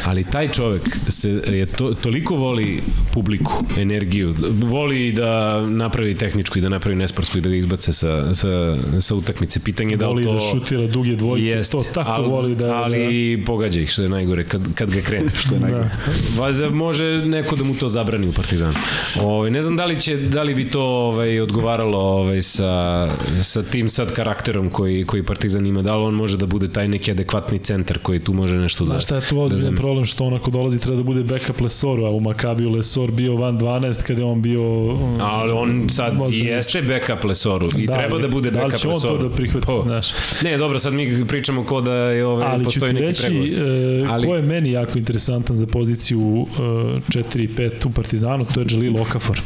Ali 0.05 0.25
taj 0.25 0.53
čovek 0.53 0.83
se 1.09 1.31
je 1.31 1.67
to, 1.67 1.95
toliko 1.95 2.37
voli 2.37 2.83
publiku, 3.13 3.65
energiju, 3.77 4.35
voli 4.63 5.13
da 5.13 5.61
napravi 5.67 6.15
tehničku 6.15 6.59
i 6.59 6.63
da 6.63 6.69
napravi 6.69 6.97
nesportsku 6.97 7.39
i 7.39 7.41
da 7.41 7.49
ga 7.49 7.57
izbace 7.57 7.93
sa, 7.93 8.35
sa, 8.35 8.77
sa 9.01 9.15
utakmice. 9.15 9.61
Pitanje 9.61 9.93
je 9.93 9.97
da 9.97 10.09
li 10.09 10.25
Voli 10.25 10.25
to... 10.25 10.33
da 10.33 10.41
šutira 10.41 10.87
duge 10.87 11.17
dvojke, 11.17 11.47
Jest, 11.47 11.73
to 11.73 11.85
tako 11.95 12.11
ali, 12.11 12.29
voli 12.29 12.55
da... 12.55 12.77
Ali 12.77 13.43
pogađa 13.47 13.81
ih, 13.81 13.91
što 13.91 14.03
je 14.03 14.09
najgore, 14.09 14.45
kad, 14.45 14.63
kad 14.75 14.91
ga 14.91 15.01
krene. 15.01 15.31
Što 15.41 15.55
je 15.55 15.61
da. 15.61 15.91
Valjda 16.39 16.71
može 16.71 17.05
neko 17.05 17.57
da 17.57 17.65
mu 17.65 17.75
to 17.75 17.89
zabrani 17.89 18.29
u 18.29 18.33
Partizanu. 18.33 18.75
Ovaj 19.21 19.51
ne 19.51 19.63
znam 19.63 19.77
da 19.77 19.85
li 19.85 20.01
će 20.01 20.17
da 20.17 20.43
li 20.43 20.55
bi 20.55 20.65
to 20.65 20.83
ovaj 20.83 21.41
odgovaralo 21.41 21.99
ovaj 21.99 22.43
sa 22.43 23.08
sa 23.43 23.63
tim 23.63 23.89
sad 23.89 24.13
karakterom 24.13 24.71
koji 24.71 25.05
koji 25.05 25.23
Partizan 25.23 25.67
ima, 25.67 25.83
da 25.83 25.97
li 25.97 26.03
on 26.03 26.15
može 26.15 26.37
da 26.37 26.47
bude 26.47 26.69
taj 26.69 26.89
neki 26.89 27.11
adekvatni 27.11 27.59
centar 27.59 27.99
koji 27.99 28.21
tu 28.21 28.33
može 28.33 28.57
nešto 28.57 28.85
da 28.85 28.91
Znaš 28.91 29.05
šta 29.05 29.15
je 29.17 29.21
tu 29.21 29.35
da 29.35 29.41
ozbiljan 29.41 29.61
zameni. 29.61 29.77
problem 29.77 30.05
što 30.05 30.25
on 30.25 30.35
ako 30.35 30.51
dolazi 30.51 30.79
treba 30.79 30.97
da 30.97 31.03
bude 31.03 31.23
backup 31.25 31.61
Lesoru, 31.61 32.05
a 32.05 32.11
u 32.11 32.21
Makabiju 32.21 32.71
Lesor 32.71 33.11
bio 33.11 33.37
van 33.37 33.59
12 33.59 34.03
kada 34.03 34.23
je 34.23 34.27
on 34.27 34.43
bio... 34.43 34.63
um, 34.85 35.17
Ali 35.21 35.53
on 35.53 35.89
sad 35.89 36.15
jeste 36.31 36.83
backup 36.83 37.25
Lesoru 37.25 37.69
i 37.77 37.87
Da, 37.87 37.93
treba 37.93 38.19
da 38.19 38.29
bude 38.29 38.51
da 38.51 38.59
li 38.59 38.65
backup 38.65 38.81
će 38.81 38.89
on 38.89 38.93
to 38.93 39.09
Lesoru. 39.09 39.29
da 39.29 39.37
prihvati, 39.37 39.67
Po. 39.67 39.83
znaš? 39.83 40.07
Ne, 40.43 40.57
dobro, 40.59 40.79
sad 40.79 40.93
mi 40.95 41.27
pričamo 41.27 41.65
ko 41.65 41.81
da 41.81 41.93
je 41.95 42.27
ovaj 42.27 42.47
Ali 42.47 42.65
postoji 42.65 42.93
neki 42.93 43.07
reći 43.07 43.23
pregovor. 43.23 43.49
e, 43.49 44.07
Ali- 44.09 44.27
ko 44.27 44.35
je 44.35 44.43
meni 44.45 44.71
jako 44.71 44.99
interesantan 44.99 45.57
za 45.57 45.67
poziciju 45.67 46.19
e, 46.49 46.61
4 46.61 47.39
i 47.41 47.49
5 47.49 47.87
u 47.87 47.91
Partizanu, 47.91 48.45
to 48.45 48.61
je 48.61 48.67
Jalil 48.71 48.97
Okafor, 48.99 49.41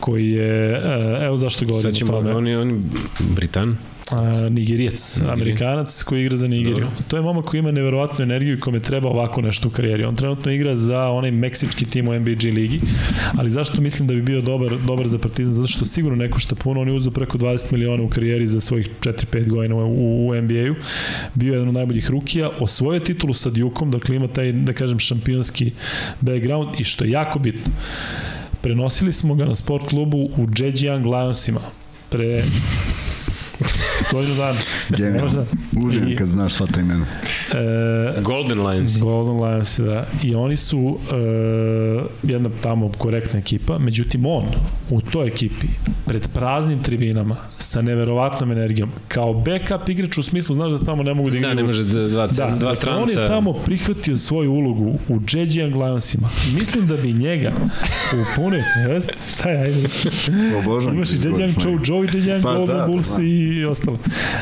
koji 0.00 0.30
je, 0.30 0.72
e, 0.72 0.80
evo 1.22 1.36
zašto 1.36 1.64
govorim 1.66 1.92
o 1.94 2.06
tome. 2.06 2.34
on 2.34 2.46
on 2.48 2.65
je 2.70 2.80
Britan. 3.34 3.76
A, 4.10 4.48
Nigerijac, 4.48 5.20
Amerikanac 5.32 6.02
koji 6.02 6.22
igra 6.22 6.36
za 6.36 6.48
Nigeriju. 6.48 6.74
Dobro. 6.74 6.90
To 7.08 7.16
je 7.16 7.22
momak 7.22 7.44
koji 7.44 7.58
ima 7.58 7.70
neverovatnu 7.70 8.22
energiju 8.22 8.56
i 8.56 8.60
kome 8.60 8.80
treba 8.80 9.08
ovako 9.08 9.40
nešto 9.40 9.68
u 9.68 9.70
karijeri. 9.70 10.04
On 10.04 10.16
trenutno 10.16 10.52
igra 10.52 10.76
za 10.76 11.08
onaj 11.08 11.30
meksički 11.30 11.84
tim 11.84 12.08
u 12.08 12.18
NBG 12.18 12.44
ligi, 12.44 12.80
ali 13.38 13.50
zašto 13.50 13.80
mislim 13.80 14.08
da 14.08 14.14
bi 14.14 14.22
bio 14.22 14.40
dobar, 14.40 14.78
dobar 14.86 15.08
za 15.08 15.18
Partizan? 15.18 15.54
Zato 15.54 15.66
što 15.66 15.84
sigurno 15.84 16.16
ne 16.16 16.30
košta 16.30 16.54
puno, 16.54 16.80
on 16.80 16.88
je 16.88 16.94
uzeo 16.94 17.12
preko 17.12 17.38
20 17.38 17.72
miliona 17.72 18.02
u 18.02 18.08
karijeri 18.08 18.46
za 18.46 18.60
svojih 18.60 18.90
4-5 19.00 19.48
godina 19.48 19.74
u, 19.74 20.28
u 20.28 20.34
NBA-u. 20.34 20.74
Bio 21.34 21.52
je 21.52 21.54
jedan 21.54 21.68
od 21.68 21.74
najboljih 21.74 22.10
rukija, 22.10 22.50
osvojio 22.60 23.00
titulu 23.00 23.34
sa 23.34 23.50
Dukeom, 23.50 23.90
dakle 23.90 24.16
ima 24.16 24.28
taj, 24.28 24.52
da 24.52 24.72
kažem, 24.72 24.98
šampionski 24.98 25.72
background 26.20 26.68
i 26.80 26.84
što 26.84 27.04
je 27.04 27.10
jako 27.10 27.38
bitno, 27.38 27.72
prenosili 28.60 29.12
smo 29.12 29.34
ga 29.34 29.44
na 29.44 29.54
sport 29.54 29.88
klubu 29.88 30.18
u 30.18 30.46
Zhejiang 30.56 31.06
Lionsima 31.06 31.60
pre 32.10 32.44
godinu 34.12 34.34
dana. 34.34 34.58
Genijalno. 34.90 35.22
Možda. 35.22 35.44
Uživam 35.78 36.08
I- 36.08 36.16
kad 36.16 36.28
znaš 36.28 36.52
sva 36.52 36.66
ta 36.66 36.80
imena. 36.80 37.06
E, 38.16 38.20
Golden 38.22 38.66
Lions. 38.66 38.98
Golden 38.98 39.36
Lions, 39.44 39.78
da. 39.78 40.06
I 40.22 40.34
oni 40.34 40.56
su 40.56 40.98
e, 41.02 41.16
jedna 42.24 42.50
tamo 42.62 42.92
korektna 42.92 43.38
ekipa, 43.38 43.78
međutim 43.78 44.26
on 44.26 44.44
u 44.90 45.00
toj 45.02 45.26
ekipi 45.26 45.66
pred 46.06 46.28
praznim 46.28 46.78
tribinama 46.78 47.36
sa 47.58 47.82
neverovatnom 47.82 48.52
energijom 48.52 48.90
kao 49.08 49.34
backup 49.34 49.88
igrač 49.88 50.18
u 50.18 50.22
smislu, 50.22 50.54
znaš 50.54 50.72
da 50.72 50.78
tamo 50.78 51.02
ne 51.02 51.14
mogu 51.14 51.30
da 51.30 51.36
igraju 51.36 51.54
Da, 51.54 51.60
ne 51.60 51.66
može 51.66 51.84
da- 51.84 52.08
dva, 52.08 52.26
Da, 52.26 52.32
dva 52.32 52.50
dakle, 52.50 52.74
stranca. 52.74 53.02
on 53.02 53.10
je 53.10 53.28
tamo 53.28 53.52
prihvatio 53.54 54.16
svoju 54.16 54.52
ulogu 54.52 54.98
u 55.08 55.20
Zhejiang 55.30 55.76
Lionsima. 55.76 56.28
Mislim 56.54 56.86
da 56.86 56.96
bi 56.96 57.12
njega 57.14 57.52
u 58.12 58.36
punoj, 58.36 58.62
jest, 58.88 59.10
šta 59.32 59.50
je, 59.50 59.58
ajde, 59.58 59.88
Obožavam. 60.58 60.96
imaš 60.96 61.12
i 61.12 61.16
izgovoriš 61.16 61.54
Chou, 61.56 61.78
Joe 61.84 62.04
i 62.08 62.12
Zhejiang 62.12 62.42
Pa 62.42 62.54
Golden 62.54 62.76
da, 62.76 62.86
Bulls 62.86 63.16
da. 63.16 63.22
i 63.22 63.64
ostalo. 63.64 63.95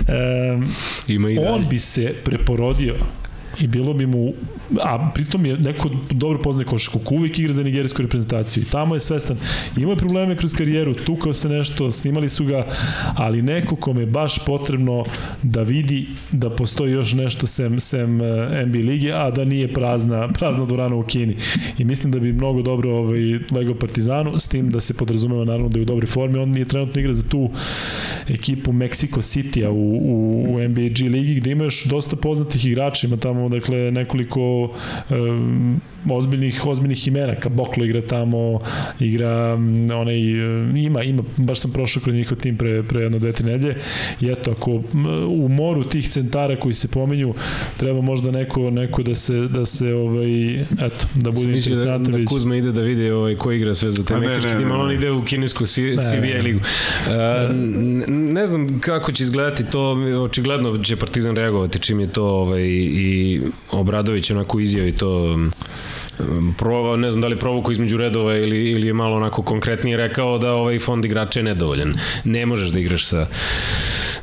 Um, 0.08 0.74
Ima 1.08 1.30
i 1.30 1.34
dalje. 1.34 1.48
on 1.50 1.68
bi 1.68 1.78
se 1.78 2.14
preporodio 2.24 2.94
i 3.60 3.66
bilo 3.66 3.94
bi 3.94 4.06
mu 4.06 4.32
a 4.82 5.10
pritom 5.14 5.46
je 5.46 5.58
neko 5.58 5.90
dobro 6.10 6.38
poznaje 6.38 6.66
košarku, 6.66 7.14
uvijek 7.14 7.38
igra 7.38 7.52
za 7.52 7.62
nigerijsku 7.62 8.02
reprezentaciju. 8.02 8.62
I 8.62 8.66
tamo 8.66 8.94
je 8.94 9.00
svestan, 9.00 9.36
imao 9.76 9.92
je 9.92 9.96
probleme 9.96 10.36
kroz 10.36 10.54
karijeru, 10.54 10.94
tukao 10.94 11.34
se 11.34 11.48
nešto, 11.48 11.90
snimali 11.90 12.28
su 12.28 12.44
ga, 12.44 12.66
ali 13.16 13.42
neko 13.42 13.76
kome 13.76 14.00
je 14.00 14.06
baš 14.06 14.44
potrebno 14.46 15.04
da 15.42 15.62
vidi 15.62 16.06
da 16.32 16.50
postoji 16.50 16.92
još 16.92 17.12
nešto 17.12 17.46
sem, 17.46 17.80
sem 17.80 18.20
eh, 18.20 18.66
NBA 18.66 18.78
lige, 18.78 19.12
a 19.12 19.30
da 19.30 19.44
nije 19.44 19.72
prazna, 19.72 20.28
prazna 20.28 20.64
dvorana 20.64 20.96
u 20.96 21.02
Kini. 21.02 21.36
I 21.78 21.84
mislim 21.84 22.12
da 22.12 22.18
bi 22.18 22.32
mnogo 22.32 22.62
dobro 22.62 22.90
ovaj, 22.90 23.20
legao 23.50 23.74
Partizanu, 23.74 24.40
s 24.40 24.46
tim 24.48 24.70
da 24.70 24.80
se 24.80 24.94
podrazumeva 24.94 25.44
naravno 25.44 25.68
da 25.68 25.78
je 25.78 25.82
u 25.82 25.86
dobroj 25.86 26.06
formi, 26.06 26.38
on 26.38 26.48
nije 26.48 26.64
trenutno 26.64 27.00
igra 27.00 27.14
za 27.14 27.22
tu 27.22 27.50
ekipu 28.28 28.72
Mexico 28.72 29.18
City-a 29.18 29.70
u, 29.70 29.96
u, 29.96 30.44
u 30.54 30.68
NBA 30.68 30.88
G 30.88 31.08
ligi 31.08 31.34
gde 31.34 31.50
ima 31.50 31.64
još 31.64 31.84
dosta 31.84 32.16
poznatih 32.16 32.66
igrača, 32.66 33.06
ima 33.06 33.16
tamo 33.16 33.43
dakle 33.48 33.90
nekoliko 33.90 34.70
um, 35.10 35.80
ozbiljnih 36.10 36.66
ozbiljnih 36.66 37.08
imena, 37.08 37.34
Kaboklo 37.34 37.84
igra 37.84 38.00
tamo, 38.00 38.60
igra 39.00 39.52
onaj 39.94 40.46
um, 40.46 40.76
ima 40.76 41.02
ima 41.02 41.22
baš 41.36 41.60
sam 41.60 41.72
prošao 41.72 42.02
kroz 42.02 42.16
njihov 42.16 42.38
tim 42.38 42.56
pre 42.56 42.82
pre 42.82 43.00
jedno 43.00 43.18
dve 43.18 43.32
tri 43.32 43.46
nedelje. 43.46 43.76
I 44.20 44.28
eto 44.28 44.50
ako 44.50 44.70
u 45.28 45.48
moru 45.48 45.84
tih 45.84 46.08
centara 46.08 46.56
koji 46.60 46.72
se 46.72 46.88
pominju 46.88 47.34
treba 47.76 48.00
možda 48.00 48.30
neko 48.30 48.70
neko 48.70 49.02
da 49.02 49.14
se 49.14 49.34
da 49.34 49.64
se 49.64 49.94
ovaj 49.94 50.60
eto 50.60 51.06
da 51.14 51.30
bude 51.30 51.46
da, 51.46 51.56
interesantno 51.56 52.10
da 52.10 52.16
vidjeti. 52.16 52.34
Kuzma 52.34 52.56
ide 52.56 52.72
da 52.72 52.80
vidi 52.80 53.10
ovaj, 53.10 53.34
ko 53.36 53.52
igra 53.52 53.74
sve 53.74 53.90
za 53.90 54.04
te 54.04 54.14
Pa 54.14 54.20
ne, 54.20 54.28
tim, 54.58 54.72
ali 54.72 54.82
on 54.82 54.92
ide 54.92 55.10
u 55.10 55.24
kinesku 55.24 55.66
CBA 55.66 56.42
ligu. 56.42 56.60
Uh, 56.60 57.14
ne 58.08 58.46
znam 58.46 58.80
kako 58.80 59.12
će 59.12 59.22
izgledati 59.22 59.64
to, 59.64 59.96
očigledno 60.24 60.78
će 60.78 60.96
Partizan 60.96 61.36
reagovati 61.36 61.78
čim 61.78 62.00
je 62.00 62.06
to 62.06 62.24
ovaj, 62.24 62.62
i 62.62 63.40
Obradović 63.70 64.30
onako 64.30 64.60
izjavi 64.60 64.92
to 64.92 65.38
pro, 66.58 66.96
ne 66.96 67.10
znam 67.10 67.20
da 67.20 67.28
li 67.28 67.36
provuku 67.36 67.72
između 67.72 67.96
redova 67.96 68.36
ili, 68.36 68.70
ili 68.70 68.86
je 68.86 68.92
malo 68.92 69.16
onako 69.16 69.42
konkretnije 69.42 69.96
rekao 69.96 70.38
da 70.38 70.52
ovaj 70.52 70.78
fond 70.78 71.04
igrača 71.04 71.40
je 71.40 71.44
nedovoljan. 71.44 71.94
Ne 72.24 72.46
možeš 72.46 72.68
da 72.68 72.78
igraš 72.78 73.06
sa 73.06 73.26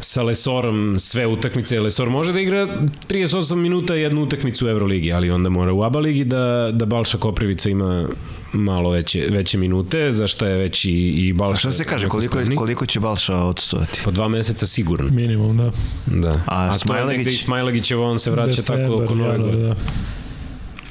sa 0.01 0.23
Lesorom 0.23 0.99
sve 0.99 1.27
utakmice. 1.27 1.79
Lesor 1.79 2.09
može 2.09 2.33
da 2.33 2.39
igra 2.39 2.67
38 3.09 3.55
minuta 3.55 3.95
jednu 3.95 4.23
utakmicu 4.23 4.65
u 4.65 4.69
Euroligi, 4.69 5.13
ali 5.13 5.31
onda 5.31 5.49
mora 5.49 5.73
u 5.73 5.83
ABA 5.83 5.99
ligi 5.99 6.23
da, 6.23 6.69
da 6.73 6.85
Balša 6.85 7.17
Koprivica 7.17 7.69
ima 7.69 8.07
malo 8.53 8.89
veće, 8.89 9.27
veće 9.29 9.57
minute, 9.57 10.11
za 10.11 10.27
što 10.27 10.45
je 10.45 10.57
već 10.57 10.85
i, 10.85 10.91
i 10.91 11.33
Balša... 11.33 11.51
A 11.51 11.55
šta 11.55 11.71
se 11.71 11.83
kaže, 11.83 12.07
koliko, 12.07 12.39
je, 12.39 12.55
koliko 12.55 12.85
će 12.85 12.99
Balša 12.99 13.37
odstovati? 13.37 14.01
Po 14.03 14.11
dva 14.11 14.27
meseca 14.27 14.67
sigurno. 14.67 15.09
Minimum, 15.11 15.57
da. 15.57 15.71
Da. 16.05 16.41
A 16.45 16.77
A, 16.89 17.13
i 17.13 17.31
Smajlagićevo, 17.31 18.11
on 18.11 18.19
se 18.19 18.31
vraća 18.31 18.55
Decembar, 18.55 18.85
tako 18.85 19.03
oko 19.03 19.15
nove 19.15 19.37
godine. 19.37 19.67
da. 19.67 19.75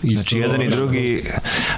Isto, 0.03 0.23
Znači, 0.23 0.39
jedan 0.39 0.63
i 0.63 0.69
drugi, 0.69 1.25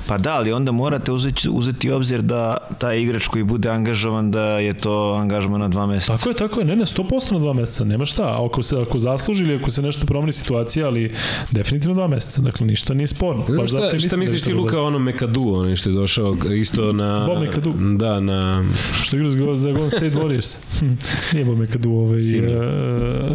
pa 0.06 0.18
da, 0.18 0.34
ali 0.34 0.52
onda 0.52 0.72
morate 0.72 1.12
uzeti, 1.12 1.48
uzeti 1.50 1.90
u 1.90 1.96
obzir 1.96 2.22
da 2.22 2.56
taj 2.78 3.00
igrač 3.00 3.26
koji 3.26 3.44
bude 3.44 3.68
angažovan, 3.68 4.30
da 4.30 4.42
je 4.58 4.74
to 4.74 5.16
angažman 5.20 5.60
na 5.60 5.68
dva 5.68 5.86
meseca. 5.86 6.16
Tako 6.16 6.28
je, 6.28 6.36
tako 6.36 6.60
je, 6.60 6.66
ne, 6.66 6.76
ne, 6.76 6.84
100% 6.84 7.32
na 7.32 7.38
dva 7.38 7.52
meseca, 7.52 7.84
nema 7.84 8.04
šta, 8.04 8.44
ako 8.46 8.62
se 8.62 8.76
ako 8.80 8.98
zasluži 8.98 9.42
ili 9.42 9.54
ako 9.56 9.70
se 9.70 9.82
nešto 9.82 10.06
promeni 10.06 10.32
situacija, 10.32 10.86
ali 10.86 11.12
definitivno 11.50 11.94
dva 11.94 12.08
meseca, 12.08 12.40
dakle 12.40 12.66
ništa 12.66 12.94
nije 12.94 13.06
sporno. 13.06 13.44
Baš 13.48 13.64
i 13.64 13.68
šta, 13.68 13.80
mislim 13.80 14.00
šta 14.00 14.16
da 14.16 14.20
misliš 14.20 14.40
je 14.40 14.44
ti 14.44 14.52
Luka 14.52 14.70
dobro. 14.70 14.82
o 14.82 14.86
onom 14.86 15.02
Mekadu, 15.02 15.52
on 15.54 15.76
što 15.76 15.90
je 15.90 15.94
došao 15.94 16.36
isto 16.56 16.92
na... 16.92 17.26
Bob 17.26 17.42
McAdoo? 17.48 17.72
Da, 17.96 18.20
na... 18.20 18.64
Što 19.02 19.16
igra 19.16 19.30
za- 19.56 19.72
Golden 19.72 19.90
State 19.90 20.10
Warriors. 20.10 20.56
Nije 21.32 21.44
Bob 21.44 21.58
McAdoo 21.58 21.92
ovaj... 21.92 22.40
Uh, 22.40 23.32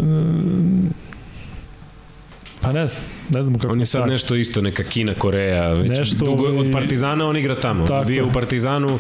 pa 2.62 2.72
ne 2.72 2.88
znam, 2.88 3.02
ne 3.30 3.42
znam 3.42 3.60
kako 3.60 3.74
On 3.74 3.80
je 3.80 3.86
sad 3.86 4.02
sad 4.02 4.10
nešto 4.10 4.36
isto, 4.36 4.62
neka 4.62 4.84
Kina, 4.84 5.14
Koreja, 5.14 5.74
već 5.74 6.00
Nešto, 6.00 6.26
dugo, 6.26 6.44
ovaj- 6.44 6.58
od 6.58 6.72
Partizana 6.72 7.28
on 7.28 7.38
igra 7.38 7.56
tamo. 7.56 7.88
Tako 7.88 8.08
Bio 8.08 8.28
u 8.28 8.32
Partizanu, 8.32 9.00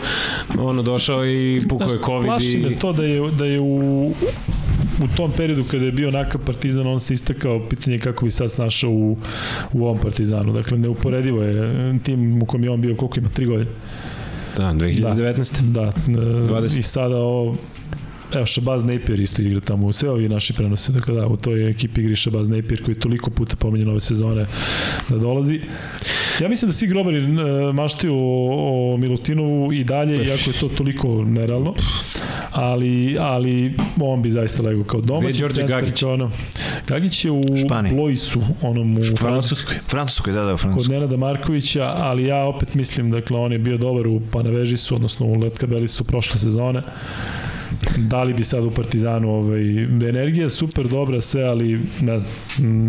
ono 0.58 0.82
došao 0.82 1.26
i 1.26 1.62
pukao 1.70 1.88
je 1.88 2.00
COVID 2.06 2.26
plaši 2.26 2.58
me 2.58 2.72
i... 2.72 2.80
to 2.80 2.94
da 2.94 3.04
je, 3.04 3.32
da 3.32 3.46
je 3.46 3.60
u, 3.60 4.14
u 5.04 5.08
tom 5.18 5.32
periodu 5.38 5.64
kada 5.64 5.86
je 5.86 5.92
bio 5.92 6.12
nakav 6.12 6.42
partizan, 6.46 6.88
on 6.88 7.00
se 7.00 7.14
istakao, 7.14 7.68
pitanje 7.70 7.96
je 7.96 8.02
kako 8.02 8.26
bi 8.26 8.32
sad 8.32 8.52
snašao 8.52 8.92
u, 8.92 9.18
u 9.74 9.86
ovom 9.86 9.98
partizanu. 9.98 10.54
Dakle, 10.54 10.78
neuporedivo 10.78 11.44
je 11.44 12.00
tim 12.04 12.42
u 12.42 12.46
kom 12.46 12.64
je 12.64 12.70
on 12.70 12.82
bio, 12.82 12.96
koliko 12.96 13.20
ima, 13.20 13.30
tri 13.30 13.46
godine. 13.46 13.72
Da, 14.58 14.64
2019. 14.64 15.62
Da, 15.62 15.82
e, 15.82 16.12
20. 16.12 16.80
i 16.80 16.82
sada 16.82 17.18
ovo, 17.18 17.56
Evo, 18.34 18.46
Shabazz 18.46 18.84
Napier 18.84 19.20
isto 19.20 19.42
igra 19.42 19.60
tamo 19.60 19.88
u 19.88 19.94
sve 19.94 20.10
ovi 20.10 20.30
naši 20.30 20.54
prenose. 20.54 20.92
Dakle, 20.92 21.16
da, 21.16 21.28
u 21.28 21.38
toj 21.38 21.70
ekipi 21.70 22.02
igri 22.02 22.16
Shabazz 22.16 22.50
Napier 22.50 22.84
koji 22.84 22.96
je 22.96 23.00
toliko 23.00 23.30
puta 23.30 23.56
pomenjen 23.56 23.90
ove 23.90 24.00
sezone 24.00 24.46
da 25.10 25.18
dolazi. 25.18 25.62
Ja 26.42 26.50
mislim 26.50 26.70
da 26.70 26.74
svi 26.74 26.88
grobari 26.88 27.28
maštaju 27.74 28.14
o, 28.16 28.94
o 28.94 28.98
Milutinovu 28.98 29.74
i 29.74 29.84
dalje, 29.84 30.26
iako 30.26 30.50
je 30.50 30.60
to 30.60 30.70
toliko 30.70 31.24
nerealno. 31.24 31.74
Ali, 32.52 33.18
ali 33.20 33.74
on 34.02 34.22
bi 34.22 34.32
zaista 34.32 34.64
legao 34.64 34.84
kao 34.84 35.02
Gde 35.02 35.14
je 35.14 35.18
domaći 35.18 35.40
Đorđe 35.40 35.56
centar. 35.56 35.82
Gagić? 35.82 36.00
Kao 36.00 36.14
ono, 36.14 36.32
Gagić 36.88 37.26
je 37.26 37.32
u 37.32 37.44
Španiji. 37.66 37.94
Bloisu, 37.94 38.42
onom 38.62 38.98
u 38.98 39.16
Francuskoj 39.18 39.76
Francuskoj, 39.88 40.34
da, 40.34 40.42
da, 40.42 40.48
u 40.48 40.52
kod 40.52 40.60
Francuskoj. 40.62 40.94
Nenada 40.94 41.18
Markovića, 41.18 41.84
ali 41.96 42.26
ja 42.26 42.44
opet 42.44 42.74
mislim, 42.74 43.12
dakle, 43.12 43.38
on 43.38 43.52
je 43.52 43.60
bio 43.60 43.78
dobar 43.78 44.08
u 44.08 44.22
Panavežisu, 44.32 44.96
odnosno 44.96 45.26
u 45.26 45.40
Letkabelisu 45.40 46.04
prošle 46.04 46.40
sezone. 46.40 46.84
Da 47.98 48.24
li 48.24 48.34
bi 48.34 48.44
sad 48.44 48.64
u 48.64 48.72
Partizanu 48.72 49.30
ovaj, 49.36 49.84
energija 50.10 50.50
super 50.50 50.88
dobra 50.88 51.22
sve, 51.22 51.44
ali 51.44 51.80
ne 52.02 52.20
znam, 52.20 52.34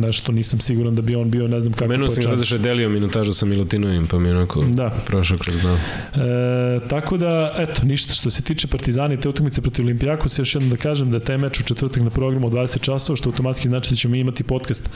nešto 0.01 0.33
nisam 0.33 0.61
siguran 0.61 0.95
da 0.95 1.03
bi 1.03 1.15
on 1.15 1.31
bio, 1.31 1.49
ne 1.49 1.61
znam 1.61 1.73
kako 1.73 1.89
Menuo 1.89 2.09
sam 2.09 2.23
zato 2.23 2.45
što 2.45 2.55
je 2.55 2.59
delio 2.59 2.89
minutažu 2.89 3.33
sa 3.33 3.47
Milutinovim, 3.47 4.07
pa 4.07 4.19
mi 4.19 4.29
je 4.29 4.37
onako 4.37 4.65
Da. 4.69 4.91
prošao 5.07 5.37
kroz 5.39 5.57
dan. 5.63 5.75
E, 5.77 6.89
tako 6.89 7.17
da, 7.17 7.55
eto, 7.59 7.85
ništa 7.85 8.15
što 8.15 8.31
se 8.31 8.43
tiče 8.43 8.67
Partizana 8.67 9.15
i 9.15 9.21
te 9.21 9.29
utakmice 9.29 9.63
protiv 9.63 9.85
Olimpijakosa, 9.85 10.43
još 10.43 10.55
jednom 10.55 10.71
da 10.71 10.77
kažem 10.77 11.11
da 11.11 11.17
je 11.17 11.25
taj 11.25 11.39
meč 11.39 11.61
u 11.61 11.65
četvrtak 11.65 12.03
na 12.03 12.11
programu 12.11 12.47
od 12.47 12.53
20 12.53 12.81
časova, 12.81 13.17
što 13.17 13.29
automatski 13.29 13.69
znači 13.69 13.91
da 13.91 13.97
ćemo 13.97 14.15
imati 14.15 14.45
podcast 14.45 14.91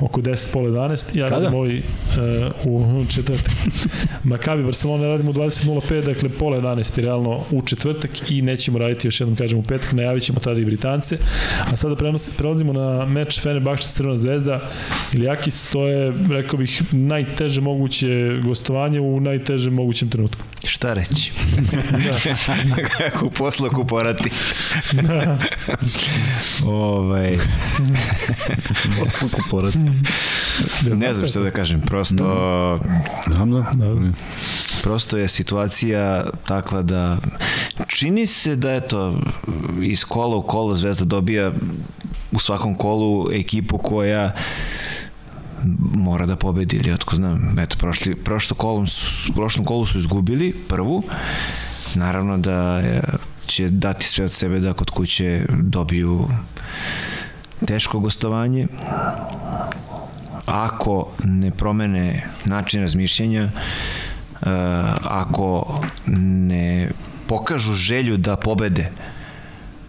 oko 0.00 0.20
10 0.20 0.52
pola 0.52 0.68
11. 0.68 1.18
Ja 1.18 1.28
Kada? 1.28 1.40
radim 1.40 1.54
ovaj 1.58 1.78
uh, 2.64 3.02
u 3.02 3.06
četvrtak. 3.14 3.52
Makabi 4.24 4.62
Barcelona 4.62 5.06
radimo 5.06 5.30
u 5.30 5.34
20.05, 5.34 6.04
dakle 6.04 6.28
pola 6.28 6.56
11 6.60 7.00
realno 7.00 7.40
u 7.50 7.62
četvrtak 7.62 8.10
i 8.30 8.42
nećemo 8.42 8.78
raditi 8.78 9.06
još 9.06 9.15
jednom 9.20 9.36
kažem 9.36 9.58
u 9.58 9.62
petak, 9.62 9.92
najavit 9.92 10.22
ćemo 10.22 10.40
tada 10.40 10.60
i 10.60 10.64
Britance. 10.64 11.18
A 11.72 11.76
sada 11.76 11.96
prelazimo 12.36 12.72
na 12.72 13.06
meč 13.06 13.40
Fenerbahče 13.42 13.88
Crvena 13.88 14.16
zvezda. 14.16 14.60
Ilijakis, 15.12 15.70
to 15.70 15.86
je, 15.86 16.12
rekao 16.30 16.58
bih, 16.58 16.82
najteže 16.92 17.60
moguće 17.60 18.40
gostovanje 18.44 19.00
u 19.00 19.20
najtežem 19.20 19.74
mogućem 19.74 20.10
trenutku. 20.10 20.42
Šta 20.64 20.94
reći? 20.94 21.32
Kako 22.98 23.30
poslu 23.30 23.70
kuporati. 23.70 24.30
ovaj, 26.66 27.38
Porat. 29.50 29.74
ne 30.94 31.14
znam 31.14 31.28
šta 31.28 31.40
da 31.40 31.50
kažem, 31.50 31.80
prosto... 31.80 32.14
Da. 33.26 33.44
Da. 33.44 34.12
Prosto 34.86 35.16
je 35.16 35.28
situacija 35.28 36.30
takva 36.46 36.82
da 36.82 37.18
čini 37.86 38.26
se 38.26 38.56
da 38.56 38.74
eto 38.74 39.18
iz 39.82 40.04
kola 40.04 40.36
u 40.36 40.42
kolo 40.42 40.76
Zvezda 40.76 41.04
dobija 41.04 41.52
u 42.32 42.38
svakom 42.38 42.74
kolu 42.74 43.32
ekipu 43.32 43.78
koja 43.78 44.32
mora 45.94 46.26
da 46.26 46.36
pobedi 46.36 46.76
ili 46.76 46.92
otko 46.92 47.16
znam 47.16 47.58
eto 47.58 47.76
prošli, 47.78 48.14
prošlo 48.14 48.56
kolom 48.56 48.86
prošlom 49.34 49.66
kolu 49.66 49.86
su 49.86 49.98
izgubili 49.98 50.54
prvu. 50.68 51.02
Naravno 51.94 52.38
da 52.38 52.82
će 53.46 53.68
dati 53.68 54.06
sve 54.06 54.24
od 54.24 54.32
sebe 54.32 54.58
da 54.58 54.72
kod 54.72 54.90
kuće 54.90 55.46
dobiju 55.48 56.28
teško 57.66 58.00
gostovanje. 58.00 58.66
Ako 60.46 61.08
ne 61.24 61.50
promene 61.50 62.26
način 62.44 62.80
razmišljanja 62.80 63.42
e, 63.42 63.50
ako 65.02 65.80
ne 66.06 66.90
pokažu 67.28 67.74
želju 67.74 68.16
da 68.16 68.36
pobede 68.36 68.90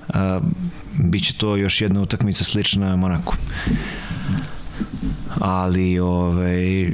a, 0.10 0.40
bit 0.94 1.26
će 1.26 1.38
to 1.38 1.56
još 1.56 1.82
jedna 1.82 2.02
utakmica 2.02 2.44
slična 2.44 2.96
Monaku. 2.96 3.36
Ali 5.40 6.00
ovaj 6.00 6.90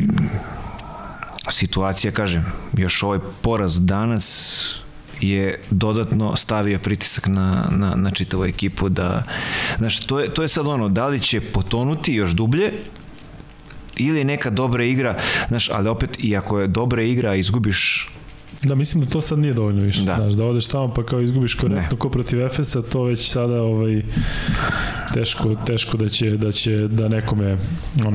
situacija 1.49 2.11
kažem 2.11 2.45
još 2.77 3.03
ovaj 3.03 3.19
poraz 3.41 3.85
danas 3.85 4.83
je 5.21 5.59
dodatno 5.69 6.35
stavio 6.35 6.79
pritisak 6.79 7.27
na, 7.27 7.67
na, 7.71 7.95
na 7.95 8.11
čitavu 8.11 8.45
ekipu 8.45 8.89
da, 8.89 9.23
znaš, 9.77 10.05
to 10.05 10.19
je, 10.19 10.33
to 10.33 10.41
je 10.41 10.47
sad 10.47 10.67
ono, 10.67 10.89
da 10.89 11.07
li 11.07 11.19
će 11.19 11.41
potonuti 11.41 12.13
još 12.13 12.31
dublje 12.31 12.73
ili 13.97 14.23
neka 14.23 14.49
dobra 14.49 14.83
igra, 14.83 15.17
znaš, 15.47 15.69
ali 15.69 15.89
opet 15.89 16.09
i 16.19 16.37
ako 16.37 16.59
je 16.59 16.67
dobra 16.67 17.01
igra 17.01 17.35
izgubiš 17.35 18.09
Da, 18.63 18.75
mislim 18.75 19.03
da 19.03 19.09
to 19.09 19.21
sad 19.21 19.39
nije 19.39 19.53
dovoljno 19.53 19.81
više. 19.81 20.01
Da. 20.01 20.05
Da. 20.05 20.15
Znaš, 20.15 20.33
da 20.33 20.45
odeš 20.45 20.67
tamo 20.67 20.93
pa 20.93 21.05
kao 21.05 21.21
izgubiš 21.21 21.53
korektno 21.53 21.91
Ne. 21.91 21.97
ko 21.97 22.09
protiv 22.09 22.41
Efesa, 22.41 22.81
to 22.81 23.03
već 23.03 23.31
sada 23.31 23.61
ovaj, 23.61 24.03
teško, 25.13 25.55
teško 25.65 25.97
da 25.97 26.09
će, 26.09 26.29
da 26.29 26.51
će 26.51 26.87
da 26.87 27.07
nekome 27.07 27.57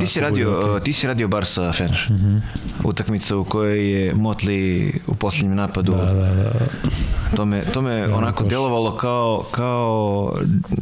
Ti 0.01 0.07
si 0.07 0.21
radio, 0.21 0.51
okay. 0.51 0.83
ti 0.83 0.93
si 0.93 1.07
radio 1.07 1.29
Barca 1.29 1.73
Fener. 1.73 2.07
Mm 2.11 2.15
Mhm. 2.15 2.27
-hmm. 2.27 2.41
Utakmica 2.85 3.37
u 3.37 3.45
kojoj 3.45 3.93
je 3.93 4.15
Motli 4.15 4.93
u 5.07 5.15
posljednjem 5.15 5.55
napadu. 5.57 5.93
Da, 5.93 6.05
da, 6.05 6.35
da. 6.35 6.53
To 7.37 7.45
me, 7.47 7.63
to 7.75 7.83
me 7.83 8.15
onako 8.15 8.43
koš. 8.43 8.51
delovalo 8.51 8.97
kao, 8.97 9.45
kao 9.51 10.33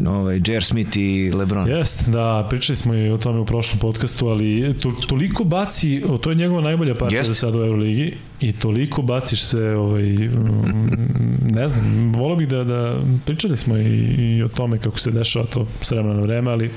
ovaj, 0.08 0.36
J.R. 0.36 0.64
Smith 0.64 0.96
i 0.96 1.32
LeBron. 1.34 1.68
Jest, 1.68 2.08
da, 2.08 2.46
pričali 2.50 2.76
smo 2.76 2.94
i 2.94 3.10
o 3.10 3.16
tome 3.18 3.40
u 3.40 3.46
prošlom 3.46 3.78
podcastu, 3.78 4.28
ali 4.28 4.74
to, 4.82 4.92
toliko 5.08 5.44
baci, 5.44 6.02
to 6.20 6.30
je 6.30 6.36
njegova 6.36 6.60
najbolja 6.60 6.94
partija 6.94 7.22
za 7.24 7.34
sad 7.34 7.56
u 7.56 7.58
Euroligi, 7.58 8.14
i 8.40 8.52
toliko 8.52 9.02
baciš 9.02 9.42
se, 9.42 9.60
ovaj, 9.60 10.02
mm, 10.02 11.36
ne 11.42 11.68
znam, 11.68 12.12
volio 12.12 12.36
bih 12.36 12.48
da, 12.48 12.64
da 12.64 13.00
pričali 13.26 13.56
smo 13.56 13.76
i, 13.76 14.14
i 14.18 14.42
o 14.42 14.48
tome 14.48 14.78
kako 14.78 14.98
se 14.98 15.10
dešava 15.10 15.46
to 15.46 15.66
s 15.80 15.90
vremena 15.90 16.14
na 16.14 16.20
vreme, 16.20 16.50
ali 16.50 16.70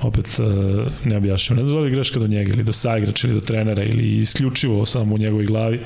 opet 0.00 0.26
eh, 0.38 0.90
ne 1.04 1.16
objašnjamo. 1.16 1.60
Ne 1.60 1.64
znam 1.64 1.78
da 1.78 1.84
li 1.84 1.90
greška 1.90 2.20
do 2.20 2.26
njega 2.26 2.52
ili 2.52 2.62
do 2.62 2.72
saigrača 2.72 3.28
ili 3.28 3.40
do 3.40 3.46
trenera 3.46 3.82
ili 3.82 4.16
isključivo 4.16 4.86
samo 4.86 5.14
u 5.14 5.18
njegovoj 5.18 5.46
glavi. 5.46 5.80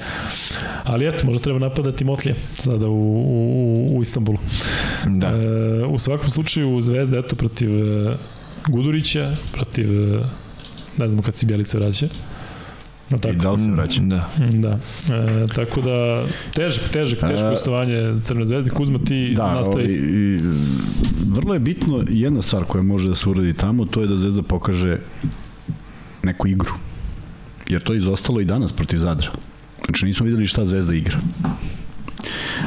Ali 0.85 1.09
eto, 1.09 1.27
možda 1.27 1.43
treba 1.43 1.59
napadati 1.59 2.05
Motlije 2.05 2.35
sada 2.53 2.89
u, 2.89 3.23
u, 3.27 3.97
u 3.97 4.03
Istanbulu. 4.03 4.39
Da. 5.07 5.29
E, 5.29 5.85
u 5.87 5.99
svakom 5.99 6.31
slučaju 6.31 6.83
Zvezda 6.83 7.19
eto 7.19 7.37
protiv 7.37 7.71
e, 7.71 8.17
Gudurića, 8.69 9.33
protiv 9.53 9.89
ne 10.99 11.09
znam 11.09 11.23
kad 11.23 11.35
si 11.35 11.47
Bjelica 11.47 11.79
vraća. 11.79 12.09
No, 13.13 13.19
I 13.19 13.21
tako. 13.21 13.35
da 13.35 13.51
li 13.51 13.61
se 13.61 13.71
vraća? 13.71 14.01
Da. 14.03 14.29
Da. 14.53 14.79
E, 15.09 15.47
tako 15.49 15.81
da 15.81 16.25
težak, 16.53 16.89
težak, 16.89 17.21
teško 17.21 17.47
E, 17.47 17.51
gostovanje 17.51 18.15
Crne 18.23 18.47
zvezde. 18.47 18.71
Kuzma 18.71 18.99
ti 18.99 19.33
Da, 19.37 19.55
nastavi. 19.55 19.85
ovaj, 19.85 19.95
i, 19.95 20.39
vrlo 21.27 21.55
je 21.55 21.61
bitno 21.61 22.05
jedna 22.09 22.43
stvar 22.43 22.65
koja 22.65 22.83
može 22.83 23.09
da 23.09 23.15
se 23.15 23.29
uradi 23.29 23.55
tamo, 23.55 23.85
to 23.85 24.01
je 24.01 24.07
da 24.07 24.17
Zvezda 24.17 24.43
pokaže 24.43 24.99
neku 26.23 26.49
igru. 26.49 26.73
Jer 27.69 27.83
to 27.83 27.93
je 27.93 27.99
izostalo 27.99 28.41
i 28.41 28.45
danas 28.45 28.73
protiv 28.73 28.99
Zadra. 28.99 29.31
Znači 29.85 30.07
nismo 30.07 30.27
videli 30.27 30.47
šta 30.47 30.65
Zvezda 30.65 30.95
igra. 30.95 31.19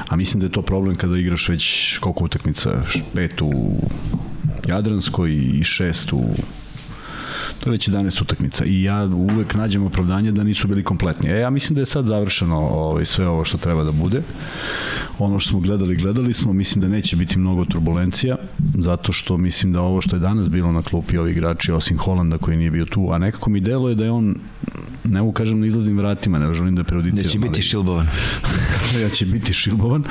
A 0.08 0.16
mislim 0.16 0.40
da 0.42 0.48
je 0.48 0.52
to 0.52 0.62
problem 0.62 0.96
kada 0.96 1.18
igraš 1.18 1.50
već 1.50 1.66
koliko 1.98 2.24
utakmica, 2.24 2.84
Š- 2.84 3.00
petu, 3.14 3.52
Jadranskoj 4.68 5.34
i 5.34 5.64
šest 5.64 6.14
u 6.14 6.24
To 7.60 7.70
je 7.70 7.72
već 7.72 7.90
11 7.90 8.22
utakmica 8.22 8.66
i 8.66 8.84
ja 8.84 9.04
uvek 9.04 9.54
nađem 9.54 9.84
opravdanje 9.86 10.32
da 10.32 10.44
nisu 10.44 10.68
bili 10.68 10.84
kompletni. 10.84 11.30
E, 11.30 11.40
ja 11.40 11.50
mislim 11.50 11.76
da 11.76 11.82
je 11.82 11.86
sad 11.86 12.06
završeno 12.06 12.58
ovaj, 12.58 13.06
sve 13.06 13.28
ovo 13.28 13.44
što 13.44 13.58
treba 13.58 13.84
da 13.84 13.92
bude. 13.92 14.22
Ono 15.20 15.40
što 15.40 15.50
smo 15.50 15.60
gledali, 15.60 15.96
gledali 15.96 16.34
smo, 16.34 16.54
mislim 16.54 16.82
da 16.82 16.88
neće 16.88 17.16
biti 17.16 17.40
mnogo 17.40 17.66
turbulencija, 17.66 18.36
zato 18.78 19.12
što 19.12 19.38
mislim 19.38 19.74
da 19.74 19.82
ovo 19.82 20.02
što 20.02 20.16
je 20.16 20.20
danas 20.20 20.50
bilo 20.50 20.72
na 20.72 20.82
klupi 20.82 21.18
ovi 21.18 21.32
igrači, 21.32 21.72
osim 21.72 21.98
Holanda 21.98 22.38
koji 22.38 22.58
nije 22.58 22.72
bio 22.72 22.86
tu, 22.86 23.10
a 23.12 23.18
nekako 23.18 23.50
mi 23.50 23.60
deluje 23.60 23.96
da 23.96 24.04
je 24.04 24.12
on, 24.12 24.36
ne 25.04 25.20
mogu 25.22 25.32
kažem 25.32 25.60
na 25.60 25.68
izlaznim 25.68 25.98
vratima, 25.98 26.40
ne 26.40 26.54
želim 26.54 26.76
da 26.76 26.84
prejudiciram. 26.84 27.24
Da 27.24 27.30
će 27.30 27.40
biti 27.40 27.54
ali- 27.54 27.62
šilbovan. 27.62 28.08
ja 29.02 29.10
će 29.18 29.26
biti 29.26 29.54
šilbovan. 29.54 30.04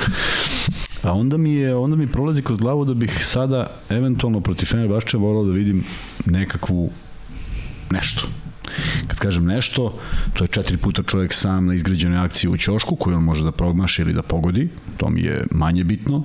A 1.03 1.13
onda 1.13 1.37
mi 1.37 1.53
je 1.53 1.75
onda 1.75 1.95
mi 1.95 2.07
prolazi 2.07 2.41
kroz 2.41 2.59
glavu 2.59 2.85
da 2.85 2.93
bih 2.93 3.19
sada 3.25 3.67
eventualno 3.89 4.41
protiv 4.41 4.65
Fenerbahče 4.65 5.17
volao 5.17 5.45
da 5.45 5.51
vidim 5.51 5.83
nekakvu 6.25 6.89
nešto. 7.91 8.27
Kad 9.07 9.19
kažem 9.19 9.45
nešto, 9.45 9.99
to 10.33 10.43
je 10.43 10.47
četiri 10.47 10.77
puta 10.77 11.03
čovjek 11.03 11.33
sam 11.33 11.65
na 11.65 11.73
izgrađenoj 11.73 12.17
akciji 12.17 12.49
u 12.49 12.57
ćošku 12.57 12.95
koju 12.95 13.17
on 13.17 13.23
može 13.23 13.43
da 13.43 13.51
progmaši 13.51 14.01
ili 14.01 14.13
da 14.13 14.21
pogodi, 14.21 14.69
to 14.97 15.09
mi 15.09 15.21
je 15.21 15.45
manje 15.51 15.83
bitno 15.83 16.23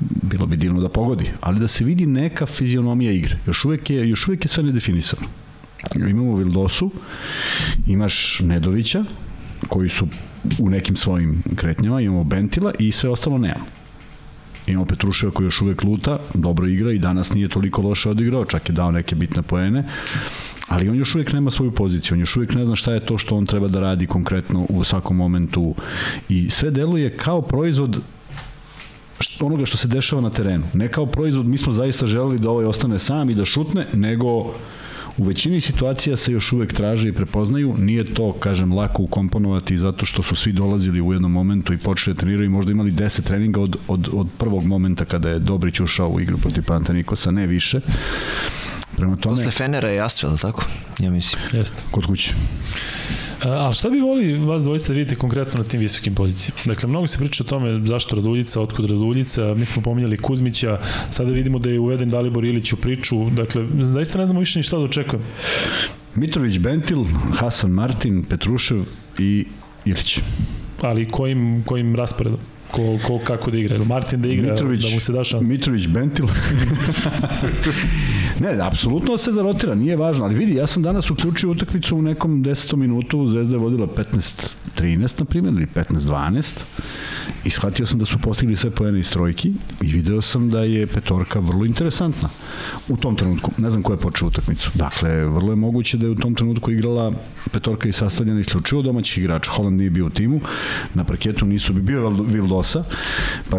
bilo 0.00 0.46
bi 0.46 0.56
divno 0.56 0.80
da 0.80 0.88
pogodi, 0.88 1.30
ali 1.40 1.60
da 1.60 1.68
se 1.68 1.84
vidi 1.84 2.06
neka 2.06 2.46
fizionomija 2.46 3.12
igre. 3.12 3.38
Još 3.46 3.64
uvek 3.64 3.90
je, 3.90 4.08
još 4.08 4.28
uvek 4.28 4.44
je 4.44 4.48
sve 4.48 4.62
nedefinisano. 4.62 5.26
Imamo 5.94 6.36
Vildosu, 6.36 6.90
imaš 7.86 8.40
Nedovića, 8.40 9.04
koji 9.68 9.88
su 9.88 10.08
u 10.58 10.70
nekim 10.70 10.96
svojim 10.96 11.42
kretnjama, 11.56 12.00
imamo 12.00 12.24
Bentila 12.24 12.72
i 12.78 12.92
sve 12.92 13.10
ostalo 13.10 13.38
nemamo. 13.38 13.64
Imamo 14.66 14.86
Petruševa 14.86 15.32
koji 15.32 15.46
još 15.46 15.60
uvek 15.60 15.82
luta, 15.82 16.18
dobro 16.34 16.66
igra 16.66 16.92
i 16.92 16.98
danas 16.98 17.34
nije 17.34 17.48
toliko 17.48 17.82
loše 17.82 18.10
odigrao, 18.10 18.44
čak 18.44 18.68
je 18.68 18.72
dao 18.72 18.90
neke 18.90 19.14
bitne 19.14 19.42
poene, 19.42 19.84
ali 20.68 20.88
on 20.88 20.96
još 20.96 21.14
uvijek 21.14 21.32
nema 21.32 21.50
svoju 21.50 21.70
poziciju, 21.70 22.14
on 22.14 22.20
još 22.20 22.36
uvijek 22.36 22.54
ne 22.54 22.64
zna 22.64 22.76
šta 22.76 22.94
je 22.94 23.06
to 23.06 23.18
što 23.18 23.36
on 23.36 23.46
treba 23.46 23.68
da 23.68 23.80
radi 23.80 24.06
konkretno 24.06 24.66
u 24.68 24.84
svakom 24.84 25.16
momentu 25.16 25.74
i 26.28 26.50
sve 26.50 26.70
deluje 26.70 27.16
kao 27.16 27.42
proizvod 27.42 28.00
onoga 29.40 29.66
što 29.66 29.76
se 29.76 29.88
dešava 29.88 30.22
na 30.22 30.30
terenu. 30.30 30.64
Ne 30.72 30.88
kao 30.88 31.06
proizvod, 31.06 31.46
mi 31.46 31.58
smo 31.58 31.72
zaista 31.72 32.06
želeli 32.06 32.38
da 32.38 32.50
ovaj 32.50 32.64
ostane 32.64 32.98
sam 32.98 33.30
i 33.30 33.34
da 33.34 33.44
šutne, 33.44 33.86
nego 33.92 34.54
u 35.16 35.24
većini 35.24 35.60
situacija 35.60 36.16
se 36.16 36.32
još 36.32 36.52
uvek 36.52 36.72
traže 36.72 37.08
i 37.08 37.12
prepoznaju. 37.12 37.74
Nije 37.78 38.14
to, 38.14 38.32
kažem, 38.32 38.72
lako 38.72 39.02
ukomponovati 39.02 39.76
zato 39.76 40.06
što 40.06 40.22
su 40.22 40.36
svi 40.36 40.52
dolazili 40.52 41.00
u 41.00 41.12
jednom 41.12 41.32
momentu 41.32 41.72
i 41.72 41.78
počeli 41.78 42.14
da 42.14 42.20
treniraju 42.20 42.46
i 42.46 42.52
možda 42.52 42.72
imali 42.72 42.92
10 42.92 43.22
treninga 43.22 43.60
od, 43.60 43.76
od, 43.88 44.08
od 44.12 44.28
prvog 44.38 44.64
momenta 44.64 45.04
kada 45.04 45.30
je 45.30 45.38
Dobrić 45.38 45.80
ušao 45.80 46.08
u 46.08 46.20
igru 46.20 46.38
protiv 46.38 46.64
Pantanikosa, 46.66 47.30
ne 47.30 47.46
više. 47.46 47.80
Prema 48.96 49.16
tome, 49.16 49.36
Posle 49.36 49.50
Fenera 49.50 49.88
je 49.88 50.00
Asvel, 50.00 50.38
tako? 50.38 50.64
Ja 50.98 51.10
mislim. 51.10 51.42
Jeste. 51.52 51.82
kod 51.90 52.06
kuće. 52.06 52.34
A, 53.44 53.48
ali 53.48 53.74
šta 53.74 53.90
bi 53.90 54.00
voli 54.00 54.38
vas 54.38 54.62
dvojica 54.62 54.88
da 54.88 54.94
vidite 54.96 55.16
konkretno 55.16 55.58
na 55.58 55.64
tim 55.68 55.80
visokim 55.80 56.14
pozicijama? 56.14 56.60
Dakle, 56.64 56.88
mnogo 56.88 57.06
se 57.06 57.18
priča 57.18 57.44
o 57.44 57.46
tome 57.46 57.86
zašto 57.86 58.16
Raduljica, 58.16 58.60
otkud 58.60 58.90
Raduljica, 58.90 59.54
mi 59.54 59.66
smo 59.66 59.82
pominjali 59.82 60.16
Kuzmića, 60.16 60.78
sada 61.10 61.30
vidimo 61.30 61.58
da 61.58 61.70
je 61.70 61.78
uveden 61.80 62.10
Dalibor 62.10 62.44
Ilić 62.44 62.72
u 62.72 62.76
priču, 62.76 63.30
dakle, 63.30 63.66
zaista 63.80 64.18
ne 64.18 64.26
znamo 64.26 64.40
više 64.40 64.58
ni 64.58 64.62
šta 64.62 64.78
da 64.78 64.84
očekujemo. 64.84 65.26
Mitrović 66.14 66.58
Bentil, 66.58 67.04
Hasan 67.34 67.70
Martin, 67.70 68.24
Petrušev 68.24 68.84
i 69.18 69.46
Ilić. 69.84 70.20
Ali 70.82 71.08
kojim, 71.08 71.62
kojim 71.66 71.96
rasporedom? 71.96 72.38
Ko, 72.70 72.98
ko, 73.06 73.18
kako 73.24 73.50
da 73.50 73.58
igra? 73.58 73.84
Martin 73.84 74.22
da 74.22 74.28
igra, 74.28 74.52
Mitrović, 74.52 74.82
da 74.82 74.94
mu 74.94 75.00
se 75.00 75.12
da 75.12 75.24
šansa? 75.24 75.48
Mitrović 75.48 75.86
Bentil. 75.86 76.26
ne, 78.40 78.58
apsolutno 78.60 79.16
se 79.18 79.32
zarotira, 79.32 79.74
nije 79.74 79.96
važno, 79.96 80.24
ali 80.24 80.34
vidi, 80.34 80.54
ja 80.54 80.66
sam 80.66 80.82
danas 80.82 81.10
uključio 81.10 81.50
utakmicu 81.50 81.96
u 81.96 82.02
nekom 82.02 82.44
10. 82.44 82.76
minutu, 82.76 83.26
Zvezda 83.26 83.56
je 83.56 83.60
vodila 83.60 83.86
15-13, 83.86 85.20
na 85.20 85.24
primjer, 85.24 85.54
ili 85.54 85.66
15-12, 85.74 86.62
i 87.44 87.50
shvatio 87.50 87.86
sam 87.86 87.98
da 87.98 88.04
su 88.04 88.18
postigli 88.18 88.56
sve 88.56 88.70
poene 88.70 89.00
iz 89.00 89.10
trojki 89.10 89.52
i 89.82 89.86
video 89.86 90.20
sam 90.20 90.50
da 90.50 90.60
je 90.60 90.86
petorka 90.86 91.38
vrlo 91.38 91.64
interesantna 91.64 92.28
u 92.88 92.96
tom 92.96 93.16
trenutku. 93.16 93.50
Ne 93.58 93.70
znam 93.70 93.82
ko 93.82 93.92
je 93.92 93.98
počeo 93.98 94.28
utakmicu. 94.28 94.70
Dakle, 94.74 95.24
vrlo 95.24 95.52
je 95.52 95.56
moguće 95.56 95.96
da 95.98 96.06
je 96.06 96.10
u 96.10 96.14
tom 96.14 96.34
trenutku 96.34 96.70
igrala 96.70 97.12
petorka 97.52 97.88
i 97.88 97.92
sastavljena 97.92 98.40
isključivo 98.40 98.82
domaćih 98.82 99.18
igrača. 99.18 99.50
Holland 99.50 99.76
nije 99.76 99.90
bio 99.90 100.06
u 100.06 100.10
timu, 100.10 100.40
na 100.94 101.04
parketu 101.04 101.46
nisu 101.46 101.72
bi 101.72 101.80
bio 101.80 102.08
Vildosa, 102.08 102.84
pa, 103.50 103.58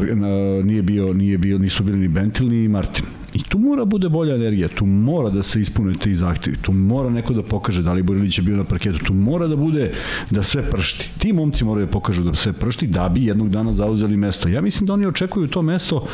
nije 0.63 0.81
bio, 0.81 1.13
nije 1.13 1.37
bio, 1.37 1.57
nisu 1.57 1.83
bili 1.83 1.97
ni 1.97 2.07
Bentil 2.07 2.47
ni 2.47 2.67
Martin. 2.67 3.05
I 3.35 3.43
tu 3.43 3.59
mora 3.59 3.85
bude 3.85 4.09
bolja 4.09 4.35
energija, 4.35 4.67
tu 4.67 4.85
mora 4.85 5.29
da 5.29 5.43
se 5.43 5.59
ispune 5.61 5.93
ti 5.93 6.13
zahtevi, 6.15 6.57
tu 6.61 6.71
mora 6.71 7.09
neko 7.09 7.33
da 7.33 7.43
pokaže 7.43 7.81
da 7.83 7.93
li 7.93 8.03
Borilić 8.03 8.37
je 8.37 8.43
bio 8.43 8.55
na 8.55 8.63
parketu, 8.63 8.99
tu 8.99 9.13
mora 9.13 9.47
da 9.47 9.55
bude 9.55 9.91
da 10.31 10.43
sve 10.43 10.63
pršti. 10.71 11.09
Ti 11.17 11.33
momci 11.33 11.65
moraju 11.65 11.85
da 11.85 11.91
pokažu 11.91 12.23
da 12.23 12.33
sve 12.35 12.53
pršti 12.53 12.87
da 12.87 13.09
bi 13.09 13.25
jednog 13.25 13.49
dana 13.49 13.73
zauzeli 13.73 14.17
mesto. 14.17 14.49
Ja 14.49 14.61
mislim 14.61 14.87
da 14.87 14.93
oni 14.93 15.05
očekuju 15.05 15.47
to 15.47 15.61
mesto 15.61 16.05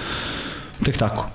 tek 0.83 0.97
tako. 0.97 1.29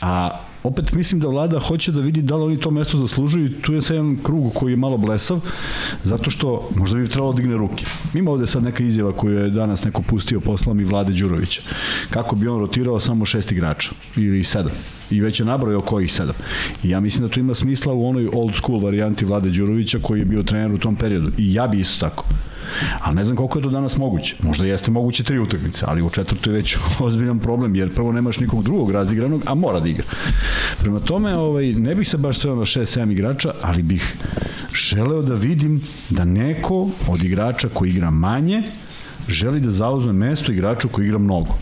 A 0.00 0.30
opet 0.62 0.92
mislim 0.92 1.20
da 1.20 1.28
vlada 1.28 1.60
hoće 1.60 1.92
da 1.92 2.00
vidi 2.00 2.22
da 2.22 2.36
li 2.36 2.44
oni 2.44 2.60
to 2.60 2.70
mesto 2.70 2.98
zaslužuju 2.98 3.46
i 3.46 3.62
tu 3.62 3.74
je 3.74 3.82
sad 3.82 3.96
jedan 3.96 4.16
krug 4.22 4.52
koji 4.54 4.72
je 4.72 4.76
malo 4.76 4.96
blesav 4.96 5.40
zato 6.04 6.30
što 6.30 6.70
možda 6.76 6.98
bi 6.98 7.08
trebalo 7.08 7.32
da 7.32 7.36
digne 7.36 7.56
ruke. 7.56 7.84
Ima 8.14 8.30
ovde 8.30 8.46
sad 8.46 8.62
neka 8.62 8.84
izjava 8.84 9.12
koju 9.12 9.38
je 9.38 9.50
danas 9.50 9.84
neko 9.84 10.02
pustio 10.02 10.40
poslom 10.40 10.80
i 10.80 10.84
Vlade 10.84 11.12
Đurovića. 11.12 11.60
Kako 12.10 12.36
bi 12.36 12.48
on 12.48 12.60
rotirao 12.60 13.00
samo 13.00 13.24
šest 13.24 13.52
igrača 13.52 13.90
ili 14.16 14.44
sedam. 14.44 15.01
I 15.12 15.20
već 15.20 15.40
je 15.40 15.46
nabrojao 15.46 15.80
kojih 15.80 16.12
sedam. 16.12 16.34
I 16.82 16.90
ja 16.90 17.00
mislim 17.00 17.28
da 17.28 17.34
to 17.34 17.40
ima 17.40 17.54
smisla 17.54 17.92
u 17.92 18.08
onoj 18.08 18.28
old 18.32 18.54
school 18.54 18.80
varijanti 18.80 19.24
Vlade 19.24 19.50
Đurovića 19.50 19.98
koji 20.02 20.18
je 20.18 20.24
bio 20.24 20.42
trener 20.42 20.72
u 20.72 20.78
tom 20.78 20.96
periodu. 20.96 21.30
I 21.38 21.54
ja 21.54 21.66
bi 21.66 21.80
isto 21.80 22.08
tako. 22.08 22.24
Ali 23.00 23.16
ne 23.16 23.24
znam 23.24 23.36
koliko 23.36 23.58
je 23.58 23.62
to 23.62 23.70
danas 23.70 23.96
moguće. 23.98 24.36
Možda 24.42 24.66
jeste 24.66 24.90
moguće 24.90 25.24
tri 25.24 25.38
utakmice, 25.38 25.84
ali 25.88 26.02
u 26.02 26.10
četvrtoj 26.10 26.52
je 26.52 26.56
već 26.56 26.76
ozbiljan 27.06 27.38
problem, 27.38 27.74
jer 27.74 27.94
prvo 27.94 28.12
nemaš 28.12 28.40
nikog 28.40 28.64
drugog 28.64 28.90
razigranog, 28.90 29.42
a 29.46 29.54
mora 29.54 29.80
da 29.80 29.88
igra. 29.88 30.04
Prema 30.78 31.00
tome, 31.00 31.36
ovaj, 31.36 31.72
ne 31.72 31.94
bih 31.94 32.08
se 32.08 32.16
baš 32.16 32.38
sveo 32.38 32.54
na 32.54 32.62
6-7 32.62 33.12
igrača, 33.12 33.54
ali 33.62 33.82
bih 33.82 34.16
želeo 34.74 35.22
da 35.22 35.34
vidim 35.34 35.80
da 36.10 36.24
neko 36.24 36.90
od 37.08 37.24
igrača 37.24 37.68
koji 37.68 37.90
igra 37.90 38.10
manje 38.10 38.62
želi 39.28 39.60
da 39.60 39.70
zauzme 39.70 40.12
mesto 40.12 40.52
igraču 40.52 40.88
koji 40.88 41.06
igra 41.06 41.18
mnogo. 41.18 41.54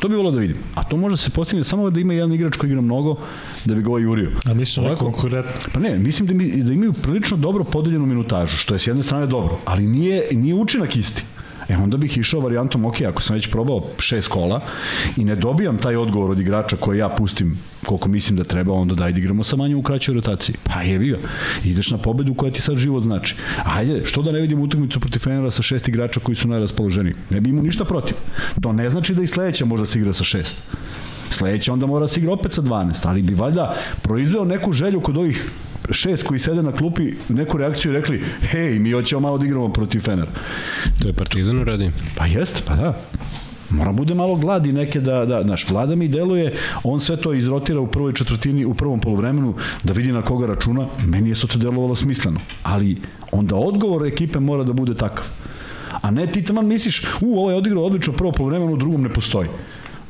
To 0.00 0.08
bi 0.08 0.16
volio 0.16 0.30
da 0.30 0.40
vidim. 0.40 0.56
A 0.74 0.84
to 0.84 0.96
može 0.96 1.16
se 1.16 1.30
postigne 1.30 1.64
samo 1.64 1.90
da 1.90 2.00
ima 2.00 2.12
jedan 2.12 2.32
igrač 2.32 2.56
koji 2.56 2.68
igra 2.70 2.80
mnogo 2.80 3.16
da 3.64 3.74
bi 3.74 3.82
ga 3.82 3.88
ovaj 3.88 4.02
jurio. 4.02 4.30
A 4.46 4.50
Ovako- 4.50 4.88
neko 5.04 5.12
konkretno? 5.12 5.52
Pa 5.72 5.80
ne, 5.80 5.98
mislim 5.98 6.28
da, 6.28 6.34
mi, 6.34 6.62
da 6.62 6.72
imaju 6.72 6.92
prilično 6.92 7.36
dobro 7.36 7.64
podeljenu 7.64 8.06
minutažu, 8.06 8.56
što 8.56 8.74
je 8.74 8.78
s 8.78 8.86
jedne 8.86 9.02
strane 9.02 9.26
dobro, 9.26 9.58
ali 9.64 9.86
nije, 9.86 10.28
nije 10.32 10.54
učinak 10.54 10.96
isti. 10.96 11.24
E 11.68 11.76
onda 11.76 11.96
bih 11.96 12.18
išao 12.18 12.40
varijantom, 12.40 12.84
ok, 12.84 13.00
ako 13.00 13.22
sam 13.22 13.36
već 13.36 13.50
probao 13.50 13.82
šest 13.98 14.28
kola 14.28 14.60
i 15.16 15.24
ne 15.24 15.36
dobijam 15.36 15.78
taj 15.78 15.96
odgovor 15.96 16.30
od 16.30 16.40
igrača 16.40 16.76
koje 16.76 16.98
ja 16.98 17.08
pustim 17.08 17.58
koliko 17.86 18.08
mislim 18.08 18.36
da 18.36 18.44
treba, 18.44 18.72
onda 18.72 18.94
daj 18.94 19.12
da 19.12 19.18
igramo 19.18 19.44
sa 19.44 19.56
manje 19.56 19.76
u 19.76 19.82
kraćoj 19.82 20.14
rotaciji. 20.14 20.56
Pa 20.64 20.82
jevi 20.82 21.08
ga. 21.10 21.18
Ideš 21.64 21.90
na 21.90 21.98
pobedu 21.98 22.34
koja 22.34 22.52
ti 22.52 22.60
sad 22.60 22.76
život 22.76 23.02
znači. 23.02 23.36
Ajde, 23.64 24.02
što 24.04 24.22
da 24.22 24.32
ne 24.32 24.40
vidimo 24.40 24.62
utakmicu 24.62 25.00
protiv 25.00 25.20
Fenera 25.20 25.50
sa 25.50 25.62
šest 25.62 25.88
igrača 25.88 26.20
koji 26.20 26.36
su 26.36 26.48
najraspoloženiji? 26.48 27.14
Ne 27.30 27.40
bi 27.40 27.50
imao 27.50 27.62
ništa 27.62 27.84
protiv. 27.84 28.16
To 28.60 28.72
ne 28.72 28.90
znači 28.90 29.14
da 29.14 29.22
i 29.22 29.26
sledeća 29.26 29.64
možda 29.64 29.86
se 29.86 29.98
igra 29.98 30.12
sa 30.12 30.24
šest. 30.24 30.56
Sledeća 31.30 31.72
onda 31.72 31.86
mora 31.86 32.00
da 32.00 32.06
se 32.06 32.20
igra 32.20 32.32
opet 32.32 32.52
sa 32.52 32.62
12, 32.62 33.08
ali 33.08 33.22
bi 33.22 33.34
valjda 33.34 33.74
proizveo 34.02 34.44
neku 34.44 34.72
želju 34.72 35.00
kod 35.00 35.16
ovih 35.16 35.50
šest 35.90 36.26
koji 36.26 36.38
sede 36.38 36.62
na 36.62 36.72
klupi, 36.72 37.12
neku 37.28 37.58
reakciju 37.58 37.92
i 37.92 37.94
rekli, 37.94 38.24
hej, 38.40 38.78
mi 38.78 38.92
hoćemo 38.92 39.20
malo 39.20 39.38
da 39.38 39.44
igramo 39.44 39.72
protiv 39.72 40.00
Fenera. 40.00 40.30
To 41.02 41.08
je 41.08 41.12
Partizan 41.12 41.58
uradi. 41.58 41.90
Pa 42.16 42.26
jeste, 42.26 42.62
pa 42.66 42.74
da. 42.74 43.00
Mora 43.70 43.92
bude 43.92 44.14
malo 44.14 44.36
gladi 44.36 44.72
neke 44.72 45.00
da, 45.00 45.24
da, 45.24 45.42
znaš, 45.42 45.68
vlada 45.70 45.96
mi 45.96 46.08
deluje, 46.08 46.54
on 46.84 47.00
sve 47.00 47.16
to 47.16 47.32
izrotira 47.34 47.80
u 47.80 47.86
prvoj 47.86 48.12
četvrtini, 48.12 48.64
u 48.64 48.74
prvom 48.74 49.00
polovremenu, 49.00 49.54
da 49.82 49.92
vidi 49.92 50.12
na 50.12 50.22
koga 50.22 50.46
računa, 50.46 50.86
meni 51.06 51.28
je 51.28 51.34
sve 51.34 51.48
to 51.48 51.58
delovalo 51.58 51.94
smisleno. 51.94 52.40
Ali 52.62 52.96
onda 53.32 53.56
odgovor 53.56 54.06
ekipe 54.06 54.40
mora 54.40 54.64
da 54.64 54.72
bude 54.72 54.94
takav. 54.94 55.24
A 56.02 56.10
ne 56.10 56.26
ti 56.26 56.44
taman 56.44 56.66
misliš, 56.66 57.04
u, 57.20 57.38
ovo 57.38 57.50
je 57.50 57.56
odigrao 57.56 57.84
odlično 57.84 58.12
prvo 58.12 58.32
polovremenu, 58.32 58.72
u 58.72 58.76
drugom 58.76 59.02
ne 59.02 59.08
postoji 59.08 59.48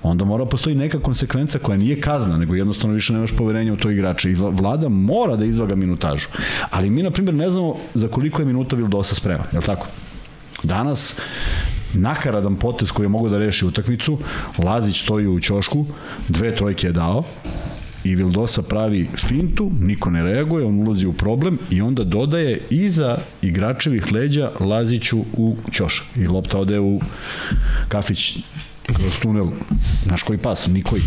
onda 0.03 0.25
mora 0.25 0.45
postoji 0.45 0.77
neka 0.77 1.01
konsekvenca 1.01 1.59
koja 1.59 1.79
nije 1.79 2.01
kazna, 2.01 2.39
nego 2.39 2.55
jednostavno 2.55 2.95
više 2.95 3.13
nemaš 3.13 3.37
poverenja 3.37 3.73
u 3.73 3.77
to 3.77 3.91
igrače. 3.91 4.31
I 4.31 4.35
vla- 4.35 4.61
vlada 4.61 4.89
mora 4.89 5.37
da 5.37 5.45
izvaga 5.45 5.75
minutažu. 5.75 6.29
Ali 6.71 6.91
mi, 6.91 7.03
na 7.03 7.11
primjer, 7.11 7.35
ne 7.35 7.51
znamo 7.51 7.77
za 7.95 8.09
koliko 8.09 8.43
je 8.43 8.47
minuta 8.47 8.77
Vildosa 8.77 9.15
sprema, 9.15 9.45
je 9.53 9.59
li 9.59 9.65
tako? 9.65 9.87
Danas 10.63 11.21
nakaradan 11.95 12.57
potez 12.57 12.91
koji 12.93 13.05
je 13.05 13.09
mogao 13.09 13.31
da 13.31 13.39
reši 13.39 13.67
utakmicu, 13.67 14.19
Lazić 14.59 15.03
stoji 15.03 15.27
u 15.27 15.41
ćošku, 15.41 15.87
dve 16.29 16.57
trojke 16.57 16.87
je 16.87 16.93
dao, 16.93 17.25
i 18.05 18.15
Vildosa 18.15 18.63
pravi 18.63 19.09
fintu, 19.17 19.71
niko 19.81 20.11
ne 20.11 20.23
reaguje, 20.23 20.65
on 20.65 20.79
ulazi 20.79 21.07
u 21.07 21.13
problem 21.13 21.59
i 21.71 21.81
onda 21.81 22.05
dodaje 22.05 22.61
iza 22.71 23.19
igračevih 23.43 24.13
leđa 24.13 24.51
Laziću 24.61 25.19
u 25.33 25.57
ćošak. 25.73 26.07
I 26.17 26.27
lopta 26.27 26.59
ode 26.59 26.81
u 26.81 27.01
kafić 27.89 28.39
kroz 28.97 29.21
tunel. 29.23 29.47
Znaš 30.05 30.23
koji 30.23 30.39
pas? 30.39 30.67
Nikoji. 30.67 31.03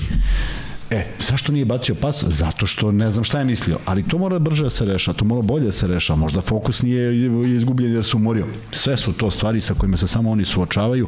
E, 0.91 1.05
zašto 1.19 1.51
nije 1.51 1.65
bacio 1.65 1.95
pas? 1.95 2.23
Zato 2.23 2.65
što 2.65 2.91
ne 2.91 3.11
znam 3.11 3.23
šta 3.23 3.39
je 3.39 3.45
mislio, 3.45 3.77
ali 3.85 4.03
to 4.03 4.17
mora 4.17 4.39
brže 4.39 4.63
da 4.63 4.69
se 4.69 4.85
rešava, 4.85 5.17
to 5.17 5.25
mora 5.25 5.41
bolje 5.41 5.65
da 5.65 5.71
se 5.71 5.87
rešava, 5.87 6.19
možda 6.19 6.41
fokus 6.41 6.81
nije 6.81 7.27
izgubljen 7.55 7.93
jer 7.93 8.03
se 8.03 8.17
umorio. 8.17 8.47
Sve 8.71 8.97
su 8.97 9.13
to 9.13 9.31
stvari 9.31 9.61
sa 9.61 9.73
kojima 9.73 9.97
se 9.97 10.07
samo 10.07 10.31
oni 10.31 10.45
suočavaju, 10.45 11.07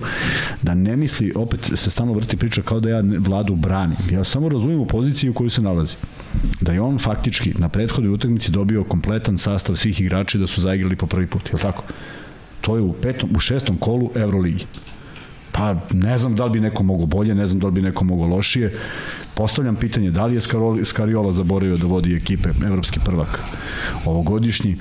da 0.61 0.73
ne 0.73 0.95
misli, 0.95 1.33
opet 1.35 1.71
se 1.75 1.89
stalno 1.89 2.13
vrti 2.13 2.37
priča 2.37 2.61
kao 2.61 2.79
da 2.79 2.89
ja 2.89 3.03
vladu 3.19 3.55
branim. 3.55 3.97
Ja 4.11 4.23
samo 4.23 4.49
razumijem 4.49 4.81
u 4.81 4.85
poziciji 4.85 5.29
u 5.29 5.33
kojoj 5.33 5.49
se 5.49 5.61
nalazi. 5.61 5.95
Da 6.61 6.73
je 6.73 6.81
on 6.81 6.99
faktički 6.99 7.53
na 7.57 7.69
prethodnoj 7.69 8.13
utakmici 8.13 8.51
dobio 8.51 8.83
kompletan 8.83 9.37
sastav 9.37 9.75
svih 9.75 10.01
igrača 10.01 10.37
da 10.37 10.47
su 10.47 10.61
zaigrali 10.61 10.95
po 10.95 11.07
prvi 11.07 11.27
put, 11.27 11.45
je 11.45 11.53
li 11.53 11.59
tako? 11.59 11.83
To 12.61 12.75
je 12.75 12.81
u, 12.81 12.93
petom, 12.93 13.29
u 13.35 13.39
šestom 13.39 13.77
kolu 13.77 14.11
Euroligi. 14.15 14.65
Pa 15.55 15.75
ne 15.93 16.17
znam 16.17 16.35
da 16.35 16.45
li 16.45 16.51
bi 16.51 16.59
neko 16.59 16.83
mogo 16.83 17.05
bolje, 17.05 17.35
ne 17.35 17.47
znam 17.47 17.59
da 17.59 17.67
li 17.67 17.73
bi 17.73 17.81
neko 17.81 18.05
mogo 18.05 18.25
lošije. 18.25 18.73
Postavljam 19.33 19.75
pitanje 19.75 20.11
da 20.11 20.25
li 20.25 20.35
je 20.35 20.41
Skariola 20.85 21.33
zaboravio 21.33 21.77
da 21.77 21.87
vodi 21.87 22.15
ekipe 22.15 22.49
evropski 22.65 22.99
prvak 23.05 23.39
ovogodišnji, 24.05 24.75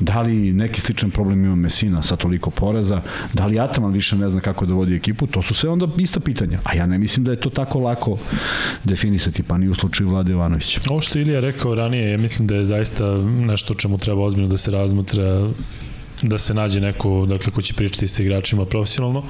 da 0.00 0.22
li 0.22 0.52
neki 0.52 0.80
sličan 0.80 1.10
problem 1.10 1.44
ima 1.44 1.54
Mesina 1.54 2.02
sa 2.02 2.16
toliko 2.16 2.50
poraza, 2.50 3.02
da 3.32 3.46
li 3.46 3.58
Ataman 3.58 3.92
više 3.92 4.16
ne 4.16 4.28
zna 4.28 4.40
kako 4.40 4.66
da 4.66 4.74
vodi 4.74 4.96
ekipu, 4.96 5.26
to 5.26 5.42
su 5.42 5.54
sve 5.54 5.70
onda 5.70 5.88
ista 5.98 6.20
pitanja. 6.20 6.58
A 6.64 6.76
ja 6.76 6.86
ne 6.86 6.98
mislim 6.98 7.24
da 7.24 7.30
je 7.30 7.40
to 7.40 7.50
tako 7.50 7.80
lako 7.80 8.18
definisati, 8.84 9.42
pa 9.42 9.58
ni 9.58 9.68
u 9.68 9.74
slučaju 9.74 10.10
Vlade 10.10 10.32
Ivanovića. 10.32 10.80
Ovo 10.90 11.00
što 11.00 11.18
Ilija 11.18 11.40
rekao 11.40 11.74
ranije, 11.74 12.10
ja 12.10 12.18
mislim 12.18 12.48
da 12.48 12.54
je 12.54 12.64
zaista 12.64 13.04
nešto 13.46 13.72
o 13.72 13.76
čemu 13.76 13.98
treba 13.98 14.22
ozbiljno 14.22 14.48
da 14.48 14.56
se 14.56 14.70
razmutra 14.70 15.48
da 16.28 16.38
se 16.38 16.54
nađe 16.54 16.80
neko 16.80 17.26
dakle, 17.26 17.52
ko 17.52 17.62
će 17.62 17.74
pričati 17.74 18.08
sa 18.08 18.22
igračima 18.22 18.64
profesionalno, 18.64 19.24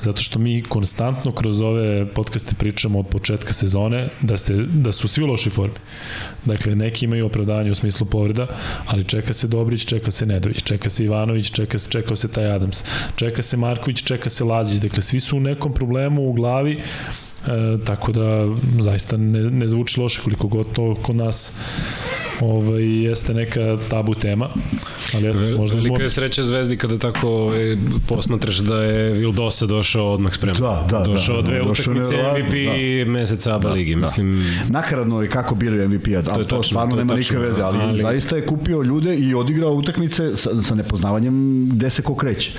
zato 0.00 0.22
što 0.22 0.38
mi 0.38 0.62
konstantno 0.62 1.32
kroz 1.32 1.60
ove 1.60 2.06
podcaste 2.06 2.54
pričamo 2.58 2.98
od 2.98 3.06
početka 3.06 3.52
sezone 3.52 4.08
da, 4.20 4.36
se, 4.36 4.54
da 4.54 4.92
su 4.92 5.08
svi 5.08 5.24
u 5.24 5.36
formi. 5.50 5.74
Dakle, 6.44 6.74
neki 6.74 7.04
imaju 7.04 7.26
opravdanje 7.26 7.70
u 7.70 7.74
smislu 7.74 8.06
povreda, 8.06 8.46
ali 8.86 9.04
čeka 9.04 9.32
se 9.32 9.48
Dobrić, 9.48 9.86
čeka 9.86 10.10
se 10.10 10.26
Nedović, 10.26 10.62
čeka 10.62 10.88
se 10.88 11.04
Ivanović, 11.04 11.50
čeka 11.50 11.78
se, 11.78 11.90
čekao 11.90 12.16
se 12.16 12.28
taj 12.28 12.52
Adams, 12.52 12.84
čeka 13.16 13.42
se 13.42 13.56
Marković, 13.56 14.02
čeka 14.02 14.30
se 14.30 14.44
Lazić, 14.44 14.78
dakle, 14.78 15.02
svi 15.02 15.20
su 15.20 15.36
u 15.36 15.40
nekom 15.40 15.74
problemu 15.74 16.28
u 16.28 16.32
glavi 16.32 16.80
E, 17.46 17.84
tako 17.84 18.12
da 18.12 18.48
zaista 18.78 19.16
ne, 19.16 19.40
ne 19.50 19.68
zvuči 19.68 20.00
loše 20.00 20.22
koliko 20.22 20.48
god 20.48 20.72
to 20.72 20.94
kod 21.02 21.16
nas 21.16 21.52
ovaj, 22.42 23.02
jeste 23.02 23.34
neka 23.34 23.78
tabu 23.90 24.14
tema. 24.14 24.48
Ali 25.14 25.28
eto, 25.28 25.58
možda 25.58 25.76
Velika 25.76 26.02
je 26.02 26.10
sreća 26.10 26.44
Zvezdi 26.44 26.76
kada 26.76 26.98
tako 26.98 27.52
e, 27.54 27.76
posmatraš 28.08 28.56
da 28.58 28.82
je 28.82 29.12
Vildosa 29.12 29.66
došao 29.66 30.12
odmah 30.12 30.34
spreman. 30.34 30.60
Da, 30.60 30.86
da, 30.90 31.04
došao 31.04 31.36
da, 31.36 31.42
dve 31.42 31.58
da, 31.58 31.70
utakmice 31.70 32.16
MVP 32.16 32.54
da. 33.06 33.10
meseca 33.10 33.54
ABA 33.54 33.68
da, 33.68 33.74
ligi. 33.74 33.94
Da. 33.94 34.00
Mislim, 34.00 34.44
Nakaradno 34.68 35.22
je 35.22 35.28
kako 35.28 35.54
biraju 35.54 35.88
MVP-a, 35.88 36.16
ali 36.16 36.24
to, 36.24 36.32
to 36.32 36.44
tačno, 36.44 36.62
stvarno 36.62 36.90
to 36.90 36.96
nema 36.96 37.14
nikakve 37.14 37.46
veze, 37.46 37.62
ali, 37.62 37.78
ali, 37.78 37.98
zaista 37.98 38.36
je 38.36 38.46
kupio 38.46 38.82
ljude 38.82 39.16
i 39.16 39.34
odigrao 39.34 39.72
utakmice 39.72 40.36
sa, 40.36 40.62
sa 40.62 40.74
nepoznavanjem 40.74 41.68
gde 41.72 41.90
se 41.90 42.02
ko 42.02 42.14
kreće. 42.14 42.52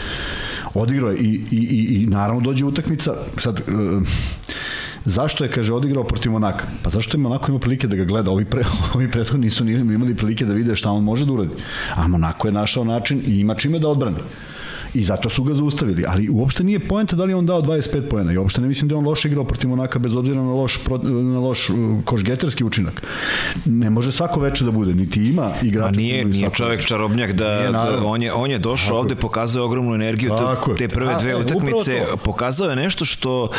Odigrao 0.74 1.12
je 1.12 1.18
i, 1.18 1.42
i, 1.52 1.58
i, 1.58 2.02
i 2.02 2.06
naravno 2.06 2.42
dođe 2.42 2.66
utakmica, 2.66 3.16
sad... 3.38 3.62
Uh, 3.68 4.03
Zašto 5.06 5.43
je, 5.43 5.51
kaže, 5.51 5.73
odigrao 5.73 6.03
protiv 6.03 6.32
Monaka? 6.32 6.65
Pa 6.83 6.90
zašto 6.90 7.17
je 7.17 7.22
Monako 7.22 7.51
ima 7.51 7.59
prilike 7.59 7.88
da 7.88 7.95
ga 7.95 8.06
gleda? 8.06 8.32
Ovi, 8.32 8.45
pre, 8.45 8.64
ovi 8.95 9.11
prethodni 9.11 9.45
nisu 9.45 9.67
imali 9.67 10.15
prilike 10.15 10.45
da 10.45 10.53
vide 10.53 10.75
šta 10.75 10.91
on 10.91 11.03
može 11.03 11.25
da 11.25 11.32
uradi. 11.32 11.51
A 11.95 12.07
Monako 12.07 12.48
je 12.48 12.51
našao 12.51 12.83
način 12.83 13.22
i 13.27 13.40
ima 13.40 13.56
čime 13.56 13.80
da 13.80 13.90
odbrani. 13.90 14.17
I 14.93 15.03
zato 15.03 15.30
su 15.30 15.43
ga 15.43 15.53
zaustavili. 15.53 16.03
Ali 16.07 16.30
uopšte 16.30 16.63
nije 16.63 16.80
poenta 16.80 17.15
da 17.15 17.23
li 17.23 17.33
on 17.33 17.45
dao 17.45 17.61
25 17.61 18.09
poena. 18.09 18.33
I 18.33 18.38
uopšte 18.38 18.61
ne 18.61 18.67
mislim 18.67 18.89
da 18.89 18.97
on 18.97 19.05
loše 19.05 19.27
igrao 19.27 19.43
protiv 19.43 19.69
Monaka 19.69 19.99
bez 19.99 20.15
obzira 20.15 20.41
na 20.41 20.53
loš, 20.53 20.80
na 21.03 21.39
loš 21.39 21.69
uh, 21.69 21.75
košgeterski 22.05 22.63
učinak. 22.63 23.03
Ne 23.65 23.89
može 23.89 24.11
svako 24.11 24.39
veče 24.39 24.65
da 24.65 24.72
bude. 24.72 24.93
Niti 24.93 25.25
ima 25.25 25.51
igrača. 25.61 25.88
A 25.88 25.91
nije, 25.91 26.25
nije 26.25 26.49
čovek 26.53 26.77
veče. 26.77 26.88
čarobnjak 26.88 27.31
da, 27.31 27.59
nije, 27.59 27.72
da 27.72 28.01
on, 28.05 28.23
je, 28.23 28.33
on 28.33 28.51
je 28.51 28.59
došao 28.59 28.88
Tako 28.88 28.97
ovde, 28.97 29.15
pokazao 29.15 29.65
ogromnu 29.65 29.95
energiju. 29.95 30.30
Tako 30.38 30.73
te 30.73 30.88
prve 30.88 31.15
dve 31.19 31.35
utakmice 31.35 32.05
pokazao 32.23 32.69
je 32.69 32.75
nešto 32.75 33.05
što 33.05 33.41
uh, 33.43 33.49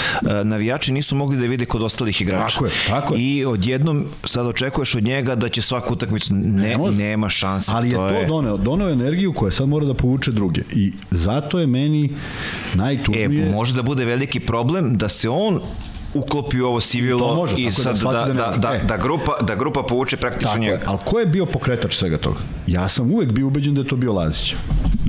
navijači 0.45 0.93
nisu 0.93 1.17
mogli 1.17 1.37
da 1.37 1.47
vide 1.47 1.65
kod 1.65 1.83
ostalih 1.83 2.21
igrača. 2.21 2.55
Tako 2.55 2.67
je, 2.67 2.73
tako 2.89 3.15
je. 3.15 3.21
I 3.21 3.45
odjednom 3.45 4.05
sad 4.25 4.47
očekuješ 4.47 4.95
od 4.95 5.05
njega 5.05 5.35
da 5.35 5.49
će 5.49 5.63
svaku 5.63 5.93
utakmicu 5.93 6.35
ne, 6.35 6.79
ne 6.79 6.91
nema 6.91 7.29
šanse. 7.29 7.73
Ali 7.75 7.89
je 7.89 7.95
to, 7.95 8.09
je... 8.09 8.27
doneo, 8.27 8.57
doneo 8.57 8.91
energiju 8.91 9.33
koja 9.33 9.51
sad 9.51 9.69
mora 9.69 9.87
da 9.87 9.95
povuče 9.95 10.31
druge. 10.33 10.63
I 10.73 10.93
zato 11.25 11.59
je 11.59 11.67
meni 11.67 12.11
najtužnije... 12.75 13.49
E, 13.49 13.51
može 13.51 13.75
da 13.75 13.83
bude 13.83 14.05
veliki 14.05 14.41
problem 14.41 14.97
da 14.99 15.09
se 15.09 15.29
on 15.29 15.61
uklopi 16.15 16.61
u 16.61 16.67
ovo 16.67 16.81
sivilo 16.81 17.35
može, 17.35 17.55
i 17.59 17.71
sad 17.71 17.99
da, 17.99 18.13
da, 18.13 18.33
da, 18.33 18.57
da, 18.59 18.79
da, 18.89 18.97
grupa, 18.97 19.33
da 19.41 19.55
grupa 19.55 19.83
povuče 19.83 20.17
praktično 20.17 20.49
tako 20.49 20.61
njega. 20.61 20.75
Je, 20.75 20.83
ali 20.87 20.99
ko 21.05 21.19
je 21.19 21.27
bio 21.27 21.47
pokretač 21.47 21.95
svega 21.95 22.19
toga? 22.19 22.39
Ja 22.67 22.89
sam 22.89 23.11
uvek 23.11 23.33
bio 23.33 23.47
ubeđen 23.47 23.75
da 23.75 23.81
je 23.81 23.89
to 23.89 23.97
bio 23.97 24.13
Lazić. 24.13 24.55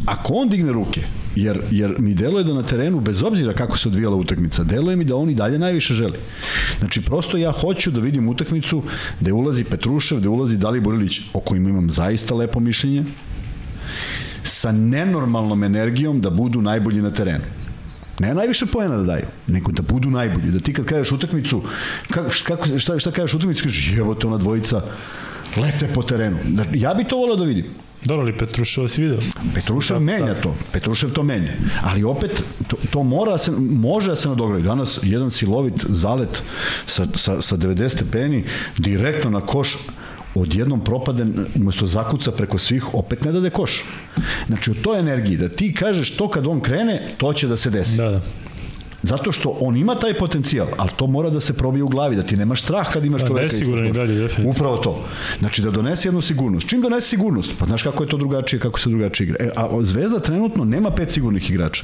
Ako 0.06 0.34
on 0.34 0.50
digne 0.50 0.74
ruke, 0.74 1.02
jer, 1.36 1.62
jer 1.72 1.96
mi 2.00 2.14
deluje 2.14 2.44
da 2.44 2.54
na 2.54 2.64
terenu, 2.64 3.00
bez 3.00 3.24
obzira 3.24 3.54
kako 3.54 3.78
se 3.78 3.88
odvijala 3.88 4.16
utakmica, 4.16 4.64
deluje 4.64 4.96
mi 4.96 5.06
da 5.06 5.16
on 5.16 5.30
i 5.30 5.36
dalje 5.36 5.60
najviše 5.60 5.94
želi. 5.94 6.18
Znači, 6.80 7.02
prosto 7.02 7.38
ja 7.38 7.52
hoću 7.52 7.92
da 7.92 8.00
vidim 8.00 8.30
utakmicu 8.30 8.84
gde 9.20 9.34
ulazi 9.34 9.64
Petrušev, 9.64 10.20
gde 10.20 10.30
ulazi 10.30 10.58
Dalibor 10.58 10.94
Ilić, 10.94 11.22
o 11.34 11.40
kojima 11.40 11.70
imam 11.70 11.90
zaista 11.92 12.36
lepo 12.36 12.60
mišljenje, 12.60 13.04
sa 14.46 14.72
nenormalnom 14.72 15.64
energijom 15.64 16.22
da 16.22 16.30
budu 16.30 16.62
najbolji 16.62 17.02
na 17.02 17.12
terenu. 17.12 17.44
Ne 18.20 18.34
najviše 18.34 18.66
poena 18.66 18.98
da 18.98 19.04
daju, 19.04 19.26
nego 19.48 19.72
da 19.72 19.82
budu 19.82 20.10
najbolji. 20.10 20.52
Da 20.52 20.60
ti 20.60 20.74
kad 20.74 20.86
kažeš 20.86 21.12
utakmicu, 21.12 21.64
kako, 22.12 22.30
kako, 22.44 22.78
šta, 22.78 23.00
šta 23.00 23.12
kažeš 23.12 23.34
utakmicu, 23.34 23.64
kažeš 23.64 23.98
jevo 23.98 24.16
te 24.16 24.28
ona 24.28 24.38
dvojica 24.38 24.82
lete 25.58 25.88
po 25.94 26.04
terenu. 26.04 26.38
Ja 26.74 26.94
bi 26.94 27.04
to 27.04 27.18
volao 27.18 27.36
da 27.36 27.44
vidim. 27.44 27.66
Dobro, 28.06 28.22
ali 28.22 28.38
Petrušev 28.38 28.88
si 28.88 29.02
video? 29.02 29.20
Petrušev 29.54 30.00
menja 30.00 30.34
to. 30.34 30.56
Petrušev 30.72 31.14
to 31.14 31.24
menja. 31.24 31.54
Ali 31.84 32.04
opet, 32.04 32.44
to, 32.68 32.78
to 32.92 33.04
mora 33.04 33.32
da 33.32 33.38
se, 33.38 33.52
može 33.58 34.10
da 34.10 34.16
se 34.16 34.30
nadogradi. 34.30 34.64
Danas 34.64 35.00
jedan 35.04 35.32
silovit 35.32 35.86
zalet 35.90 36.44
sa, 36.86 37.08
sa, 37.16 37.42
sa 37.42 37.58
90 37.58 37.90
stepeni 37.90 38.44
direktno 38.78 39.30
na 39.30 39.42
koš 39.42 39.78
odjednom 40.36 40.84
propade, 40.84 41.26
umesto 41.56 41.86
zakuca 41.86 42.32
preko 42.32 42.58
svih, 42.58 42.94
opet 42.94 43.26
ne 43.26 43.32
dade 43.32 43.50
koš. 43.50 43.84
Znači, 44.48 44.72
u 44.72 44.74
toj 44.74 45.00
energiji, 45.00 45.38
da 45.38 45.50
ti 45.50 45.74
kažeš 45.74 46.18
to 46.18 46.30
kad 46.30 46.48
on 46.48 46.62
krene, 46.62 47.08
to 47.18 47.34
će 47.34 47.48
da 47.48 47.58
se 47.58 47.70
desi. 47.70 47.98
Da, 47.98 48.10
da. 48.10 48.22
Zato 49.04 49.32
što 49.32 49.58
on 49.62 49.78
ima 49.78 49.96
taj 49.96 50.14
potencijal, 50.14 50.68
ali 50.78 50.90
to 50.96 51.08
mora 51.08 51.30
da 51.30 51.40
se 51.40 51.54
probije 51.54 51.84
u 51.84 51.88
glavi, 51.88 52.16
da 52.16 52.24
ti 52.24 52.38
nemaš 52.38 52.62
strah 52.62 52.94
kad 52.94 53.06
imaš 53.06 53.22
da, 53.22 53.28
čoveka. 53.28 53.44
Nesiguran 53.44 53.88
i 53.88 53.92
dalje, 53.92 54.14
definitivno. 54.14 54.50
Upravo 54.50 54.78
to. 54.78 55.06
Znači 55.40 55.62
da 55.62 55.72
donese 55.72 56.08
jednu 56.08 56.22
sigurnost. 56.22 56.68
Čim 56.68 56.82
donese 56.82 57.10
sigurnost? 57.10 57.52
Pa 57.60 57.66
znaš 57.66 57.84
kako 57.84 58.04
je 58.04 58.10
to 58.10 58.18
drugačije, 58.18 58.60
kako 58.60 58.80
se 58.80 58.90
drugačije 58.90 59.26
igra. 59.26 59.38
E, 59.40 59.50
a 59.56 59.70
Zvezda 59.82 60.20
trenutno 60.20 60.66
nema 60.66 60.92
pet 60.92 61.12
sigurnih 61.12 61.50
igrača. 61.50 61.84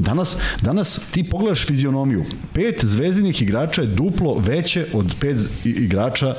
Danas, 0.00 0.36
danas 0.62 1.00
ti 1.10 1.24
pogledaš 1.24 1.66
fizionomiju. 1.66 2.24
Pet 2.52 2.84
zvezdinih 2.84 3.42
igrača 3.42 3.82
je 3.82 3.88
duplo 3.88 4.38
veće 4.38 4.86
od 4.92 5.14
pet 5.20 5.36
igrača. 5.64 6.34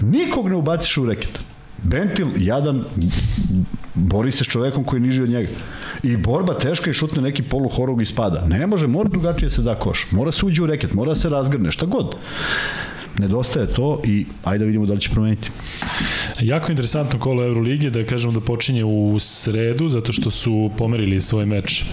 Nikog 0.00 0.48
ne 0.48 0.56
ubaciš 0.56 0.96
u 0.96 1.06
reket. 1.06 1.38
Bentil, 1.82 2.28
jadan, 2.38 2.84
bori 3.94 4.30
se 4.30 4.44
s 4.44 4.48
čovekom 4.48 4.84
koji 4.84 4.98
je 4.98 5.02
niži 5.02 5.22
od 5.22 5.28
njega. 5.28 5.48
I 6.02 6.16
borba 6.16 6.54
teška 6.54 6.90
i 6.90 6.94
šutne 6.94 7.22
neki 7.22 7.42
polu 7.42 7.68
horog 7.68 8.02
i 8.02 8.04
spada. 8.04 8.44
Ne 8.46 8.66
može, 8.66 8.86
mora 8.86 9.08
drugačije 9.08 9.50
se 9.50 9.62
da 9.62 9.74
koš. 9.74 10.06
Mora 10.10 10.32
se 10.32 10.46
uđe 10.46 10.62
u 10.62 10.66
reket, 10.66 10.94
mora 10.94 11.14
se 11.14 11.28
razgrne, 11.28 11.70
šta 11.70 11.86
god 11.86 12.16
nedostaje 13.18 13.66
to 13.66 14.00
i 14.04 14.26
ajde 14.44 14.64
da 14.64 14.66
vidimo 14.66 14.86
da 14.86 14.94
li 14.94 15.00
će 15.00 15.10
promeniti. 15.10 15.50
Jako 16.40 16.72
interesantno 16.72 17.18
kolo 17.18 17.44
Euroligi, 17.44 17.90
da 17.90 18.04
kažemo 18.04 18.32
da 18.32 18.40
počinje 18.40 18.84
u 18.84 19.16
sredu, 19.18 19.88
zato 19.88 20.12
što 20.12 20.30
su 20.30 20.70
pomerili 20.78 21.20
svoj 21.20 21.46
meč, 21.46 21.84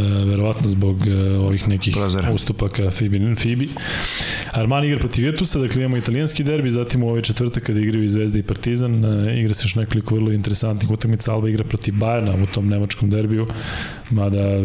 verovatno 0.00 0.68
zbog 0.68 1.06
e, 1.06 1.38
ovih 1.38 1.68
nekih 1.68 1.94
Prozora. 1.96 2.30
ustupaka 2.32 2.90
Fibi, 2.90 3.34
Fibi. 3.36 3.68
Armani 4.52 4.86
igra 4.86 4.98
protiv 4.98 5.24
Virtusa, 5.24 5.58
dakle 5.58 5.80
imamo 5.82 5.96
italijanski 5.96 6.44
derbi, 6.44 6.70
zatim 6.70 7.02
u 7.02 7.08
ovaj 7.08 7.22
četvrtak 7.22 7.62
kada 7.62 7.80
igraju 7.80 8.04
i 8.04 8.08
Zvezda 8.08 8.38
i 8.38 8.42
Partizan, 8.42 9.04
e, 9.04 9.40
igra 9.40 9.54
se 9.54 9.64
još 9.64 9.74
nekoliko 9.74 10.14
vrlo 10.14 10.32
interesantnih 10.32 10.90
utakmica, 10.90 11.32
Alba 11.32 11.48
igra 11.48 11.64
protiv 11.64 11.94
Bajerna 11.94 12.34
u 12.42 12.46
tom 12.46 12.68
nemačkom 12.68 13.10
derbiju, 13.10 13.46
mada 14.10 14.60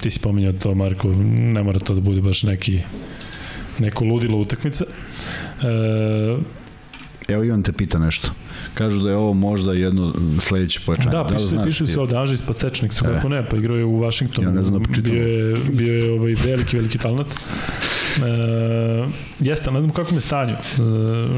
ti 0.00 0.10
si 0.10 0.20
pominjao 0.20 0.52
to, 0.52 0.74
Marko, 0.74 1.12
ne 1.28 1.62
mora 1.62 1.78
to 1.78 1.94
da 1.94 2.00
bude 2.00 2.20
baš 2.20 2.42
neki 2.42 2.80
neko 3.78 4.04
ludilo 4.04 4.38
utakmica. 4.38 4.84
E, 5.62 6.36
Evo 7.28 7.44
Ivan 7.44 7.62
te 7.62 7.72
pita 7.72 7.98
nešto. 7.98 8.30
Kažu 8.74 9.00
da 9.00 9.10
je 9.10 9.16
ovo 9.16 9.34
možda 9.34 9.72
jedno 9.72 10.14
sledeće 10.40 10.80
pojačanje. 10.86 11.10
Da, 11.10 11.26
piše, 11.26 11.56
da 11.56 11.62
piše 11.62 11.86
se 11.86 12.00
ovde 12.00 12.16
Anžis 12.16 12.42
Pasečnik, 12.42 12.92
su 12.92 13.04
kako 13.04 13.28
ne, 13.28 13.48
pa 13.48 13.56
igrao 13.56 13.76
je 13.76 13.84
u 13.84 13.98
Vašingtonu. 13.98 14.48
Ja 14.48 14.54
ne 14.54 14.62
znam 14.62 14.82
da 14.82 15.00
Bio 15.00 15.26
je, 15.26 15.56
bio 15.72 15.94
je 15.94 16.12
ovaj 16.12 16.34
veliki, 16.44 16.76
veliki 16.76 16.98
talent. 16.98 17.28
E, 17.28 19.06
jeste, 19.40 19.70
ne 19.70 19.80
znam 19.80 19.90
u 19.90 19.94
kakvom 19.94 20.16
je 20.16 20.20
stanju. 20.20 20.52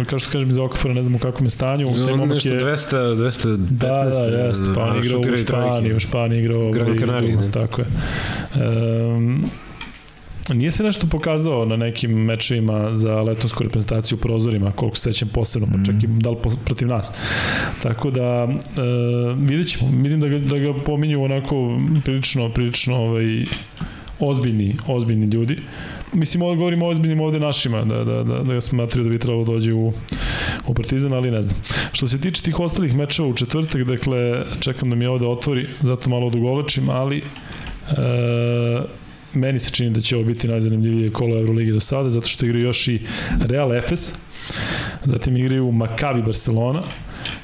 E, 0.01 0.05
kao 0.05 0.19
što 0.19 0.31
kažem 0.31 0.51
iz 0.51 0.59
Okafora, 0.59 0.95
ne 0.95 1.03
znam 1.03 1.15
u 1.15 1.19
kakvom 1.19 1.47
je 1.47 1.51
stanju. 1.51 1.91
No, 1.91 2.23
on 2.23 2.29
nešto 2.29 2.49
je... 2.49 2.61
200, 2.61 2.97
215. 3.17 3.57
Da, 3.57 4.05
da, 4.05 4.25
jeste, 4.25 4.71
pa 4.75 4.83
on 4.83 5.05
igrao 5.05 5.21
u 5.21 5.37
Španiji, 5.37 5.95
u 5.95 6.01
Španiji 6.01 6.39
igrao... 6.39 6.71
Gran 6.71 6.99
Canaria. 6.99 7.51
Tako 7.51 7.81
je. 7.81 7.87
E, 8.55 9.59
nije 10.55 10.71
se 10.71 10.83
nešto 10.83 11.07
pokazao 11.07 11.65
na 11.65 11.77
nekim 11.77 12.11
mečevima 12.11 12.95
za 12.95 13.23
letonsku 13.23 13.63
reprezentaciju 13.63 14.19
u 14.19 14.21
prozorima, 14.21 14.73
koliko 14.73 14.97
se 14.97 15.13
sećam 15.13 15.29
posebno, 15.29 15.69
pa 15.73 15.85
čak 15.85 16.03
i 16.03 16.07
da 16.07 16.31
li 16.31 16.37
protiv 16.65 16.89
nas. 16.89 17.13
Tako 17.83 18.11
da, 18.11 18.49
e, 18.49 18.59
vidjet 19.37 19.69
ćemo. 19.69 19.91
Vidim 20.03 20.21
da 20.21 20.29
ga, 20.29 20.39
da 20.39 20.59
ga 20.59 20.75
pominju 20.87 21.23
onako 21.23 21.81
prilično, 22.05 22.49
prilično 22.49 22.97
ovaj, 22.97 23.45
ozbiljni, 24.21 24.77
ozbiljni 24.87 25.27
ljudi. 25.27 25.59
Mislim, 26.13 26.43
ovdje 26.43 26.57
govorimo 26.57 26.87
o 26.87 26.89
ozbiljnim 26.89 27.21
ovde 27.21 27.41
našima, 27.41 27.85
da, 27.85 28.05
da, 28.05 28.23
da, 28.23 28.43
da 28.43 28.55
ga 28.55 28.61
smatraju 28.61 29.05
da 29.05 29.11
bi 29.11 29.19
trebalo 29.19 29.45
dođe 29.45 29.73
u, 29.73 29.93
u 30.67 30.75
Partizan, 30.75 31.13
ali 31.13 31.31
ne 31.31 31.43
znam. 31.43 31.61
Što 31.93 32.07
se 32.07 32.21
tiče 32.21 32.43
tih 32.43 32.61
ostalih 32.61 32.95
mečeva 32.95 33.29
u 33.29 33.35
četvrtak, 33.35 33.85
dakle, 33.85 34.45
čekam 34.61 34.91
da 34.91 34.97
mi 34.97 35.07
ovde 35.07 35.27
otvori, 35.27 35.67
zato 35.83 36.11
malo 36.11 36.27
odugovlačim, 36.27 36.89
ali 36.89 37.19
e, 37.19 37.23
meni 39.35 39.59
se 39.59 39.71
čini 39.71 39.91
da 39.91 40.01
će 40.01 40.17
ovo 40.17 40.25
biti 40.25 40.49
najzanimljivije 40.49 41.13
kolo 41.13 41.39
Euroligi 41.39 41.73
do 41.73 41.81
sada, 41.81 42.11
zato 42.11 42.29
što 42.29 42.47
igraju 42.47 42.65
još 42.65 42.89
i 42.89 43.01
Real 43.41 43.75
Efes, 43.75 44.15
zatim 45.05 45.37
igraju 45.37 45.73
Maccabi 45.73 46.23
Barcelona, 46.23 46.83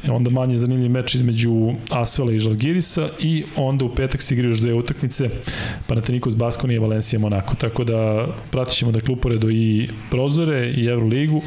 onda 0.09 0.31
manje 0.31 0.57
zanimljiv 0.57 0.91
meč 0.91 1.15
između 1.15 1.73
Asvela 1.91 2.33
i 2.33 2.39
Žalgirisa 2.39 3.09
i 3.21 3.45
onda 3.57 3.85
u 3.85 3.95
petak 3.95 4.23
se 4.23 4.35
igraju 4.35 4.51
još 4.51 4.59
dve 4.59 4.75
utakmice 4.75 5.31
Panathinaikos 5.87 6.37
Baskonia 6.37 6.75
i 6.75 6.79
Valencija 6.79 7.21
Monako. 7.21 7.55
Tako 7.55 7.85
da 7.85 8.29
pratit 8.51 8.75
ćemo 8.75 8.93
dakle 8.93 9.15
uporedo 9.15 9.51
i 9.51 9.89
prozore 10.11 10.71
i 10.71 10.87
Euroligu 10.87 11.43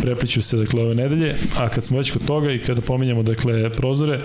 prepliću 0.00 0.42
se 0.42 0.56
dakle 0.56 0.82
ove 0.82 0.94
nedelje 0.94 1.34
a 1.56 1.68
kad 1.68 1.84
smo 1.84 1.98
već 1.98 2.10
kod 2.10 2.26
toga 2.26 2.50
i 2.50 2.58
kada 2.58 2.80
pominjamo 2.80 3.22
dakle 3.22 3.70
prozore 3.70 4.20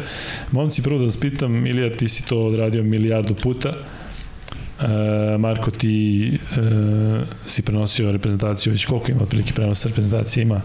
momci 0.52 0.84
prvo 0.84 0.98
da 0.98 1.06
vas 1.06 1.18
pitam 1.18 1.68
Ilija 1.68 1.98
ti 1.98 2.08
si 2.08 2.28
to 2.28 2.46
odradio 2.46 2.84
milijardu 2.84 3.36
puta 3.36 3.74
E, 4.82 5.38
Marko, 5.38 5.72
ti 5.72 6.25
e, 6.33 6.59
si 7.45 7.61
prenosio 7.61 8.11
reprezentaciju, 8.11 8.74
već 8.74 8.85
koliko 8.85 9.11
ima 9.11 9.22
otprilike 9.22 9.53
prenosa 9.53 9.88
reprezentacije 9.88 10.41
ima? 10.41 10.61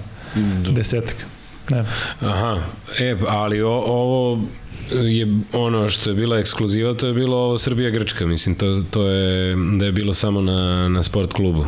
Desetak. 0.70 1.26
Ne. 1.70 1.84
Aha, 2.20 2.60
e, 2.98 3.16
ali 3.28 3.62
o, 3.62 3.70
ovo 3.70 4.44
je 4.90 5.26
ono 5.52 5.88
što 5.88 6.10
je 6.10 6.16
bila 6.16 6.38
ekskluziva, 6.38 6.94
to 6.94 7.06
je 7.06 7.14
bilo 7.14 7.36
ovo 7.36 7.58
Srbija-Grčka, 7.58 8.26
mislim, 8.26 8.54
to, 8.54 8.82
to 8.90 9.08
je 9.08 9.56
da 9.78 9.84
je 9.84 9.92
bilo 9.92 10.14
samo 10.14 10.40
na, 10.40 10.88
na 10.88 11.02
sport 11.02 11.32
klubu. 11.32 11.66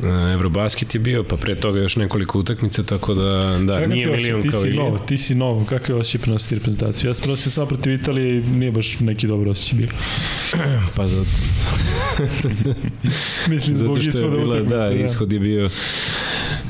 E, 0.00 0.32
Eurobasket 0.32 0.94
je 0.94 1.00
bio, 1.00 1.24
pa 1.24 1.36
pre 1.36 1.54
toga 1.54 1.80
još 1.80 1.96
nekoliko 1.96 2.38
utakmica, 2.38 2.82
tako 2.82 3.14
da, 3.14 3.58
da, 3.62 3.74
Kako 3.78 3.86
nije 3.86 4.06
milion 4.06 4.42
ti 4.42 4.48
kao 4.48 4.60
si 4.60 4.68
i 4.68 4.72
nov, 4.72 4.98
ti 5.06 5.18
si 5.18 5.34
nov, 5.34 5.64
kako 5.64 5.92
je 5.92 5.96
osjećaj 5.96 6.20
prenositi 6.20 6.54
reprezentaciju? 6.54 7.10
Ja 7.10 7.14
sam 7.14 7.22
prenosio 7.22 7.50
samo 7.50 7.66
protiv 7.66 7.92
Italije 7.92 8.38
i 8.38 8.40
nije 8.40 8.72
baš 8.72 9.00
neki 9.00 9.26
dobro 9.26 9.50
osjećaj 9.50 9.78
bio. 9.78 9.88
Pa 10.96 11.06
zato, 11.06 11.30
Mislim, 13.50 13.76
zbog 13.80 13.98
ishoda 13.98 14.28
bila, 14.28 14.54
utakmice. 14.54 14.76
da, 14.76 14.92
ishod 14.92 15.32
je 15.32 15.38
bio 15.38 15.68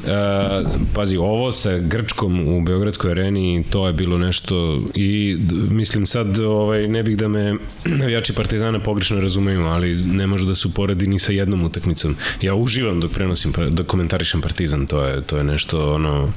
Uh, 0.03 0.09
pazi, 0.95 1.17
ovo 1.17 1.53
sa 1.53 1.79
Grčkom 1.79 2.49
u 2.49 2.63
Beogradskoj 2.63 3.11
areni, 3.11 3.65
to 3.71 3.87
je 3.87 3.93
bilo 3.93 4.19
nešto 4.19 4.83
i 4.95 5.37
mislim 5.71 6.07
sad 6.07 6.39
ovaj, 6.39 6.89
ne 6.89 7.03
bih 7.03 7.17
da 7.17 7.29
me 7.29 7.55
navijači 8.01 8.33
Partizana 8.33 8.79
pogrešno 8.81 9.21
razumeju, 9.21 9.63
ali 9.63 9.95
ne 9.97 10.27
može 10.27 10.47
da 10.47 10.55
se 10.55 10.69
uporedi 10.69 11.07
ni 11.07 11.19
sa 11.19 11.33
jednom 11.33 11.65
utakmicom. 11.65 12.17
Ja 12.41 12.55
uživam 12.55 13.01
dok 13.01 13.11
prenosim, 13.13 13.53
pa- 13.53 13.65
dok 13.67 13.87
komentarišem 13.87 14.41
Partizan, 14.41 14.87
to 14.87 15.05
je, 15.05 15.23
to 15.23 15.37
je 15.37 15.45
nešto 15.45 15.93
ono 15.93 16.33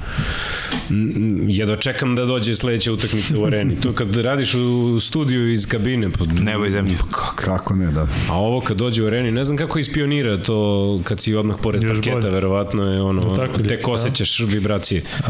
jedva 1.48 1.76
čekam 1.76 2.16
da 2.16 2.26
dođe 2.26 2.56
sledeća 2.56 2.94
utakmica 2.94 3.40
u 3.40 3.46
areni. 3.46 3.76
To 3.82 3.94
kad 3.94 4.16
radiš 4.16 4.54
u 4.56 5.00
studiju 5.00 5.52
iz 5.52 5.68
kabine, 5.68 6.10
pa, 6.10 6.26
Nebo 6.52 6.66
i 6.66 6.72
zemlje. 6.72 6.96
Pa 7.00 7.06
kako? 7.06 7.36
Kako 7.36 7.74
ne, 7.76 7.92
da. 7.92 8.08
A 8.30 8.40
ovo 8.40 8.62
kad 8.62 8.78
dođe 8.78 9.04
u 9.04 9.08
areni, 9.08 9.32
ne 9.32 9.44
znam 9.46 9.58
kako 9.58 9.80
ispionira 9.80 10.38
to 10.38 11.00
kad 11.04 11.20
si 11.22 11.36
odmah 11.36 11.56
pored 11.64 11.84
Još 11.84 11.98
parketa, 11.98 12.16
bolje. 12.20 12.30
verovatno 12.34 12.84
je 12.94 13.02
ono, 13.02 13.22
Jel 13.22 13.36
tako, 13.36 13.55
tek 13.60 13.88
osjećaš 13.88 14.40
vibracije. 14.42 15.02
Uh, 15.20 15.26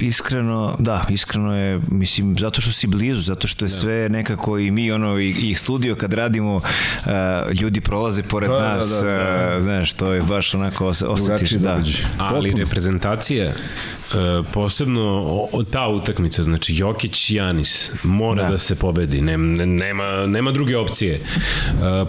iskreno, 0.00 0.76
da, 0.78 1.06
iskreno 1.10 1.56
je, 1.56 1.80
mislim, 1.88 2.36
zato 2.36 2.60
što 2.60 2.72
si 2.72 2.86
blizu, 2.86 3.20
zato 3.20 3.46
što 3.46 3.64
je 3.64 3.68
da. 3.68 3.74
sve 3.74 4.08
nekako 4.08 4.58
i 4.58 4.70
mi, 4.70 4.92
ono, 4.92 5.18
i, 5.18 5.30
i 5.30 5.54
studio 5.54 5.94
kad 5.94 6.12
radimo, 6.12 6.56
uh, 6.56 6.62
ljudi 7.52 7.80
prolaze 7.80 8.22
pored 8.22 8.50
Da, 8.50 8.56
da, 8.56 8.74
nas, 8.74 8.88
da, 8.92 9.08
da. 9.08 9.54
uh, 9.56 9.62
znaš, 9.62 9.92
to 9.92 10.12
je 10.12 10.22
baš 10.22 10.54
onako, 10.54 10.86
os, 10.86 11.02
osjetiš, 11.04 11.50
da. 11.50 11.58
događaj. 11.68 12.04
Ali 12.18 12.50
reprezentacija, 12.52 13.44
e, 13.44 13.54
posebno 14.52 15.02
o- 15.52 15.62
ta 15.64 15.88
utakmica, 15.88 16.42
znači 16.42 16.74
Jokić 16.74 17.30
Janis 17.30 17.92
mora 18.02 18.34
da, 18.36 18.42
Da. 18.42 18.52
da 18.52 18.58
se 18.58 18.74
pobedi, 18.76 19.20
nema, 19.20 19.44
nema, 19.56 20.26
nema 20.26 20.52
druge 20.52 20.76
opcije. 20.76 21.14
E, 21.14 21.20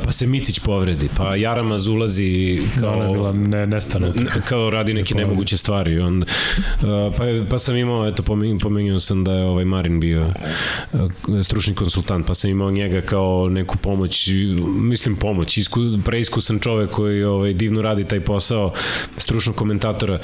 Pa 0.05 0.11
se 0.11 0.27
Micić 0.27 0.59
povredi, 0.59 1.09
pa 1.17 1.35
Jaramaz 1.35 1.88
ulazi 1.88 2.61
Da, 2.75 2.81
kao... 2.81 2.93
ona 2.93 3.03
je 3.03 3.11
bila 3.11 3.33
ne, 3.33 3.67
nestana 3.67 4.05
Ne, 4.05 4.11
utakmica. 4.11 4.49
kao 4.49 4.69
radi 4.69 4.93
neke 4.93 5.15
nemoguće 5.41 5.57
stvari. 5.57 5.99
On, 5.99 6.21
uh, 6.21 7.15
pa, 7.17 7.23
pa 7.49 7.59
sam 7.59 7.75
imao, 7.75 8.07
eto, 8.07 8.23
pomen- 8.23 8.59
pomenuo 8.59 8.99
sam 8.99 9.23
da 9.23 9.33
je 9.33 9.45
ovaj 9.45 9.65
Marin 9.65 9.99
bio 9.99 10.33
uh, 10.93 11.11
stručni 11.43 11.75
konsultant, 11.75 12.27
pa 12.27 12.33
sam 12.33 12.51
imao 12.51 12.71
njega 12.71 13.01
kao 13.01 13.49
neku 13.49 13.77
pomoć, 13.77 14.29
mislim 14.65 15.15
pomoć, 15.15 15.57
isku, 15.57 15.79
preiskusan 16.05 16.59
čovek 16.59 16.89
koji 16.91 17.23
ovaj, 17.23 17.53
divno 17.53 17.81
radi 17.81 18.05
taj 18.05 18.19
posao 18.19 18.73
stručnog 19.17 19.55
komentatora, 19.55 20.19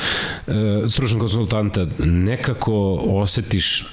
uh, 0.47 0.53
stručnog 0.89 1.21
konsultanta. 1.21 1.87
Nekako 1.99 3.01
osetiš 3.05 3.85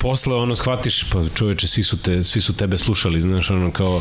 posle 0.00 0.34
ono 0.34 0.56
shvatiš 0.56 1.04
pa 1.12 1.24
čoveče 1.34 1.66
svi 1.66 1.82
su 1.82 1.96
te 1.96 2.24
svi 2.24 2.40
su 2.40 2.52
tebe 2.52 2.78
slušali 2.78 3.20
znaš 3.20 3.50
ono 3.50 3.70
kao 3.70 4.00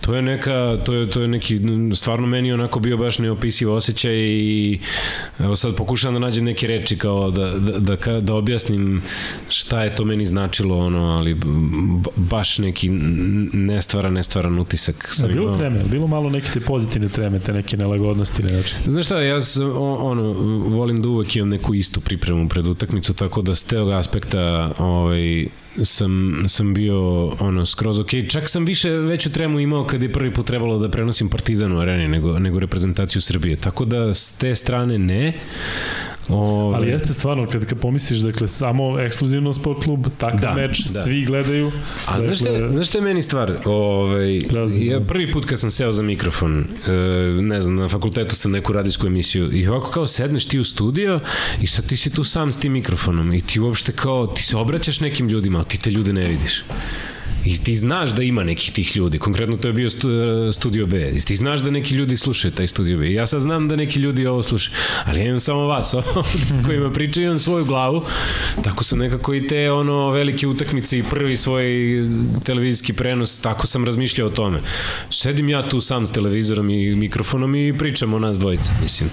to 0.00 0.14
je 0.14 0.22
neka 0.22 0.78
to 0.84 0.94
je 0.94 1.10
to 1.10 1.20
je 1.20 1.28
neki 1.28 1.60
stvarno 1.94 2.26
meni 2.26 2.52
onako 2.52 2.80
bio 2.80 2.96
baš 2.96 3.18
neopisiv 3.18 3.72
osjećaj 3.72 4.14
i 4.16 4.80
evo 5.38 5.56
sad 5.56 5.76
pokušavam 5.76 6.14
da 6.14 6.18
nađem 6.18 6.44
neke 6.44 6.66
reči 6.66 6.98
kao 6.98 7.30
da 7.30 7.50
da 7.50 7.96
da, 7.96 8.20
da 8.20 8.34
objasnim 8.34 9.02
šta 9.48 9.82
je 9.82 9.96
to 9.96 10.04
meni 10.04 10.26
značilo 10.26 10.78
ono 10.78 11.04
ali 11.04 11.36
baš 12.16 12.58
neki 12.58 12.88
nestvaran 13.52 14.12
nestvaran 14.12 14.58
utisak 14.58 15.08
sam 15.12 15.28
bilo 15.28 15.42
imao. 15.42 15.56
treme, 15.58 15.84
bilo 15.90 16.06
malo 16.06 16.30
neke 16.30 16.50
te 16.52 16.60
pozitivne 16.60 17.08
treme, 17.08 17.40
te 17.40 17.52
neke 17.52 17.76
nelagodnosti, 17.76 18.42
ne 18.42 18.48
znači. 18.48 18.74
Znaš 18.86 19.06
šta, 19.06 19.20
ja 19.20 19.42
sam, 19.42 19.70
ono, 19.76 20.32
volim 20.68 21.00
da 21.00 21.08
uvek 21.08 21.36
imam 21.36 21.48
neku 21.48 21.74
istu 21.74 22.00
pripremu 22.00 22.48
pred 22.48 22.66
utakmicu, 22.66 23.14
tako 23.14 23.42
da 23.42 23.54
s 23.54 23.64
tog 23.64 23.90
aspekta 23.98 24.72
ovaj, 24.78 25.46
sam, 25.84 26.44
sam 26.48 26.74
bio 26.74 27.26
ono, 27.26 27.66
skroz 27.66 27.98
ok. 27.98 28.10
Čak 28.28 28.48
sam 28.48 28.64
više 28.64 28.90
veću 28.90 29.32
tremu 29.32 29.60
imao 29.60 29.84
kad 29.84 30.02
je 30.02 30.12
prvi 30.12 30.30
put 30.30 30.46
trebalo 30.46 30.78
da 30.78 30.90
prenosim 30.90 31.28
Partizan 31.28 31.72
u 31.72 31.80
areni 31.80 32.08
nego, 32.08 32.38
nego 32.38 32.60
reprezentaciju 32.60 33.22
Srbije. 33.22 33.56
Tako 33.56 33.84
da 33.84 34.14
s 34.14 34.38
te 34.38 34.54
strane 34.54 34.98
ne. 34.98 35.32
Ove, 36.28 36.76
Ali 36.76 36.88
jeste 36.88 37.12
stvarno, 37.12 37.46
kad, 37.46 37.66
kad 37.66 37.80
pomisliš, 37.80 38.18
dakle, 38.20 38.48
samo 38.48 38.98
ekskluzivno 39.00 39.52
sport 39.52 39.84
klub, 39.84 40.06
takav 40.18 40.40
Da, 40.40 40.54
meč, 40.54 40.80
da. 40.80 41.00
svi 41.00 41.24
gledaju. 41.24 41.72
A 42.06 42.22
znaš 42.22 42.36
šta, 42.36 42.48
je- 42.48 42.72
znaš 42.72 42.88
šta 42.88 42.98
je 42.98 43.02
meni 43.02 43.22
stvar? 43.22 43.56
Ovaj, 43.64 44.40
Prelazno, 44.48 44.76
ja 44.78 44.98
da. 44.98 45.06
prvi 45.06 45.32
put 45.32 45.44
kad 45.44 45.60
sam 45.60 45.70
seo 45.70 45.92
za 45.92 46.02
mikrofon, 46.02 46.60
e, 46.86 46.90
ne 47.32 47.60
znam, 47.60 47.74
na 47.76 47.88
fakultetu 47.88 48.36
sam 48.36 48.50
neku 48.50 48.72
radijsku 48.72 49.06
emisiju 49.06 49.52
i 49.52 49.66
ovako 49.68 49.90
kao 49.90 50.06
sedneš 50.06 50.44
ti 50.44 50.58
u 50.58 50.64
studio 50.64 51.20
i 51.60 51.66
sad 51.66 51.86
ti 51.86 51.96
si 51.96 52.10
tu 52.10 52.24
sam 52.24 52.52
s 52.52 52.60
tim 52.60 52.72
mikrofonom 52.72 53.32
i 53.32 53.40
ti 53.40 53.60
uopšte 53.60 53.92
kao, 53.92 54.26
ti 54.26 54.42
se 54.42 54.56
obraćaš 54.56 55.00
nekim 55.00 55.28
ljudima, 55.28 55.58
ali 55.58 55.68
ti 55.68 55.78
te 55.78 55.90
ljude 55.90 56.12
ne 56.12 56.28
vidiš. 56.28 56.62
I 57.46 57.58
ti 57.64 57.76
znaš 57.76 58.10
da 58.10 58.22
ima 58.22 58.44
nekih 58.44 58.72
tih 58.72 58.96
ljudi. 58.96 59.18
Konkretno 59.18 59.56
to 59.56 59.68
je 59.68 59.72
bio 59.72 59.90
stu, 59.90 60.08
Studio 60.52 60.86
B. 60.86 61.10
I 61.14 61.20
ti 61.20 61.36
znaš 61.36 61.60
da 61.60 61.70
neki 61.70 61.94
ljudi 61.94 62.16
slušaju 62.16 62.52
taj 62.52 62.66
Studio 62.66 62.98
B. 62.98 63.06
I 63.06 63.14
ja 63.14 63.26
sad 63.26 63.40
znam 63.40 63.68
da 63.68 63.76
neki 63.76 64.00
ljudi 64.00 64.26
ovo 64.26 64.42
slušaju. 64.42 64.76
Ali 65.04 65.18
ja 65.18 65.26
imam 65.26 65.40
samo 65.40 65.60
vas 65.60 65.94
kojima 66.66 66.90
pričaju 66.92 67.24
imam 67.24 67.38
svoju 67.38 67.64
glavu. 67.64 68.02
Tako 68.64 68.84
su 68.84 68.96
nekako 68.96 69.34
i 69.34 69.46
te 69.46 69.72
ono 69.72 70.10
velike 70.10 70.46
utakmice 70.46 70.98
i 70.98 71.02
prvi 71.02 71.36
svoj 71.36 71.64
televizijski 72.44 72.92
prenos. 72.92 73.40
Tako 73.40 73.66
sam 73.66 73.84
razmišljao 73.84 74.28
o 74.28 74.30
tome. 74.30 74.60
Sedim 75.10 75.48
ja 75.48 75.68
tu 75.68 75.80
sam 75.80 76.06
s 76.06 76.12
televizorom 76.12 76.70
i 76.70 76.94
mikrofonom 76.94 77.54
i 77.54 77.78
pričam 77.78 78.14
o 78.14 78.18
nas 78.18 78.38
dvojica. 78.38 78.70
Mislim. 78.82 79.10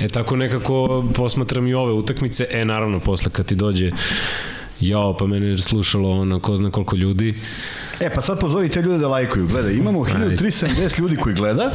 E 0.00 0.08
tako 0.08 0.36
nekako 0.36 1.04
posmatram 1.14 1.66
i 1.66 1.74
ove 1.74 1.92
utakmice. 1.92 2.46
E 2.50 2.64
naravno 2.64 3.00
posle 3.00 3.30
kad 3.32 3.46
ti 3.46 3.54
dođe 3.54 3.90
Jao, 4.80 5.16
pa 5.16 5.26
mene 5.26 5.46
je 5.46 5.58
slušalo 5.58 6.10
ono, 6.10 6.40
ko 6.40 6.56
zna 6.56 6.70
koliko 6.70 6.96
ljudi. 6.96 7.34
E, 8.00 8.10
pa 8.10 8.20
sad 8.20 8.40
pozovi 8.40 8.68
te 8.68 8.82
ljude 8.82 8.98
da 8.98 9.08
lajkuju. 9.08 9.46
Gledaj, 9.46 9.72
imamo 9.74 10.00
1370 10.00 11.00
ljudi 11.00 11.16
koji 11.16 11.34
gleda, 11.34 11.70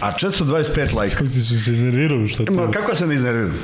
a 0.00 0.12
425 0.12 0.94
lajka. 0.94 1.14
Kako 1.16 1.28
si 1.28 1.42
se 1.42 1.72
iznervirao, 1.72 2.26
što 2.26 2.44
to? 2.44 2.52
Ma, 2.52 2.70
kako 2.70 2.94
se 2.94 3.06
ne 3.06 3.14
iznerviram? 3.14 3.54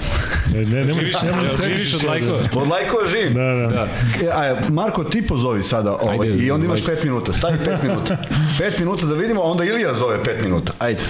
Ne, 0.54 0.60
ne, 0.60 0.84
nemoj 0.84 1.06
se 1.20 1.26
nemoj 1.26 1.46
se 1.46 1.62
Živiš 1.62 1.94
od 1.94 2.04
lajkova? 2.04 2.38
Od 2.54 2.68
lajkova 2.68 3.06
živim. 3.06 3.34
Da, 3.34 3.42
da. 3.42 3.66
Da. 3.66 3.88
E, 4.22 4.28
a, 4.32 4.60
Marko, 4.70 5.04
ti 5.04 5.22
pozovi 5.22 5.62
sada 5.62 5.92
ovaj, 5.92 6.18
Ajde, 6.22 6.44
i 6.44 6.50
onda 6.50 6.66
imaš 6.66 6.86
lajk. 6.86 6.98
5 6.98 7.04
minuta. 7.04 7.32
Stavi 7.32 7.58
5 7.66 7.82
minuta. 7.82 8.16
5 8.60 8.78
minuta 8.80 9.06
da 9.06 9.14
vidimo, 9.14 9.40
a 9.40 9.44
onda 9.44 9.64
Ilija 9.64 9.94
zove 9.94 10.18
5 10.18 10.42
minuta. 10.42 10.72
Ajde. 10.78 11.00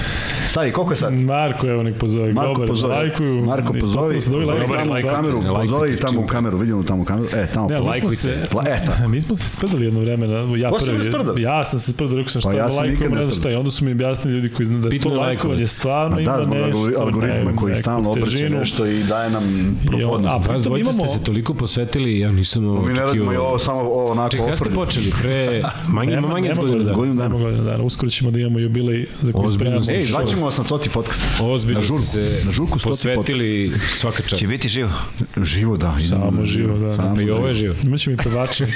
Stavi, 0.46 0.72
koliko 0.72 0.92
je 0.92 0.96
sad? 0.96 1.12
Marko, 1.12 1.68
evo 1.68 1.82
nek 1.82 1.98
pozove. 1.98 2.32
Marko 2.32 2.52
Dobar, 2.52 2.68
pozovi. 2.68 2.94
lajkuju. 2.94 3.34
Marko 3.34 3.72
pozovi. 3.72 4.20
Se 4.20 4.30
da 4.30 4.36
ovi 4.36 4.46
Pozovi 4.46 4.88
u 4.88 4.92
lajkuju. 4.92 5.12
kameru. 5.12 5.42
Pozovi 5.54 5.96
tamo 5.96 6.20
u 6.20 6.26
kameru. 6.26 6.58
Vidimo 6.58 6.82
tamo 6.82 7.02
u 7.02 7.04
kameru. 7.04 7.28
E, 7.36 7.46
tamo. 7.54 7.68
Ne, 7.68 7.78
Lajkujte. 7.78 8.16
se, 8.16 8.30
eto. 8.66 9.08
mi 9.08 9.20
smo 9.20 9.34
se 9.34 9.50
sprdali 9.50 9.84
jedno 9.84 10.00
vreme. 10.00 10.26
Na, 10.26 10.56
ja 10.56 10.70
se 10.80 10.83
prvi, 10.86 11.04
sprda? 11.04 11.40
ja 11.40 11.64
sam 11.64 11.80
se 11.80 11.92
sprdao, 11.92 12.16
rekao 12.16 12.30
sam 12.30 12.40
šta 12.40 12.50
Pa 12.50 12.56
ja 12.56 12.62
ja 12.64 12.70
se 12.70 12.76
lajkujem, 12.76 13.12
ne 13.12 13.22
znam 13.22 13.34
šta. 13.34 13.50
I 13.50 13.54
onda 13.54 13.70
su 13.70 13.84
mi 13.84 13.92
objasnili 13.92 14.34
ljudi 14.34 14.48
koji 14.48 14.66
znaju 14.66 14.80
da 14.80 14.86
je 14.86 14.90
Bitno 14.90 15.10
to 15.10 15.16
je 15.16 15.20
lajkovanje 15.20 15.66
stvarno 15.68 16.10
Ma 16.10 16.20
ima 16.22 16.36
da, 16.36 16.42
zbog 16.42 16.56
nešto. 16.56 16.78
algori- 16.78 16.96
algoritma 16.96 17.50
ne, 17.50 17.56
koji 17.56 17.74
stalno 17.74 18.10
obrće 18.10 18.50
nešto 18.50 18.86
i 18.86 19.02
daje 19.02 19.30
nam 19.30 19.44
prohodnost. 19.86 20.32
a, 20.32 20.36
Vas 20.36 20.42
Pritom 20.44 20.62
dvojica 20.62 20.90
imamo- 20.90 21.08
ste 21.08 21.18
se 21.18 21.24
toliko 21.24 21.54
posvetili, 21.54 22.18
ja 22.18 22.32
nisam 22.32 22.64
ovo 22.66 22.82
Mi 22.82 22.92
ne 22.92 23.00
radimo 23.00 23.32
i 23.32 23.36
ovo 23.36 23.58
samo 23.58 23.80
ovo 23.80 24.04
onako 24.04 24.30
Čekaj, 24.30 24.46
kada 24.46 24.56
ste 24.56 24.70
počeli? 24.70 25.10
Pre 25.12 25.62
manje, 25.88 26.10
Nema, 26.10 26.28
manje 26.28 26.48
nema 26.48 26.60
godinu 26.62 26.78
dana. 26.78 26.92
Godinu 26.92 27.14
dana. 27.14 27.28
nema 27.28 27.40
godina 27.40 27.62
dana. 27.64 27.84
Uskoro 27.84 28.10
ćemo 28.10 28.30
da 28.30 28.38
imamo 28.38 28.58
jubilej 28.58 29.06
za 29.22 29.32
koji 29.32 29.48
spremamo. 29.48 29.82
Ej, 29.90 30.02
zvaćemo 30.02 30.44
vas 30.44 30.58
na 30.58 30.64
stoti 30.64 30.88
podcast. 30.90 31.24
Ozbiljno 31.42 31.82
ste 31.82 32.04
se 32.04 32.46
na 32.46 32.52
žurku 32.52 32.78
posvetili 32.80 33.72
svaka 33.94 34.22
čast. 34.22 34.40
Će 34.40 34.46
biti 34.46 34.68
živo. 34.68 34.90
Živo, 35.38 35.76
da. 35.76 35.96
Samo 36.00 36.44
živo, 36.44 36.78
da. 36.78 36.96
Samo 36.96 37.14
Pa 37.14 37.20
i 37.22 37.30
ovo 37.30 37.46
je 37.48 37.54
živo. 37.54 37.74
Imaćemo 37.84 38.14
i 38.14 38.24
pevače. 38.24 38.66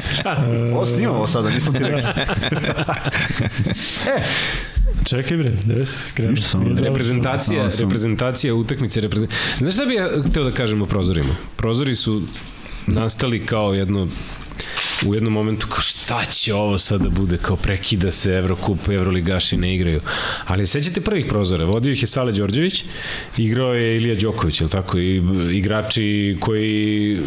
Ovo 0.74 0.86
snimamo 0.86 1.26
sada, 1.42 1.54
nisam 1.54 1.72
ti 1.72 1.78
rekao. 1.78 2.12
Čekaj 5.04 5.36
bre, 5.36 5.52
samo 6.42 6.64
Nije 6.64 6.74
završeno. 6.74 6.88
Reprezentacija, 6.88 7.68
reprezentacija 7.80 8.54
utakmice, 8.54 9.00
reprezentacija. 9.00 9.56
Znaš 9.58 9.74
šta 9.74 9.86
bi 9.86 9.94
ja 9.94 10.08
hteo 10.30 10.44
da 10.44 10.52
kažem 10.52 10.82
o 10.82 10.86
prozorima? 10.86 11.34
Prozori 11.56 11.94
su 11.94 12.22
nastali 12.86 13.46
kao 13.46 13.74
jedno 13.74 14.08
u 15.06 15.14
jednom 15.14 15.32
momentu 15.32 15.66
kao 15.66 15.80
šta 15.80 16.24
će 16.24 16.54
ovo 16.54 16.78
sad 16.78 17.00
da 17.00 17.08
bude 17.08 17.38
kao 17.38 17.56
prekida 17.56 18.12
se 18.12 18.30
Evrokup, 18.32 18.88
Evroligaši 18.88 19.56
ne 19.56 19.74
igraju. 19.74 20.00
Ali 20.46 20.66
sećate 20.66 21.00
prvih 21.00 21.26
prozora, 21.28 21.64
vodio 21.64 21.92
ih 21.92 22.02
je 22.02 22.06
Sale 22.06 22.32
Đorđević, 22.32 22.84
igrao 23.36 23.74
je 23.74 23.96
Ilija 23.96 24.14
Đoković, 24.14 24.60
je 24.60 24.64
li 24.64 24.70
tako? 24.70 24.98
I 24.98 25.22
igrači 25.52 26.36
koji 26.40 27.18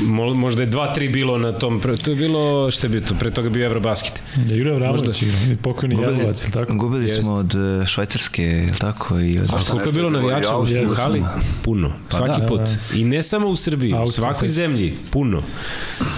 mo- 0.00 0.34
možda 0.34 0.62
je 0.62 0.68
2-3 0.68 1.12
bilo 1.12 1.38
na 1.38 1.52
tom, 1.52 1.80
pre- 1.80 2.04
to 2.04 2.10
je 2.10 2.16
bilo, 2.16 2.70
šta 2.70 2.86
je 2.86 2.88
bio 2.90 3.00
to, 3.00 3.14
pre 3.14 3.30
toga 3.30 3.46
je 3.46 3.50
bio 3.50 3.66
Eurobasket. 3.66 4.22
Je 4.50 4.56
igrao 4.56 4.76
Vramović, 4.76 5.22
igrao. 5.22 5.40
Pokojni 5.62 5.94
Jelovac, 6.00 6.44
ili 6.44 6.52
tako? 6.52 6.74
gubili 6.74 7.08
smo 7.08 7.34
od 7.34 7.54
e, 7.54 7.86
Švajcarske, 7.86 8.42
je 8.42 8.62
li 8.62 8.78
tako? 8.78 9.20
I 9.20 9.38
od... 9.38 9.48
A 9.52 9.58
koliko 9.70 9.88
je 9.88 9.92
bilo 9.92 10.10
navijača 10.10 10.56
u 10.56 10.94
hali? 10.94 11.22
Puno. 11.62 11.92
Svaki 12.10 12.40
da, 12.40 12.46
put. 12.46 12.60
da. 12.60 12.76
I 12.98 13.04
ne 13.04 13.22
samo 13.22 13.48
u 13.48 13.56
Srbiji, 13.56 13.94
u 14.04 14.06
svakoj 14.06 14.48
zemlji. 14.48 14.94
Puno. 15.10 15.42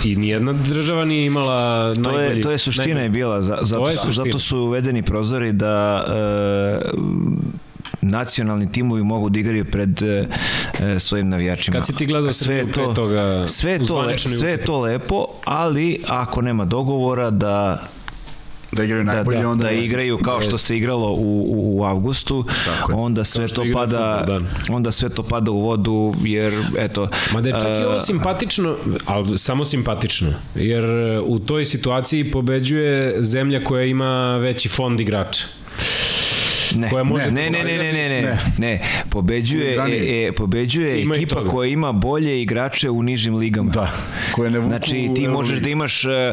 I 0.04 0.16
nijedna 0.16 0.43
država 0.52 1.04
nije 1.04 1.26
imala 1.26 1.54
To 1.94 2.00
najbolji... 2.02 2.36
je, 2.36 2.42
to 2.42 2.50
je 2.50 2.58
suština 2.58 2.88
je 2.88 2.94
najbolji- 2.96 3.10
bila, 3.10 3.42
za, 3.42 3.58
zato, 3.62 3.82
To 3.82 3.90
je 3.90 3.96
su, 3.96 4.04
suština. 4.04 4.24
zato 4.24 4.38
su 4.38 4.58
uvedeni 4.58 5.02
prozori 5.02 5.52
da 5.52 6.04
e, 6.06 6.88
nacionalni 8.02 8.72
timovi 8.72 9.02
mogu 9.02 9.28
da 9.28 9.40
igraju 9.40 9.64
pred 9.64 10.02
e, 10.02 10.26
e, 10.80 11.00
svojim 11.00 11.28
navijačima. 11.28 11.72
Kad 11.72 11.86
si 11.86 11.94
ti 11.94 12.06
gledao 12.06 12.32
sve 12.32 12.54
je 12.54 12.60
Srbiju 12.60 12.72
pre 12.74 12.84
to, 12.84 12.92
toga 12.92 13.48
sve 13.48 13.72
je 13.72 13.78
to, 13.78 14.00
le, 14.00 14.18
sve 14.18 14.50
je 14.50 14.56
to 14.58 14.80
lepo, 14.80 15.24
ali 15.44 16.00
ako 16.06 16.42
nema 16.42 16.64
dogovora 16.64 17.30
da 17.30 17.82
Da 18.74 18.84
igraju 18.84 19.04
da, 19.04 19.12
najbolje, 19.12 19.40
da, 19.40 19.48
onda... 19.48 19.64
da 19.64 19.70
igraju 19.70 20.18
kao 20.18 20.40
što 20.40 20.58
se 20.58 20.76
igralo 20.76 21.12
u, 21.12 21.42
u, 21.42 21.78
u 21.78 21.84
avgustu, 21.84 22.44
onda 22.92 23.24
sve 23.24 23.48
to 23.48 23.64
pada 23.72 24.18
fudbal, 24.18 24.42
onda 24.68 24.90
sve 24.90 25.08
to 25.08 25.22
pada 25.22 25.50
u 25.50 25.60
vodu 25.60 26.14
jer 26.24 26.54
eto 26.78 27.08
Ma 27.32 27.40
da 27.40 27.48
je 27.48 27.54
čak 27.60 27.68
i 27.68 27.82
e, 27.82 27.86
ovo 27.86 28.00
simpatično, 28.00 28.76
ali 29.04 29.38
samo 29.38 29.64
simpatično, 29.64 30.32
jer 30.54 30.84
e, 30.84 31.20
u 31.20 31.38
toj 31.38 31.64
situaciji 31.64 32.30
pobeđuje 32.30 33.22
zemlja 33.22 33.64
koja 33.64 33.84
ima 33.84 34.36
veći 34.36 34.68
fond 34.68 35.00
igrača 35.00 35.44
ne, 36.74 36.90
koja 36.90 37.04
može 37.04 37.30
ne, 37.30 37.50
da 37.50 37.58
ne, 37.58 37.64
ne, 37.64 37.78
ne, 37.78 37.92
ne, 37.92 38.22
ne, 38.22 38.38
ne. 38.58 38.80
Pobeđuje, 39.10 39.74
e, 39.74 40.26
e, 40.28 40.32
pobeđuje 40.32 41.02
ima 41.02 41.14
ekipa 41.14 41.48
koja 41.48 41.70
ima 41.70 41.92
bolje 41.92 42.42
igrače 42.42 42.90
u 42.90 43.02
nižim 43.02 43.34
ligama. 43.34 43.70
Da, 43.70 43.92
koje 44.32 44.50
ne 44.50 44.58
vuku 44.58 44.68
Znači, 44.68 45.10
ti 45.16 45.28
možeš 45.28 45.58
da 45.58 45.68
imaš 45.68 46.04
e, 46.04 46.08
e, 46.08 46.30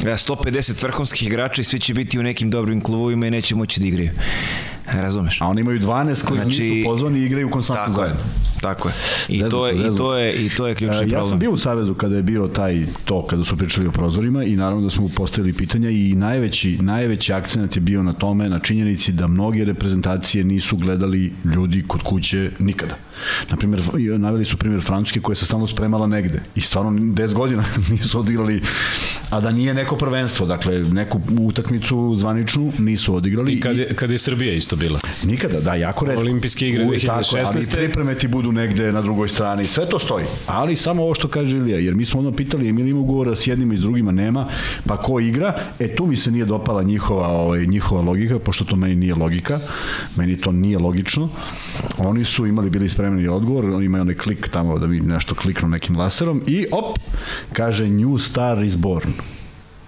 uh, 0.00 0.06
150 0.06 0.82
vrhunskih 0.82 1.28
igrača 1.28 1.60
i 1.60 1.64
svi 1.64 1.80
će 1.80 1.94
biti 1.94 2.18
u 2.18 2.22
nekim 2.22 2.50
dobrim 2.50 2.80
klubovima 2.80 3.26
i 3.26 3.30
neće 3.30 3.54
moći 3.54 3.80
da 3.80 3.86
igraju. 3.86 4.10
Razumeš? 4.92 5.40
A 5.40 5.46
oni 5.46 5.60
imaju 5.60 5.80
12 5.80 6.24
koji 6.24 6.40
Znači, 6.42 6.62
nisu 6.62 6.88
pozvani 6.88 7.18
i 7.20 7.24
igraju 7.24 7.50
konstantno 7.50 7.84
Tako 7.86 8.02
je. 8.02 8.08
zajedno. 8.08 8.24
Tako 8.60 8.88
je. 8.88 8.94
I 9.28 9.36
Zeznuto, 9.36 9.56
to 9.56 9.66
je, 9.66 9.72
i 9.72 9.76
zeznuto. 9.76 9.96
to 9.98 10.14
je, 10.14 10.32
i 10.36 10.48
to 10.48 10.66
je 10.66 10.74
ključni 10.74 10.96
E, 10.96 11.00
Ja 11.00 11.08
problem. 11.08 11.24
sam 11.24 11.38
bio 11.38 11.50
u 11.50 11.58
Savezu 11.58 11.94
kada 11.94 12.16
je 12.16 12.22
bio 12.22 12.48
taj 12.48 12.86
to, 13.04 13.26
kada 13.26 13.44
su 13.44 13.56
pričali 13.56 13.86
o 13.86 13.92
prozorima 13.92 14.44
i 14.44 14.56
naravno 14.56 14.82
da 14.82 14.90
smo 14.90 15.08
postavili 15.08 15.52
pitanja 15.52 15.90
i 15.90 16.14
najveći, 16.14 16.78
najveći 16.78 17.32
akcent 17.32 17.76
je 17.76 17.80
bio 17.80 18.02
na 18.02 18.12
tome, 18.12 18.48
na 18.48 18.58
činjenici 18.58 19.12
da 19.12 19.26
mnoge 19.26 19.64
reprezentacije 19.64 20.44
nisu 20.44 20.76
gledali 20.76 21.32
ljudi 21.46 21.84
kod 21.86 22.02
kuće 22.02 22.50
nikada. 22.58 22.94
Naprimjer, 23.50 23.82
naveli 24.18 24.44
su 24.44 24.56
primjer 24.56 24.82
Francuske 24.82 25.20
koja 25.20 25.36
se 25.36 25.46
stalno 25.46 25.66
spremala 25.66 26.06
negde 26.06 26.40
i 26.54 26.60
stvarno 26.60 26.90
10 26.90 27.32
godina 27.32 27.64
nisu 27.90 28.20
odigrali, 28.20 28.62
a 29.30 29.40
da 29.40 29.52
nije 29.52 29.74
neko 29.74 29.96
prvenstvo, 29.96 30.46
dakle 30.46 30.78
neku 30.80 31.20
utakmicu 31.40 32.14
zvaničnu 32.16 32.72
nisu 32.78 33.14
odigrali. 33.14 33.52
I 33.52 33.60
kad 33.60 33.76
je, 33.76 33.88
kad 33.88 34.10
je 34.10 34.18
Srbija 34.18 34.52
isto 34.54 34.73
bila. 34.76 34.98
Nikada, 35.24 35.60
da, 35.60 35.74
jako 35.74 36.04
redko. 36.06 36.20
Olimpijske 36.20 36.68
igre 36.68 36.84
U- 36.84 36.92
Tako, 36.92 37.20
2016. 37.22 37.46
ali 37.46 37.66
pripreme 37.72 38.14
ti 38.14 38.28
budu 38.28 38.52
negde 38.52 38.92
na 38.92 39.02
drugoj 39.02 39.28
strani, 39.28 39.64
sve 39.64 39.88
to 39.88 39.98
stoji. 39.98 40.24
Ali 40.46 40.76
samo 40.76 41.02
ovo 41.02 41.14
što 41.14 41.28
kaže 41.28 41.56
Ilija, 41.56 41.78
jer 41.78 41.94
mi 41.94 42.04
smo 42.04 42.20
ono 42.20 42.32
pitali, 42.32 42.68
Emil 42.68 42.88
ima 42.88 43.00
ugovora 43.00 43.34
s 43.34 43.46
jednima 43.46 43.74
i 43.74 43.76
s 43.76 43.80
drugima 43.80 44.12
nema, 44.12 44.46
pa 44.86 44.96
ko 44.96 45.20
igra? 45.20 45.54
E 45.78 45.94
tu 45.94 46.06
mi 46.06 46.16
se 46.16 46.30
nije 46.30 46.44
dopala 46.44 46.82
njihova, 46.82 47.28
ovaj, 47.28 47.66
njihova 47.66 48.02
logika, 48.02 48.38
pošto 48.38 48.64
to 48.64 48.76
meni 48.76 48.94
nije 48.94 49.14
logika, 49.14 49.60
meni 50.16 50.36
to 50.36 50.52
nije 50.52 50.78
logično. 50.78 51.28
Oni 51.98 52.24
su 52.24 52.46
imali 52.46 52.70
bili 52.70 52.88
spremni 52.88 53.28
odgovor, 53.28 53.64
oni 53.64 53.84
imaju 53.86 54.02
onaj 54.02 54.14
klik 54.14 54.48
tamo 54.48 54.78
da 54.78 54.86
bi 54.86 55.00
nešto 55.00 55.34
kliknu 55.34 55.68
nekim 55.68 55.96
laserom 55.96 56.42
i 56.46 56.66
op, 56.72 56.98
kaže 57.52 57.88
New 57.88 58.18
Star 58.18 58.64
is 58.64 58.76
born 58.76 59.10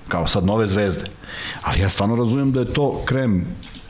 kao 0.09 0.27
sad 0.27 0.47
nove 0.47 0.67
zvezde. 0.67 1.05
Ali 1.63 1.81
ja 1.81 1.89
stvarno 1.89 2.17
razumem 2.17 2.53
da 2.53 2.61
je 2.61 2.73
to 2.73 3.03
krem 3.05 3.45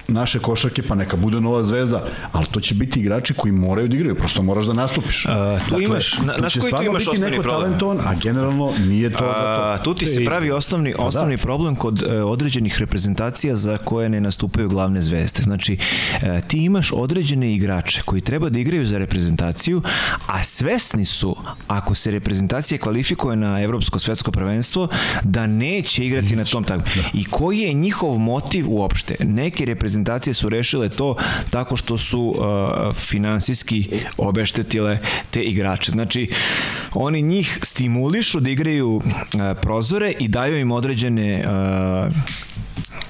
naše 0.09 0.39
košarke, 0.39 0.83
pa 0.83 0.95
neka 0.95 1.17
bude 1.17 1.41
nova 1.41 1.63
zvezda, 1.63 2.05
ali 2.33 2.47
to 2.47 2.61
će 2.61 2.75
biti 2.75 3.01
igrači 3.01 3.35
koji 3.35 3.53
moraju 3.53 3.89
da 3.89 3.97
igraju, 3.97 4.15
prosto 4.15 4.43
moraš 4.43 4.65
da 4.65 4.73
nastupiš. 4.73 5.27
A, 5.27 5.59
tu 5.69 5.75
imaš- 5.77 6.19
na- 6.19 6.35
znaš 6.39 6.55
koji 6.55 6.73
tu 6.73 6.83
imaš 6.83 7.03
osnovni 7.03 7.31
neko 7.31 7.43
problem? 7.43 7.63
talentovan, 7.63 7.99
a 8.01 8.15
generalno 8.15 8.73
nije 8.81 9.11
to 9.11 9.19
za 9.19 9.31
A, 9.37 9.77
to. 9.77 9.85
tu 9.85 9.95
ti 9.95 10.07
se 10.07 10.25
pravi 10.25 10.51
osnovni, 10.51 10.95
osnovni 10.99 11.37
problem 11.37 11.77
kod 11.77 12.03
e, 12.03 12.23
određenih 12.23 12.79
reprezentacija 12.79 13.57
za 13.57 13.79
koje 13.79 14.09
ne 14.09 14.21
nastupaju 14.21 14.69
glavne 14.69 15.01
zvezde. 15.01 15.43
Znači, 15.43 15.79
e, 16.15 16.41
ti 16.41 16.59
imaš 16.59 16.93
određene 16.93 17.55
igrače 17.55 18.03
koji 18.03 18.21
treba 18.21 18.49
da 18.49 18.59
igraju 18.59 18.87
za 18.87 18.99
reprezentaciju, 18.99 19.83
a 20.27 20.43
svesni 20.43 21.05
su, 21.05 21.37
ako 21.67 21.95
se 21.95 22.11
reprezentacija 22.11 22.79
kvalifikuje 22.79 23.37
na 23.37 23.63
evropsko 23.63 23.99
svetsko 23.99 24.31
prvenstvo, 24.33 24.89
da 25.23 25.47
neće 25.47 26.07
igrati 26.07 26.37
na 26.37 26.45
tom 26.45 26.65
takmičenju. 26.65 27.05
I 27.15 27.25
koji 27.25 27.59
je 27.59 27.73
njihov 27.73 28.19
motiv 28.19 28.65
uopšte? 28.69 29.17
Neke 29.21 29.65
reprezentacije 29.65 29.96
su 30.33 30.49
rešile 30.49 30.89
to 30.89 31.17
tako 31.51 31.77
što 31.77 31.97
su 31.97 32.21
uh, 32.21 32.95
finansijski 32.95 34.01
obeštetile 34.19 34.99
te 35.31 35.43
igrače. 35.43 35.93
Znači, 35.93 36.31
oni 36.95 37.23
njih 37.23 37.59
stimulišu 37.63 38.41
da 38.41 38.51
igraju 38.51 38.97
uh, 38.97 39.03
prozore 39.63 40.13
i 40.21 40.29
daju 40.29 40.59
im 40.59 40.71
određene 40.71 41.45
uh, 41.47 42.13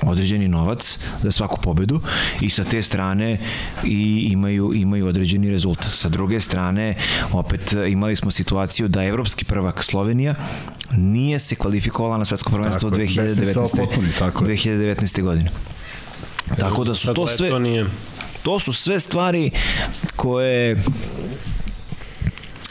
određeni 0.03 0.49
novac 0.49 0.99
za 1.23 1.31
svaku 1.31 1.61
pobedu 1.61 2.01
i 2.41 2.51
sa 2.51 2.65
te 2.65 2.83
strane 2.83 3.39
i 3.85 4.29
imaju 4.33 4.73
imaju 4.75 5.07
određeni 5.07 5.51
rezultat. 5.51 5.93
Sa 5.93 6.09
druge 6.09 6.41
strane, 6.41 6.95
opet 7.33 7.73
e, 7.73 7.91
imali 7.91 8.17
smo 8.17 8.31
situaciju 8.31 8.89
da 8.89 9.05
evropski 9.05 9.45
prvak 9.45 9.85
Slovenija 9.85 10.35
nije 10.97 11.39
se 11.39 11.55
kvalifikovala 11.55 12.19
na 12.19 12.25
svetsko 12.25 12.51
prvenstvo 12.51 12.91
Tako 12.91 13.01
je, 13.01 13.07
besmisao 13.07 13.65
2019. 13.65 13.77
potpuni, 13.77 14.09
tako 14.19 14.45
je. 14.45 14.57
2019. 14.57 15.23
godine. 15.23 15.51
Tako 16.59 16.85
da 16.85 16.95
su 16.95 17.15
to 17.15 17.27
sve 17.27 17.49
To 17.49 17.59
nije... 17.59 17.87
to 18.43 18.61
su 18.61 18.73
sve 18.73 19.01
stvari 19.01 19.51
koje 20.17 20.83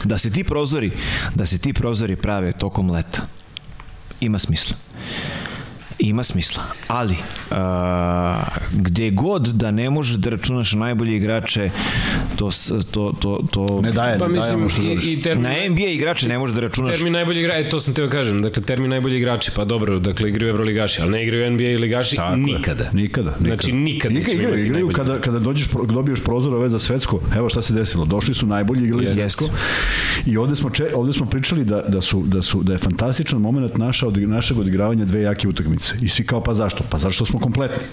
da 0.03 0.17
se 0.17 0.31
ti 0.31 0.43
prozori 0.43 0.91
da 1.35 1.45
se 1.45 1.57
ti 1.57 1.73
prozori 1.73 2.15
prave 2.15 2.51
tokom 2.51 2.91
leta 2.91 3.21
ima 4.19 4.39
smisla 4.39 4.75
ima 5.99 6.23
smisla, 6.23 6.63
ali 6.87 7.15
a, 7.51 8.43
gde 8.73 9.09
god 9.09 9.47
da 9.47 9.71
ne 9.71 9.89
možeš 9.89 10.15
da 10.15 10.29
računaš 10.29 10.71
na 10.71 10.79
najbolje 10.79 11.15
igrače 11.15 11.69
to, 12.35 12.49
to, 12.91 13.13
to, 13.19 13.39
to 13.51 13.81
Ne 13.81 13.91
daje, 13.91 14.19
Pa 14.19 14.27
ne 14.27 14.33
daje 14.33 14.41
mislim, 14.41 14.59
ono 14.59 14.69
što 14.69 14.81
i, 14.81 15.13
i 15.13 15.21
termin, 15.21 15.43
na 15.43 15.69
NBA 15.69 15.87
igrače 15.87 16.27
ne 16.27 16.39
možeš 16.39 16.55
da 16.55 16.61
računaš 16.61 16.95
termin 16.95 17.13
najbolji 17.13 17.39
igrač, 17.39 17.65
e, 17.65 17.69
to 17.69 17.79
sam 17.79 17.93
teo 17.93 18.09
kažem, 18.09 18.41
dakle 18.41 18.63
termin 18.63 18.89
najbolji 18.89 19.17
igrači, 19.17 19.51
pa 19.55 19.65
dobro, 19.65 19.99
dakle 19.99 20.29
igraju 20.29 20.49
Evroligaši, 20.49 21.01
ali 21.01 21.11
ne 21.11 21.23
igraju 21.23 21.51
NBA 21.51 21.63
ligaši 21.79 22.15
Tako 22.15 22.31
je. 22.31 22.37
nikada. 22.37 22.89
Nikada, 22.93 23.29
nikada. 23.31 23.55
Znači 23.55 23.71
nikada 23.71 24.13
Nikada 24.13 24.33
igraju, 24.33 24.49
imati 24.49 24.67
igraju 24.67 24.85
najbolji. 24.85 24.95
kada, 24.95 25.21
kada 25.21 25.39
dođeš, 25.39 25.67
pro- 25.69 25.85
dobiješ 25.85 26.23
prozor 26.23 26.53
ove 26.53 26.69
za 26.69 26.79
svetsko, 26.79 27.21
evo 27.35 27.49
šta 27.49 27.61
se 27.61 27.73
desilo, 27.73 28.05
došli 28.05 28.33
su 28.33 28.47
najbolji 28.47 28.83
igrali 28.83 29.03
Jeste. 29.03 29.19
svetsko 29.19 29.49
i 30.25 30.37
ovde 30.37 30.55
smo, 30.55 30.69
če, 30.69 30.87
ovde 30.95 31.13
smo 31.13 31.25
pričali 31.25 31.63
da, 31.65 31.81
da, 31.81 32.01
su, 32.01 32.23
da, 32.25 32.41
su, 32.41 32.63
da 32.63 32.71
je 32.71 32.77
fantastičan 32.77 33.41
moment 33.41 33.77
naša, 33.77 34.07
od, 34.07 34.17
našeg 34.19 34.57
odigravanja 34.59 35.05
dve 35.05 35.21
jake 35.21 35.47
utakmice. 35.47 35.84
Utakmice. 35.85 36.05
I 36.05 36.09
svi 36.09 36.25
kao, 36.25 36.41
pa 36.41 36.53
zašto? 36.53 36.83
Pa 36.85 36.97
zašto 36.97 37.25
smo 37.25 37.39
kompletni. 37.39 37.87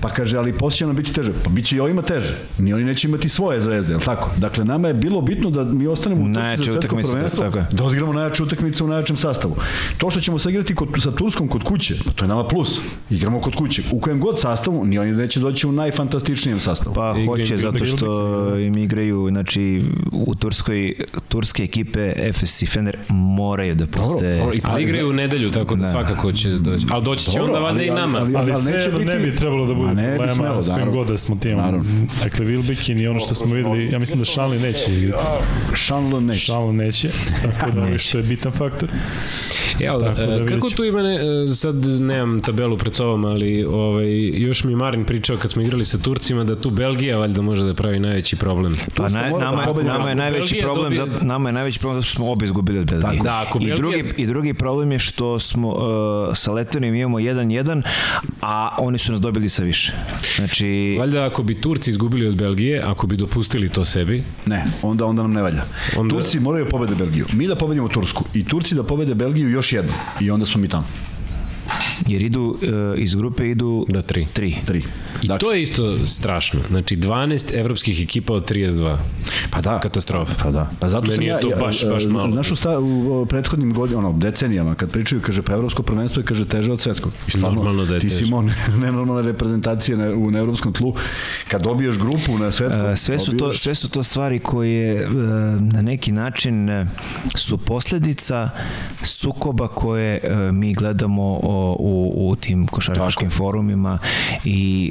Pa 0.00 0.08
kaže, 0.10 0.38
ali 0.38 0.52
posle 0.52 0.76
će 0.76 0.86
nam 0.86 0.96
biti 0.96 1.12
teže. 1.12 1.32
Pa 1.44 1.50
bit 1.50 1.66
će 1.66 1.76
i 1.76 1.80
ovima 1.80 2.02
teže. 2.02 2.36
Ni 2.58 2.72
oni 2.74 2.84
neće 2.84 3.08
imati 3.08 3.28
svoje 3.28 3.60
zvezde, 3.60 3.92
je 3.92 3.96
li 3.96 4.02
tako? 4.02 4.30
Dakle, 4.36 4.64
nama 4.64 4.88
je 4.88 4.94
bilo 4.94 5.20
bitno 5.20 5.50
da 5.50 5.64
mi 5.64 5.86
ostanemo 5.86 6.20
u 6.20 6.24
utakmici 6.24 6.40
Najjače 6.40 6.58
za 6.58 6.64
svetsko 6.64 6.78
utakmice, 6.86 7.12
prvenstvo, 7.12 7.44
tako 7.44 7.58
je. 7.58 7.66
da 7.72 7.84
odigramo 7.84 8.12
najjače 8.12 8.42
utakmice 8.42 8.84
u 8.84 8.88
najjačem 8.88 9.16
sastavu. 9.16 9.56
To 9.98 10.10
što 10.10 10.20
ćemo 10.20 10.38
se 10.38 10.50
igrati 10.50 10.74
kod, 10.74 10.88
sa 10.98 11.10
Turskom 11.12 11.48
kod 11.48 11.62
kuće, 11.62 11.94
pa 12.06 12.12
to 12.12 12.24
je 12.24 12.28
nama 12.28 12.44
plus. 12.44 12.78
Igramo 13.10 13.40
kod 13.40 13.54
kuće. 13.54 13.82
U 13.92 14.00
kojem 14.00 14.20
god 14.20 14.40
sastavu, 14.40 14.84
ni 14.84 14.98
oni 14.98 15.12
neće 15.12 15.40
doći 15.40 15.66
u 15.66 15.72
najfantastičnijem 15.72 16.60
sastavu. 16.60 16.94
Pa 16.94 17.14
hoće 17.26 17.42
igra- 17.44 17.62
zato 17.62 17.84
što 17.86 18.06
im 18.58 18.76
igraju, 18.76 19.28
znači 19.30 19.82
u 20.12 20.34
Turskoj, 20.34 20.94
turske 21.28 21.62
ekipe 21.62 22.12
FS 22.32 22.62
i 22.62 22.66
Fener 22.66 22.96
moraju 23.08 23.74
da 23.74 23.86
puste... 23.86 24.36
dobro, 24.36 24.54
i 24.54 24.60
A 24.64 24.78
igraju 24.80 25.08
u 25.08 25.14
nedelju, 25.14 25.50
tako 25.50 25.74
da, 25.76 25.82
Da. 25.82 25.88
svakako 25.88 26.32
će 26.32 26.50
doći. 26.50 26.86
Ali 26.90 27.04
doći 27.04 27.21
će 27.24 27.38
Dobro, 27.38 27.44
onda 27.46 27.58
valjda 27.60 27.82
i 27.82 27.90
nama. 27.90 28.18
ali- 28.18 28.36
Ali, 28.36 28.52
ali 28.52 28.62
sve 28.62 28.72
neće 28.72 28.90
ne 28.90 28.98
biti- 29.16 29.18
bi 29.20 29.36
trebalo 29.36 29.66
da 29.66 29.74
bude 29.74 29.94
ne 29.94 30.16
problema 30.16 30.60
s 30.60 30.68
kojim 30.68 30.90
god 30.92 31.06
da 31.06 31.16
smo 31.16 31.36
timom. 31.36 31.58
Naravno. 31.58 31.84
Dakle, 32.22 32.46
Wilbekin 32.46 33.02
i 33.02 33.08
ono 33.08 33.20
što 33.20 33.34
smo 33.34 33.54
videli, 33.54 33.86
ja 33.86 33.98
mislim 33.98 34.18
da 34.18 34.24
Šanli 34.26 34.58
neće 34.58 34.92
igrati. 34.92 35.24
Šanlo 35.74 36.20
neće. 36.20 36.40
Šanli 36.40 36.72
neće, 36.74 37.08
tako 37.50 37.70
da 37.72 37.98
što 37.98 38.18
je 38.18 38.24
bitan 38.24 38.52
faktor. 38.52 38.88
Jel, 39.78 39.98
da, 39.98 40.08
da 40.08 40.46
kako 40.46 40.70
tu 40.70 40.84
ima, 40.84 41.02
ne, 41.02 41.14
e, 41.14 41.20
sad 41.48 41.76
nemam 41.86 42.40
tabelu 42.40 42.76
pred 42.78 42.94
sobom, 42.94 43.24
ali 43.24 43.64
ovaj, 43.64 44.06
još 44.38 44.64
mi 44.64 44.76
Marin 44.76 45.04
pričao 45.04 45.36
kad 45.36 45.50
smo 45.50 45.62
igrali 45.62 45.84
sa 45.84 45.98
Turcima 45.98 46.44
da 46.44 46.56
tu 46.56 46.70
Belgija 46.72 47.18
valjda 47.18 47.42
može 47.42 47.64
da 47.64 47.74
pravi 47.74 47.98
najveći 48.00 48.36
problem. 48.36 48.76
Pa 48.96 49.08
naj, 49.10 49.30
mora 49.30 49.44
da 49.44 49.50
nama, 49.52 49.82
nama 49.84 50.08
je 50.08 50.14
najveći 50.14 50.40
Belgija 50.44 50.62
problem, 50.64 50.94
dobije- 50.94 51.08
zato, 51.08 51.24
nama 51.24 51.48
je 51.48 51.52
najveći 51.52 51.78
problem 51.80 51.94
zato 51.94 52.06
što 52.06 52.16
smo 52.16 52.32
obe 52.32 52.44
izgubili 52.44 52.78
od 52.78 52.86
Belgije. 52.86 53.20
Da, 53.22 53.40
ako 53.40 53.58
I, 53.58 53.60
Belgija- 53.60 53.76
drugi, 53.76 54.04
I 54.16 54.26
drugi 54.26 54.54
problem 54.54 54.92
je 54.92 54.98
što 55.00 55.38
smo 55.38 55.68
uh, 55.68 55.76
sa 56.34 56.52
Letonijom 56.52 56.94
imamo 56.94 57.11
1-1, 57.18 57.82
a 58.40 58.76
oni 58.78 58.98
su 58.98 59.12
nas 59.12 59.20
dobili 59.20 59.48
sa 59.48 59.62
više. 59.62 59.92
Znači, 60.36 60.96
Valjda 60.98 61.24
ako 61.26 61.42
bi 61.42 61.60
Turci 61.60 61.90
izgubili 61.90 62.26
od 62.26 62.36
Belgije, 62.36 62.82
ako 62.84 63.06
bi 63.06 63.16
dopustili 63.16 63.68
to 63.68 63.84
sebi, 63.84 64.24
Ne, 64.46 64.64
onda 64.82 65.06
onda 65.06 65.22
nam 65.22 65.32
ne 65.32 65.42
valja. 65.42 65.62
Onda-. 65.96 66.14
Turci 66.14 66.40
moraju 66.40 66.68
pobede 66.68 66.94
Belgiju. 66.94 67.26
Mi 67.32 67.46
da 67.46 67.56
pobedimo 67.56 67.88
Tursku 67.88 68.24
i 68.34 68.44
Turci 68.44 68.74
da 68.74 68.82
pobede 68.82 69.14
Belgiju 69.14 69.50
još 69.50 69.72
jednom. 69.72 69.94
I 70.20 70.30
onda 70.30 70.46
smo 70.46 70.60
mi 70.60 70.68
tamo. 70.68 70.86
jer 72.06 72.22
idu, 72.22 72.58
uh, 72.62 73.02
iz 73.02 73.14
grupe 73.14 73.50
idu 73.50 73.86
da 73.88 74.02
tri. 74.02 74.26
tri. 74.32 74.56
Tri. 74.66 74.82
I 75.22 75.28
to 75.38 75.52
je 75.52 75.62
isto 75.62 75.98
strašno. 75.98 76.60
Znači 76.68 76.96
12 76.96 77.54
evropskih 77.54 78.02
ekipa 78.02 78.32
od 78.32 78.50
32. 78.50 78.96
Pa 79.50 79.60
da. 79.60 79.80
Katastrofa. 79.80 80.34
Pa 80.42 80.50
da. 80.50 80.70
Pa 80.80 80.88
zato 80.88 81.06
Meni 81.06 81.26
je 81.26 81.40
to 81.40 81.50
ja, 81.50 81.56
baš- 81.58 81.88
baš 81.88 82.04
malo. 82.06 82.32
Znaš 82.32 82.50
u, 82.50 82.56
sta, 82.56 82.78
u 82.78 83.26
prethodnim 83.26 83.74
godinama, 83.74 84.08
ono, 84.08 84.18
decenijama, 84.18 84.74
kad 84.74 84.90
pričaju, 84.90 85.22
kaže, 85.22 85.42
pa 85.42 85.52
evropsko 85.52 85.82
prvenstvo 85.82 86.20
je, 86.20 86.26
kaže, 86.26 86.44
teže 86.46 86.72
od 86.72 86.80
svetskog. 86.80 87.12
I 87.28 87.30
stvarno, 87.30 87.54
Normalno 87.54 87.84
da 87.84 87.94
je 87.94 88.00
ti 88.00 88.10
si 88.10 88.24
imao 88.24 88.42
ne- 88.42 88.54
nenormalne 88.80 89.22
reprezentacije 89.22 89.96
na, 89.96 90.08
u 90.08 90.30
na 90.30 90.38
evropskom 90.38 90.72
tlu. 90.72 90.94
Kad 91.48 91.62
dobiješ 91.62 91.98
grupu 91.98 92.38
na 92.38 92.50
svetskom, 92.50 92.82
Uh, 92.82 92.96
sve 92.96 93.18
su 93.18 93.30
to 93.30 93.36
dobiješ- 93.38 93.58
sve 93.58 93.74
su 93.74 93.88
to 93.88 94.02
stvari 94.02 94.38
koje 94.38 95.06
uh, 95.06 95.12
na 95.62 95.82
neki 95.82 96.12
način 96.12 96.68
su 97.36 97.58
posledica 97.58 98.50
sukoba 99.02 99.68
koje 99.68 100.20
mi 100.52 100.74
gledamo 100.74 101.22
u, 101.32 102.12
u 102.16 102.36
tim 102.36 102.66
košarkaškim 102.66 103.30
forumima 103.30 103.98
i 104.44 104.90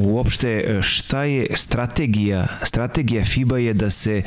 uopšte 0.00 0.76
uh, 0.76 0.82
šta 0.82 1.22
je 1.22 1.46
strategija 1.54 2.46
strategija 2.62 3.24
FIBA 3.24 3.58
je 3.58 3.74
da 3.74 3.90
se 3.90 4.22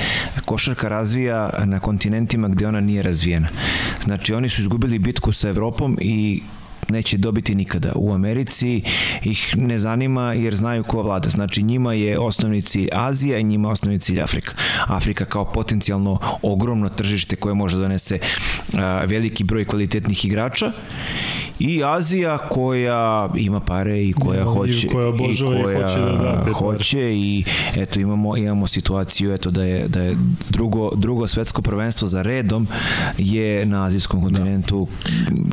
košarka 0.45 0.90
razvija 0.90 1.49
na 1.66 1.80
kontinentima 1.80 2.48
gde 2.48 2.67
ona 2.67 2.80
nije 2.80 3.03
razvijena 3.03 3.48
znači 4.03 4.33
oni 4.33 4.49
su 4.49 4.61
izgubili 4.61 4.99
bitku 4.99 5.32
sa 5.32 5.49
Evropom 5.49 5.98
i 6.01 6.41
neće 6.90 7.17
dobiti 7.17 7.56
nikada. 7.56 7.91
U 7.95 8.14
Americi 8.14 8.82
ih 9.24 9.56
ne 9.57 9.80
zanima 9.80 10.33
jer 10.33 10.56
znaju 10.56 10.83
ko 10.83 11.01
vlada. 11.01 11.30
Znači 11.30 11.64
njima 11.64 11.93
je 11.93 12.19
osnovni 12.19 12.61
cilj 12.61 12.90
Azija 12.91 13.38
i 13.38 13.43
njima 13.43 13.69
osnovni 13.69 13.99
cilj 13.99 14.22
Afrika. 14.22 14.53
Afrika 14.88 15.25
kao 15.25 15.51
potencijalno 15.51 16.19
ogromno 16.41 16.90
tržište 16.90 17.35
koje 17.35 17.56
može 17.56 17.75
da 17.75 17.82
donese 17.82 18.19
a, 18.77 19.03
veliki 19.06 19.43
broj 19.43 19.66
kvalitetnih 19.66 20.25
igrača 20.25 20.72
i 21.60 21.84
Azija 21.84 22.38
koja 22.38 23.30
ima 23.38 23.60
pare 23.60 24.03
i 24.03 24.14
koja 24.14 24.42
I 24.42 24.44
hoće 24.44 24.88
koja 24.88 25.08
obožava 25.08 25.60
i 25.60 25.64
koja 25.64 25.88
hoće 25.88 26.00
da 26.00 26.08
da 26.08 26.40
pare. 26.40 26.52
hoće 26.53 27.16
i 27.16 27.44
eto 27.76 28.00
imamo 28.00 28.38
imamo 28.38 28.68
situaciju 28.68 29.34
eto 29.34 29.52
da 29.52 29.64
je 29.64 29.88
da 29.88 30.02
je 30.02 30.18
drugo 30.50 30.92
drugo 30.95 31.27
svetsko 31.27 31.61
prvenstvo 31.61 32.08
za 32.08 32.22
redom 32.22 32.68
je 33.18 33.66
na 33.66 33.86
azijskom 33.86 34.22
kontinentu 34.22 34.88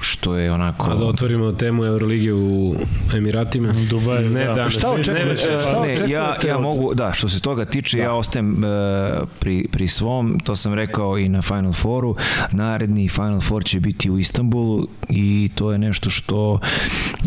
što 0.00 0.36
je 0.36 0.52
onako 0.52 0.90
A 0.90 0.94
da 0.94 1.06
otvorimo 1.06 1.52
temu 1.52 1.84
Euroligije 1.84 2.34
u 2.34 2.74
Emiratima. 3.14 3.68
Dubaj, 3.90 4.24
ne, 4.24 4.44
da. 4.44 4.54
da, 4.54 4.70
Šta 4.70 4.90
očekuješ? 4.90 5.44
ne, 5.44 5.58
Šta 5.60 5.86
ne, 5.86 6.10
ja, 6.10 6.36
ja 6.46 6.58
mogu, 6.58 6.94
da, 6.94 7.12
što 7.12 7.28
se 7.28 7.40
toga 7.40 7.64
tiče, 7.64 7.98
ja 7.98 8.12
ostajem 8.14 8.64
e, 8.64 8.68
pri, 9.38 9.68
pri 9.72 9.88
svom, 9.88 10.38
to 10.44 10.56
sam 10.56 10.74
rekao 10.74 11.18
i 11.18 11.28
na 11.28 11.42
Final 11.42 11.72
Fouru, 11.72 12.16
naredni 12.52 13.08
Final 13.08 13.40
Four 13.40 13.64
će 13.64 13.80
biti 13.80 14.10
u 14.10 14.18
Istanbulu 14.18 14.86
i 15.08 15.50
to 15.54 15.72
je 15.72 15.78
nešto 15.78 15.93
što 16.10 16.58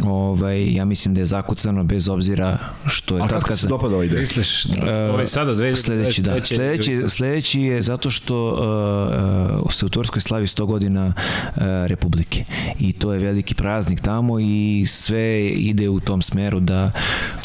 ovaj, 0.06 0.74
ja 0.74 0.86
mislim 0.86 1.14
da 1.14 1.22
je 1.22 1.26
zakucano 1.26 1.84
bez 1.84 2.10
obzira 2.10 2.58
što 2.86 3.18
je 3.18 3.24
A 3.24 3.28
kako 3.28 3.56
se 3.56 3.68
dopada 3.68 3.96
ova 3.96 4.06
ideja? 4.06 4.20
Misliš, 4.20 4.66
E, 4.66 4.70
ovaj 5.12 5.28
sada, 5.28 5.52
2023. 5.54 5.76
Sledeći, 5.76 6.22
da. 6.22 6.46
Sledeći, 6.46 7.04
sledeći 7.08 7.62
je 7.62 7.82
zato 7.82 8.10
što 8.10 8.48
uh, 8.50 9.64
uh, 9.64 9.74
se 9.74 9.86
u 9.86 9.90
Turskoj 9.90 10.22
slavi 10.22 10.48
100 10.48 10.66
godina 10.66 11.14
uh, 11.16 11.54
Republike. 11.86 12.44
I 12.80 12.94
to 12.94 13.14
je 13.14 13.20
veliki 13.20 13.56
praznik 13.56 14.02
tamo 14.02 14.40
i 14.40 14.86
sve 14.88 15.18
ide 15.48 15.90
u 15.90 16.00
tom 16.00 16.22
smeru 16.22 16.60
da 16.60 16.78
A 16.78 16.92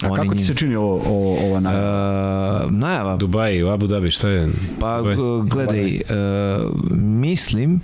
oni 0.02 0.16
kako 0.16 0.28
ti 0.28 0.36
njim- 0.36 0.46
se 0.46 0.54
čini 0.54 0.74
ovo, 0.76 1.02
ovo, 1.06 1.46
ova 1.46 1.60
najava? 1.60 2.64
Uh, 2.64 2.72
najava 2.72 3.16
Dubai, 3.16 3.62
u 3.62 3.68
Abu 3.68 3.86
Dhabi, 3.86 4.10
šta 4.10 4.28
je? 4.28 4.48
Pa 4.80 4.96
Dubai. 4.98 5.16
gledaj, 5.44 5.94
uh, 5.96 6.72
mislim 6.92 7.80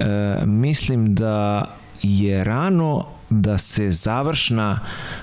uh, 0.00 0.06
mislim 0.46 1.14
da 1.14 1.64
je 2.02 2.44
rano 2.44 3.06
da 3.40 3.58
se 3.58 3.90
završna 3.90 4.80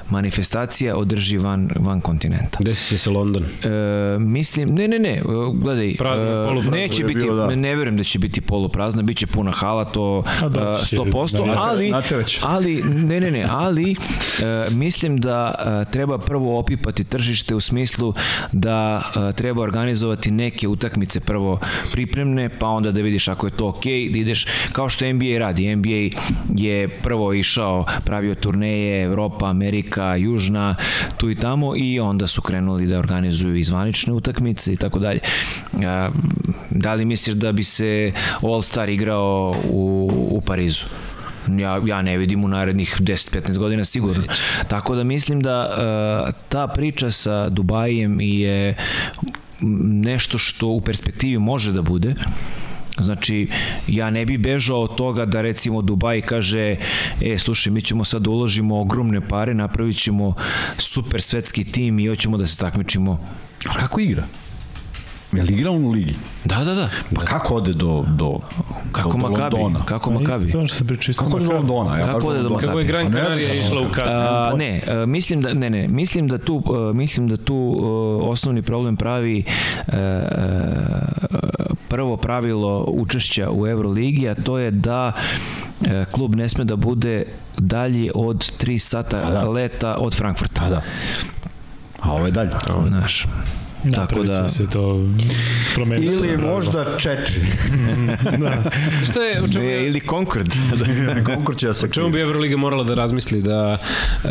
manifestacija 0.09 0.97
održi 0.97 1.37
van, 1.37 1.69
van 1.75 2.01
kontinenta. 2.01 2.57
Desit 2.59 2.89
će 2.89 2.97
se 2.97 3.09
London. 3.09 3.43
E, 3.43 4.19
mislim, 4.19 4.69
ne, 4.69 4.87
ne, 4.87 4.99
ne, 4.99 5.13
e, 5.17 5.23
gledaj, 5.53 5.95
Prazno, 5.97 6.25
e, 6.25 6.43
poluprazno 6.43 6.71
neće 6.71 7.03
biti, 7.03 7.19
bilo, 7.19 7.35
da. 7.35 7.55
ne 7.55 7.75
verujem 7.75 7.97
da 7.97 8.03
će 8.03 8.19
biti 8.19 8.41
poluprazna, 8.41 9.01
bit 9.01 9.17
će 9.17 9.27
puna 9.27 9.51
hala, 9.51 9.85
to 9.85 10.23
A 10.41 10.49
da, 10.49 10.79
e, 10.83 10.85
će, 10.85 10.97
100%, 10.97 11.45
da, 11.45 11.61
ali, 11.61 11.93
ali, 12.41 12.83
ne, 12.83 13.19
ne, 13.19 13.31
ne, 13.31 13.45
ali 13.49 13.91
e, 13.91 13.95
mislim 14.71 15.17
da 15.17 15.55
e, 15.87 15.91
treba 15.91 16.17
prvo 16.17 16.59
opipati 16.59 17.03
tržište 17.03 17.55
u 17.55 17.59
smislu 17.59 18.13
da 18.51 19.01
e, 19.29 19.31
treba 19.31 19.61
organizovati 19.61 20.31
neke 20.31 20.67
utakmice 20.67 21.19
prvo 21.19 21.59
pripremne, 21.91 22.49
pa 22.59 22.67
onda 22.67 22.91
da 22.91 23.01
vidiš 23.01 23.27
ako 23.27 23.47
je 23.47 23.51
to 23.51 23.67
okej, 23.67 24.09
da 24.09 24.17
ideš, 24.17 24.47
kao 24.71 24.89
što 24.89 25.13
NBA 25.13 25.37
radi, 25.37 25.75
NBA 25.75 26.19
je 26.55 26.89
prvo 26.89 27.33
išao, 27.33 27.85
pravio 28.05 28.35
turneje, 28.35 29.03
Evropa, 29.03 29.49
Amerika, 29.49 30.15
Južna, 30.15 30.75
tu 31.17 31.29
i 31.29 31.35
tamo 31.35 31.73
i 31.77 31.99
onda 31.99 32.27
su 32.27 32.41
krenuli 32.41 32.87
da 32.87 32.99
organizuju 32.99 33.55
i 33.55 33.63
zvanične 33.63 34.13
utakmice 34.13 34.73
i 34.73 34.75
tako 34.75 34.99
dalje. 34.99 35.19
Da 36.69 36.93
li 36.93 37.05
misliš 37.05 37.35
da 37.35 37.51
bi 37.51 37.63
se 37.63 38.11
All 38.41 38.61
Star 38.61 38.89
igrao 38.89 39.55
u, 39.69 40.11
u 40.31 40.41
Parizu? 40.41 40.85
Ja, 41.57 41.81
ja 41.85 42.01
ne 42.01 42.17
vidim 42.17 42.43
u 42.43 42.47
narednih 42.47 42.97
10-15 42.99 43.57
godina 43.57 43.85
sigurno. 43.85 44.23
Tako 44.67 44.95
da 44.95 45.03
mislim 45.03 45.41
da 45.41 45.69
uh, 45.69 46.33
ta 46.49 46.67
priča 46.67 47.11
sa 47.11 47.49
Dubajem 47.49 48.21
je 48.21 48.75
nešto 50.01 50.37
što 50.37 50.67
u 50.67 50.81
perspektivi 50.81 51.37
može 51.37 51.71
da 51.71 51.81
bude. 51.81 52.15
Znači, 52.99 53.47
ja 53.87 54.09
ne 54.09 54.25
bi 54.25 54.37
bežao 54.37 54.81
od 54.81 54.95
toga 54.95 55.25
da 55.25 55.41
recimo 55.41 55.81
Dubaj 55.81 56.21
kaže, 56.21 56.75
e, 57.21 57.37
slušaj, 57.37 57.73
mi 57.73 57.81
ćemo 57.81 58.05
sad 58.05 58.21
da 58.21 58.29
uložimo 58.29 58.81
ogromne 58.81 59.21
pare, 59.21 59.53
napravit 59.53 59.97
ćemo 59.97 60.33
super 60.77 61.21
svetski 61.21 61.63
tim 61.63 61.99
i 61.99 62.07
hoćemo 62.07 62.37
da 62.37 62.45
se 62.45 62.57
takmičimo. 62.57 63.19
A 63.69 63.73
kako 63.73 63.99
igra? 63.99 64.23
Je 65.31 65.43
li 65.43 65.53
igra 65.53 65.71
on 65.71 65.85
u 65.85 65.91
ligi? 65.91 66.15
Da, 66.45 66.63
da, 66.63 66.73
da. 66.73 66.89
Pa 67.15 67.21
kako 67.21 67.55
ode 67.55 67.73
do, 67.73 68.05
do, 68.07 68.39
Kako 68.91 69.09
do, 69.09 69.17
do 69.17 69.29
Makabi? 69.29 69.55
Londona? 69.55 69.85
Kako 69.85 70.11
Ma, 70.11 70.19
Makabi? 70.19 70.45
isto 70.45 70.59
To 70.59 70.67
što 70.67 70.75
se 70.75 70.87
priča 70.87 71.11
isto 71.11 71.23
Kako 71.23 71.37
ode 71.37 71.45
do 71.45 71.51
Makabi. 71.51 71.67
Londona? 71.69 71.97
Ja 71.97 72.05
Kako 72.05 72.27
ode 72.27 72.37
do 72.41 72.49
Londona. 72.49 72.67
Kako 72.67 72.79
je 72.79 72.85
Gran 72.85 73.11
Pa 73.11 73.17
ne 73.17 73.23
Canaria 73.23 73.53
išla 73.53 73.81
u? 73.81 73.85
A, 74.05 74.53
ne, 74.57 74.81
a, 74.87 75.05
mislim 75.05 75.41
da 75.41 75.53
ne 75.53 75.69
ne, 75.69 75.87
mislim 75.87 76.27
da 76.27 76.37
tu 76.37 76.63
a, 76.73 76.93
mislim 76.93 77.27
da 77.27 77.37
tu 77.37 77.79
a, 77.81 77.85
osnovni 78.29 78.61
problem 78.61 78.97
pravi 78.97 79.43
a, 79.87 79.95
a, 79.95 81.68
prvo 81.89 82.17
pravilo 82.17 82.85
učešća 82.87 83.51
u 83.51 83.67
Euroligi, 83.67 84.29
a 84.29 84.35
to 84.35 84.57
je 84.57 84.71
da 84.71 85.11
a, 85.87 86.05
klub 86.11 86.35
ne 86.35 86.49
sme 86.49 86.63
da 86.63 86.75
bude 86.75 87.23
dalje 87.57 88.11
od 88.15 88.51
3 88.61 88.79
sata 88.79 89.17
A 89.17 89.31
da. 89.31 89.49
leta 89.49 89.95
od 89.95 90.15
Frankfurta. 90.15 90.61
Pa 90.61 90.69
da. 90.69 90.81
A 92.01 92.11
ovo 92.13 92.25
je 92.25 92.31
dalje. 92.31 92.51
Ovo, 92.73 92.87
znaš. 92.87 93.25
Tako 93.95 94.23
da- 94.23 94.47
će 94.47 94.53
se 94.53 94.67
to 94.67 95.05
promeniti. 95.75 96.13
Ili 96.15 96.37
možda 96.37 96.97
četiri. 96.97 97.41
da. 98.41 98.71
Šta 99.11 99.23
je, 99.23 99.41
čemu, 99.53 99.65
E, 99.65 99.67
je, 99.67 99.87
ili 99.87 100.01
Concord. 100.09 100.53
Konkurs 101.25 101.57
će 101.59 101.67
da 101.67 101.73
se 101.73 101.85
o 101.85 101.89
čemu 101.89 102.09
bi 102.09 102.19
Euroliga 102.19 102.57
morala 102.57 102.83
da 102.83 102.93
razmisli 102.93 103.41
da 103.41 103.77
uh, 104.23 104.29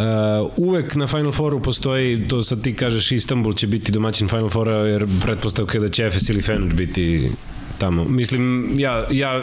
uvek 0.57 0.95
na 0.95 1.07
Final 1.07 1.33
Fouru 1.33 1.63
postoji, 1.63 2.29
to 2.29 2.43
sad 2.43 2.63
ti 2.63 2.75
kažeš 2.75 3.13
Istanbul 3.13 3.55
će 3.55 3.67
biti 3.67 3.93
domaćin 3.93 4.29
Final 4.29 4.51
Foura 4.51 4.73
jer 4.77 5.07
pretpostavka 5.25 5.79
je 5.79 5.83
da 5.83 5.89
će 5.89 6.07
Efes 6.07 6.29
ili 6.29 6.43
Fener 6.43 6.75
biti 6.75 7.31
tamo. 7.79 8.05
Mislim, 8.05 8.71
ja, 8.77 9.05
ja 9.11 9.43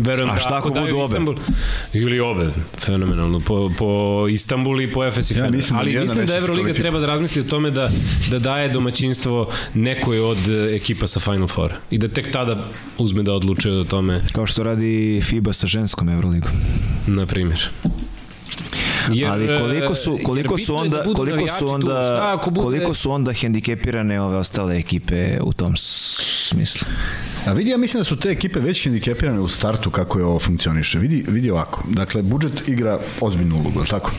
verujem 0.00 0.30
A 0.30 0.34
da 0.34 0.40
šta 0.40 0.56
ako 0.58 0.70
daju 0.70 0.86
budu 0.86 0.96
obe? 0.98 1.04
Istanbul, 1.04 1.34
ili 1.92 2.20
obe, 2.20 2.50
fenomenalno, 2.86 3.40
po, 3.40 3.70
po 3.78 3.88
Istanbul 4.30 4.80
i 4.80 4.92
po 4.92 5.04
Efes 5.04 5.30
i 5.30 5.34
Ja 5.34 5.38
Fener. 5.38 5.52
mislim 5.56 5.76
da 5.76 5.80
Ali 5.80 5.98
mislim 6.00 6.26
da 6.26 6.32
se 6.32 6.38
Euroliga 6.38 6.72
treba 6.72 6.98
da 6.98 7.06
razmisli 7.06 7.40
o 7.40 7.44
tome 7.44 7.70
da, 7.70 7.90
da 8.30 8.38
daje 8.38 8.68
domaćinstvo 8.68 9.50
nekoj 9.74 10.20
od 10.20 10.38
ekipa 10.72 11.06
sa 11.06 11.20
Final 11.20 11.48
Foura 11.48 11.76
i 11.90 11.98
da 11.98 12.08
tek 12.08 12.32
tada 12.32 12.64
uzme 12.98 13.22
da 13.22 13.32
odlučuje 13.32 13.80
o 13.80 13.84
tome, 13.84 14.22
Kao 14.32 14.46
što 14.46 14.62
radi 14.62 15.20
FIBA 15.24 15.52
sa 15.52 15.66
ženskom 15.66 16.08
Euroligom. 16.08 16.50
na 17.06 17.26
primjer. 17.26 17.68
Jer, 19.14 19.30
Ali 19.30 19.46
koliko 19.60 19.94
su 19.94 20.18
e, 20.20 20.22
koliko 20.22 20.58
su 20.58 20.76
onda 20.76 20.96
da 20.96 21.12
koliko 21.14 21.48
su 21.48 21.66
tu. 21.66 21.72
onda 21.72 22.02
Šta 22.04 22.32
ako 22.38 22.50
bude... 22.50 22.64
koliko 22.64 22.94
su 22.94 23.10
onda 23.12 23.32
hendikepirane 23.32 24.20
ove 24.20 24.36
ostale 24.36 24.78
ekipe 24.78 25.38
u 25.40 25.52
tom 25.52 25.76
smislu. 25.76 26.88
A 27.46 27.52
vidi, 27.52 27.70
ja 27.70 27.76
mislim 27.78 28.00
da 28.00 28.04
su 28.04 28.16
te 28.16 28.30
ekipe 28.30 28.60
već 28.60 28.84
hendikepirane 28.84 29.40
u 29.40 29.48
startu 29.48 29.90
kako 29.90 30.18
je 30.18 30.24
ovo 30.24 30.38
funkcioniše. 30.38 30.98
Vidi, 30.98 31.24
vidi 31.28 31.50
ovako. 31.50 31.84
Dakle, 31.88 32.22
budžet 32.22 32.68
igra 32.68 32.98
ozbiljnu 33.20 33.56
ulogu, 33.56 33.84
tako? 33.84 34.10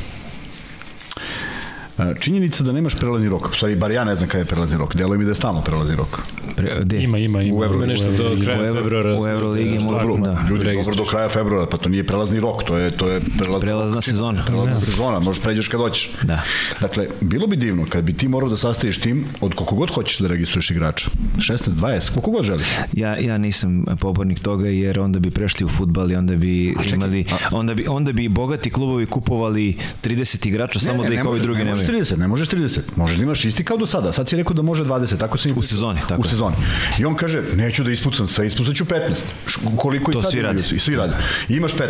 Činjenica 2.19 2.63
da 2.63 2.71
nemaš 2.71 2.95
prelazni 2.95 3.29
rok, 3.29 3.55
stvari, 3.55 3.75
bar 3.75 3.91
ja 3.91 4.03
ne 4.03 4.15
znam 4.15 4.29
kada 4.29 4.39
je 4.39 4.45
prelazni 4.45 4.77
rok, 4.77 4.95
deluje 4.95 5.17
mi 5.17 5.23
da 5.23 5.31
je 5.31 5.35
stalno 5.35 5.61
prelazni 5.61 5.95
rok. 5.95 6.19
Pre, 6.55 6.77
gde? 6.81 6.97
Ima, 6.97 7.17
ima, 7.17 7.41
ima. 7.41 7.57
U 7.57 7.63
Euro- 7.63 7.75
Ima 7.75 7.85
nešto 7.85 8.11
do 8.11 8.37
kraja 8.43 8.71
U 8.71 8.75
februara. 8.75 9.19
u 9.19 9.27
Euroligi 9.27 9.77
mogu- 9.77 9.93
tako. 9.93 10.17
da. 10.17 10.45
Ljudi, 10.49 10.63
dobro 10.75 10.95
do 10.95 11.05
kraja 11.05 11.29
februara, 11.29 11.65
pa 11.65 11.77
to 11.77 11.89
nije 11.89 12.03
prelazni 12.03 12.39
rok, 12.39 12.63
to 12.63 12.77
je, 12.77 12.91
to 12.91 13.07
je 13.07 13.21
prelazna, 13.37 13.59
Prelazna 13.59 14.01
sezona. 14.01 14.43
Prelazna 14.45 14.77
sezona, 14.77 15.19
možeš 15.19 15.43
pređeš 15.43 15.67
kad 15.67 15.79
hoćeš. 15.79 16.11
Da. 16.23 16.41
Dakle, 16.81 17.07
bilo 17.21 17.47
bi 17.47 17.55
divno 17.57 17.85
kad 17.85 18.03
bi 18.03 18.13
ti 18.13 18.27
morao 18.27 18.49
da 18.49 18.57
sastaviš 18.57 18.97
tim 18.97 19.25
od 19.41 19.53
koliko 19.53 19.75
god 19.75 19.89
hoćeš 19.89 20.19
da 20.19 20.27
registruješ 20.27 20.71
igrača. 20.71 21.09
16, 21.37 21.69
20, 21.71 22.09
koliko 22.09 22.31
god 22.31 22.43
želiš. 22.43 22.67
Ja, 22.93 23.17
ja 23.17 23.37
nisam 23.37 23.67
pobornik 23.99 24.39
toga 24.39 24.67
jer 24.67 24.99
onda 24.99 25.19
bi 25.19 25.29
prešli 25.29 25.65
u 25.65 25.69
futbal 25.69 26.11
i 26.11 26.15
onda 26.15 26.35
bi 26.35 26.75
čekaj, 26.77 26.95
imali 26.95 27.25
onda 27.51 27.73
bi 27.73 27.85
onda 27.87 28.11
bi 28.11 28.29
bogati 28.29 28.69
klubovi 28.69 29.05
kupovali 29.05 29.75
30 30.03 30.47
igrača 30.47 30.79
samo 30.79 31.03
da 31.03 31.13
ih 31.13 31.25
ovi 31.25 31.39
drugi 31.39 31.59
ne 31.59 31.65
nemaju. 31.65 31.86
30, 31.87 32.17
ne 32.17 32.27
možeš 32.27 32.47
30. 32.49 32.79
Možeš 32.95 33.17
da 33.17 33.23
imaš 33.23 33.45
isti 33.45 33.63
kao 33.63 33.77
do 33.77 33.85
sada. 33.85 34.11
Sad 34.11 34.29
si 34.29 34.37
rekao 34.37 34.53
da 34.53 34.61
može 34.61 34.83
20, 34.83 35.17
tako 35.17 35.37
sam 35.37 35.51
i 35.51 35.53
U 35.53 35.61
sezoni, 35.61 35.99
tako 36.09 36.21
U 36.21 36.25
sezoni. 36.25 36.55
I 36.99 37.05
on 37.05 37.15
kaže, 37.15 37.43
neću 37.55 37.83
da 37.83 37.91
ispucam 37.91 38.27
sve, 38.27 38.47
ispucaću 38.47 38.85
15. 38.85 38.99
Š- 39.47 39.59
Koliko 39.77 40.11
To 40.11 40.19
i 40.19 40.21
sad 40.21 40.31
svi 40.31 40.41
rade. 40.41 40.63
I 40.73 40.79
svi 40.79 40.95
rade. 40.95 41.13
I 41.49 41.53
imaš 41.53 41.71
15. 41.73 41.87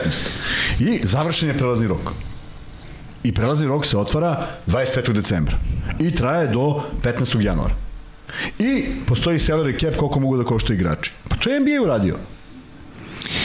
I 0.80 1.00
završen 1.04 1.50
je 1.50 1.58
prelazni 1.58 1.88
rok. 1.88 2.12
I 3.24 3.32
prelazni 3.32 3.68
rok 3.68 3.86
se 3.86 3.98
otvara 3.98 4.48
25. 4.68 5.14
decembra. 5.14 5.58
I 6.00 6.12
traje 6.12 6.48
do 6.48 6.82
15. 7.04 7.42
januara. 7.42 7.74
I 8.60 8.86
postoji 9.08 9.40
salary 9.40 9.80
cap 9.80 9.96
koliko 9.96 10.20
mogu 10.20 10.38
da 10.38 10.44
koštaju 10.44 10.80
igrači. 10.80 11.12
Pa 11.30 11.36
to 11.36 11.50
je 11.50 11.60
NBA 11.60 11.82
uradio. 11.84 12.18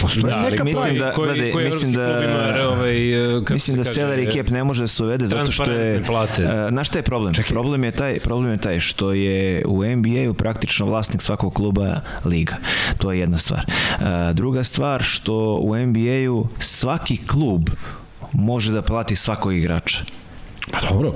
Postoji 0.01 0.23
Da, 0.25 0.39
ali 0.39 0.59
mislim 0.63 0.83
pravila. 0.83 1.07
da- 1.07 1.13
koji, 1.13 1.29
gledaj, 1.29 1.53
koji 1.53 1.65
mislim 1.65 1.93
da- 1.93 2.23
ima 2.25 2.69
ovaj, 2.69 3.37
e, 3.37 3.41
kako 3.41 3.55
Mislim 3.55 3.77
da 3.77 3.85
salary 3.85 4.33
cap 4.33 4.51
ne 4.51 4.65
može 4.65 4.81
da 4.81 4.87
se 4.87 5.05
uvede 5.05 5.27
zato 5.27 5.53
što 5.53 5.71
je 5.73 6.05
plate. 6.05 6.43
E, 6.43 6.69
Znaš 6.71 6.89
šta 6.89 6.99
je 6.99 7.03
problem? 7.03 7.35
Problem 7.49 7.85
je 7.85 7.91
taj 7.91 8.19
problem 8.19 8.53
je 8.53 8.59
taj 8.59 8.81
što 8.81 9.13
je 9.13 9.63
u 9.67 9.85
NBA-u 9.85 10.35
praktično 10.35 10.87
vlasnik 10.87 11.23
svakog 11.23 11.55
kluba 11.55 12.01
liga. 12.25 12.57
To 12.99 13.13
je 13.13 13.19
jedna 13.21 13.39
stvar. 13.39 13.61
E, 13.61 14.33
druga 14.33 14.65
stvar 14.65 15.03
što 15.03 15.35
u 15.57 15.77
NBA-u 15.77 16.47
svaki 16.59 17.17
klub 17.27 17.71
može 18.33 18.73
da 18.73 18.83
plati 18.83 19.17
svakog 19.17 19.55
igrača. 19.55 19.99
Pa 20.71 20.81
dobro. 20.89 21.13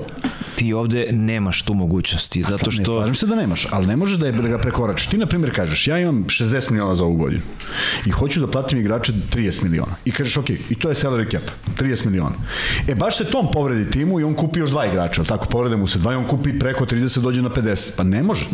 Ti 0.55 0.73
ovde 0.73 1.07
nemaš 1.11 1.61
tu 1.61 1.73
mogućnosti 1.73 2.43
zato 2.43 2.65
Ne, 2.65 2.71
što 2.71 2.83
slažem 2.83 3.15
se 3.15 3.27
da 3.27 3.35
nemaš, 3.35 3.67
ali 3.71 3.87
ne 3.87 3.95
možeš 3.95 4.17
da, 4.17 4.25
je, 4.25 4.31
da 4.31 4.47
ga 4.47 4.57
prekoračiš. 4.57 5.07
Ti, 5.07 5.17
na 5.17 5.25
primjer, 5.25 5.55
kažeš, 5.55 5.87
ja 5.87 5.99
imam 5.99 6.23
60 6.23 6.71
miliona 6.71 6.95
za 6.95 7.03
ovu 7.03 7.15
godinu 7.15 7.41
i 8.05 8.09
hoću 8.09 8.39
da 8.39 8.47
platim 8.47 8.79
igrače 8.79 9.13
30 9.33 9.63
miliona. 9.63 9.95
I 10.05 10.11
kažeš, 10.11 10.37
ok, 10.37 10.49
i 10.49 10.75
to 10.79 10.89
je 10.89 10.95
salary 10.95 11.31
cap, 11.31 11.43
30 11.79 12.05
miliona. 12.05 12.35
E, 12.87 12.95
baš 12.95 13.17
se 13.17 13.25
tom 13.25 13.51
povredi 13.51 13.91
timu 13.91 14.19
i 14.19 14.23
on 14.23 14.33
kupi 14.33 14.59
još 14.59 14.69
dva 14.69 14.85
igrača, 14.85 15.21
ali 15.21 15.27
tako, 15.27 15.45
povrede 15.45 15.75
mu 15.75 15.87
se 15.87 15.99
dva 15.99 16.13
i 16.13 16.15
on 16.15 16.27
kupi 16.27 16.59
preko 16.59 16.85
30, 16.85 17.19
dođe 17.19 17.41
na 17.41 17.49
50. 17.49 17.89
Pa 17.97 18.03
ne 18.03 18.23
može. 18.23 18.45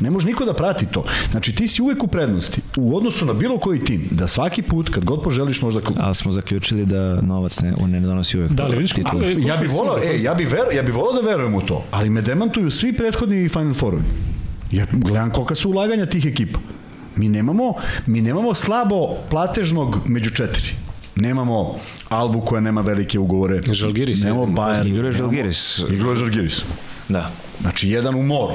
Ne 0.00 0.10
može 0.10 0.26
niko 0.26 0.44
da 0.44 0.54
prati 0.54 0.86
to. 0.86 1.04
Znači, 1.30 1.54
ti 1.54 1.68
si 1.68 1.82
uvek 1.82 2.04
u 2.04 2.08
prednosti 2.08 2.60
u 2.76 2.96
odnosu 2.96 3.26
na 3.26 3.32
bilo 3.32 3.58
koji 3.58 3.80
tim, 3.80 4.08
da 4.10 4.28
svaki 4.28 4.62
put, 4.62 4.88
kad 4.88 5.04
god 5.04 5.22
poželiš, 5.22 5.62
možda 5.62 5.80
kupi. 5.80 6.00
ali 6.02 6.14
smo 6.14 6.32
zaključili 6.32 6.86
da 6.86 7.20
novac 7.20 7.60
ne, 7.60 7.72
ne 7.88 8.00
donosi 8.00 8.38
uvek 8.38 8.50
Da, 8.50 8.64
ali 8.64 8.76
vidiš 8.76 8.90
je- 8.90 9.36
Ja 9.40 9.56
bih 9.56 9.70
volao, 9.72 9.98
e, 9.98 10.18
ja 10.18 10.34
bih 10.34 10.52
ver, 10.52 10.76
ja 10.76 10.82
bih 10.82 10.94
volao 10.94 11.12
da 11.12 11.28
verujem 11.28 11.54
u 11.54 11.60
to, 11.60 11.84
ali 11.90 12.10
me 12.10 12.22
demantuju 12.22 12.70
svi 12.70 12.92
prethodni 12.92 13.48
Final 13.48 13.74
Fourovi. 13.74 14.02
Jer 14.70 14.88
gledam 14.92 15.30
kolika 15.30 15.54
su 15.54 15.70
ulaganja 15.70 16.06
tih 16.06 16.26
ekipa. 16.26 16.58
Mi 17.16 17.28
nemamo, 17.28 17.74
mi 18.06 18.20
nemamo 18.20 18.54
slabo 18.54 18.96
platežnog 19.30 19.98
među 20.06 20.30
četiri. 20.30 20.66
Nemamo 21.16 21.74
Albu 22.08 22.40
koja 22.40 22.60
nema 22.60 22.80
velike 22.80 23.18
ugovore. 23.18 23.60
Žalgiris 23.64 24.22
Nemamo 24.22 24.46
Bayern. 24.46 24.88
Igrao 24.88 25.06
je 25.06 25.12
Žalgiris. 25.12 25.78
Igrao 25.90 26.10
je 26.10 26.16
Žalgiris. 26.16 26.64
Da. 27.08 27.30
Znači, 27.60 27.88
jedan 27.88 28.14
u 28.14 28.22
moru. 28.22 28.54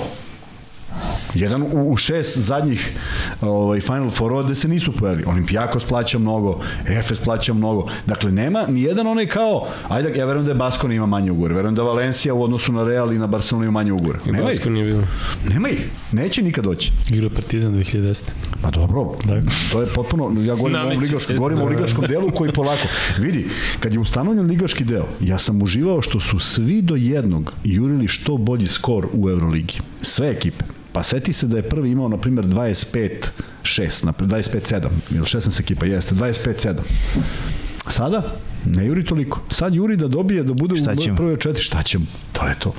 Jedan 1.33 1.61
u, 1.61 1.91
u 1.91 1.97
šest 1.97 2.37
zadnjih 2.37 2.97
ovaj, 3.41 3.81
Final 3.81 4.09
Fourova 4.09 4.43
gde 4.43 4.55
se 4.55 4.67
nisu 4.67 4.91
pojavili. 4.91 5.23
Olimpijakos 5.27 5.85
plaća 5.85 6.19
mnogo, 6.19 6.59
Efes 6.87 7.19
plaća 7.19 7.53
mnogo. 7.53 7.85
Dakle, 8.05 8.31
nema 8.31 8.65
ni 8.67 8.81
jedan 8.81 9.07
onaj 9.07 9.25
kao, 9.27 9.67
ajde, 9.89 10.13
ja 10.15 10.25
verujem 10.25 10.45
da 10.45 10.51
je 10.51 10.55
Baskon 10.55 10.91
ima 10.91 11.05
manje 11.05 11.31
ugovore, 11.31 11.55
verujem 11.55 11.75
da 11.75 11.83
Valencija 11.83 12.33
u 12.33 12.43
odnosu 12.43 12.73
na 12.73 12.83
Real 12.83 13.13
i 13.13 13.17
na 13.17 13.27
Barcelona 13.27 13.65
ima 13.65 13.71
manje 13.71 13.91
ugovore. 13.91 14.19
I 14.25 14.31
Nema 14.31 14.49
ih, 14.51 14.55
Basko 14.57 14.69
nije 14.69 14.85
bilo. 14.85 15.03
nema 15.49 15.69
ih, 15.69 15.89
neće 16.11 16.41
nikad 16.41 16.63
doći. 16.63 16.91
Igrao 17.11 17.25
je 17.29 17.33
Partizan 17.35 17.73
2010. 17.73 18.23
Pa 18.61 18.71
dobro, 18.71 19.11
Da. 19.25 19.41
to 19.71 19.81
je 19.81 19.87
potpuno, 19.87 20.41
ja 20.41 20.55
govorim 20.55 20.77
o 20.77 20.89
ligaškom, 20.89 21.37
govorim 21.37 21.61
o 21.61 21.65
ligaškom 21.65 22.05
delu 22.07 22.31
koji 22.31 22.51
polako, 22.51 22.87
vidi, 23.19 23.45
kad 23.79 23.93
je 23.93 23.99
ustanovljen 23.99 24.45
ligaški 24.45 24.83
deo, 24.83 25.05
ja 25.21 25.39
sam 25.39 25.61
uživao 25.61 26.01
što 26.01 26.19
su 26.19 26.39
svi 26.39 26.81
do 26.81 26.95
jednog 26.95 27.53
jurili 27.63 28.07
što 28.07 28.37
bolji 28.37 28.67
skor 28.67 29.07
u 29.13 29.29
Euroligi. 29.29 29.79
Sve 30.03 30.29
ekipe. 30.29 30.63
Pa 30.91 31.03
seti 31.03 31.33
se 31.33 31.47
da 31.47 31.57
je 31.57 31.63
prvi 31.63 31.89
imao, 31.89 32.07
na 32.07 32.17
primjer, 32.17 32.45
25-6, 32.45 33.31
na 34.05 34.13
25-7, 34.13 34.87
ili 35.11 35.21
16 35.21 35.59
ekipa, 35.59 35.85
jeste, 35.85 36.15
25-7. 36.15 36.73
Sada, 37.87 38.23
ne 38.65 38.85
juri 38.85 39.05
toliko. 39.05 39.41
Sad 39.49 39.75
juri 39.75 39.95
da 39.97 40.07
dobije, 40.07 40.43
da 40.43 40.53
bude 40.53 40.75
Šta 40.75 40.91
u 40.91 40.95
ćemo? 40.95 41.15
prvoj 41.15 41.37
četiri, 41.37 41.63
šta 41.63 41.83
ćemo? 41.83 42.05
To 42.33 42.47
je 42.47 42.55
to. 42.59 42.73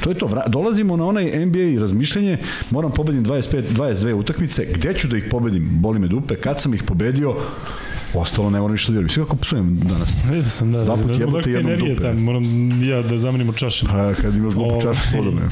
To 0.00 0.10
je 0.10 0.16
to. 0.16 0.26
Vra- 0.26 0.48
Dolazimo 0.48 0.96
na 0.96 1.06
onaj 1.06 1.46
NBA 1.46 1.80
razmišljanje, 1.80 2.38
moram 2.70 2.92
pobedim 2.92 3.24
25, 3.24 3.62
22 3.70 4.14
utakmice, 4.14 4.66
gde 4.66 4.94
ću 4.94 5.08
da 5.08 5.16
ih 5.16 5.24
pobedim? 5.30 5.68
Boli 5.72 5.98
me 5.98 6.08
dupe, 6.08 6.36
kad 6.36 6.60
sam 6.60 6.74
ih 6.74 6.82
pobedio, 6.82 7.36
ostalo 8.16 8.50
ne 8.50 8.60
moram 8.60 8.72
ništa 8.72 8.92
da 8.92 8.96
jurim. 8.96 9.08
Svi 9.08 9.22
kako 9.22 9.36
psujem 9.36 9.78
danas. 9.78 10.08
Vidio 10.26 10.50
sam, 10.50 10.72
da. 10.72 10.84
Dva 10.84 10.96
put 10.96 11.06
ne 11.06 11.14
znam 11.14 11.28
jebote, 11.28 11.50
jednom 11.50 11.76
dupe. 11.78 12.02
tamo, 12.02 12.20
moram 12.20 12.44
ja 12.82 13.02
da 13.02 13.18
zamenimo 13.18 13.52
čaše. 13.52 13.86
Pa 13.86 14.14
kad 14.14 14.34
imaš 14.36 14.54
glupu 14.54 14.70
Ovaj. 14.70 14.82
čašu 14.82 15.00
s 15.02 15.12
vodom. 15.12 15.34
ne. 15.34 15.42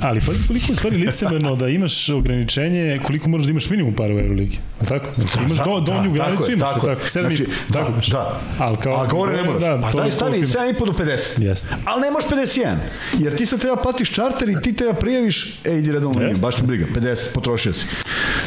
Ali 0.00 0.20
pazi 0.20 0.46
koliko 0.46 0.66
je 0.68 0.76
stvari 0.76 0.96
licemerno 0.98 1.56
da 1.56 1.68
imaš 1.68 2.08
ograničenje, 2.10 3.00
koliko 3.02 3.28
moraš 3.28 3.46
da 3.46 3.50
imaš 3.50 3.70
minimum 3.70 3.94
para 3.94 4.14
u 4.14 4.18
Euroligi. 4.18 4.58
Je 4.80 4.86
tako? 4.88 5.06
Znači, 5.14 5.38
imaš 5.38 5.58
Da, 5.58 5.64
do, 5.64 5.80
donju 5.80 6.08
da, 6.08 6.14
granicu, 6.14 6.36
tako 6.38 6.50
je, 6.50 6.54
imaš, 6.54 6.68
tako 6.70 6.86
tako? 6.86 7.08
Sedam 7.08 7.36
Znači, 7.36 7.50
tako 7.72 7.84
da, 7.84 7.92
imaš. 7.92 8.06
da. 8.08 8.40
Ali 8.58 8.76
kao, 8.76 8.94
A 8.94 9.06
gore 9.06 9.36
ne 9.36 9.44
moraš. 9.44 9.60
Da, 9.62 9.80
pa 9.82 9.92
daj 9.92 10.10
stavi 10.10 10.32
koliko 10.32 10.84
7,5 10.84 10.86
do 10.86 11.04
50. 11.04 11.42
Jeste. 11.42 11.68
Ali 11.84 12.00
ne 12.00 12.10
možeš 12.10 12.28
51. 12.30 12.76
Jer 13.18 13.36
ti 13.36 13.46
sad 13.46 13.60
treba 13.60 13.76
platiš 13.76 14.10
čarter 14.10 14.48
i 14.48 14.60
ti 14.62 14.72
treba 14.72 14.92
prijaviš, 14.94 15.60
e, 15.64 15.78
idi 15.78 15.92
redovno 15.92 16.20
baš 16.42 16.60
me 16.60 16.66
briga, 16.66 16.86
50, 16.94 17.32
potrošio 17.34 17.72
si. 17.72 17.86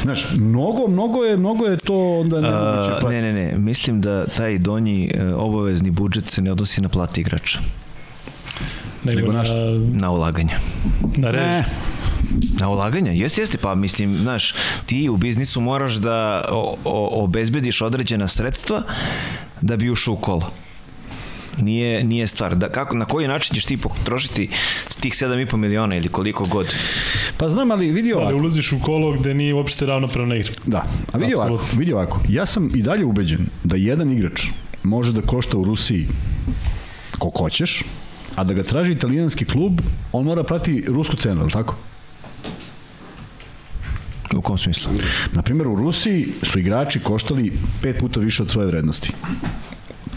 Znaš, 0.01 0.27
mnogo, 0.33 0.87
mnogo 0.87 1.23
je, 1.23 1.37
mnogo 1.37 1.65
je 1.65 1.77
to 1.77 2.19
onda 2.19 2.37
platiti. 3.01 3.21
ne, 3.21 3.33
ne, 3.33 3.42
ne, 3.43 3.57
mislim 3.57 4.01
da 4.01 4.25
taj 4.27 4.57
donji 4.57 5.11
e, 5.13 5.33
obavezni 5.33 5.91
budžet 5.91 6.29
se 6.29 6.41
ne 6.41 6.51
odnosi 6.51 6.81
na 6.81 6.89
plate 6.89 7.21
igrača, 7.21 7.59
Nego, 9.03 9.19
Nego 9.19 9.33
na, 9.33 9.39
naš- 9.39 9.91
na 9.93 10.11
ulaganja. 10.11 10.57
na 11.17 11.31
rež. 11.31 11.41
Ne. 11.41 11.65
Na 12.59 12.69
ulaganja, 12.69 13.11
jeste, 13.11 13.41
jeste, 13.41 13.57
pa 13.57 13.75
mislim, 13.75 14.17
znaš, 14.17 14.53
ti 14.85 15.09
u 15.09 15.17
biznisu 15.17 15.61
moraš 15.61 15.93
da 15.93 16.45
o, 16.51 16.75
o, 16.85 17.23
obezbediš 17.23 17.81
određena 17.81 18.27
sredstva 18.27 18.81
da 19.61 19.77
bi 19.77 19.89
ušao 19.89 20.13
u 20.13 20.17
kolo. 20.17 20.51
Nije, 21.57 22.03
nije 22.03 22.27
stvar. 22.27 22.55
Da, 22.55 22.69
kako, 22.69 22.95
na 22.95 23.05
koji 23.05 23.27
način 23.27 23.55
ćeš 23.55 23.65
ti 23.65 23.77
potrošiti 23.77 24.49
tih 24.99 25.13
7,5 25.13 25.57
miliona 25.57 25.95
ili 25.95 26.07
koliko 26.07 26.45
god? 26.45 26.73
Pa 27.37 27.49
znam, 27.49 27.71
ali 27.71 27.91
vidi 27.91 28.13
Ali 28.13 28.21
ovako. 28.23 28.37
ulaziš 28.37 28.71
u 28.71 28.79
kolo 28.81 29.11
gde 29.11 29.33
nije 29.33 29.53
uopšte 29.53 29.85
ravnopravna 29.85 30.35
igra. 30.35 30.51
Da, 30.65 30.85
a 31.11 31.17
vidi 31.17 31.35
ovako, 31.35 31.65
vidi 31.77 31.93
ovako. 31.93 32.19
Ja 32.29 32.45
sam 32.45 32.71
i 32.75 32.81
dalje 32.81 33.05
ubeđen 33.05 33.47
da 33.63 33.75
jedan 33.75 34.11
igrač 34.11 34.45
može 34.83 35.13
da 35.13 35.21
košta 35.21 35.57
u 35.57 35.63
Rusiji 35.63 36.07
koliko 37.17 37.39
hoćeš, 37.39 37.83
a 38.35 38.43
da 38.43 38.53
ga 38.53 38.63
traži 38.63 38.91
italijanski 38.91 39.45
klub, 39.45 39.81
on 40.11 40.25
mora 40.25 40.43
prati 40.43 40.83
rusku 40.87 41.15
cenu, 41.15 41.41
je 41.41 41.45
li 41.45 41.51
tako? 41.51 41.75
kom 44.43 44.57
smislu? 44.57 44.91
Na 45.31 45.41
primjer, 45.41 45.67
u 45.67 45.75
Rusiji 45.75 46.27
su 46.43 46.59
igrači 46.59 46.99
koštali 46.99 47.53
pet 47.81 47.97
puta 47.99 48.19
više 48.19 48.43
od 48.43 48.51
svoje 48.51 48.67
vrednosti 48.67 49.13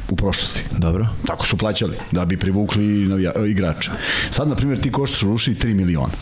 u 0.09 0.17
prošlosti. 0.17 0.63
Dobro. 0.73 1.07
Tako 1.27 1.47
su 1.47 1.57
plaćali, 1.57 1.97
da 2.13 2.25
bi 2.25 2.37
privukli 2.37 2.83
navija- 2.85 3.47
igrača. 3.47 3.93
Sad, 4.31 4.49
na 4.49 4.55
primjer, 4.55 4.81
ti 4.81 4.93
koštaš 4.93 5.23
u 5.23 5.29
Rusiji 5.29 5.55
3 5.55 5.75
miliona. 5.75 6.13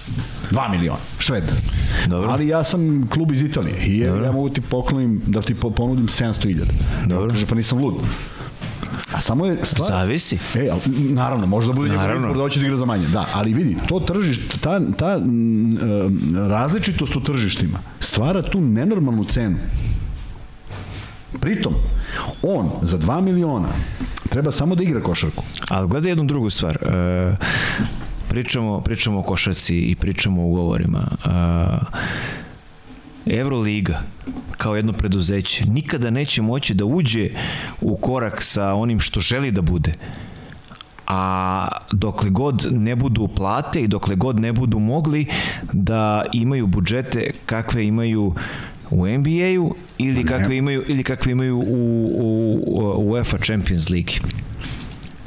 2 0.51 0.69
miliona, 0.71 0.99
šved. 1.19 1.45
Dobro. 2.07 2.31
Ali 2.31 2.49
ja 2.49 2.65
sam 2.65 3.09
klub 3.09 3.33
iz 3.33 3.43
Italije 3.43 3.77
i 3.79 3.99
je, 3.99 4.07
ja 4.07 4.33
mogu 4.33 4.49
ti 4.49 4.61
poklonim, 4.61 5.23
da 5.27 5.43
ti 5.43 5.55
po- 5.55 5.71
ponudim 5.71 6.07
700.000. 6.07 6.65
Dobro. 7.07 7.29
Kaže, 7.29 7.47
pa 7.47 7.55
nisam 7.55 7.79
lud. 7.79 7.95
A 9.13 9.21
samo 9.21 9.47
je 9.47 9.59
stvar... 9.63 9.89
Zavisi. 9.89 10.39
E, 10.55 10.69
ali, 10.73 10.81
naravno, 10.99 11.47
može 11.47 11.67
da 11.67 11.73
bude 11.73 11.91
njegov 11.91 12.17
izbor 12.17 12.33
da 12.33 12.41
hoće 12.41 12.61
da 12.61 12.67
igra 12.67 12.77
za 12.77 12.85
manje. 12.85 13.07
Da, 13.07 13.27
ali 13.35 13.55
vidi, 13.55 13.77
to 13.89 14.01
tržište, 14.01 14.59
ta, 14.59 14.81
ta 14.93 15.15
m, 15.15 15.77
e, 15.77 15.79
različitost 16.49 17.17
u 17.17 17.21
tržištima 17.21 17.79
stvara 18.01 18.43
tu 18.43 18.61
nenormalnu 18.61 19.25
cenu. 19.25 19.57
Pritom, 21.41 21.75
on 22.43 22.71
za 22.83 22.99
2 22.99 23.21
miliona 23.21 23.69
treba 24.29 24.51
samo 24.51 24.75
da 24.75 24.83
igra 24.83 25.03
košarku. 25.03 25.45
Ali 25.69 25.89
gledaj 25.89 26.11
jednu 26.11 26.25
drugu 26.25 26.51
stvar. 26.51 26.77
E, 26.77 27.37
pričamo, 28.29 28.81
pričamo 28.81 29.19
o 29.19 29.23
košarci 29.23 29.77
i 29.77 29.95
pričamo 29.95 30.43
o 30.43 30.47
ugovorima. 30.47 31.01
E, 33.27 33.39
Euroliga 33.39 34.03
kao 34.57 34.77
jedno 34.77 34.93
preduzeće 34.93 35.67
nikada 35.67 36.11
neće 36.11 36.43
moći 36.43 36.75
da 36.75 36.85
uđe 36.85 37.29
u 37.81 37.97
korak 37.97 38.43
sa 38.43 38.75
onim 38.75 39.01
što 39.01 39.21
želi 39.21 39.51
da 39.51 39.63
bude 39.63 39.93
a 41.07 41.69
dokle 41.93 42.31
god 42.31 42.67
ne 42.71 42.97
budu 42.97 43.29
plate 43.29 43.83
i 43.83 43.89
dokle 43.89 44.17
god 44.17 44.41
ne 44.41 44.53
budu 44.53 44.79
mogli 44.79 45.27
da 45.73 46.25
imaju 46.33 46.67
budžete 46.67 47.31
kakve 47.47 47.87
imaju 47.87 48.35
u 48.91 49.07
NBA-u 49.09 49.75
ili 49.99 50.25
kakve 50.25 50.57
imaju 50.57 50.85
ili 50.89 51.03
kakve 51.03 51.33
imaju 51.33 51.59
u, 51.59 51.63
u, 52.15 52.61
u 52.97 53.11
UEFA 53.11 53.39
Champions 53.39 53.91
League 53.91 54.15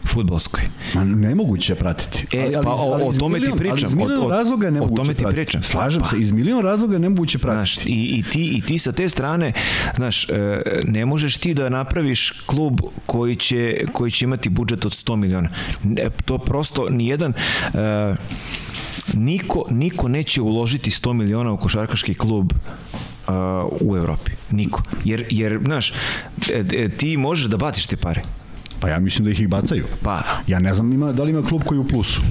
futbolskoj. 0.07 0.61
Ma 0.93 1.03
nemoguće 1.03 1.75
pratiti. 1.75 2.25
E, 2.33 2.51
pa 2.63 2.71
o- 2.71 2.73
o 3.03 3.13
tome 3.13 3.39
ti 3.39 3.45
milion- 3.45 3.57
pričam, 3.57 3.73
Ali 3.73 3.85
iz 3.85 3.93
milion 3.93 4.29
razloga 4.29 4.67
je 4.67 4.81
o 4.81 4.87
tome 4.87 5.13
ti 5.13 5.25
pričam. 5.25 5.63
Slažem 5.63 6.01
Pa. 6.01 6.07
se, 6.07 6.17
iz 6.17 6.31
milion 6.31 6.63
razloga 6.63 6.93
je 6.93 6.99
nemoguće 6.99 7.37
Znaš, 7.37 7.75
pratiti. 7.75 7.91
i, 7.91 8.19
i, 8.19 8.23
ti, 8.23 8.57
I 8.57 8.61
ti 8.61 8.79
sa 8.79 8.91
te 8.91 9.09
strane, 9.09 9.53
znaš, 9.95 10.29
e, 10.29 10.61
ne 10.83 11.05
možeš 11.05 11.37
ti 11.37 11.53
da 11.53 11.69
napraviš 11.69 12.33
klub 12.45 12.73
koji 13.05 13.35
će, 13.35 13.85
koji 13.93 14.11
će 14.11 14.25
imati 14.25 14.49
budžet 14.49 14.85
od 14.85 14.91
100 14.93 15.15
miliona. 15.15 15.49
Ne, 15.83 16.09
to 16.25 16.37
prosto 16.37 16.89
nijedan... 16.89 17.33
E, 17.73 18.15
niko, 19.13 19.65
niko 19.69 20.07
neće 20.07 20.41
uložiti 20.41 20.91
100 20.91 21.13
miliona 21.13 21.51
u 21.51 21.57
košarkaški 21.57 22.13
klub 22.13 22.51
uh, 22.51 22.99
u 23.81 23.97
Evropi. 23.97 24.31
Niko. 24.51 24.81
Jer, 25.05 25.25
jer 25.29 25.59
znaš, 25.63 25.91
e, 26.53 26.63
e, 26.73 26.89
ti 26.89 27.17
možeš 27.17 27.45
da 27.45 27.57
baciš 27.57 27.87
te 27.87 27.97
pare. 27.97 28.21
Pa 28.79 28.89
ja 28.89 28.99
mislim 28.99 29.25
da 29.25 29.31
ih 29.31 29.39
ih 29.41 29.47
bacaju. 29.49 29.85
Pa, 30.03 30.21
Ja 30.47 30.59
ne 30.59 30.73
znam 30.73 30.93
ima, 30.93 31.11
da 31.11 31.23
li 31.23 31.29
ima 31.31 31.41
klub 31.41 31.63
koji 31.65 31.77
je 31.77 31.81
u 31.81 31.87
plusu. 31.87 32.21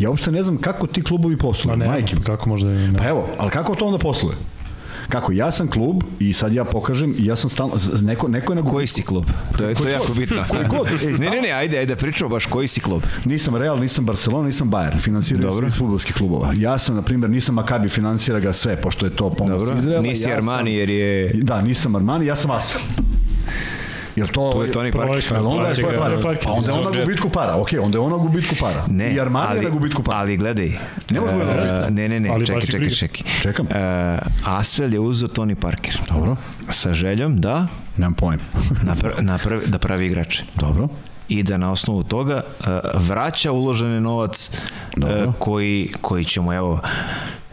Ja 0.00 0.10
uopšte 0.10 0.32
ne 0.32 0.42
znam 0.42 0.56
kako 0.58 0.86
ti 0.86 1.02
klubovi 1.02 1.36
Pa 1.36 1.42
posluju. 1.42 1.76
ne, 1.76 1.86
Majke 1.86 2.16
kako 2.24 2.48
možda 2.48 2.68
ne. 2.68 2.98
Pa 2.98 3.08
evo, 3.08 3.28
ali 3.38 3.50
kako 3.50 3.74
to 3.74 3.86
onda 3.86 3.98
posluje? 3.98 4.36
Kako, 5.08 5.32
ja 5.32 5.50
sam 5.50 5.68
klub 5.68 6.02
i 6.18 6.32
sad 6.32 6.52
ja 6.52 6.64
pokažem 6.64 7.14
i 7.18 7.26
ja 7.26 7.36
sam 7.36 7.50
stalno, 7.50 7.74
neko, 8.02 8.28
neko 8.28 8.52
je 8.52 8.62
na 8.62 8.70
koji 8.70 8.86
si 8.86 9.02
klub? 9.02 9.24
To 9.58 9.64
je, 9.64 9.74
to 9.74 9.88
je 9.88 9.92
jako 9.92 10.14
bitno. 10.14 10.44
Koji 10.48 10.66
god? 10.66 10.86
E, 10.86 11.06
ne, 11.24 11.30
ne, 11.30 11.42
ne, 11.42 11.50
ajde, 11.50 11.78
ajde, 11.78 11.96
pričamo 11.96 12.30
baš 12.30 12.46
koji 12.46 12.68
si 12.68 12.80
klub. 12.80 13.02
Nisam 13.24 13.56
Real, 13.56 13.80
nisam 13.80 14.06
Barcelona, 14.06 14.46
nisam 14.46 14.70
Bayern. 14.70 15.00
Finansiraju 15.00 15.50
Dobro. 15.50 15.66
iz 15.66 15.78
futbolskih 15.78 16.14
klubova. 16.14 16.52
Ja 16.56 16.78
sam, 16.78 16.94
na 16.94 17.02
primjer, 17.02 17.30
nisam 17.30 17.54
Maccabi, 17.54 17.88
finansira 17.88 18.40
ga 18.40 18.52
sve, 18.52 18.76
pošto 18.76 19.06
je 19.06 19.16
to 19.16 19.30
pomoć 19.30 19.78
Izraela. 19.78 20.02
nisi 20.02 20.28
ja 20.28 20.36
Armani 20.36 20.70
sam, 20.70 20.78
jer 20.78 20.90
je... 20.90 21.32
Da, 21.34 21.62
nisam 21.62 21.96
Armani, 21.96 22.26
ja 22.26 22.36
sam 22.36 22.50
Asfel. 22.50 22.80
Jel 24.16 24.26
to... 24.26 24.50
To 24.52 24.62
je 24.64 24.72
Tony 24.72 24.92
Parker. 24.92 25.32
Jel 25.32 25.46
onda 25.46 25.68
je? 25.68 25.98
Parker. 26.22 26.44
Pa 26.44 26.50
onda 26.50 26.72
je 26.72 26.78
on 26.78 26.84
na 26.84 27.00
gubitku 27.00 27.28
para, 27.30 27.56
okej, 27.56 27.78
onda 27.78 27.98
je 27.98 28.00
on 28.00 28.10
na 28.10 28.16
gubitku 28.16 28.54
para. 28.60 28.84
Ne, 28.88 29.14
I 29.14 29.20
Armani 29.20 29.46
ali, 29.50 29.58
je 29.58 29.62
na 29.62 29.70
gubitku 29.70 30.02
para. 30.02 30.18
Ali 30.18 30.36
gledaj. 30.36 30.72
Ne 31.10 31.20
može 31.20 31.34
e, 31.34 31.38
da 31.38 31.90
Ne, 31.90 32.08
ne, 32.08 32.20
ne, 32.20 32.28
Ali 32.28 32.46
čekaj, 32.46 32.60
čekaj, 32.60 32.90
čekaj. 32.90 33.22
Čekam. 33.42 33.66
E, 33.66 34.18
Asvel 34.44 34.92
je 34.92 35.00
uzeo 35.00 35.28
Tony 35.28 35.54
Parker. 35.54 36.00
Dobro, 36.08 36.36
Sa 36.68 36.92
željom 36.92 37.40
da 37.40 37.66
nemam 37.96 38.14
pojem. 38.14 38.40
napra, 38.88 39.12
napravi, 39.20 39.66
da 39.66 39.78
pravi 39.78 40.06
igrače. 40.06 40.44
Dobro. 40.54 40.88
I 41.28 41.42
da 41.42 41.56
na 41.56 41.72
osnovu 41.72 42.02
toga 42.02 42.42
e, 42.66 42.80
vraća 42.94 43.52
uloženi 43.52 44.00
novac 44.00 44.50
Dobro. 44.96 45.32
koji, 45.38 45.92
koji 46.00 46.24
ćemo, 46.24 46.54
evo, 46.54 46.80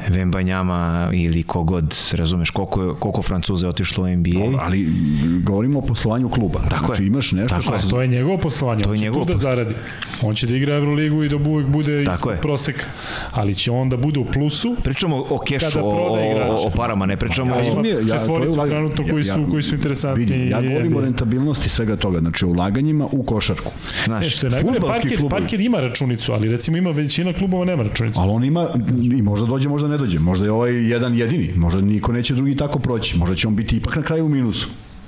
Vembanjama 0.10 0.84
ili 1.14 1.44
kogod, 1.44 1.84
razumeš, 2.12 2.50
koliko, 2.50 2.84
je, 2.84 2.94
koliko 2.96 3.22
Francuza 3.22 3.66
je 3.66 3.70
otišlo 3.70 4.04
u 4.04 4.10
NBA. 4.10 4.30
Ali 4.60 4.82
m, 4.82 5.44
govorimo 5.44 5.80
o 5.80 5.84
poslovanju 5.84 6.30
kluba. 6.30 6.60
Tako 6.62 6.86
znači 6.86 7.04
je. 7.04 7.08
imaš 7.08 7.32
nešto 7.32 7.50
Tako 7.50 7.62
što 7.64 7.72
Pa 7.74 7.90
to 7.90 8.02
je 8.02 8.08
njegovo 8.08 8.38
poslovanje, 8.38 8.84
To 8.84 8.90
on 8.90 8.96
je 8.96 9.00
će 9.00 9.04
njegovo 9.04 9.26
tu 9.26 9.32
da 9.32 9.38
zaradi. 9.38 9.74
On 10.22 10.36
će 10.36 10.48
da 10.48 10.56
igra 10.56 10.76
Euroligu 10.76 11.24
i 11.24 11.30
da 11.30 11.36
uvijek 11.38 11.68
bude 11.68 12.04
Tako 12.04 12.16
ispod 12.16 12.34
je. 12.34 12.42
proseka. 12.42 12.86
Ali 13.32 13.56
će 13.56 13.72
on 13.72 13.90
da 13.90 13.98
bude 13.98 14.20
u 14.20 14.26
plusu 14.26 14.76
Pričamo 14.84 15.18
o 15.20 15.38
kešu, 15.40 15.80
o, 15.80 15.90
o, 15.90 16.18
o 16.58 16.70
parama, 16.70 17.06
ne 17.06 17.18
pričamo 17.18 17.52
Ja 17.52 17.62
o... 17.74 17.86
je- 17.86 17.92
ja- 17.92 18.00
je 18.00 18.08
četvoricu 18.10 18.50
ulaganje. 18.50 18.70
trenutno 18.70 19.06
koji 19.08 19.24
su, 19.24 19.46
koji 19.52 19.64
su 19.64 19.76
interesantni. 19.76 20.26
Vidi, 20.26 20.50
ja 20.50 20.62
govorim 20.62 20.96
o 20.96 21.02
rentabilnosti 21.02 21.70
svega 21.70 21.96
toga, 21.96 22.20
znači 22.20 22.46
o 22.46 22.50
ulaganjima 22.50 23.08
u 23.12 23.24
košarku. 23.24 23.72
E, 24.02 24.04
Znaš, 24.06 24.38
što 24.38 24.48
je 24.48 24.52
najgore, 24.52 24.74
fudbalski 24.74 25.02
Parker, 25.02 25.20
klubovi. 25.20 25.42
Parker 25.42 25.62
ima 25.62 25.80
računicu, 25.80 26.34
ali 26.34 26.50
recimo 26.50 26.78
ima 26.78 26.92
većina 26.92 27.34
klubova 27.34 27.66
nema 27.66 27.84
računicu. 27.84 28.20
Ali 28.20 28.32
on 28.32 28.44
ima, 28.44 28.68
i 29.14 29.22
možda 29.22 29.46
dođe, 29.48 29.70
možda 29.70 29.88
ne 29.94 29.98
dođe. 29.98 30.20
Možda 30.20 30.46
je 30.46 30.52
ovaj 30.52 30.74
jedan 30.90 31.16
jedini. 31.18 31.54
Možda 31.56 31.82
niko 31.82 32.12
neće 32.12 32.36
drugi 32.36 32.56
tako 32.56 32.80
proći. 32.80 33.18
Možda 33.18 33.36
će 33.36 33.48
on 33.48 33.56
biti 33.56 33.78
ipak 33.78 33.96
na 33.96 34.04
kraju 34.04 34.26
u 34.26 34.30
minusu. 34.30 34.68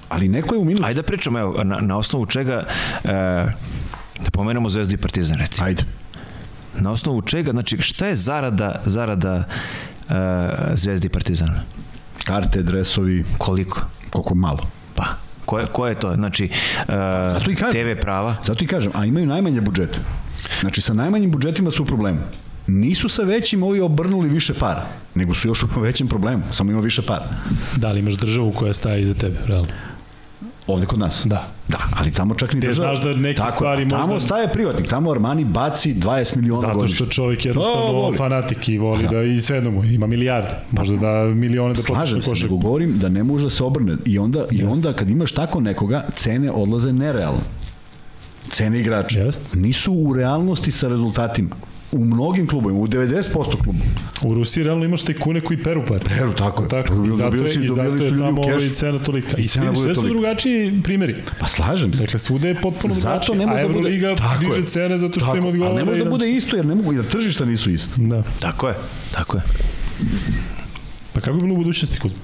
Ali 0.09 0.27
neko 0.27 0.55
je 0.55 0.59
u 0.59 0.65
minusu. 0.65 0.85
Ajde 0.85 1.01
da 1.01 1.05
pričamo, 1.05 1.39
evo, 1.39 1.63
na, 1.63 1.79
na 1.81 1.97
osnovu 1.97 2.25
čega, 2.25 2.63
e, 3.03 3.07
da 4.23 4.31
pomenemo 4.33 4.69
Zvezdu 4.69 4.93
i 4.93 4.97
Partizan, 4.97 5.37
recimo. 5.39 5.67
Ajde. 5.67 5.83
Na 6.79 6.91
osnovu 6.91 7.21
čega, 7.21 7.51
znači, 7.51 7.77
šta 7.81 8.07
je 8.07 8.15
zarada, 8.15 8.81
zarada 8.85 9.43
e, 9.43 10.13
Zvezdi 10.75 11.07
i 11.07 11.09
Partizana? 11.09 11.63
Karte, 12.23 12.61
dresovi, 12.61 13.23
Koliko? 13.37 13.81
koliko 14.09 14.35
malo. 14.35 14.67
Pa, 14.95 15.05
ko 15.45 15.59
je, 15.59 15.65
ko 15.65 15.87
je 15.87 15.95
to? 15.99 16.13
Znači, 16.15 16.45
e, 16.45 17.29
Zato 17.31 17.51
i 17.51 17.55
kažem. 17.55 17.73
TV 17.73 18.01
prava, 18.01 18.35
Zato 18.43 18.63
i 18.63 18.67
kažem, 18.67 18.91
a 18.95 19.05
imaju 19.05 19.25
najmanje 19.25 19.61
budžete. 19.61 19.99
Znači 20.61 20.81
sa 20.81 20.93
najmanjim 20.93 21.31
budžetima 21.31 21.71
su 21.71 21.83
u 21.83 21.85
problemu. 21.85 22.19
Nisu 22.67 23.09
sa 23.09 23.23
većim 23.23 23.63
ovi 23.63 23.79
obrnuli 23.79 24.29
više 24.29 24.53
para, 24.53 24.85
nego 25.15 25.33
su 25.33 25.47
još 25.47 25.63
u 25.65 25.79
većem 25.81 26.07
problemu, 26.07 26.43
samo 26.51 26.71
ima 26.71 26.79
više 26.79 27.01
para. 27.01 27.29
Da 27.75 27.91
li 27.91 27.99
imaš 27.99 28.13
državu 28.13 28.51
koja 28.51 28.73
staje 28.73 29.01
iza 29.01 29.13
tebe, 29.13 29.35
realno? 29.45 29.67
Ovde 30.67 30.85
kod 30.85 30.99
nas. 30.99 31.21
Da. 31.25 31.47
Da, 31.67 31.77
ali 31.93 32.11
tamo 32.11 32.35
čak 32.35 32.53
ni 32.53 32.61
Te 32.61 32.67
država. 32.67 32.87
znaš 32.87 33.05
da 33.05 33.13
neke 33.13 33.37
Tako, 33.37 33.51
stvari 33.51 33.89
Tamo 33.89 34.07
možda- 34.07 34.19
staje 34.19 34.47
privatnik, 34.49 34.87
tamo 34.87 35.11
Armani 35.11 35.45
baci 35.45 35.93
20 35.93 36.35
miliona 36.35 36.61
Zato 36.61 36.73
godišnje. 36.73 36.95
što 36.95 37.05
čovjek 37.05 37.41
To 37.41 37.47
jednostavno 37.47 37.91
voli. 37.91 38.17
fanatik 38.17 38.69
i 38.69 38.77
voli 38.77 39.07
da 39.07 39.21
i 39.21 39.41
sve 39.41 39.61
mu 39.61 39.83
ima 39.83 40.07
milijarde. 40.07 40.55
Možda 40.71 40.95
da 40.97 41.11
milione 41.25 41.69
da 41.69 41.77
potiče 41.77 41.87
Slažem 41.87 42.19
na 42.19 42.35
se, 42.35 42.47
govorim 42.47 42.99
da 42.99 43.09
ne 43.09 43.23
može 43.23 43.43
da 43.43 43.49
se 43.49 43.63
obrne. 43.63 43.97
I 44.05 44.19
onda, 44.19 44.45
i 44.51 44.63
onda 44.63 44.93
kad 44.93 45.09
imaš 45.09 45.31
tako 45.31 45.59
nekoga, 45.59 46.05
cene 46.13 46.51
odlaze 46.51 46.93
nerealno. 46.93 47.41
Cene 48.49 48.79
igrača. 48.79 49.19
Jest. 49.19 49.53
Nisu 49.53 49.93
u 49.93 50.13
realnosti 50.13 50.71
sa 50.71 50.87
rezultatima. 50.87 51.49
U 51.95 52.05
mnogim 52.05 52.47
klubovima, 52.47 52.79
u 52.79 52.87
90% 52.87 53.31
klubova. 53.63 53.85
U 54.23 54.33
Rusiji 54.33 54.63
realno 54.63 54.85
imaš 54.85 55.01
tajkune 55.01 55.41
koji 55.41 55.63
peru 55.63 55.85
pare. 55.87 55.99
Peru, 55.99 56.33
tako 56.33 56.63
je. 56.63 56.69
Tako, 56.69 57.05
i 57.05 57.11
zato 57.11 57.35
je, 57.35 57.53
i 57.53 57.67
zato 57.67 57.83
dobili 57.83 57.99
su 57.99 58.15
je 58.15 58.19
tamo 58.19 58.41
kešu. 58.43 58.55
ovaj 58.55 58.69
cena 58.69 58.99
tolika. 58.99 59.37
I, 59.37 59.41
I 59.43 59.47
cena 59.47 59.75
sve 59.75 59.95
su 59.95 60.01
tolika. 60.01 60.13
drugačiji 60.13 60.81
primjeri. 60.83 61.15
Pa 61.39 61.47
slažem 61.47 61.93
se. 61.93 61.99
Dakle, 61.99 62.19
svude 62.19 62.47
je 62.47 62.61
potpuno 62.61 62.93
Zato 62.93 63.09
drugačije, 63.09 63.37
ne 63.37 63.45
može 63.45 63.61
a 63.61 63.61
da 63.61 63.73
bude... 63.73 63.79
Euroliga 63.79 64.15
diže 64.39 64.59
je. 64.59 64.65
cene 64.65 64.99
zato 64.99 65.19
što 65.19 65.25
Tako, 65.25 65.37
ima 65.37 65.47
odgovore. 65.47 65.69
Ali 65.71 65.77
ne 65.79 65.85
može 65.85 66.03
da 66.03 66.09
bude 66.09 66.29
isto 66.31 66.55
jer, 66.55 66.65
ne 66.65 66.75
mogu, 66.75 66.93
jer 66.93 67.05
tržišta 67.05 67.45
nisu 67.45 67.71
ista. 67.71 67.93
Da. 67.97 68.23
tako 68.39 68.67
je, 68.67 68.75
tako 69.11 69.37
je. 69.37 69.43
Pa 71.13 71.21
kako 71.21 71.37
bi 71.37 71.41
bilo 71.41 71.53
u 71.53 71.57
budućnosti, 71.57 71.99
Kuzma? 71.99 72.19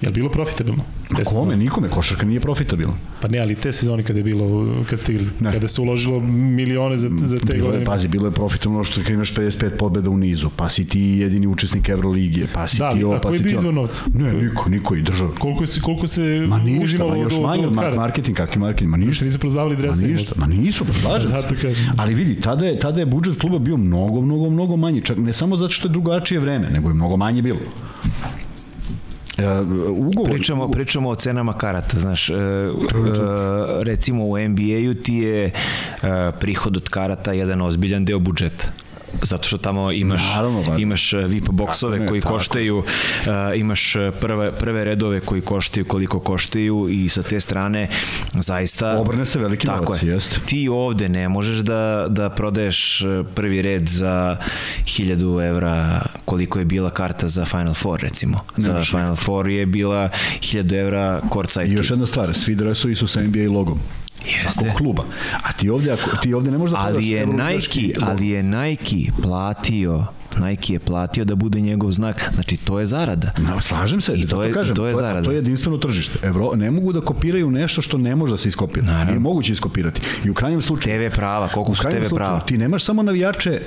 Je 0.00 0.08
li 0.08 0.14
bilo 0.14 0.28
profitabilno? 0.30 0.82
Te 1.06 1.14
Kome? 1.14 1.24
sezone? 1.26 1.56
Nikome. 1.56 1.88
Košarka 1.88 2.26
nije 2.26 2.40
profitabilna. 2.40 2.94
Pa 3.20 3.28
ne, 3.28 3.38
ali 3.38 3.54
te 3.54 3.72
sezone 3.72 4.02
kada 4.02 4.18
je 4.18 4.24
bilo, 4.24 4.46
kad 4.84 5.00
ste 5.00 5.12
igrali, 5.12 5.30
Ne. 5.40 5.52
kada 5.52 5.68
se 5.68 5.80
uložilo 5.80 6.20
milione 6.20 6.98
za, 6.98 7.08
za 7.14 7.38
te 7.38 7.44
Bilo 7.44 7.56
je, 7.56 7.62
godine. 7.62 7.84
pazi, 7.84 8.08
bilo 8.08 8.26
je 8.26 8.32
profitabilno 8.32 8.84
što 8.84 9.00
kad 9.02 9.10
imaš 9.10 9.34
55 9.34 9.70
pobjeda 9.70 10.10
u 10.10 10.16
nizu, 10.16 10.50
pa 10.56 10.68
si 10.68 10.86
ti 10.86 11.00
jedini 11.00 11.46
učesnik 11.46 11.88
Evroligije, 11.88 12.46
pa 12.54 12.66
si 12.68 12.78
Da, 12.78 12.90
ti 12.90 13.04
ovo, 13.04 13.14
a 13.14 13.20
pa 13.20 13.28
koji 13.28 13.38
si 13.38 13.44
ti 13.44 13.50
izvor 13.50 13.64
ovo. 13.64 13.72
novca? 13.72 14.04
Ne, 14.14 14.32
niko, 14.34 14.68
niko 14.68 14.94
i 14.94 15.02
država. 15.02 15.30
Koliko 15.34 15.66
se, 15.66 15.80
koliko 15.80 16.06
se 16.06 16.44
Ma 16.48 16.58
ništa, 16.58 16.84
uzimalo 16.84 17.10
ma 17.10 17.16
još 17.16 17.32
od, 17.34 17.42
manje 17.42 17.66
od, 17.66 17.74
mar- 17.74 17.96
marketing, 17.96 18.36
kakvi 18.36 18.60
marketing, 18.60 18.90
ma 18.90 18.96
Se 18.96 19.00
ništa. 19.00 19.24
nisu 19.24 19.38
prodavali 19.38 19.74
Ma 19.74 19.82
drese. 19.82 20.06
ništa, 20.06 20.34
ma 20.36 20.46
nisu, 20.46 20.84
pa 20.84 20.92
slažem. 20.92 21.28
Zato 21.28 21.54
kažem. 21.62 21.86
Ali 21.96 22.14
vidi, 22.14 22.34
tada 22.36 22.66
je, 22.66 22.78
tada 22.78 23.00
je 23.00 23.06
budžet 23.06 23.38
kluba 23.38 23.58
bio 23.58 23.76
mnogo, 23.76 24.20
mnogo, 24.20 24.50
mnogo 24.50 24.76
manji. 24.76 25.00
Čak 25.02 25.18
ne 25.18 25.32
samo 25.32 25.56
zato 25.56 25.70
što 25.70 25.88
je 25.88 25.92
drugačije 25.92 26.40
vreme, 26.40 26.70
nego 26.70 26.88
je 26.88 26.94
mnogo 26.94 27.16
manje 27.16 27.42
bilo. 27.42 27.58
E, 29.38 29.60
ugovor, 29.90 30.32
Pričamo, 30.32 30.70
pričamo 30.70 31.08
o 31.08 31.14
cenama 31.14 31.58
karata, 31.58 31.98
znaš, 31.98 32.30
e, 32.30 32.34
recimo 33.82 34.24
u 34.24 34.38
NBA-u 34.38 34.94
ti 34.94 35.14
je 35.14 35.44
e, 35.46 35.52
prihod 36.40 36.76
od 36.76 36.88
karata 36.88 37.32
jedan 37.32 37.62
ozbiljan 37.62 38.04
deo 38.04 38.18
budžeta. 38.18 38.72
Zato 39.22 39.48
što 39.48 39.58
tamo 39.58 39.92
imaš 39.92 40.22
Naravno, 40.34 40.62
pa. 40.66 40.76
imaš 40.76 41.12
uh, 41.12 41.24
VIP 41.24 41.50
boksove 41.50 41.98
Tako 41.98 42.08
koji 42.08 42.20
tako. 42.20 42.34
koštaju, 42.34 42.78
uh, 42.78 42.84
imaš 43.56 43.96
uh, 43.96 44.14
prve 44.20 44.52
prve 44.52 44.84
redove 44.84 45.20
koji 45.20 45.40
koštaju 45.40 45.84
koliko 45.84 46.20
koštaju 46.20 46.88
i 46.90 47.08
sa 47.08 47.22
te 47.22 47.40
strane 47.40 47.88
zaista 48.34 48.98
Obrne 48.98 49.26
se 49.26 49.38
veliki 49.38 49.66
tako 49.66 49.84
novac, 49.84 50.02
je. 50.02 50.08
jeste. 50.12 50.40
Ti 50.46 50.68
ovde 50.68 51.08
ne 51.08 51.28
možeš 51.28 51.58
da 51.58 52.06
da 52.08 52.30
prodaješ 52.30 53.02
prvi 53.34 53.62
red 53.62 53.88
za 53.88 54.36
1000 54.84 55.48
evra 55.48 56.02
koliko 56.24 56.58
je 56.58 56.64
bila 56.64 56.90
karta 56.90 57.28
za 57.28 57.44
Final 57.44 57.74
Four 57.74 58.00
recimo. 58.00 58.40
za 58.56 58.72
možeš 58.72 58.90
Final 58.90 59.16
Four 59.16 59.48
je 59.48 59.66
bila 59.66 60.08
1000 60.40 60.80
evra 60.80 61.20
courtside. 61.32 61.66
I 61.66 61.72
još 61.72 61.90
jedna 61.90 62.06
stvar, 62.06 62.34
svi 62.34 62.54
dresovi 62.54 62.94
su 62.94 63.06
sa 63.06 63.22
NBA 63.22 63.50
logom. 63.52 63.80
Jeste. 64.24 64.52
Svakog 64.52 64.76
kluba. 64.76 65.04
A 65.42 65.52
ti 65.52 65.70
ovdje, 65.70 65.92
ako, 65.92 66.16
ti 66.16 66.34
ovdje 66.34 66.52
ne 66.52 66.58
možeš 66.58 66.72
da 66.72 66.80
ali 66.80 67.08
je 67.08 67.26
Nike, 67.26 67.94
ali 68.02 68.28
je 68.28 68.42
Nike 68.42 69.12
platio 69.22 70.04
Nike 70.38 70.72
je 70.72 70.78
platio 70.78 71.24
da 71.24 71.34
bude 71.34 71.60
njegov 71.60 71.92
znak. 71.92 72.30
Znači, 72.34 72.56
to 72.56 72.80
je 72.80 72.86
zarada. 72.86 73.32
No, 73.38 73.60
slažem 73.60 74.00
se, 74.00 74.14
I 74.14 74.26
to 74.26 74.42
je- 74.42 74.52
kažem, 74.52 74.76
to 74.76 74.86
je 74.86 74.94
zarada. 74.94 75.22
to 75.24 75.30
je 75.30 75.36
jedinstveno 75.36 75.78
tržište. 75.78 76.26
Evro, 76.26 76.50
ne 76.54 76.70
mogu 76.70 76.92
da 76.92 77.00
kopiraju 77.00 77.50
nešto 77.50 77.82
što 77.82 77.98
ne 77.98 78.16
može 78.16 78.30
da 78.30 78.36
se 78.36 78.48
iskopira. 78.48 78.86
Naravno. 78.86 79.10
Nije 79.10 79.18
moguće 79.20 79.52
iskopirati. 79.52 80.00
I 80.24 80.30
u 80.30 80.34
krajnjem 80.34 80.62
slučaju... 80.62 81.10
TV 81.10 81.14
prava, 81.16 81.48
koliko 81.48 81.74
su 81.74 81.82
TV 81.82 81.88
slučaju, 81.90 82.10
prava? 82.10 82.40
Ti 82.40 82.58
nemaš 82.58 82.84
samo 82.84 83.02
navijače 83.02 83.60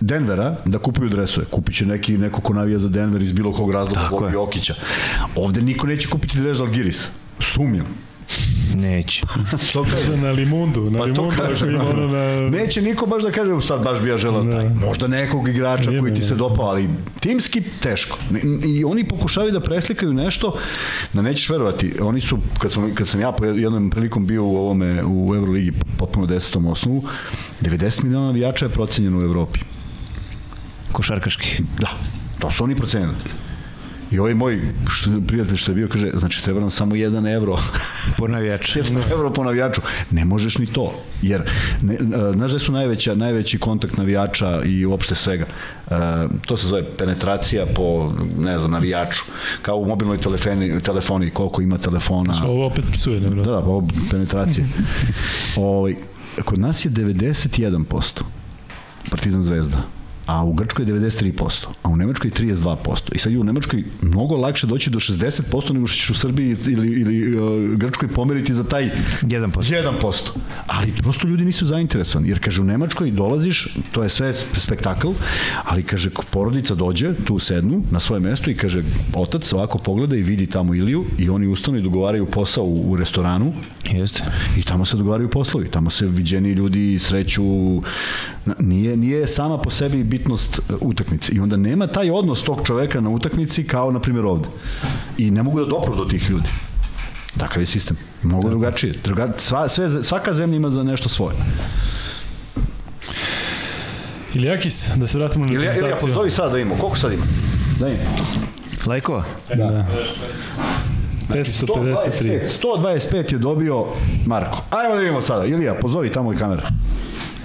Denvera 0.00 0.56
da 0.64 0.78
kupuju 0.78 1.08
dresove. 1.10 1.46
Kupit 1.46 1.76
će 1.76 1.86
neki, 1.86 2.18
neko 2.18 2.40
ko 2.40 2.54
navija 2.54 2.78
za 2.78 2.88
Denver 2.88 3.22
iz 3.22 3.32
bilo 3.32 3.52
kog 3.52 3.70
razloga, 3.70 4.26
je. 4.26 4.32
Jokića. 4.32 4.74
Ovde 5.36 5.60
niko 5.62 5.86
neće 5.86 6.08
kupiti 6.08 6.40
dres 6.40 6.60
Algiris. 6.60 7.08
Sumnjam. 7.40 8.05
Neće. 8.74 9.22
To 9.72 9.84
kažem. 9.84 10.20
Na 10.20 10.30
limundu, 10.30 10.90
na 10.90 10.98
Pa 10.98 11.04
limundu, 11.04 11.32
ako 11.32 11.42
kažem, 11.42 11.70
ima 11.70 11.88
ono 11.88 12.06
na... 12.06 12.48
Neće 12.50 12.82
niko 12.82 13.06
baš 13.06 13.22
da 13.22 13.30
kaže 13.30 13.52
"U, 13.52 13.60
sad 13.60 13.82
baš 13.82 14.00
bi 14.00 14.08
ja 14.08 14.16
želeo 14.16 14.44
taj. 14.44 14.68
Možda 14.68 15.06
nekog 15.06 15.48
igrača 15.48 15.90
Nije 15.90 16.00
koji 16.00 16.14
ti 16.14 16.22
se 16.22 16.32
ne. 16.34 16.38
dopao, 16.38 16.66
ali 16.66 16.88
timski 17.20 17.62
teško. 17.82 18.18
I 18.66 18.84
oni 18.84 19.08
pokušavaju 19.08 19.52
da 19.52 19.60
preslikaju 19.60 20.14
nešto, 20.14 20.58
da 21.12 21.22
nećeš 21.22 21.48
verovati, 21.48 21.94
oni 22.00 22.20
su, 22.20 22.38
kad 22.58 22.72
sam, 22.72 22.94
kad 22.94 23.08
sam 23.08 23.20
ja 23.20 23.32
po 23.32 23.44
jednom 23.44 23.90
prilikom 23.90 24.26
bio 24.26 24.44
u 24.44 24.56
ovome, 24.56 25.04
u 25.04 25.34
Euroligi, 25.34 25.72
potpuno 25.98 26.26
desetom 26.26 26.66
osnovu, 26.66 27.02
90 27.60 28.04
miliona 28.04 28.26
navijača 28.26 28.64
je 28.64 28.70
procenjeno 28.70 29.18
u 29.18 29.22
Evropi. 29.22 29.60
Košarkaški. 30.92 31.62
Da, 31.78 31.90
to 32.38 32.50
su 32.50 32.64
oni 32.64 32.76
procenjeni. 32.76 33.12
I 34.10 34.18
ovaj 34.18 34.34
moj 34.34 34.62
što, 34.88 35.10
prijatelj 35.26 35.56
što 35.56 35.70
je 35.70 35.74
bio 35.74 35.88
kaže, 35.88 36.10
znači 36.14 36.42
treba 36.44 36.60
nam 36.60 36.70
samo 36.70 36.94
1 36.94 37.34
evro 37.34 37.58
Po 38.18 38.28
navijaču. 38.28 38.78
jedan 38.78 39.02
evro 39.12 39.32
po 39.32 39.44
navijaču. 39.44 39.80
Ne 40.10 40.24
možeš 40.24 40.58
ni 40.58 40.66
to. 40.66 40.94
Jer, 41.22 41.42
ne, 41.82 41.94
e, 41.94 41.98
znaš 42.32 42.50
da 42.50 42.58
su 42.58 42.72
najveća, 42.72 43.14
najveći 43.14 43.58
kontakt 43.58 43.96
navijača 43.96 44.62
i 44.64 44.86
uopšte 44.86 45.14
svega? 45.14 45.46
E, 45.90 45.94
to 46.46 46.56
se 46.56 46.66
zove 46.66 46.84
penetracija 46.98 47.66
po, 47.74 48.12
ne 48.38 48.58
znam, 48.58 48.70
navijaču. 48.70 49.22
Kao 49.62 49.76
u 49.76 49.86
mobilnoj 49.86 50.18
telefoni, 50.18 50.80
telefoniji, 50.80 51.30
koliko 51.30 51.62
ima 51.62 51.78
telefona. 51.78 52.34
Ovo 52.44 52.66
opet 52.66 52.84
psuje, 52.92 53.20
ne 53.20 53.28
Da, 53.28 53.42
da, 53.42 53.58
ovo 53.58 53.88
penetracije. 54.10 54.68
ovaj, 55.56 55.94
kod 56.44 56.58
nas 56.58 56.84
je 56.84 56.90
91% 56.90 58.20
Partizan 59.10 59.42
Zvezda 59.42 59.82
a 60.26 60.44
u 60.44 60.52
Grčkoj 60.52 60.84
je 60.84 60.94
93%, 60.94 61.66
a 61.82 61.88
u 61.88 61.96
Nemačkoj 61.96 62.28
je 62.28 62.32
32%. 62.32 63.14
I 63.14 63.18
sad 63.18 63.32
je 63.32 63.38
u 63.38 63.44
Nemačkoj 63.44 63.84
mnogo 64.02 64.36
lakše 64.36 64.66
doći 64.66 64.90
do 64.90 64.98
60% 64.98 65.72
nego 65.72 65.86
što 65.86 65.96
ćeš 65.96 66.10
u 66.10 66.14
Srbiji 66.14 66.56
ili, 66.66 67.00
ili 67.00 67.38
uh, 67.38 67.70
Grčkoj 67.76 68.08
pomeriti 68.08 68.54
za 68.54 68.64
taj 68.64 68.90
1%. 69.22 69.50
1%. 70.00 70.30
Ali 70.66 70.92
prosto 71.02 71.28
ljudi 71.28 71.44
nisu 71.44 71.66
zainteresovani, 71.66 72.28
jer 72.28 72.44
kaže 72.44 72.60
u 72.60 72.64
Nemačkoj 72.64 73.10
dolaziš, 73.10 73.76
to 73.92 74.02
je 74.02 74.08
sve 74.08 74.34
spektakl, 74.34 75.08
ali 75.64 75.82
kaže 75.82 76.10
porodica 76.30 76.74
dođe, 76.74 77.14
tu 77.24 77.38
sednu 77.38 77.82
na 77.90 78.00
svoje 78.00 78.20
mesto 78.20 78.50
i 78.50 78.54
kaže 78.54 78.82
otac 79.14 79.52
ovako 79.52 79.78
pogleda 79.78 80.16
i 80.16 80.22
vidi 80.22 80.46
tamo 80.46 80.74
Iliju 80.74 81.04
i 81.18 81.30
oni 81.30 81.46
ustanu 81.46 81.78
i 81.78 81.82
dogovaraju 81.82 82.26
posao 82.26 82.64
u, 82.64 82.90
u 82.90 82.96
restoranu 82.96 83.52
Jeste. 83.92 84.24
i 84.56 84.62
tamo 84.62 84.84
se 84.84 84.96
dogovaraju 84.96 85.30
poslovi, 85.30 85.70
tamo 85.70 85.90
se 85.90 86.06
viđeni 86.06 86.52
ljudi 86.52 86.98
sreću, 86.98 87.42
nije, 88.60 88.96
nije 88.96 89.26
sama 89.26 89.58
po 89.58 89.70
sebi 89.70 90.04
bitnost 90.18 90.58
e, 90.58 90.72
utakmice 90.80 91.32
i 91.32 91.40
onda 91.40 91.56
nema 91.56 91.86
taj 91.86 92.10
odnos 92.10 92.42
tog 92.42 92.60
čoveka 92.64 93.00
na 93.00 93.10
utakmici 93.10 93.64
kao 93.64 93.90
na 93.90 94.00
primjer 94.00 94.24
ovde 94.24 94.48
i 95.18 95.30
ne 95.30 95.42
mogu 95.42 95.60
da 95.60 95.66
dopru 95.66 95.96
do 95.96 96.04
tih 96.04 96.30
ljudi. 96.30 96.48
Takav 97.38 97.62
je 97.62 97.66
sistem. 97.66 97.96
Mnogo 98.22 98.48
drugačije. 98.48 98.94
Druga, 99.04 99.32
sva, 99.36 99.68
sve, 99.68 100.02
svaka 100.02 100.32
zemlja 100.32 100.56
ima 100.56 100.70
za 100.70 100.82
nešto 100.82 101.08
svoje. 101.08 101.36
Ilijakis, 104.34 104.88
da 104.96 105.06
se 105.06 105.18
vratimo 105.18 105.44
na 105.46 105.52
Ili, 105.52 105.56
ili 105.56 105.66
ja 105.66 105.72
reprezentaciju. 105.72 106.08
pozovi 106.08 106.30
sad 106.30 106.52
da 106.52 106.58
imamo. 106.58 106.80
Koliko 106.80 106.98
sad 106.98 107.12
ima? 107.12 107.22
Da 107.80 107.88
ima. 107.88 107.98
Lajkova? 108.86 109.24
Da. 109.54 109.86
553. 111.28 112.40
125 112.62 113.32
je 113.32 113.38
dobio 113.38 113.86
Marko. 114.26 114.62
Ajmo 114.70 114.94
da 114.94 115.00
vidimo 115.00 115.22
sada. 115.22 115.44
Ilija, 115.46 115.74
pozovi 115.74 116.12
tamo 116.12 116.32
i 116.32 116.36
kamera. 116.36 116.62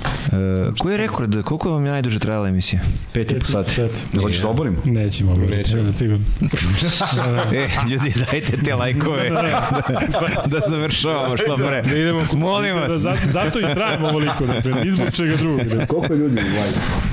E, 0.06 0.36
koji 0.78 0.94
je 0.94 0.98
rekord? 0.98 1.44
Koliko 1.44 1.72
vam 1.72 1.86
je 1.86 1.92
najduže 1.92 2.20
trajala 2.20 2.48
emisija? 2.48 2.82
Pet 3.14 3.32
i 3.32 3.40
po 3.40 3.46
sati. 3.46 3.82
Ne 4.14 4.22
hoćeš 4.22 4.42
da 4.42 4.48
oborim? 4.50 4.78
Nećemo 4.86 5.32
oboriti, 5.32 5.58
Nećemo. 5.58 5.84
da 5.84 5.92
sigurno. 5.92 6.26
E, 7.54 7.68
ljudi, 7.90 8.14
dajte 8.22 8.58
te 8.58 8.76
lajkove 8.76 9.30
da, 9.30 9.62
da 10.48 10.60
završavamo 10.62 11.38
što 11.38 11.58
pre. 11.58 11.82
Da 11.82 11.96
idemo 11.96 12.26
Molim 12.34 12.76
Da, 12.76 12.82
vas. 12.82 13.02
zato, 13.02 13.18
zato 13.24 13.60
i 13.60 13.74
trajimo 13.74 14.08
ovoliko, 14.08 14.46
dakle, 14.46 14.72
ni 14.74 14.92
zbog 14.92 15.08
čega 15.12 15.36
drugog. 15.36 15.64
Da. 15.64 15.86
Koliko 15.86 16.14
ljudi 16.14 16.36
live? 16.36 16.68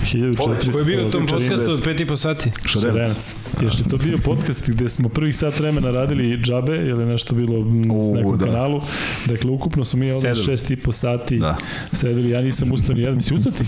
1400. 0.04 0.72
Ko 0.72 0.78
je 0.78 0.84
bio 0.84 1.06
u 1.06 1.10
tom 1.10 1.22
40. 1.22 1.30
podcastu 1.30 1.72
od 1.72 1.82
pet 1.84 2.00
i 2.00 2.06
po 2.06 2.16
sati? 2.16 2.50
Šarenac. 2.66 3.36
Još 3.60 3.78
je 3.78 3.84
to 3.84 3.96
bio 3.96 4.18
podcast 4.18 4.70
gde 4.70 4.88
smo 4.88 5.08
prvih 5.08 5.36
sat 5.36 5.58
vremena 5.60 5.90
radili 5.90 6.38
džabe, 6.38 6.76
ili 6.76 7.06
nešto 7.06 7.34
bilo 7.34 7.58
U, 7.58 8.14
nekom 8.14 8.38
da. 8.38 8.44
kanalu. 8.44 8.80
Dakle, 9.26 9.50
ukupno 9.50 9.84
smo 9.84 9.98
mi 9.98 10.12
ovde 10.12 10.34
šest 10.36 10.70
i 10.70 10.76
po 10.76 10.92
sati 10.92 11.38
Da. 11.38 11.56
sedeli. 11.92 12.30
Ja 12.30 12.40
nisam 12.40 12.72
ustao 12.80 12.94
ni 12.94 13.00
jedan, 13.00 13.16
mislim 13.16 13.38
ustao 13.38 13.52
ti? 13.52 13.64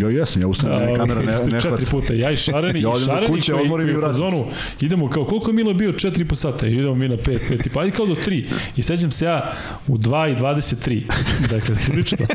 Ja 0.00 0.08
jesam, 0.08 0.42
ja 0.42 0.48
ustanem, 0.48 0.88
ne, 0.88 0.96
kamera 0.96 1.20
ne, 1.20 1.52
ne 1.52 1.60
četiri 1.60 1.86
puta. 1.90 2.14
Ja 2.14 2.30
i 2.30 2.36
Šareni, 2.36 2.80
Ja 2.80 2.90
i 2.96 3.04
Šareni 3.04 3.26
kuće, 3.26 3.52
koji, 3.52 3.68
koji 3.68 3.88
i 3.88 3.96
u 3.96 4.00
se. 4.00 4.06
fazonu, 4.06 4.44
idemo 4.80 5.10
kao, 5.10 5.24
koliko 5.24 5.50
je 5.50 5.54
Milo 5.54 5.74
bio? 5.74 5.92
Četiri 5.92 6.24
po 6.24 6.34
sata. 6.34 6.66
Idemo 6.66 6.94
mi 6.94 7.08
na 7.08 7.16
pet, 7.16 7.42
pet 7.48 7.66
i 7.66 7.70
pa, 7.70 7.80
ajde 7.80 7.90
kao 7.90 8.06
do 8.06 8.14
tri. 8.14 8.46
I 8.76 8.82
sećam 8.82 9.10
se 9.10 9.24
ja 9.24 9.52
u 9.88 9.98
2 9.98 10.32
i 10.32 10.36
23. 10.36 11.02
Dakle, 11.50 11.76
slulično. 11.76 12.26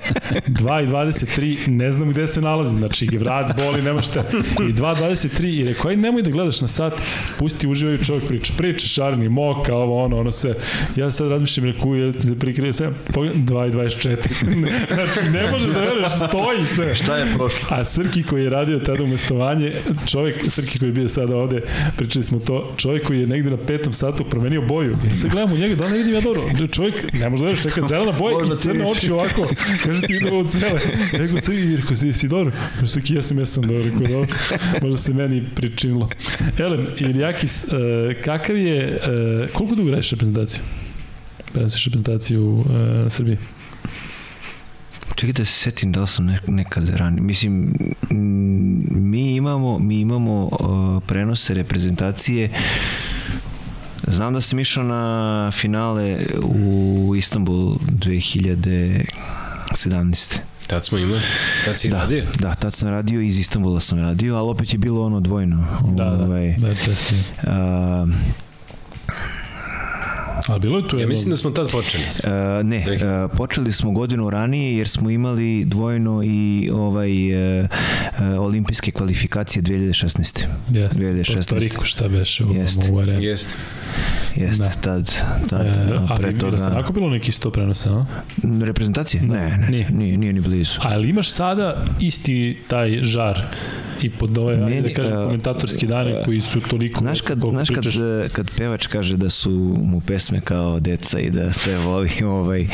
2 0.47 0.83
i 0.83 0.87
23, 0.87 1.67
ne 1.67 1.91
znam 1.91 2.09
gde 2.09 2.27
se 2.27 2.41
nalazim. 2.41 2.79
Znači, 2.79 3.05
vrat 3.17 3.55
boli, 3.55 3.81
nema 3.81 4.01
šta. 4.01 4.23
I 4.69 4.73
2 4.73 4.95
23 4.95 5.45
i 5.45 5.63
rekao, 5.63 5.89
ajde 5.89 6.01
nemoj 6.01 6.21
da 6.21 6.29
gledaš 6.29 6.61
na 6.61 6.67
sat, 6.67 6.93
pusti, 7.39 7.67
uživaju 7.67 8.03
čovjek 8.03 8.27
priča. 8.27 8.53
Priča 8.57 8.87
Šareni, 8.87 9.29
moka, 9.29 9.75
ovo, 9.75 10.03
ono, 10.03 10.19
ono 10.19 10.31
sve. 10.31 10.53
Ja 10.95 11.11
sad 11.11 11.29
razmišljam, 11.29 11.65
rekao, 11.65 11.95
je 11.95 12.21
se 12.21 12.39
prikrije 12.39 12.73
sve, 12.73 12.91
pogledaj, 13.13 13.41
2 13.41 13.67
i 13.69 13.71
24. 13.71 14.95
znači, 14.95 15.29
ne 15.29 15.51
možeš 15.51 15.73
da 15.73 15.79
veruješ, 15.79 16.14
stoji 16.15 16.65
sve. 16.75 16.95
Šta 17.01 17.17
je 17.17 17.33
prošlo? 17.35 17.67
A 17.71 17.85
Srki 17.85 18.23
koji 18.23 18.43
je 18.43 18.49
radio 18.49 18.79
tada 18.79 19.03
umestovanje, 19.03 19.73
čovjek, 20.05 20.35
Srki 20.49 20.79
koji 20.79 20.89
je 20.89 20.93
bio 20.93 21.09
sada 21.09 21.35
ovde, 21.35 21.61
pričali 21.97 22.23
smo 22.23 22.39
to, 22.39 22.73
čovjek 22.77 23.07
koji 23.07 23.19
je 23.19 23.27
negde 23.27 23.49
na 23.49 23.57
petom 23.57 23.93
satu 23.93 24.23
promenio 24.23 24.61
boju. 24.61 24.97
I 25.13 25.15
sad 25.15 25.31
gledam 25.31 25.53
u 25.53 25.57
njega, 25.57 25.75
da 25.75 25.89
ne 25.89 25.97
vidim 25.97 26.13
ja 26.13 26.21
dobro? 26.21 26.41
Čovjek, 26.71 27.13
ne 27.13 27.29
može 27.29 27.43
da 27.43 27.47
veriš, 27.47 27.63
neka 27.63 27.81
zelena 27.87 28.11
boja 28.11 28.37
Možda 28.37 28.55
i 28.55 28.57
crne 28.57 28.85
oči 28.91 29.11
ovako. 29.11 29.47
Kaže 29.83 30.01
ti 30.01 30.13
ide 30.15 30.31
ovo 30.31 30.49
cele. 30.49 30.79
Rekao, 31.11 31.41
Srki, 31.41 31.75
rekao, 31.75 31.95
si, 31.95 32.13
si 32.13 32.27
dobro? 32.27 32.51
Kaže, 32.79 32.87
Srki, 32.87 33.13
jesam, 33.15 33.39
jesam 33.39 33.67
dobro. 33.67 33.83
Rekao, 33.83 33.99
dobro. 33.99 34.35
Možda 34.81 34.97
se 34.97 35.13
meni 35.13 35.43
pričinilo. 35.55 36.09
Elem, 36.57 36.85
Ilijakis, 36.97 37.63
uh, 37.63 37.69
kakav 38.23 38.57
je, 38.57 38.99
uh, 39.43 39.53
koliko 39.53 39.75
dugo 39.75 39.91
radiš 39.91 40.11
reprezentaciju? 40.11 40.63
Prenosiš 41.53 41.85
reprezentaciju 41.85 42.49
uh, 42.49 42.65
Srbije? 43.09 43.37
Čekaj 45.15 45.33
da 45.33 45.45
se 45.45 45.51
setim 45.53 45.91
da 45.91 46.01
li 46.01 46.07
sam 46.07 46.25
nek- 46.25 46.47
nekad 46.47 46.89
ranije. 46.89 47.21
Mislim, 47.21 47.73
mi 48.91 49.35
imamo, 49.35 49.79
mi 49.79 49.95
imamo 49.95 50.43
uh, 50.43 50.49
prenose 51.03 51.53
reprezentacije 51.53 52.49
Znam 54.07 54.33
da 54.33 54.41
sam 54.41 54.59
išao 54.59 54.83
na 54.83 55.01
finale 55.53 56.17
u 56.43 57.13
Istanbul 57.17 57.77
2017. 59.71 60.37
Tad 60.67 60.85
smo 60.85 60.97
imali. 60.97 61.21
Tad 61.65 61.79
si 61.79 61.89
Da, 61.89 61.97
radio? 61.97 62.23
da, 62.35 62.55
tad 62.55 62.73
sam 62.73 62.89
radio, 62.89 63.21
iz 63.21 63.39
Istanbula 63.39 63.79
sam 63.79 63.99
radio, 63.99 64.35
ali 64.35 64.49
opet 64.49 64.73
je 64.73 64.79
bilo 64.79 65.05
ono 65.05 65.19
dvojno. 65.19 65.65
Da, 65.85 66.03
da, 66.05 66.25
Ovaj, 66.25 66.55
da, 66.57 66.75
to 66.75 66.95
si. 66.95 67.15
a, 67.43 68.07
A 70.47 70.59
bilo 70.59 70.77
je 70.77 70.87
tu 70.87 70.99
Ja 70.99 71.07
mislim 71.07 71.29
da 71.29 71.37
smo 71.37 71.51
tad 71.51 71.71
počeli. 71.71 72.03
E, 72.03 72.63
ne, 72.63 72.77
e, 72.77 72.97
počeli 73.37 73.71
smo 73.71 73.91
godinu 73.91 74.29
ranije 74.29 74.77
jer 74.77 74.87
smo 74.89 75.09
imali 75.09 75.65
dvojno 75.65 76.21
i 76.23 76.69
ovaj 76.73 77.29
e, 77.29 77.61
e, 77.61 77.67
olimpijske 78.39 78.91
kvalifikacije 78.91 79.63
2016. 79.63 80.45
Jeste, 80.69 81.03
2016. 81.03 81.35
Porto 81.35 81.55
Riko, 81.55 81.85
šta 81.85 82.07
beše 82.07 82.45
u, 82.45 82.53
Jeste. 82.53 82.91
u 82.91 82.99
areni. 82.99 83.25
Jeste. 83.25 83.53
Jeste, 84.35 84.63
Da. 84.63 84.69
tad, 84.81 85.13
tad 85.49 85.65
E, 85.65 85.69
a 85.69 86.07
ali 86.09 86.17
pre 86.21 86.37
toga... 86.37 86.57
se 86.57 86.65
onako 86.69 86.93
bilo 86.93 87.09
neki 87.09 87.31
sto 87.31 87.49
prenosa, 87.51 87.93
a? 87.93 88.05
Reprezentacije? 88.65 89.21
Da. 89.21 89.33
Ne, 89.33 89.57
ne, 89.57 89.67
Nije. 89.69 89.89
nije, 89.91 90.17
nije 90.17 90.33
ni 90.33 90.41
blizu. 90.41 90.79
A 90.81 90.89
ali 90.91 91.09
imaš 91.09 91.31
sada 91.31 91.85
isti 91.99 92.57
taj 92.67 92.99
žar 93.01 93.41
i 94.01 94.09
pod 94.09 94.37
ove, 94.37 94.63
ajde 94.63 94.81
da 94.81 94.93
kažem, 94.93 95.13
e, 95.13 95.25
komentatorski 95.25 95.87
dane 95.87 96.21
koji 96.25 96.41
su 96.41 96.61
toliko... 96.61 96.99
Znaš 96.99 97.21
kad, 97.21 97.39
znaš 97.49 97.69
kad, 97.69 97.85
kad 98.31 98.51
pevač 98.57 98.87
kaže 98.87 99.17
da 99.17 99.29
su 99.29 99.75
mu 99.81 100.01
pesme 100.01 100.34
kao 100.43 100.79
deca 100.79 101.19
i 101.19 101.29
da 101.29 101.53
sve 101.53 101.77
voli, 101.77 102.11
ovaj, 102.25 102.67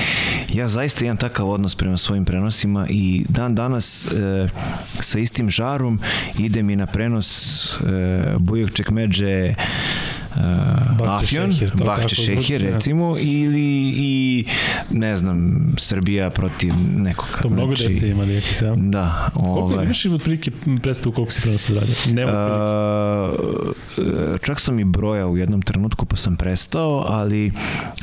ja 0.54 0.68
zaista 0.68 1.06
imam 1.06 1.18
takav 1.18 1.50
odnos 1.50 1.76
prema 1.76 1.98
svojim 1.98 2.26
prenosima 2.26 2.88
i 2.90 3.26
dan 3.30 3.56
danas 3.56 4.08
e, 4.08 4.50
sa 5.00 5.20
istim 5.20 5.50
žarom 5.50 6.00
idem 6.40 6.70
i 6.70 6.76
na 6.76 6.86
prenos 6.86 7.72
e, 7.74 7.78
Bujog 8.38 8.72
Čekmeđe 8.72 9.54
Afjon, 11.08 11.52
to 11.78 11.86
Bakče 11.86 12.02
tako 12.02 12.16
Šehir 12.16 12.62
recimo 12.62 13.16
ili 13.20 13.94
i 13.98 14.46
ne 14.90 15.18
znam 15.18 15.62
Srbija 15.78 16.30
protiv 16.30 16.74
nekog 16.98 17.40
To 17.42 17.50
mnogo 17.50 17.74
dece 17.76 18.10
imali, 18.10 18.34
neki 18.34 18.54
se... 18.54 18.74
da 18.78 19.30
Koliko 19.34 19.60
ovaj, 19.60 19.86
imaš 19.86 20.06
im 20.06 20.14
otprilike 20.14 20.52
predstavu 20.84 21.14
koliko 21.14 21.32
si 21.32 21.42
prenos 21.42 21.70
odradio? 21.70 21.96
Nema 22.14 22.32
otprilike. 22.32 23.82
A, 24.34 24.38
čak 24.42 24.60
sam 24.60 24.80
i 24.80 24.84
brojao 24.84 25.32
u 25.32 25.38
jednom 25.38 25.62
trenutku 25.62 26.06
pa 26.06 26.16
sam 26.16 26.36
prestao, 26.36 27.06
ali 27.08 27.52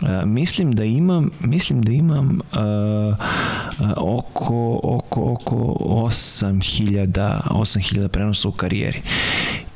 a, 0.03 0.25
mislim 0.25 0.73
da 0.73 0.85
imam 0.85 1.31
mislim 1.41 1.83
da 1.83 1.93
imam 1.93 2.41
a, 2.53 2.61
a, 3.79 3.95
oko 3.97 4.81
oko 4.83 5.33
oko 5.33 5.57
8000 5.57 7.41
8000 7.51 8.09
prenosa 8.09 8.49
u 8.49 8.53
karijeri. 8.53 9.03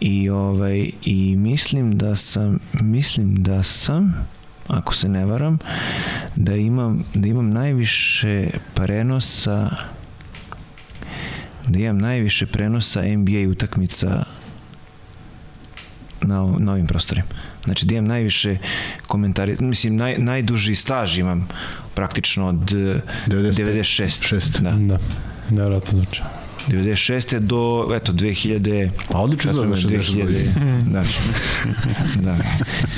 I 0.01 0.31
ovaj 0.31 0.91
i 1.03 1.37
mislim 1.37 1.99
da 1.99 2.17
sam 2.17 2.42
mislim 2.81 3.43
da 3.43 3.62
sam 3.62 4.27
ako 4.69 4.95
se 4.95 5.09
ne 5.09 5.27
varam 5.27 5.59
da 6.37 6.57
imam 6.57 7.05
da 7.15 7.29
imam 7.29 7.51
najviše 7.51 8.51
prenosa 8.75 9.71
da 11.67 11.79
imam 11.79 11.99
najviše 11.99 12.47
prenosa 12.47 13.03
NBA 13.03 13.51
utakmica 13.51 14.25
na, 16.21 16.55
na 16.59 16.73
ovim 16.73 16.87
prostorima. 16.87 17.27
Znači 17.65 17.87
da 17.87 17.95
imam 17.95 18.09
najviše 18.09 18.59
komentari, 19.07 19.57
mislim 19.61 19.97
naj, 19.97 20.19
najduži 20.19 20.75
staž 20.75 21.19
imam 21.19 21.49
praktično 21.95 22.49
od 22.49 22.57
95, 22.57 23.03
96. 23.29 24.23
šest. 24.23 24.61
Da. 24.61 24.71
Da, 24.71 24.99
nevjerojatno 25.51 25.99
zvuči. 25.99 26.23
96. 26.69 27.39
do 27.39 27.89
eto 27.95 28.13
2000 28.13 28.91
A 29.09 29.23
odlično 29.23 29.53
62. 29.53 29.87
2000 29.89 30.83
da. 30.85 31.05
da. 32.31 32.37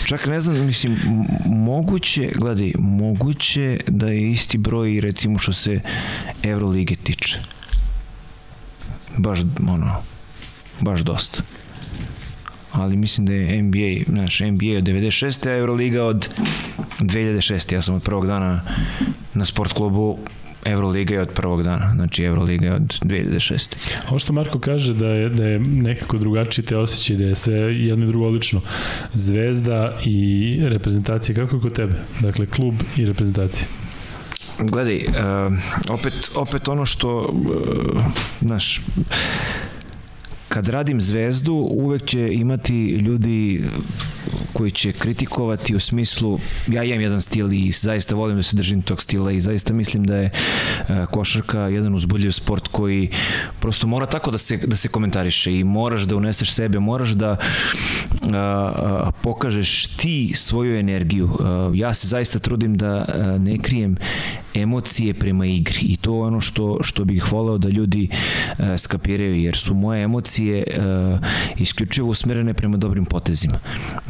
Čak 0.06 0.26
ne 0.26 0.40
znam, 0.40 0.66
mislim, 0.66 0.96
moguće, 1.46 2.32
gledaj, 2.34 2.72
moguće 2.78 3.78
da 3.86 4.06
je 4.06 4.30
isti 4.30 4.58
broj 4.58 5.00
recimo 5.00 5.38
što 5.38 5.52
se 5.52 5.80
Evrolige 6.42 6.96
tiče. 6.96 7.38
Baš, 9.16 9.40
ono, 9.68 10.02
baš 10.80 11.00
dosta. 11.00 11.42
Ali 12.72 12.96
mislim 12.96 13.26
da 13.26 13.32
je 13.32 13.62
NBA, 13.62 14.04
znaš, 14.08 14.40
NBA 14.40 14.78
od 14.78 14.84
96. 14.84 15.48
a 15.48 15.56
Euroliga 15.56 16.04
od 16.04 16.28
2006. 17.00 17.72
Ja 17.74 17.82
sam 17.82 17.94
od 17.94 18.02
prvog 18.02 18.26
dana 18.26 18.62
na 19.34 19.44
sport 19.44 19.72
klubu 19.72 20.18
Euroliga 20.64 21.14
je 21.14 21.20
od 21.20 21.28
prvog 21.28 21.62
dana, 21.62 21.92
znači 21.94 22.24
Euroliga 22.24 22.66
je 22.66 22.74
od 22.74 23.00
2006. 23.02 23.76
Ovo 24.08 24.18
što 24.18 24.32
Marko 24.32 24.58
kaže 24.58 24.94
da 24.94 25.08
je, 25.08 25.28
da 25.28 25.46
je 25.46 25.58
nekako 25.58 26.18
drugačiji 26.18 26.64
te 26.64 26.76
osjećaj, 26.76 27.16
da 27.16 27.24
je 27.24 27.34
sve 27.34 27.54
jedno 27.54 28.04
i 28.04 28.08
drugo 28.08 28.26
odlično. 28.26 28.60
Zvezda 29.14 29.98
i 30.04 30.58
reprezentacija, 30.62 31.34
kako 31.34 31.56
je 31.56 31.62
kod 31.62 31.72
tebe? 31.72 31.94
Dakle, 32.20 32.46
klub 32.46 32.74
i 32.96 33.04
reprezentacija. 33.04 33.68
Gledaj, 34.58 34.96
uh, 34.96 35.52
opet, 35.90 36.30
opet 36.34 36.68
ono 36.68 36.86
što, 36.86 37.18
uh, 37.18 38.02
znaš, 38.40 38.82
kad 40.48 40.68
radim 40.68 41.00
zvezdu, 41.00 41.54
uvek 41.54 42.04
će 42.04 42.28
imati 42.32 42.88
ljudi 42.88 43.64
koji 44.52 44.70
će 44.70 44.92
kritikovati 44.92 45.74
u 45.74 45.80
smislu, 45.80 46.38
ja 46.66 46.84
imam 46.84 47.00
jedan 47.00 47.20
stil 47.20 47.52
i 47.52 47.70
zaista 47.70 48.14
volim 48.14 48.36
da 48.36 48.42
se 48.42 48.56
držim 48.56 48.82
tog 48.82 49.02
stila 49.02 49.32
i 49.32 49.40
zaista 49.40 49.74
mislim 49.74 50.04
da 50.04 50.16
je 50.16 50.30
uh, 50.30 51.06
košarka 51.06 51.60
jedan 51.60 51.94
uzbudljiv 51.94 52.30
sport 52.30 52.68
koji 52.68 53.10
prosto 53.60 53.86
mora 53.86 54.06
tako 54.06 54.30
da 54.30 54.38
se, 54.38 54.56
da 54.56 54.76
se 54.76 54.88
komentariše 54.88 55.52
i 55.52 55.64
moraš 55.64 56.02
da 56.02 56.16
uneseš 56.16 56.52
sebe, 56.52 56.78
moraš 56.78 57.10
da 57.10 57.30
uh, 57.32 57.38
uh, 58.12 59.08
pokažeš 59.22 59.86
ti 59.86 60.32
svoju 60.34 60.78
energiju. 60.78 61.24
Uh, 61.24 61.78
ja 61.78 61.94
se 61.94 62.08
zaista 62.08 62.38
trudim 62.38 62.76
da 62.76 63.04
uh, 63.08 63.42
ne 63.42 63.58
krijem 63.58 63.96
emocije 64.54 65.14
prema 65.14 65.46
igri 65.46 65.80
i 65.80 65.96
to 65.96 66.14
je 66.14 66.22
ono 66.22 66.40
što, 66.40 66.78
što 66.82 67.04
bih 67.04 67.32
voleo 67.32 67.58
da 67.58 67.68
ljudi 67.68 68.08
uh, 68.10 68.64
skapiraju 68.78 69.40
jer 69.42 69.56
su 69.56 69.74
moje 69.74 70.02
emocije 70.02 70.64
uh, 70.66 71.18
isključivo 71.56 72.08
usmerene 72.08 72.54
prema 72.54 72.76
dobrim 72.76 73.04
potezima. 73.04 73.58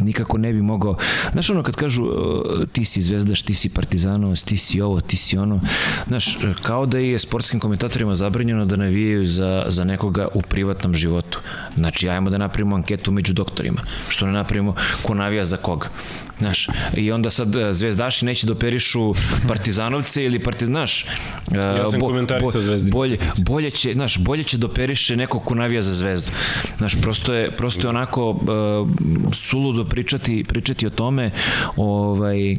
Nikako 0.04 0.38
ne 0.38 0.52
bi 0.52 0.62
mogao, 0.62 0.96
znaš 1.32 1.50
ono 1.50 1.62
kad 1.62 1.74
kažu 1.74 2.04
uh, 2.04 2.68
ti 2.72 2.84
si 2.84 3.02
zvezdaš, 3.02 3.42
ti 3.42 3.54
si 3.54 3.68
partizanovac, 3.68 4.42
ti 4.42 4.56
si 4.56 4.80
ovo, 4.80 5.00
ti 5.00 5.16
si 5.16 5.38
ono, 5.38 5.60
znaš, 6.06 6.38
kao 6.62 6.86
da 6.86 6.98
je 6.98 7.18
sportskim 7.18 7.60
komentatorima 7.60 8.14
zabranjeno 8.14 8.64
da 8.64 8.76
navijaju 8.76 9.24
za, 9.24 9.64
za 9.68 9.84
nekoga 9.84 10.28
u 10.34 10.42
privatnom 10.42 10.94
životu. 10.94 11.40
Znači, 11.76 12.08
ajmo 12.08 12.30
da 12.30 12.38
napravimo 12.38 12.76
anketu 12.76 13.12
među 13.12 13.32
doktorima, 13.32 13.80
što 14.08 14.26
ne 14.26 14.32
napravimo 14.32 14.74
ko 15.02 15.14
navija 15.14 15.44
za 15.44 15.56
koga. 15.56 15.88
Znaš, 16.38 16.68
i 16.96 17.12
onda 17.12 17.30
sad 17.30 17.56
e, 17.56 17.72
zvezdaši 17.72 18.24
neće 18.24 18.46
da 18.46 18.52
operišu 18.52 19.14
partizanovce 19.48 20.24
ili 20.24 20.38
partiz, 20.38 20.68
znaš, 20.68 21.06
e, 21.52 21.56
Ja 21.56 21.86
sam 21.86 22.00
komentarisao 22.00 22.62
Zvezdi. 22.62 22.90
bolje, 22.90 23.18
bolje 23.46 23.70
će, 23.70 23.92
znaš, 23.92 24.18
bolje 24.18 24.44
će 24.44 24.58
da 24.58 24.66
operiše 24.66 25.16
neko 25.16 25.40
ko 25.40 25.54
navija 25.54 25.82
za 25.82 25.94
zvezdu. 25.94 26.30
Znaš, 26.78 27.00
prosto 27.02 27.34
je, 27.34 27.50
prosto 27.56 27.86
je 27.86 27.88
onako 27.88 28.30
uh, 28.30 28.38
suludo 29.32 29.84
pričati, 29.84 30.44
pričati 30.48 30.86
o 30.86 30.90
tome, 30.90 31.30
ovaj, 31.76 32.56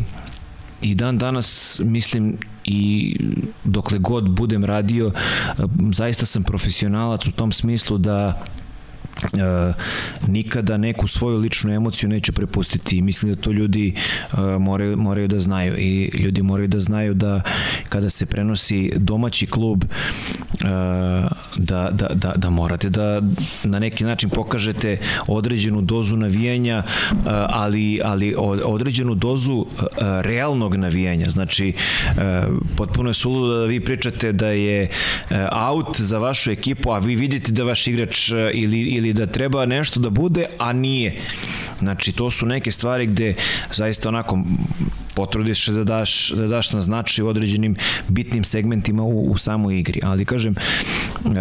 i 0.81 0.95
dan 0.95 1.17
danas 1.17 1.81
mislim 1.83 2.37
i 2.63 3.15
dokle 3.63 3.97
god 3.99 4.29
budem 4.29 4.65
radio 4.65 5.11
zaista 5.91 6.25
sam 6.25 6.43
profesionalac 6.43 7.27
u 7.27 7.31
tom 7.31 7.51
smislu 7.51 7.97
da 7.97 8.43
e, 9.23 9.73
nikada 10.27 10.77
neku 10.77 11.07
svoju 11.07 11.37
ličnu 11.37 11.73
emociju 11.73 12.09
neću 12.09 12.33
prepustiti. 12.33 12.97
I 12.97 13.01
mislim 13.01 13.33
da 13.33 13.41
to 13.41 13.51
ljudi 13.51 13.93
e, 13.95 14.37
moraju, 14.59 14.97
moraju 14.97 15.27
da 15.27 15.39
znaju. 15.39 15.77
I 15.77 16.11
ljudi 16.19 16.41
moraju 16.41 16.67
da 16.67 16.79
znaju 16.79 17.13
da 17.13 17.41
kada 17.89 18.09
se 18.09 18.25
prenosi 18.25 18.91
domaći 18.95 19.47
klub 19.47 19.83
e, 19.83 19.87
da, 21.55 21.89
da, 21.91 22.07
da, 22.13 22.33
da 22.35 22.49
morate 22.49 22.89
da 22.89 23.21
na 23.63 23.79
neki 23.79 24.03
način 24.03 24.29
pokažete 24.29 24.97
određenu 25.27 25.81
dozu 25.81 26.17
navijanja 26.17 26.83
e, 26.85 27.13
ali, 27.49 28.01
ali 28.03 28.35
od- 28.37 28.61
određenu 28.65 29.15
dozu 29.15 29.65
e, 29.65 29.85
realnog 30.21 30.75
navijanja. 30.75 31.29
Znači 31.29 31.73
e, 32.17 32.43
potpuno 32.77 33.09
je 33.09 33.13
suludo 33.13 33.59
da 33.59 33.65
vi 33.65 33.79
pričate 33.79 34.31
da 34.31 34.47
je 34.47 34.83
e, 34.83 34.89
out 35.51 36.01
za 36.01 36.17
vašu 36.17 36.51
ekipu 36.51 36.91
a 36.91 36.99
vi 36.99 37.15
vidite 37.15 37.51
da 37.51 37.63
vaš 37.63 37.87
igrač 37.87 38.31
e, 38.31 38.51
ili, 38.53 38.79
ili 38.79 39.04
da 39.13 39.25
treba 39.25 39.65
nešto 39.65 39.99
da 39.99 40.09
bude 40.09 40.45
a 40.59 40.73
nije. 40.73 41.21
Znači 41.79 42.11
to 42.11 42.29
su 42.31 42.45
neke 42.45 42.71
stvari 42.71 43.05
gde 43.05 43.35
zaista 43.73 44.09
onako 44.09 44.39
potrudiš 45.15 45.65
se 45.65 45.71
da 45.71 45.83
daš, 45.83 46.29
da 46.29 46.47
daš 46.47 46.71
na 46.71 46.81
značaj 46.81 47.23
u 47.23 47.27
određenim 47.27 47.75
bitnim 48.07 48.43
segmentima 48.43 49.03
u, 49.03 49.31
u 49.31 49.37
samoj 49.37 49.79
igri. 49.79 49.99
Ali 50.03 50.25
kažem 50.25 50.55
uh, 51.23 51.31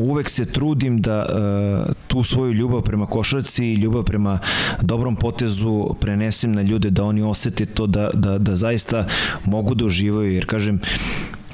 uvek 0.00 0.30
se 0.30 0.44
trudim 0.44 1.02
da 1.02 1.26
uh, 1.28 1.94
tu 2.06 2.22
svoju 2.22 2.52
ljubav 2.52 2.82
prema 2.82 3.06
košarci 3.06 3.64
i 3.64 3.74
ljubav 3.74 4.02
prema 4.02 4.38
dobrom 4.82 5.16
potezu 5.16 5.94
prenesem 6.00 6.52
na 6.52 6.62
ljude 6.62 6.90
da 6.90 7.04
oni 7.04 7.22
osete 7.22 7.66
to 7.66 7.86
da, 7.86 8.10
da, 8.14 8.38
da 8.38 8.54
zaista 8.54 9.06
mogu 9.44 9.74
da 9.74 9.84
uživaju. 9.84 10.32
Jer 10.32 10.46
kažem 10.46 10.80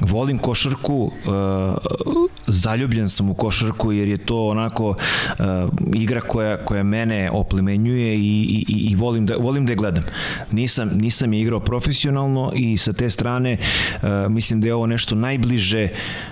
volim 0.00 0.38
košarku, 0.38 0.94
uh, 1.02 1.10
zaljubljen 2.46 3.08
sam 3.08 3.30
u 3.30 3.34
košarku 3.34 3.92
jer 3.92 4.08
je 4.08 4.16
to 4.16 4.46
onako 4.46 4.88
uh, 4.88 4.96
igra 5.94 6.20
koja, 6.20 6.64
koja 6.64 6.82
mene 6.82 7.30
oplemenjuje 7.30 8.14
i, 8.14 8.64
i, 8.68 8.88
i 8.90 8.94
volim, 8.94 9.26
da, 9.26 9.36
volim 9.36 9.66
da 9.66 9.72
je 9.72 9.76
gledam. 9.76 10.02
Nisam, 10.50 10.90
nisam 10.94 11.32
je 11.32 11.40
igrao 11.40 11.60
profesionalno 11.60 12.52
i 12.54 12.76
sa 12.76 12.92
te 12.92 13.10
strane 13.10 13.58
uh, 13.92 14.08
mislim 14.28 14.60
da 14.60 14.66
je 14.66 14.74
ovo 14.74 14.86
nešto 14.86 15.14
najbliže 15.14 15.88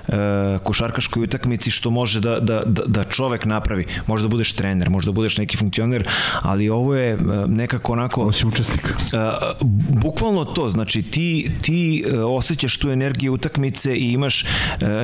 uh, 0.08 0.14
košarkaškoj 0.62 1.22
utakmici 1.22 1.70
što 1.70 1.90
može 1.90 2.20
da, 2.20 2.40
da, 2.40 2.62
da, 2.66 2.82
da 2.86 3.04
čovek 3.04 3.44
napravi. 3.44 3.86
Možda 4.06 4.28
budeš 4.28 4.52
trener, 4.52 4.90
možda 4.90 5.12
budeš 5.12 5.38
neki 5.38 5.56
funkcioner, 5.56 6.08
ali 6.42 6.68
ovo 6.68 6.94
je 6.94 7.14
uh, 7.14 7.20
nekako 7.46 7.92
onako... 7.92 8.22
Ovo 8.22 8.32
si 8.32 8.46
učesnik. 8.46 8.84
Uh, 8.84 9.68
bukvalno 10.02 10.44
to, 10.44 10.68
znači 10.68 11.02
ti, 11.02 11.50
ti 11.62 12.04
uh, 12.06 12.36
osjećaš 12.36 12.76
tu 12.76 12.90
energiju 12.90 13.34
utakmice 13.34 13.51
i 13.88 14.12
imaš 14.12 14.44
uh, 14.44 14.48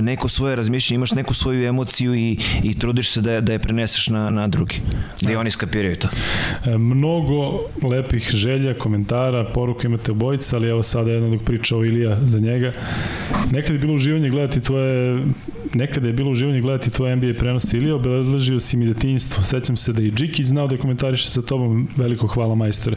neko 0.03 0.29
svoje 0.29 0.57
razmišljanje, 0.57 0.95
imaš 0.95 1.13
neku 1.13 1.35
svoju 1.35 1.65
emociju 1.65 2.15
i, 2.15 2.37
i 2.63 2.75
trudiš 2.75 3.11
se 3.11 3.21
da, 3.21 3.33
je- 3.33 3.41
da 3.41 3.53
je 3.53 3.59
preneseš 3.59 4.09
na, 4.09 4.31
na 4.31 4.49
drugi. 4.49 4.81
Da 5.23 5.33
i 5.33 5.37
oni 5.37 5.51
skapiraju 5.51 5.97
to. 5.97 6.09
E, 6.65 6.79
mnogo 6.79 7.59
lepih 7.85 8.31
želja, 8.31 8.75
komentara, 8.75 9.45
poruka 9.45 9.87
imate 9.89 10.11
obojica, 10.13 10.57
ali 10.57 10.69
evo 10.69 10.83
sada 10.83 11.11
jedna 11.11 11.29
dok 11.29 11.43
priča 11.43 11.77
o 11.77 11.85
Ilija 11.85 12.19
za 12.23 12.39
njega. 12.39 12.73
Nekad 13.53 13.73
je 13.73 13.79
bilo 13.79 13.95
uživanje 13.95 14.31
gledati 14.31 14.61
tvoje 14.61 15.23
nekada 15.75 16.07
je 16.07 16.13
bilo 16.13 16.31
uživanje 16.31 16.61
gledati 16.61 16.91
tvoje 16.91 17.17
NBA 17.17 17.33
prenose 17.35 17.77
Ilija, 17.77 17.95
obeležio 17.95 18.61
si 18.61 18.77
mi 18.77 18.87
detinjstvo. 18.87 19.43
Sećam 19.45 19.77
se 19.77 19.93
da 19.93 20.03
i 20.03 20.11
Džikić 20.11 20.47
znao 20.47 20.67
da 20.67 20.77
komentariše 20.77 21.29
sa 21.29 21.43
tobom, 21.43 21.89
veliko 21.97 22.27
hvala 22.27 22.55
majstore. 22.55 22.97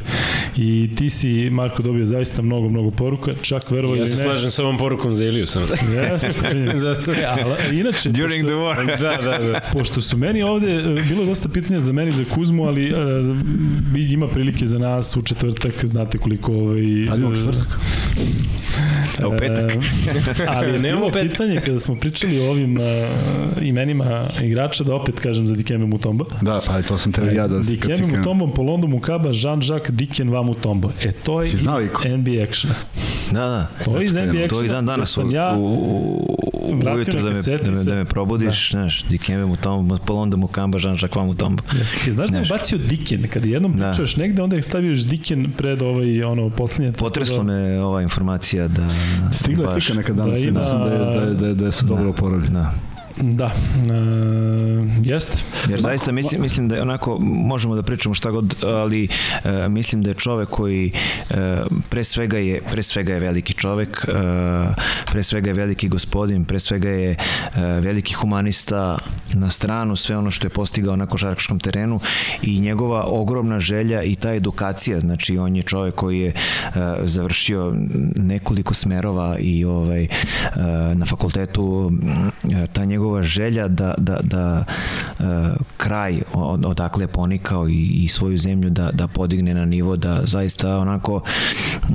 I 0.57 0.89
ti 0.95 1.09
si, 1.09 1.49
Marko, 1.49 1.83
dobio 1.83 2.05
zaista 2.05 2.41
mnogo, 2.41 2.69
mnogo 2.69 2.91
poruka, 2.91 3.33
čak 3.41 3.71
verovo 3.71 3.93
Ja 3.93 3.97
ili 3.97 4.07
se 4.07 4.13
ne. 4.13 4.23
slažem 4.23 4.51
sa 4.51 4.63
ovom 4.63 4.77
porukom 4.77 5.13
za 5.13 5.25
Iliju 5.25 5.40
sam. 5.45 5.63
Jeste. 5.95 6.31
Zato- 6.85 7.13
ali, 7.67 7.79
inače, 7.79 8.09
During 8.09 8.45
the 8.45 8.53
war. 8.53 8.99
da, 8.99 9.17
da, 9.17 9.37
da. 9.37 9.59
Pošto 9.73 10.01
su 10.01 10.17
meni 10.17 10.43
ovde, 10.43 10.75
e, 10.75 11.03
bilo 11.09 11.21
je 11.21 11.27
dosta 11.27 11.49
pitanja 11.49 11.79
za 11.79 11.91
meni, 11.91 12.11
za 12.11 12.25
Kuzmu, 12.25 12.63
ali 12.63 12.85
e, 12.85 12.93
ima 14.11 14.27
prilike 14.27 14.65
za 14.65 14.79
nas 14.79 15.17
u 15.17 15.21
četvrtak, 15.21 15.85
znate 15.85 16.17
koliko 16.17 16.53
ovaj... 16.53 16.81
Radimo 17.09 17.29
u 17.29 17.33
e, 17.33 17.35
četvrtak. 17.35 17.79
A 19.23 19.27
u 19.27 19.37
petak? 19.39 19.71
E, 19.71 19.77
ali 20.47 20.79
Nemamo 20.83 21.09
petak. 21.09 21.31
pitanje 21.31 21.61
kada 21.65 21.79
smo 21.79 21.95
pričali 21.95 22.39
o 22.39 22.49
ovim 22.51 22.77
uh, 22.77 22.83
imenima 23.61 24.25
igrača, 24.43 24.83
da 24.83 24.95
opet 24.95 25.19
kažem 25.19 25.47
za 25.47 25.55
Dikembe 25.55 25.85
Mutombo. 25.85 26.25
Da, 26.41 26.61
ali 26.69 26.83
to 26.83 26.97
sam 26.97 27.11
teo 27.11 27.25
ja 27.25 27.47
da 27.47 27.63
se 27.63 27.77
kad 27.77 27.97
si 27.97 28.01
Dikembe. 28.03 28.17
Mutombo, 28.17 28.47
Polondo 28.47 28.87
Mukaba, 28.87 29.29
Jean-Jacques 29.29 29.91
Diken 29.91 30.29
Va 30.29 30.41
Mutombo. 30.41 30.89
E, 31.03 31.11
to 31.11 31.41
je 31.41 31.47
iz? 31.47 31.63
NBA 31.63 32.43
Actiona. 32.43 32.75
Da, 33.31 33.39
da. 33.39 33.67
To 33.85 33.97
je 33.97 34.05
iz 34.05 34.13
NBA 34.13 34.21
Actiona. 34.23 34.47
To 34.49 34.63
i 34.63 34.69
dan 34.69 34.85
danas 34.85 35.17
u, 35.17 35.31
ja 35.31 35.55
u, 35.57 35.63
u, 35.63 36.37
vratio 36.75 36.95
ujutru 36.95 37.13
da 37.13 37.29
me, 37.29 37.41
da 37.57 37.71
me, 37.71 37.83
da 37.83 37.95
me 37.95 38.05
probudiš, 38.05 38.71
znaš, 38.71 39.03
Dikembe 39.03 39.45
mu 39.45 39.55
tamo, 39.55 39.97
Polonda 39.97 40.37
mu 40.37 40.47
kamba, 40.47 40.79
Jean-Jacques 40.79 41.15
vam 41.15 41.25
mu 41.25 41.35
tombo. 41.35 41.63
Jeste. 41.79 42.13
Znaš 42.13 42.29
da 42.29 42.37
je 42.37 42.45
bacio 42.49 42.77
Diken, 42.77 43.27
kada 43.27 43.47
jednom 43.49 43.77
Da. 43.77 43.91
pričaš 43.91 44.15
negde, 44.15 44.41
onda 44.41 44.55
je 44.55 44.61
stavio 44.61 44.89
još 44.89 45.05
Diken 45.05 45.51
pred 45.57 45.81
ovaj, 45.81 46.23
ono, 46.23 46.49
poslednje. 46.49 46.91
tako 46.91 47.03
Potreslo 47.05 47.37
da- 47.37 47.43
me 47.43 47.81
ova 47.81 48.01
informacija 48.01 48.67
da... 48.67 48.87
Stigla 49.31 49.73
je 49.73 49.81
slika 49.81 49.97
nekad 49.97 50.15
danas, 50.15 50.39
da 50.39 50.45
da, 50.45 50.59
mislim 50.59 50.79
da 50.83 50.89
je, 50.89 50.97
da 50.97 51.21
je, 51.21 51.33
da 51.33 51.47
je, 51.47 51.53
da 51.53 51.65
je 51.65 51.71
se 51.71 51.85
dobro 51.85 52.09
oporavljen. 52.09 52.53
Da. 52.53 52.73
Da, 53.17 53.45
e, 53.45 53.51
jeste. 55.03 55.43
Jer 55.69 55.81
zaista 55.81 56.11
mislim, 56.11 56.41
mislim 56.41 56.67
da 56.67 56.75
je 56.75 56.81
onako, 56.81 57.17
možemo 57.21 57.75
da 57.75 57.83
pričamo 57.83 58.15
šta 58.15 58.31
god, 58.31 58.63
ali 58.63 59.07
e, 59.43 59.69
mislim 59.69 60.01
da 60.01 60.09
je 60.09 60.15
čovek 60.15 60.49
koji 60.49 60.91
e, 61.29 61.35
pre 61.89 62.03
svega 62.03 62.37
je 62.37 62.61
pre 62.71 62.83
svega 62.83 63.13
je 63.13 63.19
veliki 63.19 63.53
čovek, 63.53 64.05
e, 64.07 64.11
pre 65.11 65.23
svega 65.23 65.49
je 65.49 65.53
veliki 65.53 65.87
gospodin, 65.87 66.45
pre 66.45 66.59
svega 66.59 66.89
je 66.89 67.11
e, 67.11 67.17
veliki 67.61 68.13
humanista 68.13 68.97
na 69.33 69.49
stranu 69.49 69.95
sve 69.95 70.17
ono 70.17 70.31
što 70.31 70.45
je 70.47 70.49
postigao 70.49 70.95
na 70.95 71.05
košarkaškom 71.05 71.59
terenu 71.59 71.99
i 72.41 72.59
njegova 72.59 73.03
ogromna 73.07 73.59
želja 73.59 74.03
i 74.03 74.15
ta 74.15 74.33
edukacija, 74.33 74.99
znači 74.99 75.37
on 75.37 75.55
je 75.55 75.63
čovek 75.63 75.95
koji 75.95 76.19
je 76.19 76.27
e, 76.27 76.33
završio 77.03 77.73
nekoliko 78.15 78.73
smerova 78.73 79.37
i 79.39 79.65
ovaj 79.65 80.03
e, 80.03 80.09
na 80.95 81.05
fakultetu 81.05 81.91
e, 82.51 82.67
ta 82.67 82.85
njegova 82.85 83.00
želja 83.21 83.67
da, 83.67 83.93
da, 83.97 84.19
da 84.23 84.63
e, 85.19 85.23
kraj 85.77 86.21
od, 86.33 86.65
odakle 86.65 87.03
je 87.03 87.07
ponikao 87.07 87.69
i, 87.69 88.03
i 88.03 88.07
svoju 88.07 88.37
zemlju 88.37 88.69
da, 88.69 88.91
da 88.91 89.07
podigne 89.07 89.53
na 89.53 89.65
nivo 89.65 89.95
da 89.95 90.21
zaista 90.23 90.77
onako 90.77 91.21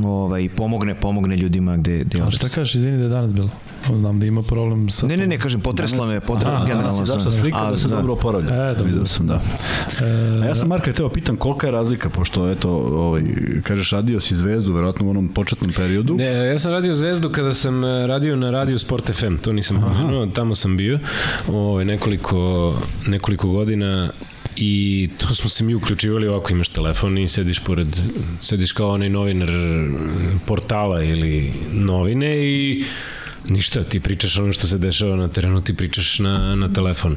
ovaj, 0.05 0.49
pomogne 0.57 1.01
pomogne 1.01 1.37
ljudima 1.37 1.77
gde, 1.77 2.05
gde 2.05 2.23
A 2.23 2.31
šta 2.31 2.49
kažeš, 2.49 2.75
izvini 2.75 2.97
da 2.97 3.03
je 3.03 3.09
danas 3.09 3.35
bilo? 3.35 3.49
Znam 3.99 4.21
da 4.21 4.27
ima 4.27 4.43
problem 4.43 4.91
sa... 4.91 5.07
Ne, 5.07 5.17
ne, 5.17 5.27
ne, 5.27 5.39
kažem, 5.39 5.61
potreslo 5.61 6.07
me, 6.07 6.21
potreslo 6.21 6.55
Aha, 6.55 6.67
generalno. 6.67 7.05
Zašla 7.05 7.31
sam- 7.31 7.41
slika 7.41 7.59
a, 7.67 7.71
da 7.71 7.77
se 7.77 7.89
dobro 7.89 8.13
oporavlja. 8.13 8.55
E, 8.55 8.69
dobro. 8.75 8.85
Vidio 8.85 9.07
sam, 9.07 9.27
da. 9.27 9.41
E, 10.01 10.05
A 10.43 10.47
ja 10.47 10.55
sam 10.55 10.69
Marka 10.69 10.93
teo 10.93 11.09
pitam 11.09 11.37
kolika 11.37 11.67
je 11.67 11.71
razlika, 11.71 12.09
pošto 12.11 12.51
eto, 12.51 12.71
ovaj, 12.71 13.23
kažeš 13.63 13.91
radio 13.91 14.21
si 14.21 14.35
zvezdu, 14.35 14.73
verovatno 14.73 15.07
u 15.07 15.11
onom 15.11 15.29
početnom 15.29 15.71
periodu. 15.77 16.15
Ne, 16.15 16.25
ja 16.47 16.59
sam 16.59 16.73
radio 16.73 16.95
Zvezdu 16.95 17.31
kada 17.31 17.55
sam 17.55 17.85
e, 17.85 18.07
radio 18.07 18.37
na 18.37 18.51
radio 18.51 18.79
Sport 18.79 19.11
FM, 19.11 19.37
to 19.37 19.53
nisam 19.53 19.81
pomenuo, 19.83 20.27
tamo 20.27 20.55
sam 20.55 20.77
bio 20.77 20.99
ovaj, 21.49 21.85
nekoliko, 21.85 22.75
nekoliko 23.07 23.49
godina 23.49 24.11
i 24.57 25.09
to 25.19 25.35
smo 25.35 25.51
se 25.51 25.65
mi 25.65 25.75
uključivali 25.75 26.29
ovako 26.29 26.53
imaš 26.53 26.69
telefon 26.69 27.19
i 27.19 27.29
sediš 27.29 27.59
pored 27.65 27.89
sediš 28.41 28.73
kao 28.73 28.91
onaj 28.91 29.09
novinar 29.09 29.49
portala 30.47 31.03
ili 31.03 31.53
novine 31.73 32.37
i 32.39 32.85
Ništa, 33.49 33.85
ti 33.85 34.01
pričaš 34.01 34.39
ono 34.39 34.53
što 34.53 34.67
se 34.67 34.79
dešava 34.79 35.17
na 35.17 35.29
terenu, 35.29 35.61
ti 35.61 35.75
pričaš 35.75 36.19
na, 36.19 36.55
na 36.57 36.73
telefon. 36.73 37.17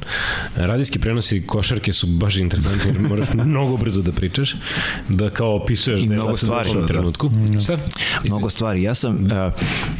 Radijski 0.55 0.99
prenosi 0.99 1.43
košarke 1.47 1.93
su 1.93 2.07
baš 2.07 2.35
interesantni, 2.35 2.91
jer 2.91 2.99
moraš 2.99 3.27
mnogo 3.33 3.77
brzo 3.77 4.01
da 4.01 4.11
pričaš, 4.11 4.55
da 5.09 5.29
kao 5.29 5.55
opisuješ 5.55 6.03
I 6.03 6.07
da 6.07 6.13
mnogo 6.13 6.37
stvari. 6.37 6.69
Da. 6.73 6.85
trenutku. 6.85 7.31
Šta? 7.63 7.77
Mnogo 8.25 8.49
stvari. 8.49 8.83
Ja 8.83 8.95
sam, 8.95 9.15
uh, 9.15 9.53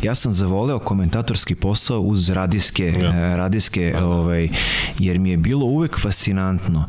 ja 0.03 0.15
sam 0.15 0.33
zavoleo 0.33 0.79
komentatorski 0.79 1.55
posao 1.55 1.99
uz 1.99 2.29
radijske, 2.29 2.93
Ja. 3.01 3.15
ja. 3.15 3.35
radijske 3.35 3.95
ovaj, 4.01 4.49
jer 4.99 5.19
mi 5.19 5.29
je 5.29 5.37
bilo 5.37 5.65
uvek 5.65 5.99
fascinantno. 5.99 6.85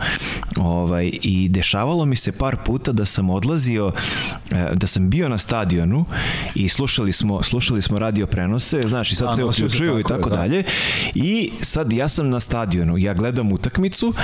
Ovaj, 0.56 1.10
I 1.22 1.48
dešavalo 1.48 2.04
mi 2.04 2.16
se 2.16 2.32
par 2.32 2.56
puta 2.66 2.92
da 2.92 3.04
sam 3.04 3.30
odlazio, 3.30 3.92
eh, 4.50 4.70
da 4.74 4.86
sam 4.86 5.10
bio 5.10 5.28
na 5.28 5.38
stadionu 5.38 6.04
i 6.54 6.68
slušali 6.68 7.12
smo, 7.12 7.42
slušali 7.42 7.82
smo 7.82 7.98
radio 7.98 8.26
prenose, 8.26 8.82
znaš, 8.86 9.12
i 9.12 9.14
sad 9.14 9.29
se 9.32 9.44
uključuju 9.44 10.00
i 10.00 10.04
tako 10.04 10.30
da. 10.30 10.36
dalje. 10.36 10.62
I 11.14 11.50
sad 11.60 11.92
ja 11.92 12.08
sam 12.08 12.30
na 12.30 12.40
stadionu, 12.40 12.98
ja 12.98 13.14
gledam 13.14 13.52
utakmicu 13.52 14.14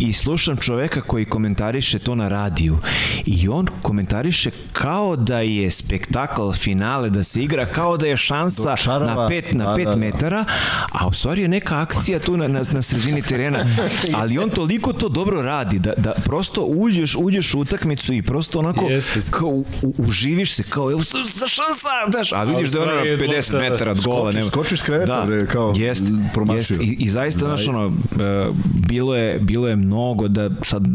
i 0.00 0.12
slušam 0.12 0.56
čoveka 0.56 1.00
koji 1.00 1.24
komentariše 1.24 1.98
to 1.98 2.14
na 2.14 2.28
radiju. 2.28 2.78
I 3.26 3.48
on 3.48 3.66
komentariše 3.82 4.50
kao 4.72 5.16
da 5.16 5.40
je 5.40 5.70
spektakl 5.70 6.52
finale, 6.52 7.10
da 7.10 7.22
se 7.22 7.42
igra 7.42 7.66
kao 7.66 7.96
da 7.96 8.06
je 8.06 8.16
šansa 8.16 8.70
Dočarava. 8.70 9.14
na 9.14 9.28
pet, 9.28 9.52
na 9.52 9.64
Da, 9.64 9.74
pet 9.74 9.84
da, 9.84 9.90
da. 9.90 9.96
metara, 9.96 10.44
a 10.92 11.06
u 11.06 11.12
stvari 11.12 11.42
je 11.42 11.48
neka 11.48 11.80
akcija 11.80 12.18
tu 12.18 12.36
na, 12.36 12.48
na, 12.48 12.62
na 12.72 12.82
sredini 12.82 13.22
terena. 13.22 13.64
Ali 14.18 14.38
on 14.38 14.50
toliko 14.50 14.92
to 14.92 15.08
dobro 15.08 15.42
radi 15.42 15.78
da, 15.78 15.92
da 15.96 16.12
prosto 16.24 16.62
uđeš, 16.62 17.16
uđeš 17.18 17.54
u 17.54 17.60
utakmicu 17.60 18.12
i 18.14 18.22
prosto 18.22 18.58
onako 18.58 18.84
Jeste. 18.84 19.22
kao 19.30 19.48
u, 19.48 19.64
u, 19.82 19.94
uživiš 19.98 20.54
se, 20.54 20.62
kao 20.62 20.90
evo 20.90 21.04
sa 21.04 21.48
šansa, 21.48 21.88
znaš, 22.10 22.32
a 22.32 22.44
vidiš 22.44 22.70
da 22.70 22.78
je 22.78 22.82
ono 22.82 22.92
stvari 22.92 23.08
je 23.08 23.16
na 23.16 23.22
50 23.24 23.52
lopta, 23.52 23.70
metara 23.70 23.90
od 23.90 24.00
gola. 24.00 24.32
Nema- 24.32 24.50
skočiš 24.54 24.80
s 24.80 24.82
kreveta, 24.82 25.24
bre, 25.26 25.46
kao 25.46 25.72
jest, 25.76 26.04
promašio. 26.34 26.74
jest, 26.74 26.82
i, 26.82 26.96
i 26.98 27.08
zaista, 27.08 27.40
znaš, 27.40 27.68
ono, 27.68 27.86
e, 27.86 28.50
bilo 28.88 29.16
je, 29.16 29.38
bilo 29.38 29.68
je 29.68 29.76
mnogo 29.76 30.28
da 30.28 30.50
sad 30.62 30.86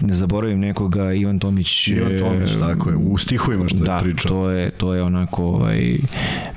ne 0.00 0.14
zaboravim 0.14 0.60
nekoga, 0.60 1.12
Ivan 1.12 1.38
Tomić. 1.38 1.88
Ivan 1.88 2.12
e, 2.12 2.18
Tomić, 2.18 2.50
tako 2.60 2.90
je, 2.90 2.96
u 2.96 3.18
stihovima 3.18 3.68
što 3.68 3.78
da, 3.78 3.96
je 3.96 4.02
pričao. 4.02 4.28
to 4.28 4.50
je, 4.50 4.70
to 4.70 4.94
je 4.94 5.02
onako 5.02 5.44
ovaj, 5.44 5.98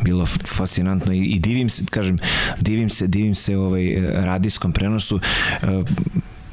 bilo 0.03 0.25
fascinantno 0.45 1.13
i, 1.13 1.19
i 1.19 1.39
divim 1.39 1.69
se, 1.69 1.83
kažem, 1.89 2.17
divim 2.59 2.89
se, 2.89 3.07
divim 3.07 3.35
se 3.35 3.57
ovaj, 3.57 3.95
radijskom 4.13 4.71
prenosu. 4.71 5.19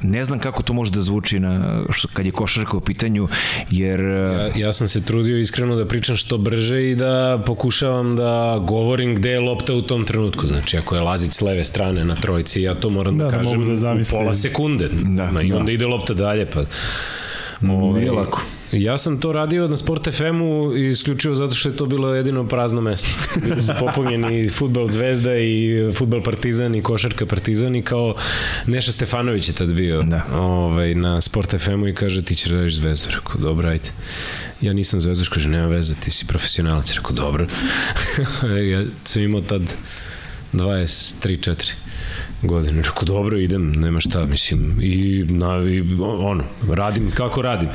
Ne 0.01 0.25
znam 0.25 0.39
kako 0.39 0.63
to 0.63 0.73
može 0.73 0.91
da 0.91 1.01
zvuči 1.01 1.39
na, 1.39 1.83
kad 2.13 2.25
je 2.25 2.31
košarka 2.31 2.77
u 2.77 2.81
pitanju, 2.81 3.27
jer... 3.71 4.01
e, 4.01 4.05
Ja, 4.05 4.51
ja 4.55 4.73
sam 4.73 4.87
se 4.87 5.05
trudio 5.05 5.37
iskreno 5.37 5.75
da 5.75 5.85
pričam 5.87 6.17
što 6.17 6.37
brže 6.37 6.91
i 6.91 6.95
da 6.95 7.43
pokušavam 7.45 8.15
da 8.15 8.57
govorim 8.67 9.15
gde 9.15 9.29
je 9.29 9.39
lopta 9.39 9.73
u 9.73 9.81
tom 9.81 10.05
trenutku. 10.05 10.47
Znači, 10.47 10.77
ako 10.77 10.95
je 10.95 11.01
Lazić 11.01 11.33
s 11.33 11.41
leve 11.41 11.63
strane 11.65 12.05
na 12.05 12.15
trojici, 12.15 12.61
ja 12.61 12.75
to 12.75 12.89
moram 12.89 13.17
da, 13.17 13.23
Da, 13.23 13.29
da 13.29 13.37
kažem 13.37 13.75
da 13.75 13.91
u 13.93 13.99
pola 14.11 14.33
sekunde. 14.33 14.89
Da, 15.03 15.41
I 15.43 15.49
da. 15.49 15.57
onda 15.57 15.71
ide 15.71 15.85
lopta 15.85 16.13
dalje, 16.13 16.45
pa... 16.45 16.63
Nije 17.61 18.11
lako. 18.11 18.41
Ja 18.71 18.97
sam 18.97 19.19
to 19.19 19.31
radio 19.31 19.67
na 19.67 19.77
Sport 19.77 20.11
FM-u 20.11 20.75
isključivo 20.75 21.35
zato 21.35 21.53
što 21.53 21.69
je 21.69 21.75
to 21.75 21.85
bilo 21.85 22.13
jedino 22.13 22.47
prazno 22.47 22.81
mesto. 22.81 23.07
Bili 23.41 23.61
su 23.61 23.71
popunjeni 23.79 24.49
futbal 24.57 24.89
Zvezda 24.89 25.37
i 25.37 25.83
futbal 25.93 26.23
Partizan 26.23 26.75
i 26.75 26.81
košarka 26.81 27.25
Partizan 27.25 27.75
i 27.75 27.81
kao 27.81 28.15
Neša 28.67 28.91
Stefanović 28.91 29.47
je 29.47 29.53
tad 29.53 29.73
bio 29.73 30.01
Da. 30.03 30.23
ovaj, 30.35 30.95
na 30.95 31.21
Sport 31.21 31.55
FM-u 31.57 31.87
i 31.87 31.95
kaže 31.95 32.21
ti 32.21 32.35
ćeš 32.35 32.49
da 32.49 32.55
radiš 32.55 32.75
Zvezdu. 32.75 33.07
Rekao, 33.09 33.41
dobro, 33.41 33.67
ajde. 33.67 33.89
Ja 34.61 34.73
nisam 34.73 34.99
zvezdaš, 34.99 35.29
kaže, 35.29 35.49
nema 35.49 35.67
veze, 35.67 35.95
ti 35.95 36.11
si 36.11 36.25
profesionalac. 36.27 36.93
Rekao, 36.93 37.11
dobro. 37.11 37.47
ja 38.71 38.85
sam 39.03 39.21
imao 39.21 39.41
tad 39.41 39.61
23-4 40.53 41.73
godine. 42.43 42.81
Rekao, 42.81 43.03
dobro, 43.03 43.37
idem, 43.37 43.71
nema 43.71 43.99
šta, 43.99 44.25
mislim, 44.25 44.77
i, 44.81 45.25
na, 45.29 45.63
i 45.69 45.83
ono, 46.01 46.43
radim 46.69 47.11
kako 47.11 47.41
radim. 47.41 47.69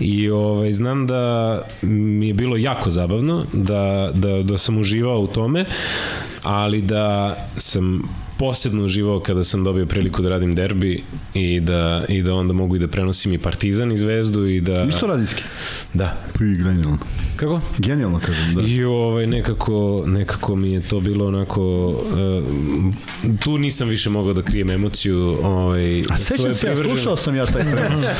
I 0.00 0.30
ovaj, 0.30 0.72
znam 0.72 1.06
da 1.06 1.62
mi 1.82 2.28
je 2.28 2.34
bilo 2.34 2.56
jako 2.56 2.90
zabavno, 2.90 3.46
da, 3.52 4.10
da, 4.14 4.42
da 4.42 4.58
sam 4.58 4.78
uživao 4.78 5.20
u 5.20 5.26
tome, 5.26 5.64
ali 6.42 6.82
da 6.82 7.36
sam 7.56 8.02
posebno 8.38 8.84
uživao 8.84 9.20
kada 9.20 9.44
sam 9.44 9.64
dobio 9.64 9.86
priliku 9.86 10.22
da 10.22 10.28
radim 10.28 10.54
derbi 10.54 11.02
i 11.34 11.60
da, 11.60 12.04
i 12.08 12.22
da 12.22 12.34
onda 12.34 12.52
mogu 12.52 12.76
i 12.76 12.78
da 12.78 12.88
prenosim 12.88 13.32
i 13.32 13.38
Partizan 13.38 13.92
i 13.92 13.96
Zvezdu 13.96 14.46
i 14.46 14.60
da... 14.60 14.84
Isto 14.84 15.06
radijski. 15.06 15.42
Da. 15.94 16.16
Pa 16.38 16.44
i 16.44 16.56
genijalno. 16.56 16.98
Kako? 17.36 17.60
Genijalno, 17.78 18.20
kažem, 18.20 18.54
da. 18.54 18.62
I 18.62 18.84
ovaj, 18.84 19.26
nekako, 19.26 20.04
nekako 20.06 20.56
mi 20.56 20.72
je 20.72 20.80
to 20.80 21.00
bilo 21.00 21.26
onako, 21.26 21.88
uh, 21.88 23.38
tu 23.44 23.58
nisam 23.58 23.88
više 23.88 24.10
mogao 24.10 24.32
da 24.32 24.42
krijem 24.42 24.70
emociju. 24.70 25.38
Ovaj, 25.42 26.04
A 26.10 26.16
sećam 26.16 26.54
se, 26.54 26.66
ja 26.66 26.76
slušao 26.76 27.16
sam 27.16 27.36
ja 27.36 27.46
taj 27.46 27.62
prenos. 27.72 28.02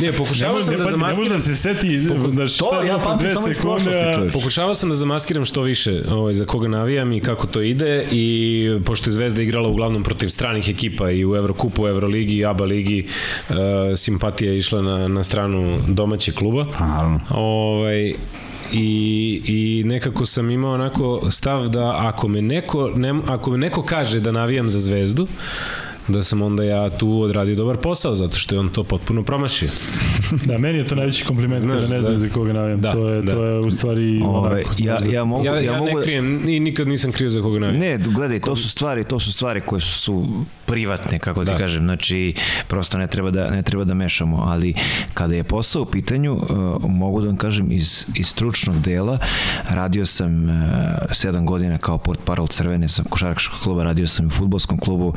Ne, 0.00 0.12
pokušavao 0.12 0.62
sam 0.62 0.76
da 0.76 0.84
ne, 0.84 0.90
ne 0.90 0.96
može 0.96 0.96
zamaskiram 0.96 1.36
da 1.36 1.42
se 1.42 1.56
seti 1.56 2.08
da 2.32 2.46
šta 2.46 2.64
to 2.64 2.80
je 2.80 2.88
ja 2.88 2.98
pamtim 2.98 3.28
samo 3.34 3.48
iz 3.48 3.58
prošlosti. 3.58 4.32
Pokušavao 4.32 4.74
sam 4.74 4.88
da 4.88 4.94
zamaskiram 4.94 5.44
što 5.44 5.62
više 5.62 6.02
ovaj, 6.10 6.34
za 6.34 6.44
koga 6.44 6.68
navijam 6.68 7.12
i 7.12 7.20
kako 7.20 7.46
to 7.46 7.62
ide 7.62 8.08
i 8.12 8.78
pošto 8.84 9.03
je 9.06 9.12
Zvezda 9.12 9.42
igrala 9.42 9.68
uglavnom 9.68 10.02
protiv 10.02 10.28
stranih 10.28 10.68
ekipa 10.68 11.10
i 11.10 11.24
u 11.24 11.36
Evrokupu, 11.36 11.82
u 11.82 11.88
Euroligi 11.88 12.36
i 12.36 12.44
ABA 12.44 12.64
ligi 12.64 13.06
uh, 13.48 13.56
simpatija 13.96 14.52
je 14.52 14.58
išla 14.58 14.82
na, 14.82 15.08
na 15.08 15.24
stranu 15.24 15.78
domaćeg 15.88 16.34
kluba. 16.34 16.66
Pa 16.78 16.86
naravno. 16.86 17.20
Ovaj, 17.30 18.14
i, 18.72 19.42
i 19.46 19.82
nekako 19.86 20.26
sam 20.26 20.50
imao 20.50 20.74
onako 20.74 21.30
stav 21.30 21.68
da 21.68 21.94
ako 21.96 22.28
me 22.28 22.42
neko, 22.42 22.90
ne, 22.94 23.14
ako 23.26 23.50
me 23.50 23.58
neko 23.58 23.82
kaže 23.82 24.20
da 24.20 24.32
navijam 24.32 24.70
za 24.70 24.80
zvezdu, 24.80 25.26
da 26.08 26.22
sam 26.22 26.42
onda 26.42 26.62
ja 26.64 26.90
tu 26.90 27.20
odradio 27.20 27.54
dobar 27.56 27.76
posao, 27.76 28.14
zato 28.14 28.36
što 28.36 28.54
je 28.54 28.58
on 28.58 28.68
to 28.68 28.84
potpuno 28.84 29.22
promašio. 29.22 29.68
Da, 30.44 30.58
meni 30.58 30.78
je 30.78 30.86
to 30.86 30.94
najveći 30.94 31.24
kompliment 31.24 31.60
Znaš, 31.60 31.74
kada 31.74 31.88
ne 31.88 32.00
znam 32.00 32.12
da. 32.12 32.18
za 32.18 32.28
koga 32.28 32.52
navijam. 32.52 32.80
Da, 32.80 32.92
to 32.92 33.08
je, 33.08 33.22
da. 33.22 33.32
to 33.32 33.44
je 33.44 33.58
u 33.58 33.70
stvari 33.70 34.20
Ovaj, 34.24 34.62
onako, 34.62 34.74
ja, 34.78 34.98
da 34.98 35.10
ja 35.10 35.24
mogu, 35.24 35.44
Ja, 35.46 35.54
ja, 35.54 35.60
ja, 35.60 35.72
mogu 35.72 35.86
ne 35.86 35.94
da- 35.94 36.02
krijem, 36.02 36.48
i 36.48 36.60
nikad 36.60 36.88
nisam 36.88 37.12
krio 37.12 37.30
za 37.30 37.42
koga 37.42 37.58
navijam. 37.58 37.80
Ne, 37.80 37.98
gledaj, 37.98 38.40
to 38.40 38.56
su 38.56 38.68
stvari, 38.68 39.04
to 39.04 39.20
su 39.20 39.32
stvari 39.32 39.60
koje 39.60 39.80
su 39.80 40.26
privatne, 40.66 41.18
kako 41.18 41.44
ti 41.44 41.50
Da. 41.50 41.56
kažem. 41.56 41.80
Znači, 41.80 42.34
prosto 42.68 42.98
ne 42.98 43.06
treba 43.06 43.30
da 43.30 43.50
ne 43.50 43.62
treba 43.62 43.84
da 43.84 43.94
mešamo, 43.94 44.36
ali 44.38 44.74
kada 45.14 45.34
je 45.34 45.44
posao 45.44 45.82
u 45.82 45.86
pitanju, 45.86 46.34
uh, 46.34 46.48
mogu 46.84 47.20
da 47.20 47.26
vam 47.26 47.36
kažem 47.36 47.72
iz 47.72 48.04
iz 48.14 48.26
stručnog 48.26 48.80
dela, 48.80 49.18
radio 49.68 50.06
sam 50.06 50.44
uh, 50.44 50.50
sedam 51.12 51.46
godina 51.46 51.78
kao 51.78 51.98
port 51.98 52.20
parol 52.24 52.46
Crvene 52.46 52.88
sa 52.88 53.02
košarkaškog 53.04 53.60
kluba, 53.60 53.84
radio 53.84 54.06
sam 54.06 54.26
u 54.26 54.30
fudbalskom 54.30 54.78
klubu 54.78 55.14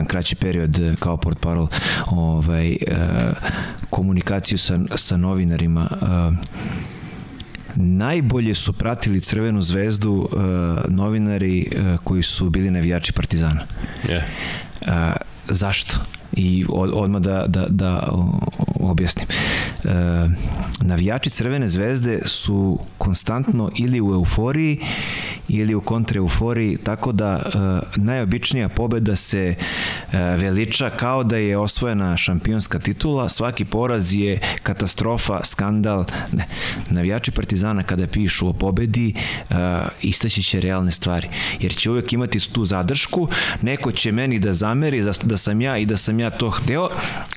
jedan 0.00 0.08
kraći 0.08 0.36
period 0.36 0.78
uh, 0.78 0.98
kao 0.98 1.16
port 1.16 1.40
parol 1.40 1.66
ovaj 2.10 2.70
uh, 2.70 2.96
komunikaciju 3.90 4.58
sa 4.58 4.78
sa 4.96 5.16
novinarima 5.16 5.88
uh, 5.90 6.34
Najbolje 7.74 8.54
su 8.54 8.72
pratili 8.72 9.20
Crvenu 9.20 9.62
zvezdu 9.62 10.28
novinari 10.88 11.70
koji 12.04 12.22
su 12.22 12.50
bili 12.50 12.70
navijači 12.70 13.12
Partizana. 13.12 13.60
Je. 14.08 14.26
Uh, 14.80 14.88
zašto? 15.48 15.98
I 16.32 16.64
od, 16.68 16.90
odmah 16.94 17.22
da, 17.22 17.44
da, 17.46 17.66
da 17.68 18.12
objasnim. 18.80 19.26
Uh, 19.84 19.90
navijači 20.80 21.30
Crvene 21.30 21.68
zvezde 21.68 22.20
su 22.24 22.78
konstantno 22.98 23.70
ili 23.76 24.00
u 24.00 24.12
euforiji 24.12 24.78
ili 25.48 25.74
u 25.74 25.80
kontraeuforiji, 25.80 26.76
tako 26.76 27.12
da 27.12 27.42
uh, 27.44 28.02
najobičnija 28.04 28.68
pobeda 28.68 29.16
se 29.16 29.54
uh, 29.58 30.12
veliča 30.12 30.90
kao 30.90 31.24
da 31.24 31.36
je 31.36 31.58
osvojena 31.58 32.16
šampionska 32.16 32.78
titula, 32.78 33.28
svaki 33.28 33.64
poraz 33.64 34.14
je 34.14 34.40
katastrofa, 34.62 35.40
skandal. 35.44 36.04
Ne. 36.32 36.46
Navijači 36.90 37.30
Partizana 37.30 37.82
kada 37.82 38.06
pišu 38.06 38.48
o 38.48 38.52
pobedi 38.52 39.14
uh, 39.50 39.56
istaći 40.02 40.42
će 40.42 40.60
realne 40.60 40.90
stvari, 40.90 41.28
jer 41.60 41.74
će 41.74 41.90
uvek 41.90 42.12
imati 42.12 42.52
tu 42.52 42.64
zadršku, 42.64 43.28
neko 43.62 43.92
će 43.92 44.12
meni 44.12 44.38
da 44.38 44.52
zameri 44.52 45.02
da, 45.02 45.12
da 45.22 45.36
sam 45.36 45.60
ja 45.60 45.78
i 45.78 45.86
da 45.86 45.96
sam 45.96 46.19
ja 46.20 46.30
to 46.30 46.50
hteo, 46.50 46.88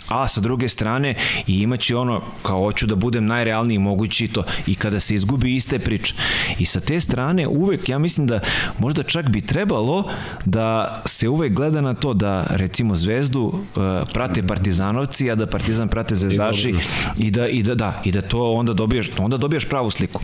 a 0.10 0.28
sa 0.28 0.42
druge 0.42 0.70
strane 0.70 1.16
i 1.48 1.60
imaće 1.60 1.96
ono 1.98 2.22
kao 2.44 2.58
hoću 2.58 2.88
da 2.88 2.96
budem 2.96 3.26
najrealniji 3.26 3.80
mogući 3.80 4.28
to 4.28 4.44
i 4.68 4.76
kada 4.76 5.00
se 5.00 5.16
izgubi 5.16 5.56
iste 5.56 5.80
priče. 5.80 6.16
I 6.60 6.66
sa 6.66 6.80
te 6.80 7.00
strane 7.00 7.48
uvek 7.48 7.90
ja 7.90 8.00
mislim 8.00 8.28
da 8.28 8.40
možda 8.80 9.04
čak 9.04 9.30
bi 9.30 9.42
trebalo 9.42 10.10
da 10.46 11.02
se 11.06 11.30
uvek 11.30 11.54
gleda 11.54 11.82
na 11.82 11.94
to 11.94 12.14
da 12.14 12.46
recimo 12.50 12.96
Zvezdu 12.96 13.42
uh, 13.42 13.84
prate 14.14 14.44
Partizanovci, 14.48 15.32
a 15.32 15.36
da 15.36 15.48
Partizan 15.48 15.88
prate 15.88 16.16
Zvezdaši 16.16 16.76
i 17.18 17.32
da 17.32 17.48
i 17.48 17.64
da 17.64 17.76
da 17.76 18.02
i 18.04 18.12
da 18.12 18.22
to 18.22 18.52
onda 18.52 18.74
dobiješ 18.74 19.10
onda 19.18 19.38
dobiješ 19.38 19.70
pravu 19.70 19.92
sliku. 19.92 20.22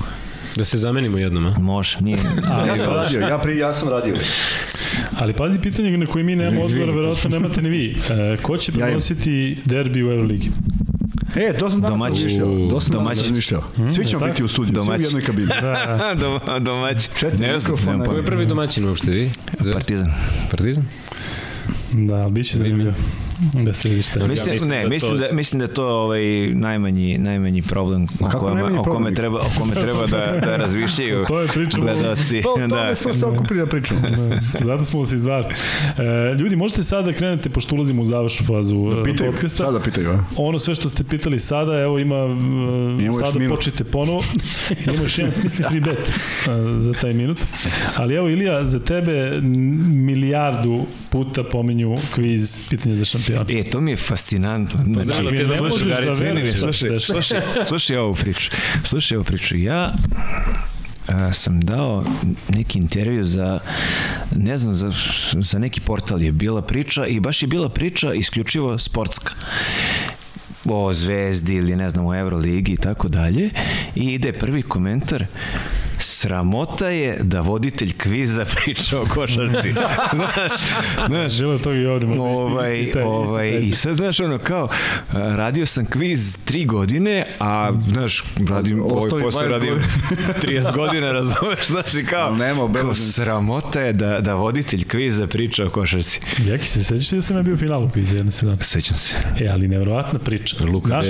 Da 0.56 0.66
se 0.66 0.78
zamenimo 0.78 1.18
jednom, 1.18 1.46
a? 1.46 1.56
Može, 1.60 1.98
nije. 2.02 2.18
Ja 2.68 2.78
sam 2.78 2.94
radio, 2.94 3.20
ja, 3.20 3.38
pri, 3.38 3.58
ja 3.58 3.74
sam 3.74 3.90
radio. 3.90 4.16
Ali 5.20 5.34
pazi 5.34 5.60
pitanje 5.60 5.98
na 5.98 6.06
koje 6.06 6.24
mi 6.24 6.36
nemamo 6.36 6.62
odgovor, 6.62 6.90
verovatno 6.90 7.30
nemate 7.30 7.62
ni 7.62 7.70
vi. 7.70 7.98
E, 8.10 8.38
ko 8.42 8.58
će 8.58 8.72
prenositi 8.72 9.58
derbi 9.66 10.04
u 10.04 10.12
Euroligi? 10.12 10.52
E, 11.36 11.58
to 11.58 11.70
sam 11.70 11.82
danas 11.82 12.00
Domaći. 12.00 12.14
razmišljao. 12.24 12.70
To 12.70 12.80
sam 12.80 12.92
danas 12.92 13.06
Domaći. 13.06 13.22
razmišljao. 13.22 13.64
Svi 13.96 14.06
ćemo 14.06 14.26
biti 14.26 14.44
u 14.44 14.48
studiju, 14.48 14.74
svi 14.74 14.82
u 14.82 14.86
Domaći. 14.86 15.04
jednoj 15.04 15.22
kabini. 15.22 15.48
Dom, 16.20 16.64
domać. 16.64 17.10
Četiri 17.18 17.40
ne 17.40 17.60
znam, 17.60 17.72
mikrofona. 17.74 18.04
Ko 18.06 18.14
je 18.14 18.26
prvi 18.26 18.46
domaćin 18.46 18.86
uopšte, 18.88 19.12
vi? 19.12 19.32
Partizan. 19.74 20.12
Partizan? 20.52 20.86
Da, 21.92 22.30
bit 22.30 22.46
će 22.48 22.58
zanimljivo 22.58 22.94
da 23.66 23.74
se 23.74 23.90
vidi 23.90 24.02
šta. 24.02 24.28
Mislim, 24.28 24.52
mislim 24.52 24.70
ne, 24.70 24.84
da 24.84 24.90
mislim 24.90 25.12
to- 25.12 25.18
da 25.20 25.34
mislim 25.34 25.60
da 25.60 25.66
je 25.66 25.74
to 25.74 25.88
ovaj 25.88 26.22
najmanji 26.48 27.18
najmanji 27.18 27.62
problem 27.62 28.08
o 28.22 28.30
kome 28.30 28.64
o 28.64 28.84
kome 28.84 29.14
treba 29.14 29.38
o 29.40 29.50
kome 29.58 29.74
treba 29.74 30.08
da 30.08 30.18
da 30.46 30.56
razmišljaju 30.58 31.26
To 31.26 31.40
je 31.40 31.48
pričamo. 31.48 31.84
gledaoci. 31.84 32.42
Pa 32.44 32.50
o 32.50 32.54
tome 32.54 32.68
da. 32.68 32.96
smo 32.96 33.14
se 33.14 33.26
okupili 33.26 33.60
da 33.60 33.66
pričamo. 33.66 34.02
Da, 34.02 34.42
Zato 34.62 34.86
smo 34.86 35.06
se 35.06 35.16
izvar. 35.16 35.42
E, 35.44 35.54
ljudi, 36.36 36.56
možete 36.56 36.84
sada 36.84 37.02
da 37.02 37.14
krenete, 37.14 37.50
pošto 37.50 37.76
ulazimo 37.76 38.02
u 38.02 38.06
završnu 38.06 38.46
fazu 38.48 38.90
da 38.90 39.04
Pitaju, 39.04 39.32
podcasta. 39.32 39.58
sada 39.58 39.80
pitaju, 39.80 40.10
a? 40.10 40.24
Ono 40.38 40.60
sve 40.60 40.76
što 40.76 40.90
ste 40.90 41.04
pitali 41.04 41.40
sada, 41.40 41.74
evo 41.76 42.00
ima, 42.00 42.26
uh, 42.26 42.34
još 43.00 43.16
sada 43.18 43.40
minut. 43.40 43.56
počete 43.56 43.84
ponovo. 43.84 44.24
Imamo 44.86 45.04
još 45.04 45.18
jedan 45.18 45.32
smisli 45.34 45.66
free 45.66 45.82
bet 45.82 46.00
uh, 46.00 46.12
za 46.80 46.94
taj 46.94 47.14
minut. 47.14 47.38
Ali 47.96 48.16
evo 48.16 48.30
Ilija, 48.30 48.66
za 48.66 48.80
tebe 48.80 49.40
milijardu 49.84 50.82
puta 51.10 51.44
pominju 51.44 51.96
kviz 52.16 52.62
pitanje 52.70 52.96
za 52.96 53.06
šampiona. 53.36 53.62
E, 53.62 53.72
to 53.72 53.82
mi 53.82 53.92
je 53.92 53.98
fascinantno. 53.98 54.80
Znači, 54.94 55.08
Drago 55.08 55.30
ti 55.30 55.38
da 55.38 55.54
ne 55.54 55.62
možeš 55.62 55.88
da 55.88 55.96
veruješ 55.96 56.20
ne, 56.20 56.34
ne, 56.34 56.54
šta 56.54 56.74
se 56.74 57.00
slušaj, 57.00 57.00
slušaj, 57.00 57.42
slušaj 57.66 57.98
ovu 57.98 58.16
priču. 58.16 58.52
Slušaj 58.84 59.18
ovu 59.18 59.24
priču. 59.24 59.58
Ja 59.58 59.94
a, 61.08 61.34
sam 61.34 61.62
dao 61.62 62.04
neki 62.50 62.80
intervju 62.80 63.26
za 63.26 63.60
ne 64.36 64.58
znam 64.58 64.76
za, 64.76 64.92
za 65.34 65.60
neki 65.60 65.82
portal 65.82 66.22
je 66.22 66.32
bila 66.32 66.62
priča 66.62 67.06
i 67.06 67.20
baš 67.20 67.42
je 67.42 67.48
bila 67.48 67.70
priča 67.70 68.14
isključivo 68.14 68.78
sportska 68.78 69.34
o 70.66 70.94
Zvezdi 70.94 71.56
ili 71.56 71.76
ne 71.76 71.90
znam 71.90 72.06
o 72.06 72.16
Euroligi 72.16 72.74
i 72.74 72.78
tako 72.78 73.08
dalje 73.08 73.50
i 73.96 74.06
ide 74.06 74.34
prvi 74.34 74.62
komentar 74.62 75.26
sramota 76.00 76.88
je 76.88 77.18
da 77.22 77.42
voditelj 77.42 77.94
kviza 77.94 78.46
priča 78.46 79.02
o 79.02 79.06
košarci. 79.06 79.72
znaš, 80.14 80.52
znaš, 81.08 81.32
Žele 81.32 81.60
to 81.60 81.74
i 81.74 81.86
ovde. 81.86 82.08
isti- 82.08 82.20
ovaj, 82.20 82.80
isti 82.80 82.92
taj- 82.94 83.02
isti 83.02 83.08
ovaj, 83.08 83.52
taj- 83.52 83.62
i 83.62 83.72
sad, 83.72 83.98
znaš, 83.98 84.20
ono, 84.20 84.38
kao, 84.38 84.68
radio 85.14 85.66
sam 85.66 85.86
kviz 85.86 86.38
tri 86.46 86.66
godine, 86.66 87.26
a, 87.40 87.72
znaš, 87.88 88.24
radim, 88.50 88.82
ovaj 88.84 89.10
posao 89.10 89.20
20 89.42 89.50
radim 89.50 89.74
30 90.42 90.76
godina, 90.78 91.12
razumeš, 91.12 91.68
znaš, 91.68 91.94
i 91.94 92.04
kao, 92.04 92.36
nema 92.36 92.74
kao 92.74 92.96
sramota 92.96 93.82
je 93.82 93.94
da, 93.94 94.20
da 94.22 94.34
voditelj 94.34 94.84
kviza 94.84 95.28
priča 95.28 95.66
o 95.66 95.70
košarci. 95.70 96.20
Jaki 96.40 96.66
se 96.66 96.84
sećaš 96.84 97.10
da 97.10 97.22
sam 97.22 97.38
ja 97.38 97.44
bio 97.44 97.54
u 97.54 97.58
finalu 97.58 97.90
kviza 97.90 98.16
jedne 98.16 98.32
se 98.32 98.46
dan? 98.46 98.58
Sećam 98.62 98.98
se. 98.98 99.16
E, 99.40 99.48
ali 99.48 99.68
nevjerovatna 99.68 100.20
priča. 100.20 100.56
Luka, 100.64 100.90
da, 100.90 101.02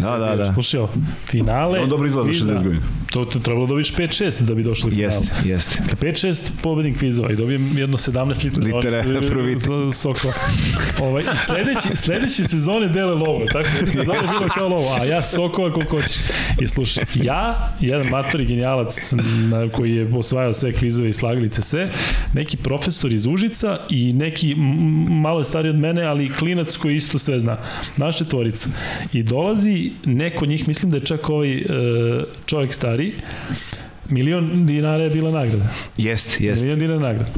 Da, 0.00 0.18
da, 0.18 0.36
da. 0.36 0.52
Slušaj, 0.54 0.80
finale... 1.26 1.80
On 1.80 1.88
dobro 1.88 2.06
izgleda 2.06 2.24
za 2.24 2.30
kviza, 2.30 2.52
60 2.52 2.62
godina. 2.64 2.82
To 3.10 3.24
te 3.24 3.40
trebalo 3.40 3.66
da 3.66 3.74
5-6, 3.74 4.17
5-6 4.18 4.40
da 4.42 4.54
bi 4.54 4.62
došli 4.62 4.90
do 4.90 4.96
finala. 4.96 5.14
Jeste, 5.44 5.48
jeste. 5.48 5.96
5-6 6.00 6.50
pobednik 6.62 6.98
kvizova 6.98 7.32
i 7.32 7.36
dobijem 7.36 7.78
jedno 7.78 7.96
17 7.96 8.64
litara 8.64 9.00
Litara 9.02 9.28
fruvite. 9.28 9.60
sokova. 9.92 10.34
Ovaj, 11.00 11.22
I 11.22 11.26
sledeći, 11.46 11.96
sledeće 11.96 12.44
sezone 12.44 12.88
dele 12.88 13.14
lovo, 13.14 13.44
tako? 13.52 13.68
Sezone 13.90 14.18
dele 14.18 14.48
kao 14.56 14.68
lovo, 14.68 14.96
a 15.00 15.04
ja 15.04 15.22
sokova 15.22 15.72
koliko 15.72 15.96
hoćeš. 15.96 16.16
I 16.60 16.66
slušaj, 16.66 17.04
ja, 17.14 17.72
jedan 17.80 18.06
matori 18.06 18.44
genijalac 18.46 19.12
na, 19.50 19.68
koji 19.68 19.94
je 19.94 20.14
osvajao 20.14 20.52
sve 20.52 20.72
kvizove 20.72 21.08
i 21.08 21.12
slagalice 21.12 21.62
sve, 21.62 21.90
neki 22.34 22.56
profesor 22.56 23.12
iz 23.12 23.26
Užica 23.26 23.78
i 23.90 24.12
neki 24.12 24.54
malo 25.10 25.38
je 25.38 25.44
stariji 25.44 25.70
od 25.70 25.76
mene, 25.78 26.02
ali 26.02 26.28
klinac 26.28 26.76
koji 26.76 26.96
isto 26.96 27.18
sve 27.18 27.40
zna. 27.40 27.58
Naša 27.96 28.18
četvorica. 28.18 28.68
I 29.12 29.22
dolazi 29.22 29.92
neko 30.04 30.46
njih, 30.46 30.68
mislim 30.68 30.90
da 30.90 30.96
je 30.96 31.04
čak 31.04 31.30
ovaj 31.30 31.52
e, 31.56 31.64
čovjek 32.46 32.74
stari, 32.74 33.12
milion 34.08 34.66
dinara 34.66 35.04
je 35.04 35.10
bila 35.10 35.30
nagrada. 35.30 35.68
Jeste, 35.96 36.44
jeste. 36.44 36.64
Milion 36.64 36.78
dinara 36.78 37.00
nagrada. 37.00 37.30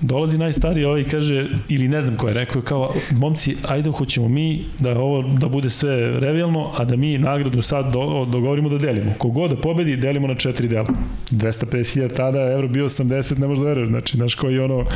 Dolazi 0.00 0.38
najstariji 0.38 0.84
ovaj 0.84 1.00
i 1.00 1.04
kaže, 1.04 1.46
ili 1.68 1.88
ne 1.88 2.02
znam 2.02 2.16
ko 2.16 2.28
je, 2.28 2.34
rekao 2.34 2.62
kao, 2.62 2.94
momci, 3.10 3.56
ajde 3.68 3.90
hoćemo 3.90 4.28
mi 4.28 4.64
da 4.78 4.98
ovo 4.98 5.22
da 5.22 5.48
bude 5.48 5.70
sve 5.70 6.20
revijalno, 6.20 6.70
a 6.76 6.84
da 6.84 6.96
mi 6.96 7.18
nagradu 7.18 7.62
sad 7.62 7.92
do, 7.92 8.26
dogovorimo 8.30 8.68
da 8.68 8.78
delimo. 8.78 9.12
Kogod 9.18 9.50
da 9.50 9.56
pobedi, 9.56 9.96
delimo 9.96 10.26
na 10.26 10.34
četiri 10.34 10.68
dela. 10.68 10.88
250.000 11.30 12.16
tada, 12.16 12.52
evro 12.52 12.68
bio 12.68 12.88
80, 12.88 13.38
ne 13.38 13.46
možda 13.46 13.64
veruješ, 13.64 13.88
znači, 13.88 14.16
znaš 14.16 14.34
koji 14.34 14.54
je 14.54 14.64
ono 14.64 14.86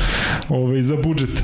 ovaj, 0.49 0.81
za 0.81 0.95
budžet. 0.95 1.43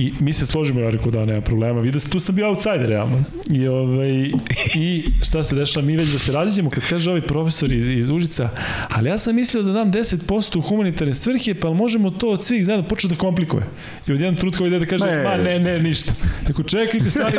I 0.00 0.12
mi 0.20 0.32
se 0.32 0.46
složimo, 0.46 0.80
ja 0.80 0.90
rekao 0.90 1.10
da 1.10 1.24
nema 1.24 1.40
problema. 1.40 1.80
Vidio 1.80 2.00
tu 2.00 2.20
sam 2.20 2.34
bio 2.34 2.48
outsider, 2.48 2.88
realno. 2.88 3.24
I, 3.50 3.68
ovaj, 3.68 4.30
I 4.74 5.04
šta 5.22 5.44
se 5.44 5.54
dešava, 5.54 5.86
mi 5.86 5.96
već 5.96 6.08
da 6.08 6.18
se 6.18 6.32
raziđemo, 6.32 6.70
kad 6.70 6.82
kaže 6.88 7.10
ovaj 7.10 7.22
profesor 7.22 7.72
iz, 7.72 7.88
iz 7.88 8.10
Užica, 8.10 8.48
ali 8.88 9.08
ja 9.08 9.18
sam 9.18 9.36
mislio 9.36 9.62
da 9.62 9.72
dam 9.72 9.92
10% 9.92 10.58
u 10.58 10.60
humanitarne 10.60 11.14
svrhe, 11.14 11.54
pa 11.54 11.70
možemo 11.70 12.10
to 12.10 12.28
od 12.28 12.44
svih 12.44 12.64
zajedno 12.64 12.88
početi 12.88 13.14
da 13.14 13.20
komplikuje. 13.20 13.62
I 14.08 14.12
od 14.12 14.20
jedan 14.20 14.36
trut 14.36 14.56
koji 14.56 14.68
ide 14.68 14.78
da 14.78 14.86
kaže, 14.86 15.06
Ne. 15.06 15.22
ma 15.22 15.36
ne, 15.36 15.58
ne, 15.58 15.78
ništa. 15.78 16.12
Tako, 16.46 16.62
čekajte, 16.62 17.10
stari, 17.10 17.38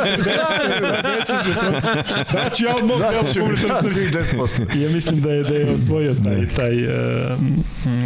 daću 2.34 2.64
ja 2.64 2.76
od 2.76 2.84
mog 2.84 2.98
dela 2.98 3.24
humanitarne 3.34 3.80
svrhe. 3.80 4.10
10%. 4.10 4.76
I 4.78 4.82
ja 4.82 4.90
mislim 4.90 5.20
da 5.20 5.30
je 5.32 5.42
da 5.42 5.54
je 5.54 5.74
osvojio 5.74 6.14
taj 6.24 6.46
taj 6.56 6.84
uh, 6.86 6.92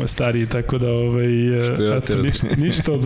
stari 0.06 0.46
tako 0.48 0.78
da 0.78 0.90
ovaj 0.92 1.58
uh, 1.58 1.64
Što 1.64 1.74
eto, 1.74 1.96
oterao. 1.96 2.22
ništa, 2.22 2.46
ništa 2.56 2.92
od 2.92 3.04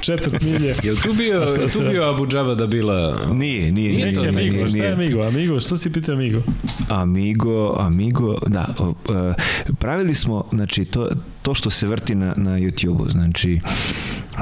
četvrt 0.00 0.42
milje. 0.42 0.74
Jel 0.84 0.96
tu 0.96 1.12
bio, 1.12 1.40
jel 1.60 1.68
tu 1.72 1.80
bio 1.90 2.10
Abu 2.10 2.26
Džaba 2.26 2.54
da 2.54 2.66
bila... 2.66 3.26
Nije, 3.32 3.72
nije, 3.72 3.92
nije. 3.92 4.12
Nije, 4.12 4.28
Amigo, 4.28 4.66
šta 4.66 4.78
je 4.78 4.82
nije. 4.82 4.92
Amigo? 4.92 5.22
Amigo, 5.22 5.60
što 5.60 5.76
si 5.76 5.92
pitao 5.92 6.14
Amigo? 6.14 6.42
Amigo, 6.88 7.76
Amigo, 7.78 8.38
da, 8.46 8.74
e, 8.78 9.74
pravili 9.74 10.14
smo, 10.14 10.44
znači, 10.52 10.84
to, 10.84 11.08
to 11.42 11.54
što 11.54 11.70
se 11.70 11.86
vrti 11.86 12.14
na, 12.14 12.34
na 12.36 12.50
YouTube-u, 12.50 13.10
znači, 13.10 13.60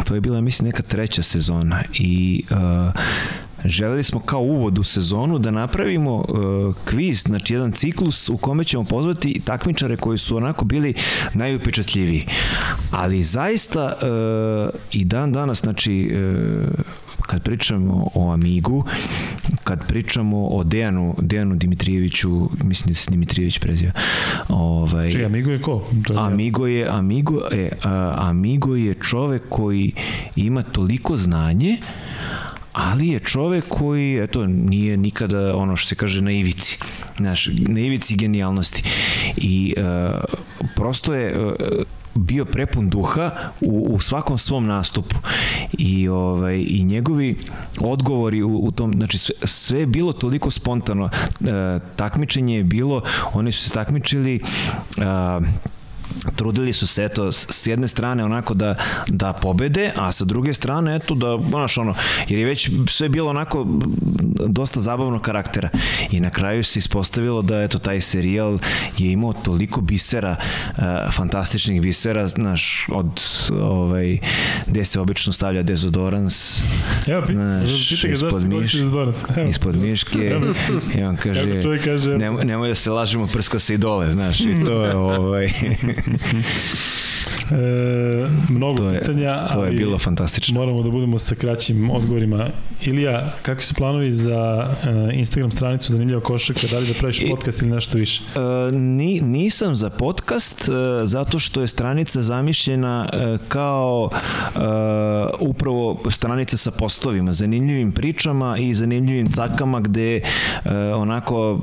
to 0.06 0.14
je 0.14 0.20
bila, 0.20 0.40
mislim, 0.40 0.66
neka 0.66 0.82
treća 0.82 1.22
sezona 1.22 1.82
i 1.94 2.44
uh, 2.50 2.58
želeli 3.64 4.02
smo 4.02 4.20
kao 4.20 4.40
uvod 4.40 4.78
u 4.78 4.84
sezonu 4.84 5.38
da 5.38 5.50
napravimo 5.50 6.14
uh, 6.16 6.74
kviz, 6.84 7.22
znači 7.22 7.54
jedan 7.54 7.72
ciklus 7.72 8.28
u 8.28 8.36
kome 8.36 8.64
ćemo 8.64 8.84
pozvati 8.84 9.40
takmičare 9.44 9.96
koji 9.96 10.18
su 10.18 10.36
onako 10.36 10.64
bili 10.64 10.94
najupečatljiviji. 11.34 12.26
Ali 12.90 13.22
zaista 13.22 13.92
uh, 13.92 14.80
i 14.92 15.04
dan 15.04 15.32
danas, 15.32 15.60
znači, 15.60 16.12
uh, 16.14 16.84
kad 17.26 17.42
pričamo 17.42 18.08
o 18.14 18.32
Amigu, 18.32 18.84
kad 19.64 19.86
pričamo 19.86 20.46
o 20.46 20.64
Dejanu, 20.64 21.14
Dejanu 21.18 21.56
Dimitrijeviću, 21.56 22.48
mislim 22.64 22.92
da 22.92 22.94
se 22.94 23.10
Dimitrijević 23.10 23.58
prezio. 23.58 23.92
Ovaj, 24.48 25.10
Čekaj, 25.10 25.26
Amigo 25.26 25.50
je 25.50 25.60
ko? 25.60 25.84
To 26.06 26.12
je 26.12 26.18
Amigo 26.18 26.66
je, 26.66 26.88
Amigo, 26.88 27.40
e, 27.52 27.70
Amigo 28.16 28.76
je 28.76 28.94
čovek 28.94 29.42
koji 29.48 29.92
ima 30.36 30.62
toliko 30.62 31.16
znanje, 31.16 31.78
ali 32.72 33.08
je 33.08 33.18
čovek 33.18 33.64
koji, 33.68 34.22
eto, 34.22 34.46
nije 34.46 34.96
nikada 34.96 35.56
ono 35.56 35.76
što 35.76 35.88
se 35.88 35.94
kaže 35.94 36.22
na 36.22 36.32
ivici. 36.32 36.78
Znaš, 37.16 37.48
na 37.68 37.80
ivici 37.80 38.16
genijalnosti. 38.16 38.82
I 39.36 39.74
uh, 39.76 40.24
prosto 40.76 41.14
je 41.14 41.46
uh, 41.46 41.54
bio 42.14 42.44
prepun 42.44 42.88
duha 42.88 43.30
u, 43.60 43.86
u 43.94 44.00
svakom 44.00 44.38
svom 44.38 44.66
nastupu 44.66 45.16
i 45.72 46.08
ovaj 46.08 46.64
i 46.68 46.84
njegovi 46.84 47.36
odgovori 47.80 48.42
u, 48.42 48.56
u 48.56 48.70
tom 48.70 48.92
znači 48.92 49.18
sve, 49.18 49.34
sve 49.42 49.80
je 49.80 49.86
bilo 49.86 50.12
toliko 50.12 50.50
spontano 50.50 51.10
e, 51.12 51.78
takmičenje 51.96 52.56
je 52.56 52.64
bilo 52.64 53.02
oni 53.32 53.52
su 53.52 53.64
se 53.64 53.70
takmičili 53.70 54.34
e, 54.36 54.40
trudili 56.36 56.72
su 56.72 56.86
se 56.86 57.04
eto 57.04 57.32
s 57.32 57.66
jedne 57.66 57.88
strane 57.88 58.24
onako 58.24 58.54
da 58.54 58.74
da 59.08 59.32
pobede, 59.32 59.92
a 59.96 60.12
sa 60.12 60.24
druge 60.24 60.52
strane 60.52 60.96
eto 60.96 61.14
da 61.14 61.38
znaš 61.48 61.78
ono 61.78 61.94
jer 62.28 62.38
je 62.38 62.46
već 62.46 62.70
sve 62.88 63.08
bilo 63.08 63.30
onako 63.30 63.66
dosta 64.46 64.80
zabavnog 64.80 65.22
karaktera 65.22 65.68
i 66.10 66.20
na 66.20 66.30
kraju 66.30 66.64
se 66.64 66.78
ispostavilo 66.78 67.42
da 67.42 67.62
eto 67.62 67.78
taj 67.78 68.00
serijal 68.00 68.58
je 68.98 69.12
imao 69.12 69.32
toliko 69.34 69.80
bisera 69.80 70.36
uh, 70.68 70.82
fantastičnih 71.12 71.82
bisera 71.82 72.26
znaš 72.26 72.86
od 72.90 73.22
ovaj 73.52 74.18
gde 74.66 74.84
se 74.84 75.00
obično 75.00 75.32
stavlja 75.32 75.62
dezodorans 75.62 76.60
Evo, 77.06 77.22
pita, 77.22 77.32
znaš, 77.32 77.88
pita 77.90 78.08
ga 78.08 78.16
zašto 78.16 78.38
miš- 78.40 78.72
Dezodorans. 78.72 79.24
Evo. 79.36 79.48
ispod 79.48 79.76
miške 79.76 80.18
i 80.98 81.02
on 81.02 81.16
kaže 81.16 81.40
Evo, 81.52 81.76
kaže- 81.84 82.18
nemoj, 82.18 82.44
nemoj 82.44 82.68
da 82.68 82.74
se 82.74 82.90
lažemo 82.90 83.26
prska 83.26 83.58
se 83.58 83.74
i 83.74 83.78
dole 83.78 84.12
znaš 84.12 84.40
i 84.40 84.64
to 84.64 84.84
je 84.84 84.96
ovaj 84.96 85.46
E, 87.44 87.54
mnogo 88.48 88.76
To 88.78 88.90
je- 88.90 89.00
pitanja, 89.00 89.48
to 89.48 89.58
je 89.58 89.66
ali 89.66 89.76
bilo 89.76 89.98
fantastično. 89.98 90.60
Moramo 90.60 90.82
da 90.82 90.90
budemo 90.90 91.18
sa 91.18 91.34
kraćim 91.34 91.90
odgovorima. 91.90 92.46
Ilija, 92.82 93.32
kakvi 93.42 93.62
su 93.62 93.74
planovi 93.74 94.12
za 94.12 94.68
uh, 95.08 95.14
Instagram 95.14 95.50
stranicu 95.50 95.88
Zanimljiva 95.88 96.20
košarka? 96.20 96.60
Da 96.70 96.78
li 96.78 96.86
da 96.86 96.94
praviš 96.94 97.20
I- 97.20 97.28
podcast 97.28 97.62
ili 97.62 97.70
nešto 97.70 97.98
više? 97.98 98.22
E, 98.68 98.72
ni, 98.72 99.20
nisam 99.20 99.76
za 99.76 99.90
podcast 99.90 100.62
e, 100.62 100.72
zato 101.04 101.38
što 101.38 101.60
je 101.60 101.66
stranica 101.66 102.22
zamišljena 102.22 103.08
e, 103.12 103.38
kao 103.48 104.10
e, 104.12 104.58
upravo 105.40 106.02
stranica 106.10 106.56
sa 106.56 106.70
postovima, 106.70 107.32
zanimljivim 107.32 107.92
pričama 107.92 108.58
i 108.58 108.74
zanimljivim 108.74 109.26
cakama 109.28 109.80
gde 109.80 110.16
e, 110.16 110.22
onako 110.86 111.60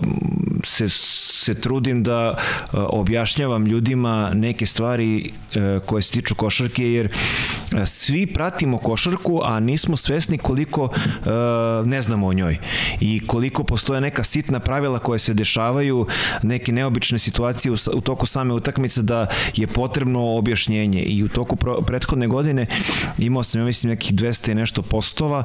se, 0.64 0.90
se 0.90 1.54
trudim 1.54 2.04
da 2.04 2.36
e, 2.38 2.78
objašnjavam 2.78 3.66
ljudima 3.66 4.32
neke 4.34 4.66
stvari 4.66 5.32
e, 5.56 5.80
koje 5.86 6.02
se 6.02 6.12
tiču 6.12 6.36
košarke 6.36 6.92
jer 6.92 7.06
e, 7.06 7.86
svi 7.86 8.26
pratimo 8.28 8.78
košarku, 8.78 9.42
a 9.44 9.60
nismo 9.60 9.98
svesni 9.98 10.38
koliko 10.38 10.90
ne 11.86 12.02
znamo 12.02 12.28
o 12.28 12.34
njoj. 12.34 12.58
I 13.00 13.20
koliko 13.28 13.64
postoje 13.64 14.02
neka 14.02 14.24
sitna 14.24 14.60
pravila 14.60 15.00
koje 15.00 15.20
se 15.20 15.34
dešavaju, 15.34 16.08
neke 16.44 16.72
neobične 16.72 17.20
situacije 17.20 17.72
u, 17.72 18.02
toku 18.02 18.26
same 18.26 18.54
utakmice 18.54 19.02
da 19.02 19.28
je 19.56 19.68
potrebno 19.68 20.38
objašnjenje. 20.38 21.02
I 21.02 21.24
u 21.24 21.28
toku 21.28 21.56
prethodne 21.88 22.28
godine 22.28 22.66
imao 23.18 23.44
sam, 23.44 23.62
ja 23.62 23.66
mislim, 23.66 23.90
nekih 23.90 24.14
200 24.14 24.52
i 24.52 24.56
nešto 24.56 24.82
postova, 24.82 25.44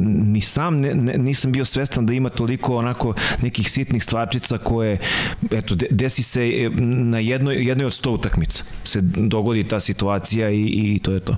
ni 0.00 0.40
sam 0.40 0.80
ne, 0.80 0.94
ne, 0.94 1.18
nisam 1.18 1.52
bio 1.52 1.64
svestan 1.64 2.06
da 2.06 2.12
ima 2.12 2.28
toliko 2.28 2.76
onako 2.76 3.14
nekih 3.42 3.70
sitnih 3.70 4.04
stvarčica 4.24 4.58
koje, 4.58 4.98
eto, 5.50 5.74
de, 5.74 5.86
desi 5.90 6.22
se 6.22 6.40
e, 6.40 6.70
na 6.80 7.18
jednoj, 7.18 7.66
jednoj 7.66 7.86
od 7.86 7.92
100 7.92 8.10
utakmica 8.10 8.64
se 8.84 9.00
dogodi 9.02 9.68
ta 9.68 9.80
situacija 9.80 10.50
i, 10.50 10.62
i 10.62 11.00
to 11.02 11.12
je 11.12 11.20
to. 11.20 11.36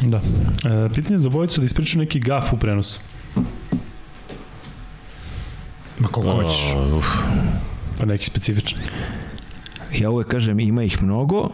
Da. 0.00 0.18
E, 0.18 0.88
pitanje 0.94 1.18
za 1.18 1.28
obojicu 1.28 1.60
da 1.60 1.64
ispriču 1.64 1.98
neki 1.98 2.20
gaf 2.20 2.52
u 2.52 2.56
prenosu. 2.56 3.00
Ma 5.98 6.08
koliko 6.08 6.42
hoćeš. 6.42 6.74
uf. 6.98 7.06
Pa 8.00 8.06
neki 8.06 8.24
specifičan. 8.24 8.78
Ja 9.98 10.10
uvek 10.10 10.28
kažem 10.28 10.60
ima 10.60 10.82
ih 10.82 11.02
mnogo, 11.02 11.50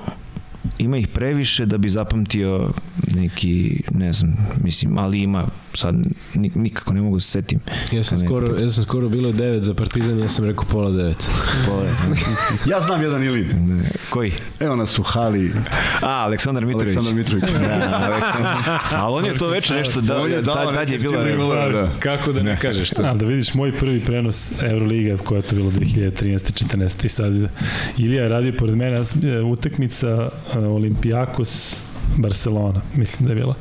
ima 0.78 0.96
ih 0.98 1.08
previše 1.08 1.66
da 1.66 1.78
bi 1.78 1.90
zapamtio 1.90 2.70
neki, 3.08 3.82
ne 3.92 4.12
znam, 4.12 4.36
mislim, 4.58 4.98
ali 4.98 5.20
ima, 5.20 5.46
sad 5.74 5.94
ni- 6.34 6.50
nikako 6.54 6.94
ne 6.94 7.00
mogu 7.00 7.16
da 7.16 7.20
se 7.20 7.30
setim. 7.30 7.60
Ja 7.92 8.02
sam 8.02 8.18
Ne, 8.18 8.26
skoro, 8.26 8.56
ja 8.56 8.70
sam 8.70 8.84
skoro 8.84 9.08
bilo 9.08 9.30
9 9.30 9.60
za 9.60 9.74
Partizan, 9.74 10.18
ja 10.18 10.28
sam 10.28 10.44
rekao 10.44 10.64
pola 10.64 10.90
9. 10.90 11.14
Pole. 11.66 11.88
Ja 12.70 12.80
znam 12.80 13.02
jedan 13.02 13.24
Ilin. 13.24 13.48
Koji? 14.10 14.32
Evo 14.60 14.76
nas 14.76 14.98
u 14.98 15.02
hali. 15.02 15.52
A, 16.02 16.08
Aleksandar 16.08 16.64
Mitrović. 16.64 16.96
Aleksandar 16.96 17.14
Mitrović. 17.14 17.44
Da, 17.84 17.96
Aleksandar. 17.96 18.54
Ali 18.92 19.14
on 19.14 19.24
je 19.24 19.36
to 19.36 19.48
veče 19.48 19.74
nešto, 19.74 20.00
da, 20.00 20.18
On 20.18 20.30
je 20.30 20.42
dao 20.42 20.54
tad, 20.54 20.74
tad 20.74 20.88
je 20.90 20.98
bilo... 20.98 21.36
golove, 21.36 21.72
da. 21.72 21.90
Kako 21.98 22.32
da 22.32 22.42
ne 22.42 22.58
kažeš 22.58 22.90
to? 22.90 23.02
A, 23.02 23.14
da 23.14 23.26
vidiš 23.26 23.54
moj 23.54 23.72
prvi 23.72 24.00
prenos 24.00 24.52
Euroliga 24.62 25.16
koja 25.16 25.36
je 25.36 25.42
to 25.42 25.56
bilo 25.56 25.70
2013. 25.70 26.34
14. 26.66 27.04
i 27.04 27.08
sad 27.08 27.32
Ilija 27.98 28.22
je 28.22 28.28
radio 28.28 28.52
pored 28.52 28.76
mene 28.76 28.90
ja 28.92 29.04
sam- 29.04 29.24
e, 29.26 29.42
utakmica 29.42 30.30
Olimpijakos 30.54 31.82
Barcelona, 32.16 32.80
mislim 32.94 33.26
da 33.26 33.32
je 33.32 33.36
bila. 33.36 33.54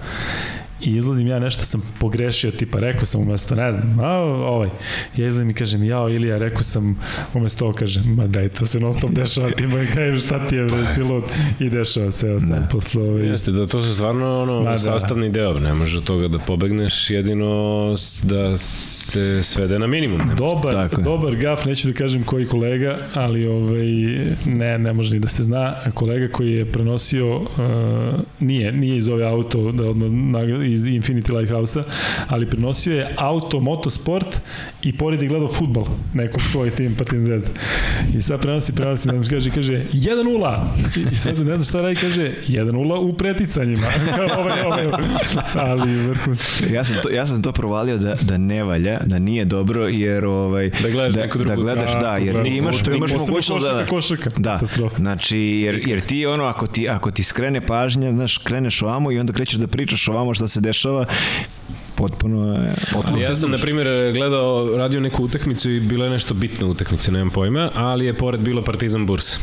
I 0.85 0.95
izlazim 0.95 1.27
ja 1.27 1.39
nešto 1.39 1.63
sam 1.63 1.81
pogrešio, 1.99 2.51
tipa 2.51 2.79
rekao 2.79 3.05
sam 3.05 3.21
umesto, 3.21 3.55
ne 3.55 3.73
znam, 3.73 3.99
a 3.99 4.09
ovaj. 4.17 4.69
Ja 5.17 5.27
izlazim 5.27 5.49
i 5.49 5.53
kažem, 5.53 5.83
jao 5.83 6.09
Ilija, 6.09 6.37
rekao 6.37 6.63
sam 6.63 6.99
umesto 7.33 7.65
ovo 7.65 7.73
kažem, 7.73 8.03
ma 8.15 8.27
daj, 8.27 8.49
to 8.49 8.65
se 8.65 8.79
non 8.79 8.93
stop 8.93 9.11
dešava, 9.11 9.51
ti 9.51 9.67
moj 9.67 9.87
kažem 9.87 10.19
šta 10.19 10.47
ti 10.47 10.55
je 10.55 10.65
bre, 10.65 10.85
silud 10.93 11.23
i 11.59 11.69
dešava 11.69 12.11
se, 12.11 12.27
evo 12.27 12.39
sam 12.39 12.67
posle 12.71 13.01
ovaj. 13.01 13.25
Jeste, 13.25 13.51
da 13.51 13.65
to 13.65 13.81
su 13.81 13.93
stvarno 13.93 14.41
ono, 14.41 14.63
Ma 14.63 14.71
da. 14.71 14.77
sastavni 14.77 15.29
deo, 15.29 15.59
ne 15.59 15.73
može 15.73 15.97
od 15.97 16.03
toga 16.03 16.27
da 16.27 16.39
pobegneš, 16.39 17.09
jedino 17.09 17.95
da 18.23 18.57
se 18.57 19.43
svede 19.43 19.79
na 19.79 19.87
minimum. 19.87 20.17
Ne? 20.17 20.35
Dobar, 20.35 20.73
Tako 20.73 21.01
je. 21.01 21.03
dobar 21.03 21.35
gaf, 21.35 21.65
neću 21.65 21.87
da 21.87 21.93
kažem 21.93 22.23
koji 22.23 22.45
kolega, 22.45 22.97
ali 23.13 23.47
ovaj, 23.47 23.85
ne, 24.45 24.77
ne 24.77 24.93
može 24.93 25.13
ni 25.13 25.19
da 25.19 25.27
se 25.27 25.43
zna. 25.43 25.75
Kolega 25.93 26.27
koji 26.27 26.51
je 26.53 26.65
prenosio, 26.65 27.37
uh, 27.37 27.47
nije, 28.39 28.71
nije 28.71 28.97
iz 28.97 29.07
ove 29.07 29.25
auto, 29.25 29.71
da 29.71 29.89
odmah, 29.89 30.43
iz 30.73 30.87
Infinity 30.87 31.31
Lighthouse-a, 31.31 31.83
ali 32.27 32.49
prenosio 32.49 32.93
je 32.95 33.13
auto, 33.17 33.59
motosport 33.59 34.39
i 34.83 34.97
pored 34.97 35.21
je 35.21 35.27
gledao 35.27 35.47
futbol, 35.47 35.85
nekog 36.13 36.41
svoj 36.41 36.69
tim 36.69 36.95
Partizan 36.95 37.23
Zvezda. 37.23 37.49
I 38.17 38.21
sad 38.21 38.41
prenosi, 38.41 38.73
prenosi, 38.73 39.07
ne 39.07 39.19
znam, 39.19 39.29
kaže, 39.29 39.49
kaže 39.49 39.83
1-0. 39.93 41.11
I, 41.11 41.15
sad 41.15 41.37
ne 41.37 41.43
znam 41.43 41.63
šta 41.63 41.81
radi, 41.81 41.95
kaže 41.95 42.33
1-0 42.47 42.95
u 42.95 43.13
preticanjima. 43.13 43.87
ovaj, 44.39 44.61
ovaj, 44.61 44.87
ali 45.53 45.95
vrhunski. 45.95 46.73
Ja 46.73 46.83
sam 46.83 46.95
to, 47.03 47.09
ja 47.09 47.25
sam 47.25 47.41
to 47.41 47.51
provalio 47.51 47.97
da, 47.97 48.15
da 48.21 48.37
ne 48.37 48.63
valja, 48.63 48.99
da 49.05 49.19
nije 49.19 49.45
dobro, 49.45 49.87
jer 49.87 50.25
ovaj, 50.25 50.69
Da 50.81 50.89
gledaš 50.89 51.13
da, 51.13 51.21
neku 51.21 51.37
da 51.37 51.43
drugu 51.43 51.61
gledaš, 51.61 51.99
da, 52.01 52.17
jer 52.17 52.43
ti 52.43 52.49
imaš, 52.57 52.77
Posebno 52.77 52.97
imaš 52.97 53.11
mogućnost 53.11 53.65
da... 53.65 53.85
košarka. 53.85 54.29
Da, 54.37 54.53
Katastrofa. 54.53 54.97
znači, 54.97 55.37
jer, 55.37 55.81
jer 55.87 56.01
ti 56.01 56.25
ono, 56.25 56.43
ako 56.43 56.67
ti, 56.67 56.89
ako 56.89 57.11
ti 57.11 57.23
skrene 57.23 57.65
pažnja, 57.67 58.11
znaš, 58.11 58.37
kreneš 58.37 58.81
ovamo 58.81 59.11
i 59.11 59.19
onda 59.19 59.33
krećeš 59.33 59.59
da 59.59 59.67
pričaš 59.67 60.07
ovamo 60.07 60.33
šta 60.33 60.47
se 60.47 60.61
dešava, 60.61 61.05
potpuno 61.95 62.53
je... 62.53 62.73
Ali 63.05 63.21
ja 63.21 63.35
sam, 63.35 63.51
na 63.51 63.57
primjer, 63.57 64.13
gledao, 64.13 64.77
radio 64.77 64.99
neku 64.99 65.23
utakmicu 65.23 65.71
i 65.71 65.79
bila 65.79 66.05
je 66.05 66.11
nešto 66.11 66.33
bitna 66.33 66.67
utakmica, 66.67 67.11
nemam 67.11 67.29
pojma, 67.29 67.69
ali 67.75 68.05
je 68.05 68.13
pored 68.13 68.41
bilo 68.41 68.61
Partizan 68.61 69.05
Burs. 69.05 69.37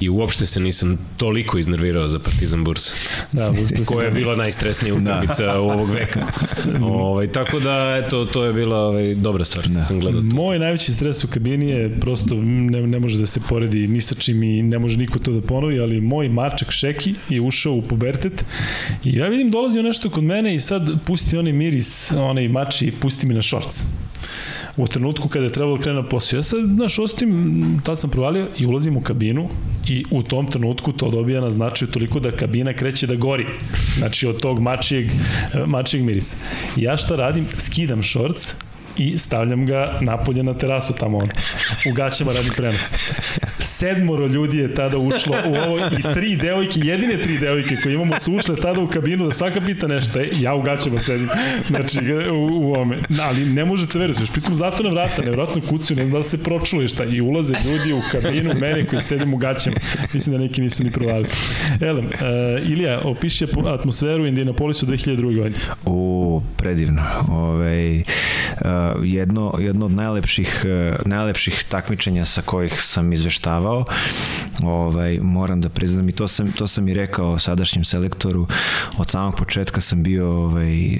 I 0.00 0.08
uopšte 0.08 0.46
se 0.46 0.60
nisam 0.60 0.98
toliko 1.16 1.58
iznervirao 1.58 2.08
za 2.08 2.18
Partizan 2.18 2.64
Burs. 2.64 2.92
Da, 3.32 3.52
koja 3.88 4.04
je 4.04 4.10
bila 4.10 4.36
najstresnija 4.36 4.94
utakmica 4.94 5.44
da. 5.44 5.60
ovog 5.60 5.90
veka. 5.90 6.26
ovaj, 6.82 7.26
tako 7.26 7.60
da, 7.60 8.02
eto, 8.04 8.24
to 8.24 8.44
je 8.44 8.52
bila 8.52 8.78
ovaj, 8.78 9.14
dobra 9.14 9.44
stvar. 9.44 9.68
Da. 9.68 9.82
Sam 9.82 10.00
gledao 10.00 10.20
to. 10.20 10.26
Moj 10.26 10.58
najveći 10.58 10.92
stres 10.92 11.24
u 11.24 11.28
kabini 11.28 11.68
je 11.68 12.00
prosto 12.00 12.34
ne, 12.42 12.86
ne 12.86 12.98
može 12.98 13.18
da 13.18 13.26
se 13.26 13.40
poredi 13.48 13.88
ni 13.88 14.00
sa 14.00 14.14
čim 14.14 14.42
i 14.42 14.62
ne 14.62 14.78
može 14.78 14.98
niko 14.98 15.18
to 15.18 15.32
da 15.32 15.40
ponovi, 15.40 15.80
ali 15.80 16.00
moj 16.00 16.28
mačak 16.28 16.70
Šeki 16.70 17.14
je 17.28 17.40
ušao 17.40 17.72
u 17.72 17.82
pubertet 17.82 18.44
i 19.04 19.16
ja 19.16 19.28
vidim 19.28 19.50
dolazi 19.50 19.82
nešto 19.82 20.10
kod 20.10 20.24
mene 20.24 20.54
i 20.54 20.60
sad 20.60 20.90
pusti 21.06 21.36
onaj 21.52 21.58
miris, 21.58 22.12
onaj 22.12 22.48
mači, 22.48 22.92
pusti 23.00 23.26
mi 23.26 23.34
na 23.34 23.42
šorc 23.42 23.82
u 24.76 24.86
trenutku 24.86 25.28
kada 25.28 25.44
je 25.44 25.52
trebalo 25.52 25.76
da 25.76 25.82
krene 25.82 26.02
na 26.02 26.08
posao. 26.08 26.38
Ja 26.38 26.42
sad, 26.42 26.60
znaš, 26.74 26.98
ostim, 26.98 27.80
tad 27.84 27.98
sam 27.98 28.10
provalio 28.10 28.48
i 28.58 28.66
ulazim 28.66 28.96
u 28.96 29.00
kabinu 29.00 29.48
i 29.88 30.04
u 30.10 30.22
tom 30.22 30.46
trenutku 30.46 30.92
to 30.92 31.10
dobija 31.10 31.40
na 31.40 31.50
značaju 31.50 31.90
toliko 31.90 32.20
da 32.20 32.30
kabina 32.30 32.72
kreće 32.72 33.06
da 33.06 33.14
gori. 33.14 33.46
Znači, 33.98 34.26
od 34.26 34.40
tog 34.40 34.60
mačijeg, 34.60 35.10
mačijeg 35.66 36.04
mirisa. 36.04 36.36
Ja 36.76 36.96
šta 36.96 37.16
radim? 37.16 37.46
Skidam 37.58 38.02
šorc, 38.02 38.54
i 38.96 39.18
stavljam 39.18 39.66
ga 39.66 39.98
napolje 40.00 40.42
na 40.42 40.54
terasu 40.54 40.92
tamo 40.92 41.18
on. 41.18 41.28
U 41.90 41.92
gaćama 41.92 42.32
radi 42.32 42.50
prenos. 42.56 42.94
Sedmoro 43.58 44.26
ljudi 44.26 44.58
je 44.58 44.74
tada 44.74 44.98
ušlo 44.98 45.36
u 45.46 45.54
ovo 45.54 45.78
i 45.78 46.14
tri 46.14 46.36
devojke, 46.36 46.80
jedine 46.80 47.22
tri 47.22 47.38
devojke 47.38 47.76
koje 47.82 47.94
imamo 47.94 48.20
su 48.20 48.34
ušle 48.34 48.56
tada 48.56 48.80
u 48.80 48.88
kabinu 48.88 49.26
da 49.26 49.32
svaka 49.32 49.60
pita 49.60 49.86
nešto. 49.86 50.20
E, 50.20 50.28
ja 50.40 50.54
u 50.54 50.62
gaćama 50.62 51.00
sedim. 51.00 51.28
Znači, 51.66 51.98
u, 52.32 52.68
u 52.68 52.74
ovome. 52.74 52.98
Ali 53.22 53.44
ne 53.44 53.64
možete 53.64 53.98
veriti, 53.98 54.22
još 54.22 54.30
pritom 54.30 54.54
zato 54.54 54.82
na 54.82 54.90
vrata, 54.90 55.22
nevjerojatno 55.22 55.62
kuciju, 55.68 55.96
ne 55.96 56.02
znam 56.02 56.12
da 56.12 56.18
li 56.18 56.24
se 56.24 56.42
pročuli 56.42 56.88
šta. 56.88 57.04
I 57.04 57.20
ulaze 57.20 57.54
ljudi 57.64 57.92
u 57.92 58.00
kabinu, 58.12 58.54
mene 58.60 58.86
koji 58.86 59.02
sedim 59.02 59.34
u 59.34 59.36
gaćama. 59.36 59.76
Mislim 60.12 60.36
da 60.36 60.42
neki 60.42 60.60
nisu 60.60 60.84
ni 60.84 60.90
provali. 60.90 61.26
Elem, 61.80 62.06
uh, 62.06 62.70
Ilija, 62.70 63.00
opiši 63.04 63.46
atmosferu 63.66 64.26
Indianapolisu 64.26 64.86
2002. 64.86 65.36
godine. 65.36 65.58
U, 65.86 66.42
predivno. 66.56 67.02
Ove, 67.28 67.96
uh, 67.96 68.04
jedno, 69.02 69.54
jedno 69.58 69.86
od 69.86 69.92
najlepših, 69.92 70.64
uh, 70.64 71.06
najlepših 71.06 71.64
takmičenja 71.68 72.24
sa 72.24 72.42
kojih 72.42 72.82
sam 72.82 73.12
izveštavao. 73.12 73.84
Ovaj, 74.62 75.18
moram 75.22 75.60
da 75.60 75.68
priznam 75.68 76.08
i 76.08 76.12
to 76.12 76.28
sam, 76.28 76.52
to 76.52 76.66
sam 76.66 76.88
i 76.88 76.94
rekao 76.94 77.38
sadašnjem 77.38 77.84
selektoru. 77.84 78.46
Od 78.98 79.10
samog 79.10 79.36
početka 79.36 79.80
sam 79.80 80.02
bio 80.02 80.30
ovaj, 80.44 80.86
uh, 80.86 80.98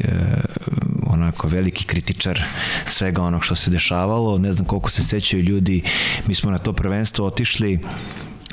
onako 1.06 1.48
veliki 1.48 1.84
kritičar 1.84 2.42
svega 2.88 3.22
onog 3.22 3.44
što 3.44 3.54
se 3.54 3.70
dešavalo. 3.70 4.38
Ne 4.38 4.52
znam 4.52 4.66
koliko 4.66 4.90
se 4.90 5.02
sećaju 5.02 5.42
ljudi. 5.42 5.82
Mi 6.26 6.34
smo 6.34 6.50
na 6.50 6.58
to 6.58 6.72
prvenstvo 6.72 7.26
otišli 7.26 7.78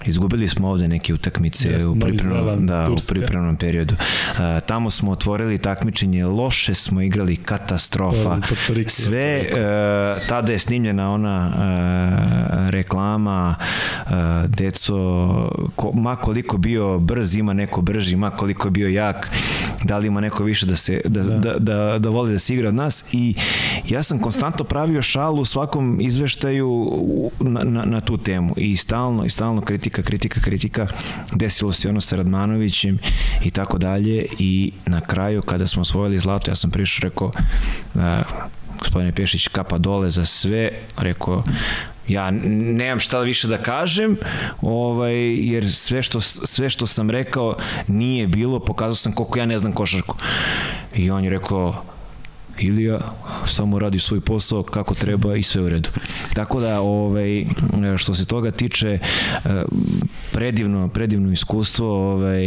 Izgubili 0.05 0.47
smo 0.47 0.69
ovde 0.69 0.87
neke 0.87 1.13
utakmice 1.13 1.69
Yes, 1.69 1.85
u 1.87 1.99
pripremnom, 1.99 2.37
Zeland, 2.37 2.69
da, 2.69 2.87
u 2.91 2.95
pripremnom 3.09 3.55
periodu. 3.55 3.93
Uh, 3.93 4.39
tamo 4.65 4.89
smo 4.89 5.11
otvorili 5.11 5.57
takmičenje, 5.57 6.25
loše 6.25 6.73
smo 6.73 7.01
igrali, 7.01 7.35
katastrofa. 7.35 8.37
Sve, 8.87 9.49
uh, 9.51 10.27
tada 10.27 10.51
je 10.51 10.59
snimljena 10.59 11.11
ona 11.11 11.51
uh, 11.55 12.69
reklama, 12.69 13.55
uh, 14.05 14.11
deco, 14.47 14.95
ko, 15.75 15.91
ma 15.93 16.15
koliko 16.15 16.57
bio 16.57 16.99
brz, 16.99 17.35
ima 17.35 17.53
neko 17.53 17.81
brži, 17.81 18.15
ma 18.15 18.31
koliko 18.31 18.67
je 18.67 18.71
bio 18.71 18.87
jak, 18.87 19.31
da 19.83 19.97
li 19.97 20.07
ima 20.07 20.21
neko 20.21 20.43
više 20.43 20.65
da 20.65 20.75
se 20.75 21.01
da, 21.05 21.23
da. 21.23 21.37
da, 21.37 21.59
da, 21.59 21.99
da 21.99 22.09
voli 22.09 22.31
da 22.31 22.39
se 22.39 22.53
igra 22.53 22.67
od 22.67 22.75
nas 22.75 23.05
i 23.11 23.35
ja 23.89 24.03
sam 24.03 24.19
konstantno 24.19 24.65
pravio 24.65 25.01
šalu 25.01 25.41
u 25.41 25.45
svakom 25.45 25.97
izveštaju 26.01 26.89
na, 27.39 27.63
na, 27.63 27.85
na 27.85 28.01
tu 28.01 28.17
temu 28.17 28.53
i 28.57 28.77
stalno 28.77 29.25
i 29.25 29.29
stalno 29.29 29.61
kritika, 29.89 30.01
kritika, 30.01 30.39
kritika. 30.41 30.87
Desilo 31.31 31.71
se 31.71 31.89
ono 31.89 32.01
sa 32.01 32.15
Radmanovićem 32.15 32.99
i 33.43 33.51
tako 33.51 33.77
dalje. 33.77 34.25
I 34.39 34.71
na 34.85 35.01
kraju 35.01 35.41
kada 35.41 35.67
smo 35.67 35.81
osvojili 35.81 36.19
zlato 36.19 36.51
ja 36.51 36.55
sam 36.55 36.71
prišao 36.71 37.09
rekao 37.09 37.31
a, 37.95 38.23
gospodine 38.79 39.11
Pešić 39.11 39.47
kapa 39.47 39.77
dole 39.77 40.09
za 40.09 40.25
sve. 40.25 40.71
Rekao 40.97 41.43
ja 42.07 42.31
nemam 42.31 42.99
šta 42.99 43.19
više 43.19 43.47
da 43.47 43.57
kažem 43.57 44.17
ovaj 44.61 45.15
jer 45.51 45.73
sve 45.73 46.01
što 46.01 46.21
sve 46.21 46.69
što 46.69 46.87
sam 46.87 47.09
rekao 47.09 47.55
nije 47.87 48.27
bilo 48.27 48.59
pokazao 48.59 48.95
sam 48.95 49.11
koliko 49.11 49.39
ja 49.39 49.45
ne 49.45 49.57
znam 49.57 49.73
košarku. 49.73 50.15
I 50.95 51.11
on 51.11 51.23
je 51.23 51.29
rekao 51.29 51.83
Ilija 52.61 52.99
samo 53.45 53.79
radi 53.79 53.99
svoj 53.99 54.21
posao 54.21 54.63
kako 54.63 54.95
treba 54.95 55.35
i 55.35 55.43
sve 55.43 55.61
u 55.61 55.69
redu. 55.69 55.89
Tako 56.33 56.59
da 56.59 56.81
ovaj 56.81 57.45
što 57.97 58.13
se 58.13 58.25
toga 58.25 58.51
tiče 58.51 58.99
eh, 59.45 59.63
predivno 60.31 60.87
predivno 60.87 61.31
iskustvo 61.31 62.13
ovaj 62.13 62.45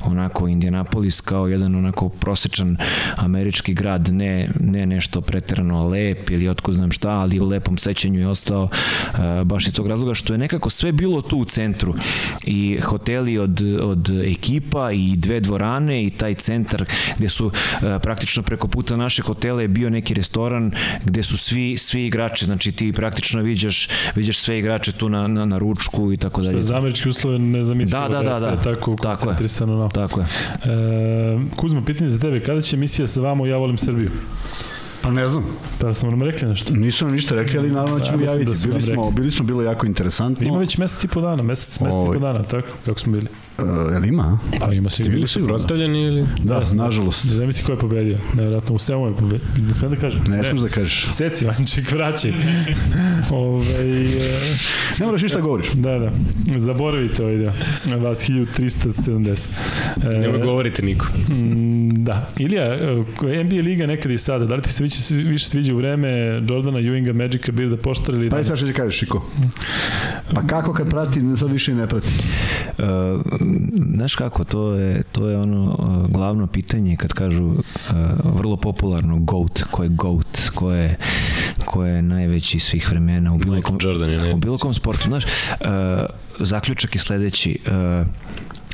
onako 0.00 0.48
Indianapolis 0.48 1.20
kao 1.20 1.48
jedan 1.48 1.74
onako 1.74 2.08
prosečan 2.08 2.76
američki 3.16 3.74
grad 3.74 4.08
ne 4.08 4.50
ne 4.60 4.86
nešto 4.86 5.20
preterano 5.20 5.88
lep 5.88 6.30
ili 6.30 6.48
otko 6.48 6.72
znam 6.72 6.92
šta 6.92 7.10
ali 7.10 7.40
u 7.40 7.44
lepom 7.44 7.78
sećanju 7.78 8.20
je 8.20 8.28
ostao 8.28 8.68
eh, 8.72 9.44
baš 9.44 9.66
iz 9.66 9.74
tog 9.74 9.86
razloga 9.86 10.14
što 10.14 10.34
je 10.34 10.38
nekako 10.38 10.70
sve 10.70 10.92
bilo 10.92 11.20
tu 11.20 11.38
u 11.38 11.44
centru 11.44 11.94
i 12.44 12.78
hoteli 12.84 13.38
od, 13.38 13.60
od 13.82 14.10
ekipa 14.24 14.92
i 14.92 15.16
dve 15.16 15.40
dvorane 15.40 16.04
i 16.04 16.10
taj 16.10 16.34
centar 16.34 16.84
gde 17.18 17.28
su 17.28 17.50
eh, 17.52 17.98
praktično 18.02 18.42
preko 18.42 18.68
puta 18.68 18.87
naše 18.96 19.22
hotela 19.22 19.62
je 19.62 19.68
bio 19.68 19.90
neki 19.90 20.14
restoran 20.14 20.72
gde 21.04 21.22
su 21.22 21.38
svi 21.38 21.76
svi 21.78 22.06
igrači, 22.06 22.44
znači 22.44 22.72
ti 22.72 22.92
praktično 22.92 23.42
viđaš 23.42 23.88
viđaš 24.14 24.38
sve 24.38 24.58
igrače 24.58 24.92
tu 24.92 25.08
na, 25.08 25.26
na, 25.26 25.44
na 25.44 25.58
ručku 25.58 26.12
i 26.12 26.16
tako 26.16 26.42
dalje. 26.42 26.62
Za 26.62 26.76
američke 26.76 27.08
uslove 27.08 27.38
nezamislivo 27.38 28.02
Da, 28.02 28.08
da, 28.08 28.18
je 28.18 28.24
da, 28.24 28.40
sve 28.40 28.50
da. 28.50 28.60
tako 28.62 28.96
Tako 28.96 29.30
je. 29.30 29.36
No. 29.66 29.88
Tako 29.88 30.20
je. 30.20 30.26
E, 30.64 31.38
Kuzma, 31.56 31.82
pitanje 31.84 32.10
za 32.10 32.18
tebe, 32.18 32.40
kada 32.40 32.62
će 32.62 32.76
emisija 32.76 33.06
sa 33.06 33.20
vama 33.20 33.46
Ja 33.46 33.56
volim 33.56 33.78
Srbiju? 33.78 34.10
Pa 35.02 35.10
ne 35.10 35.28
znam, 35.28 35.44
Pa 35.80 35.92
smo 35.92 36.10
nam 36.10 36.22
rekli 36.22 36.48
nešto. 36.48 36.74
nisu 36.74 37.04
nam 37.04 37.14
ništa 37.14 37.34
rekli, 37.34 37.58
ali 37.58 37.70
naravno 37.70 37.98
Da, 37.98 38.04
ćemo 38.04 38.22
javiti. 38.22 38.44
da 38.44 38.52
bili, 38.66 38.80
smo, 38.80 39.10
bili 39.10 39.30
smo 39.30 39.44
bilo 39.44 39.62
jako 39.62 39.86
interesantno. 39.86 40.46
Ima 40.46 40.58
već 40.58 40.78
mesec 40.78 41.04
i 41.04 41.08
po 41.08 41.20
dana, 41.20 41.42
mesec, 41.42 41.80
mesec 41.80 42.02
i 42.04 42.12
po 42.12 42.18
dana, 42.18 42.42
tako, 42.42 42.68
kako 42.84 42.98
smo 42.98 43.12
bili. 43.12 43.26
Uh, 43.58 43.92
jel 43.92 44.04
ima? 44.04 44.38
Pa 44.60 44.72
ima 44.72 44.90
sigurno. 44.90 45.14
bili 45.14 45.28
Su 45.28 45.46
predstavljeni 45.46 46.02
ili... 46.02 46.26
Da, 46.42 46.66
smo. 46.66 46.82
nažalost. 46.82 47.24
Ne 47.24 47.30
znam 47.30 47.52
si 47.52 47.64
ko 47.64 47.72
je 47.72 47.78
pobedio. 47.78 48.18
Nevjerojatno, 48.34 48.74
u 48.74 48.78
svemu 48.78 49.06
je 49.06 49.14
pobedio. 49.14 49.46
Ne 49.68 49.74
smijem 49.74 49.94
da 49.94 50.00
kažem. 50.00 50.22
Ne 50.28 50.44
smiješ 50.44 50.60
da 50.60 50.68
kažeš. 50.68 51.08
Seci, 51.12 51.46
Vanček, 51.46 51.92
vraćaj. 51.92 52.32
Ove, 53.30 53.64
e, 53.64 54.40
Ne 55.00 55.06
moraš 55.06 55.22
ništa 55.22 55.40
govoriš. 55.40 55.72
da, 55.72 55.98
da. 55.98 56.10
Zaboravite 56.56 57.22
ovaj 57.24 57.36
deo. 57.36 57.52
Vas 57.98 58.28
1370. 58.28 59.48
E, 60.14 60.18
Nema 60.18 60.38
govorite 60.38 60.82
niko. 60.82 61.06
Mm, 61.28 62.04
Da. 62.04 62.28
Ilija, 62.38 62.64
e, 62.64 63.44
NBA 63.44 63.56
liga 63.62 63.86
nekad 63.86 64.12
i 64.12 64.18
sada, 64.18 64.46
da 64.46 64.54
li 64.54 64.62
ti 64.62 64.72
se 64.72 64.82
više, 64.82 65.14
više 65.14 65.48
sviđa 65.48 65.74
u 65.74 65.76
vreme 65.76 66.08
Jordana, 66.48 66.78
Ewinga, 66.78 67.12
Magica, 67.12 67.52
Birda, 67.52 67.76
Poštara 67.76 68.18
ili 68.18 68.30
Pa 68.30 68.40
i 68.40 68.44
sad 68.44 68.56
što 68.56 68.66
ti 68.66 68.72
kažeš, 68.72 68.98
Šiko. 68.98 69.26
Pa 70.34 70.46
kako 70.46 70.72
kad 70.72 70.90
prati, 70.90 71.20
sad 71.36 71.52
više 71.52 71.72
i 71.72 71.74
ne 71.74 71.86
prati. 71.86 72.08
Uh, 72.78 72.84
znaš 73.94 74.14
kako, 74.14 74.44
to 74.44 74.74
je, 74.74 75.02
to 75.12 75.28
je 75.28 75.38
ono 75.38 75.76
uh, 75.78 76.10
glavno 76.10 76.46
pitanje 76.46 76.96
kad 76.96 77.12
kažu 77.12 77.44
uh, 77.44 77.56
vrlo 78.24 78.56
popularno 78.56 79.18
GOAT, 79.18 79.62
ko 79.70 79.82
je 79.82 79.88
GOAT, 79.88 80.50
ko 80.54 80.72
je, 80.72 80.96
ko 81.64 81.84
je 81.84 82.02
najveći 82.02 82.58
svih 82.58 82.90
vremena 82.90 83.34
u 83.34 83.38
bilo 83.38 83.62
kom, 83.62 83.78
Jordan 83.80 84.32
u 84.32 84.36
bilo 84.36 84.58
kom 84.58 84.74
sportu. 84.74 85.04
Znaš, 85.04 85.24
uh, 85.24 85.28
zaključak 86.38 86.94
je 86.94 87.00
sledeći. 87.00 87.58
Uh, 87.66 88.06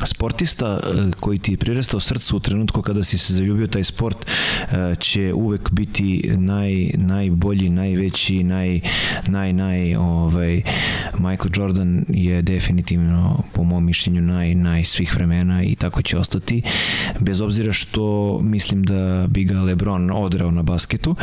sportista 0.07 0.81
e, 0.83 1.11
koji 1.21 1.39
ti 1.39 1.53
je 1.53 1.57
prirastao 1.57 2.01
srcu 2.01 2.37
u 2.37 2.41
trenutku 2.41 2.83
kada 2.83 3.05
si 3.05 3.19
se 3.19 3.35
zaljubio 3.35 3.67
taj 3.67 3.85
sport 3.85 4.17
e, 4.27 4.95
će 4.99 5.33
uvek 5.35 5.71
biti 5.71 6.31
naj, 6.37 6.91
najbolji, 6.95 7.69
najveći, 7.69 8.45
naj, 8.45 8.81
naj, 9.27 9.53
naj 9.53 9.95
ovaj, 9.95 10.63
Michael 11.19 11.51
Jordan 11.57 12.05
je 12.09 12.43
definitivno 12.43 13.43
po 13.53 13.65
mom 13.65 13.85
mišljenju 13.85 14.23
naj, 14.23 14.55
naj 14.55 14.85
svih 14.85 15.15
vremena 15.15 15.65
i 15.65 15.75
tako 15.75 16.03
će 16.03 16.19
ostati. 16.19 16.63
Bez 17.21 17.41
obzira 17.41 17.73
što 17.73 18.39
mislim 18.43 18.83
da 18.83 19.27
bi 19.29 19.45
ga 19.45 19.61
Lebron 19.61 20.11
odrao 20.11 20.51
na 20.51 20.63
basketu 20.63 21.17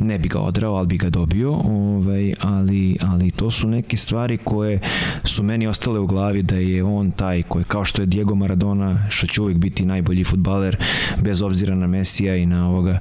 ne 0.00 0.18
bi 0.18 0.28
ga 0.28 0.40
odrao, 0.40 0.74
ali 0.74 0.86
bi 0.86 0.98
ga 0.98 1.10
dobio 1.10 1.52
ovaj, 1.52 2.34
ali, 2.40 2.96
ali 3.00 3.30
to 3.30 3.50
su 3.50 3.68
neke 3.68 3.96
stvari 3.96 4.36
koje 4.36 4.80
su 5.24 5.42
meni 5.42 5.66
ostale 5.66 5.98
u 5.98 6.06
glavi 6.06 6.42
da 6.42 6.56
je 6.56 6.84
on 6.84 7.10
taj 7.10 7.42
koji 7.42 7.64
kao 7.64 7.84
što 7.84 7.97
je 8.02 8.06
Diego 8.06 8.34
Maradona 8.34 9.06
što 9.10 9.26
će 9.26 9.42
uvek 9.42 9.56
biti 9.56 9.84
najbolji 9.84 10.24
futbaler 10.24 10.76
bez 11.22 11.42
obzira 11.42 11.74
na 11.74 11.86
Mesija 11.86 12.36
i 12.36 12.46
na 12.46 12.68
ovoga 12.68 12.98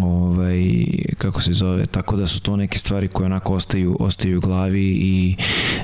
ovaj, 0.00 0.86
kako 1.18 1.42
se 1.42 1.52
zove 1.52 1.86
tako 1.86 2.16
da 2.16 2.26
su 2.26 2.40
to 2.40 2.56
neke 2.56 2.78
stvari 2.78 3.08
koje 3.08 3.26
onako 3.26 3.54
ostaju, 3.54 3.96
ostaju 4.00 4.38
u 4.38 4.40
glavi 4.40 4.86
i 4.86 5.36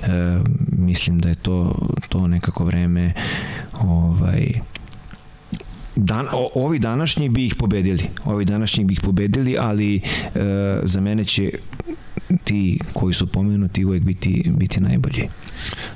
e, 0.03 0.39
mislim 0.79 1.19
da 1.19 1.29
je 1.29 1.35
to, 1.35 1.75
to 2.09 2.27
nekako 2.27 2.65
vreme 2.65 3.13
ovaj, 3.81 4.53
Dan, 5.97 6.27
o, 6.33 6.51
ovi 6.55 6.79
današnji 6.79 7.29
bi 7.29 7.47
ih 7.47 7.55
pobedili. 7.55 8.05
Ovi 8.25 8.45
današnji 8.45 8.85
bi 8.85 8.93
ih 8.93 9.01
pobedili, 9.01 9.57
ali 9.61 9.97
e, 9.97 10.01
za 10.85 11.01
mene 11.01 11.25
će 11.25 11.51
ti 12.45 12.79
koji 12.93 13.15
su 13.15 13.27
pomenuti 13.27 13.85
uvek 13.85 14.03
biti, 14.03 14.51
biti 14.57 14.81
najbolji. 14.81 15.29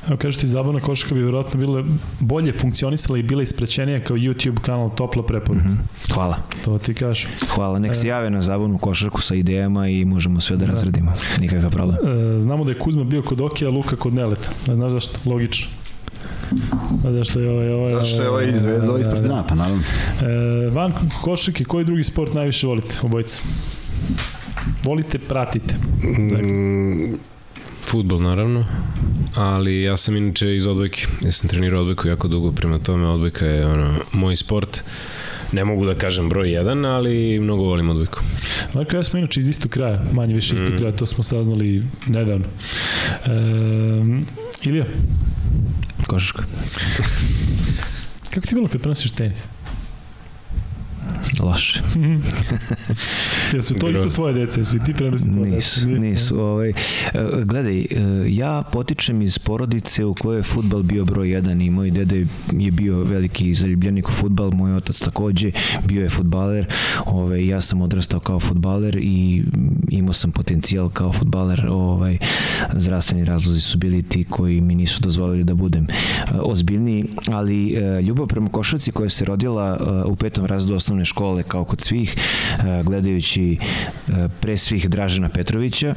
Evo 0.09 0.17
kažu 0.17 0.41
ti, 0.41 0.47
zabavna 0.47 0.81
košarka 0.81 1.15
bi 1.15 1.23
vjerojatno 1.23 1.61
bile 1.61 1.85
bolje 2.21 2.53
funkcionisala 2.53 3.19
i 3.19 3.23
bila 3.23 3.43
isprećenija 3.43 4.05
kao 4.05 4.17
YouTube 4.17 4.61
kanal 4.61 4.91
Topla 4.95 5.23
preporuka. 5.23 5.69
Mm 5.69 5.87
-hmm. 6.09 6.15
Hvala. 6.15 6.37
To 6.65 6.79
ti 6.79 6.95
kažeš. 6.95 7.29
Hvala. 7.55 7.79
Nek 7.79 7.95
se 7.95 8.09
jave 8.09 8.31
na 8.31 8.43
zabavnu 8.43 8.79
košarku 8.79 9.23
sa 9.23 9.35
idejama 9.35 9.89
i 9.89 10.05
možemo 10.05 10.41
sve 10.41 10.57
da, 10.57 10.67
da. 10.67 10.73
razredimo. 10.73 11.13
Nikakav 11.41 11.71
problem. 11.71 11.97
E, 12.35 12.39
znamo 12.39 12.65
da 12.65 12.71
je 12.71 12.79
Kuzma 12.79 13.05
bio 13.05 13.23
kod 13.23 13.41
Okija, 13.41 13.71
Luka 13.71 13.97
kod 13.97 14.15
Neleta. 14.15 14.51
Znaš 14.65 14.93
zašto? 14.93 15.31
Logično. 15.31 15.71
A 17.05 17.13
zašto 17.13 17.41
je 17.41 17.51
ovaj, 17.51 17.73
ovaj, 17.73 17.93
Zašto 17.93 18.23
je 18.23 18.29
ovaj 18.29 18.51
izvezda, 18.51 18.89
ovaj 18.89 19.01
iz 19.01 19.07
Partizana, 19.07 19.47
pa 19.47 19.55
naravno. 19.55 19.83
E, 20.23 20.71
van 20.71 20.93
košarke, 21.23 21.65
koji 21.65 21.85
drugi 21.85 22.05
sport 22.05 22.35
najviše 22.35 22.67
volite, 22.67 22.95
obojice? 23.03 23.41
Volite, 24.85 25.19
pratite. 25.19 25.75
Dakle. 26.31 26.43
Mm, 26.43 27.19
futbol 27.87 28.23
naravno, 28.23 28.65
ali 29.35 29.83
ja 29.83 29.97
sam 29.97 30.17
inače 30.17 30.57
iz 30.57 30.67
odbojke. 30.67 31.07
Ja 31.25 31.33
sam 31.33 31.49
trenirao 31.49 31.81
odbojku 31.81 32.09
jako 32.09 32.29
dugo, 32.29 32.53
prema 32.53 32.79
tome 32.79 33.07
odbojka 33.09 33.47
je 33.47 33.67
ono, 33.67 33.95
moj 34.13 34.37
sport. 34.37 34.83
Ne 35.53 35.65
mogu 35.65 35.87
da 35.87 35.95
kažem 35.95 36.29
broj 36.29 36.49
1, 36.49 36.87
ali 36.87 37.41
mnogo 37.41 37.63
volim 37.63 37.89
odbojku. 37.89 38.21
Marko, 38.75 38.97
ja 38.97 39.05
smo 39.05 39.19
inače 39.19 39.41
iz 39.41 39.49
istog 39.49 39.71
kraja, 39.71 40.03
manje 40.13 40.35
više 40.35 40.55
istog 40.55 40.71
mm. 40.71 40.77
kraja, 40.77 40.97
to 40.97 41.07
smo 41.07 41.25
saznali 41.25 41.83
nedavno. 42.07 42.47
E, 43.25 43.31
Ilija? 44.63 44.85
Košarka. 46.07 46.45
Kako 48.35 48.47
ti 48.47 48.55
bilo 48.55 48.69
kad 48.69 48.81
prenosiš 48.81 49.11
tenis? 49.11 49.49
Loše. 51.41 51.83
Jesu 53.55 53.75
to 53.75 53.89
isto 53.89 54.11
tvoje 54.11 54.35
dece? 54.35 54.61
Jesu 54.61 54.77
i 54.77 54.81
ti 54.85 54.95
prenosi 54.95 55.33
tvoje 55.33 55.51
nisu, 55.51 55.87
dece? 55.87 56.01
Nisu. 56.01 56.41
Ovaj, 56.41 56.73
gledaj, 57.45 57.87
ja 58.29 58.63
potičem 58.73 59.23
iz 59.23 59.39
porodice 59.39 60.05
u 60.05 60.15
kojoj 60.15 60.39
je 60.39 60.43
futbal 60.43 60.83
bio 60.83 61.05
broj 61.05 61.29
1 61.29 61.67
i 61.67 61.71
moj 61.71 61.91
dede 61.91 62.27
je 62.53 62.71
bio 62.71 63.03
veliki 63.03 63.55
zaljubljenik 63.55 64.09
u 64.09 64.13
futbal, 64.13 64.51
moj 64.51 64.75
otac 64.75 65.01
takođe 65.01 65.51
bio 65.85 66.03
je 66.03 66.09
futbaler. 66.09 66.67
Ovaj, 67.07 67.47
ja 67.47 67.61
sam 67.61 67.83
odrastao 67.83 68.21
kao 68.21 68.41
futbaler 68.41 68.97
i 68.97 69.43
imao 69.89 70.13
sam 70.13 70.33
potencijal 70.33 70.89
kao 70.89 71.13
futbaler. 71.13 71.67
Ovaj, 71.71 72.19
zdravstveni 72.77 73.25
razlozi 73.25 73.61
su 73.61 73.79
bili 73.79 74.03
ti 74.03 74.25
koji 74.25 74.61
mi 74.61 74.75
nisu 74.75 75.01
dozvolili 75.03 75.45
da 75.45 75.55
budem 75.55 75.87
ozbiljniji, 76.43 77.05
ali 77.29 77.69
ljubav 78.03 78.27
prema 78.27 78.49
košarci 78.49 78.93
koja 78.93 79.09
se 79.09 79.25
rodila 79.25 79.79
u 80.07 80.17
petom 80.17 80.47
razredu 80.47 80.75
osnovne 80.77 80.96
škole 81.05 81.43
kao 81.43 81.65
kod 81.65 81.81
svih, 81.81 82.17
gledajući 82.85 83.59
pre 84.41 84.57
svih 84.57 84.91
Dražena 84.91 85.29
Petrovića, 85.29 85.95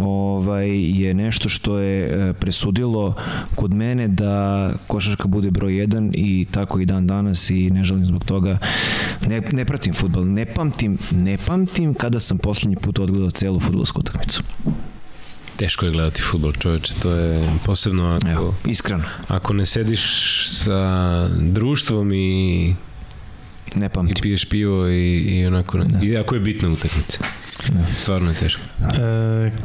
ovaj, 0.00 0.68
je 1.00 1.14
nešto 1.14 1.48
što 1.48 1.78
je 1.78 2.34
presudilo 2.34 3.14
kod 3.54 3.74
mene 3.74 4.08
da 4.08 4.72
košarka 4.86 5.28
bude 5.28 5.50
broj 5.50 5.72
1 5.72 6.10
i 6.14 6.46
tako 6.50 6.80
i 6.80 6.86
dan 6.86 7.06
danas 7.06 7.50
i 7.50 7.70
ne 7.70 7.84
želim 7.84 8.06
zbog 8.06 8.24
toga 8.24 8.58
ne, 9.26 9.42
ne 9.52 9.64
pratim 9.64 9.94
futbol, 9.94 10.24
ne 10.26 10.46
pamtim, 10.46 10.98
ne 11.10 11.38
pamtim 11.38 11.94
kada 11.94 12.20
sam 12.20 12.38
poslednji 12.38 12.76
put 12.76 12.98
odgledao 12.98 13.30
celu 13.30 13.60
futbolsku 13.60 14.00
utakmicu. 14.00 14.42
Teško 15.56 15.86
je 15.86 15.92
gledati 15.92 16.22
futbol, 16.22 16.52
čoveče, 16.52 16.94
to 17.02 17.10
je 17.10 17.50
posebno 17.64 18.08
ako, 18.16 18.28
Evo, 18.28 18.54
iskreno. 18.66 19.04
ako 19.28 19.52
ne 19.52 19.66
sediš 19.66 20.02
sa 20.48 21.28
društvom 21.28 22.12
i 22.12 22.74
ne 23.74 23.88
pamtim. 23.88 24.16
I 24.18 24.22
piješ 24.22 24.44
pivo 24.44 24.88
i, 24.88 25.18
i 25.18 25.46
onako, 25.46 25.78
da. 25.78 25.98
i 26.02 26.16
ako 26.16 26.34
je 26.34 26.40
bitna 26.40 26.68
utakmica. 26.68 27.18
Da. 27.68 27.84
Stvarno 27.96 28.30
je 28.30 28.36
teško. 28.36 28.62
E, 28.80 28.96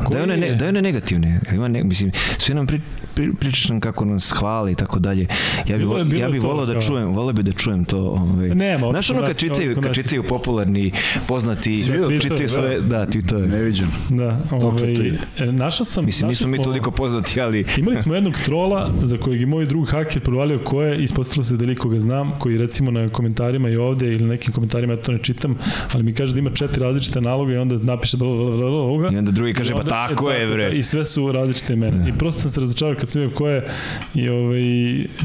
da 0.09 0.17
je 0.17 0.23
one, 0.23 0.38
ne, 0.38 0.55
da 0.55 0.65
je 0.65 0.69
one 0.69 0.81
negativne. 0.81 1.41
Ima 1.53 1.67
ne, 1.67 1.83
mislim, 1.83 2.11
sve 2.38 2.55
nam 2.55 2.67
pri, 2.67 2.81
pri, 3.13 3.33
pričaš 3.33 3.69
nam 3.69 3.80
kako 3.80 4.05
nas 4.05 4.31
hvali 4.31 4.71
i 4.71 4.75
tako 4.75 4.99
dalje. 4.99 5.27
Ja 5.67 5.77
bih 5.77 5.88
bilo, 5.88 5.97
ja 6.17 6.30
bih 6.30 6.41
volao 6.41 6.65
da 6.65 6.81
čujem, 6.81 7.07
volao 7.07 7.33
bih 7.33 7.45
da 7.45 7.51
čujem 7.51 7.85
to. 7.85 7.97
Ovaj. 7.97 8.49
Nema, 8.49 8.89
Znaš 8.89 9.09
ono 9.09 9.21
kad 9.21 9.39
čitaju, 9.39 9.81
kad 9.81 9.95
čitaju 9.95 10.23
popularni, 10.23 10.91
poznati, 11.27 11.83
čitaju 12.21 12.49
svoje, 12.49 12.81
da, 12.81 13.05
to 13.05 13.38
je. 13.38 13.47
Ne 13.47 13.63
viđem. 13.63 13.88
Da, 14.09 14.39
ovaj, 14.51 15.11
našao 15.51 15.85
sam... 15.85 16.05
Mislim, 16.05 16.30
nismo 16.30 16.47
mi 16.47 16.63
toliko 16.63 16.91
poznati, 16.91 17.41
ali... 17.41 17.65
Imali 17.77 17.97
smo 17.97 18.15
jednog 18.15 18.38
trola 18.45 18.93
za 19.03 19.17
kojeg 19.17 19.41
i 19.41 19.45
moj 19.45 19.65
drug 19.65 19.89
haker 19.89 20.21
provalio 20.21 20.59
ko 20.59 20.81
je, 20.81 21.03
ispostavilo 21.03 21.43
se 21.43 21.57
da 21.57 21.65
liko 21.65 21.89
ga 21.89 21.99
znam, 21.99 22.31
koji 22.39 22.57
recimo 22.57 22.91
na 22.91 23.09
komentarima 23.09 23.69
i 23.69 23.77
ovde 23.91 24.13
ili 24.13 24.25
nekim 24.25 24.53
komentarima, 24.53 24.93
ja 24.93 24.97
to 24.97 25.11
ne 25.11 25.17
čitam, 25.17 25.55
ali 25.93 26.03
mi 26.03 26.13
kaže 26.13 26.33
da 26.33 26.39
ima 26.39 26.49
četiri 26.49 26.83
različite 26.83 27.21
naloga 27.21 27.53
i 27.53 27.57
onda 27.57 27.75
napiše 27.77 28.17
bla, 28.17 28.27
bla, 28.27 28.45
bla, 28.45 28.57
bla, 28.57 28.97
bla, 28.97 29.11
I 29.13 29.17
onda 29.17 29.31
drugi 29.31 29.53
kaže, 29.53 29.73
pa 29.73 29.83
tako 29.83 30.31
je, 30.31 30.47
bre. 30.47 30.71
I 30.71 30.83
sve 30.83 31.05
su 31.05 31.31
različite 31.31 31.73
imena. 31.73 31.97
Da. 31.97 32.09
I 32.09 32.13
prosto 32.17 32.41
sam 32.41 32.51
se 32.51 32.59
razočarao 32.59 32.95
kad 32.95 33.09
sam 33.09 33.21
vidio 33.21 33.37
ko 33.37 33.47
je 33.47 33.67
i 34.15 34.29
ovaj, 34.29 34.61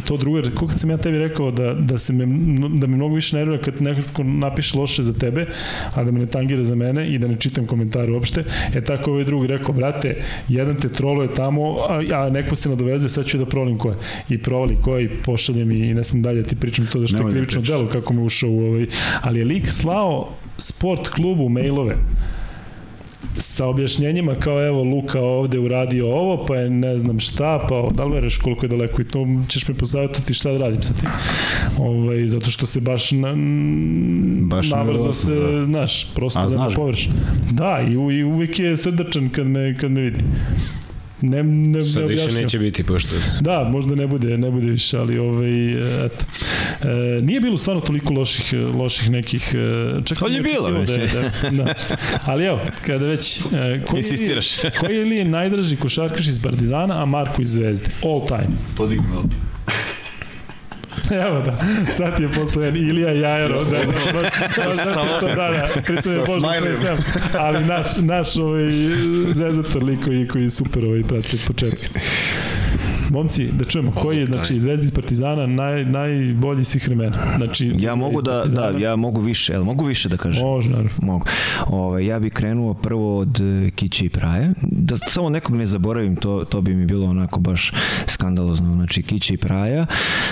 to 0.04 0.16
drugo, 0.16 0.42
kako 0.42 0.66
kad 0.66 0.80
sam 0.80 0.90
ja 0.90 0.96
tebi 0.96 1.18
rekao 1.18 1.50
da, 1.50 1.74
da, 1.74 1.98
se 1.98 2.12
me, 2.12 2.26
da 2.68 2.86
me 2.86 2.96
mnogo 2.96 3.14
više 3.14 3.36
nervira 3.36 3.62
kad 3.62 3.82
neko 3.82 4.22
napiše 4.22 4.78
loše 4.78 5.02
za 5.02 5.12
tebe, 5.12 5.46
a 5.94 6.04
da 6.04 6.10
me 6.10 6.18
ne 6.20 6.26
tangira 6.26 6.64
za 6.64 6.74
mene 6.74 7.08
i 7.08 7.18
da 7.18 7.28
ne 7.28 7.36
čitam 7.40 7.66
komentare 7.66 8.12
uopšte, 8.12 8.44
e 8.74 8.80
tako 8.84 9.10
ovaj 9.10 9.24
drugi 9.24 9.46
rekao, 9.46 9.74
brate, 9.74 10.16
jedan 10.48 10.80
te 10.80 10.88
troluje 10.88 11.28
tamo, 11.34 11.76
a, 11.88 12.02
a 12.14 12.30
neko 12.30 12.56
se 12.56 12.68
nadovezuje, 12.68 13.08
sad 13.08 13.26
ću 13.26 13.38
da 13.38 13.46
provalim 13.46 13.78
ko 13.78 13.90
je. 13.90 13.96
I 14.28 14.38
provali 14.38 14.76
ko 14.82 14.96
je 14.96 15.04
i 15.04 15.08
pošaljem 15.08 15.70
i, 15.70 15.78
i 15.78 15.94
ne 15.94 16.04
sam 16.04 16.22
dalje 16.22 16.42
ti 16.42 16.56
pričam 16.56 16.86
to 16.92 17.00
zašto 17.00 17.18
je 17.18 17.30
krivično 17.30 17.62
delo 17.62 17.88
kako 17.88 18.12
me 18.12 18.22
ušao 18.22 18.50
u 18.50 18.55
ovaj, 18.58 18.86
ali 19.22 19.38
je 19.38 19.44
lik 19.44 19.68
slao 19.68 20.28
sport 20.58 21.08
klubu 21.08 21.48
mailove 21.48 21.96
sa 23.38 23.66
objašnjenjima 23.66 24.34
kao 24.34 24.66
evo 24.66 24.82
Luka 24.82 25.20
ovde 25.20 25.58
uradio 25.58 26.06
ovo, 26.06 26.46
pa 26.46 26.56
je 26.56 26.70
ne 26.70 26.96
znam 26.98 27.20
šta, 27.20 27.66
pa 27.68 27.88
da 27.94 28.04
li 28.04 28.14
vereš 28.14 28.36
koliko 28.36 28.64
je 28.64 28.68
daleko 28.68 29.02
i 29.02 29.08
to 29.08 29.26
ćeš 29.48 29.68
mi 29.68 29.74
posavjetati 29.74 30.34
šta 30.34 30.52
da 30.52 30.58
radim 30.58 30.82
sa 30.82 30.94
tim. 30.94 31.08
Ovaj, 31.78 32.26
zato 32.26 32.50
što 32.50 32.66
se 32.66 32.80
baš, 32.80 33.10
na, 33.10 33.34
baš 34.40 34.70
navrzo 34.70 35.12
se, 35.12 35.34
da. 35.34 35.64
znaš, 35.64 36.14
prosto 36.14 36.40
A, 36.40 36.42
da 36.42 36.48
znaš 36.48 36.74
površ. 36.74 37.08
Da, 37.50 37.80
i, 37.88 37.92
i 37.92 38.24
uvijek 38.24 38.58
je 38.58 38.76
srdačan 38.76 39.28
kad 39.28 39.46
me, 39.46 39.78
kad 39.78 39.90
me 39.90 40.00
vidi. 40.00 40.20
Ne, 41.20 41.42
ne, 41.42 41.84
Sad 41.84 42.02
ne 42.02 42.08
više 42.08 42.32
neće 42.32 42.58
biti, 42.58 42.84
pošto... 42.84 43.14
Da, 43.40 43.68
možda 43.72 43.94
ne 43.94 44.06
bude, 44.06 44.38
ne 44.38 44.50
bude 44.50 44.70
više, 44.70 44.98
ali 44.98 45.18
ovaj, 45.18 45.70
eto. 46.06 46.24
E, 46.82 47.20
nije 47.22 47.40
bilo 47.40 47.56
stvarno 47.56 47.80
toliko 47.80 48.14
loših, 48.14 48.54
loših 48.74 49.10
nekih... 49.10 49.54
e, 49.54 50.04
Čak 50.04 50.18
To 50.18 50.28
je 50.28 50.42
bilo, 50.42 50.70
da, 50.70 50.96
da, 50.96 51.50
da, 51.50 51.74
Ali 52.24 52.44
evo, 52.44 52.60
kada 52.86 53.06
već... 53.06 53.40
E, 53.40 53.42
koji 53.86 53.98
Insistiraš. 53.98 54.64
Je, 54.64 54.70
koji 54.80 54.96
je 54.96 55.04
li 55.04 55.16
je 55.16 55.24
najdraži 55.24 55.76
košarkaš 55.76 56.26
iz 56.26 56.42
Partizana, 56.42 57.02
a 57.02 57.04
Marko 57.04 57.42
iz 57.42 57.48
Zvezde? 57.48 57.86
All 58.04 58.26
time. 58.26 58.56
Podignemo. 58.76 59.22
Evo 61.26 61.40
da, 61.40 61.58
sad 61.96 62.20
je 62.20 62.28
posle 62.28 62.68
Ilija 62.68 63.12
Jajero, 63.12 63.64
da, 63.70 63.70
da, 63.70 63.84
da, 63.84 63.92
da, 64.12 64.92
da, 65.20 65.34
da, 65.34 65.68
da, 65.74 65.82
pritom 65.82 66.12
je 66.12 66.18
Božno 66.26 66.52
sve 66.58 66.74
sem, 66.74 66.96
ali 67.38 67.64
naš, 67.64 67.86
naš 67.96 68.36
ovaj, 68.36 68.64
zezator 69.34 69.82
lik 69.82 70.04
koji, 70.04 70.28
koji 70.28 70.50
super 70.50 70.84
ovaj 70.84 71.02
prati 71.02 71.38
početka. 71.46 71.88
momci, 73.10 73.48
da 73.52 73.64
čujemo, 73.64 73.92
koji 73.92 74.18
je, 74.18 74.26
znači, 74.26 74.58
Zvezda 74.58 74.84
iz 74.84 74.90
Partizana 74.94 75.46
naj, 75.46 75.84
najbolji 75.84 76.64
svih 76.64 76.86
vremena. 76.86 77.18
Znači, 77.36 77.74
Ja 77.78 77.94
mogu 77.94 78.22
da, 78.22 78.44
da, 78.44 78.78
ja 78.78 78.96
mogu 78.96 79.20
više, 79.20 79.52
jel 79.52 79.64
mogu 79.64 79.84
više 79.84 80.08
da 80.08 80.16
kažem? 80.16 80.42
Može, 80.42 80.70
naravno. 80.70 80.90
Mogu. 81.02 81.26
Ove, 81.66 82.06
ja 82.06 82.18
bih 82.18 82.32
krenuo 82.32 82.74
prvo 82.74 83.18
od 83.18 83.40
e, 83.40 83.70
Kiće 83.70 84.04
i 84.04 84.08
Praje. 84.08 84.52
Da 84.62 84.96
samo 84.96 85.30
nekog 85.30 85.56
ne 85.56 85.66
zaboravim, 85.66 86.16
to, 86.16 86.44
to 86.48 86.60
bi 86.60 86.74
mi 86.74 86.86
bilo 86.86 87.06
onako 87.06 87.40
baš 87.40 87.72
skandalozno. 88.06 88.74
Znači 88.74 89.02
Kiće 89.02 89.34
i 89.34 89.36
Praja, 89.36 89.86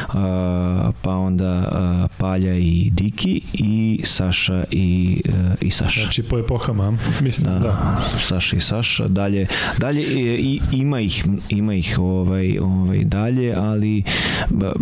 a, 0.08 0.90
pa 1.02 1.16
onda 1.16 1.68
a, 1.72 2.06
Palja 2.18 2.54
i 2.54 2.90
Diki 2.90 3.42
i 3.52 4.00
Saša 4.04 4.64
i, 4.70 5.20
e, 5.24 5.54
i 5.60 5.70
Saša. 5.70 6.00
Znači, 6.00 6.22
po 6.22 6.38
epohama, 6.38 6.84
a? 6.84 7.22
mislim, 7.22 7.52
da. 7.52 7.58
da. 7.58 8.00
Saša 8.20 8.56
i 8.56 8.60
Saša, 8.60 9.08
dalje, 9.08 9.46
dalje 9.78 10.02
i, 10.02 10.60
i, 10.72 10.78
ima 10.78 11.00
ih, 11.00 11.24
ima 11.48 11.74
ih 11.74 11.98
ovaj, 11.98 12.58
ovaj, 12.65 13.05
dalje, 13.05 13.55
ali 13.57 14.02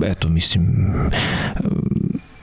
eto, 0.05 0.29
mislim, 0.29 0.95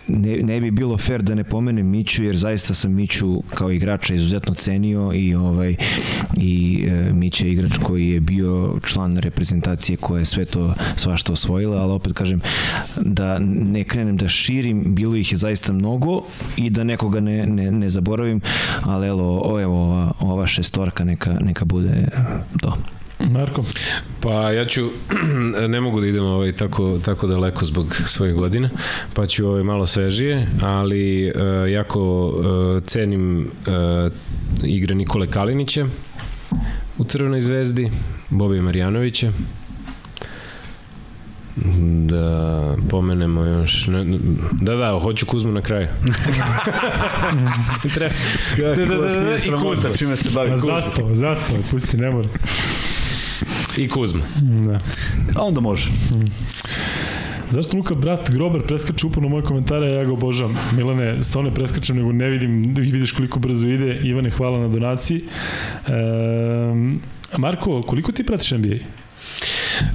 ne, 0.10 0.38
ne 0.38 0.60
bi 0.62 0.72
bilo 0.72 0.98
fair 0.98 1.22
da 1.22 1.36
ne 1.36 1.44
pomenem 1.44 1.88
Miću 1.88 2.24
jer 2.24 2.38
zaista 2.38 2.74
sam 2.74 2.94
Miću 2.94 3.44
kao 3.54 3.72
igrača 3.72 4.14
izuzetno 4.14 4.54
cenio 4.54 5.12
i 5.14 5.36
ovaj 5.36 5.76
i 6.38 6.86
e, 6.88 7.14
Mića 7.14 7.46
je 7.46 7.52
igrač 7.52 7.72
koji 7.84 8.10
je 8.10 8.20
bio 8.20 8.80
član 8.86 9.18
reprezentacije 9.18 9.98
koja 9.98 10.20
je 10.20 10.26
sve 10.26 10.46
to 10.46 10.74
svašta 10.96 11.34
osvojila, 11.34 11.78
ali 11.78 11.92
opet 11.92 12.14
kažem 12.14 12.42
da 13.02 13.40
ne 13.40 13.84
krenem 13.84 14.18
da 14.18 14.28
širim, 14.28 14.96
bilo 14.96 15.16
ih 15.16 15.32
je 15.32 15.38
zaista 15.38 15.74
mnogo 15.74 16.22
i 16.58 16.70
da 16.70 16.84
nekoga 16.84 17.20
ne, 17.20 17.46
ne, 17.46 17.72
ne 17.72 17.90
zaboravim, 17.90 18.42
ali 18.82 19.08
evo, 19.08 19.60
evo 19.62 19.84
ova, 19.84 20.12
ova 20.20 20.48
šestorka 20.48 21.04
neka, 21.04 21.38
neka 21.42 21.66
bude 21.66 22.08
to. 22.62 22.78
Marko, 23.20 23.64
Pa 24.22 24.52
ja 24.52 24.66
ću, 24.66 24.90
ne 25.70 25.82
mogu 25.82 26.02
da 26.02 26.08
idem 26.08 26.24
ovaj, 26.24 26.52
tako, 26.52 27.00
tako 27.06 27.28
daleko 27.28 27.66
zbog 27.66 27.96
svojih 28.06 28.36
godina, 28.36 28.70
pa 29.14 29.28
ću 29.28 29.48
ovaj, 29.48 29.64
malo 29.64 29.86
svežije, 29.86 30.48
ali 30.62 31.28
e, 31.28 31.32
jako 31.72 32.34
e, 32.78 32.82
cenim 32.86 33.42
e, 33.42 33.46
igre 34.64 34.96
Nikole 34.96 35.28
Kalinića 35.28 35.88
u 36.98 37.04
Crvenoj 37.04 37.42
zvezdi, 37.42 37.92
Bobija 38.30 38.62
Marjanovića, 38.62 39.32
da 42.06 42.76
pomenemo 42.90 43.44
još 43.44 43.88
ne, 43.88 44.18
da 44.52 44.76
da 44.76 45.00
hoću 45.00 45.26
Kuzmu 45.26 45.52
na 45.52 45.62
kraju 45.62 45.88
Treba. 47.96 48.14
da, 48.58 48.76
da, 48.76 48.86
da, 48.86 48.96
da, 48.96 49.36
i 49.36 49.52
Kuzma 49.62 49.90
čime 49.98 50.16
se 50.16 50.30
bavi 50.30 50.52
a 50.52 50.58
zaspao, 50.58 51.16
zaspao, 51.16 51.58
pusti, 51.72 51.98
ne 51.98 52.12
mora. 52.12 52.30
I 53.84 53.88
Kuzma 53.88 54.24
Da. 54.66 54.80
A 55.36 55.44
onda 55.44 55.62
može. 55.62 55.90
Zašto 57.50 57.78
Luka 57.78 57.96
brat 57.96 58.30
Grober 58.32 58.62
preskače 58.68 59.08
uporno 59.08 59.30
moje 59.30 59.44
komentare, 59.44 59.86
a 59.86 59.90
ja 59.90 60.04
ga 60.04 60.14
obožavam. 60.14 60.58
Milane, 60.78 61.24
stvarno 61.24 61.50
ne 61.50 61.56
preskačem, 61.56 61.98
nego 61.98 62.12
ne 62.12 62.30
vidim, 62.30 62.74
da 62.74 62.82
vidiš 62.82 63.12
koliko 63.12 63.40
brzo 63.40 63.68
ide. 63.68 64.00
Ivane, 64.04 64.30
hvala 64.30 64.60
na 64.60 64.68
donaciji. 64.68 65.22
Um, 65.88 67.02
Marko, 67.38 67.82
koliko 67.82 68.12
ti 68.12 68.24
pratiš 68.24 68.52
NBA? 68.52 68.76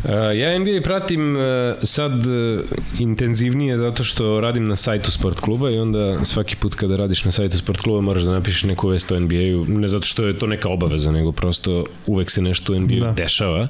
Uh, 0.05 0.11
ja 0.39 0.59
NBA 0.59 0.81
pratim 0.83 1.37
uh, 1.37 1.43
sad 1.83 2.13
uh, 2.13 2.61
intenzivnije 2.99 3.77
zato 3.77 4.05
što 4.05 4.41
radim 4.41 4.67
na 4.67 4.77
sajtu 4.77 5.11
sport 5.11 5.41
kluba 5.41 5.71
i 5.71 5.79
onda 5.79 6.25
svaki 6.25 6.57
put 6.57 6.75
kada 6.75 6.97
radiš 6.97 7.25
na 7.25 7.33
sajtu 7.33 7.59
sport 7.59 7.81
kluba 7.81 8.01
moraš 8.01 8.23
da 8.23 8.33
napišeš 8.33 8.63
neku 8.63 8.89
vest 8.89 9.13
o 9.13 9.21
NBA-u, 9.21 9.65
ne 9.65 9.89
zato 9.89 10.05
što 10.05 10.27
je 10.27 10.39
to 10.39 10.47
neka 10.47 10.69
obaveza, 10.69 11.13
nego 11.13 11.33
prosto 11.33 11.85
uvek 12.07 12.31
se 12.31 12.43
nešto 12.43 12.73
u 12.73 12.81
NBA-u 12.81 13.01
Da. 13.01 13.13
dešava. 13.13 13.69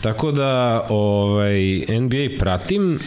Tako 0.00 0.32
da 0.32 0.84
ovaj, 0.88 1.84
NBA 1.88 2.38
pratim 2.38 2.98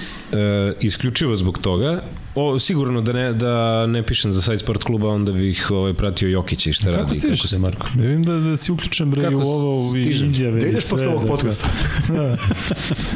isključivo 0.80 1.36
zbog 1.36 1.58
toga. 1.58 2.02
O, 2.36 2.60
sigurno 2.60 3.02
da 3.02 3.14
ne, 3.14 3.34
da 3.34 3.88
ne 3.88 4.04
pišem 4.04 4.32
za 4.32 4.42
sajt 4.42 4.60
sport 4.60 4.84
kluba, 4.84 5.08
onda 5.10 5.32
bih 5.32 5.72
ovaj, 5.72 5.94
pratio 5.94 6.30
Jokića 6.30 6.70
i 6.70 6.74
šta 6.74 6.86
radi. 6.86 6.98
Kako 7.02 7.14
stižeš 7.14 7.42
se, 7.42 7.60
Marko? 7.60 7.88
Ne 7.96 8.08
vidim 8.08 8.24
da, 8.24 8.34
da 8.34 8.58
si 8.58 8.72
uključen 8.72 9.12
bre 9.12 9.22
Kako 9.22 9.38
u 9.38 9.42
ovo 9.42 9.98
i 9.98 10.10
izjave. 10.10 10.60
Da 10.60 10.68
ideš 10.68 10.84
sve, 10.84 10.90
posle 10.96 11.08
ovog 11.08 11.22
dakle. 11.22 11.36
podcasta. 11.38 11.68
Da. 12.16 12.38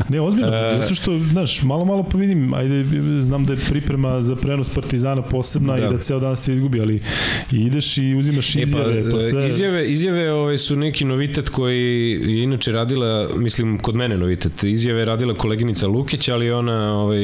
Ne, 0.09 0.21
ozbiljno, 0.21 0.47
E, 0.47 0.77
zato 0.81 0.95
što, 0.95 1.17
znaš, 1.17 1.63
malo, 1.63 1.85
malo 1.85 2.03
pa 2.11 2.17
vidim, 2.17 2.53
ajde, 2.53 2.85
znam 3.21 3.45
da 3.45 3.53
je 3.53 3.59
priprema 3.69 4.21
za 4.21 4.35
prenos 4.35 4.69
Partizana 4.69 5.21
posebna 5.21 5.77
Da. 5.77 5.87
i 5.87 5.89
da 5.89 5.97
ceo 5.97 6.19
dan 6.19 6.35
se 6.35 6.53
izgubi, 6.53 6.81
ali 6.81 7.01
i 7.51 7.55
ideš 7.57 7.97
i 7.97 8.15
uzimaš 8.15 8.55
izjave, 8.55 9.03
pa, 9.03 9.09
pa 9.11 9.21
sve... 9.21 9.47
Izjave, 9.47 9.91
izjave 9.91 10.31
ovaj, 10.33 10.57
su 10.57 10.75
neki 10.75 11.05
novitet 11.05 11.49
koji 11.49 12.11
je 12.11 12.43
inače 12.43 12.71
radila, 12.71 13.29
mislim 13.35 13.79
kod 13.79 13.95
mene 13.95 14.17
novitet, 14.17 14.63
izjave 14.63 14.99
je 14.99 15.05
radila 15.05 15.33
koleginica 15.33 15.87
Lukić, 15.87 16.27
ali 16.27 16.51
ona 16.51 16.93
ovaj, 16.93 17.23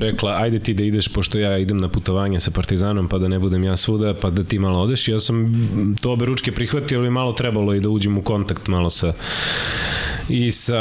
rekla 0.00 0.36
ajde 0.40 0.58
ti 0.58 0.74
da 0.74 0.82
ideš 0.82 1.08
pošto 1.26 1.38
ja 1.38 1.58
idem 1.58 1.78
na 1.78 1.88
putovanje 1.88 2.40
sa 2.40 2.50
Partizanom 2.50 3.08
pa 3.08 3.18
da 3.18 3.28
ne 3.28 3.38
budem 3.38 3.64
ja 3.64 3.76
svuda 3.76 4.14
pa 4.14 4.30
da 4.30 4.44
ti 4.44 4.58
malo 4.58 4.80
odeš. 4.80 5.08
Ja 5.08 5.20
sam 5.20 5.96
to 6.00 6.12
obe 6.12 6.26
ručke 6.26 6.52
prihvatio, 6.52 6.98
ali 6.98 7.10
malo 7.10 7.32
trebalo 7.32 7.74
i 7.74 7.80
da 7.80 7.88
uđem 7.88 8.18
u 8.18 8.22
kontakt 8.22 8.66
malo 8.68 8.90
sa 8.90 9.12
i 10.28 10.50
sa 10.50 10.78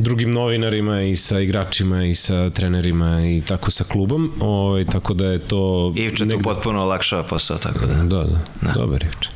drugim 0.00 0.32
novinarima 0.32 1.02
i 1.02 1.16
sa 1.16 1.40
igračima 1.40 2.04
i 2.04 2.14
sa 2.14 2.50
trenerima 2.50 3.20
i 3.26 3.42
tako 3.48 3.70
sa 3.70 3.84
klubom. 3.84 4.32
Ovaj, 4.40 4.84
tako 4.84 5.14
da 5.14 5.26
je 5.26 5.38
to... 5.38 5.92
Ivča 5.96 6.24
tu 6.24 6.28
negde- 6.28 6.42
potpuno 6.42 6.82
olakšava 6.82 7.22
posao, 7.22 7.58
tako 7.58 7.86
da. 7.86 7.94
Da, 7.94 8.24
da, 8.24 8.40
da. 8.62 8.72
dobar 8.72 9.04
Ivča. 9.04 9.35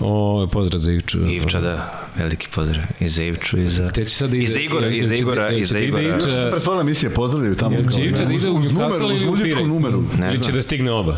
O, 0.00 0.46
pozdrav 0.52 0.80
za 0.80 0.92
Ivču. 0.92 1.26
Ivča, 1.26 1.60
da, 1.60 2.02
veliki 2.16 2.48
pozdrav 2.54 2.84
i 3.00 3.08
za 3.08 3.22
Ivču 3.22 3.58
i 3.58 3.68
za... 3.68 3.90
Te 3.90 4.04
će 4.04 4.14
sad 4.16 4.30
da 4.30 4.36
ide, 4.36 4.44
I 4.44 4.46
za 4.46 4.60
Igora, 4.60 4.88
i 4.88 5.02
za 5.02 5.14
Igora, 5.14 5.50
i 5.52 5.64
za 5.64 5.74
da 5.74 5.80
Igora. 5.80 6.02
Još 6.02 6.22
se 6.22 6.28
Ivča, 6.28 6.50
pretvorila 6.50 6.80
emisija, 6.80 7.10
pozdravljaju 7.10 7.54
tamo. 7.54 7.74
jel 7.74 7.84
će 7.84 8.02
Ivča 8.04 8.24
da 8.24 8.32
ide 8.32 8.50
u 8.50 8.58
Newcastle 8.58 9.10
ili 9.16 9.28
u 9.28 9.36
Pirej? 9.36 9.64
numeru. 9.66 10.02
Ne 10.18 10.26
Ili 10.28 10.36
će 10.36 10.42
znam. 10.42 10.54
da 10.54 10.62
stigne 10.62 10.92
oba? 10.92 11.16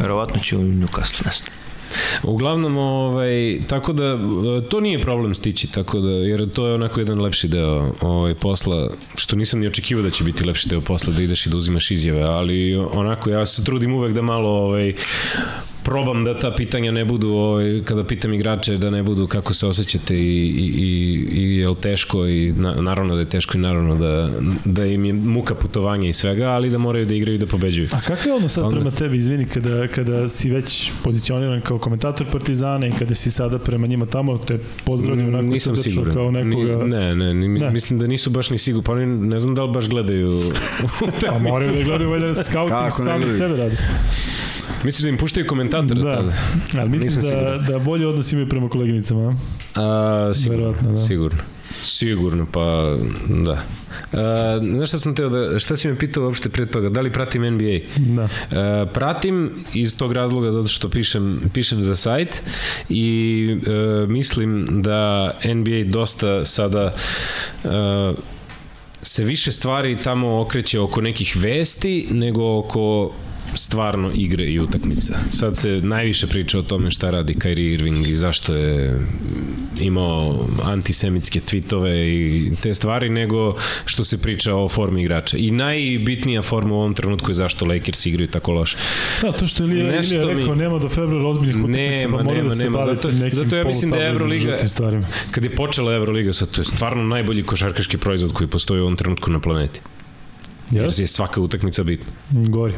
Verovatno 0.00 0.40
će 0.40 0.56
u 0.56 0.62
Newcastle 0.62 1.26
nestati. 1.26 1.50
Uglavnom, 2.22 2.76
ovaj, 2.78 3.60
tako 3.68 3.92
da, 3.92 4.18
to 4.70 4.80
nije 4.80 5.02
problem 5.02 5.34
stići, 5.34 5.72
tako 5.72 6.00
da, 6.00 6.08
jer 6.10 6.50
to 6.50 6.66
je 6.66 6.74
onako 6.74 7.00
jedan 7.00 7.20
lepši 7.20 7.48
deo 7.48 7.92
ovaj, 8.00 8.34
posla, 8.34 8.90
što 9.16 9.36
nisam 9.36 9.60
ni 9.60 9.66
očekivao 9.66 10.02
da 10.02 10.10
će 10.10 10.24
biti 10.24 10.44
lepši 10.44 10.68
deo 10.68 10.80
posla, 10.80 11.12
da 11.12 11.22
ideš 11.22 11.46
i 11.46 11.50
da 11.50 11.56
uzimaš 11.56 11.90
izjave, 11.90 12.22
ali 12.22 12.76
onako, 12.92 13.30
ja 13.30 13.46
se 13.46 13.64
trudim 13.64 13.92
uvek 13.94 14.14
da 14.14 14.22
malo 14.22 14.48
ovaj, 14.50 14.94
probam 15.86 16.24
da 16.24 16.36
ta 16.36 16.50
pitanja 16.52 16.92
ne 16.92 17.04
budu, 17.04 17.28
ovaj, 17.30 17.82
kada 17.84 18.04
pitam 18.04 18.34
igrače, 18.34 18.76
da 18.76 18.90
ne 18.90 19.02
budu 19.02 19.26
kako 19.26 19.54
se 19.54 19.66
osjećate 19.66 20.16
i, 20.16 20.20
i, 20.20 20.64
i, 20.76 20.92
i 21.32 21.56
je 21.56 21.68
li 21.68 21.74
teško 21.76 22.26
i 22.26 22.52
na, 22.52 22.74
naravno 22.74 23.14
da 23.14 23.20
je 23.20 23.28
teško 23.28 23.58
i 23.58 23.60
naravno 23.60 23.96
da, 23.96 24.30
da 24.64 24.84
im 24.86 25.04
je 25.04 25.12
muka 25.12 25.54
putovanja 25.54 26.08
i 26.08 26.12
svega, 26.12 26.44
ali 26.46 26.70
da 26.70 26.78
moraju 26.78 27.06
da 27.06 27.14
igraju 27.14 27.34
i 27.34 27.38
da 27.38 27.46
pobeđuju. 27.46 27.88
A 27.92 28.00
kakav 28.00 28.26
je 28.26 28.34
odnos 28.34 28.52
sad 28.52 28.64
Onda- 28.64 28.76
prema 28.76 28.90
tebi, 28.90 29.16
izvini, 29.16 29.44
kada, 29.44 29.86
kada 29.88 30.28
si 30.28 30.50
već 30.50 30.92
pozicioniran 31.04 31.60
kao 31.60 31.78
komentator 31.78 32.26
Partizana 32.32 32.86
i 32.86 32.92
kada 32.92 33.14
si 33.14 33.30
sada 33.30 33.58
prema 33.58 33.86
njima 33.86 34.06
tamo, 34.06 34.38
te 34.38 34.58
pozdravljaju 34.84 35.28
onako 35.28 35.44
Nisam 35.44 35.76
srdečno 35.76 35.92
siguran. 35.92 36.14
kao 36.14 36.30
nekoga... 36.30 36.76
Ni, 36.76 36.90
ne, 36.90 37.16
ne, 37.16 37.34
ni, 37.34 37.48
Ne. 37.48 37.70
mislim 37.70 37.98
da 37.98 38.06
nisu 38.06 38.30
baš 38.30 38.50
ni 38.50 38.58
sigurni. 38.58 38.84
Pa 38.84 38.92
oni 38.92 39.06
ne 39.06 39.40
znam 39.40 39.54
da 39.54 39.64
li 39.64 39.72
baš 39.72 39.88
gledaju. 39.88 40.42
Pa 41.28 41.38
moraju 41.38 41.72
da 41.72 41.82
gledaju 41.82 42.10
valjda 42.10 42.34
scouting 42.44 42.92
sami 42.92 43.28
sebe 43.28 43.56
radi. 43.56 43.76
Misliš 44.84 45.02
da 45.02 45.08
im 45.08 45.16
puštaju 45.16 45.46
komentatora 45.46 46.02
Da, 46.02 46.16
tada? 46.16 46.32
ali 46.78 46.88
mislim 46.90 47.06
Nisam 47.08 47.22
da, 47.22 47.28
siguran. 47.28 47.64
da 47.66 47.78
bolji 47.78 48.04
odnos 48.04 48.32
imaju 48.32 48.48
prema 48.48 48.68
koleginicama. 48.68 49.36
a? 49.74 49.82
A, 49.82 50.34
sigurno, 50.34 50.58
Verovatno, 50.58 50.90
da. 50.90 50.96
sigurno. 50.96 51.38
Sigurno, 51.72 52.46
pa 52.52 52.96
da. 53.28 53.62
A, 54.12 54.60
znaš 54.64 54.88
šta 54.88 54.98
sam 54.98 55.14
teo 55.14 55.28
da, 55.28 55.58
šta 55.58 55.76
si 55.76 55.88
me 55.88 55.98
pitao 55.98 56.24
uopšte 56.24 56.48
pre 56.48 56.66
toga, 56.66 56.88
da 56.88 57.00
li 57.00 57.12
pratim 57.12 57.42
NBA? 57.44 57.78
Da. 57.96 58.28
E, 58.52 58.86
pratim 58.86 59.50
iz 59.72 59.98
tog 59.98 60.12
razloga 60.12 60.50
zato 60.50 60.68
što 60.68 60.88
pišem, 60.88 61.40
pišem 61.54 61.82
za 61.82 61.96
sajt 61.96 62.42
i 62.88 63.46
e, 63.66 63.70
mislim 64.06 64.82
da 64.82 65.24
NBA 65.46 65.84
dosta 65.86 66.44
sada 66.44 66.94
e, 67.64 67.68
se 69.02 69.24
više 69.24 69.52
stvari 69.52 69.96
tamo 69.96 70.40
okreće 70.40 70.80
oko 70.80 71.00
nekih 71.00 71.36
vesti 71.36 72.08
nego 72.10 72.58
oko 72.58 73.12
stvarno 73.56 74.10
igre 74.14 74.44
i 74.44 74.60
utakmica. 74.60 75.18
Sad 75.30 75.56
se 75.56 75.80
najviše 75.82 76.26
priča 76.26 76.58
o 76.58 76.62
tome 76.62 76.90
šta 76.90 77.10
radi 77.10 77.34
Kyrie 77.34 77.74
Irving 77.74 78.06
i 78.08 78.16
zašto 78.16 78.54
je 78.54 79.00
imao 79.80 80.48
antisemitske 80.64 81.40
tweetove 81.40 81.92
i 82.06 82.52
te 82.56 82.74
stvari, 82.74 83.08
nego 83.08 83.56
što 83.84 84.04
se 84.04 84.18
priča 84.18 84.54
o 84.54 84.68
formi 84.68 85.02
igrača. 85.02 85.36
I 85.36 85.50
najbitnija 85.50 86.42
forma 86.42 86.74
u 86.74 86.78
ovom 86.78 86.94
trenutku 86.94 87.30
je 87.30 87.34
zašto 87.34 87.64
Lakers 87.64 88.06
igraju 88.06 88.28
tako 88.28 88.52
loše. 88.52 88.76
Da, 89.22 89.32
to 89.32 89.46
što 89.46 89.64
je 89.64 89.70
Ilija, 89.70 89.86
Nešto 89.86 90.14
Ilija 90.14 90.26
mi- 90.28 90.40
rekao, 90.40 90.54
nema 90.54 90.78
do 90.78 90.88
februara 90.88 91.28
ozbiljnih 91.28 91.56
utakmica, 91.56 92.08
pa 92.08 92.22
nema, 92.24 92.48
da 92.48 92.56
se 92.56 92.64
nema, 92.64 92.80
zato- 92.80 93.12
nekim 93.12 93.34
zato 93.34 93.56
ja 93.56 93.64
mislim 93.64 93.90
da 93.90 93.96
je 93.96 94.08
Euroliga-. 94.08 94.58
Kad 95.30 95.44
je 95.44 95.50
počela 95.50 95.92
Euroliga, 95.94 96.32
sad 96.32 96.50
to 96.50 96.60
je 96.60 96.64
stvarno 96.64 97.02
najbolji 97.04 97.42
košarkaški 97.42 97.98
proizvod 97.98 98.32
koji 98.32 98.48
postoji 98.48 98.80
u 98.80 98.84
ovom 98.84 98.96
trenutku 98.96 99.30
na 99.30 99.40
planeti. 99.40 99.80
Jer 100.70 100.84
Jes? 100.84 100.98
je 100.98 101.06
svaka 101.06 101.40
utakmica 101.40 101.82
bitna. 101.84 102.12
Gori. 102.30 102.74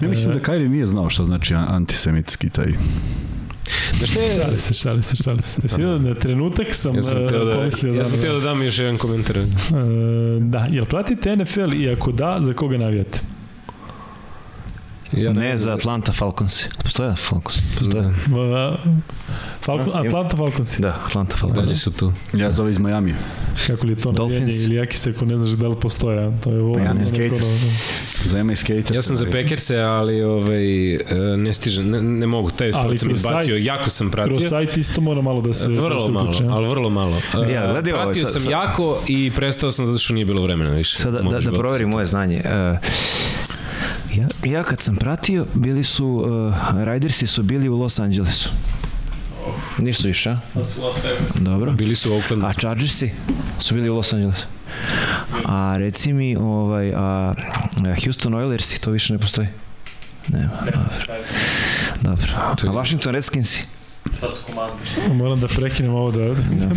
Ja 0.00 0.08
mislim 0.08 0.30
E, 0.30 0.34
da 0.34 0.40
Kairi 0.40 0.68
nije 0.68 0.86
znao 0.86 1.10
šta 1.10 1.24
znači 1.24 1.54
antisemitski 1.54 2.50
taj. 2.50 2.72
Znaš 3.98 4.10
šta 4.10 4.20
je, 4.20 4.42
Šali 4.42 4.58
se, 4.58 4.74
šali 4.74 5.02
se, 5.02 5.16
šali 5.16 5.42
se. 5.42 5.60
Jesi 5.62 5.76
vidio, 5.82 5.98
na 5.98 6.14
trenutak 6.14 6.66
sam, 6.74 6.96
ja 6.96 7.02
sam 7.02 7.24
e, 7.24 7.26
teo 7.26 7.44
da, 7.44 7.54
pomislio 7.54 7.94
ja 7.94 8.04
sam 8.04 8.16
da, 8.16 8.22
teo 8.22 8.34
da 8.34 8.40
dam 8.40 8.62
još 8.62 8.78
jedan 8.78 8.98
komentar. 8.98 9.38
E, 9.38 9.44
da, 10.40 10.66
jel 10.70 10.84
pratite 10.84 11.36
NFL 11.36 11.72
i 11.74 11.90
ako 11.90 12.12
da, 12.12 12.38
za 12.42 12.52
koga 12.54 12.78
navijate? 12.78 13.20
Ja 15.12 15.32
Ne 15.32 15.56
za 15.56 15.74
Atlanta 15.74 16.12
Falcons. 16.12 16.64
Postoje 16.82 17.16
Falcons? 17.18 17.58
Postoje. 17.78 18.02
Da. 18.02 18.76
Falcon, 19.60 19.96
Atlanta 19.96 20.36
Falcons. 20.36 20.78
Da, 20.78 20.96
Atlanta 21.06 21.36
Falcons. 21.36 21.60
Dalje 21.60 21.74
su 21.74 21.92
tu. 21.92 22.12
Ja 22.32 22.50
za 22.50 22.62
ovaj 22.62 22.70
iz 22.70 22.78
Miami. 22.78 23.14
Kako 23.66 23.86
li 23.86 23.92
je 23.92 23.96
to 23.96 24.12
Dolphins. 24.12 24.40
navijanje 24.40 24.64
ili 24.64 24.74
jaki 24.74 24.96
se 24.96 25.10
ako 25.10 25.24
ne 25.24 25.36
znaš 25.36 25.50
da 25.50 25.68
li 25.68 25.76
postoje. 25.76 26.18
a? 26.20 26.32
To 26.40 26.50
je 26.50 26.60
ovo. 26.60 26.74
Pa 26.74 26.80
ja 26.80 26.92
ne 26.92 27.04
skaters. 27.04 27.40
Za 28.24 28.44
MA 28.44 28.56
Skaters. 28.56 28.90
Ja 28.90 29.02
sam 29.02 29.16
za 29.16 29.24
Packerse, 29.26 29.78
ali 29.78 30.22
ovaj, 30.22 30.94
e, 30.94 30.98
ne 31.36 31.54
stižem, 31.54 31.90
ne, 31.90 32.02
ne 32.02 32.26
mogu, 32.26 32.50
taj 32.50 32.72
sport 32.72 33.00
sam 33.00 33.10
izbacio, 33.10 33.54
sajt- 33.54 33.64
jako 33.64 33.90
sam 33.90 34.10
pratio. 34.10 34.34
Kroz 34.34 34.48
sajt 34.48 34.76
isto 34.76 35.00
mora 35.00 35.20
malo 35.20 35.40
da 35.40 35.52
se, 35.52 35.68
da 35.68 35.80
Vrlo 35.80 36.06
se 36.06 36.12
malo, 36.12 36.32
ali 36.50 36.68
vrlo 36.68 36.90
malo. 36.90 37.16
E, 37.16 37.52
Ja, 37.52 37.72
gledaj 37.72 37.92
ovo, 37.92 38.02
pratio 38.02 38.22
sad- 38.22 38.32
sam 38.32 38.40
sad- 38.42 38.50
jako 38.50 39.02
i 39.06 39.30
prestao 39.30 39.72
sam 39.72 39.86
zato 39.86 39.98
što 39.98 40.14
nije 40.14 40.24
bilo 40.24 40.42
vremena 40.42 40.70
više. 40.70 40.98
Sad 40.98 41.12
da, 41.12 41.20
da, 41.20 41.38
da 41.40 41.52
proverim 41.52 41.88
moje 41.88 42.06
znanje. 42.06 42.42
Ja, 44.14 44.28
ja 44.44 44.62
kad 44.62 44.80
sam 44.80 44.96
pratio, 44.96 45.46
bili 45.54 45.84
su, 45.84 46.06
uh, 46.06 46.84
Ridersi 46.84 47.26
su 47.26 47.42
bili 47.42 47.68
u 47.68 47.76
Los 47.76 47.98
Angelesu. 47.98 48.50
Ništa 49.78 50.08
više, 50.08 50.30
a? 50.30 50.38
Dobro. 51.40 51.72
Bili 51.72 51.94
su 51.94 52.12
u 52.12 52.16
Oaklandu. 52.16 52.46
A 52.46 52.52
Chargersi 52.52 53.10
su 53.58 53.74
bili 53.74 53.88
u 53.88 53.94
Los 53.94 54.12
Angelesu. 54.12 54.46
A 55.44 55.74
reci 55.78 56.12
mi, 56.12 56.36
ovaj, 56.36 56.92
a 56.96 57.34
Houston 58.04 58.34
Oilersi, 58.34 58.80
to 58.80 58.90
više 58.90 59.12
ne 59.12 59.18
postoji? 59.18 59.48
Nema, 60.28 60.50
dobro. 62.02 62.26
Dobro. 62.56 62.70
A 62.70 62.82
Washington 62.82 63.12
Redskinsi? 63.12 63.64
Sad 64.20 64.36
su. 64.36 64.42
Moram 65.14 65.40
da 65.40 65.48
prekinem 65.48 65.94
ovo 65.94 66.10
da, 66.10 66.34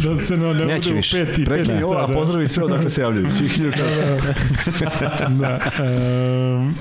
da 0.10 0.20
se 0.20 0.38
ne, 0.38 0.54
ne 0.54 0.76
bude 0.76 0.92
u 0.92 0.96
više. 0.96 1.26
pet 1.26 1.38
i 1.38 1.46
pet 1.46 1.70
ovo, 1.84 1.98
a 1.98 2.08
pozdravi 2.08 2.48
sve 2.48 2.64
odakle 2.64 2.90
se 2.90 3.02
javljaju. 3.02 3.32
Svih 3.32 3.72
časa. 3.76 5.30
da. 5.30 5.72
Um, 5.84 6.76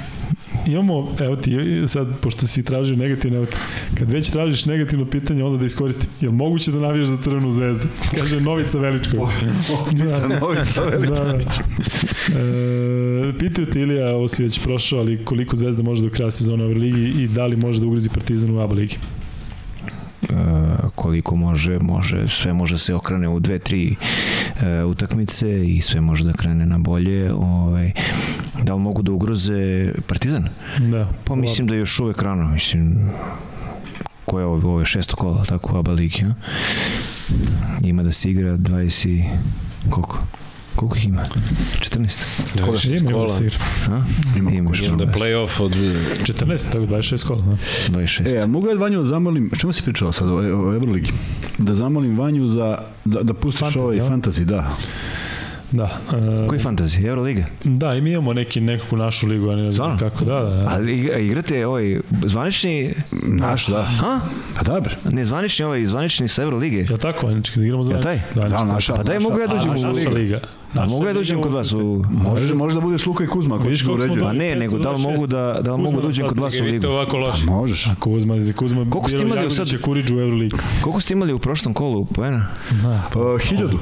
imamo, 0.67 1.17
evo 1.21 1.37
ti, 1.37 1.59
sad, 1.87 2.21
pošto 2.21 2.47
si 2.47 2.65
tražio 2.65 2.97
negativno, 2.97 3.37
evo 3.37 3.47
ti, 3.47 3.57
kad 3.99 4.11
već 4.11 4.31
tražiš 4.31 4.65
negativno 4.65 5.05
pitanje, 5.07 5.45
onda 5.45 5.59
da 5.59 5.65
iskoristim. 5.65 6.09
Je 6.21 6.29
li 6.29 6.35
moguće 6.35 6.73
da 6.73 6.79
navijaš 6.79 7.09
za 7.09 7.17
crvenu 7.17 7.53
zvezdu? 7.53 7.87
Kaže 8.19 8.41
Novica 8.41 8.79
Veličković. 8.79 9.31
Sa 10.19 10.29
Novica 10.41 10.83
velika. 10.83 11.15
da, 11.15 11.25
da. 11.25 11.39
E, 12.39 13.39
pitaju 13.39 13.67
te 13.67 13.81
Ilija, 13.81 14.15
ovo 14.15 14.29
si 14.29 14.43
već 14.43 14.63
prošao, 14.63 14.99
ali 14.99 15.25
koliko 15.25 15.57
zvezda 15.57 15.83
može 15.83 16.03
do 16.03 16.11
kraja 16.11 16.31
sezona 16.31 16.65
u 16.65 16.67
Euroligi 16.67 17.23
i 17.23 17.29
da 17.29 17.47
li 17.47 17.57
može 17.57 17.81
da 17.81 17.87
ugrizi 17.87 18.09
Partizan 18.09 18.51
u 18.51 18.61
ABA 18.61 18.75
ligi? 18.75 18.97
Uh, 20.33 20.91
koliko 20.95 21.37
može, 21.37 21.79
može, 21.79 22.29
sve 22.29 22.53
može 22.53 22.79
se 22.79 22.95
okrene 22.95 23.29
u 23.29 23.41
dve, 23.41 23.59
tri 23.59 23.97
uh, 23.97 24.91
utakmice 24.91 25.65
i 25.65 25.81
sve 25.81 26.01
može 26.01 26.25
da 26.25 26.33
krene 26.33 26.67
na 26.67 26.79
bolje. 26.79 27.33
Ovaj, 27.33 27.93
da 28.63 28.75
li 28.75 28.81
mogu 28.81 29.03
da 29.03 29.13
ugroze 29.13 29.93
Partizan? 30.07 30.49
Da. 30.91 31.09
Pa 31.25 31.35
mislim 31.35 31.67
da 31.67 31.75
je 31.75 31.79
još 31.79 32.01
uvek 32.01 32.23
rano, 32.23 32.49
mislim 32.49 33.11
ko 34.25 34.39
je 34.39 34.47
ovo, 34.47 34.69
ovo 34.69 34.81
je 34.81 34.87
šesto 34.87 35.17
kola, 35.17 35.45
tako 35.45 35.77
u 35.77 35.79
ABA 35.79 35.93
ligi? 35.93 36.25
Ima 37.85 38.03
da 38.03 38.13
se 38.13 38.31
igra 38.31 38.57
20 38.57 39.09
i 39.09 39.25
koliko? 39.91 40.19
Koliko 40.75 40.97
ih 40.97 41.05
ima? 41.07 41.23
14? 41.81 42.19
Da, 42.55 42.63
Ima, 42.63 43.01
ima 43.01 43.11
kola. 43.13 43.39
da. 43.89 43.95
A? 43.95 44.03
Ima 44.37 44.51
Ima 44.51 44.71
još 44.71 44.89
onda 44.89 45.07
play-off 45.07 45.63
od... 45.63 45.73
14, 45.73 46.65
tako 46.65 46.85
26 46.85 47.25
kola. 47.25 47.43
Da. 47.43 47.57
26. 47.91 48.37
E, 48.37 48.43
a 48.43 48.47
mogu 48.47 48.69
ja 48.69 48.75
Vanju 48.75 48.99
da 48.99 49.05
zamolim, 49.05 49.51
o 49.53 49.57
čemu 49.57 49.73
si 49.73 49.83
pričao 49.83 50.13
sad 50.13 50.29
o, 50.29 50.35
o 50.35 50.41
Euroligi? 50.75 51.13
Da 51.59 51.75
zamolim 51.75 52.19
Vanju 52.19 52.47
za, 52.47 52.79
da, 53.05 53.23
da 53.23 53.35
pustiš 53.35 53.63
Fantasy, 53.63 53.79
ovaj 53.79 54.01
a? 54.01 54.05
fantasy, 54.05 54.45
da. 54.45 54.73
Da. 55.73 55.99
E, 56.45 56.49
Koji 56.49 56.61
fantasy? 56.61 57.07
Euroliga? 57.07 57.45
Da, 57.65 57.95
i 57.95 58.01
mi 58.01 58.13
imamo 58.13 58.33
neki, 58.33 58.61
nekakvu 58.61 58.99
našu 58.99 59.27
ligu, 59.27 59.47
ja 59.47 59.57
ne 59.57 59.63
znam 59.63 59.73
Stvarno? 59.73 59.99
kako, 60.11 60.25
da, 60.25 60.41
da. 60.41 60.67
Ali 60.69 60.93
igra- 60.95 61.19
igrate 61.19 61.67
ovaj 61.67 62.01
zvanični, 62.25 62.95
Naš, 63.23 63.67
da. 63.67 63.83
ha? 63.83 64.21
Pa 64.57 64.63
da, 64.65 64.81
bre. 64.81 64.97
Ne 65.13 65.25
zvanični 65.25 65.65
ovaj, 65.65 65.85
zvanični 65.85 66.29
sa 66.29 66.43
Eurolige. 66.43 66.77
Je 66.79 66.91
li 66.91 66.99
tako, 66.99 67.27
Anički, 67.27 67.59
da 67.59 67.65
igramo 67.65 67.85
za 67.85 67.93
Jel 67.93 68.03
taj? 68.03 68.21
Da, 68.35 68.49
Da, 68.49 68.65
naša. 68.65 68.95
Pa 68.95 69.03
daj 69.03 69.19
mogu 69.19 69.39
ja 69.39 69.47
dođem 69.47 69.69
A, 69.69 69.73
u 69.73 69.75
naša 69.75 69.89
ligu. 69.91 70.11
liga. 70.11 70.41
A 70.73 70.77
Naša 70.77 70.91
mogu 70.91 71.05
ja 71.05 71.09
liga 71.09 71.19
dođem 71.19 71.43
kod 71.43 71.53
vas 71.53 71.73
u... 71.73 72.05
Može, 72.11 72.55
može 72.55 72.75
da 72.75 72.81
budeš 72.81 73.07
Luka 73.07 73.25
i 73.25 73.27
Kuzma, 73.27 73.55
ako 73.55 73.65
ćeš 73.71 73.81
da 73.81 73.93
uređuje. 73.93 74.27
A 74.27 74.33
ne, 74.33 74.57
nego 74.57 74.79
da 74.79 74.93
li 74.93 75.03
mogu 75.03 75.27
da, 75.27 75.61
da 75.63 75.75
li 75.75 75.83
mogu 75.83 76.01
da 76.01 76.09
uđem 76.09 76.29
kod 76.29 76.39
vas 76.39 76.55
u 76.61 76.65
ligu? 76.65 76.87
ovako 76.87 77.17
loši. 77.17 77.47
Možeš. 77.47 77.87
A 77.87 77.95
Kuzma, 77.99 78.35
Kuzma, 78.57 78.87
Koliko 78.91 79.11
ste 79.11 79.23
imali 79.23 79.51
sad? 79.51 79.81
Kuriđu 79.81 80.17
u 80.17 80.21
Euroligi. 80.21 80.57
Koliko 80.83 81.01
ste 81.01 81.15
imali 81.15 81.33
u 81.33 81.39
prošlom 81.39 81.75
kolu 81.75 82.05
poena? 82.05 82.47
Uh, 83.15 83.41
hiljadu. 83.41 83.79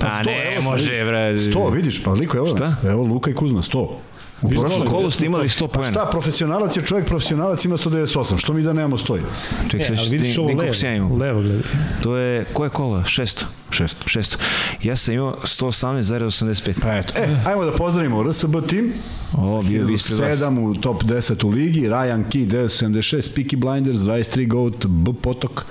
A 0.00 0.22
ne, 0.22 0.58
može, 0.62 1.04
bre. 1.04 1.38
Sto, 1.38 1.70
vidiš, 1.70 2.02
pa 2.04 2.12
liko, 2.12 2.36
evo 2.36 2.46
Šta? 2.46 2.64
nas. 2.64 2.84
Evo 2.84 3.02
Luka 3.04 3.30
i 3.30 3.34
Kuzma, 3.34 3.62
sto. 3.62 3.98
U 4.42 4.48
prošlom 4.50 4.86
kolu. 4.86 5.10
Ste 5.10 5.26
imali 5.26 5.48
100 5.48 5.60
Pa 5.60 5.68
poena. 5.68 5.90
šta, 5.90 6.06
profesionalac 6.06 6.76
je 6.76 6.82
čovjek, 6.82 7.06
profesionalac 7.06 7.64
ima 7.64 7.76
198. 7.76 8.38
Što 8.38 8.52
mi 8.52 8.62
da 8.62 8.72
nemamo 8.72 8.98
stoji? 8.98 9.22
Ček, 9.70 9.80
E, 9.80 9.84
sad 9.84 9.96
ću 9.96 10.10
vidiš 10.10 10.34
ti 10.34 10.42
nekog 10.42 10.56
ja 10.56 10.90
levo, 10.90 10.96
imam. 10.96 11.18
levo 11.18 11.40
gledaj. 11.40 11.62
To 12.02 12.16
je, 12.16 12.44
koje 12.44 12.70
kola? 12.70 13.00
600. 13.00 13.44
600. 13.70 13.94
600. 14.06 14.36
Ja 14.82 14.96
sam 14.96 15.14
imao 15.14 15.38
118,85. 15.42 16.72
Pa 16.82 16.92
eto, 16.92 17.12
e, 17.16 17.36
ajmo 17.46 17.64
da 17.64 17.72
pozdravimo 17.72 18.22
RSB 18.22 18.54
tim. 18.68 18.92
O, 19.34 19.62
bio 19.62 19.86
bi 19.86 19.94
ispred 19.94 20.18
vas. 20.20 20.38
7 20.40 20.58
u 20.60 20.74
top 20.74 21.02
10 21.02 21.44
u 21.44 21.50
ligi, 21.50 21.80
Ryan 21.80 22.24
Key 22.24 22.46
976, 22.46 23.30
Peaky 23.36 23.56
Blinders 23.56 23.96
23 23.98 24.48
Goat, 24.48 24.86
B 24.86 25.10
Potok, 25.22 25.66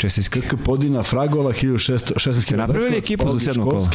Čestitke. 0.00 0.40
KK 0.40 0.54
Podina, 0.64 1.02
Fragola 1.02 1.52
1616 1.52 2.40
Ste 2.40 2.56
napravili 2.56 2.96
ekipu 2.96 3.30
za 3.30 3.38
sedmo 3.40 3.64
kolo? 3.64 3.88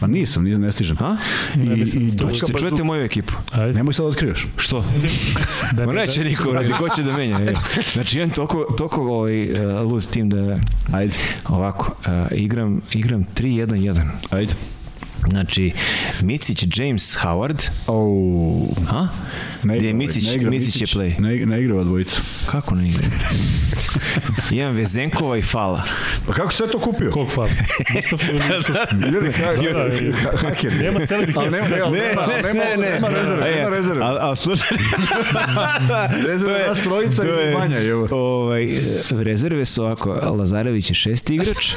Pa 0.00 0.06
nisam, 0.06 0.44
nisam, 0.44 0.60
ne 0.60 0.72
stižem. 0.72 0.96
A? 1.00 1.16
I, 1.54 1.58
Ne 1.58 1.74
i. 1.74 1.84
Duška 2.06 2.26
Hoćete 2.26 2.52
baš 2.52 2.60
čujete 2.60 2.84
moju 2.84 3.04
ekipu? 3.04 3.32
Ajde. 3.52 3.72
Nemoj 3.74 3.94
sad 3.94 4.04
da 4.04 4.10
otkriješ. 4.10 4.46
Što? 4.56 4.84
Da, 5.72 5.86
Ma 5.86 5.92
ne, 5.92 6.00
neće 6.00 6.22
da- 6.22 6.28
niko, 6.28 6.52
radi, 6.52 6.72
ko 6.72 6.88
će 6.88 7.02
da 7.02 7.12
menja. 7.12 7.40
e. 7.40 7.54
Znači, 7.92 8.18
jedan 8.18 8.30
toliko, 8.30 8.64
toliko 8.78 9.02
ovaj, 9.02 9.42
uh, 9.44 9.50
lud 9.82 10.06
tim 10.06 10.30
da 10.30 10.58
Ajde, 10.92 11.14
ovako, 11.46 11.92
uh, 12.00 12.32
igram, 12.32 12.80
igram 12.92 13.24
3-1-1. 13.34 14.06
ajde. 14.30 14.52
Znači, 15.26 15.72
Micić, 16.20 16.64
James, 16.76 17.16
Howard, 17.16 17.62
Oh, 17.86 18.68
a? 18.90 19.08
ne 19.62 19.76
Gde 19.76 19.86
je 19.86 19.90
igra, 19.90 19.98
Micić, 19.98 20.26
ne 20.26 20.34
igra 20.34 20.50
Micić 20.50 20.80
je 20.80 20.86
play. 20.86 21.20
Ne, 21.20 21.46
ne 21.46 21.62
igra 21.62 21.84
dvojica. 21.84 22.20
Kako 22.46 22.74
ne 22.74 22.88
igra? 22.88 23.02
Imam 24.52 24.74
Vezenkova 24.74 25.38
i 25.38 25.42
Fala. 25.42 25.82
Pa 26.26 26.32
kako 26.32 26.50
se 26.50 26.56
sve 26.56 26.68
to 26.68 26.78
kupio? 26.78 27.10
Kog 27.10 27.30
fal? 27.30 27.48
Mustafa 27.94 28.26
ha, 28.26 28.92
Da, 28.92 29.72
da, 29.72 29.90
ha, 30.22 30.36
haker. 30.38 30.72
Nema 30.74 31.00
celebrity 31.00 31.38
Ali 31.38 31.50
nema, 31.50 31.68
nema, 31.68 31.86
Ne, 31.86 31.98
nema, 31.98 32.26
ne, 32.26 32.42
nema, 32.44 32.64
nema, 32.76 33.08
nema 33.08 33.08
rezerve, 33.10 33.50
nema 33.52 33.70
rezerve. 33.70 34.02
A, 34.02 34.30
a 34.30 34.34
slušaj, 34.36 34.78
Rezerve 36.28 36.64
nas 36.68 36.80
trojica 36.80 37.22
i 37.24 37.28
je- 37.28 37.54
manja. 37.54 37.78
Ovaj, 38.10 38.68
rezerve 39.12 39.64
su 39.64 39.82
ovako, 39.82 40.10
Lazarević 40.38 40.90
je 40.90 40.94
šesti 40.94 41.34
igrač, 41.34 41.72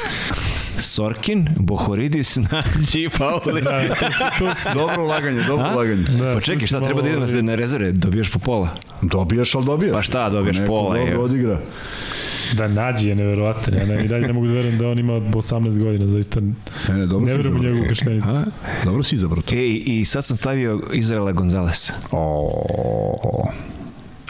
Sorkin, 0.78 1.48
Bohoridis, 1.56 2.36
Nađi 2.52 3.08
Pauli. 3.18 3.62
Da, 3.62 3.88
to 3.88 3.94
si, 4.12 4.38
to 4.38 4.54
si. 4.54 4.68
Dobro 4.74 5.04
ulaganje, 5.04 5.42
dobro 5.42 5.66
A? 5.66 5.74
ulaganje. 5.74 6.02
Da, 6.02 6.34
Pa 6.34 6.40
čekaj, 6.40 6.66
šta 6.66 6.80
treba 6.80 7.02
da 7.02 7.08
idem 7.08 7.20
na, 7.20 7.42
na 7.42 7.54
rezerve? 7.54 7.92
Dobijaš 7.92 8.30
po 8.30 8.38
pola. 8.38 8.68
Dobijaš, 9.02 9.54
ali 9.54 9.64
dobijaš. 9.66 9.92
Pa 9.92 10.02
šta, 10.02 10.30
dobijaš 10.30 10.56
Neko 10.58 10.66
pola, 10.66 10.94
dobro 10.96 11.12
evo. 11.12 11.24
odigra. 11.24 11.60
Da, 12.52 12.68
nađi 12.68 13.08
je 13.08 13.14
neverovatan. 13.14 13.74
Ja 13.74 13.86
ne, 13.86 14.04
i 14.04 14.08
dalje 14.08 14.26
ne 14.26 14.32
mogu 14.32 14.46
da 14.46 14.52
verujem 14.52 14.78
da 14.78 14.88
on 14.88 14.98
ima 14.98 15.12
18 15.12 15.78
godina, 15.78 16.06
zaista. 16.06 16.40
Ne, 16.40 16.52
ne, 16.88 17.06
dobro 17.06 17.26
Ne 17.26 17.36
verujem 17.36 17.56
u 17.56 17.62
njegovu 17.62 17.84
krštenicu. 17.88 18.28
A? 18.28 18.44
Dobro 18.84 19.02
si 19.02 19.14
izabrao 19.14 19.42
to. 19.42 19.54
E, 19.54 19.66
i 19.66 20.04
sad 20.04 20.24
sam 20.24 20.36
stavio 20.36 20.82
Izraela 20.92 21.32
Gonzalesa. 21.32 21.92
O, 22.10 23.48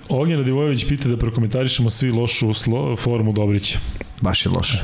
Ognjen 0.08 0.38
Radivojević 0.38 0.88
pita 0.88 1.08
da 1.08 1.16
prokomentarišemo 1.16 1.90
svi 1.90 2.10
lošu 2.10 2.54
slo, 2.54 2.96
formu 2.96 3.32
Dobrića. 3.32 3.78
baš 4.20 4.46
je 4.46 4.52
loše. 4.52 4.78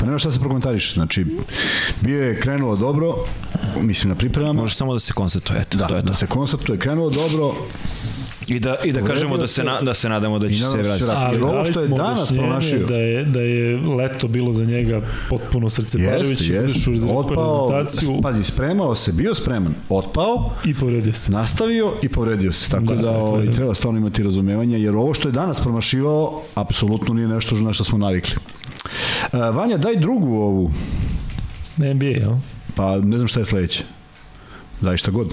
Pa 0.00 0.06
nema 0.06 0.18
šta 0.18 0.30
se 0.30 0.38
prokomentariše. 0.40 0.94
Znači, 0.94 1.26
bio 2.00 2.24
je 2.24 2.40
krenulo 2.40 2.76
dobro, 2.76 3.14
mislim 3.80 4.08
na 4.08 4.14
pripremama. 4.14 4.60
Može 4.60 4.74
samo 4.74 4.92
da 4.92 5.00
se 5.00 5.12
konstatuje, 5.12 5.60
eto, 5.60 5.78
Da, 5.78 5.86
to 5.86 5.96
je 5.96 6.02
to. 6.02 6.06
da 6.06 6.14
se 6.14 6.26
konceptuje, 6.26 6.78
krenulo 6.78 7.10
dobro, 7.10 7.54
I 8.48 8.60
da, 8.60 8.76
i 8.84 8.92
da 8.92 9.02
kažemo 9.02 9.36
da 9.36 9.46
se, 9.46 9.64
na, 9.64 9.80
da 9.80 9.94
se 9.94 10.08
nadamo 10.08 10.38
da 10.38 10.48
će 10.48 10.54
se 10.54 10.78
vratiti. 10.78 11.04
vrati. 11.04 11.20
Ali 11.20 11.42
ovo 11.42 11.64
što 11.64 11.80
je 11.80 11.88
danas 11.88 12.32
promašio. 12.32 12.86
Da 12.86 12.96
je, 12.96 13.24
da 13.24 13.40
je 13.40 13.76
leto 13.76 14.28
bilo 14.28 14.52
za 14.52 14.64
njega 14.64 15.00
potpuno 15.30 15.70
srce 15.70 15.98
jeste, 15.98 16.16
parujući, 16.16 16.52
jeste, 16.52 16.90
ušao 16.90 17.14
u 17.14 17.18
otpao, 17.18 17.70
reprezentaciju 17.70 18.20
pazi, 18.22 18.44
spremao 18.44 18.94
se, 18.94 19.12
bio 19.12 19.34
spreman, 19.34 19.74
otpao, 19.88 20.50
i 20.64 20.74
povredio 20.74 21.14
se. 21.14 21.32
nastavio 21.32 21.92
i 22.02 22.08
povredio 22.08 22.52
se. 22.52 22.70
Tako 22.70 22.94
Da, 22.94 23.02
da, 23.02 23.10
ovaj, 23.10 23.50
treba 23.50 23.74
stvarno 23.74 23.98
imati 24.00 24.22
razumevanja, 24.22 24.78
jer 24.78 24.96
ovo 24.96 25.14
što 25.14 25.28
je 25.28 25.32
danas 25.32 25.60
promašivao, 25.60 26.42
apsolutno 26.54 27.14
nije 27.14 27.28
nešto 27.28 27.54
na 27.54 27.72
što 27.72 27.84
smo 27.84 27.98
navikli. 27.98 28.34
Uh, 29.32 29.38
Vanja, 29.56 29.76
daj 29.76 29.96
drugu 29.96 30.34
ovu, 30.36 30.70
Na 31.76 31.94
NBA, 31.94 32.06
jel? 32.06 32.32
pa 32.74 32.98
ne 32.98 33.18
znam 33.18 33.28
šta 33.28 33.40
je 33.40 33.44
sledeće. 33.44 33.84
Daj 34.80 34.96
šta 34.96 35.10
god. 35.10 35.28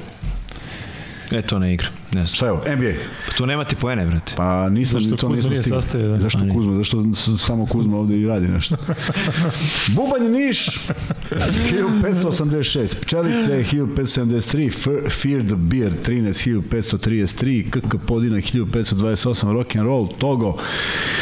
E, 1.33 1.41
to 1.41 1.59
ne 1.59 1.73
igra. 1.73 1.87
Ne 2.05 2.25
znam. 2.25 2.27
Šta 2.27 2.45
je 2.45 2.51
ovo? 2.51 2.61
NBA. 2.67 2.91
Pa 3.27 3.33
tu 3.33 3.45
nema 3.45 3.63
ti 3.63 3.75
poene, 3.75 4.05
brate. 4.05 4.33
Pa 4.37 4.69
nismo 4.69 4.99
Zašto 4.99 5.15
to 5.17 5.29
nismo 5.29 5.49
nije 5.49 5.63
stigli. 5.63 5.81
sastavio, 5.81 6.07
da? 6.07 6.19
Zašto 6.19 6.39
A, 6.39 6.41
nije. 6.41 6.53
Kuzma? 6.55 6.75
Zašto 6.75 7.03
samo 7.37 7.65
Kuzma 7.65 7.97
ovde 7.97 8.17
i 8.17 8.27
radi 8.27 8.47
nešto? 8.47 8.75
Bubanj 9.95 10.31
Niš, 10.31 10.69
1586, 11.71 12.95
Pčelice 12.95 13.63
1573, 13.65 14.67
F- 14.67 14.81
Fear 15.13 15.43
the 15.43 15.55
Beer 15.55 15.91
13 15.99 16.61
1533, 16.63 17.69
KK 17.71 17.95
Podina 17.97 18.37
1528, 18.37 19.13
Rock 19.53 19.75
and 19.75 19.85
Roll, 19.85 20.07
Togo. 20.09 20.57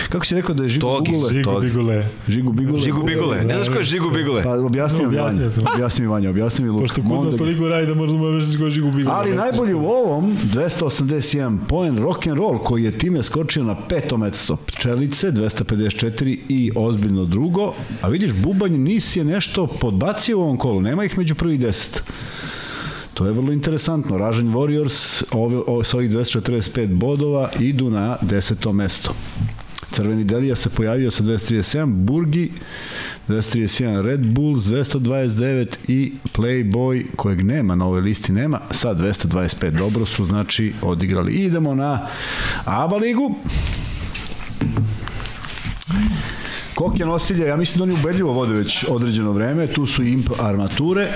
Kako 0.09 0.25
si 0.25 0.35
rekao 0.35 0.55
da 0.55 0.63
je 0.63 0.69
Žigu 0.69 0.81
Togi. 0.81 1.11
Bugule? 1.11 1.29
Žigu 1.31 1.59
Bigule. 1.61 2.07
Žigu 2.27 2.51
Bigule. 2.51 2.81
Žigu 2.81 3.03
Bigule. 3.03 3.43
Ne 3.43 3.53
znaš 3.55 3.67
ko 3.67 3.73
je 3.73 3.83
Žigu 3.83 4.09
Bigule? 4.09 4.43
Pa 4.43 4.51
objasni 4.51 5.05
mi 5.07 5.15
Vanja. 5.15 5.45
Objasni 5.73 6.01
mi 6.01 6.07
Vanja, 6.07 6.29
objasni 6.29 6.65
mi 6.65 6.71
Luka. 6.71 6.81
Pošto 6.81 7.01
Kuzma 7.01 7.31
toliko 7.31 7.67
radi 7.67 7.87
da 7.87 7.93
možda 7.95 8.17
mu 8.17 8.25
objasniš 8.25 8.57
ko 8.57 8.63
je 8.63 8.69
Žigu 8.69 8.91
Bigule. 8.91 9.15
Ali 9.15 9.35
najbolji 9.35 9.73
u 9.73 9.85
ovom 10.05 10.37
281 10.53 11.57
poen 11.69 11.97
rock 11.97 12.27
and 12.27 12.37
roll 12.37 12.59
koji 12.59 12.83
je 12.83 12.97
time 12.97 13.23
skočio 13.23 13.63
na 13.63 13.75
peto 13.87 14.17
mesto. 14.17 14.55
Pčelice 14.55 15.31
254 15.31 16.39
i 16.49 16.71
ozbiljno 16.75 17.25
drugo. 17.25 17.73
A 18.01 18.09
vidiš 18.09 18.33
Bubanj 18.33 18.77
Nis 18.77 19.15
je 19.15 19.23
nešto 19.23 19.67
podbacio 19.67 20.39
u 20.39 20.41
ovom 20.41 20.57
kolu. 20.57 20.81
Nema 20.81 21.05
ih 21.05 21.17
među 21.17 21.35
prvih 21.35 21.59
10. 21.59 21.99
To 23.13 23.25
je 23.25 23.31
vrlo 23.31 23.51
interesantno. 23.51 24.17
Ražanj 24.17 24.47
Warriors 24.47 25.23
ove, 25.31 25.57
ove, 25.67 25.85
sa 25.85 25.97
ovih 25.97 26.11
245 26.11 26.87
bodova 26.87 27.49
idu 27.59 27.89
na 27.89 28.17
deseto 28.21 28.73
mesto. 28.73 29.13
Crveni 29.91 30.23
Delija 30.23 30.55
se 30.55 30.69
pojavio 30.69 31.11
sa 31.11 31.23
237, 31.23 31.85
Burgi 31.85 32.51
231, 33.27 34.01
Red 34.01 34.25
Bulls 34.25 34.63
229 34.63 35.75
i 35.87 36.13
Playboy 36.35 37.05
kojeg 37.15 37.45
nema 37.45 37.75
na 37.75 37.85
ovoj 37.85 38.01
listi 38.01 38.31
nema 38.31 38.61
sa 38.71 38.93
225. 38.93 39.71
Dobro 39.71 40.05
su 40.05 40.25
znači 40.25 40.73
odigrali. 40.81 41.33
Idemo 41.33 41.75
na 41.75 42.07
ABA 42.65 42.97
ligu. 42.97 43.35
Kokje 46.75 47.05
nosilje, 47.05 47.47
ja 47.47 47.55
mislim 47.57 47.77
da 47.77 47.83
oni 47.83 47.93
ubedljivo 47.93 48.33
vode 48.33 48.53
već 48.53 48.85
određeno 48.89 49.31
vreme, 49.31 49.67
tu 49.67 49.85
su 49.85 50.03
Imp 50.03 50.29
armature, 50.39 51.07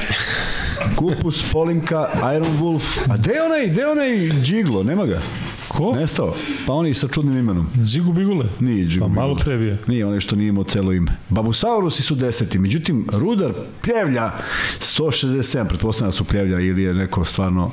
Kupus, 0.95 1.43
Polimka, 1.51 2.07
Iron 2.35 2.57
Wolf, 2.59 2.83
a 3.09 3.17
gde 3.17 3.31
je 3.31 3.43
onaj, 3.43 3.67
gde 3.67 3.81
je 3.81 3.91
onaj 3.91 4.29
Džiglo, 4.43 4.83
nema 4.83 5.05
ga? 5.05 5.21
Ko? 5.67 5.95
Nestao. 5.95 6.33
Pa 6.67 6.73
oni 6.73 6.93
sa 6.93 7.07
čudnim 7.07 7.37
imenom. 7.37 7.67
Žigu 7.83 8.13
Bigule? 8.13 8.45
Nije 8.59 8.85
Džigo 8.85 9.05
Pa 9.05 9.13
malo 9.13 9.35
Bigule. 9.35 9.43
pre 9.45 9.57
bio. 9.57 9.77
Nije 9.87 10.05
onaj 10.05 10.19
što 10.19 10.35
nije 10.35 10.49
imao 10.49 10.63
celo 10.63 10.93
ime. 10.93 11.11
Babusaurusi 11.29 12.03
su 12.03 12.15
deseti, 12.15 12.59
međutim, 12.59 13.07
Rudar 13.11 13.53
pljevlja 13.81 14.31
167, 14.79 15.67
pretpostavljam 15.67 16.07
da 16.07 16.17
su 16.17 16.23
pljevlja 16.23 16.59
ili 16.59 16.83
je 16.83 16.93
neko 16.93 17.25
stvarno 17.25 17.71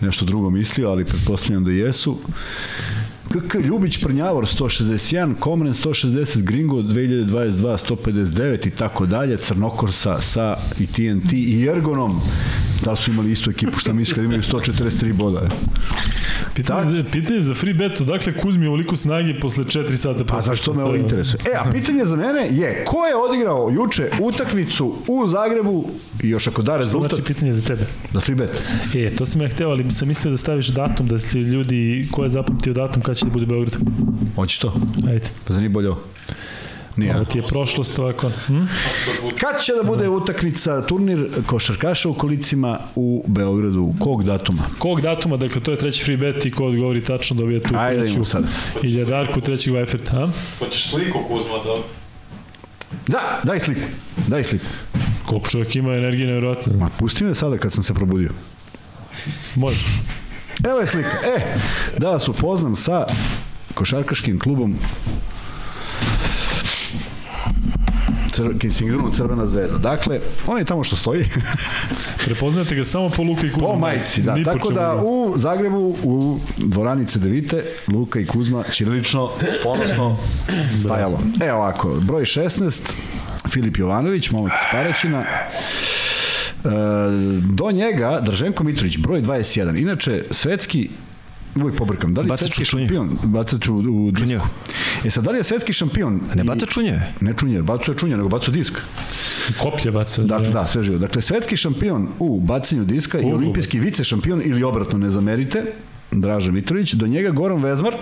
nešto 0.00 0.24
drugo 0.24 0.50
mislio, 0.50 0.90
ali 0.90 1.04
pretpostavljam 1.04 1.64
da 1.64 1.70
jesu. 1.70 2.18
KK 3.28 3.54
Ljubić 3.54 4.04
Prnjavor 4.04 4.44
161, 4.44 5.34
Komren 5.38 5.72
160, 5.72 6.42
Gringo 6.42 6.76
2022 6.76 7.96
159 7.96 8.66
i 8.66 8.70
tako 8.70 9.06
dalje, 9.06 9.36
Crnokorsa 9.36 10.20
sa 10.20 10.56
i 10.78 10.86
TNT 10.86 11.32
i 11.32 11.66
Ergonom. 11.66 12.20
Da 12.84 12.90
li 12.90 12.96
su 12.96 13.10
imali 13.10 13.30
istu 13.30 13.50
ekipu, 13.50 13.78
šta 13.78 13.92
misliš 13.92 14.14
kad 14.14 14.24
imaju 14.24 14.42
143 14.42 15.12
boda? 15.12 15.48
Pitanje, 16.54 16.84
za, 16.84 17.04
pitanje 17.12 17.40
za 17.40 17.54
free 17.54 17.74
bet, 17.74 18.00
odakle 18.00 18.32
Kuzmi 18.38 18.66
ovoliko 18.66 18.96
snage 18.96 19.40
posle 19.40 19.64
4 19.64 19.96
sata? 19.96 20.24
Pa 20.24 20.40
zašto 20.40 20.74
me 20.74 20.84
ovo 20.84 20.96
interesuje? 20.96 21.40
E, 21.52 21.56
a 21.56 21.70
pitanje 21.70 22.04
za 22.04 22.16
mene 22.16 22.48
je 22.50 22.84
ko 22.84 23.06
je 23.06 23.16
odigrao 23.16 23.70
juče 23.70 24.10
utakmicu 24.20 24.94
u 25.08 25.26
Zagrebu 25.26 25.84
i 26.22 26.28
još 26.28 26.46
ako 26.46 26.62
da 26.62 26.76
rezultat 26.76 27.10
Znači 27.10 27.34
pitanje 27.34 27.52
za 27.52 27.62
tebe. 27.62 27.86
za 28.12 28.20
free 28.20 28.36
bet. 28.36 28.62
E, 28.94 29.10
to 29.16 29.26
sam 29.26 29.42
ja 29.42 29.48
hteo, 29.48 29.70
ali 29.70 29.90
sam 29.90 30.08
mislio 30.08 30.30
da 30.30 30.36
staviš 30.36 30.68
datum, 30.68 31.08
da 31.08 31.18
se 31.18 31.38
ljudi, 31.38 32.08
ko 32.10 32.24
je 32.24 32.30
zapamtio 32.30 32.72
datum, 32.72 33.02
kada 33.02 33.14
će 33.14 33.24
da 33.24 33.30
bude 33.30 33.46
Beograd. 33.46 33.76
Hoćeš 34.36 34.58
to? 34.58 34.74
Ajde. 35.08 35.28
Pa 35.46 35.52
za 35.54 35.60
nije 35.60 35.70
bolje 35.70 35.88
ovo? 35.88 36.00
Nije. 36.96 37.16
Ovo 37.16 37.24
ti 37.24 37.38
je 37.38 37.42
prošlost 37.42 37.98
ovako. 37.98 38.30
Hm? 38.46 38.62
Kad 39.40 39.62
će 39.62 39.72
da 39.72 39.82
bude 39.82 40.08
utakmica, 40.08 40.86
turnir 40.86 41.28
košarkaša 41.46 42.08
u 42.08 42.14
kolicima 42.14 42.78
u 42.94 43.24
Beogradu? 43.26 43.94
Kog 43.98 44.24
datuma? 44.24 44.62
Kog 44.78 45.00
datuma, 45.00 45.36
dakle 45.36 45.60
to 45.60 45.70
je 45.70 45.76
treći 45.78 46.04
free 46.04 46.16
bet 46.16 46.46
i 46.46 46.50
ko 46.50 46.64
odgovori 46.64 47.04
tačno 47.04 47.36
dobija 47.36 47.60
tu 47.60 47.74
Ajde, 47.76 48.00
treću 48.00 48.24
sad. 48.24 48.44
iljadarku 48.82 49.40
trećeg 49.40 49.74
Vajferta. 49.74 50.28
Hoćeš 50.58 50.90
sliku 50.90 51.18
Kuzma 51.28 51.58
da... 51.64 51.82
Da, 53.06 53.40
daj 53.44 53.60
sliku. 53.60 53.80
Daj 54.26 54.44
sliku. 54.44 54.64
Koliko 55.26 55.50
čovjek 55.50 55.76
ima 55.76 55.94
energije, 55.94 56.26
nevjerojatno. 56.26 56.72
Ma, 56.78 56.90
pusti 56.98 57.24
me 57.24 57.34
sada 57.34 57.58
kad 57.58 57.72
sam 57.72 57.82
se 57.82 57.94
probudio. 57.94 58.30
Može. 59.54 59.86
Evo 60.68 60.80
je 60.80 60.86
slika. 60.86 61.10
E, 61.36 61.56
da 61.98 62.10
vas 62.10 62.28
upoznam 62.28 62.76
sa 62.76 63.06
košarkaškim 63.74 64.38
klubom 64.38 64.76
Cr 68.32 68.58
Kisingunu 68.58 69.10
Crvena 69.10 69.46
zvezda. 69.46 69.78
Dakle, 69.78 70.20
on 70.46 70.58
je 70.58 70.64
tamo 70.64 70.84
što 70.84 70.96
stoji. 70.96 71.24
Prepoznate 72.24 72.74
ga 72.74 72.84
samo 72.84 73.08
po 73.08 73.22
Luka 73.22 73.46
i 73.46 73.52
Kuzma. 73.52 73.68
Po 73.68 73.76
majci, 73.76 74.22
da. 74.22 74.34
Ni 74.34 74.44
Tako 74.44 74.70
da 74.70 75.02
u 75.04 75.34
Zagrebu, 75.36 75.96
u 76.02 76.38
dvorani 76.56 77.06
Cedevite, 77.06 77.64
Luka 77.88 78.20
i 78.20 78.26
Kuzma 78.26 78.62
ćirilično, 78.72 79.30
ponosno 79.62 80.16
stajalo. 80.84 81.20
E 81.40 81.52
ovako, 81.52 82.00
broj 82.00 82.24
16, 82.24 82.92
Filip 83.48 83.78
Jovanović, 83.78 84.30
momak 84.30 84.52
iz 84.52 84.66
Paraćina. 84.72 85.20
E, 85.20 86.68
do 87.54 87.70
njega 87.70 88.20
Drženko 88.20 88.64
Mitrović, 88.64 88.98
broj 88.98 89.22
21. 89.22 89.80
Inače, 89.80 90.24
svetski 90.30 90.90
uvijek 91.56 91.76
pobrkam, 91.76 92.14
da 92.14 92.20
li 92.20 92.26
je 92.26 92.28
Bacač 92.28 92.40
svetski 92.42 92.62
u 92.62 92.66
čunje. 92.66 92.88
šampion? 92.88 93.18
Bacač 93.24 93.68
u, 93.68 93.74
u 93.74 94.10
disku. 94.10 94.20
Čunjev. 94.20 94.40
E 95.04 95.10
sad, 95.10 95.24
da 95.24 95.30
li 95.30 95.38
je 95.38 95.44
svetski 95.44 95.72
šampion? 95.72 96.20
Ne 96.34 96.42
i- 96.42 96.46
baca 96.46 96.66
čunjeve. 96.66 97.12
Ne 97.20 97.32
čunje, 97.34 97.62
bacuje 97.62 97.98
čunje, 97.98 98.16
nego 98.16 98.28
bacuje 98.28 98.52
disk. 98.52 98.78
Koplje 99.58 99.90
baca. 99.90 100.22
Dakle, 100.22 100.48
da, 100.50 100.66
sve 100.66 100.82
živo. 100.82 100.98
Dakle, 100.98 101.22
svetski 101.22 101.56
šampion 101.56 102.08
u 102.18 102.40
bacanju 102.40 102.84
diska 102.84 103.18
i 103.18 103.22
Uglu. 103.22 103.36
olimpijski 103.36 103.80
vice 103.80 104.04
šampion 104.04 104.42
ili 104.44 104.62
obratno, 104.62 104.98
ne 104.98 105.10
zamerite, 105.10 105.62
Draža 106.12 106.52
Mitrović, 106.52 106.92
do 106.92 107.06
njega 107.06 107.30
Goran 107.30 107.58
Vezmar, 107.58 107.94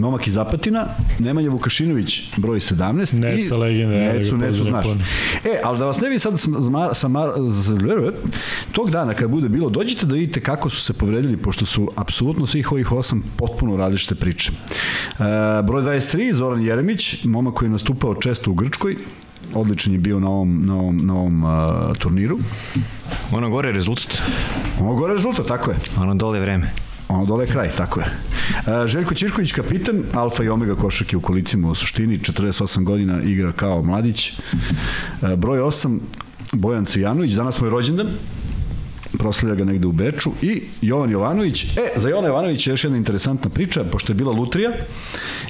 momak 0.00 0.26
iz 0.26 0.34
Zapatina, 0.34 0.86
Nemanja 1.18 1.50
Vukašinović, 1.50 2.30
broj 2.36 2.58
17. 2.58 3.12
Neca 3.14 3.56
legenda, 3.56 3.94
ja 3.94 4.00
da 4.02 4.12
ga 4.12 4.18
Necu, 4.18 4.36
Necu, 4.36 4.58
pozdravljam 4.58 4.82
znaš. 4.96 5.06
E, 5.46 5.60
ali 5.64 5.78
da 5.78 5.84
vas 5.84 6.00
ne 6.00 6.10
bi 6.10 6.18
sad 6.18 6.40
samar, 6.40 6.90
samar, 6.94 7.30
z- 7.38 8.12
tog 8.72 8.90
dana 8.90 9.14
kad 9.14 9.30
bude 9.30 9.48
bilo, 9.48 9.70
dođite 9.70 10.06
da 10.06 10.14
vidite 10.14 10.40
kako 10.40 10.70
su 10.70 10.80
se 10.80 10.92
povredili, 10.92 11.36
pošto 11.36 11.66
su 11.66 11.90
apsolutno 11.96 12.46
svih 12.46 12.72
ovih 12.72 12.92
osam 12.92 13.22
potpuno 13.36 13.76
različite 13.76 14.14
priče. 14.14 14.52
E, 14.52 15.14
broj 15.62 15.82
23, 15.82 16.32
Zoran 16.32 16.62
Jeremić, 16.62 17.24
momak 17.24 17.54
koji 17.54 17.66
je 17.66 17.70
nastupao 17.70 18.14
često 18.14 18.50
u 18.50 18.54
Grčkoj, 18.54 18.96
odličan 19.54 19.92
je 19.92 19.98
bio 19.98 20.20
na 20.20 20.28
ovom, 20.28 20.62
na 20.66 20.74
ovom, 20.74 20.96
na 20.98 21.14
ovom 21.14 21.44
uh, 21.44 21.50
turniru. 21.98 22.38
Ono 23.32 23.50
gore 23.50 23.68
je 23.68 23.72
rezultat, 23.72 24.18
Ovo 24.80 24.94
gore 24.94 25.12
rezultat, 25.14 25.46
tako 25.46 25.70
je. 25.70 25.76
ono 25.96 26.14
dole 26.14 26.38
je 26.38 26.42
vreme. 26.42 26.70
Ono 27.10 27.26
dole 27.26 27.44
je 27.44 27.50
kraj, 27.50 27.70
tako 27.76 28.00
je. 28.00 28.06
E, 28.06 28.86
Željko 28.86 29.14
Ćirković, 29.14 29.52
kapitan, 29.52 30.02
alfa 30.14 30.44
i 30.44 30.48
omega 30.48 30.74
košake 30.74 31.16
u 31.16 31.20
kolicima 31.20 31.70
u 31.70 31.74
suštini, 31.74 32.18
48 32.18 32.84
godina 32.84 33.22
igra 33.22 33.52
kao 33.52 33.82
mladić. 33.82 34.28
E, 34.28 35.36
broj 35.36 35.58
8, 35.58 35.98
Bojan 36.52 36.84
Cijanović, 36.84 37.32
danas 37.32 37.60
mu 37.60 37.66
je 37.66 37.70
rođendan, 37.70 38.06
proslavlja 39.18 39.54
ga 39.54 39.64
negde 39.64 39.88
u 39.88 39.92
Beču 39.92 40.30
i 40.42 40.62
Jovan 40.80 41.10
Jovanović. 41.10 41.64
E, 41.64 41.68
za 41.96 42.08
Jovana 42.08 42.28
Jovanovića 42.28 42.70
je 42.70 42.72
još 42.72 42.84
jedna 42.84 42.98
interesantna 42.98 43.50
priča, 43.50 43.84
pošto 43.84 44.12
je 44.12 44.16
bila 44.16 44.32
lutrija 44.32 44.70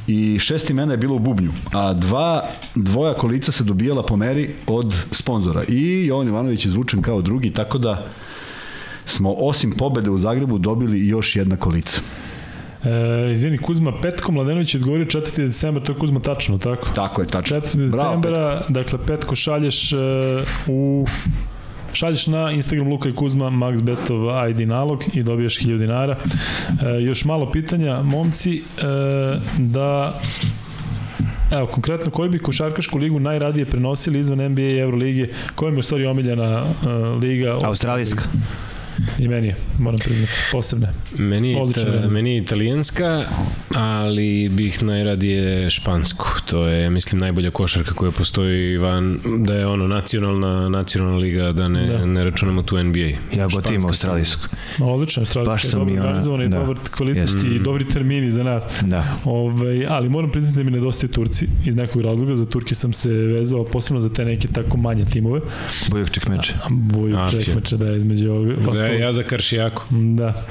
i 0.06 0.38
šest 0.38 0.70
imena 0.70 0.92
je 0.92 0.98
bilo 0.98 1.14
u 1.14 1.18
bubnju, 1.18 1.52
a 1.72 1.94
dva, 1.94 2.44
dvoja 2.74 3.14
kolica 3.14 3.52
se 3.52 3.64
dobijala 3.64 4.06
po 4.06 4.16
meri 4.16 4.54
od 4.66 4.94
sponzora 5.12 5.64
i 5.68 6.06
Jovan 6.06 6.26
Jovanović 6.26 6.64
je 6.64 6.68
izvučen 6.68 7.02
kao 7.02 7.22
drugi, 7.22 7.52
tako 7.52 7.78
da 7.78 8.06
smo 9.04 9.32
osim 9.32 9.70
pobede 9.70 10.10
u 10.10 10.18
Zagrebu 10.18 10.58
dobili 10.58 11.08
još 11.08 11.36
jedna 11.36 11.56
kolica. 11.56 12.00
E, 12.84 13.32
izvini, 13.32 13.58
Kuzma, 13.58 13.92
Petko 14.02 14.32
Mladenović 14.32 14.74
je 14.74 14.78
odgovorio 14.78 15.06
4. 15.06 15.46
decembar, 15.46 15.82
to 15.82 15.92
je 15.92 15.98
Kuzma 15.98 16.20
tačno, 16.20 16.58
tako? 16.58 16.88
Tako 16.94 17.22
je, 17.22 17.28
tačno. 17.28 17.56
4. 17.56 17.90
Bravo, 17.90 18.16
decembra, 18.16 18.64
dakle 18.68 18.98
Petko 19.06 19.36
šalješ 19.36 19.92
e, 19.92 19.96
u 20.66 21.06
šalješ 21.92 22.26
na 22.26 22.52
Instagram 22.52 22.88
Luka 22.88 23.08
i 23.08 23.14
Kuzma 23.14 23.50
Max 23.50 23.82
Betov 23.82 24.48
ID 24.50 24.68
nalog 24.68 25.04
i 25.12 25.22
dobiješ 25.22 25.58
1000 25.58 25.78
dinara. 25.78 26.16
E, 26.16 27.02
još 27.02 27.24
malo 27.24 27.52
pitanja, 27.52 28.02
momci, 28.02 28.56
e, 28.56 28.82
da 29.58 30.20
Evo, 31.50 31.66
konkretno, 31.66 32.10
koji 32.10 32.30
bi 32.30 32.38
košarkašku 32.38 32.98
ligu 32.98 33.20
najradije 33.20 33.66
prenosili 33.66 34.18
izvan 34.18 34.52
NBA 34.52 34.62
i 34.62 34.78
Euroligije? 34.78 35.34
Koja 35.54 35.70
mi 35.70 35.76
je 35.76 35.80
u 35.80 35.82
stvari 35.82 36.06
omiljena 36.06 36.62
uh, 36.62 37.22
liga? 37.22 37.58
Australijska. 37.62 38.24
I 39.18 39.28
meni 39.28 39.46
je, 39.46 39.56
moram 39.78 39.98
priznati, 39.98 40.32
posebne. 40.52 40.88
Meni 41.14 41.50
je, 41.50 41.60
Odlična 41.60 41.82
verzija. 41.84 42.08
meni 42.10 42.30
je 42.30 42.38
italijanska, 42.38 43.24
ali 43.70 44.48
bih 44.48 44.82
najradije 44.82 45.30
špansku. 45.70 46.26
To 46.46 46.66
je, 46.66 46.90
mislim, 46.90 47.20
najbolja 47.20 47.50
košarka 47.50 47.94
koja 47.94 48.10
postoji 48.10 48.76
van, 48.76 49.18
da 49.38 49.54
je 49.54 49.66
ono 49.66 49.86
nacionalna, 49.88 50.68
nacionalna 50.68 51.16
liga, 51.16 51.52
da 51.52 51.68
ne, 51.68 51.82
Da. 51.82 52.06
ne 52.06 52.24
računamo 52.24 52.62
tu 52.62 52.78
NBA. 52.78 53.08
Ja 53.32 53.46
gotivim 53.46 53.84
australijsku. 53.84 54.42
Odlično, 54.82 55.20
Baš 55.20 55.26
australijska 55.28 55.66
je 55.66 55.70
sam 55.70 55.80
dobro 55.80 55.94
i 55.94 55.98
ona- 55.98 56.06
organizovana 56.06 56.44
i 56.44 56.48
da. 56.48 56.58
dobar 56.58 56.76
kvalitet 56.88 57.20
Jeste. 57.22 57.46
i 57.46 57.58
dobri 57.58 57.84
termini 57.86 58.30
za 58.30 58.42
nas. 58.42 58.64
Da. 58.82 59.04
Ovaj, 59.24 59.86
ali 59.86 60.08
moram 60.08 60.30
priznati 60.30 60.56
da 60.56 60.64
mi 60.64 60.70
nedostaju 60.70 61.10
Turci 61.10 61.46
iz 61.66 61.74
nekog 61.74 62.02
razloga. 62.02 62.34
Za 62.34 62.46
Turke 62.46 62.74
sam 62.74 62.92
se 62.92 63.10
vezao 63.10 63.64
posebno 63.64 64.00
za 64.00 64.08
te 64.10 64.24
neke 64.24 64.48
tako 64.48 64.76
manje 64.76 65.04
timove. 65.04 65.40
Bojog 65.90 66.10
čekmeče. 66.10 66.54
Boju 66.70 67.16
Afija. 67.18 67.42
čekmeče 67.44 67.76
da 67.76 67.86
je 67.86 67.96
između 67.96 68.30
ovog 68.30 68.46
Ja, 68.92 68.98
ja 68.98 69.12
za 69.12 69.22
Karšijaku. 69.22 69.82
Da. 69.90 70.44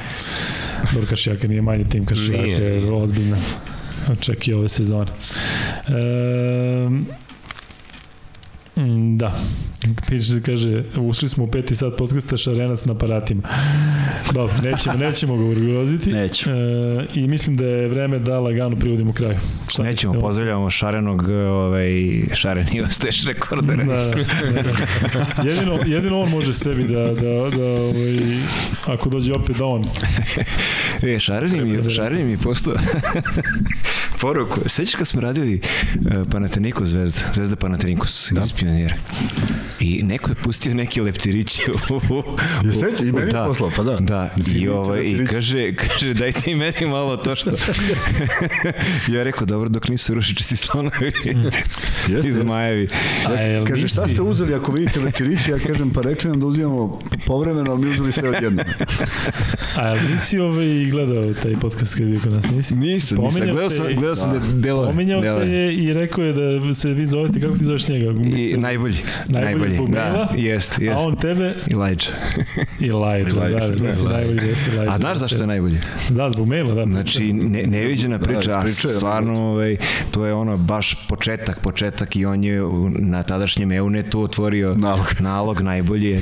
Dobro, 0.94 1.08
Kašijaka 1.10 1.48
nije 1.48 1.62
manji 1.62 1.90
tim, 1.90 2.06
Kašijaka 2.06 2.44
Nije, 2.44 2.60
je 2.60 2.92
ozbiljna. 2.92 3.38
Čak 4.20 4.48
i 4.48 4.54
ove 4.54 4.70
sezone. 4.70 5.12
E, 5.88 5.92
da. 9.18 9.34
Piše 10.08 10.42
kaže, 10.42 10.84
ušli 10.98 11.30
smo 11.30 11.44
u 11.44 11.48
peti 11.48 11.76
sat 11.76 11.94
podcasta 11.98 12.38
Šarenac 12.38 12.86
na 12.86 12.94
aparatima. 12.94 13.42
Dobro, 14.34 14.54
nećemo, 14.64 14.98
nećemo 14.98 15.38
ga 15.38 15.44
ugroziti. 15.44 16.14
Nećemo. 16.14 16.56
E, 16.56 17.06
I 17.14 17.28
mislim 17.28 17.56
da 17.56 17.66
je 17.66 17.88
vreme 17.88 18.20
da 18.20 18.40
lagano 18.40 18.76
privodimo 18.76 19.14
kraju. 19.14 19.38
Šta 19.68 19.84
Nećemo, 19.84 20.14
mislite? 20.14 20.28
pozdravljamo 20.28 20.70
Šarenog, 20.70 21.30
ovaj, 21.30 21.92
Šareni 22.34 22.82
osteš 22.82 23.26
rekordere. 23.26 23.84
Da, 23.84 24.06
da, 24.06 24.62
da. 24.62 25.50
Jedino, 25.50 25.80
jedino 25.86 26.22
on 26.22 26.30
može 26.30 26.54
sebi 26.54 26.84
da, 26.84 27.04
da, 27.04 27.58
da 27.58 27.66
ovaj, 27.66 28.20
ako 28.88 29.10
dođe 29.10 29.34
opet 29.34 29.58
da 29.58 29.66
on 29.66 29.84
E, 31.04 31.20
Šareni 31.20 31.66
mi, 31.66 31.94
Šareni 31.94 32.24
mi 32.24 32.38
postao 32.38 32.76
poruku. 34.22 34.60
Sećaš 34.66 34.96
kad 34.96 35.08
smo 35.08 35.22
radili 35.22 35.62
uh, 35.96 36.28
Panathinaikos 36.32 36.88
zvezda, 36.88 37.20
zvezda 37.34 37.56
Panathinaikos 37.56 38.32
da. 38.32 38.42
Iz 38.70 38.76
pionira. 38.76 38.96
I 39.80 40.04
neko 40.04 40.32
je 40.32 40.36
pustio 40.36 40.74
neki 40.74 41.02
leptirići 41.02 41.62
u... 41.90 42.24
Je 42.68 42.74
seća? 42.74 43.04
I 43.04 43.12
meni 43.12 43.28
je 43.28 43.32
da, 43.32 43.46
poslao, 43.46 43.72
pa 43.76 43.84
da. 43.84 43.96
Da, 43.96 44.30
i, 44.38 44.42
Vidite 44.42 44.72
ovaj, 44.72 45.02
i 45.04 45.26
kaže, 45.26 45.74
kaže 45.76 46.14
dajte 46.14 46.52
i 46.52 46.56
meni 46.56 46.86
malo 46.88 47.18
to 47.18 47.36
što... 47.36 47.52
ja 49.14 49.24
rekao, 49.24 49.46
dobro, 49.46 49.70
dok 49.70 49.88
nisu 49.88 50.14
rušičisti 50.14 50.56
slonovi 50.56 51.12
i 51.26 52.12
jeste. 52.14 52.34
zmajevi. 52.34 52.88
A 53.28 53.34
jel 53.34 53.66
Kaže, 53.66 53.88
šta 53.88 54.08
ste 54.08 54.22
uzeli 54.22 54.54
ako 54.54 54.72
vidite 54.72 55.00
leptirići? 55.00 55.52
Ja 55.52 55.60
kažem, 55.60 55.90
pa 55.90 56.02
rekli 56.02 56.30
nam 56.30 56.40
da 56.40 56.46
uzimamo 56.46 57.00
povremeno, 57.28 57.72
ali 57.72 57.86
mi 57.86 57.92
uzeli 57.92 58.12
sve 58.12 58.30
odjedno. 58.30 58.64
A 59.76 59.88
jel 59.88 59.98
nisi 60.12 60.40
ovaj 60.40 60.86
gledao 60.92 61.34
taj 61.34 61.60
podcast 61.60 61.94
kad 61.94 62.02
je 62.02 62.12
bio 62.12 62.20
kod 62.20 62.32
nas? 62.34 62.46
Nisi? 62.52 62.76
Nisam, 62.76 62.80
nisam, 62.80 63.18
Pominjao 63.18 63.54
gledao 63.54 63.70
sam, 63.70 63.86
gledao 63.86 64.16
sam 64.16 64.32
da, 64.32 64.40
delove. 64.62 64.88
Pominjao 64.88 65.22
delove. 65.22 65.46
te 65.46 65.52
je 65.52 65.74
i 65.74 65.94
rekao 65.94 66.24
je 66.24 66.34
da 66.34 66.74
se 66.74 66.94
vi 66.94 67.06
zovete, 67.06 67.42
kako 67.42 67.56
ti 67.56 67.66
zoveš 67.66 67.88
njega? 67.88 68.06
I 68.06 68.14
Mislim, 68.14 68.60
najbolji. 68.60 68.98
Najbolji 69.28 69.69
zbog 69.76 69.90
maila? 69.90 70.26
Da, 70.32 70.38
jest, 70.38 70.80
jest. 70.80 70.98
A 70.98 71.00
on 71.00 71.16
tebe 71.16 71.54
Elijah. 71.74 72.14
i 72.80 72.90
Elijah, 72.90 73.34
da, 73.34 73.50
da, 73.50 73.68
da, 73.68 73.94
si 73.94 74.06
najbolji, 74.06 74.50
da 74.50 74.56
si 74.56 74.72
Elijah. 74.72 74.96
A 74.96 74.98
znaš 74.98 75.18
zašto 75.18 75.44
je 75.44 75.48
najbolji? 75.48 75.78
Da, 76.10 76.30
zbog 76.30 76.48
maila, 76.48 76.74
da. 76.74 76.86
Znači, 76.86 77.34
ne, 77.34 77.64
neviđena 77.64 78.20
priča, 78.20 78.60
a 78.60 78.66
ispričao 78.66 78.92
je, 78.92 78.96
stvarno, 78.96 79.44
ovaj, 79.44 79.78
to 80.12 80.26
je 80.26 80.34
ono 80.34 80.58
baš 80.58 81.08
početak, 81.08 81.60
početak 81.60 82.16
i 82.16 82.26
on 82.26 82.44
je 82.44 82.62
na 83.00 83.24
tadašnjem 83.24 83.72
Eunetu 83.72 84.22
otvorio 84.22 84.76
Nalog. 84.76 85.08
nalog 85.30 85.62
najbolji. 85.62 86.22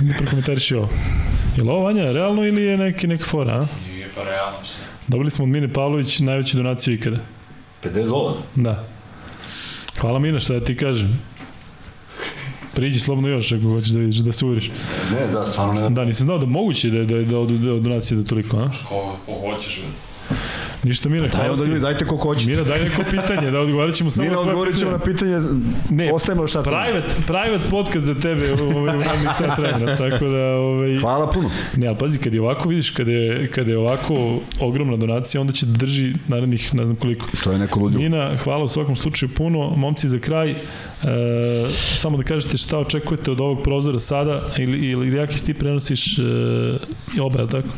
Ne 0.00 0.16
prokomentariši 0.18 0.74
ovo. 0.74 0.88
Je 1.56 1.62
li 1.62 1.70
ovo 1.70 1.84
Vanja 1.84 2.12
realno 2.12 2.44
ili 2.44 2.62
je 2.62 2.76
neki, 2.78 3.06
neka 3.06 3.24
fora, 3.24 3.52
a? 3.52 3.66
Nije 3.92 4.08
pa 4.14 4.22
realno. 4.22 4.58
Dobili 5.06 5.30
smo 5.30 5.44
od 5.44 5.48
Mine 5.48 5.72
Pavlović 5.72 6.20
najveću 6.20 6.56
donaciju 6.56 6.94
ikada. 6.94 7.18
50 7.84 8.06
dolara. 8.06 8.38
Da. 8.54 8.84
Hvala 10.00 10.18
Mina, 10.18 10.40
šta 10.40 10.54
da 10.54 10.64
ti 10.64 10.76
kažem. 10.76 11.20
Priđi 12.80 13.00
slobodno 13.00 13.28
još 13.28 13.52
ako 13.52 13.62
hoćeš 13.62 13.90
da 13.90 13.98
vidiš, 13.98 14.16
da 14.16 14.32
se 14.32 14.44
uveriš. 14.44 14.70
Ne, 15.12 15.32
da, 15.32 15.46
stvarno 15.46 15.80
ne. 15.80 15.90
Da, 15.90 16.04
nisam 16.04 16.24
znao 16.24 16.38
da 16.38 16.46
moguće 16.46 16.90
da, 16.90 17.04
da, 17.04 17.16
da, 17.16 17.22
da, 17.24 17.58
da 17.58 17.80
donacije 17.80 18.16
do 18.16 18.24
toliko, 18.24 18.56
a? 18.56 18.70
Ko, 18.88 19.16
ko 19.26 19.32
hoćeš, 19.32 19.80
bre. 19.80 20.09
Ništa 20.82 21.08
Mira, 21.08 21.28
Daj 21.28 21.48
onda 21.48 21.64
ti. 21.64 21.68
ljudi, 21.68 21.80
dajte 21.80 22.04
koliko 22.04 22.28
hoćete. 22.28 22.50
Mira, 22.50 22.64
daj 22.64 22.78
neko 22.80 23.02
pitanje, 23.10 23.50
da 23.50 23.60
odgovarat 23.60 23.94
ćemo 23.94 24.10
samo 24.10 24.24
Mira, 24.24 24.36
na 24.36 24.42
tvoje 24.42 24.50
odgovorit 24.50 24.78
ćemo 24.78 24.98
pitanje. 24.98 25.32
na 25.32 25.40
pitanje, 25.40 25.64
Ne, 25.90 26.12
ostajemo 26.12 26.46
šta. 26.46 26.62
Private, 26.62 27.14
private 27.26 27.70
podcast 27.70 28.06
za 28.06 28.14
tebe 28.14 28.52
u 28.52 28.78
ovaj 28.78 28.94
radnih 28.94 29.28
sat 29.34 29.58
vremena, 29.58 29.96
tako 29.98 30.24
da 30.26 30.44
ovaj 30.46 30.96
Hvala 30.96 31.30
puno. 31.30 31.50
ne, 31.76 31.86
ali 31.86 31.96
pazi 31.98 32.18
kad 32.18 32.34
je 32.34 32.40
ovako 32.40 32.68
vidiš 32.68 32.90
kada 32.90 33.10
je 33.10 33.48
kada 33.48 33.70
je 33.70 33.78
ovako 33.78 34.14
ogromna 34.60 34.96
donacija, 34.96 35.40
onda 35.40 35.52
će 35.52 35.66
da 35.66 35.72
drži 35.72 36.14
narednih 36.28 36.74
ne 36.74 36.84
znam 36.84 36.96
koliko. 36.96 37.26
To 37.44 37.52
je 37.52 37.58
neko 37.58 37.80
ludilo. 37.80 38.02
Mina, 38.02 38.36
hvala 38.36 38.64
u 38.64 38.68
svakom 38.68 38.96
slučaju 38.96 39.30
puno. 39.36 39.70
Momci 39.70 40.08
za 40.08 40.18
kraj, 40.18 40.50
e, 40.50 40.56
samo 41.94 42.16
da 42.16 42.22
kažete 42.22 42.56
šta 42.56 42.78
očekujete 42.78 43.30
od 43.30 43.40
ovog 43.40 43.62
prozora 43.62 43.98
sada 43.98 44.42
ili, 44.58 44.78
ili 44.78 45.16
Jakis 45.16 45.44
ti 45.44 45.54
prenosiš 45.54 46.18
e, 46.18 46.22
oba, 47.20 47.46
tako? 47.46 47.68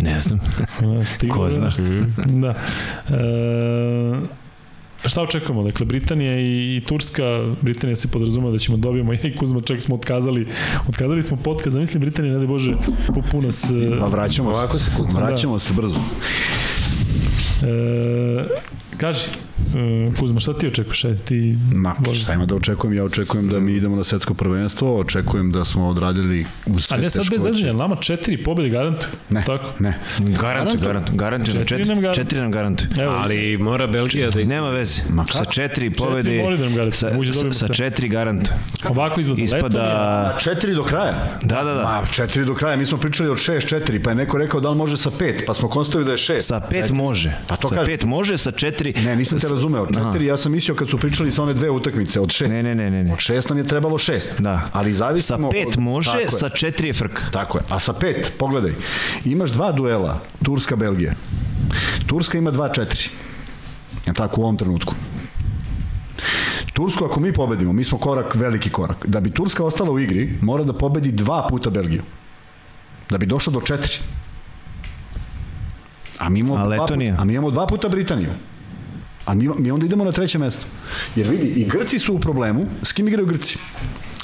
Ne 0.00 0.20
znam. 0.20 0.40
Stiglo, 1.16 1.36
Ko 1.36 1.44
da. 1.48 1.54
zna 1.54 1.70
šta. 1.70 1.82
Da. 2.42 2.54
E, 5.04 5.08
šta 5.08 5.22
očekujemo? 5.22 5.62
Dakle, 5.62 5.86
Britanija 5.86 6.38
i, 6.38 6.76
i 6.76 6.82
Turska, 6.86 7.22
Britanija 7.60 7.96
se 7.96 8.08
podrazuma 8.08 8.50
da 8.50 8.58
ćemo 8.58 8.76
dobijemo, 8.76 9.12
ja 9.14 9.20
i 9.22 9.36
Kuzma 9.36 9.60
čak 9.60 9.82
smo 9.82 9.94
otkazali, 9.94 10.46
otkazali 10.88 11.22
smo 11.22 11.36
podcast, 11.36 11.70
zamislim 11.72 12.00
Britanija, 12.00 12.34
ne 12.34 12.40
da 12.40 12.46
Bože, 12.46 12.74
kupu 13.14 13.42
nas... 13.42 13.64
Pa 14.00 14.06
vraćamo 14.06 14.50
Ovako 14.50 14.78
se. 14.78 14.90
kuca. 14.96 15.16
Vraćamo 15.16 15.58
se 15.58 15.74
brzo. 15.74 16.00
E, 17.62 18.44
kaži, 19.00 19.24
e, 19.74 20.10
Kuzma, 20.18 20.40
šta 20.40 20.58
ti 20.58 20.66
očekuješ? 20.66 21.04
Ajde, 21.04 21.18
ti... 21.18 21.56
Ma, 21.74 21.94
šta 22.14 22.34
ima 22.34 22.46
da 22.46 22.54
očekujem? 22.54 22.96
Ja 22.96 23.04
očekujem 23.04 23.48
da 23.48 23.60
mi 23.60 23.72
idemo 23.72 23.96
na 23.96 24.04
svetsko 24.04 24.34
prvenstvo, 24.34 24.98
očekujem 25.00 25.52
da 25.52 25.64
smo 25.64 25.88
odradili 25.88 26.46
u 26.66 26.80
sve 26.80 26.96
A 26.96 27.00
ne 27.00 27.10
sad 27.10 27.24
bez 27.30 27.42
zezanja, 27.42 27.72
nama 27.72 27.96
četiri 27.96 28.44
pobjede 28.44 28.68
garantuju. 28.70 29.08
Ne, 29.30 29.44
Tako? 29.46 29.68
ne. 29.78 29.98
Garantuj, 30.18 30.80
garantuj, 30.80 31.16
garantuj. 31.16 31.54
nam 31.54 31.66
Četiri 31.66 31.78
Četiri, 31.78 31.88
nam 31.94 32.00
garantuj. 32.00 32.22
četiri 32.24 32.40
nam 32.40 32.50
garantuj. 32.50 32.86
Evo, 33.02 33.12
Ali 33.12 33.56
mora 33.58 33.86
Belgija 33.86 34.30
da 34.30 34.40
ih... 34.40 34.48
Nema 34.48 34.70
veze. 34.70 35.02
Ma 35.10 35.24
Sa 35.30 35.44
četiri 35.44 35.70
Četiri 35.70 35.90
pobede, 35.90 36.42
mora 36.42 36.56
da 36.56 36.64
nam 36.64 36.74
garantuj. 36.74 36.98
sa, 36.98 37.52
sa 37.52 37.66
sve. 37.66 37.74
četiri 37.74 38.08
garantuj. 38.08 38.54
ovako 38.88 39.20
izgleda. 39.20 39.42
Ispada... 39.42 40.36
Četiri 40.40 40.74
do 40.74 40.82
kraja. 40.84 41.38
Da, 41.42 41.64
da, 41.64 41.74
da. 41.74 41.82
Ma, 41.82 42.06
četiri 42.12 42.44
do 42.44 42.54
kraja. 42.54 42.76
Mi 42.76 42.86
smo 42.86 42.98
pričali 42.98 43.30
od 43.30 43.38
šest, 43.38 43.68
četiri, 43.68 44.02
pa 44.02 44.10
je 44.10 44.16
neko 44.16 44.38
rekao 44.38 44.60
da 44.60 44.70
li 44.70 44.76
može 44.76 44.96
sa 44.96 45.10
pet, 45.18 45.42
pa 45.46 45.54
smo 45.54 45.68
konstatovali 45.68 46.06
da 46.06 46.12
je 46.12 46.18
šest. 46.18 46.46
Sa 46.46 46.60
pet 46.60 46.90
može. 46.90 47.38
Pa 47.46 47.56
to 47.56 47.68
sa 47.68 47.74
kažem. 47.74 47.86
pet 47.86 48.04
može, 48.04 48.38
sa 48.38 48.50
četiri... 48.50 48.89
Ne, 48.96 49.16
nisam 49.16 49.38
te 49.38 49.48
razumeo. 49.48 49.86
Aha. 49.96 50.12
Četiri, 50.12 50.26
ja 50.26 50.36
sam 50.36 50.52
mislio 50.52 50.74
kad 50.74 50.88
su 50.88 50.98
pričali 50.98 51.32
sa 51.32 51.42
one 51.42 51.54
dve 51.54 51.70
utakmice, 51.70 52.20
od 52.20 52.30
šest. 52.30 52.50
Ne, 52.50 52.62
ne, 52.62 52.74
ne, 52.74 52.90
ne. 52.90 53.04
ne. 53.04 53.12
Od 53.12 53.18
šest 53.18 53.48
nam 53.48 53.58
je 53.58 53.64
trebalo 53.64 53.98
šest. 53.98 54.40
Da. 54.40 54.68
Ali 54.72 54.92
Sa 54.92 54.98
zavisimo... 54.98 55.50
pet 55.50 55.66
od... 55.66 55.78
može, 55.78 56.12
Tako 56.12 56.30
sa 56.30 56.48
četiri 56.48 56.88
je 56.88 56.92
frka. 56.92 57.22
Tako 57.30 57.58
je. 57.58 57.64
A 57.68 57.78
sa 57.78 57.92
pet, 57.92 58.32
pogledaj, 58.38 58.72
imaš 59.24 59.50
dva 59.50 59.72
duela, 59.72 60.20
Turska-Belgija. 60.42 61.12
Turska 62.06 62.38
ima 62.38 62.52
2-4. 62.52 63.08
Je 64.06 64.14
tako 64.14 64.40
u 64.40 64.44
ovom 64.44 64.56
trenutku. 64.56 64.94
Tursku 66.72 67.04
ako 67.04 67.20
mi 67.20 67.32
pobedimo, 67.32 67.72
mi 67.72 67.84
smo 67.84 67.98
korak, 67.98 68.34
veliki 68.34 68.70
korak. 68.70 69.06
Da 69.06 69.20
bi 69.20 69.30
Turska 69.30 69.64
ostala 69.64 69.90
u 69.90 69.98
igri, 69.98 70.38
mora 70.40 70.64
da 70.64 70.72
pobedi 70.72 71.12
dva 71.12 71.46
puta 71.48 71.70
Belgiju. 71.70 72.02
Da 73.10 73.18
bi 73.18 73.26
došla 73.26 73.52
do 73.52 73.60
četiri. 73.60 73.94
A 76.18 76.28
mi 76.28 76.38
imamo, 76.40 76.64
A 76.64 76.76
dva 76.76 76.86
puta, 76.86 76.94
a 77.18 77.24
mi 77.24 77.32
imamo 77.32 77.50
dva 77.50 77.66
puta 77.66 77.88
Britaniju. 77.88 78.30
A 79.30 79.34
mi, 79.34 79.48
mi 79.58 79.70
onda 79.70 79.86
idemo 79.86 80.04
na 80.04 80.12
treće 80.12 80.38
mesto. 80.38 80.66
Jer 81.16 81.28
vidi, 81.28 81.46
i 81.46 81.64
Grci 81.64 81.98
su 81.98 82.14
u 82.14 82.18
problemu. 82.18 82.66
S 82.82 82.92
kim 82.92 83.08
igraju 83.08 83.26
Grci? 83.26 83.58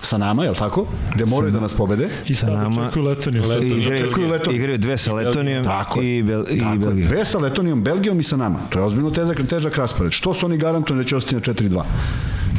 Sa 0.02 0.18
nama, 0.18 0.44
je 0.44 0.50
li 0.50 0.56
tako? 0.56 0.86
Gde 1.14 1.24
moraju 1.26 1.52
da 1.52 1.60
nas 1.60 1.74
pobede. 1.74 2.08
I 2.26 2.34
sad 2.34 2.52
nama- 2.52 2.82
očekuju 2.82 3.04
Letoniju. 3.04 3.42
Letoniju. 3.42 3.74
Letoniju. 3.74 3.94
Očekuju 3.96 4.28
Letoniju. 4.28 4.60
Igraju 4.60 4.78
dve 4.78 4.98
sa 4.98 5.12
Letonijom 5.12 5.64
Tako 5.64 6.00
je. 6.00 6.18
i, 6.18 6.22
Bel, 6.22 6.44
i 6.50 6.58
Tako. 6.58 6.76
Belgijom. 6.76 7.08
dve 7.08 7.24
sa 7.24 7.38
Letonijom, 7.38 7.82
Belgijom 7.82 8.20
i 8.20 8.24
sa 8.24 8.36
nama. 8.36 8.58
To 8.70 8.78
je 8.78 8.84
ozbiljno 8.84 9.10
težak, 9.10 9.42
težak 9.48 9.76
raspored. 9.76 10.12
Što 10.12 10.34
su 10.34 10.46
oni 10.46 10.58
garantuju 10.58 10.96
da 10.96 11.04
će 11.04 11.16
ostati 11.16 11.34
na 11.34 11.40
4-2? 11.42 11.82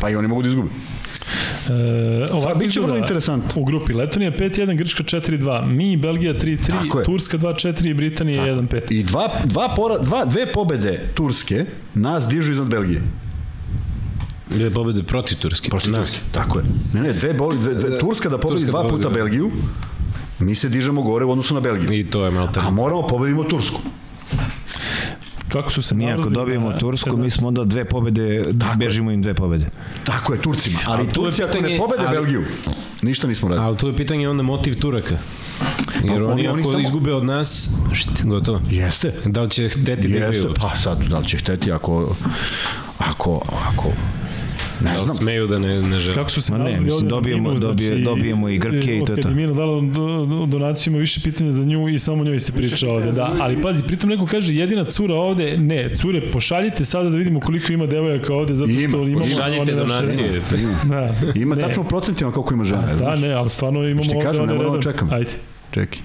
Pa 0.02 0.10
i 0.10 0.16
oni 0.16 0.28
mogu 0.28 0.42
da 0.42 0.50
izgube. 0.50 0.70
E, 1.70 2.28
ovako 2.32 2.60
bit 2.60 2.74
će 2.74 2.80
vrlo 2.80 2.94
izgleda 2.94 2.98
interesantno. 2.98 3.62
U 3.62 3.66
grupi 3.66 3.94
Letonija 3.94 4.32
5-1, 4.32 4.78
Grčka 4.78 5.04
4-2, 5.04 5.66
mi 5.66 5.92
i 5.92 5.98
Belgija 5.98 6.34
Tako 6.34 6.46
3-3, 6.46 7.00
je. 7.00 7.06
Turska 7.06 7.38
2-4 7.38 7.90
i 7.90 7.94
Britanija 7.94 8.44
1-5. 8.44 8.82
I 8.90 9.04
dva, 9.04 9.30
dva, 9.46 9.74
pora, 9.76 9.98
dva, 9.98 10.26
dve 10.26 10.46
pobede 10.46 11.10
Turske 11.14 11.66
nas 11.94 12.28
dižu 12.28 12.52
iznad 12.52 12.68
Belgije. 12.68 13.02
Dve 14.50 14.70
pobede 14.70 15.04
protiv 15.04 15.38
Turske. 15.38 15.70
Protiv 15.70 15.92
Nas. 15.92 16.10
Turske. 16.10 16.26
Tako 16.32 16.60
je. 16.60 16.66
Ne, 16.94 17.02
ne, 17.02 17.14
dve, 17.14 17.34
boli, 17.34 17.60
dve, 17.60 17.74
dve, 17.74 18.00
Turska 18.00 18.30
da 18.30 18.38
pobedi 18.38 18.62
Turska 18.62 18.72
dva 18.72 18.84
da 18.84 18.90
puta 18.90 19.10
pobedi. 19.10 19.24
Belgiju, 19.24 19.52
mi 20.40 20.56
se 20.56 20.70
dižemo 20.70 21.02
gore 21.02 21.26
u 21.26 21.32
odnosu 21.32 21.54
na 21.54 21.60
Belgiju. 21.60 22.00
I 22.00 22.04
to 22.04 22.26
je 22.26 22.32
malta. 22.32 22.62
A 22.68 22.70
moramo 22.70 23.08
pobedimo 23.08 23.44
Tursku. 23.44 23.82
Kako 25.50 25.72
su 25.72 25.82
se 25.82 25.96
Mi 25.96 26.04
ako 26.04 26.12
nalazili 26.12 26.36
dobijemo 26.36 26.70
na- 26.70 26.78
Tursku, 26.78 27.10
kada- 27.10 27.22
mi 27.22 27.30
smo 27.30 27.48
onda 27.48 27.64
dve 27.64 27.86
pobede, 27.86 28.42
bežimo 28.78 29.12
im 29.12 29.22
dve 29.22 29.34
pobede. 29.34 29.66
Tako 30.04 30.34
je, 30.34 30.42
Turcima. 30.42 30.80
Ali 30.86 31.04
tu 31.04 31.22
je 31.22 31.26
Turci 31.26 31.44
ako 31.44 31.62
ne 31.62 31.78
pobede 31.78 32.04
ali- 32.04 32.12
Belgiju, 32.14 32.44
Ništa 33.02 33.28
nismo 33.28 33.50
radili. 33.50 33.66
Ali 33.66 33.78
tu 33.78 33.88
je 33.88 33.96
pitanje 33.96 34.30
onda 34.30 34.44
motiv 34.44 34.76
Turaka. 34.76 35.18
Jer 35.96 36.08
Pa, 36.08 36.14
oni, 36.14 36.24
oni- 36.24 36.48
oni 36.48 36.62
ako 36.62 36.72
samo- 36.72 36.80
izgube 36.80 37.14
od 37.14 37.26
nas, 37.26 37.70
št, 37.94 38.10
gotovo. 38.24 38.62
Jeste. 38.70 39.14
Da 39.26 39.42
li 39.42 39.50
će 39.50 39.70
hteti 39.70 39.86
da 40.08 40.16
Jeste, 40.16 40.38
igraju? 40.38 40.54
pa 40.56 40.76
sad, 40.76 41.04
da 41.04 41.20
li 41.20 41.26
će 41.26 41.38
hteti 41.38 41.72
ako, 41.72 42.16
ako, 43.00 43.42
ako, 43.68 43.92
ne 44.82 44.92
Da 44.92 45.00
znam. 45.00 45.16
smeju 45.16 45.48
da 45.48 45.60
ne, 45.60 45.82
ne 45.82 46.00
žele? 46.00 46.16
Kako 46.16 46.30
su 46.30 46.42
se 46.42 46.52
Ma 46.52 46.58
ne, 46.58 46.64
nalazili 46.64 46.86
mislim, 46.86 46.98
ovde 46.98 47.10
dobijemo- 47.10 47.44
Minu, 47.44 47.60
dobije- 47.60 47.88
znači, 47.90 48.04
dobijemo 48.04 48.50
i 48.50 48.58
Grke 48.58 48.76
i 48.88 49.02
od 49.02 49.08
to 49.08 49.14
je 49.14 49.16
kad 49.16 49.24
to. 49.24 49.30
je 49.30 49.36
Mina 49.36 49.54
dala 49.54 49.82
do- 49.84 50.26
do- 50.26 50.46
donaciju, 50.48 50.92
ima 50.92 51.00
više 51.00 51.22
pitanja 51.22 51.52
za 51.52 51.64
nju 51.64 51.90
i 51.90 52.00
samo 52.00 52.24
njoj 52.24 52.40
se 52.40 52.52
priča 52.54 52.90
ovde, 52.90 53.12
da. 53.12 53.36
Ali 53.40 53.62
pazi, 53.62 53.84
pritom 53.84 54.10
neko 54.10 54.26
kaže 54.26 54.56
jedina 54.56 54.84
cura 54.86 55.16
ovde, 55.16 55.58
ne, 55.58 55.90
cure, 55.92 56.22
pošaljite 56.24 56.86
sada 56.86 57.10
da 57.10 57.18
vidimo 57.18 57.40
koliko 57.40 57.74
ima 57.74 57.86
devojaka 57.86 58.34
ovde, 58.34 58.56
zato 58.56 58.72
što 58.72 58.82
Ima, 58.82 58.98
imamo... 59.00 59.26
Šaljite 59.28 59.62
one 59.64 59.74
naše- 59.74 59.94
donacije. 59.94 60.42
Ima, 60.54 60.74
Da. 60.86 61.10
ima 61.36 61.56
Ne. 61.56 61.62
tačno 61.62 61.84
procentima 61.84 62.32
koliko 62.32 62.54
ima 62.54 62.64
žena. 62.64 62.96
Da, 62.96 63.16
ne, 63.16 63.32
ali 63.32 63.50
stvarno 63.50 63.84
imamo 63.84 64.04
Što 64.04 64.12
ti 64.12 64.16
ovde 64.18 64.28
kažem, 64.28 64.46
ne 64.46 64.54
moramo 64.54 64.76
da 64.76 64.82
čekamo. 64.82 65.14
Ajde, 65.14 65.30
Čekaj. 65.72 66.00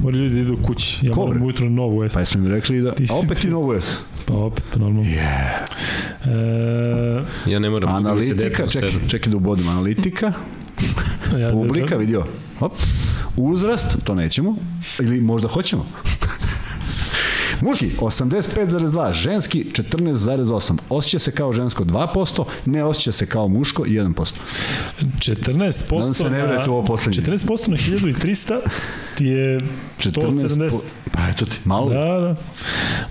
moraju 0.00 0.22
ljudi 0.22 0.34
da 0.34 0.40
idu 0.40 0.56
kući. 0.58 0.98
Ja 1.02 1.12
Ko, 1.12 1.26
moram 1.26 1.42
ujutro 1.42 1.68
novu 1.68 2.04
Pa 2.14 2.20
jesmo 2.20 2.40
mi 2.40 2.48
rekli 2.50 2.80
da... 2.80 2.90
A 2.90 3.14
opet 3.16 3.38
ti. 3.38 3.48
novu 3.48 3.72
jes. 3.72 3.96
Pa 4.26 4.34
opet, 4.34 4.64
pa 4.72 4.78
normalno. 4.78 5.10
Yeah. 5.10 5.62
E, 7.46 7.50
Ja 7.50 7.58
ne 7.58 7.70
moram 7.70 8.04
da 8.04 8.14
mi 8.14 8.22
se 8.22 8.34
dete 8.34 8.62
Analitika, 8.62 8.66
čekaj, 8.68 9.08
čekaj 9.08 9.30
da 9.30 9.36
ubodim. 9.36 9.68
Analitika, 9.68 10.32
ja, 11.40 11.50
publika, 11.50 11.96
vidio. 11.96 12.26
Hop. 12.58 12.72
Uzrast, 13.36 13.96
to 14.04 14.14
nećemo. 14.14 14.56
Ili 15.00 15.20
možda 15.20 15.48
hoćemo. 15.48 15.86
Muški 17.64 17.90
85,2, 17.98 19.12
ženski 19.12 19.64
14,8. 19.72 20.76
Osjeća 20.88 21.18
se 21.18 21.30
kao 21.30 21.52
žensko 21.52 21.84
2%, 21.84 22.44
ne 22.66 22.84
osjeća 22.84 23.12
se 23.12 23.26
kao 23.26 23.48
muško 23.48 23.82
1%. 23.84 24.32
14% 25.00 25.96
Nadam 25.98 26.14
se 26.14 26.30
ne 26.30 26.38
na, 26.38 26.64
ovo 26.68 26.84
poslednje. 26.84 27.22
14% 27.22 27.68
na 27.68 27.76
1300 27.76 28.58
ti 29.16 29.24
je 29.24 29.60
170. 29.98 30.70
po- 30.70 30.76
Pa 31.12 31.20
eto 31.28 31.44
ti, 31.46 31.58
malo. 31.64 31.88
Da, 31.88 31.96
da. 32.20 32.36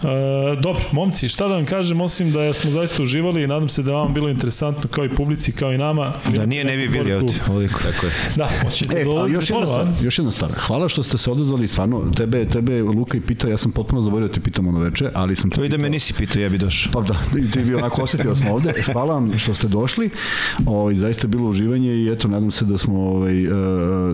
E, 0.09 0.55
dobro, 0.61 0.81
momci, 0.91 1.29
šta 1.29 1.47
da 1.47 1.55
vam 1.55 1.65
kažem, 1.65 2.01
osim 2.01 2.31
da 2.31 2.53
smo 2.53 2.71
zaista 2.71 3.03
uživali 3.03 3.43
i 3.43 3.47
nadam 3.47 3.69
se 3.69 3.83
da 3.83 3.91
vam 3.91 4.13
bilo 4.13 4.29
interesantno 4.29 4.89
kao 4.89 5.05
i 5.05 5.09
publici, 5.09 5.51
kao 5.51 5.73
i 5.73 5.77
nama. 5.77 6.13
Da 6.35 6.45
nije 6.45 6.63
ne 6.63 6.77
bi 6.77 6.87
bili 6.87 7.13
ovde. 7.13 7.33
Ovoliko. 7.49 7.79
Tako 7.79 8.05
je. 8.05 8.11
Da, 8.35 8.49
hoćete 8.61 9.01
E, 9.01 9.05
da 9.05 9.27
još 9.27 9.49
jedna 9.49 9.67
stvar, 9.67 9.87
još 10.01 10.19
jedna 10.19 10.31
stvar. 10.31 10.51
Hvala 10.51 10.89
što 10.89 11.03
ste 11.03 11.17
se 11.17 11.31
odazvali, 11.31 11.67
stvarno, 11.67 12.01
tebe, 12.17 12.47
tebe 12.47 12.81
Luka 12.81 13.17
i 13.17 13.21
pitao, 13.21 13.49
ja 13.49 13.57
sam 13.57 13.71
potpuno 13.71 14.01
zaboravio 14.01 14.27
da 14.27 14.33
te 14.33 14.39
pitam 14.43 14.67
ono 14.67 14.79
veče, 14.79 15.09
ali 15.13 15.35
sam 15.35 15.49
To 15.49 15.63
i 15.63 15.69
da 15.69 15.77
pitao- 15.77 15.81
me 15.81 15.89
nisi 15.89 16.13
pitao, 16.13 16.41
ja 16.41 16.49
bi 16.49 16.57
došao. 16.57 16.91
Pa 16.93 17.01
da, 17.03 17.19
ti 17.51 17.59
bi 17.59 17.75
onako 17.75 18.01
osetio 18.01 18.29
da 18.29 18.35
smo 18.35 18.53
ovde. 18.53 18.73
Hvala 18.93 19.13
vam 19.13 19.37
što 19.37 19.53
ste 19.53 19.67
došli. 19.67 20.09
Ovaj 20.65 20.95
zaista 20.95 21.25
je 21.25 21.29
bilo 21.29 21.49
uživanje 21.49 21.93
i 21.93 22.09
eto 22.09 22.27
nadam 22.27 22.51
se 22.51 22.65
da 22.65 22.77
smo 22.77 22.99
ovaj 23.01 23.43
e, 23.43 23.49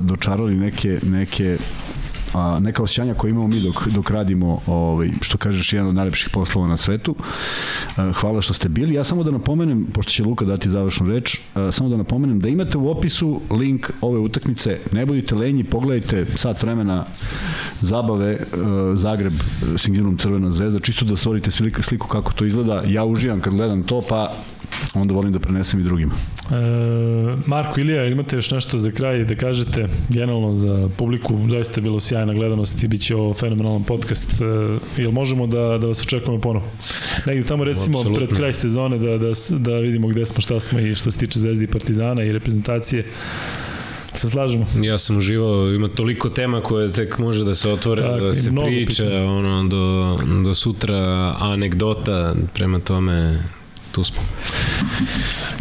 dočarali 0.01 0.55
neke 0.55 0.99
neke 1.03 1.57
a 2.33 2.59
neka 2.59 2.83
osjećanja 2.83 3.13
koje 3.13 3.31
imamo 3.31 3.47
mi 3.47 3.59
dok, 3.59 3.87
dok 3.87 4.11
radimo 4.11 4.61
ovaj, 4.67 5.09
što 5.21 5.37
kažeš 5.37 5.73
jedan 5.73 5.87
od 5.89 5.95
najlepših 5.95 6.29
poslova 6.29 6.67
na 6.67 6.77
svetu. 6.77 7.15
E, 7.97 8.11
hvala 8.13 8.41
što 8.41 8.53
ste 8.53 8.69
bili. 8.69 8.93
Ja 8.93 9.03
samo 9.03 9.23
da 9.23 9.31
napomenem, 9.31 9.87
pošto 9.93 10.11
će 10.11 10.23
Luka 10.23 10.45
dati 10.45 10.69
završnu 10.69 11.07
reč 11.07 11.35
e, 11.35 11.39
samo 11.71 11.89
da 11.89 11.97
napomenem 11.97 12.39
da 12.39 12.49
imate 12.49 12.77
u 12.77 12.89
opisu 12.89 13.41
link 13.51 13.89
ove 14.01 14.19
utakmice. 14.19 14.79
Ne 14.91 15.05
budite 15.05 15.35
lenji, 15.35 15.63
pogledajte 15.63 16.25
sat 16.35 16.63
vremena 16.63 17.05
zabave 17.81 18.31
e, 18.31 18.45
Zagreb 18.93 19.33
Singirum 19.77 20.17
Crvena 20.17 20.51
zvezda 20.51 20.79
čisto 20.79 21.05
da 21.05 21.15
stvorite 21.15 21.51
sliku 21.81 22.07
kako 22.07 22.33
to 22.33 22.45
izgleda. 22.45 22.83
Ja 22.87 23.05
uživam 23.05 23.41
kad 23.41 23.53
gledam 23.53 23.83
to 23.83 24.01
pa 24.09 24.33
onda 24.93 25.13
volim 25.13 25.33
da 25.33 25.39
prenesem 25.39 25.79
i 25.79 25.83
drugima 25.83 26.13
E, 26.51 26.55
Marko 27.45 27.79
Ilija, 27.79 28.05
imate 28.05 28.35
još 28.35 28.51
nešto 28.51 28.77
za 28.77 28.91
kraj 28.91 29.23
da 29.25 29.35
kažete 29.35 29.87
generalno 30.09 30.53
za 30.53 30.89
publiku, 30.97 31.39
zaista 31.49 31.79
je 31.79 31.81
bilo 31.81 31.99
sjajna 31.99 32.33
gledanost 32.33 32.83
i 32.83 32.87
bit 32.87 33.01
će 33.01 33.15
ovo 33.15 33.33
fenomenalan 33.33 33.83
podcast. 33.83 34.41
E, 34.41 34.45
jel 35.01 35.11
možemo 35.11 35.47
da, 35.47 35.77
da 35.77 35.87
vas 35.87 36.01
očekujemo 36.01 36.41
ponovo? 36.41 36.65
Negde 37.25 37.47
tamo 37.47 37.63
recimo 37.63 37.97
Apsolutno. 37.99 38.25
pred 38.25 38.37
kraj 38.37 38.53
sezone 38.53 38.97
da, 38.97 39.17
da, 39.17 39.31
da 39.57 39.75
vidimo 39.75 40.07
gde 40.07 40.25
smo, 40.25 40.41
šta 40.41 40.59
smo 40.59 40.79
i 40.79 40.95
što 40.95 41.11
se 41.11 41.17
tiče 41.17 41.39
Zvezdi 41.39 41.63
i 41.63 41.67
Partizana 41.67 42.23
i 42.23 42.31
reprezentacije. 42.31 43.05
Se 44.15 44.29
slažemo? 44.29 44.65
Ja 44.81 44.97
sam 44.97 45.17
uživao, 45.17 45.73
ima 45.73 45.87
toliko 45.87 46.29
tema 46.29 46.61
koje 46.61 46.91
tek 46.91 47.17
može 47.17 47.45
da 47.45 47.55
se 47.55 47.69
otvore, 47.69 48.01
Tako, 48.01 48.19
da 48.19 48.35
se 48.35 48.51
priča, 48.65 49.03
pitanja. 49.03 49.23
ono, 49.23 49.67
do, 49.67 50.15
do 50.43 50.55
sutra 50.55 50.95
anegdota, 51.39 52.35
prema 52.53 52.79
tome 52.79 53.43
tu 53.99 54.03
smo. 54.03 54.21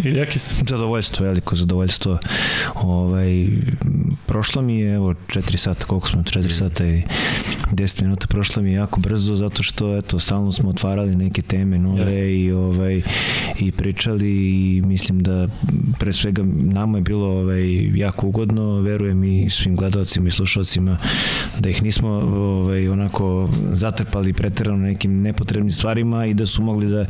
Iljakis? 0.04 0.54
Zadovoljstvo, 0.66 1.26
veliko 1.26 1.56
zadovoljstvo. 1.56 2.18
Ovaj, 2.74 3.46
prošlo 4.26 4.62
mi 4.62 4.80
je, 4.80 4.94
evo, 4.94 5.14
4 5.26 5.56
sata, 5.56 5.84
koliko 5.84 6.08
smo, 6.08 6.22
4 6.22 6.50
sata 6.50 6.86
i 6.86 7.02
10 7.72 8.02
minuta, 8.02 8.26
prošlo 8.26 8.62
mi 8.62 8.70
je 8.70 8.74
jako 8.74 9.00
brzo, 9.00 9.36
zato 9.36 9.62
što, 9.62 9.96
eto, 9.96 10.18
stalno 10.18 10.52
smo 10.52 10.70
otvarali 10.70 11.16
neke 11.16 11.42
teme 11.42 11.78
nove 11.78 12.02
Jeste. 12.02 12.34
i, 12.34 12.52
ovaj, 12.52 13.02
i 13.58 13.72
pričali 13.72 14.30
i 14.76 14.82
mislim 14.84 15.22
da 15.22 15.48
pre 15.98 16.12
svega 16.12 16.42
nama 16.54 16.98
je 16.98 17.02
bilo 17.02 17.28
ovaj, 17.28 17.90
jako 17.94 18.26
ugodno, 18.26 18.80
verujem 18.80 19.24
i 19.24 19.50
svim 19.50 19.76
gledalcima 19.76 20.28
i 20.28 20.30
slušalcima 20.30 20.98
da 21.58 21.68
ih 21.68 21.82
nismo 21.82 22.08
ovaj, 22.08 22.88
onako 22.88 23.50
zatrpali 23.72 24.32
preterano 24.32 24.78
nekim 24.78 25.22
nepotrebnim 25.22 25.72
stvarima 25.72 26.26
i 26.26 26.34
da 26.34 26.46
su 26.46 26.62
mogli 26.62 26.88
da, 26.88 27.06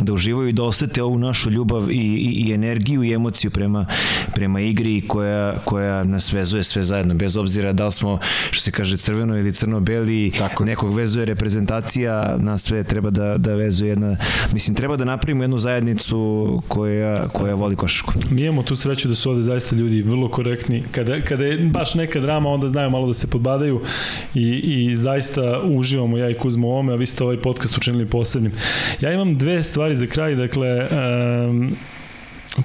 da 0.00 0.12
uživaju 0.12 0.48
i 0.48 0.52
da 0.52 0.62
osete 0.66 1.02
ovu 1.02 1.18
našu 1.18 1.50
ljubav 1.50 1.90
i, 1.90 1.94
i, 1.94 2.48
i 2.48 2.52
energiju 2.52 3.04
i 3.04 3.12
emociju 3.12 3.50
prema, 3.50 3.86
prema 4.34 4.60
igri 4.60 5.02
koja, 5.08 5.54
koja 5.64 6.04
nas 6.04 6.32
vezuje 6.32 6.62
sve 6.62 6.82
zajedno, 6.82 7.14
bez 7.14 7.36
obzira 7.36 7.72
da 7.72 7.86
li 7.86 7.92
smo, 7.92 8.18
što 8.50 8.62
se 8.62 8.70
kaže, 8.70 8.96
crveno 8.96 9.38
ili 9.38 9.52
crno-beli, 9.52 10.32
nekog 10.60 10.94
vezuje 10.94 11.24
reprezentacija, 11.24 12.36
nas 12.38 12.62
sve 12.62 12.84
treba 12.84 13.10
da, 13.10 13.38
da 13.38 13.54
vezuje 13.54 13.88
jedna, 13.88 14.16
mislim, 14.52 14.74
treba 14.74 14.96
da 14.96 15.04
napravimo 15.04 15.42
jednu 15.42 15.58
zajednicu 15.58 16.62
koja, 16.68 17.28
koja 17.28 17.54
voli 17.54 17.76
košarku. 17.76 18.12
Mi 18.30 18.42
imamo 18.42 18.62
tu 18.62 18.76
sreću 18.76 19.08
da 19.08 19.14
su 19.14 19.30
ovde 19.30 19.42
zaista 19.42 19.76
ljudi 19.76 20.02
vrlo 20.02 20.28
korektni. 20.28 20.82
Kada, 20.92 21.20
kada 21.20 21.44
je 21.44 21.58
baš 21.58 21.94
neka 21.94 22.20
drama, 22.20 22.48
onda 22.48 22.68
znaju 22.68 22.90
malo 22.90 23.06
da 23.06 23.14
se 23.14 23.26
podbadaju 23.26 23.80
i, 24.34 24.48
i 24.50 24.96
zaista 24.96 25.60
uživamo 25.64 26.18
ja 26.18 26.30
i 26.30 26.34
Kuzma 26.34 26.66
u 26.66 26.70
ovome, 26.70 26.92
a 26.92 26.96
vi 26.96 27.06
ste 27.06 27.24
ovaj 27.24 27.36
podcast 27.36 27.76
učinili 27.76 28.06
posebnim. 28.06 28.52
Ja 29.00 29.12
imam 29.12 29.38
dve 29.38 29.62
stvari 29.62 29.96
za 29.96 30.06
kraj, 30.06 30.34
dakle, 30.44 30.88
um, 31.48 31.76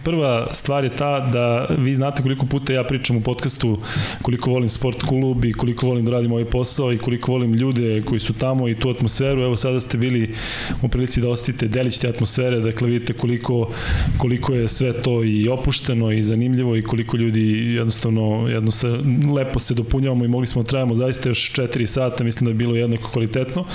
Prva 0.04 0.54
stvar 0.54 0.84
je 0.84 0.96
ta 0.96 1.20
da 1.20 1.68
vi 1.78 1.96
znate 1.96 2.22
koliko 2.22 2.46
puta 2.46 2.74
ja 2.74 2.84
pričam 2.84 3.18
u 3.18 3.22
podcastu 3.22 3.78
koliko 4.22 4.52
volim 4.52 4.70
sport 4.70 5.04
klub 5.04 5.46
i 5.46 5.54
koliko 5.54 5.88
volim 5.88 6.06
da 6.06 6.12
radim 6.12 6.32
ovaj 6.32 6.46
posao 6.46 6.94
i 6.94 6.98
koliko 6.98 7.32
volim 7.32 7.54
ljude 7.54 8.02
koji 8.06 8.20
su 8.20 8.34
tamo 8.34 8.70
i 8.70 8.76
tu 8.76 8.90
atmosferu. 8.90 9.42
Evo 9.42 9.56
sada 9.56 9.80
ste 9.80 9.98
bili 9.98 10.34
u 10.82 10.88
prilici 10.88 11.22
da 11.22 11.30
ostite 11.30 11.68
delić 11.68 11.98
te 11.98 12.10
atmosfere, 12.10 12.60
dakle 12.60 12.88
vidite 12.88 13.14
koliko, 13.14 13.70
koliko 14.18 14.54
je 14.54 14.68
sve 14.68 15.02
to 15.02 15.24
i 15.24 15.48
opušteno 15.48 16.12
i 16.12 16.24
zanimljivo 16.24 16.76
i 16.76 16.84
koliko 16.84 17.18
ljudi 17.18 17.74
jednostavno 17.76 18.48
jedno 18.48 18.72
se, 18.72 18.88
lepo 19.36 19.60
se 19.60 19.74
dopunjavamo 19.74 20.26
i 20.26 20.28
mogli 20.28 20.48
smo 20.48 20.64
da 20.64 20.70
trajamo 20.70 20.96
zaista 20.96 21.30
još 21.30 21.54
4 21.54 21.86
sata, 21.86 22.24
mislim 22.24 22.46
da 22.46 22.52
je 22.52 22.56
bilo 22.56 22.76
jednako 22.76 23.10
kvalitetno. 23.10 23.66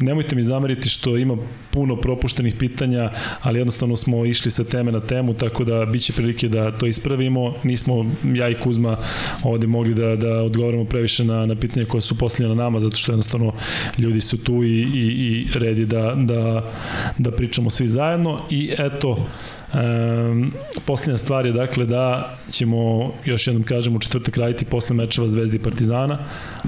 Nemojte 0.00 0.36
mi 0.36 0.42
zameriti 0.42 0.88
što 0.88 1.16
ima 1.16 1.36
puno 1.70 1.96
propuštenih 1.96 2.54
pitanja, 2.54 3.10
ali 3.40 3.58
jednostavno 3.58 3.96
smo 3.96 4.24
išli 4.24 4.50
sa 4.50 4.64
teme 4.64 4.92
na 4.92 5.00
temu, 5.00 5.34
tako 5.34 5.63
da 5.64 5.86
biće 5.86 6.12
prilike 6.12 6.48
da 6.48 6.78
to 6.78 6.86
ispravimo. 6.86 7.54
Nismo 7.62 8.06
ja 8.34 8.48
i 8.48 8.54
Kuzma 8.54 8.96
ovde 9.42 9.66
mogli 9.66 9.94
da, 9.94 10.16
da 10.16 10.42
odgovorimo 10.42 10.84
previše 10.84 11.24
na, 11.24 11.46
na 11.46 11.54
pitanja 11.54 11.86
koja 11.86 12.00
su 12.00 12.18
postavljena 12.18 12.54
nama, 12.54 12.80
zato 12.80 12.96
što 12.96 13.12
jednostavno 13.12 13.52
ljudi 13.98 14.20
su 14.20 14.44
tu 14.44 14.64
i, 14.64 14.82
i, 14.82 15.06
i 15.26 15.46
red 15.54 15.78
je 15.78 15.86
da, 15.86 16.14
da, 16.16 16.70
da 17.18 17.30
pričamo 17.30 17.70
svi 17.70 17.88
zajedno 17.88 18.40
i 18.50 18.70
eto, 18.78 19.26
Um, 19.74 20.52
posljednja 20.86 21.16
stvar 21.16 21.46
je 21.46 21.52
dakle 21.52 21.86
da 21.86 22.36
ćemo, 22.50 23.12
još 23.24 23.46
jednom 23.46 23.62
kažem, 23.62 23.96
u 23.96 23.98
četvrtak 23.98 24.36
raditi 24.36 24.64
posle 24.64 24.96
mečeva 24.96 25.28
Zvezde 25.28 25.56
i 25.56 25.62
Partizana, 25.62 26.18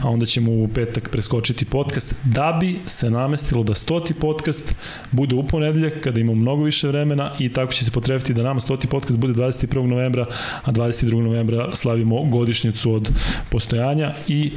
a 0.02 0.08
onda 0.08 0.26
ćemo 0.26 0.52
u 0.52 0.68
petak 0.74 1.08
preskočiti 1.10 1.64
podcast, 1.64 2.14
da 2.24 2.58
bi 2.60 2.78
se 2.86 3.10
namestilo 3.10 3.62
da 3.62 3.74
stoti 3.74 4.14
podcast 4.14 4.74
bude 5.12 5.34
u 5.34 5.46
ponedeljak, 5.46 6.00
kada 6.00 6.20
imamo 6.20 6.40
mnogo 6.40 6.64
više 6.64 6.88
vremena 6.88 7.30
i 7.38 7.48
tako 7.48 7.72
će 7.72 7.84
se 7.84 7.90
potrebiti 7.90 8.34
da 8.34 8.42
nama 8.42 8.60
stoti 8.60 8.86
podcast 8.86 9.18
bude 9.18 9.32
21. 9.32 9.86
novembra, 9.86 10.26
a 10.64 10.72
22. 10.72 11.20
novembra 11.20 11.74
slavimo 11.74 12.24
godišnjicu 12.24 12.92
od 12.92 13.10
postojanja 13.50 14.14
i 14.28 14.52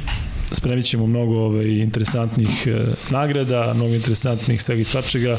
spremit 0.52 0.84
ćemo 0.84 1.06
mnogo 1.06 1.38
ovaj, 1.38 1.66
interesantnih 1.66 2.66
e, 2.66 2.86
nagrada, 3.10 3.72
mnogo 3.74 3.94
interesantnih 3.94 4.62
svega 4.62 4.80
i 4.80 4.84
svačega 4.84 5.36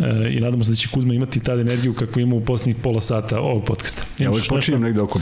e, 0.00 0.28
i 0.30 0.40
nadamo 0.40 0.64
se 0.64 0.70
da 0.70 0.76
će 0.76 0.88
Kuzma 0.88 1.14
imati 1.14 1.40
tad 1.40 1.58
energiju 1.60 1.94
kakvu 1.94 2.20
ima 2.20 2.36
u 2.36 2.40
poslednjih 2.40 2.76
pola 2.82 3.00
sata 3.00 3.40
ovog 3.40 3.64
podcasta. 3.64 4.02
ja 4.18 4.30
uvijek 4.30 4.40
nešto? 4.42 4.54
počinjem 4.54 4.82
negde 4.82 5.00
oko 5.00 5.20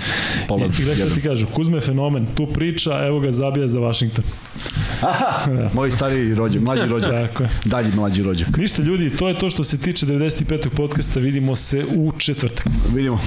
pola 0.48 0.66
I, 0.66 0.68
i 0.68 0.72
gledaj 0.76 0.94
šta 0.94 1.04
jedan. 1.04 1.14
ti 1.14 1.28
kažu, 1.28 1.46
Kuzma 1.46 1.76
je 1.76 1.80
fenomen, 1.80 2.26
tu 2.34 2.46
priča, 2.46 3.06
evo 3.06 3.20
ga 3.20 3.30
zabija 3.30 3.68
za 3.68 3.80
Washington. 3.80 4.24
da. 5.46 5.70
moj 5.74 5.90
stari 5.90 6.34
rođak, 6.34 6.62
mlađi 6.62 6.86
rođak 6.86 7.10
Tako 7.10 7.42
je. 7.42 7.48
dalji 7.64 7.88
mlađi 7.94 8.22
rođak 8.22 8.56
Ništa 8.56 8.82
ljudi, 8.82 9.10
to 9.10 9.28
je 9.28 9.38
to 9.38 9.50
što 9.50 9.64
se 9.64 9.78
tiče 9.78 10.06
95. 10.06 10.68
podcasta, 10.68 11.20
vidimo 11.20 11.56
se 11.56 11.84
u 11.96 12.12
četvrtak. 12.18 12.66
vidimo 12.94 13.20